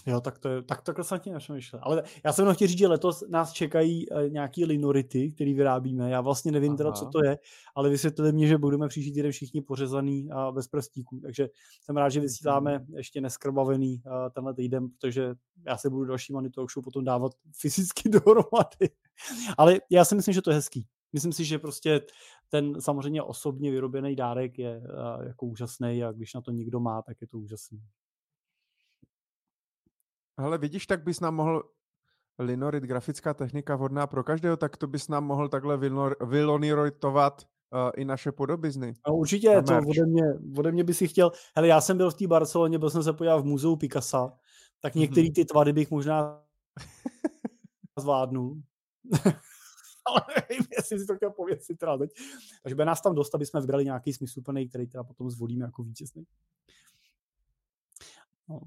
Jo, 0.06 0.22
tak 0.22 0.40
to 0.40 0.50
je, 0.50 0.62
tak 0.62 0.82
takhle 0.82 1.04
jsem 1.04 1.20
ti 1.20 1.32
našel. 1.32 1.56
Ale 1.82 2.04
já 2.26 2.34
jsem 2.34 2.54
chtěl 2.54 2.68
říct, 2.68 2.78
že 2.78 2.88
letos 2.88 3.24
nás 3.30 3.52
čekají 3.52 4.10
uh, 4.10 4.30
nějaký 4.30 4.66
linority, 4.66 5.32
který 5.32 5.54
vyrábíme. 5.54 6.10
Já 6.10 6.22
vlastně 6.22 6.52
nevím 6.52 6.72
Aha. 6.72 6.78
teda, 6.78 6.92
co 6.92 7.06
to 7.06 7.24
je, 7.24 7.38
ale 7.76 7.90
vysvětlili 7.90 8.32
mě, 8.32 8.48
že 8.48 8.58
budeme 8.58 8.88
příští 8.88 9.14
týden 9.14 9.32
všichni 9.32 9.62
pořezaný 9.62 10.32
a 10.32 10.52
bez 10.52 10.68
prstíků. 10.68 11.20
Takže 11.20 11.50
jsem 11.82 11.98
rád, 11.98 12.10
že 12.10 12.20
vysíláme 12.20 12.86
ještě 12.96 13.22
neskrbavený 13.22 14.02
uh, 14.06 14.12
tenhle 14.34 14.54
týden, 14.54 14.90
protože 14.90 15.36
já 15.66 15.78
se 15.78 15.90
budu 15.90 16.06
další 16.06 16.34
Talk 16.56 16.72
Show 16.72 16.84
potom 16.84 17.04
dávat 17.04 17.32
fyzicky 17.60 18.10
dohromady. 18.26 18.90
ale 19.58 19.80
já 19.90 20.06
si 20.06 20.16
myslím, 20.16 20.34
že 20.34 20.42
to 20.42 20.50
je 20.50 20.56
hezký. 20.56 20.88
Myslím 21.14 21.34
si, 21.34 21.46
že 21.46 21.60
prostě 21.60 22.02
ten 22.50 22.82
samozřejmě 22.82 23.24
osobně 23.24 23.72
vyrobený 23.72 24.16
dárek 24.16 24.60
je 24.60 24.82
jako 25.28 25.46
úžasný 25.46 26.04
a 26.04 26.12
když 26.12 26.34
na 26.34 26.42
to 26.42 26.52
někdo 26.52 26.80
má, 26.80 27.02
tak 27.02 27.22
je 27.22 27.28
to 27.28 27.40
úžasný. 27.40 27.80
Hele, 30.40 30.58
vidíš, 30.58 30.88
tak 30.88 31.04
bys 31.04 31.20
nám 31.20 31.36
mohl 31.36 31.64
Linorit, 32.40 32.84
grafická 32.84 33.34
technika 33.34 33.76
vhodná 33.76 34.08
pro 34.08 34.24
každého, 34.24 34.58
tak 34.58 34.78
to 34.78 34.88
bys 34.88 35.08
nám 35.08 35.26
mohl 35.26 35.50
takhle 35.50 35.78
vyloniritovat 36.26 37.48
uh, 37.74 37.92
i 37.96 38.06
naše 38.06 38.32
podobizny. 38.32 38.94
No, 39.08 39.16
určitě, 39.16 39.62
to 39.62 39.78
ode 39.78 40.06
mě, 40.06 40.24
ode 40.58 40.72
mě 40.72 40.84
by 40.84 40.94
si 40.94 41.08
chtěl. 41.08 41.32
Hele, 41.56 41.68
já 41.68 41.82
jsem 41.82 41.98
byl 41.98 42.12
v 42.12 42.14
té 42.14 42.28
Barceloně, 42.28 42.80
byl 42.80 42.90
jsem 42.90 43.04
se 43.04 43.14
podívat 43.14 43.38
v 43.38 43.46
muzeu 43.46 43.76
Picasso, 43.76 44.32
tak 44.80 44.96
některé 44.96 45.26
mhm. 45.26 45.34
ty 45.34 45.46
tvary 45.46 45.74
bych 45.74 45.92
možná 45.92 46.44
zvládnul. 48.00 48.62
Ale 50.06 50.22
nevím, 50.36 50.66
jestli 50.78 51.00
si 51.00 51.06
to 51.06 51.16
chtěl 51.16 51.32
pověsit 51.32 51.78
teda 51.78 51.98
teď. 51.98 52.12
Takže 52.64 52.76
by 52.76 52.86
nás 52.86 53.02
tam 53.02 53.16
dost, 53.16 53.36
aby 53.36 53.46
jsme 53.46 53.62
vybrali 53.62 53.86
nějaký 53.86 54.14
smysluplný, 54.14 54.70
který 54.70 54.88
teda 54.88 55.04
potom 55.04 55.30
zvolíme 55.30 55.66
jako 55.66 55.84
vítězný. 55.84 56.24
No. 58.50 58.60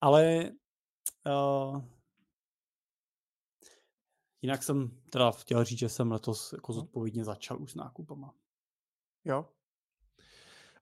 Ale 0.00 0.50
Uh, 1.28 1.82
jinak 4.42 4.62
jsem 4.62 4.90
teda 5.10 5.30
chtěl 5.30 5.64
říct, 5.64 5.78
že 5.78 5.88
jsem 5.88 6.12
letos 6.12 6.52
jako 6.52 6.72
no. 6.72 6.74
zodpovědně 6.74 7.24
začal 7.24 7.62
už 7.62 7.72
s 7.72 7.74
nákupama. 7.74 8.34
Jo. 9.24 9.48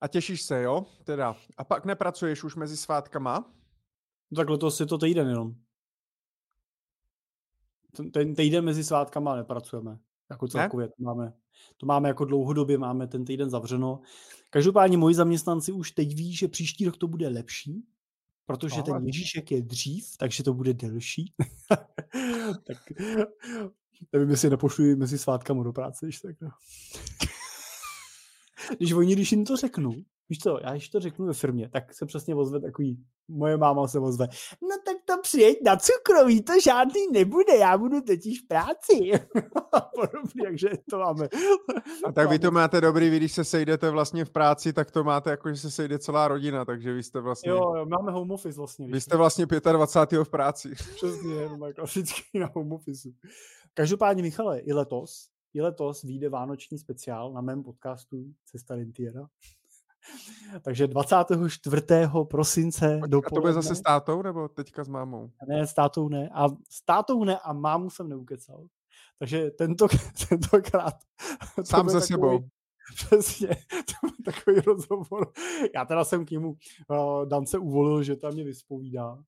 A 0.01 0.09
těšíš 0.09 0.43
se, 0.43 0.63
jo? 0.63 0.87
Teda. 1.05 1.37
A 1.57 1.65
pak 1.65 1.85
nepracuješ 1.85 2.45
už 2.45 2.57
mezi 2.57 2.77
svátkama? 2.77 3.53
No 4.31 4.37
tak 4.37 4.51
letos 4.51 4.81
je 4.81 4.87
to 4.87 4.99
týden 4.99 5.29
jenom. 5.29 5.55
Ten 8.13 8.35
týden 8.35 8.65
mezi 8.65 8.85
svátkama 8.85 9.37
nepracujeme. 9.37 9.99
Jako 10.31 10.49
celkově. 10.49 10.87
Ne? 10.87 10.93
To 10.99 11.03
máme, 11.05 11.33
to 11.77 11.87
máme 11.87 12.09
jako 12.09 12.25
dlouhodobě, 12.25 12.79
máme 12.79 13.07
ten 13.07 13.25
týden 13.25 13.51
zavřeno. 13.51 14.01
Každopádně 14.51 14.99
moji 14.99 15.15
zaměstnanci 15.15 15.73
už 15.73 15.91
teď 15.91 16.15
ví, 16.15 16.37
že 16.37 16.49
příští 16.49 16.87
rok 16.87 16.97
to 16.97 17.09
bude 17.09 17.29
lepší, 17.29 17.87
protože 18.47 18.83
ten 18.83 19.07
Ježíšek 19.07 19.51
je 19.51 19.63
dřív, 19.63 20.17
takže 20.19 20.43
to 20.43 20.55
bude 20.55 20.75
delší. 20.75 21.33
tak 22.67 22.79
nevím, 24.13 24.31
jestli 24.31 24.51
nepošluji 24.51 24.97
mezi 24.97 25.19
svátkami 25.19 25.65
do 25.65 25.73
práce, 25.73 26.07
když 26.07 26.21
tak. 26.21 26.41
No. 26.41 26.49
když 28.77 28.93
oni, 28.93 29.13
když 29.13 29.33
jim 29.33 29.45
to 29.45 29.57
řeknu, 29.57 29.93
víš 30.29 30.39
co, 30.39 30.59
já 30.63 30.71
když 30.71 30.89
to 30.89 31.01
řeknu 31.01 31.27
ve 31.27 31.35
firmě, 31.35 31.69
tak 31.69 31.95
se 31.95 32.07
přesně 32.07 32.35
ozve 32.35 32.61
takový, 32.61 33.05
moje 33.29 33.57
máma 33.57 33.89
se 33.89 33.99
ozve, 33.99 34.29
no 34.63 34.77
tak 34.85 34.96
přijeď 35.27 35.59
na 35.65 35.77
cukroví, 35.77 36.43
to 36.43 36.53
žádný 36.61 37.01
nebude, 37.13 37.57
já 37.57 37.79
budu 37.79 38.01
totiž 38.01 38.43
v 38.43 38.47
práci. 38.47 39.11
Podobně, 39.95 40.43
takže 40.45 40.69
to 40.91 40.99
máme. 40.99 41.29
A 42.05 42.13
tak 42.13 42.31
vy 42.31 42.39
to 42.39 42.51
máte 42.51 42.81
dobrý, 42.81 43.11
vy 43.11 43.17
když 43.17 43.33
se 43.33 43.45
sejdete 43.45 43.91
vlastně 43.91 44.25
v 44.25 44.31
práci, 44.31 44.73
tak 44.73 44.91
to 44.91 45.05
máte 45.05 45.31
jako, 45.31 45.51
že 45.51 45.57
se 45.57 45.71
sejde 45.71 45.99
celá 45.99 46.29
rodina, 46.29 46.65
takže 46.65 46.93
vy 46.93 47.03
jste 47.03 47.21
vlastně... 47.21 47.51
Jo, 47.51 47.75
jo 47.77 47.87
máme 47.87 48.13
home 48.13 48.31
office 48.31 48.59
vlastně. 48.59 48.87
Vy 48.87 49.01
jste 49.01 49.17
vlastně 49.17 49.47
25. 49.73 50.25
v 50.25 50.29
práci. 50.29 50.75
Přesně, 50.95 51.35
jenom 51.35 51.61
klasicky 51.75 52.39
na 52.39 52.51
home 52.55 52.73
office. 52.73 53.09
Každopádně, 53.75 54.23
Michale, 54.23 54.61
i 54.61 54.73
letos, 54.73 55.29
i 55.55 55.61
letos 55.61 56.03
vyjde 56.03 56.29
vánoční 56.29 56.79
speciál 56.79 57.33
na 57.33 57.41
mém 57.41 57.63
podcastu 57.63 58.25
Cesta 58.45 58.75
Rentiera. 58.75 59.29
Takže 60.63 60.87
24. 60.87 61.83
prosince 62.31 63.01
do 63.07 63.19
A 63.19 63.31
to 63.35 63.41
bude 63.41 63.53
zase 63.53 63.75
s 63.75 63.81
tátou, 63.81 64.23
nebo 64.23 64.49
teďka 64.49 64.85
s 64.85 64.89
mámou? 64.89 65.31
Ne, 65.49 65.67
s 65.67 65.75
tátou 65.75 66.09
ne. 66.09 66.31
A 66.35 66.49
s 66.71 66.85
tátou 66.85 67.25
ne 67.25 67.39
a 67.39 67.53
mámu 67.53 67.91
jsem 67.91 68.09
neukecal. 68.09 68.67
Takže 69.19 69.51
tento, 69.51 69.87
tentokrát... 70.29 70.95
Sám 71.65 71.91
se 71.91 72.01
sebou. 72.01 72.41
Přesně, 72.95 73.49
to 73.71 74.07
byl 74.07 74.17
takový 74.25 74.61
rozhovor. 74.61 75.33
Já 75.75 75.85
teda 75.85 76.05
jsem 76.05 76.27
k 76.27 76.31
němu 76.31 76.57
uh, 76.89 77.27
Dan 77.27 77.47
se 77.47 77.59
uvolil, 77.59 78.03
že 78.03 78.17
tam 78.17 78.33
mě 78.33 78.45
vyspovídá. 78.45 79.19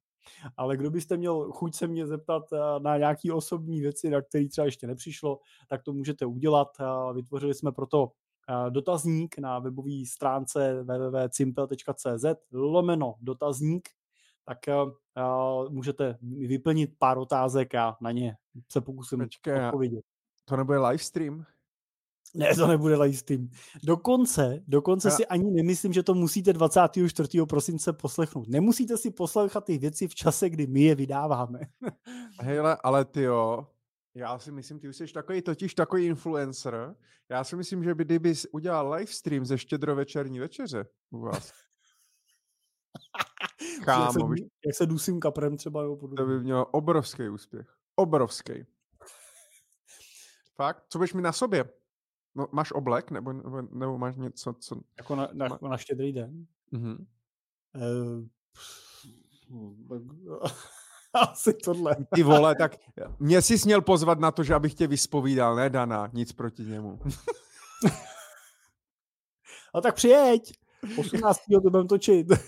Ale 0.56 0.76
kdo 0.76 0.90
byste 0.90 1.16
měl 1.16 1.52
chuť 1.52 1.74
se 1.74 1.86
mě 1.86 2.06
zeptat 2.06 2.42
uh, 2.52 2.58
na 2.82 2.98
nějaké 2.98 3.32
osobní 3.32 3.80
věci, 3.80 4.10
na 4.10 4.22
které 4.22 4.48
třeba 4.48 4.64
ještě 4.64 4.86
nepřišlo, 4.86 5.40
tak 5.68 5.82
to 5.82 5.92
můžete 5.92 6.26
udělat. 6.26 6.68
Uh, 6.80 7.16
vytvořili 7.16 7.54
jsme 7.54 7.72
proto 7.72 8.12
dotazník 8.70 9.38
na 9.38 9.58
webové 9.58 10.06
stránce 10.06 10.82
www.cimpel.cz 10.82 12.24
lomeno 12.52 13.14
dotazník, 13.20 13.88
tak 14.44 14.58
uh, 14.68 15.72
můžete 15.72 16.18
vyplnit 16.22 16.90
pár 16.98 17.18
otázek 17.18 17.74
a 17.74 17.96
na 18.00 18.12
ně 18.12 18.36
se 18.72 18.80
pokusím 18.80 19.18
Počkej, 19.18 19.66
odpovědět. 19.66 20.04
To 20.44 20.56
nebude 20.56 20.78
livestream? 20.78 21.44
Ne, 22.34 22.54
to 22.54 22.66
nebude 22.66 22.96
livestream. 22.96 23.48
Dokonce, 23.84 24.62
dokonce 24.68 25.08
já... 25.08 25.16
si 25.16 25.26
ani 25.26 25.50
nemyslím, 25.50 25.92
že 25.92 26.02
to 26.02 26.14
musíte 26.14 26.52
24. 26.52 27.28
prosince 27.48 27.92
poslechnout. 27.92 28.48
Nemusíte 28.48 28.96
si 28.96 29.10
poslouchat 29.10 29.64
ty 29.64 29.78
věci 29.78 30.08
v 30.08 30.14
čase, 30.14 30.50
kdy 30.50 30.66
my 30.66 30.80
je 30.80 30.94
vydáváme. 30.94 31.60
Hejle, 32.40 32.76
ale 32.82 33.04
ty 33.04 33.22
jo, 33.22 33.66
Já 34.18 34.38
si 34.38 34.52
myslím, 34.52 34.80
ty 34.80 34.88
už 34.88 34.96
jsi 34.96 35.06
takový, 35.06 35.42
totiž 35.42 35.74
takový 35.74 36.06
influencer. 36.06 36.96
Já 37.28 37.44
si 37.44 37.56
myslím, 37.56 37.84
že 37.84 37.94
by 37.94 38.04
kdyby 38.04 38.34
udělal 38.52 38.92
live 38.92 39.12
stream 39.12 39.44
ze 39.44 39.58
štědrovečerní 39.58 40.38
večeře 40.38 40.86
u 41.10 41.20
vás. 41.20 41.52
Kámo, 43.84 44.04
jak, 44.04 44.12
se, 44.12 44.18
jak 44.66 44.76
se 44.76 44.86
dusím 44.86 45.20
kaprem 45.20 45.56
třeba. 45.56 45.82
Jo, 45.82 45.96
to 46.16 46.26
by 46.26 46.40
mělo 46.40 46.66
obrovský 46.66 47.28
úspěch. 47.28 47.76
Obrovský. 47.96 48.66
Fakt? 50.54 50.84
Co 50.88 50.98
budeš 50.98 51.14
mi 51.14 51.22
na 51.22 51.32
sobě? 51.32 51.64
No, 52.34 52.46
máš 52.52 52.72
oblek 52.72 53.10
nebo, 53.10 53.32
nebo, 53.32 53.62
nebo 53.62 53.98
máš 53.98 54.16
něco, 54.16 54.52
co... 54.52 54.80
Jako 54.98 55.16
na, 55.16 55.28
na, 55.32 55.58
na 55.62 55.76
štědrý 55.76 56.12
den? 56.12 56.46
Mm-hmm. 56.72 57.06
Uh, 57.74 58.26
asi 61.12 61.54
tohle. 61.54 61.96
Ty 62.14 62.22
vole, 62.22 62.54
tak 62.54 62.76
mě 63.18 63.42
si 63.42 63.58
směl 63.58 63.82
pozvat 63.82 64.20
na 64.20 64.30
to, 64.30 64.42
že 64.42 64.54
abych 64.54 64.74
tě 64.74 64.86
vyspovídal, 64.86 65.56
ne 65.56 65.70
Dana, 65.70 66.10
nic 66.12 66.32
proti 66.32 66.62
němu. 66.62 66.98
A 69.74 69.80
tak 69.80 69.94
přijeď. 69.94 70.52
18. 70.98 71.38
to 71.52 71.70
budeme 71.70 71.88
točit. 71.88 72.26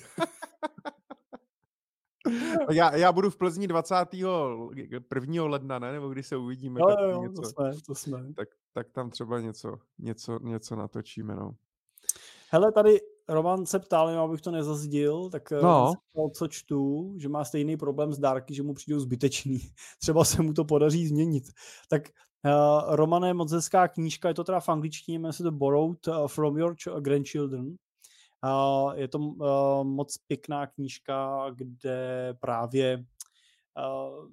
já, 2.71 2.97
já 2.97 3.13
budu 3.13 3.31
v 3.31 3.37
Plzni 3.37 3.67
21. 3.67 5.45
ledna, 5.45 5.79
ne? 5.79 5.93
Nebo 5.93 6.09
když 6.09 6.27
se 6.27 6.37
uvidíme. 6.37 6.81
Jo, 6.81 6.87
tak 6.87 6.99
jo, 7.11 7.23
něco, 7.23 7.43
to 7.43 7.49
jsme, 7.49 7.73
to 7.87 7.95
jsme. 7.95 8.35
Tak, 8.35 8.49
tak 8.73 8.91
tam 8.91 9.11
třeba 9.11 9.41
něco, 9.41 9.79
něco, 9.99 10.39
něco 10.43 10.77
natočíme, 10.77 11.35
no. 11.35 11.55
Hele, 12.53 12.73
tady 12.73 13.01
Roman 13.29 13.67
se 13.67 13.79
ptal, 13.79 14.09
jenom 14.09 14.25
abych 14.25 14.41
to 14.41 14.51
nezazdil, 14.51 15.31
tak 15.31 15.53
eh, 15.53 15.63
no. 15.63 15.93
ptal, 16.13 16.31
co 16.31 16.49
čtu, 16.49 17.15
že 17.19 17.29
má 17.29 17.45
stejný 17.45 17.77
problém 17.77 18.13
s 18.13 18.19
dárky, 18.19 18.55
že 18.55 18.63
mu 18.63 18.75
přijdou 18.75 19.01
zbytečný. 19.01 19.61
Třeba 19.99 20.25
se 20.25 20.43
mu 20.43 20.53
to 20.53 20.65
podaří 20.65 21.07
změnit. 21.07 21.45
Tak 21.89 22.03
uh, 22.45 22.95
Romane, 22.95 23.35
moc 23.35 23.53
hezká 23.53 23.89
knížka, 23.89 24.29
je 24.29 24.35
to 24.35 24.45
teda 24.45 24.61
v 24.61 24.69
angličtině, 24.69 25.19
jmenuje 25.19 25.33
se 25.33 25.43
to 25.43 25.51
Borrowed 25.51 26.09
uh, 26.09 26.27
from 26.27 26.59
Your 26.59 26.77
Grandchildren. 27.01 27.67
Uh, 28.45 28.93
je 28.95 29.09
to 29.09 29.19
uh, 29.19 29.85
moc 29.85 30.19
pěkná 30.19 30.67
knížka, 30.67 31.47
kde 31.55 32.35
právě 32.41 33.05
uh, 33.79 34.29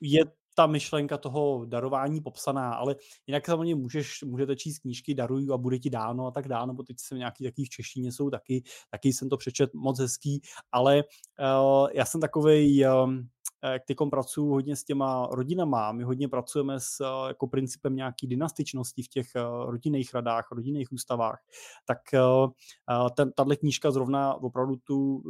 je 0.00 0.24
ta 0.54 0.66
myšlenka 0.66 1.18
toho 1.18 1.64
darování 1.64 2.20
popsaná, 2.20 2.74
ale 2.74 2.96
jinak 3.26 3.46
samozřejmě 3.46 3.74
můžeš, 3.74 4.22
můžete 4.22 4.56
číst 4.56 4.78
knížky 4.78 5.14
Daruj 5.14 5.48
a 5.52 5.56
bude 5.56 5.78
ti 5.78 5.90
dáno 5.90 6.26
a 6.26 6.30
tak 6.30 6.48
dále, 6.48 6.66
nebo 6.66 6.82
teď 6.82 6.96
jsem 7.00 7.18
nějaký 7.18 7.44
takový 7.44 7.64
v 7.64 7.70
češtině 7.70 8.12
jsou 8.12 8.30
taky, 8.30 8.62
taky 8.90 9.12
jsem 9.12 9.28
to 9.28 9.36
přečet 9.36 9.74
moc 9.74 10.00
hezký, 10.00 10.40
ale 10.72 11.04
uh, 11.04 11.88
já 11.94 12.04
jsem 12.04 12.20
takovej, 12.20 12.86
um, 13.04 13.28
jak 13.72 13.84
teďkom 13.84 14.10
pracuji 14.10 14.50
hodně 14.50 14.76
s 14.76 14.84
těma 14.84 15.28
rodinama, 15.32 15.92
my 15.92 16.04
hodně 16.04 16.28
pracujeme 16.28 16.80
s 16.80 17.00
uh, 17.00 17.28
jako 17.28 17.46
principem 17.46 17.96
nějaký 17.96 18.26
dynastičnosti 18.26 19.02
v 19.02 19.08
těch 19.08 19.26
uh, 19.36 19.70
rodinných 19.70 20.14
radách, 20.14 20.52
rodinných 20.52 20.92
ústavách, 20.92 21.38
tak 21.86 21.98
uh, 22.14 23.08
ten, 23.16 23.32
tahle 23.32 23.56
knížka 23.56 23.90
zrovna 23.90 24.34
opravdu 24.34 24.76
tu 24.76 25.22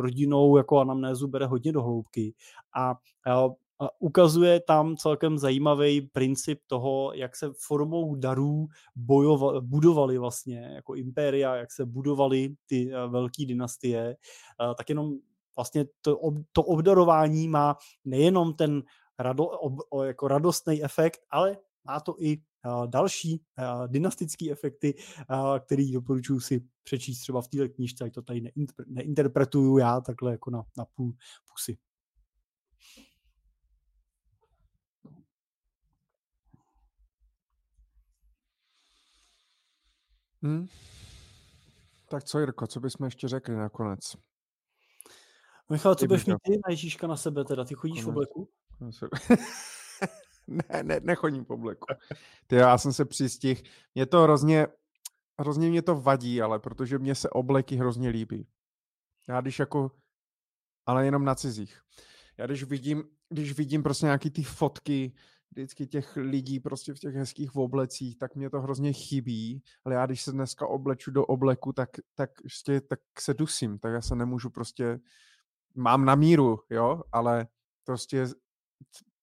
rodinou 0.00 0.56
jako 0.56 0.78
anamnézu 0.78 1.28
bere 1.28 1.46
hodně 1.46 1.72
do 1.72 1.82
hloubky 1.82 2.34
a 2.76 2.94
ukazuje 3.98 4.60
tam 4.60 4.96
celkem 4.96 5.38
zajímavý 5.38 6.00
princip 6.00 6.60
toho, 6.66 7.12
jak 7.14 7.36
se 7.36 7.50
formou 7.66 8.14
darů 8.14 8.68
bojova, 8.96 9.60
budovali 9.60 10.18
vlastně 10.18 10.72
jako 10.74 10.94
impéria, 10.94 11.54
jak 11.54 11.72
se 11.72 11.86
budovaly 11.86 12.54
ty 12.66 12.90
eh, 12.92 13.06
velké 13.08 13.46
dynastie, 13.46 14.00
eh, 14.10 14.74
tak 14.74 14.88
jenom 14.88 15.12
vlastně 15.56 15.84
to, 16.00 16.20
to 16.52 16.62
obdarování 16.62 17.48
má 17.48 17.76
nejenom 18.04 18.54
ten 18.54 18.82
rado, 19.18 19.44
ob, 19.44 20.04
jako 20.04 20.28
radostný 20.28 20.84
efekt, 20.84 21.20
ale 21.30 21.56
má 21.84 22.00
to 22.00 22.16
i 22.18 22.38
uh, 22.66 22.86
další 22.86 23.42
dynastické 23.86 24.50
efekty, 24.50 24.94
který 25.60 25.92
doporučuji 25.92 26.40
si 26.40 26.64
přečíst 26.82 27.20
třeba 27.20 27.42
v 27.42 27.48
této 27.48 27.68
knižce, 27.68 28.04
ať 28.04 28.12
to 28.12 28.22
tady 28.22 28.52
neinterpretuju 28.86 29.78
já 29.78 30.00
takhle 30.00 30.30
jako 30.30 30.50
na, 30.50 30.62
na 30.76 30.84
půl 30.84 31.14
pusy. 31.52 31.78
Hmm. 40.42 40.68
Tak 42.08 42.24
co, 42.24 42.38
Jirko, 42.38 42.66
co 42.66 42.80
bychom 42.80 43.04
ještě 43.04 43.28
řekli 43.28 43.56
nakonec? 43.56 44.00
Michal, 45.70 45.94
co 45.94 46.06
budeš 46.06 46.24
mít 46.24 46.36
ty 46.42 46.52
na 46.52 46.70
Ježíška 46.70 47.06
na 47.06 47.16
sebe 47.16 47.44
teda? 47.44 47.64
Ty 47.64 47.74
chodíš 47.74 48.04
Konec. 48.04 48.06
v 48.06 48.08
obleku? 48.08 48.48
ne, 50.46 50.82
ne, 50.82 51.00
nechodím 51.00 51.44
v 51.44 51.50
obleku. 51.50 51.86
Ty, 52.46 52.56
já 52.56 52.78
jsem 52.78 52.92
se 52.92 53.04
přistih. 53.04 53.62
Mě 53.94 54.06
to 54.06 54.22
hrozně, 54.22 54.66
hrozně 55.40 55.68
mě 55.68 55.82
to 55.82 56.00
vadí, 56.00 56.42
ale 56.42 56.58
protože 56.58 56.98
mě 56.98 57.14
se 57.14 57.30
obleky 57.30 57.76
hrozně 57.76 58.08
líbí. 58.08 58.46
Já 59.28 59.40
když 59.40 59.58
jako, 59.58 59.90
ale 60.86 61.04
jenom 61.04 61.24
na 61.24 61.34
cizích. 61.34 61.80
Já 62.38 62.46
když 62.46 62.64
vidím, 62.64 63.04
když 63.28 63.52
vidím 63.52 63.82
prostě 63.82 64.06
nějaký 64.06 64.30
ty 64.30 64.42
fotky 64.42 65.14
vždycky 65.52 65.86
těch 65.86 66.16
lidí 66.16 66.60
prostě 66.60 66.94
v 66.94 66.98
těch 66.98 67.14
hezkých 67.14 67.56
oblecích, 67.56 68.18
tak 68.18 68.36
mě 68.36 68.50
to 68.50 68.60
hrozně 68.60 68.92
chybí, 68.92 69.62
ale 69.84 69.94
já 69.94 70.06
když 70.06 70.22
se 70.22 70.32
dneska 70.32 70.66
obleču 70.66 71.10
do 71.10 71.26
obleku, 71.26 71.72
tak, 71.72 71.88
tak, 72.14 72.30
prostě, 72.42 72.80
tak 72.80 73.00
se 73.18 73.34
dusím, 73.34 73.78
tak 73.78 73.92
já 73.92 74.00
se 74.00 74.16
nemůžu 74.16 74.50
prostě, 74.50 75.00
mám 75.74 76.04
na 76.04 76.14
míru, 76.14 76.58
jo, 76.70 77.02
ale 77.12 77.46
prostě, 77.84 78.26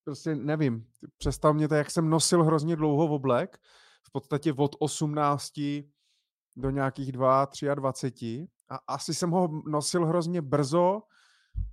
prostě 0.03 0.35
nevím, 0.35 0.88
přestal 1.17 1.53
mě 1.53 1.67
to, 1.67 1.75
jak 1.75 1.91
jsem 1.91 2.09
nosil 2.09 2.43
hrozně 2.43 2.75
dlouho 2.75 3.08
v 3.08 3.11
oblek, 3.11 3.58
v 4.03 4.11
podstatě 4.11 4.53
od 4.53 4.75
18 4.80 5.53
do 6.58 6.69
nějakých 6.69 7.11
2, 7.11 7.48
23 7.75 8.48
a 8.69 8.80
asi 8.88 9.14
jsem 9.14 9.32
ho 9.32 9.61
nosil 9.66 10.06
hrozně 10.06 10.41
brzo, 10.41 11.01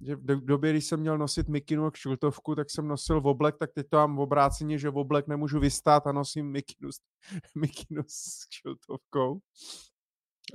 že 0.01 0.17
v 0.17 0.45
době, 0.45 0.71
když 0.71 0.87
jsem 0.87 1.01
měl 1.01 1.19
nosit 1.19 1.49
mikinu 1.49 1.85
a 1.85 1.91
kšiltovku, 1.91 2.55
tak 2.55 2.71
jsem 2.71 2.89
nosil 2.89 3.21
v 3.21 3.27
oblek, 3.27 3.57
tak 3.59 3.73
teď 3.73 3.87
to 3.89 3.97
mám 3.97 4.17
v 4.17 4.21
obráceně, 4.21 4.79
že 4.79 4.91
v 4.91 4.99
oblek 4.99 5.27
nemůžu 5.27 5.61
vystát 5.61 6.07
a 6.07 6.13
nosím 6.13 6.51
mikinu, 6.51 6.91
mikinu 7.55 8.03
s 8.07 8.47
kšiltovkou. 8.49 9.41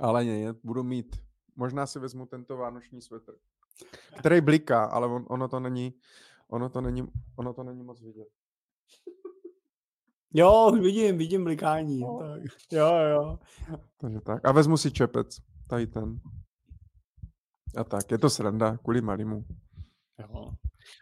Ale 0.00 0.24
ne, 0.24 0.54
budu 0.64 0.82
mít, 0.82 1.16
možná 1.56 1.86
si 1.86 1.98
vezmu 1.98 2.26
tento 2.26 2.56
vánoční 2.56 3.02
svetr, 3.02 3.34
který 4.18 4.40
bliká, 4.40 4.84
ale 4.84 5.06
on, 5.06 5.26
ono 5.28 5.48
to 5.48 5.60
není, 5.60 5.94
ono 6.48 6.68
to 6.68 6.80
není, 6.80 7.08
ono 7.36 7.54
to 7.54 7.62
není 7.62 7.82
moc 7.82 8.02
vidět. 8.02 8.28
Jo, 10.34 10.72
vidím, 10.82 11.18
vidím 11.18 11.44
blikání. 11.44 12.00
No. 12.00 12.18
Tak. 12.18 12.42
Jo, 12.72 12.94
jo. 12.96 13.38
Takže 14.00 14.20
tak. 14.20 14.48
A 14.48 14.52
vezmu 14.52 14.76
si 14.76 14.90
čepec, 14.90 15.36
tady 15.68 15.86
ten. 15.86 16.20
A 17.76 17.84
tak, 17.84 18.10
je 18.10 18.18
to 18.18 18.30
sranda 18.30 18.76
kvůli 18.76 19.00
malimu. 19.00 19.44
Jo. 20.18 20.50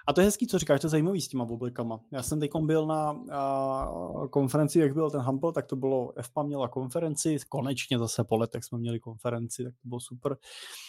A 0.09 0.13
to 0.13 0.21
je 0.21 0.25
hezký, 0.25 0.47
co 0.47 0.59
říkáš, 0.59 0.81
to 0.81 0.87
je 0.87 0.91
zajímavý 0.91 1.21
s 1.21 1.29
těma 1.29 1.45
oblekama. 1.45 2.01
Já 2.13 2.23
jsem 2.23 2.41
teď 2.41 2.51
byl 2.61 2.87
na 2.87 3.17
a, 3.33 3.89
konferenci, 4.31 4.79
jak 4.79 4.93
byl 4.93 5.11
ten 5.11 5.21
Humble, 5.21 5.53
tak 5.53 5.67
to 5.67 5.77
bylo, 5.77 6.13
FPA 6.23 6.43
měla 6.43 6.69
konferenci, 6.69 7.37
konečně 7.49 7.99
zase 7.99 8.25
po 8.25 8.37
letech 8.37 8.65
jsme 8.65 8.79
měli 8.79 9.01
konferenci, 9.01 9.65
tak 9.65 9.75
to 9.83 9.89
bylo 9.89 10.01
super. 10.01 10.37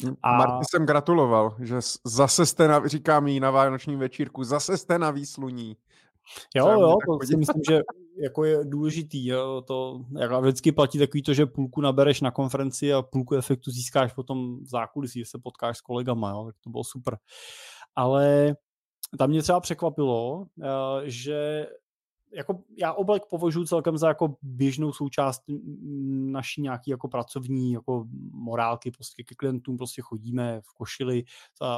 Hm, 0.05 0.15
a... 0.23 0.37
Marti 0.37 0.65
jsem 0.69 0.85
gratuloval, 0.85 1.55
že 1.59 1.75
zase 2.05 2.45
jste, 2.45 2.67
na, 2.67 2.87
říkám 2.87 3.27
jí 3.27 3.39
na 3.39 3.51
vánočním 3.51 3.99
večírku, 3.99 4.43
zase 4.43 4.77
jste 4.77 4.99
na 4.99 5.11
výsluní. 5.11 5.77
Jo, 6.55 6.67
jo, 6.69 6.97
to 7.05 7.25
si 7.25 7.37
myslím, 7.37 7.61
že 7.69 7.81
jako 8.21 8.45
je 8.45 8.59
důležitý. 8.63 9.27
Jo, 9.27 9.63
to 9.67 10.05
jak 10.19 10.31
vždycky 10.31 10.71
platí 10.71 10.99
takový 10.99 11.23
to, 11.23 11.33
že 11.33 11.45
půlku 11.45 11.81
nabereš 11.81 12.21
na 12.21 12.31
konferenci 12.31 12.93
a 12.93 13.01
půlku 13.01 13.35
efektu 13.35 13.71
získáš 13.71 14.13
potom 14.13 14.63
v 14.63 14.69
zákulisí, 14.69 15.19
že 15.19 15.25
se 15.25 15.39
potkáš 15.43 15.77
s 15.77 15.81
kolegama, 15.81 16.29
jo, 16.29 16.45
tak 16.45 16.55
to 16.63 16.69
bylo 16.69 16.83
super. 16.83 17.17
Ale 17.95 18.55
tam 19.17 19.29
mě 19.29 19.41
třeba 19.41 19.59
překvapilo, 19.59 20.45
eh, 20.63 21.09
že 21.09 21.67
jako 22.33 22.63
já 22.77 22.93
oblek 22.93 23.23
považuji 23.29 23.65
celkem 23.65 23.97
za 23.97 24.07
jako 24.07 24.35
běžnou 24.41 24.93
součást 24.93 25.41
naší 26.31 26.61
nějaký 26.61 26.91
jako 26.91 27.07
pracovní 27.07 27.71
jako 27.71 28.05
morálky, 28.31 28.91
prostě 28.91 29.23
ke 29.23 29.35
klientům 29.35 29.77
prostě 29.77 30.01
chodíme 30.01 30.61
v 30.61 30.73
košili, 30.73 31.23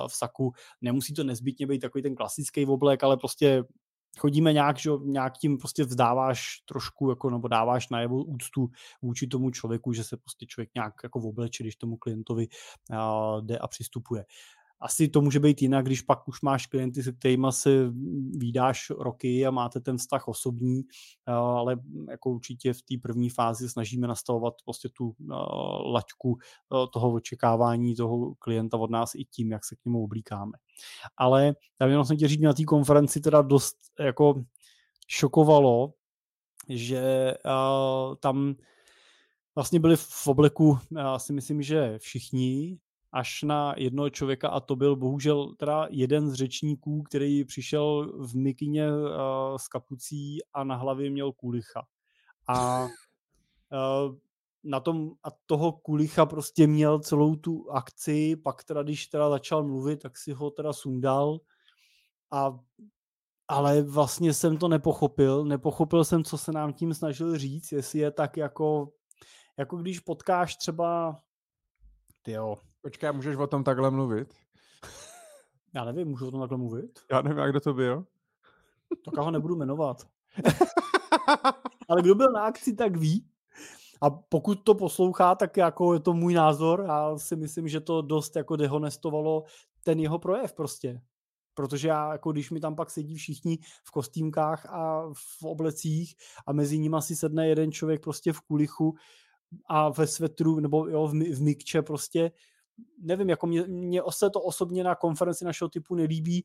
v 0.07 0.15
saku, 0.15 0.53
nemusí 0.81 1.13
to 1.13 1.23
nezbytně 1.23 1.67
být 1.67 1.79
takový 1.79 2.01
ten 2.01 2.15
klasický 2.15 2.65
oblek, 2.65 3.03
ale 3.03 3.17
prostě 3.17 3.63
chodíme 4.19 4.53
nějak, 4.53 4.77
že 4.77 4.89
nějak 5.03 5.37
tím 5.37 5.57
prostě 5.57 5.83
vzdáváš 5.83 6.57
trošku, 6.65 7.09
jako, 7.09 7.29
nebo 7.29 7.47
dáváš 7.47 7.89
najevo 7.89 8.23
úctu 8.23 8.69
vůči 9.01 9.27
tomu 9.27 9.51
člověku, 9.51 9.93
že 9.93 10.03
se 10.03 10.17
prostě 10.17 10.45
člověk 10.45 10.69
nějak 10.75 10.93
jako 11.03 11.19
obleče, 11.19 11.63
když 11.63 11.75
tomu 11.75 11.97
klientovi 11.97 12.47
uh, 12.91 13.41
jde 13.45 13.57
a 13.57 13.67
přistupuje. 13.67 14.25
Asi 14.85 15.07
to 15.07 15.21
může 15.21 15.39
být 15.39 15.61
jinak, 15.61 15.85
když 15.85 16.01
pak 16.01 16.27
už 16.27 16.41
máš 16.41 16.67
klienty, 16.67 17.03
se 17.03 17.11
kterými 17.11 17.47
se 17.49 17.69
výdáš 18.37 18.89
roky 18.89 19.45
a 19.45 19.51
máte 19.51 19.79
ten 19.79 19.97
vztah 19.97 20.27
osobní, 20.27 20.81
ale 21.25 21.77
jako 22.09 22.29
určitě 22.29 22.73
v 22.73 22.81
té 22.81 22.95
první 23.01 23.29
fázi 23.29 23.69
snažíme 23.69 24.07
nastavovat 24.07 24.53
prostě 24.65 24.89
tu 24.89 25.15
laťku 25.91 26.37
toho 26.93 27.13
očekávání 27.13 27.95
toho 27.95 28.35
klienta 28.39 28.77
od 28.77 28.91
nás 28.91 29.15
i 29.15 29.25
tím, 29.25 29.51
jak 29.51 29.65
se 29.65 29.75
k 29.75 29.85
němu 29.85 30.03
oblíkáme. 30.03 30.57
Ale 31.17 31.55
já 31.81 31.87
jenom 31.87 32.05
jsem 32.05 32.17
tě 32.17 32.27
říct, 32.27 32.41
na 32.41 32.53
té 32.53 32.63
konferenci 32.63 33.21
teda 33.21 33.41
dost 33.41 33.75
jako 33.99 34.43
šokovalo, 35.07 35.93
že 36.69 37.33
tam 38.19 38.55
vlastně 39.55 39.79
byli 39.79 39.95
v 39.95 40.27
obleku, 40.27 40.77
já 40.97 41.19
si 41.19 41.33
myslím, 41.33 41.61
že 41.61 41.99
všichni, 41.99 42.77
až 43.13 43.43
na 43.43 43.73
jednoho 43.77 44.09
člověka 44.09 44.49
a 44.49 44.59
to 44.59 44.75
byl 44.75 44.95
bohužel 44.95 45.55
teda 45.55 45.87
jeden 45.89 46.29
z 46.29 46.33
řečníků, 46.33 47.03
který 47.03 47.45
přišel 47.45 48.13
v 48.17 48.35
mikině 48.35 48.91
uh, 48.91 49.07
s 49.57 49.67
kapucí 49.67 50.39
a 50.53 50.63
na 50.63 50.75
hlavě 50.75 51.09
měl 51.09 51.31
kulicha. 51.31 51.87
A 52.47 52.83
uh, 52.83 52.89
na 54.63 54.79
tom 54.79 55.11
a 55.23 55.27
toho 55.45 55.71
kulicha 55.71 56.25
prostě 56.25 56.67
měl 56.67 56.99
celou 56.99 57.35
tu 57.35 57.71
akci, 57.71 58.35
pak 58.35 58.63
teda, 58.63 58.83
když 58.83 59.07
teda 59.07 59.29
začal 59.29 59.63
mluvit, 59.63 60.01
tak 60.01 60.17
si 60.17 60.31
ho 60.31 60.51
teda 60.51 60.73
sundal 60.73 61.39
a 62.31 62.59
ale 63.47 63.81
vlastně 63.81 64.33
jsem 64.33 64.57
to 64.57 64.67
nepochopil, 64.67 65.45
nepochopil 65.45 66.03
jsem, 66.03 66.23
co 66.23 66.37
se 66.37 66.51
nám 66.51 66.73
tím 66.73 66.93
snažil 66.93 67.37
říct, 67.37 67.71
jestli 67.71 67.99
je 67.99 68.11
tak 68.11 68.37
jako, 68.37 68.91
jako 69.57 69.77
když 69.77 69.99
potkáš 69.99 70.55
třeba, 70.55 71.21
tyjo. 72.21 72.57
Počkej, 72.83 73.11
můžeš 73.11 73.35
o 73.35 73.47
tom 73.47 73.63
takhle 73.63 73.91
mluvit? 73.91 74.33
Já 75.73 75.85
nevím, 75.85 76.07
můžu 76.07 76.27
o 76.27 76.31
tom 76.31 76.39
takhle 76.39 76.57
mluvit? 76.57 76.99
Já 77.11 77.21
nevím, 77.21 77.37
jak 77.37 77.49
kdo 77.49 77.59
to 77.59 77.73
byl. 77.73 78.05
Tak 79.05 79.13
já 79.17 79.23
ho 79.23 79.31
nebudu 79.31 79.55
jmenovat. 79.55 80.07
ale 81.89 82.01
kdo 82.01 82.15
byl 82.15 82.31
na 82.31 82.43
akci, 82.43 82.75
tak 82.75 82.97
ví. 82.97 83.27
A 84.01 84.09
pokud 84.09 84.55
to 84.63 84.75
poslouchá, 84.75 85.35
tak 85.35 85.57
jako 85.57 85.93
je 85.93 85.99
to 85.99 86.13
můj 86.13 86.33
názor. 86.33 86.85
Já 86.87 87.17
si 87.17 87.35
myslím, 87.35 87.67
že 87.67 87.79
to 87.79 88.01
dost 88.01 88.35
jako 88.35 88.55
dehonestovalo 88.55 89.43
ten 89.83 89.99
jeho 89.99 90.19
projev 90.19 90.53
prostě. 90.53 91.01
Protože 91.53 91.87
já, 91.87 92.11
jako 92.11 92.31
když 92.31 92.51
mi 92.51 92.59
tam 92.59 92.75
pak 92.75 92.89
sedí 92.89 93.15
všichni 93.15 93.59
v 93.83 93.91
kostýmkách 93.91 94.65
a 94.65 95.03
v 95.13 95.43
oblecích 95.43 96.15
a 96.47 96.53
mezi 96.53 96.79
nimi 96.79 96.97
si 96.99 97.15
sedne 97.15 97.47
jeden 97.47 97.71
člověk 97.71 98.03
prostě 98.03 98.33
v 98.33 98.41
kulichu 98.41 98.95
a 99.65 99.89
ve 99.89 100.07
svetru 100.07 100.59
nebo 100.59 100.87
jo, 100.87 101.07
v, 101.07 101.11
v 101.11 101.41
mikče 101.41 101.81
prostě, 101.81 102.31
nevím, 103.01 103.29
jako 103.29 103.47
mě, 103.47 103.67
mě 103.67 104.01
se 104.09 104.29
to 104.29 104.41
osobně 104.41 104.83
na 104.83 104.95
konferenci 104.95 105.45
našeho 105.45 105.69
typu 105.69 105.95
nelíbí. 105.95 106.43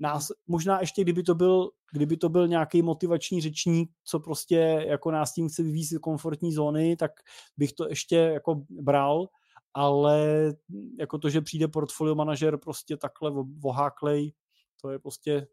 Nás, 0.00 0.28
možná 0.46 0.80
ještě 0.80 1.02
kdyby 1.02 1.22
to 1.22 1.34
byl, 1.34 1.70
kdyby 1.92 2.16
to 2.16 2.28
byl 2.28 2.48
nějaký 2.48 2.82
motivační 2.82 3.40
řečník, 3.40 3.90
co 4.04 4.20
prostě 4.20 4.84
jako 4.88 5.10
nás 5.10 5.32
tím 5.32 5.48
chce 5.48 5.62
vyvízt 5.62 5.98
komfortní 6.00 6.52
zóny, 6.52 6.96
tak 6.96 7.10
bych 7.56 7.72
to 7.72 7.88
ještě 7.88 8.16
jako 8.16 8.62
bral, 8.70 9.28
ale 9.74 10.52
jako 10.98 11.18
to, 11.18 11.30
že 11.30 11.40
přijde 11.40 11.68
portfolio 11.68 12.14
manažer 12.14 12.58
prostě 12.58 12.96
takhle 12.96 13.32
voháklej, 13.58 14.32
to 14.80 14.90
je 14.90 14.98
prostě 14.98 15.46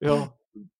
jo, 0.00 0.28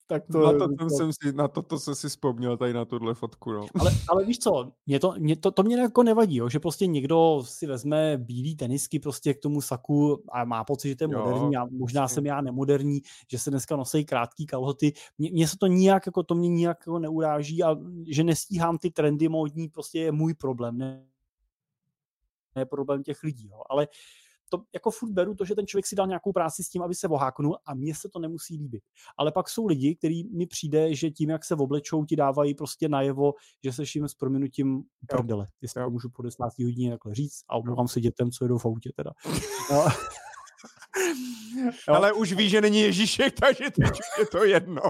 tak 0.06 0.22
to, 0.32 0.38
na 0.38 0.52
to, 0.52 0.74
to, 0.76 0.90
jsem 0.90 1.12
si, 1.12 1.32
na 1.32 1.48
to, 1.48 1.62
to 1.62 1.78
jsem 1.78 1.94
si 1.94 2.08
vzpomněl 2.08 2.56
tady 2.56 2.72
na 2.72 2.84
tuhle 2.84 3.14
fotku. 3.14 3.52
No. 3.52 3.66
Ale, 3.80 3.90
ale 4.08 4.24
víš 4.24 4.38
co, 4.38 4.72
mě 4.86 5.00
to, 5.00 5.14
mě 5.18 5.36
to, 5.36 5.50
to 5.50 5.62
mě 5.62 5.76
jako 5.76 6.02
nevadí, 6.02 6.36
jo, 6.36 6.48
že 6.48 6.60
prostě 6.60 6.86
někdo 6.86 7.42
si 7.46 7.66
vezme 7.66 8.18
bílý 8.18 8.56
tenisky 8.56 8.98
prostě 8.98 9.34
k 9.34 9.40
tomu 9.40 9.60
saku 9.60 10.24
a 10.32 10.44
má 10.44 10.64
pocit, 10.64 10.88
že 10.88 10.96
to 10.96 11.04
je 11.04 11.08
jo, 11.12 11.18
moderní 11.18 11.56
a 11.56 11.66
možná 11.70 12.08
jsem 12.08 12.26
já 12.26 12.40
nemoderní, 12.40 13.00
že 13.30 13.38
se 13.38 13.50
dneska 13.50 13.76
nosí 13.76 14.04
krátký 14.04 14.46
kalhoty. 14.46 14.92
Mně, 15.18 15.30
mně 15.32 15.48
se 15.48 15.58
to 15.58 15.66
nijak, 15.66 16.06
jako 16.06 16.22
to 16.22 16.34
mě 16.34 16.48
nijak 16.48 16.78
jako 16.80 16.98
neuráží 16.98 17.62
a 17.62 17.76
že 18.08 18.24
nestíhám 18.24 18.78
ty 18.78 18.90
trendy 18.90 19.28
módní, 19.28 19.68
prostě 19.68 19.98
je 19.98 20.12
můj 20.12 20.34
problém, 20.34 20.78
ne, 20.78 21.06
ne 22.56 22.66
problém 22.66 23.02
těch 23.02 23.22
lidí, 23.22 23.48
jo. 23.48 23.62
ale 23.70 23.86
uh, 23.86 24.23
to 24.48 24.62
jako 24.74 24.90
furt 24.90 25.10
beru 25.10 25.34
to, 25.34 25.44
že 25.44 25.54
ten 25.54 25.66
člověk 25.66 25.86
si 25.86 25.96
dal 25.96 26.06
nějakou 26.06 26.32
práci 26.32 26.64
s 26.64 26.68
tím, 26.68 26.82
aby 26.82 26.94
se 26.94 27.08
voháknul 27.08 27.58
a 27.66 27.74
mně 27.74 27.94
se 27.94 28.08
to 28.08 28.18
nemusí 28.18 28.56
líbit. 28.56 28.82
Ale 29.18 29.32
pak 29.32 29.48
jsou 29.48 29.66
lidi, 29.66 29.96
který 29.96 30.24
mi 30.24 30.46
přijde, 30.46 30.94
že 30.94 31.10
tím, 31.10 31.30
jak 31.30 31.44
se 31.44 31.54
oblečou, 31.54 32.04
ti 32.04 32.16
dávají 32.16 32.54
prostě 32.54 32.88
najevo, 32.88 33.32
že 33.64 33.72
se 33.72 33.82
jim 33.94 34.08
s 34.08 34.14
prominutím 34.14 34.82
prdele. 35.08 35.48
Jestli 35.60 35.80
jo. 35.80 35.86
to 35.86 35.90
můžu 35.90 36.08
po 36.10 36.22
10 36.22 36.38
hodině 36.64 36.90
takhle 36.90 37.14
říct 37.14 37.44
a 37.48 37.56
omlouvám 37.56 37.88
se 37.88 38.00
dětem, 38.00 38.30
co 38.30 38.44
jedou 38.44 38.58
v 38.58 38.66
autě 38.66 38.90
teda. 38.96 39.10
No. 39.70 39.86
Ale 41.88 42.12
už 42.12 42.32
ví, 42.32 42.48
že 42.48 42.60
není 42.60 42.80
Ježíšek, 42.80 43.40
takže 43.40 43.64
teď 43.70 44.00
je 44.18 44.26
to 44.26 44.44
jedno. 44.44 44.82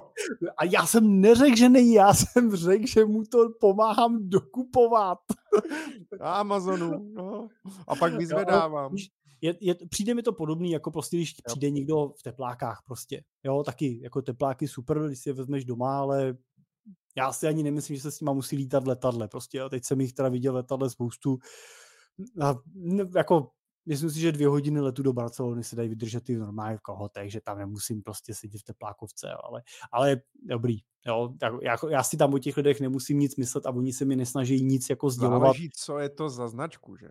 A 0.57 0.65
já 0.65 0.87
jsem 0.87 1.21
neřekl, 1.21 1.57
že 1.57 1.69
není, 1.69 1.95
já 1.95 2.15
jsem 2.15 2.57
řekl, 2.57 2.87
že 2.87 3.05
mu 3.05 3.25
to 3.25 3.39
pomáhám 3.61 4.19
dokupovat. 4.29 5.19
Amazonu. 6.21 7.13
No. 7.15 7.49
A 7.89 7.97
pak 7.97 8.15
vyzvedávám 8.15 8.97
je, 9.45 9.55
je, 9.61 9.75
přijde 9.91 10.15
mi 10.15 10.23
to 10.23 10.33
podobný, 10.33 10.71
jako 10.71 10.91
prostě, 10.91 11.17
když 11.17 11.35
jo. 11.35 11.43
přijde 11.47 11.71
někdo 11.71 12.13
v 12.19 12.23
teplákách 12.23 12.83
prostě. 12.87 13.25
Jo, 13.45 13.63
taky 13.63 14.01
jako 14.03 14.23
tepláky 14.23 14.69
super, 14.69 15.07
když 15.07 15.19
si 15.19 15.29
je 15.29 15.33
vezmeš 15.33 15.65
doma, 15.65 15.99
ale 15.99 16.37
já 17.17 17.33
si 17.33 17.47
ani 17.47 17.63
nemyslím, 17.63 17.97
že 17.97 18.03
se 18.03 18.11
s 18.11 18.21
nima 18.21 18.33
musí 18.33 18.57
lítat 18.57 18.87
letadle. 18.87 19.29
Prostě, 19.29 19.59
jo. 19.59 19.69
teď 19.69 19.85
jsem 19.85 20.01
jich 20.01 20.13
teda 20.13 20.29
viděl 20.29 20.55
letadle 20.55 20.91
spoustu. 20.91 21.39
A, 22.43 22.55
ne, 22.75 23.05
jako 23.17 23.51
myslím 23.87 24.11
si, 24.11 24.21
že 24.21 24.33
dvě 24.33 24.49
hodiny 24.49 24.81
letu 24.81 25.03
do 25.03 25.13
Barcelony 25.13 25.65
se 25.65 25.77
dají 25.77 25.89
vydržet 25.89 26.31
i 26.31 26.37
normálně 26.37 26.77
v 26.77 26.81
kohotech, 26.81 27.33
že 27.33 27.41
tam 27.41 27.59
nemusím 27.59 28.03
prostě 28.03 28.35
sedět 28.35 28.59
v 28.59 28.65
teplákovce, 28.65 29.29
jo, 29.31 29.39
ale, 29.45 29.63
ale 29.93 30.21
dobrý, 30.43 30.79
jo, 31.07 31.35
já, 31.63 31.77
já, 31.91 32.03
si 32.03 32.17
tam 32.17 32.35
o 32.35 32.39
těch 32.39 32.57
lidech 32.57 32.81
nemusím 32.81 33.19
nic 33.19 33.37
myslet 33.37 33.67
a 33.67 33.71
oni 33.71 33.93
se 33.93 34.05
mi 34.05 34.17
nesnaží 34.17 34.65
nic 34.65 34.91
jako 34.91 35.11
sdělovat. 35.11 35.41
Záleží, 35.41 35.71
co 35.77 35.99
je 35.99 36.09
to 36.09 36.29
za 36.29 36.49
značku, 36.49 36.97
že? 36.97 37.09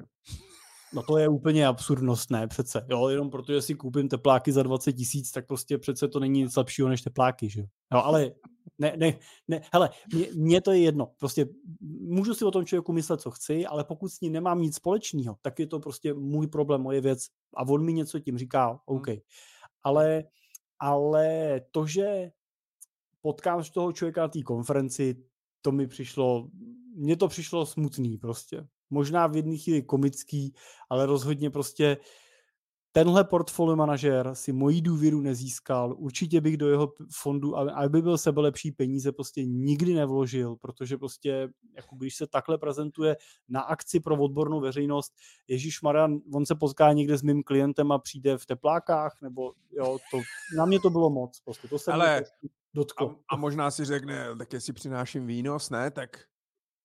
No 0.93 1.03
to 1.03 1.17
je 1.17 1.27
úplně 1.27 1.67
absurdnost, 1.67 2.31
ne 2.31 2.47
přece. 2.47 2.85
Jo, 2.89 3.07
jenom 3.07 3.29
protože 3.29 3.61
si 3.61 3.75
koupím 3.75 4.09
tepláky 4.09 4.51
za 4.51 4.63
20 4.63 4.93
tisíc, 4.93 5.31
tak 5.31 5.47
prostě 5.47 5.77
přece 5.77 6.07
to 6.07 6.19
není 6.19 6.41
nic 6.41 6.55
lepšího 6.55 6.89
než 6.89 7.01
tepláky, 7.01 7.49
že 7.49 7.61
jo. 7.61 7.67
ale 7.91 8.31
ne, 8.77 8.93
ne, 8.97 9.19
ne, 9.47 9.61
hele, 9.73 9.89
mě, 10.13 10.27
mě 10.35 10.61
to 10.61 10.71
je 10.71 10.79
jedno. 10.79 11.11
Prostě 11.17 11.45
můžu 12.01 12.33
si 12.33 12.45
o 12.45 12.51
tom 12.51 12.65
člověku 12.65 12.93
myslet, 12.93 13.21
co 13.21 13.31
chci, 13.31 13.65
ale 13.65 13.83
pokud 13.83 14.09
s 14.09 14.21
ním 14.21 14.33
nemám 14.33 14.61
nic 14.61 14.75
společného, 14.75 15.37
tak 15.41 15.59
je 15.59 15.67
to 15.67 15.79
prostě 15.79 16.13
můj 16.13 16.47
problém, 16.47 16.81
moje 16.81 17.01
věc 17.01 17.27
a 17.55 17.67
on 17.67 17.85
mi 17.85 17.93
něco 17.93 18.19
tím 18.19 18.37
říká, 18.37 18.79
OK. 18.85 19.07
Hmm. 19.07 19.17
Ale, 19.83 20.23
ale 20.79 21.61
to, 21.71 21.85
že 21.87 22.31
potkám 23.21 23.63
toho 23.73 23.91
člověka 23.91 24.21
na 24.21 24.27
té 24.27 24.41
konferenci, 24.41 25.15
to 25.61 25.71
mi 25.71 25.87
přišlo, 25.87 26.47
mně 26.95 27.15
to 27.17 27.27
přišlo 27.27 27.65
smutný 27.65 28.17
prostě 28.17 28.67
možná 28.93 29.27
v 29.27 29.35
jedné 29.35 29.57
chvíli 29.57 29.81
komický, 29.81 30.53
ale 30.89 31.05
rozhodně 31.05 31.49
prostě 31.49 31.97
tenhle 32.95 33.23
portfolio 33.23 33.75
manažer 33.75 34.29
si 34.33 34.53
mojí 34.53 34.81
důvěru 34.81 35.21
nezískal, 35.21 35.95
určitě 35.97 36.41
bych 36.41 36.57
do 36.57 36.69
jeho 36.69 36.93
fondu, 37.11 37.57
aby 37.57 38.01
byl 38.01 38.17
sebe 38.17 38.41
lepší 38.41 38.71
peníze, 38.71 39.11
prostě 39.11 39.45
nikdy 39.45 39.93
nevložil, 39.93 40.55
protože 40.55 40.97
prostě, 40.97 41.49
jako 41.75 41.95
když 41.95 42.15
se 42.15 42.27
takhle 42.27 42.57
prezentuje 42.57 43.17
na 43.49 43.61
akci 43.61 43.99
pro 43.99 44.15
odbornou 44.15 44.59
veřejnost, 44.59 45.13
Ježíš 45.47 45.81
Marian, 45.81 46.19
on 46.33 46.45
se 46.45 46.55
potká 46.55 46.93
někde 46.93 47.17
s 47.17 47.21
mým 47.21 47.43
klientem 47.43 47.91
a 47.91 47.99
přijde 47.99 48.37
v 48.37 48.45
teplákách, 48.45 49.17
nebo 49.21 49.53
jo, 49.71 49.97
to, 50.11 50.21
na 50.57 50.65
mě 50.65 50.79
to 50.79 50.89
bylo 50.89 51.09
moc, 51.09 51.39
prostě 51.39 51.67
to 51.67 51.79
se 51.79 51.91
Ale, 51.91 52.23
dotklo. 52.73 53.09
A, 53.09 53.35
a 53.35 53.37
možná 53.37 53.71
si 53.71 53.85
řekne, 53.85 54.27
tak 54.37 54.53
jestli 54.53 54.73
přináším 54.73 55.27
výnos, 55.27 55.69
ne, 55.69 55.91
tak 55.91 56.09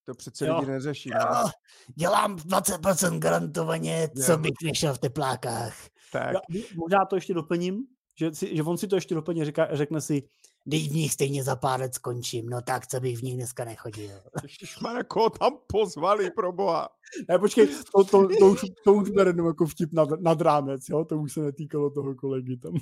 to 0.09 0.15
přece 0.15 0.47
jo. 0.47 0.59
lidi 0.59 0.71
neřeší. 0.71 1.11
Jo, 1.11 1.19
ne? 1.19 1.51
dělám 1.97 2.37
20% 2.37 3.19
garantovaně, 3.19 4.09
co 4.25 4.33
jo. 4.33 4.39
bych 4.39 4.53
nešel 4.65 4.95
v 4.95 4.99
teplákách. 4.99 5.75
Tak. 6.13 6.33
Jo, 6.33 6.63
možná 6.77 7.05
to 7.05 7.17
ještě 7.17 7.35
doplním, 7.35 7.85
že, 8.19 8.35
si, 8.35 8.57
že 8.57 8.63
on 8.63 8.79
si 8.79 8.89
to 8.89 8.97
ještě 8.97 9.15
doplně 9.15 9.45
říká, 9.45 9.69
řekne 9.71 10.01
si, 10.01 10.23
když 10.65 10.89
v 10.89 10.95
nich 10.95 11.13
stejně 11.13 11.45
za 11.45 11.57
pár 11.57 11.81
let 11.81 11.95
skončím, 11.95 12.49
no 12.49 12.63
tak 12.63 12.87
co 12.87 13.01
bych 13.01 13.19
v 13.19 13.23
nich 13.23 13.35
dneska 13.35 13.65
nechodil. 13.65 14.11
Ježišmarja, 14.43 15.05
koho 15.05 15.31
tam 15.31 15.53
pozvali, 15.67 16.31
pro 16.31 16.53
boha. 16.53 16.89
Ne, 17.29 17.39
počkej, 17.39 17.67
to, 17.67 18.05
to, 18.05 18.29
to, 18.39 18.51
už, 18.51 18.61
to 18.85 18.95
už 18.95 19.09
jako 19.47 19.67
vtip 19.67 19.93
nad, 19.93 20.09
nad 20.21 20.41
rámec, 20.41 20.89
jo? 20.89 21.05
to 21.05 21.19
už 21.19 21.33
se 21.33 21.41
netýkalo 21.41 21.91
toho 21.91 22.15
kolegy 22.15 22.57
tam. 22.57 22.73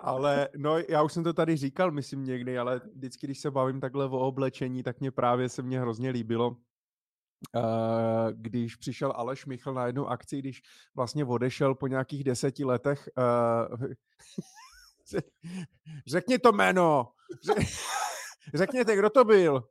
Ale 0.00 0.48
no, 0.56 0.78
já 0.88 1.02
už 1.02 1.12
jsem 1.12 1.24
to 1.24 1.32
tady 1.32 1.56
říkal, 1.56 1.90
myslím 1.90 2.24
někdy, 2.24 2.58
ale 2.58 2.80
vždycky, 2.94 3.26
když 3.26 3.38
se 3.40 3.50
bavím 3.50 3.80
takhle 3.80 4.04
o 4.04 4.18
oblečení, 4.18 4.82
tak 4.82 5.00
mě 5.00 5.10
právě 5.10 5.48
se 5.48 5.62
mně 5.62 5.80
hrozně 5.80 6.10
líbilo, 6.10 6.56
Uh, 7.56 8.32
když 8.32 8.76
přišel 8.76 9.12
Aleš 9.16 9.46
Michl 9.46 9.74
na 9.74 9.86
jednu 9.86 10.08
akci, 10.08 10.38
když 10.38 10.62
vlastně 10.94 11.24
odešel 11.24 11.74
po 11.74 11.86
nějakých 11.86 12.24
deseti 12.24 12.64
letech. 12.64 13.08
Uh, 13.18 13.86
řekni 16.06 16.38
to 16.38 16.52
jméno. 16.52 17.12
Řekněte, 18.54 18.96
kdo 18.96 19.10
to 19.10 19.24
byl. 19.24 19.68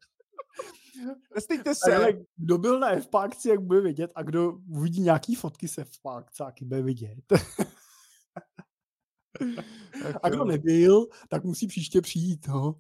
Nestýďte 1.35 1.75
se. 1.75 1.95
Ale 1.95 2.14
kdo 2.38 2.58
byl 2.58 2.80
na 2.80 2.95
FP 2.95 3.16
akci, 3.16 3.49
jak 3.49 3.61
bude 3.61 3.82
vidět, 3.82 4.11
a 4.16 4.24
kdo 4.24 4.51
uvidí 4.51 5.01
nějaký 5.01 5.35
fotky 5.35 5.67
se 5.67 5.83
FP 5.83 6.06
akci, 6.06 6.43
jak 6.43 6.53
bude 6.61 6.82
vidět. 6.82 7.24
a 10.23 10.29
kdo 10.29 10.45
nebyl, 10.45 11.07
tak 11.29 11.43
musí 11.43 11.67
příště 11.67 12.01
přijít. 12.01 12.47
No. 12.47 12.75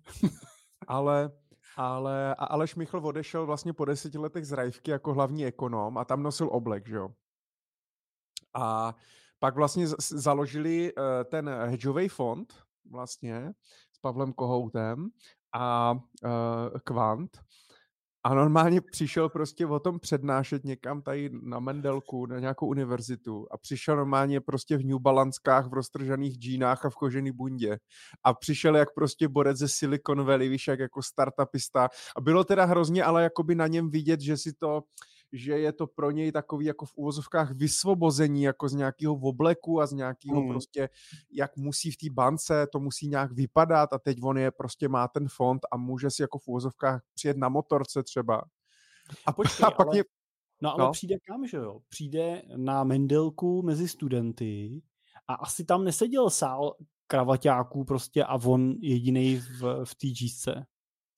ale 0.87 1.31
ale 1.79 2.35
a 2.35 2.45
Aleš 2.45 2.75
Michl 2.75 2.97
odešel 2.97 3.45
vlastně 3.45 3.73
po 3.73 3.85
deseti 3.85 4.17
letech 4.17 4.45
z 4.45 4.51
Rajvky 4.51 4.91
jako 4.91 5.13
hlavní 5.13 5.45
ekonom 5.45 5.97
a 5.97 6.05
tam 6.05 6.23
nosil 6.23 6.49
oblek, 6.51 6.87
že 6.87 6.95
jo. 6.95 7.09
A 8.53 8.95
pak 9.39 9.55
vlastně 9.55 9.87
založili 9.99 10.93
uh, 10.93 11.03
ten 11.23 11.49
hedžový 11.49 12.07
fond 12.07 12.53
vlastně 12.91 13.53
s 13.91 13.99
Pavlem 13.99 14.33
Kohoutem 14.33 15.09
a 15.53 15.93
uh, 16.23 16.79
Kvant 16.83 17.39
a 18.23 18.33
normálně 18.33 18.81
přišel 18.81 19.29
prostě 19.29 19.65
o 19.65 19.79
tom 19.79 19.99
přednášet 19.99 20.63
někam 20.63 21.01
tady 21.01 21.29
na 21.43 21.59
Mendelku, 21.59 22.25
na 22.25 22.39
nějakou 22.39 22.67
univerzitu 22.67 23.47
a 23.51 23.57
přišel 23.57 23.95
normálně 23.95 24.41
prostě 24.41 24.77
v 24.77 24.85
New 24.85 24.99
Balanskách, 24.99 25.67
v 25.67 25.73
roztržaných 25.73 26.37
džínách 26.37 26.85
a 26.85 26.89
v 26.89 26.95
kožený 26.95 27.31
bundě. 27.31 27.77
A 28.23 28.33
přišel 28.33 28.75
jak 28.75 28.93
prostě 28.93 29.27
borec 29.27 29.57
ze 29.57 29.67
Silicon 29.67 30.25
Valley, 30.25 30.49
víš, 30.49 30.67
jak 30.67 30.79
jako 30.79 31.01
startupista. 31.01 31.89
A 32.17 32.21
bylo 32.21 32.43
teda 32.43 32.65
hrozně, 32.65 33.03
ale 33.03 33.23
jakoby 33.23 33.55
na 33.55 33.67
něm 33.67 33.89
vidět, 33.89 34.21
že 34.21 34.37
si 34.37 34.53
to, 34.53 34.81
že 35.33 35.59
je 35.59 35.73
to 35.73 35.87
pro 35.87 36.11
něj 36.11 36.31
takový 36.31 36.65
jako 36.65 36.85
v 36.85 36.93
úvozovkách 36.95 37.51
vysvobození 37.51 38.43
jako 38.43 38.69
z 38.69 38.73
nějakého 38.73 39.15
obleku 39.15 39.81
a 39.81 39.87
z 39.87 39.93
nějakého 39.93 40.41
mm. 40.41 40.49
prostě, 40.49 40.89
jak 41.31 41.57
musí 41.57 41.91
v 41.91 41.97
té 41.97 42.09
bance, 42.09 42.67
to 42.71 42.79
musí 42.79 43.07
nějak 43.07 43.31
vypadat 43.31 43.93
a 43.93 43.99
teď 43.99 44.17
on 44.23 44.37
je 44.37 44.51
prostě 44.51 44.87
má 44.87 45.07
ten 45.07 45.27
fond 45.29 45.61
a 45.71 45.77
může 45.77 46.11
si 46.11 46.21
jako 46.21 46.37
v 46.37 46.47
úvozovkách 46.47 47.01
přijet 47.13 47.37
na 47.37 47.49
motorce 47.49 48.03
třeba. 48.03 48.43
A, 49.25 49.33
počkej, 49.33 49.65
a 49.67 49.71
pak 49.71 49.87
ale, 49.87 49.97
je... 49.97 50.03
No 50.61 50.73
ale 50.73 50.83
no? 50.83 50.91
přijde 50.91 51.15
kam, 51.27 51.47
že 51.47 51.57
jo? 51.57 51.79
Přijde 51.89 52.41
na 52.55 52.83
Mendelku 52.83 53.61
mezi 53.61 53.87
studenty 53.87 54.81
a 55.27 55.33
asi 55.33 55.65
tam 55.65 55.83
neseděl 55.83 56.29
sál 56.29 56.75
kravaťáků 57.07 57.85
prostě 57.85 58.23
a 58.23 58.35
on 58.35 58.71
jediný 58.81 59.35
v, 59.35 59.85
v 59.85 59.95
té 59.95 60.07
čísce. 60.07 60.65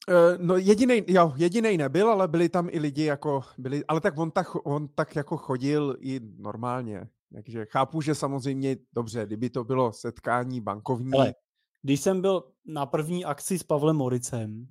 Uh, 0.09 0.45
no 0.45 0.57
jediný, 0.57 1.03
jo, 1.07 1.33
jediný 1.35 1.77
nebyl, 1.77 2.09
ale 2.09 2.27
byli 2.27 2.49
tam 2.49 2.69
i 2.71 2.80
lidi 2.80 3.03
jako, 3.03 3.41
byli, 3.57 3.85
ale 3.85 4.01
tak 4.01 4.17
on 4.17 4.31
tak, 4.31 4.47
on 4.65 4.88
tak 4.88 5.15
jako 5.15 5.38
chodil 5.38 5.97
i 5.99 6.19
normálně. 6.38 7.07
Takže 7.33 7.65
chápu, 7.65 8.01
že 8.01 8.15
samozřejmě, 8.15 8.77
dobře, 8.93 9.25
kdyby 9.25 9.49
to 9.49 9.63
bylo 9.63 9.93
setkání 9.93 10.61
bankovní. 10.61 11.13
Ale 11.13 11.33
když 11.81 12.01
jsem 12.01 12.21
byl 12.21 12.43
na 12.65 12.85
první 12.85 13.25
akci 13.25 13.59
s 13.59 13.63
Pavlem 13.63 13.95
Moricem, 13.95 14.67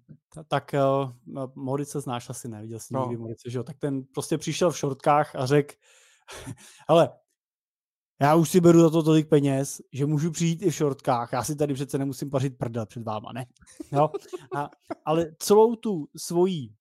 tak 0.48 0.74
uh, 0.74 1.50
Morice 1.54 2.00
znáš 2.00 2.30
asi, 2.30 2.48
neviděl 2.48 2.78
jsi 2.78 2.94
no. 2.94 3.00
nikdy 3.00 3.16
Morice, 3.16 3.50
že 3.50 3.58
jo? 3.58 3.64
Tak 3.64 3.78
ten 3.78 4.04
prostě 4.14 4.38
přišel 4.38 4.70
v 4.70 4.78
šortkách 4.78 5.36
a 5.36 5.46
řekl, 5.46 5.74
hele, 6.88 7.10
já 8.20 8.34
už 8.34 8.50
si 8.50 8.60
beru 8.60 8.80
za 8.80 8.90
to 8.90 9.02
tolik 9.02 9.28
peněz, 9.28 9.82
že 9.92 10.06
můžu 10.06 10.30
přijít 10.30 10.62
i 10.62 10.70
v 10.70 10.74
šortkách. 10.74 11.32
Já 11.32 11.44
si 11.44 11.56
tady 11.56 11.74
přece 11.74 11.98
nemusím 11.98 12.30
pařit 12.30 12.58
prdel 12.58 12.86
před 12.86 13.02
váma, 13.02 13.32
ne? 13.32 13.46
Jo? 13.92 14.10
A, 14.56 14.70
ale 15.04 15.26
celou 15.38 15.76
tu 15.76 16.08
svojí, 16.16 16.74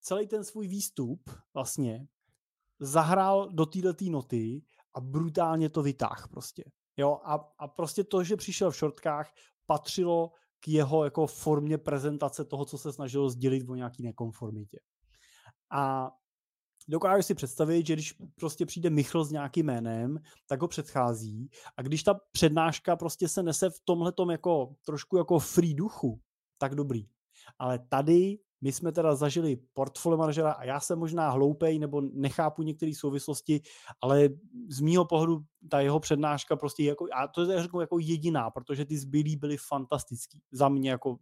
celý 0.00 0.26
ten 0.26 0.44
svůj 0.44 0.68
výstup 0.68 1.30
vlastně 1.54 2.06
zahrál 2.80 3.48
do 3.52 3.66
této 3.66 4.04
noty 4.10 4.62
a 4.94 5.00
brutálně 5.00 5.68
to 5.68 5.82
vytáh 5.82 6.28
prostě. 6.30 6.64
Jo? 6.96 7.20
A, 7.24 7.52
a 7.58 7.68
prostě 7.68 8.04
to, 8.04 8.24
že 8.24 8.36
přišel 8.36 8.70
v 8.70 8.76
šortkách, 8.76 9.30
patřilo 9.66 10.32
k 10.60 10.68
jeho 10.68 11.04
jako 11.04 11.26
formě 11.26 11.78
prezentace 11.78 12.44
toho, 12.44 12.64
co 12.64 12.78
se 12.78 12.92
snažil 12.92 13.30
sdělit 13.30 13.68
o 13.68 13.74
nějaký 13.74 14.02
nekonformitě. 14.02 14.78
A 15.70 16.10
dokážu 16.88 17.22
si 17.22 17.34
představit, 17.34 17.86
že 17.86 17.92
když 17.92 18.14
prostě 18.34 18.66
přijde 18.66 18.90
Michl 18.90 19.24
s 19.24 19.30
nějakým 19.30 19.66
jménem, 19.66 20.18
tak 20.46 20.62
ho 20.62 20.68
předchází 20.68 21.50
a 21.76 21.82
když 21.82 22.02
ta 22.02 22.20
přednáška 22.32 22.96
prostě 22.96 23.28
se 23.28 23.42
nese 23.42 23.70
v 23.70 23.80
tomhle 23.84 24.12
jako 24.30 24.74
trošku 24.86 25.16
jako 25.16 25.38
free 25.38 25.74
duchu, 25.74 26.20
tak 26.58 26.74
dobrý. 26.74 27.08
Ale 27.58 27.78
tady 27.78 28.38
my 28.60 28.72
jsme 28.72 28.92
teda 28.92 29.14
zažili 29.14 29.56
portfolio 29.72 30.18
manažera 30.18 30.52
a 30.52 30.64
já 30.64 30.80
jsem 30.80 30.98
možná 30.98 31.30
hloupej 31.30 31.78
nebo 31.78 32.00
nechápu 32.00 32.62
některé 32.62 32.92
souvislosti, 32.94 33.60
ale 34.00 34.28
z 34.68 34.80
mýho 34.80 35.04
pohledu 35.04 35.44
ta 35.70 35.80
jeho 35.80 36.00
přednáška 36.00 36.56
prostě 36.56 36.84
jako, 36.84 37.06
a 37.12 37.28
to 37.28 37.50
je 37.50 37.62
řeknu 37.62 37.80
jako 37.80 37.98
jediná, 37.98 38.50
protože 38.50 38.84
ty 38.84 38.98
zbylí 38.98 39.36
byly 39.36 39.56
fantastický. 39.56 40.40
Za 40.52 40.68
mě 40.68 40.90
jako 40.90 41.18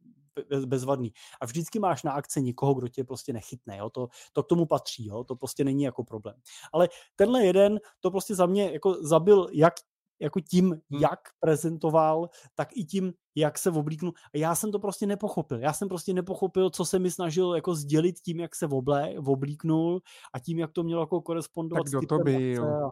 bezvadný. 0.66 1.12
A 1.40 1.46
vždycky 1.46 1.78
máš 1.78 2.02
na 2.02 2.12
akci 2.12 2.42
někoho, 2.42 2.74
kdo 2.74 2.88
tě 2.88 3.04
prostě 3.04 3.32
nechytne, 3.32 3.76
jo? 3.76 3.90
To, 3.90 4.08
to 4.32 4.42
k 4.42 4.46
tomu 4.46 4.66
patří, 4.66 5.06
jo? 5.06 5.24
to 5.24 5.36
prostě 5.36 5.64
není 5.64 5.82
jako 5.82 6.04
problém. 6.04 6.36
Ale 6.72 6.88
tenhle 7.16 7.44
jeden, 7.44 7.80
to 8.00 8.10
prostě 8.10 8.34
za 8.34 8.46
mě 8.46 8.72
jako 8.72 8.94
zabil 9.04 9.48
jak 9.52 9.74
jako 10.22 10.40
tím, 10.40 10.64
hmm. 10.64 11.00
jak 11.00 11.20
prezentoval, 11.40 12.30
tak 12.54 12.68
i 12.76 12.84
tím, 12.84 13.12
jak 13.34 13.58
se 13.58 13.70
oblíknul. 13.70 14.12
A 14.34 14.38
já 14.38 14.54
jsem 14.54 14.72
to 14.72 14.78
prostě 14.78 15.06
nepochopil. 15.06 15.58
Já 15.58 15.72
jsem 15.72 15.88
prostě 15.88 16.12
nepochopil, 16.14 16.70
co 16.70 16.84
se 16.84 16.98
mi 16.98 17.10
snažil 17.10 17.54
jako 17.54 17.74
sdělit 17.74 18.20
tím, 18.20 18.40
jak 18.40 18.54
se 18.54 18.66
oblé, 18.66 19.14
oblíknul 19.18 20.00
a 20.34 20.38
tím, 20.38 20.58
jak 20.58 20.72
to 20.72 20.82
mělo 20.82 21.02
jako 21.02 21.20
korespondovat 21.20 21.84
tak 21.84 21.90
kdo 21.90 22.06
to 22.06 22.18
byl? 22.18 22.64
A, 22.64 22.90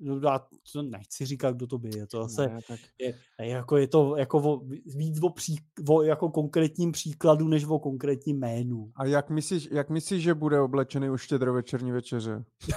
já 0.00 0.46
to 0.72 0.82
nechci 0.82 1.26
říkat, 1.26 1.56
kdo 1.56 1.66
to 1.66 1.78
by 1.78 1.90
je. 1.96 2.06
To 2.06 2.22
zase 2.22 2.48
ne, 2.48 2.60
tak... 2.68 2.80
je, 3.00 3.14
jako 3.38 3.76
je 3.76 3.88
to 3.88 4.16
jako 4.16 4.38
o, 4.38 4.60
víc 4.86 5.22
o, 5.22 5.30
pří, 5.30 5.56
o 5.88 6.02
jako 6.02 6.28
konkrétním 6.28 6.92
příkladu, 6.92 7.48
než 7.48 7.64
o 7.64 7.78
konkrétním 7.78 8.38
jménu. 8.38 8.92
A 8.96 9.06
jak 9.06 9.30
myslíš, 9.30 9.68
jak 9.70 9.90
myslíš, 9.90 10.22
že 10.22 10.34
bude 10.34 10.60
oblečený 10.60 11.10
už 11.10 11.22
štědrovečerní 11.22 11.92
večeře? 11.92 12.44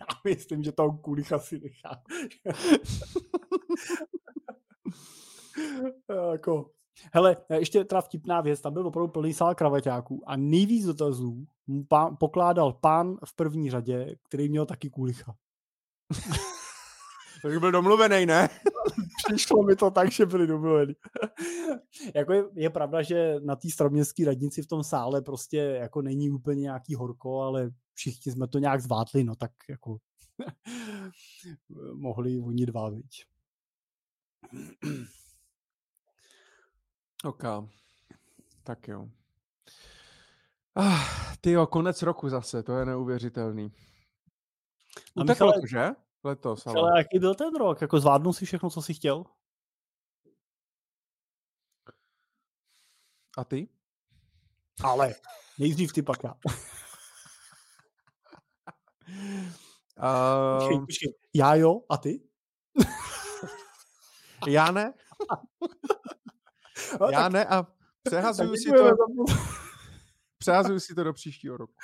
já 0.00 0.06
myslím, 0.24 0.62
že 0.62 0.72
toho 0.72 0.98
kulicha 0.98 1.38
si 1.38 1.60
nechá. 1.60 2.02
jako, 6.32 6.70
Hele, 7.12 7.36
ještě 7.58 7.84
teda 7.84 8.00
vtipná 8.00 8.40
věc, 8.40 8.60
tam 8.60 8.72
byl 8.72 8.86
opravdu 8.86 9.08
plný 9.12 9.34
sál 9.34 9.54
kravaťáků 9.54 10.22
a 10.26 10.36
nejvíc 10.36 10.86
dotazů 10.86 11.46
pán, 11.88 12.16
pokládal 12.20 12.72
pán 12.72 13.16
v 13.24 13.36
první 13.36 13.70
řadě, 13.70 14.16
který 14.22 14.48
měl 14.48 14.66
taky 14.66 14.90
kulicha. 14.90 15.36
Takže 17.42 17.60
byl 17.60 17.72
domluvený, 17.72 18.26
ne? 18.26 18.48
Přišlo 19.26 19.62
mi 19.62 19.76
to 19.76 19.90
tak, 19.90 20.12
že 20.12 20.26
byli 20.26 20.46
domluvený. 20.46 20.94
jako 22.14 22.32
je, 22.32 22.44
je, 22.54 22.70
pravda, 22.70 23.02
že 23.02 23.36
na 23.40 23.56
té 23.56 23.70
staroměstské 23.70 24.24
radnici 24.24 24.62
v 24.62 24.66
tom 24.66 24.84
sále 24.84 25.22
prostě 25.22 25.56
jako 25.58 26.02
není 26.02 26.30
úplně 26.30 26.60
nějaký 26.60 26.94
horko, 26.94 27.40
ale 27.40 27.70
všichni 27.94 28.32
jsme 28.32 28.48
to 28.48 28.58
nějak 28.58 28.80
zvátli, 28.80 29.24
no 29.24 29.34
tak 29.36 29.50
jako 29.68 29.98
mohli 31.94 32.40
oni 32.40 32.66
dva, 32.66 32.90
viď. 32.90 33.24
OK. 37.24 37.42
Tak 38.62 38.88
jo. 38.88 39.08
Ah, 40.76 41.34
ty 41.40 41.50
jo, 41.50 41.66
konec 41.66 42.02
roku 42.02 42.28
zase, 42.28 42.62
to 42.62 42.72
je 42.72 42.84
neuvěřitelný. 42.84 43.72
Uteklo 45.14 45.52
to, 45.52 45.66
že? 45.66 45.88
Letos, 46.24 46.66
ale... 46.66 46.80
ale 46.80 46.98
jaký 46.98 47.18
byl 47.18 47.34
ten 47.34 47.56
rok? 47.56 47.80
Jako 47.80 48.00
zvládnul 48.00 48.32
si 48.32 48.46
všechno, 48.46 48.70
co 48.70 48.82
jsi 48.82 48.94
chtěl? 48.94 49.24
A 53.38 53.44
ty? 53.44 53.68
Ale 54.82 55.14
nejdřív 55.58 55.92
ty 55.92 56.02
pak 56.02 56.24
já. 56.24 56.34
Uh... 56.34 56.52
Počkej, 60.58 60.80
počkej. 60.80 61.14
Já 61.34 61.54
jo, 61.54 61.80
a 61.88 61.96
ty? 61.96 62.28
já 64.46 64.70
ne. 64.70 64.94
No, 67.00 67.06
Já 67.10 67.22
tak, 67.22 67.32
ne 67.32 67.46
a 67.46 67.66
přehazuju 68.02 68.56
si 68.56 68.70
to, 68.70 68.90
přehazuju 70.38 70.80
si 70.80 70.94
to 70.94 71.04
do 71.04 71.12
příštího 71.12 71.56
roku. 71.56 71.74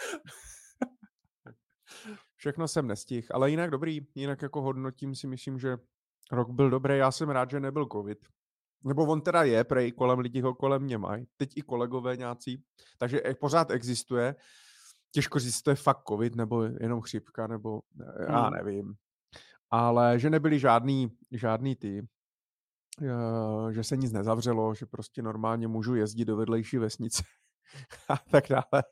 Všechno 2.36 2.68
jsem 2.68 2.86
nestihl, 2.86 3.26
ale 3.30 3.50
jinak 3.50 3.70
dobrý. 3.70 4.06
Jinak 4.14 4.42
jako 4.42 4.62
hodnotím 4.62 5.14
si 5.14 5.26
myslím, 5.26 5.58
že 5.58 5.78
rok 6.32 6.50
byl 6.50 6.70
dobrý. 6.70 6.98
Já 6.98 7.10
jsem 7.10 7.30
rád, 7.30 7.50
že 7.50 7.60
nebyl 7.60 7.86
covid. 7.92 8.18
Nebo 8.84 9.06
on 9.06 9.20
teda 9.20 9.42
je, 9.42 9.64
prej 9.64 9.92
kolem 9.92 10.18
lidí 10.18 10.40
ho 10.40 10.54
kolem 10.54 10.82
mě 10.82 10.98
mají. 10.98 11.26
Teď 11.36 11.56
i 11.56 11.62
kolegové 11.62 12.16
nějací. 12.16 12.64
Takže 12.98 13.22
pořád 13.40 13.70
existuje. 13.70 14.34
Těžko 15.10 15.38
říct, 15.38 15.62
to 15.62 15.70
je 15.70 15.76
fakt 15.76 16.02
covid, 16.08 16.36
nebo 16.36 16.62
jenom 16.62 17.00
chřipka, 17.00 17.46
nebo 17.46 17.80
já 18.28 18.40
hmm. 18.40 18.54
nevím. 18.54 18.94
Ale 19.70 20.18
že 20.18 20.30
nebyly 20.30 20.58
žádný, 20.58 21.16
žádný 21.30 21.76
ty 21.76 22.08
že 23.70 23.84
se 23.84 23.96
nic 23.96 24.12
nezavřelo, 24.12 24.74
že 24.74 24.86
prostě 24.86 25.22
normálně 25.22 25.68
můžu 25.68 25.94
jezdit 25.94 26.24
do 26.24 26.36
vedlejší 26.36 26.78
vesnice 26.78 27.22
a 28.08 28.16
tak 28.30 28.44
dále. 28.48 28.84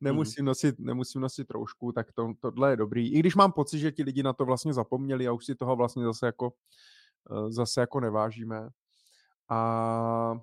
Nemusím, 0.00 0.42
hmm. 0.42 0.46
nosit, 0.46 0.78
nemusím 0.78 1.20
nosit 1.20 1.44
troušku, 1.48 1.92
tak 1.92 2.12
to, 2.12 2.32
tohle 2.40 2.70
je 2.72 2.76
dobrý. 2.76 3.14
I 3.14 3.18
když 3.18 3.34
mám 3.34 3.52
pocit, 3.52 3.78
že 3.78 3.92
ti 3.92 4.02
lidi 4.02 4.22
na 4.22 4.32
to 4.32 4.44
vlastně 4.44 4.72
zapomněli 4.72 5.28
a 5.28 5.32
už 5.32 5.44
si 5.44 5.54
toho 5.54 5.76
vlastně 5.76 6.04
zase 6.04 6.26
jako, 6.26 6.52
eh, 7.30 7.52
zase 7.52 7.80
jako 7.80 8.00
nevážíme. 8.00 8.68
A, 9.48 10.40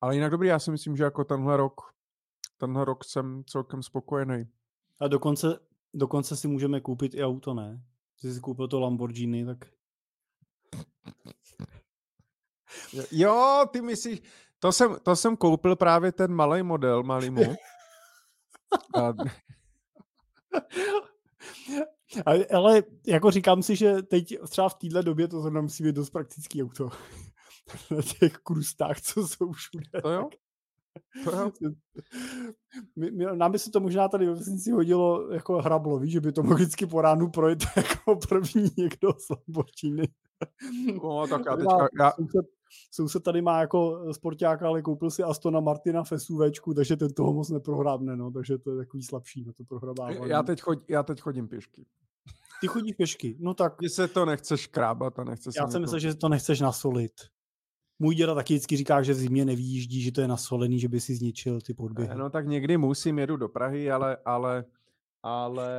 ale 0.00 0.14
jinak 0.14 0.30
dobrý, 0.30 0.48
já 0.48 0.58
si 0.58 0.70
myslím, 0.70 0.96
že 0.96 1.04
jako 1.04 1.24
tenhle 1.24 1.56
rok, 1.56 1.80
tenhle 2.56 2.84
rok 2.84 3.04
jsem 3.04 3.44
celkem 3.46 3.82
spokojený. 3.82 4.48
A 5.00 5.08
dokonce, 5.08 5.58
dokonce 5.94 6.36
si 6.36 6.48
můžeme 6.48 6.80
koupit 6.80 7.14
i 7.14 7.24
auto, 7.24 7.54
ne? 7.54 7.84
Když 8.20 8.34
jsi 8.34 8.40
koupil 8.40 8.68
to 8.68 8.80
Lamborghini, 8.80 9.46
tak 9.46 9.58
Jo, 13.10 13.64
ty 13.72 13.82
myslíš, 13.82 14.22
to 14.58 14.72
jsem, 14.72 14.96
to 15.02 15.16
jsem 15.16 15.36
koupil 15.36 15.76
právě 15.76 16.12
ten 16.12 16.34
malý 16.34 16.62
model, 16.62 17.02
malýmu. 17.02 17.42
A... 18.94 19.12
Ale, 22.26 22.46
ale 22.46 22.82
jako 23.06 23.30
říkám 23.30 23.62
si, 23.62 23.76
že 23.76 24.02
teď 24.02 24.34
třeba 24.48 24.68
v 24.68 24.74
téhle 24.74 25.02
době 25.02 25.28
to 25.28 25.40
zrovna 25.40 25.60
musí 25.60 25.84
být 25.84 25.94
dost 25.94 26.10
praktický 26.10 26.62
auto. 26.62 26.90
Na 27.90 28.02
těch 28.02 28.32
krustách, 28.32 29.00
co 29.00 29.28
jsou 29.28 29.52
všude. 29.52 30.02
To 30.02 30.10
jo? 30.10 30.28
To 31.24 31.36
jo. 31.36 31.50
My, 32.96 33.10
my, 33.10 33.24
nám 33.36 33.52
by 33.52 33.58
se 33.58 33.70
to 33.70 33.80
možná 33.80 34.08
tady 34.08 34.26
ve 34.26 34.34
vesnici 34.34 34.70
hodilo 34.70 35.32
jako 35.32 35.62
hrablo, 35.62 35.98
víš, 35.98 36.12
že 36.12 36.20
by 36.20 36.32
to 36.32 36.42
mohl 36.42 36.54
vždycky 36.54 36.86
po 36.86 37.00
ránu 37.00 37.30
projít 37.30 37.64
jako 37.76 38.16
první 38.28 38.70
někdo 38.76 39.12
z 39.12 39.30
Lamborghini. 39.30 40.08
No, 41.02 41.26
tak 41.26 41.42
já 41.46 41.56
teďka... 41.56 41.88
Já... 42.00 42.10
Soused, 42.10 42.46
soused 42.90 43.22
tady 43.22 43.42
má 43.42 43.60
jako 43.60 44.12
sportáka, 44.12 44.68
ale 44.68 44.82
koupil 44.82 45.10
si 45.10 45.22
Astona 45.22 45.60
Martina 45.60 46.04
v 46.04 46.12
SUVčku, 46.16 46.74
takže 46.74 46.96
ten 46.96 47.12
toho 47.12 47.32
moc 47.32 47.50
neprohrábne, 47.50 48.16
no, 48.16 48.30
takže 48.30 48.58
to 48.58 48.70
je 48.70 48.76
takový 48.76 49.02
slabší 49.02 49.44
na 49.44 49.52
to 49.52 49.64
prohrabávání. 49.64 50.28
Já 50.28 50.42
teď, 50.42 50.60
chod, 50.60 50.78
já 50.88 51.02
teď 51.02 51.20
chodím 51.20 51.48
pěšky. 51.48 51.86
Ty 52.60 52.66
chodíš 52.66 52.92
pěšky, 52.92 53.36
no 53.40 53.54
tak... 53.54 53.80
Mně 53.80 53.90
se 53.90 54.08
to 54.08 54.24
nechce 54.24 54.58
škrábat 54.58 55.18
a 55.18 55.24
nechce 55.24 55.50
Já 55.56 55.68
jsem 55.68 55.80
myslel, 55.80 55.98
že 55.98 56.14
to 56.14 56.28
nechceš 56.28 56.60
nasolit. 56.60 57.12
Můj 57.98 58.14
děda 58.14 58.34
taky 58.34 58.54
vždycky 58.54 58.76
říká, 58.76 59.02
že 59.02 59.12
v 59.12 59.16
zimě 59.16 59.44
nevýjíždí, 59.44 60.02
že 60.02 60.12
to 60.12 60.20
je 60.20 60.28
nasolený, 60.28 60.78
že 60.78 60.88
by 60.88 61.00
si 61.00 61.14
zničil 61.14 61.60
ty 61.60 61.74
podběhy. 61.74 62.14
No 62.16 62.30
tak 62.30 62.46
někdy 62.46 62.76
musím, 62.76 63.18
jedu 63.18 63.36
do 63.36 63.48
Prahy, 63.48 63.90
ale, 63.90 64.16
ale, 64.24 64.64
ale 65.22 65.70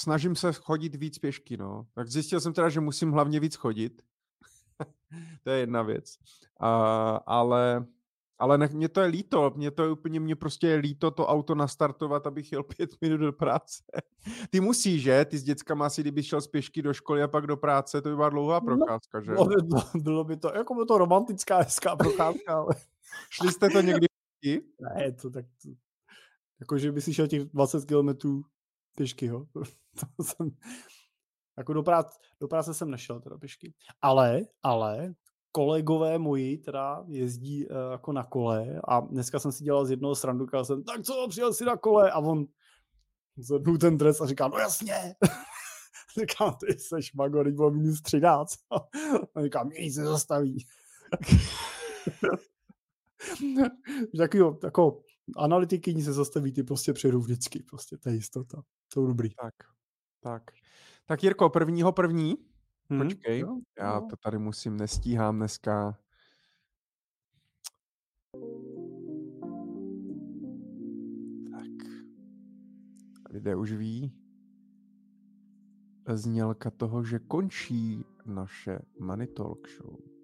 snažím 0.00 0.36
se 0.36 0.52
chodit 0.52 0.94
víc 0.94 1.18
pěšky, 1.18 1.56
no. 1.56 1.86
Tak 1.94 2.08
zjistil 2.08 2.40
jsem 2.40 2.52
teda, 2.52 2.68
že 2.68 2.80
musím 2.80 3.12
hlavně 3.12 3.40
víc 3.40 3.54
chodit. 3.54 4.02
to 5.42 5.50
je 5.50 5.58
jedna 5.58 5.82
věc. 5.82 6.18
Uh, 6.62 7.18
ale 7.26 7.86
ale 8.38 8.58
ne, 8.58 8.68
mě 8.72 8.88
to 8.88 9.00
je 9.00 9.06
líto, 9.06 9.52
mě 9.56 9.70
to 9.70 9.82
je 9.82 9.90
úplně, 9.90 10.20
mě 10.20 10.36
prostě 10.36 10.68
je 10.68 10.76
líto 10.76 11.10
to 11.10 11.26
auto 11.26 11.54
nastartovat, 11.54 12.26
abych 12.26 12.52
jel 12.52 12.62
pět 12.76 12.90
minut 13.00 13.16
do 13.16 13.32
práce. 13.32 13.82
Ty 14.50 14.60
musíš, 14.60 15.02
že? 15.02 15.24
Ty 15.24 15.38
s 15.38 15.42
dětskama 15.42 15.86
asi, 15.86 16.00
kdyby 16.00 16.22
šel 16.22 16.40
z 16.40 16.46
pěšky 16.46 16.82
do 16.82 16.92
školy 16.92 17.22
a 17.22 17.28
pak 17.28 17.46
do 17.46 17.56
práce, 17.56 18.02
to 18.02 18.08
by 18.08 18.16
byla 18.16 18.28
dlouhá 18.28 18.60
no, 18.60 18.76
procházka, 18.76 19.20
že? 19.20 19.32
Bylo 19.32 19.46
by 19.46 19.54
to, 19.56 19.98
bylo 19.98 20.24
by 20.24 20.36
to 20.36 20.52
jako 20.54 20.74
by 20.74 20.86
to 20.86 20.98
romantická, 20.98 21.58
hezká 21.58 21.96
procházka, 21.96 22.54
ale... 22.54 22.74
Šli 23.30 23.52
jste 23.52 23.70
to 23.70 23.80
někdy 23.80 24.06
Ne, 24.80 25.12
to 25.12 25.30
tak... 25.30 25.44
To, 25.62 25.68
jako, 26.60 26.78
že 26.78 26.92
by 26.92 27.00
si 27.00 27.14
šel 27.14 27.26
těch 27.26 27.44
20 27.44 27.84
kilometrů 27.84 28.42
pěšky, 28.96 29.26
jo? 29.26 29.44
to 30.16 30.24
jsem, 30.24 30.50
jako 31.58 31.72
do 31.72 31.82
práce, 31.82 32.18
do 32.40 32.48
práce 32.48 32.74
jsem 32.74 32.90
nešel 32.90 33.20
teda 33.20 33.38
pěšky. 33.38 33.74
Ale, 34.02 34.40
ale 34.62 35.14
kolegové 35.52 36.18
moji 36.18 36.58
teda 36.58 37.04
jezdí 37.08 37.66
uh, 37.66 37.76
jako 37.90 38.12
na 38.12 38.24
kole 38.24 38.80
a 38.88 39.00
dneska 39.00 39.38
jsem 39.38 39.52
si 39.52 39.64
dělal 39.64 39.86
z 39.86 39.90
jednoho 39.90 40.14
srandu, 40.14 40.46
jsem, 40.62 40.84
tak 40.84 41.02
co, 41.02 41.26
přijel 41.28 41.54
si 41.54 41.64
na 41.64 41.76
kole 41.76 42.10
a 42.10 42.18
on 42.18 42.46
zvednul 43.36 43.78
ten 43.78 43.98
dres 43.98 44.20
a 44.20 44.26
říká, 44.26 44.48
no 44.48 44.58
jasně. 44.58 45.14
říkám, 46.20 46.56
ty 46.66 46.78
seš 46.78 47.12
mago, 47.14 47.44
teď 47.44 47.54
bylo 47.54 47.70
minus 47.70 48.02
13. 48.02 48.54
a 49.34 49.42
říkám, 49.42 49.66
mě 49.66 49.92
se 49.92 50.04
zastaví. 50.04 50.66
Taky 54.18 54.38
jo, 54.38 54.58
jako 54.64 55.02
analytiky 55.36 55.94
nic 55.94 56.04
se 56.04 56.12
zastaví, 56.12 56.52
ty 56.52 56.62
prostě 56.62 56.92
přijedou 56.92 57.20
vždycky, 57.20 57.62
prostě 57.62 57.96
to 57.96 58.08
je 58.08 58.14
jistota. 58.14 58.62
To 58.94 59.06
dobrý. 59.06 59.30
Tak, 59.42 59.54
tak. 60.20 60.42
Tak 61.06 61.22
Jirko, 61.22 61.50
prvního 61.50 61.92
první, 61.92 62.36
Hmm, 62.90 63.02
Počkej, 63.02 63.38
jo, 63.40 63.58
já 63.78 63.94
jo. 63.94 64.06
to 64.10 64.16
tady 64.16 64.38
musím, 64.38 64.76
nestíhám 64.76 65.36
dneska. 65.36 65.98
Tak. 71.50 71.88
Lidé 73.30 73.56
už 73.56 73.72
ví 73.72 74.12
znělka 76.14 76.70
toho, 76.70 77.04
že 77.04 77.18
končí 77.18 78.04
naše 78.26 78.78
Money 79.00 79.26
Talk 79.26 79.68
Show. 79.68 80.15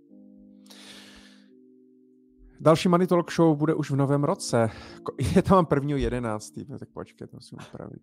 Další 2.63 2.89
Money 2.89 3.07
Talk 3.07 3.33
Show 3.33 3.57
bude 3.57 3.75
už 3.75 3.91
v 3.91 3.97
novém 3.97 4.25
roce. 4.25 4.71
Je 5.37 5.43
tam 5.43 5.67
prvního 5.67 5.99
jedenáctý, 5.99 6.65
no 6.69 6.79
tak 6.79 6.89
počkej, 6.89 7.29
to 7.29 7.37
musím 7.37 7.59
upravit. 7.69 8.03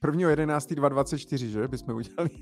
Prvního 0.00 0.30
jedenáctý 0.30 0.74
2024, 0.74 1.50
že 1.50 1.68
bychom 1.68 1.94
udělali? 1.94 2.30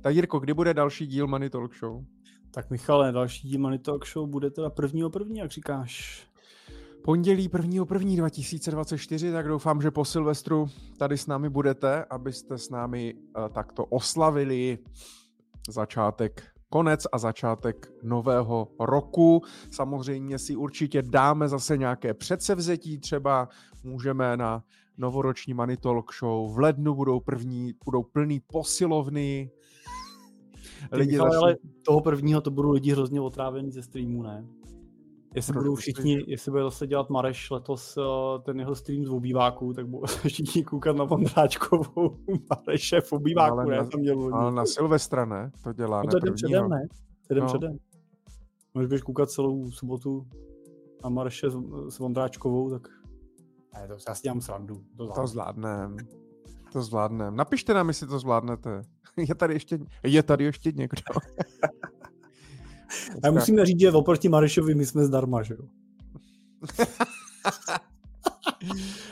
Tak 0.00 0.14
Jirko, 0.14 0.38
kdy 0.38 0.54
bude 0.54 0.74
další 0.74 1.06
díl 1.06 1.26
Money 1.26 1.50
Talk 1.50 1.74
Show? 1.74 2.04
Tak 2.50 2.70
Michale, 2.70 3.12
další 3.12 3.48
díl 3.48 3.60
Money 3.60 3.78
Talk 3.78 4.06
Show 4.06 4.28
bude 4.28 4.50
teda 4.50 4.70
prvního 4.70 5.10
první, 5.10 5.38
jak 5.38 5.50
říkáš. 5.50 6.22
Pondělí 7.04 7.50
1. 7.52 7.84
1. 7.92 8.16
2024, 8.16 9.32
tak 9.32 9.48
doufám, 9.48 9.82
že 9.82 9.90
po 9.90 10.04
Silvestru 10.04 10.68
tady 10.98 11.18
s 11.18 11.26
námi 11.26 11.48
budete, 11.48 12.04
abyste 12.04 12.58
s 12.58 12.70
námi 12.70 13.14
uh, 13.14 13.48
takto 13.48 13.84
oslavili 13.84 14.78
začátek 15.68 16.53
konec 16.74 17.06
a 17.12 17.18
začátek 17.18 17.92
nového 18.02 18.68
roku. 18.80 19.42
Samozřejmě 19.70 20.38
si 20.38 20.56
určitě 20.56 21.02
dáme 21.02 21.48
zase 21.48 21.78
nějaké 21.78 22.14
předsevzetí, 22.14 22.98
třeba 22.98 23.48
můžeme 23.84 24.36
na 24.36 24.64
novoroční 24.98 25.54
Money 25.54 25.76
Talk 25.76 26.14
Show 26.14 26.54
v 26.54 26.58
lednu 26.58 26.94
budou 26.94 27.20
první, 27.20 27.74
budou 27.84 28.02
plný 28.02 28.40
posilovny, 28.40 29.50
lidi 30.92 31.12
Michale, 31.12 31.36
ale 31.36 31.56
toho 31.82 32.00
prvního 32.00 32.40
to 32.40 32.50
budou 32.50 32.70
lidi 32.70 32.92
hrozně 32.92 33.20
otrávený 33.20 33.72
ze 33.72 33.82
streamu, 33.82 34.22
ne? 34.22 34.44
Jestli 35.34 35.52
Proč 35.52 35.62
budou 35.62 35.74
všichni, 35.74 36.24
jestli 36.26 36.50
bude 36.50 36.62
zase 36.62 36.86
dělat 36.86 37.10
Mareš 37.10 37.50
letos 37.50 37.96
uh, 37.96 38.04
ten 38.42 38.60
jeho 38.60 38.74
stream 38.74 39.04
z 39.04 39.10
obýváků, 39.10 39.72
tak 39.72 39.86
budou 39.86 40.06
všichni 40.26 40.64
koukat 40.64 40.96
na 40.96 41.04
Vondráčkovou 41.04 42.16
Mareše 42.50 43.00
v 43.00 43.12
obýváku, 43.12 43.58
ale 43.58 43.66
ne? 43.66 43.76
Na, 43.76 43.86
to 43.86 43.98
měl 43.98 44.34
ale 44.34 44.52
na 44.52 44.66
Silvestra, 44.66 45.24
ne? 45.24 45.50
To 45.64 45.72
dělá, 45.72 46.02
no, 46.02 46.10
to 46.10 46.18
ne 46.26 46.32
předem, 46.32 46.68
ne? 46.68 46.86
Předem, 47.22 47.42
no. 47.42 47.48
předem. 47.48 47.78
Můžeš 48.74 48.88
běž 48.88 49.02
koukat 49.02 49.30
celou 49.30 49.70
sobotu 49.70 50.26
na 51.04 51.10
Mareše 51.10 51.50
s, 51.50 51.56
s 51.88 51.98
Vondráčkovou, 51.98 52.70
tak 52.70 52.88
ne, 53.74 53.88
to 53.88 53.96
já 54.08 54.14
si 54.14 54.22
dělám 54.22 54.40
srandu. 54.40 54.84
To, 54.96 55.08
to 55.08 55.26
zvládnem. 55.26 55.96
To 56.72 56.82
zvládnem. 56.82 57.36
Napište 57.36 57.74
nám, 57.74 57.88
jestli 57.88 58.06
to 58.06 58.18
zvládnete. 58.18 58.82
je 59.28 59.34
tady 59.34 59.54
ještě, 59.54 59.78
je 60.02 60.22
tady 60.22 60.44
ještě 60.44 60.72
někdo. 60.72 61.02
A 63.22 63.30
musíme 63.30 63.66
říct, 63.66 63.80
že 63.80 63.92
oproti 63.92 64.28
Marešovi 64.28 64.74
my 64.74 64.86
jsme 64.86 65.04
zdarma, 65.04 65.42
že 65.42 65.54
jo? 65.54 65.64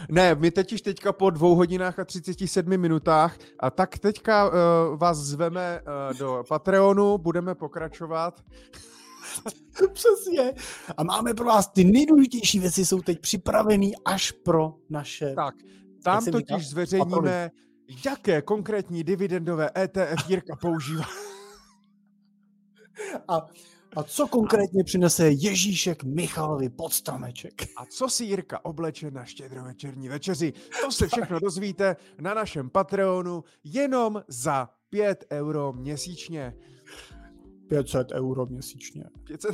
ne, 0.08 0.34
my 0.34 0.50
teď 0.50 0.82
teďka 0.82 1.12
po 1.12 1.30
dvou 1.30 1.54
hodinách 1.54 1.98
a 1.98 2.04
37 2.04 2.76
minutách 2.76 3.36
a 3.60 3.70
tak 3.70 3.98
teďka 3.98 4.48
uh, 4.48 4.54
vás 4.96 5.18
zveme 5.18 5.80
uh, 5.80 6.18
do 6.18 6.44
Patreonu, 6.48 7.18
budeme 7.18 7.54
pokračovat. 7.54 8.40
Přesně. 9.92 10.52
A 10.96 11.04
máme 11.04 11.34
pro 11.34 11.44
vás 11.46 11.68
ty 11.68 11.84
nejdůležitější 11.84 12.58
věci, 12.58 12.86
jsou 12.86 13.00
teď 13.00 13.20
připravený 13.20 13.92
až 14.04 14.30
pro 14.30 14.74
naše... 14.90 15.34
Tak, 15.34 15.54
tam 16.04 16.24
totiž 16.24 16.68
zveřejníme 16.68 17.50
jaké 18.06 18.42
konkrétní 18.42 19.04
dividendové 19.04 19.70
ETF 19.78 20.30
Jirka 20.30 20.56
používá. 20.56 21.04
A, 23.28 23.46
a 23.96 24.02
co 24.02 24.26
konkrétně 24.26 24.84
přinese 24.84 25.28
Ježíšek 25.28 26.04
Michalovi 26.04 26.68
pod 26.68 26.92
stromeček? 26.92 27.62
A 27.76 27.86
co 27.86 28.08
si 28.08 28.24
Jirka 28.24 28.64
obleče 28.64 29.10
na 29.10 29.24
štědrovečerní 29.24 30.08
večeři? 30.08 30.52
To 30.84 30.92
se 30.92 31.06
všechno 31.06 31.40
dozvíte 31.40 31.96
na 32.20 32.34
našem 32.34 32.70
Patreonu 32.70 33.44
jenom 33.64 34.22
za 34.28 34.68
5 34.90 35.24
euro 35.32 35.72
měsíčně. 35.72 36.54
500 37.68 38.12
euro 38.12 38.46
měsíčně. 38.46 39.04
500... 39.24 39.50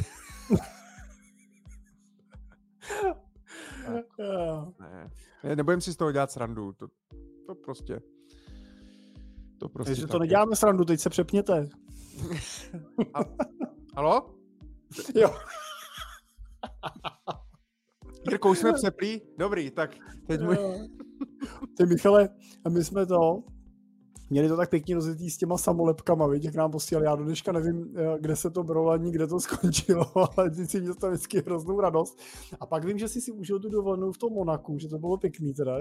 ne. 4.81 5.11
ne, 5.45 5.57
nebudem 5.57 5.81
si 5.81 5.93
z 5.93 5.97
toho 5.97 6.13
dělat 6.13 6.31
srandu. 6.31 6.73
To, 6.73 6.87
to 7.47 7.55
prostě... 7.55 8.01
To 9.59 9.69
prostě 9.69 9.93
Takže 9.93 10.07
to 10.07 10.19
neděláme 10.19 10.57
srandu, 10.57 10.85
teď 10.85 11.01
se 11.01 11.11
přepněte. 11.11 11.69
Halo? 13.97 14.35
Jo. 15.15 15.35
Jirko, 18.31 18.51
už 18.51 18.59
jsme 18.59 18.73
přeplí? 18.73 19.23
Dobrý, 19.39 19.71
tak 19.71 19.97
teď 20.27 20.41
můj... 20.41 20.57
Ty 21.77 21.87
Michale, 21.87 22.29
a 22.65 22.69
my 22.69 22.85
jsme 22.85 23.07
to, 23.07 23.43
měli 24.31 24.49
to 24.49 24.57
tak 24.57 24.71
pěkně 24.71 24.95
rozjetý 24.95 25.31
s 25.31 25.39
těma 25.39 25.59
samolepkama, 25.59 26.27
víš, 26.27 26.45
jak 26.45 26.55
nám 26.55 26.71
posílali. 26.71 27.07
Já 27.07 27.17
do 27.17 27.25
dneška 27.25 27.53
nevím, 27.53 27.95
eh, 27.97 28.19
kde 28.21 28.37
se 28.37 28.51
to 28.51 28.63
bralo 28.63 28.91
ani 28.91 29.13
kde 29.13 29.27
to 29.27 29.41
skončilo, 29.41 30.13
ale 30.39 30.51
ty 30.51 30.67
si 30.67 30.81
měl 30.81 30.95
to 30.95 31.11
vždycky 31.11 31.39
hroznou 31.41 31.81
radost. 31.81 32.19
A 32.61 32.67
pak 32.67 32.85
vím, 32.85 32.99
že 32.99 33.09
jsi 33.09 33.21
si 33.21 33.33
užil 33.33 33.61
tu 33.61 33.69
dovolenou 33.69 34.13
v 34.13 34.19
tom 34.19 34.33
Monaku, 34.33 34.79
že 34.79 34.89
to 34.89 34.99
bylo 34.99 35.17
pěkný 35.17 35.55
teda. 35.55 35.79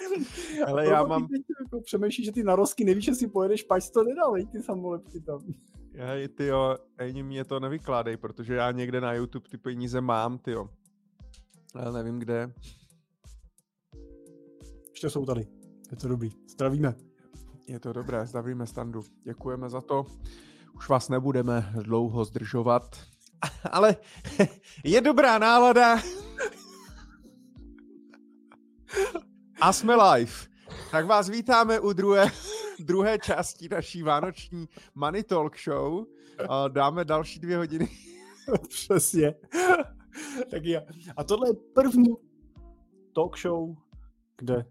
Ale 0.66 0.86
já 0.86 1.04
mám... 1.04 1.28
Teď 1.28 1.42
jako 1.64 1.80
přemýšlíš, 1.80 2.26
že 2.26 2.32
ty 2.32 2.42
narosky 2.42 2.84
nevíš, 2.84 3.04
že 3.04 3.14
si 3.14 3.28
pojedeš, 3.28 3.62
pač 3.62 3.90
to 3.90 4.04
nedal, 4.04 4.34
ty 4.52 4.62
samolepky 4.62 5.20
tam. 5.20 5.40
Já, 5.92 6.28
ty 6.34 6.46
jo, 6.46 6.76
ani 6.98 7.22
mě 7.22 7.44
to 7.44 7.60
nevykládej, 7.60 8.16
protože 8.16 8.54
já 8.54 8.70
někde 8.70 9.00
na 9.00 9.14
YouTube 9.14 9.48
ty 9.48 9.58
peníze 9.58 10.00
mám, 10.00 10.38
ty 10.38 10.50
jo. 10.50 10.68
Ale 11.74 11.92
nevím 11.92 12.18
kde. 12.18 12.52
ještě 14.90 15.10
jsou 15.10 15.26
tady. 15.26 15.46
Je 15.90 15.96
to 15.96 16.08
dobrý. 16.08 16.30
Zdravíme. 16.48 16.94
Je 17.68 17.80
to 17.80 17.92
dobré, 17.92 18.26
zdravíme 18.26 18.66
standu. 18.66 19.02
Děkujeme 19.24 19.70
za 19.70 19.80
to. 19.80 20.06
Už 20.76 20.88
vás 20.88 21.08
nebudeme 21.08 21.72
dlouho 21.82 22.24
zdržovat, 22.24 22.96
ale 23.70 23.96
je 24.84 25.00
dobrá 25.00 25.38
nálada. 25.38 25.96
A 29.60 29.72
jsme 29.72 29.94
live. 29.94 30.32
Tak 30.90 31.06
vás 31.06 31.28
vítáme 31.28 31.80
u 31.80 31.92
druhé, 31.92 32.26
druhé 32.78 33.18
části 33.18 33.68
naší 33.68 34.02
vánoční 34.02 34.68
Money 34.94 35.22
Talk 35.22 35.58
Show. 35.58 36.04
Dáme 36.68 37.04
další 37.04 37.40
dvě 37.40 37.56
hodiny. 37.56 37.88
Přesně. 38.68 39.34
tak 40.50 40.64
já. 40.64 40.80
A 41.16 41.24
tohle 41.24 41.48
je 41.48 41.54
první 41.74 42.14
talk 43.14 43.38
show, 43.38 43.76
kde 44.38 44.66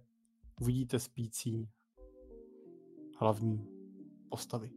uvidíte 0.61 0.99
spící 0.99 1.69
hlavní 3.19 3.67
postavy. 4.29 4.71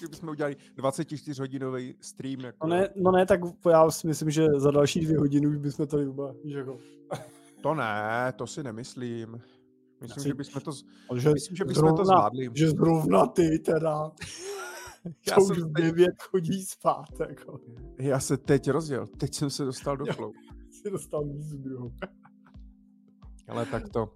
bychom 0.10 0.28
udělali 0.28 0.56
24-hodinový 0.76 1.94
stream. 2.00 2.40
Jako... 2.40 2.66
No, 2.66 2.76
ne, 2.76 2.88
no 2.96 3.10
ne, 3.10 3.26
tak 3.26 3.40
já 3.70 3.90
si 3.90 4.06
myslím, 4.06 4.30
že 4.30 4.46
za 4.56 4.70
další 4.70 5.00
dvě 5.00 5.18
hodiny 5.18 5.46
už 5.46 5.56
bychom 5.56 5.86
tady 5.86 6.06
vůbec, 6.06 6.36
jako... 6.44 6.78
To 7.60 7.74
ne, 7.74 8.32
to 8.36 8.46
si 8.46 8.62
nemyslím. 8.62 9.40
Myslím, 10.00 10.22
si, 10.22 10.28
že 10.28 10.34
bychom 10.34 10.62
to, 10.62 10.72
že, 11.16 11.30
myslím, 11.30 11.56
že 11.56 11.64
bychom 11.64 11.80
zrovna, 11.80 11.96
to 11.96 12.04
zvládli. 12.04 12.50
Že 12.54 12.70
zrovna 12.70 13.26
ty 13.26 13.58
teda. 13.58 14.10
Já 15.28 15.34
to 15.34 15.40
už 15.40 15.58
v 15.58 15.72
devět 15.72 16.22
chodí 16.22 16.62
spát. 16.62 17.20
Jako. 17.28 17.60
Já 17.98 18.20
se 18.20 18.36
teď 18.36 18.70
rozjel. 18.70 19.06
Teď 19.06 19.34
jsem 19.34 19.50
se 19.50 19.64
dostal 19.64 19.96
do 19.96 20.04
flow. 20.12 20.32
Jsi 20.70 20.90
dostal 20.90 21.24
mízu 21.24 21.58
druhou. 21.58 21.92
Ale 23.48 23.66
tak 23.66 23.88
to. 23.88 24.08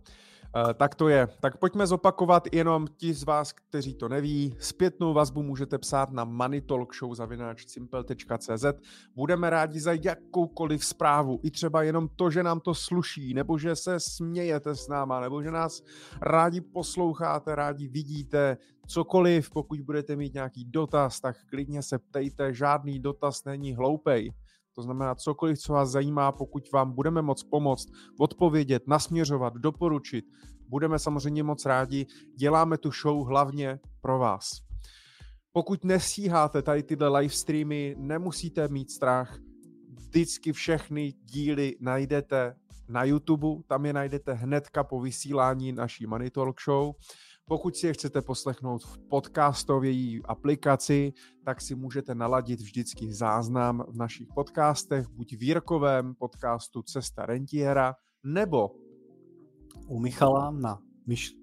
Uh, 0.56 0.72
tak 0.72 0.94
to 0.94 1.08
je. 1.08 1.28
Tak 1.40 1.56
pojďme 1.56 1.86
zopakovat 1.86 2.48
jenom 2.52 2.86
ti 2.96 3.14
z 3.14 3.24
vás, 3.24 3.52
kteří 3.52 3.94
to 3.94 4.08
neví. 4.08 4.54
Zpětnou 4.58 5.14
vazbu 5.14 5.42
můžete 5.42 5.78
psát 5.78 6.10
na 6.10 6.24
moneytalkshow.simple.cz. 6.24 8.64
Budeme 9.14 9.50
rádi 9.50 9.80
za 9.80 9.92
jakoukoliv 9.92 10.84
zprávu, 10.84 11.40
i 11.42 11.50
třeba 11.50 11.82
jenom 11.82 12.08
to, 12.16 12.30
že 12.30 12.42
nám 12.42 12.60
to 12.60 12.74
sluší, 12.74 13.34
nebo 13.34 13.58
že 13.58 13.76
se 13.76 14.00
smějete 14.00 14.74
s 14.74 14.88
náma, 14.88 15.20
nebo 15.20 15.42
že 15.42 15.50
nás 15.50 15.82
rádi 16.20 16.60
posloucháte, 16.60 17.54
rádi 17.54 17.88
vidíte, 17.88 18.56
cokoliv. 18.86 19.50
Pokud 19.50 19.80
budete 19.80 20.16
mít 20.16 20.34
nějaký 20.34 20.64
dotaz, 20.64 21.20
tak 21.20 21.36
klidně 21.50 21.82
se 21.82 21.98
ptejte, 21.98 22.54
žádný 22.54 23.00
dotaz 23.00 23.44
není 23.44 23.74
hloupej. 23.74 24.32
To 24.74 24.82
znamená, 24.82 25.14
cokoliv, 25.14 25.58
co 25.58 25.72
vás 25.72 25.90
zajímá, 25.90 26.32
pokud 26.32 26.72
vám 26.72 26.92
budeme 26.92 27.22
moc 27.22 27.42
pomoct, 27.42 27.88
odpovědět, 28.20 28.82
nasměřovat, 28.86 29.54
doporučit, 29.54 30.24
budeme 30.68 30.98
samozřejmě 30.98 31.42
moc 31.42 31.66
rádi. 31.66 32.06
Děláme 32.36 32.78
tu 32.78 32.90
show 32.90 33.26
hlavně 33.26 33.80
pro 34.00 34.18
vás. 34.18 34.48
Pokud 35.52 35.84
nesíháte 35.84 36.62
tady 36.62 36.82
tyhle 36.82 37.18
live 37.18 37.34
streamy, 37.34 37.94
nemusíte 37.98 38.68
mít 38.68 38.90
strach. 38.90 39.38
Vždycky 39.88 40.52
všechny 40.52 41.14
díly 41.24 41.76
najdete 41.80 42.54
na 42.88 43.04
YouTube, 43.04 43.62
tam 43.66 43.86
je 43.86 43.92
najdete 43.92 44.32
hnedka 44.32 44.84
po 44.84 45.00
vysílání 45.00 45.72
naší 45.72 46.06
Money 46.06 46.30
Talk 46.30 46.60
Show. 46.60 46.94
Pokud 47.44 47.76
si 47.76 47.86
je 47.86 47.92
chcete 47.92 48.22
poslechnout 48.22 48.84
v 48.84 48.98
podcastové 48.98 50.20
aplikaci, 50.24 51.12
tak 51.44 51.60
si 51.60 51.74
můžete 51.74 52.14
naladit 52.14 52.60
vždycky 52.60 53.14
záznam 53.14 53.84
v 53.88 53.96
našich 53.96 54.28
podcastech, 54.34 55.08
buď 55.08 55.36
v 55.36 55.42
Jirkovém 55.42 56.14
podcastu 56.14 56.82
Cesta 56.82 57.26
rentiera, 57.26 57.94
nebo 58.24 58.70
u 59.86 59.98
Michala 59.98 60.50
na 60.50 60.78
myš... 61.06 61.34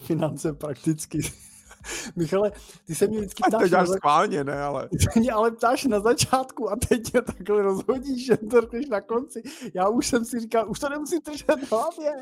finance 0.00 0.52
prakticky. 0.52 1.18
Michale, 2.16 2.52
ty 2.86 2.94
se 2.94 3.06
mě 3.06 3.18
vždycky 3.18 3.42
ptáš... 3.48 3.54
A 3.54 3.58
to 3.58 3.68
děláš 3.68 3.88
na... 3.88 3.94
schválně, 3.94 4.44
ne, 4.44 4.62
ale... 4.62 4.88
Ty 5.14 5.20
mě 5.20 5.32
ale 5.32 5.50
ptáš 5.50 5.84
na 5.84 6.00
začátku 6.00 6.70
a 6.70 6.76
teď 6.88 7.12
mě 7.12 7.22
takhle 7.22 7.62
rozhodíš, 7.62 8.26
že 8.26 8.36
to 8.36 8.60
na 8.90 9.00
konci. 9.00 9.42
Já 9.74 9.88
už 9.88 10.06
jsem 10.06 10.24
si 10.24 10.40
říkal, 10.40 10.70
už 10.70 10.78
to 10.78 10.88
nemusím 10.88 11.20
držet 11.24 11.64
v 11.66 11.72
hlavě. 11.72 12.12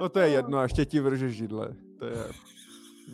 No 0.00 0.08
to 0.08 0.18
je 0.18 0.28
jedno, 0.28 0.58
až 0.58 0.72
tě 0.72 0.84
ti 0.84 1.00
vrže 1.00 1.30
židle. 1.32 1.74
To 1.98 2.06
je... 2.06 2.24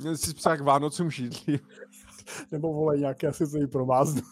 Měl 0.01 0.17
jsi 0.17 0.35
psát 0.35 0.57
k 0.57 0.61
Vánocům 0.61 1.11
židli. 1.11 1.61
Nebo 2.53 2.73
vole, 2.73 2.99
nějaké 2.99 3.27
asi 3.27 3.47
se 3.47 3.59
jí 3.59 3.67
prováznu. 3.67 4.23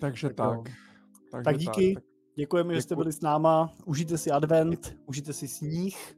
Takže 0.00 0.28
tak. 0.28 0.60
Takže 1.30 1.44
tak 1.44 1.58
díky. 1.58 1.94
Tak. 1.94 2.04
Děkujeme, 2.36 2.74
že 2.74 2.82
jste 2.82 2.96
byli 2.96 3.12
s 3.12 3.20
náma. 3.20 3.72
Užijte 3.84 4.18
si 4.18 4.30
advent, 4.30 4.96
užijte 5.06 5.32
si 5.32 5.48
sníh. 5.48 6.16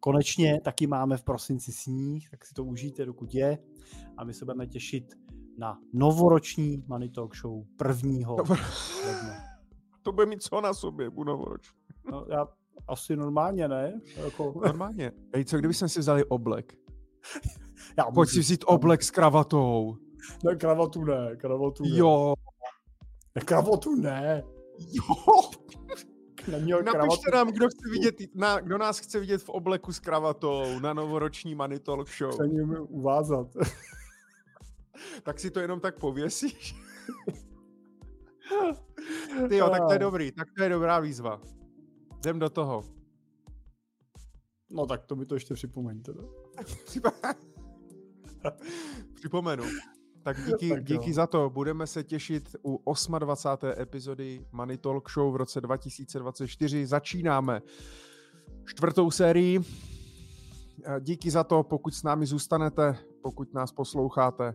Konečně 0.00 0.60
taky 0.60 0.86
máme 0.86 1.16
v 1.16 1.24
prosinci 1.24 1.72
sníh, 1.72 2.30
tak 2.30 2.44
si 2.44 2.54
to 2.54 2.64
užijte, 2.64 3.04
dokud 3.04 3.34
je. 3.34 3.58
A 4.16 4.24
my 4.24 4.34
se 4.34 4.44
budeme 4.44 4.66
těšit 4.66 5.14
na 5.58 5.78
novoroční 5.92 6.84
Money 6.86 7.10
Talk 7.10 7.36
Show 7.36 7.64
prvního 7.76 8.36
To 10.06 10.12
bude 10.12 10.26
mít 10.26 10.42
co 10.42 10.60
na 10.60 10.74
sobě, 10.74 11.10
budu 11.10 11.32
novoroční. 11.32 11.78
No, 12.12 12.26
já 12.30 12.48
asi 12.88 13.16
normálně, 13.16 13.68
ne? 13.68 14.00
Jako... 14.16 14.60
Normálně. 14.64 15.12
Ej, 15.32 15.44
co 15.44 15.58
kdyby 15.58 15.74
jsme 15.74 15.88
si 15.88 16.00
vzali 16.00 16.24
oblek? 16.24 16.78
Já 17.98 18.04
Pojď 18.04 18.30
si 18.30 18.40
vzít 18.40 18.64
oblek 18.66 19.02
s 19.02 19.10
kravatou. 19.10 19.96
Ne, 20.44 20.56
kravatu 20.56 21.04
ne, 21.04 21.36
kravatu 21.36 21.82
ne. 21.82 21.98
Jo. 21.98 22.34
Ne, 23.34 23.42
kravatu 23.42 23.94
ne. 23.94 24.42
Jo. 24.78 25.40
Neměl 26.50 26.82
Napište 26.82 27.30
kravatu. 27.30 27.30
nám, 27.34 27.48
kdo, 27.48 27.68
chce 27.68 27.90
vidět, 27.90 28.14
na, 28.34 28.60
kdo 28.60 28.78
nás 28.78 28.98
chce 28.98 29.20
vidět 29.20 29.42
v 29.42 29.48
obleku 29.48 29.92
s 29.92 29.98
kravatou 29.98 30.78
na 30.80 30.92
novoroční 30.92 31.54
Money 31.54 31.78
Talk 31.78 32.08
Show. 32.08 32.32
Chce 32.32 32.44
uvázat. 32.80 33.46
tak 35.22 35.40
si 35.40 35.50
to 35.50 35.60
jenom 35.60 35.80
tak 35.80 35.98
pověsíš. 35.98 36.76
Ty 39.48 39.56
jo, 39.56 39.70
tak 39.70 39.82
to 39.86 39.92
je 39.92 39.98
dobrý, 39.98 40.32
tak 40.32 40.48
to 40.56 40.62
je 40.62 40.68
dobrá 40.68 41.00
výzva. 41.00 41.40
Jdem 42.18 42.38
do 42.38 42.50
toho. 42.50 42.84
No 44.70 44.86
tak 44.86 45.04
to 45.04 45.16
mi 45.16 45.26
to 45.26 45.34
ještě 45.34 45.54
připomeňte. 45.54 46.12
Připomenu. 49.14 49.64
Tak 50.22 50.36
díky, 50.46 50.70
tak 50.70 50.84
díky 50.84 51.12
za 51.12 51.26
to. 51.26 51.50
Budeme 51.50 51.86
se 51.86 52.04
těšit 52.04 52.56
u 52.62 52.82
28. 53.18 53.80
epizody 53.82 54.46
Money 54.52 54.78
Talk 54.78 55.10
Show 55.10 55.32
v 55.32 55.36
roce 55.36 55.60
2024. 55.60 56.86
Začínáme 56.86 57.62
čtvrtou 58.64 59.10
sérii. 59.10 59.60
Díky 61.00 61.30
za 61.30 61.44
to, 61.44 61.62
pokud 61.62 61.94
s 61.94 62.02
námi 62.02 62.26
zůstanete, 62.26 62.98
pokud 63.22 63.54
nás 63.54 63.72
posloucháte, 63.72 64.54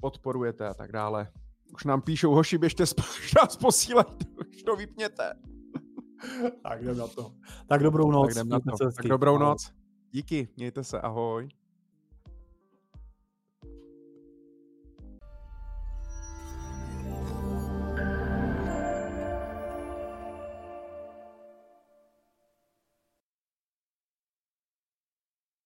podporujete 0.00 0.68
a 0.68 0.74
tak 0.74 0.92
dále. 0.92 1.28
Už 1.74 1.84
nám 1.84 2.02
píšou, 2.02 2.34
hoši, 2.34 2.58
běžte 2.58 2.86
spát, 2.86 3.06
nás 3.42 3.56
posílejte, 3.56 4.24
už 4.50 4.62
to 4.62 4.76
vypněte. 4.76 5.34
tak 6.62 6.82
jdem 6.82 6.96
na 6.98 7.06
to. 7.06 7.32
Tak 7.68 7.82
dobrou 7.82 8.10
noc. 8.10 8.26
Tak, 8.26 8.34
jdem 8.34 8.48
na 8.48 8.60
to. 8.60 8.90
tak 8.92 9.06
dobrou 9.06 9.38
noc. 9.38 9.72
Díky, 10.12 10.48
mějte 10.56 10.84
se, 10.84 11.00
ahoj. 11.00 11.48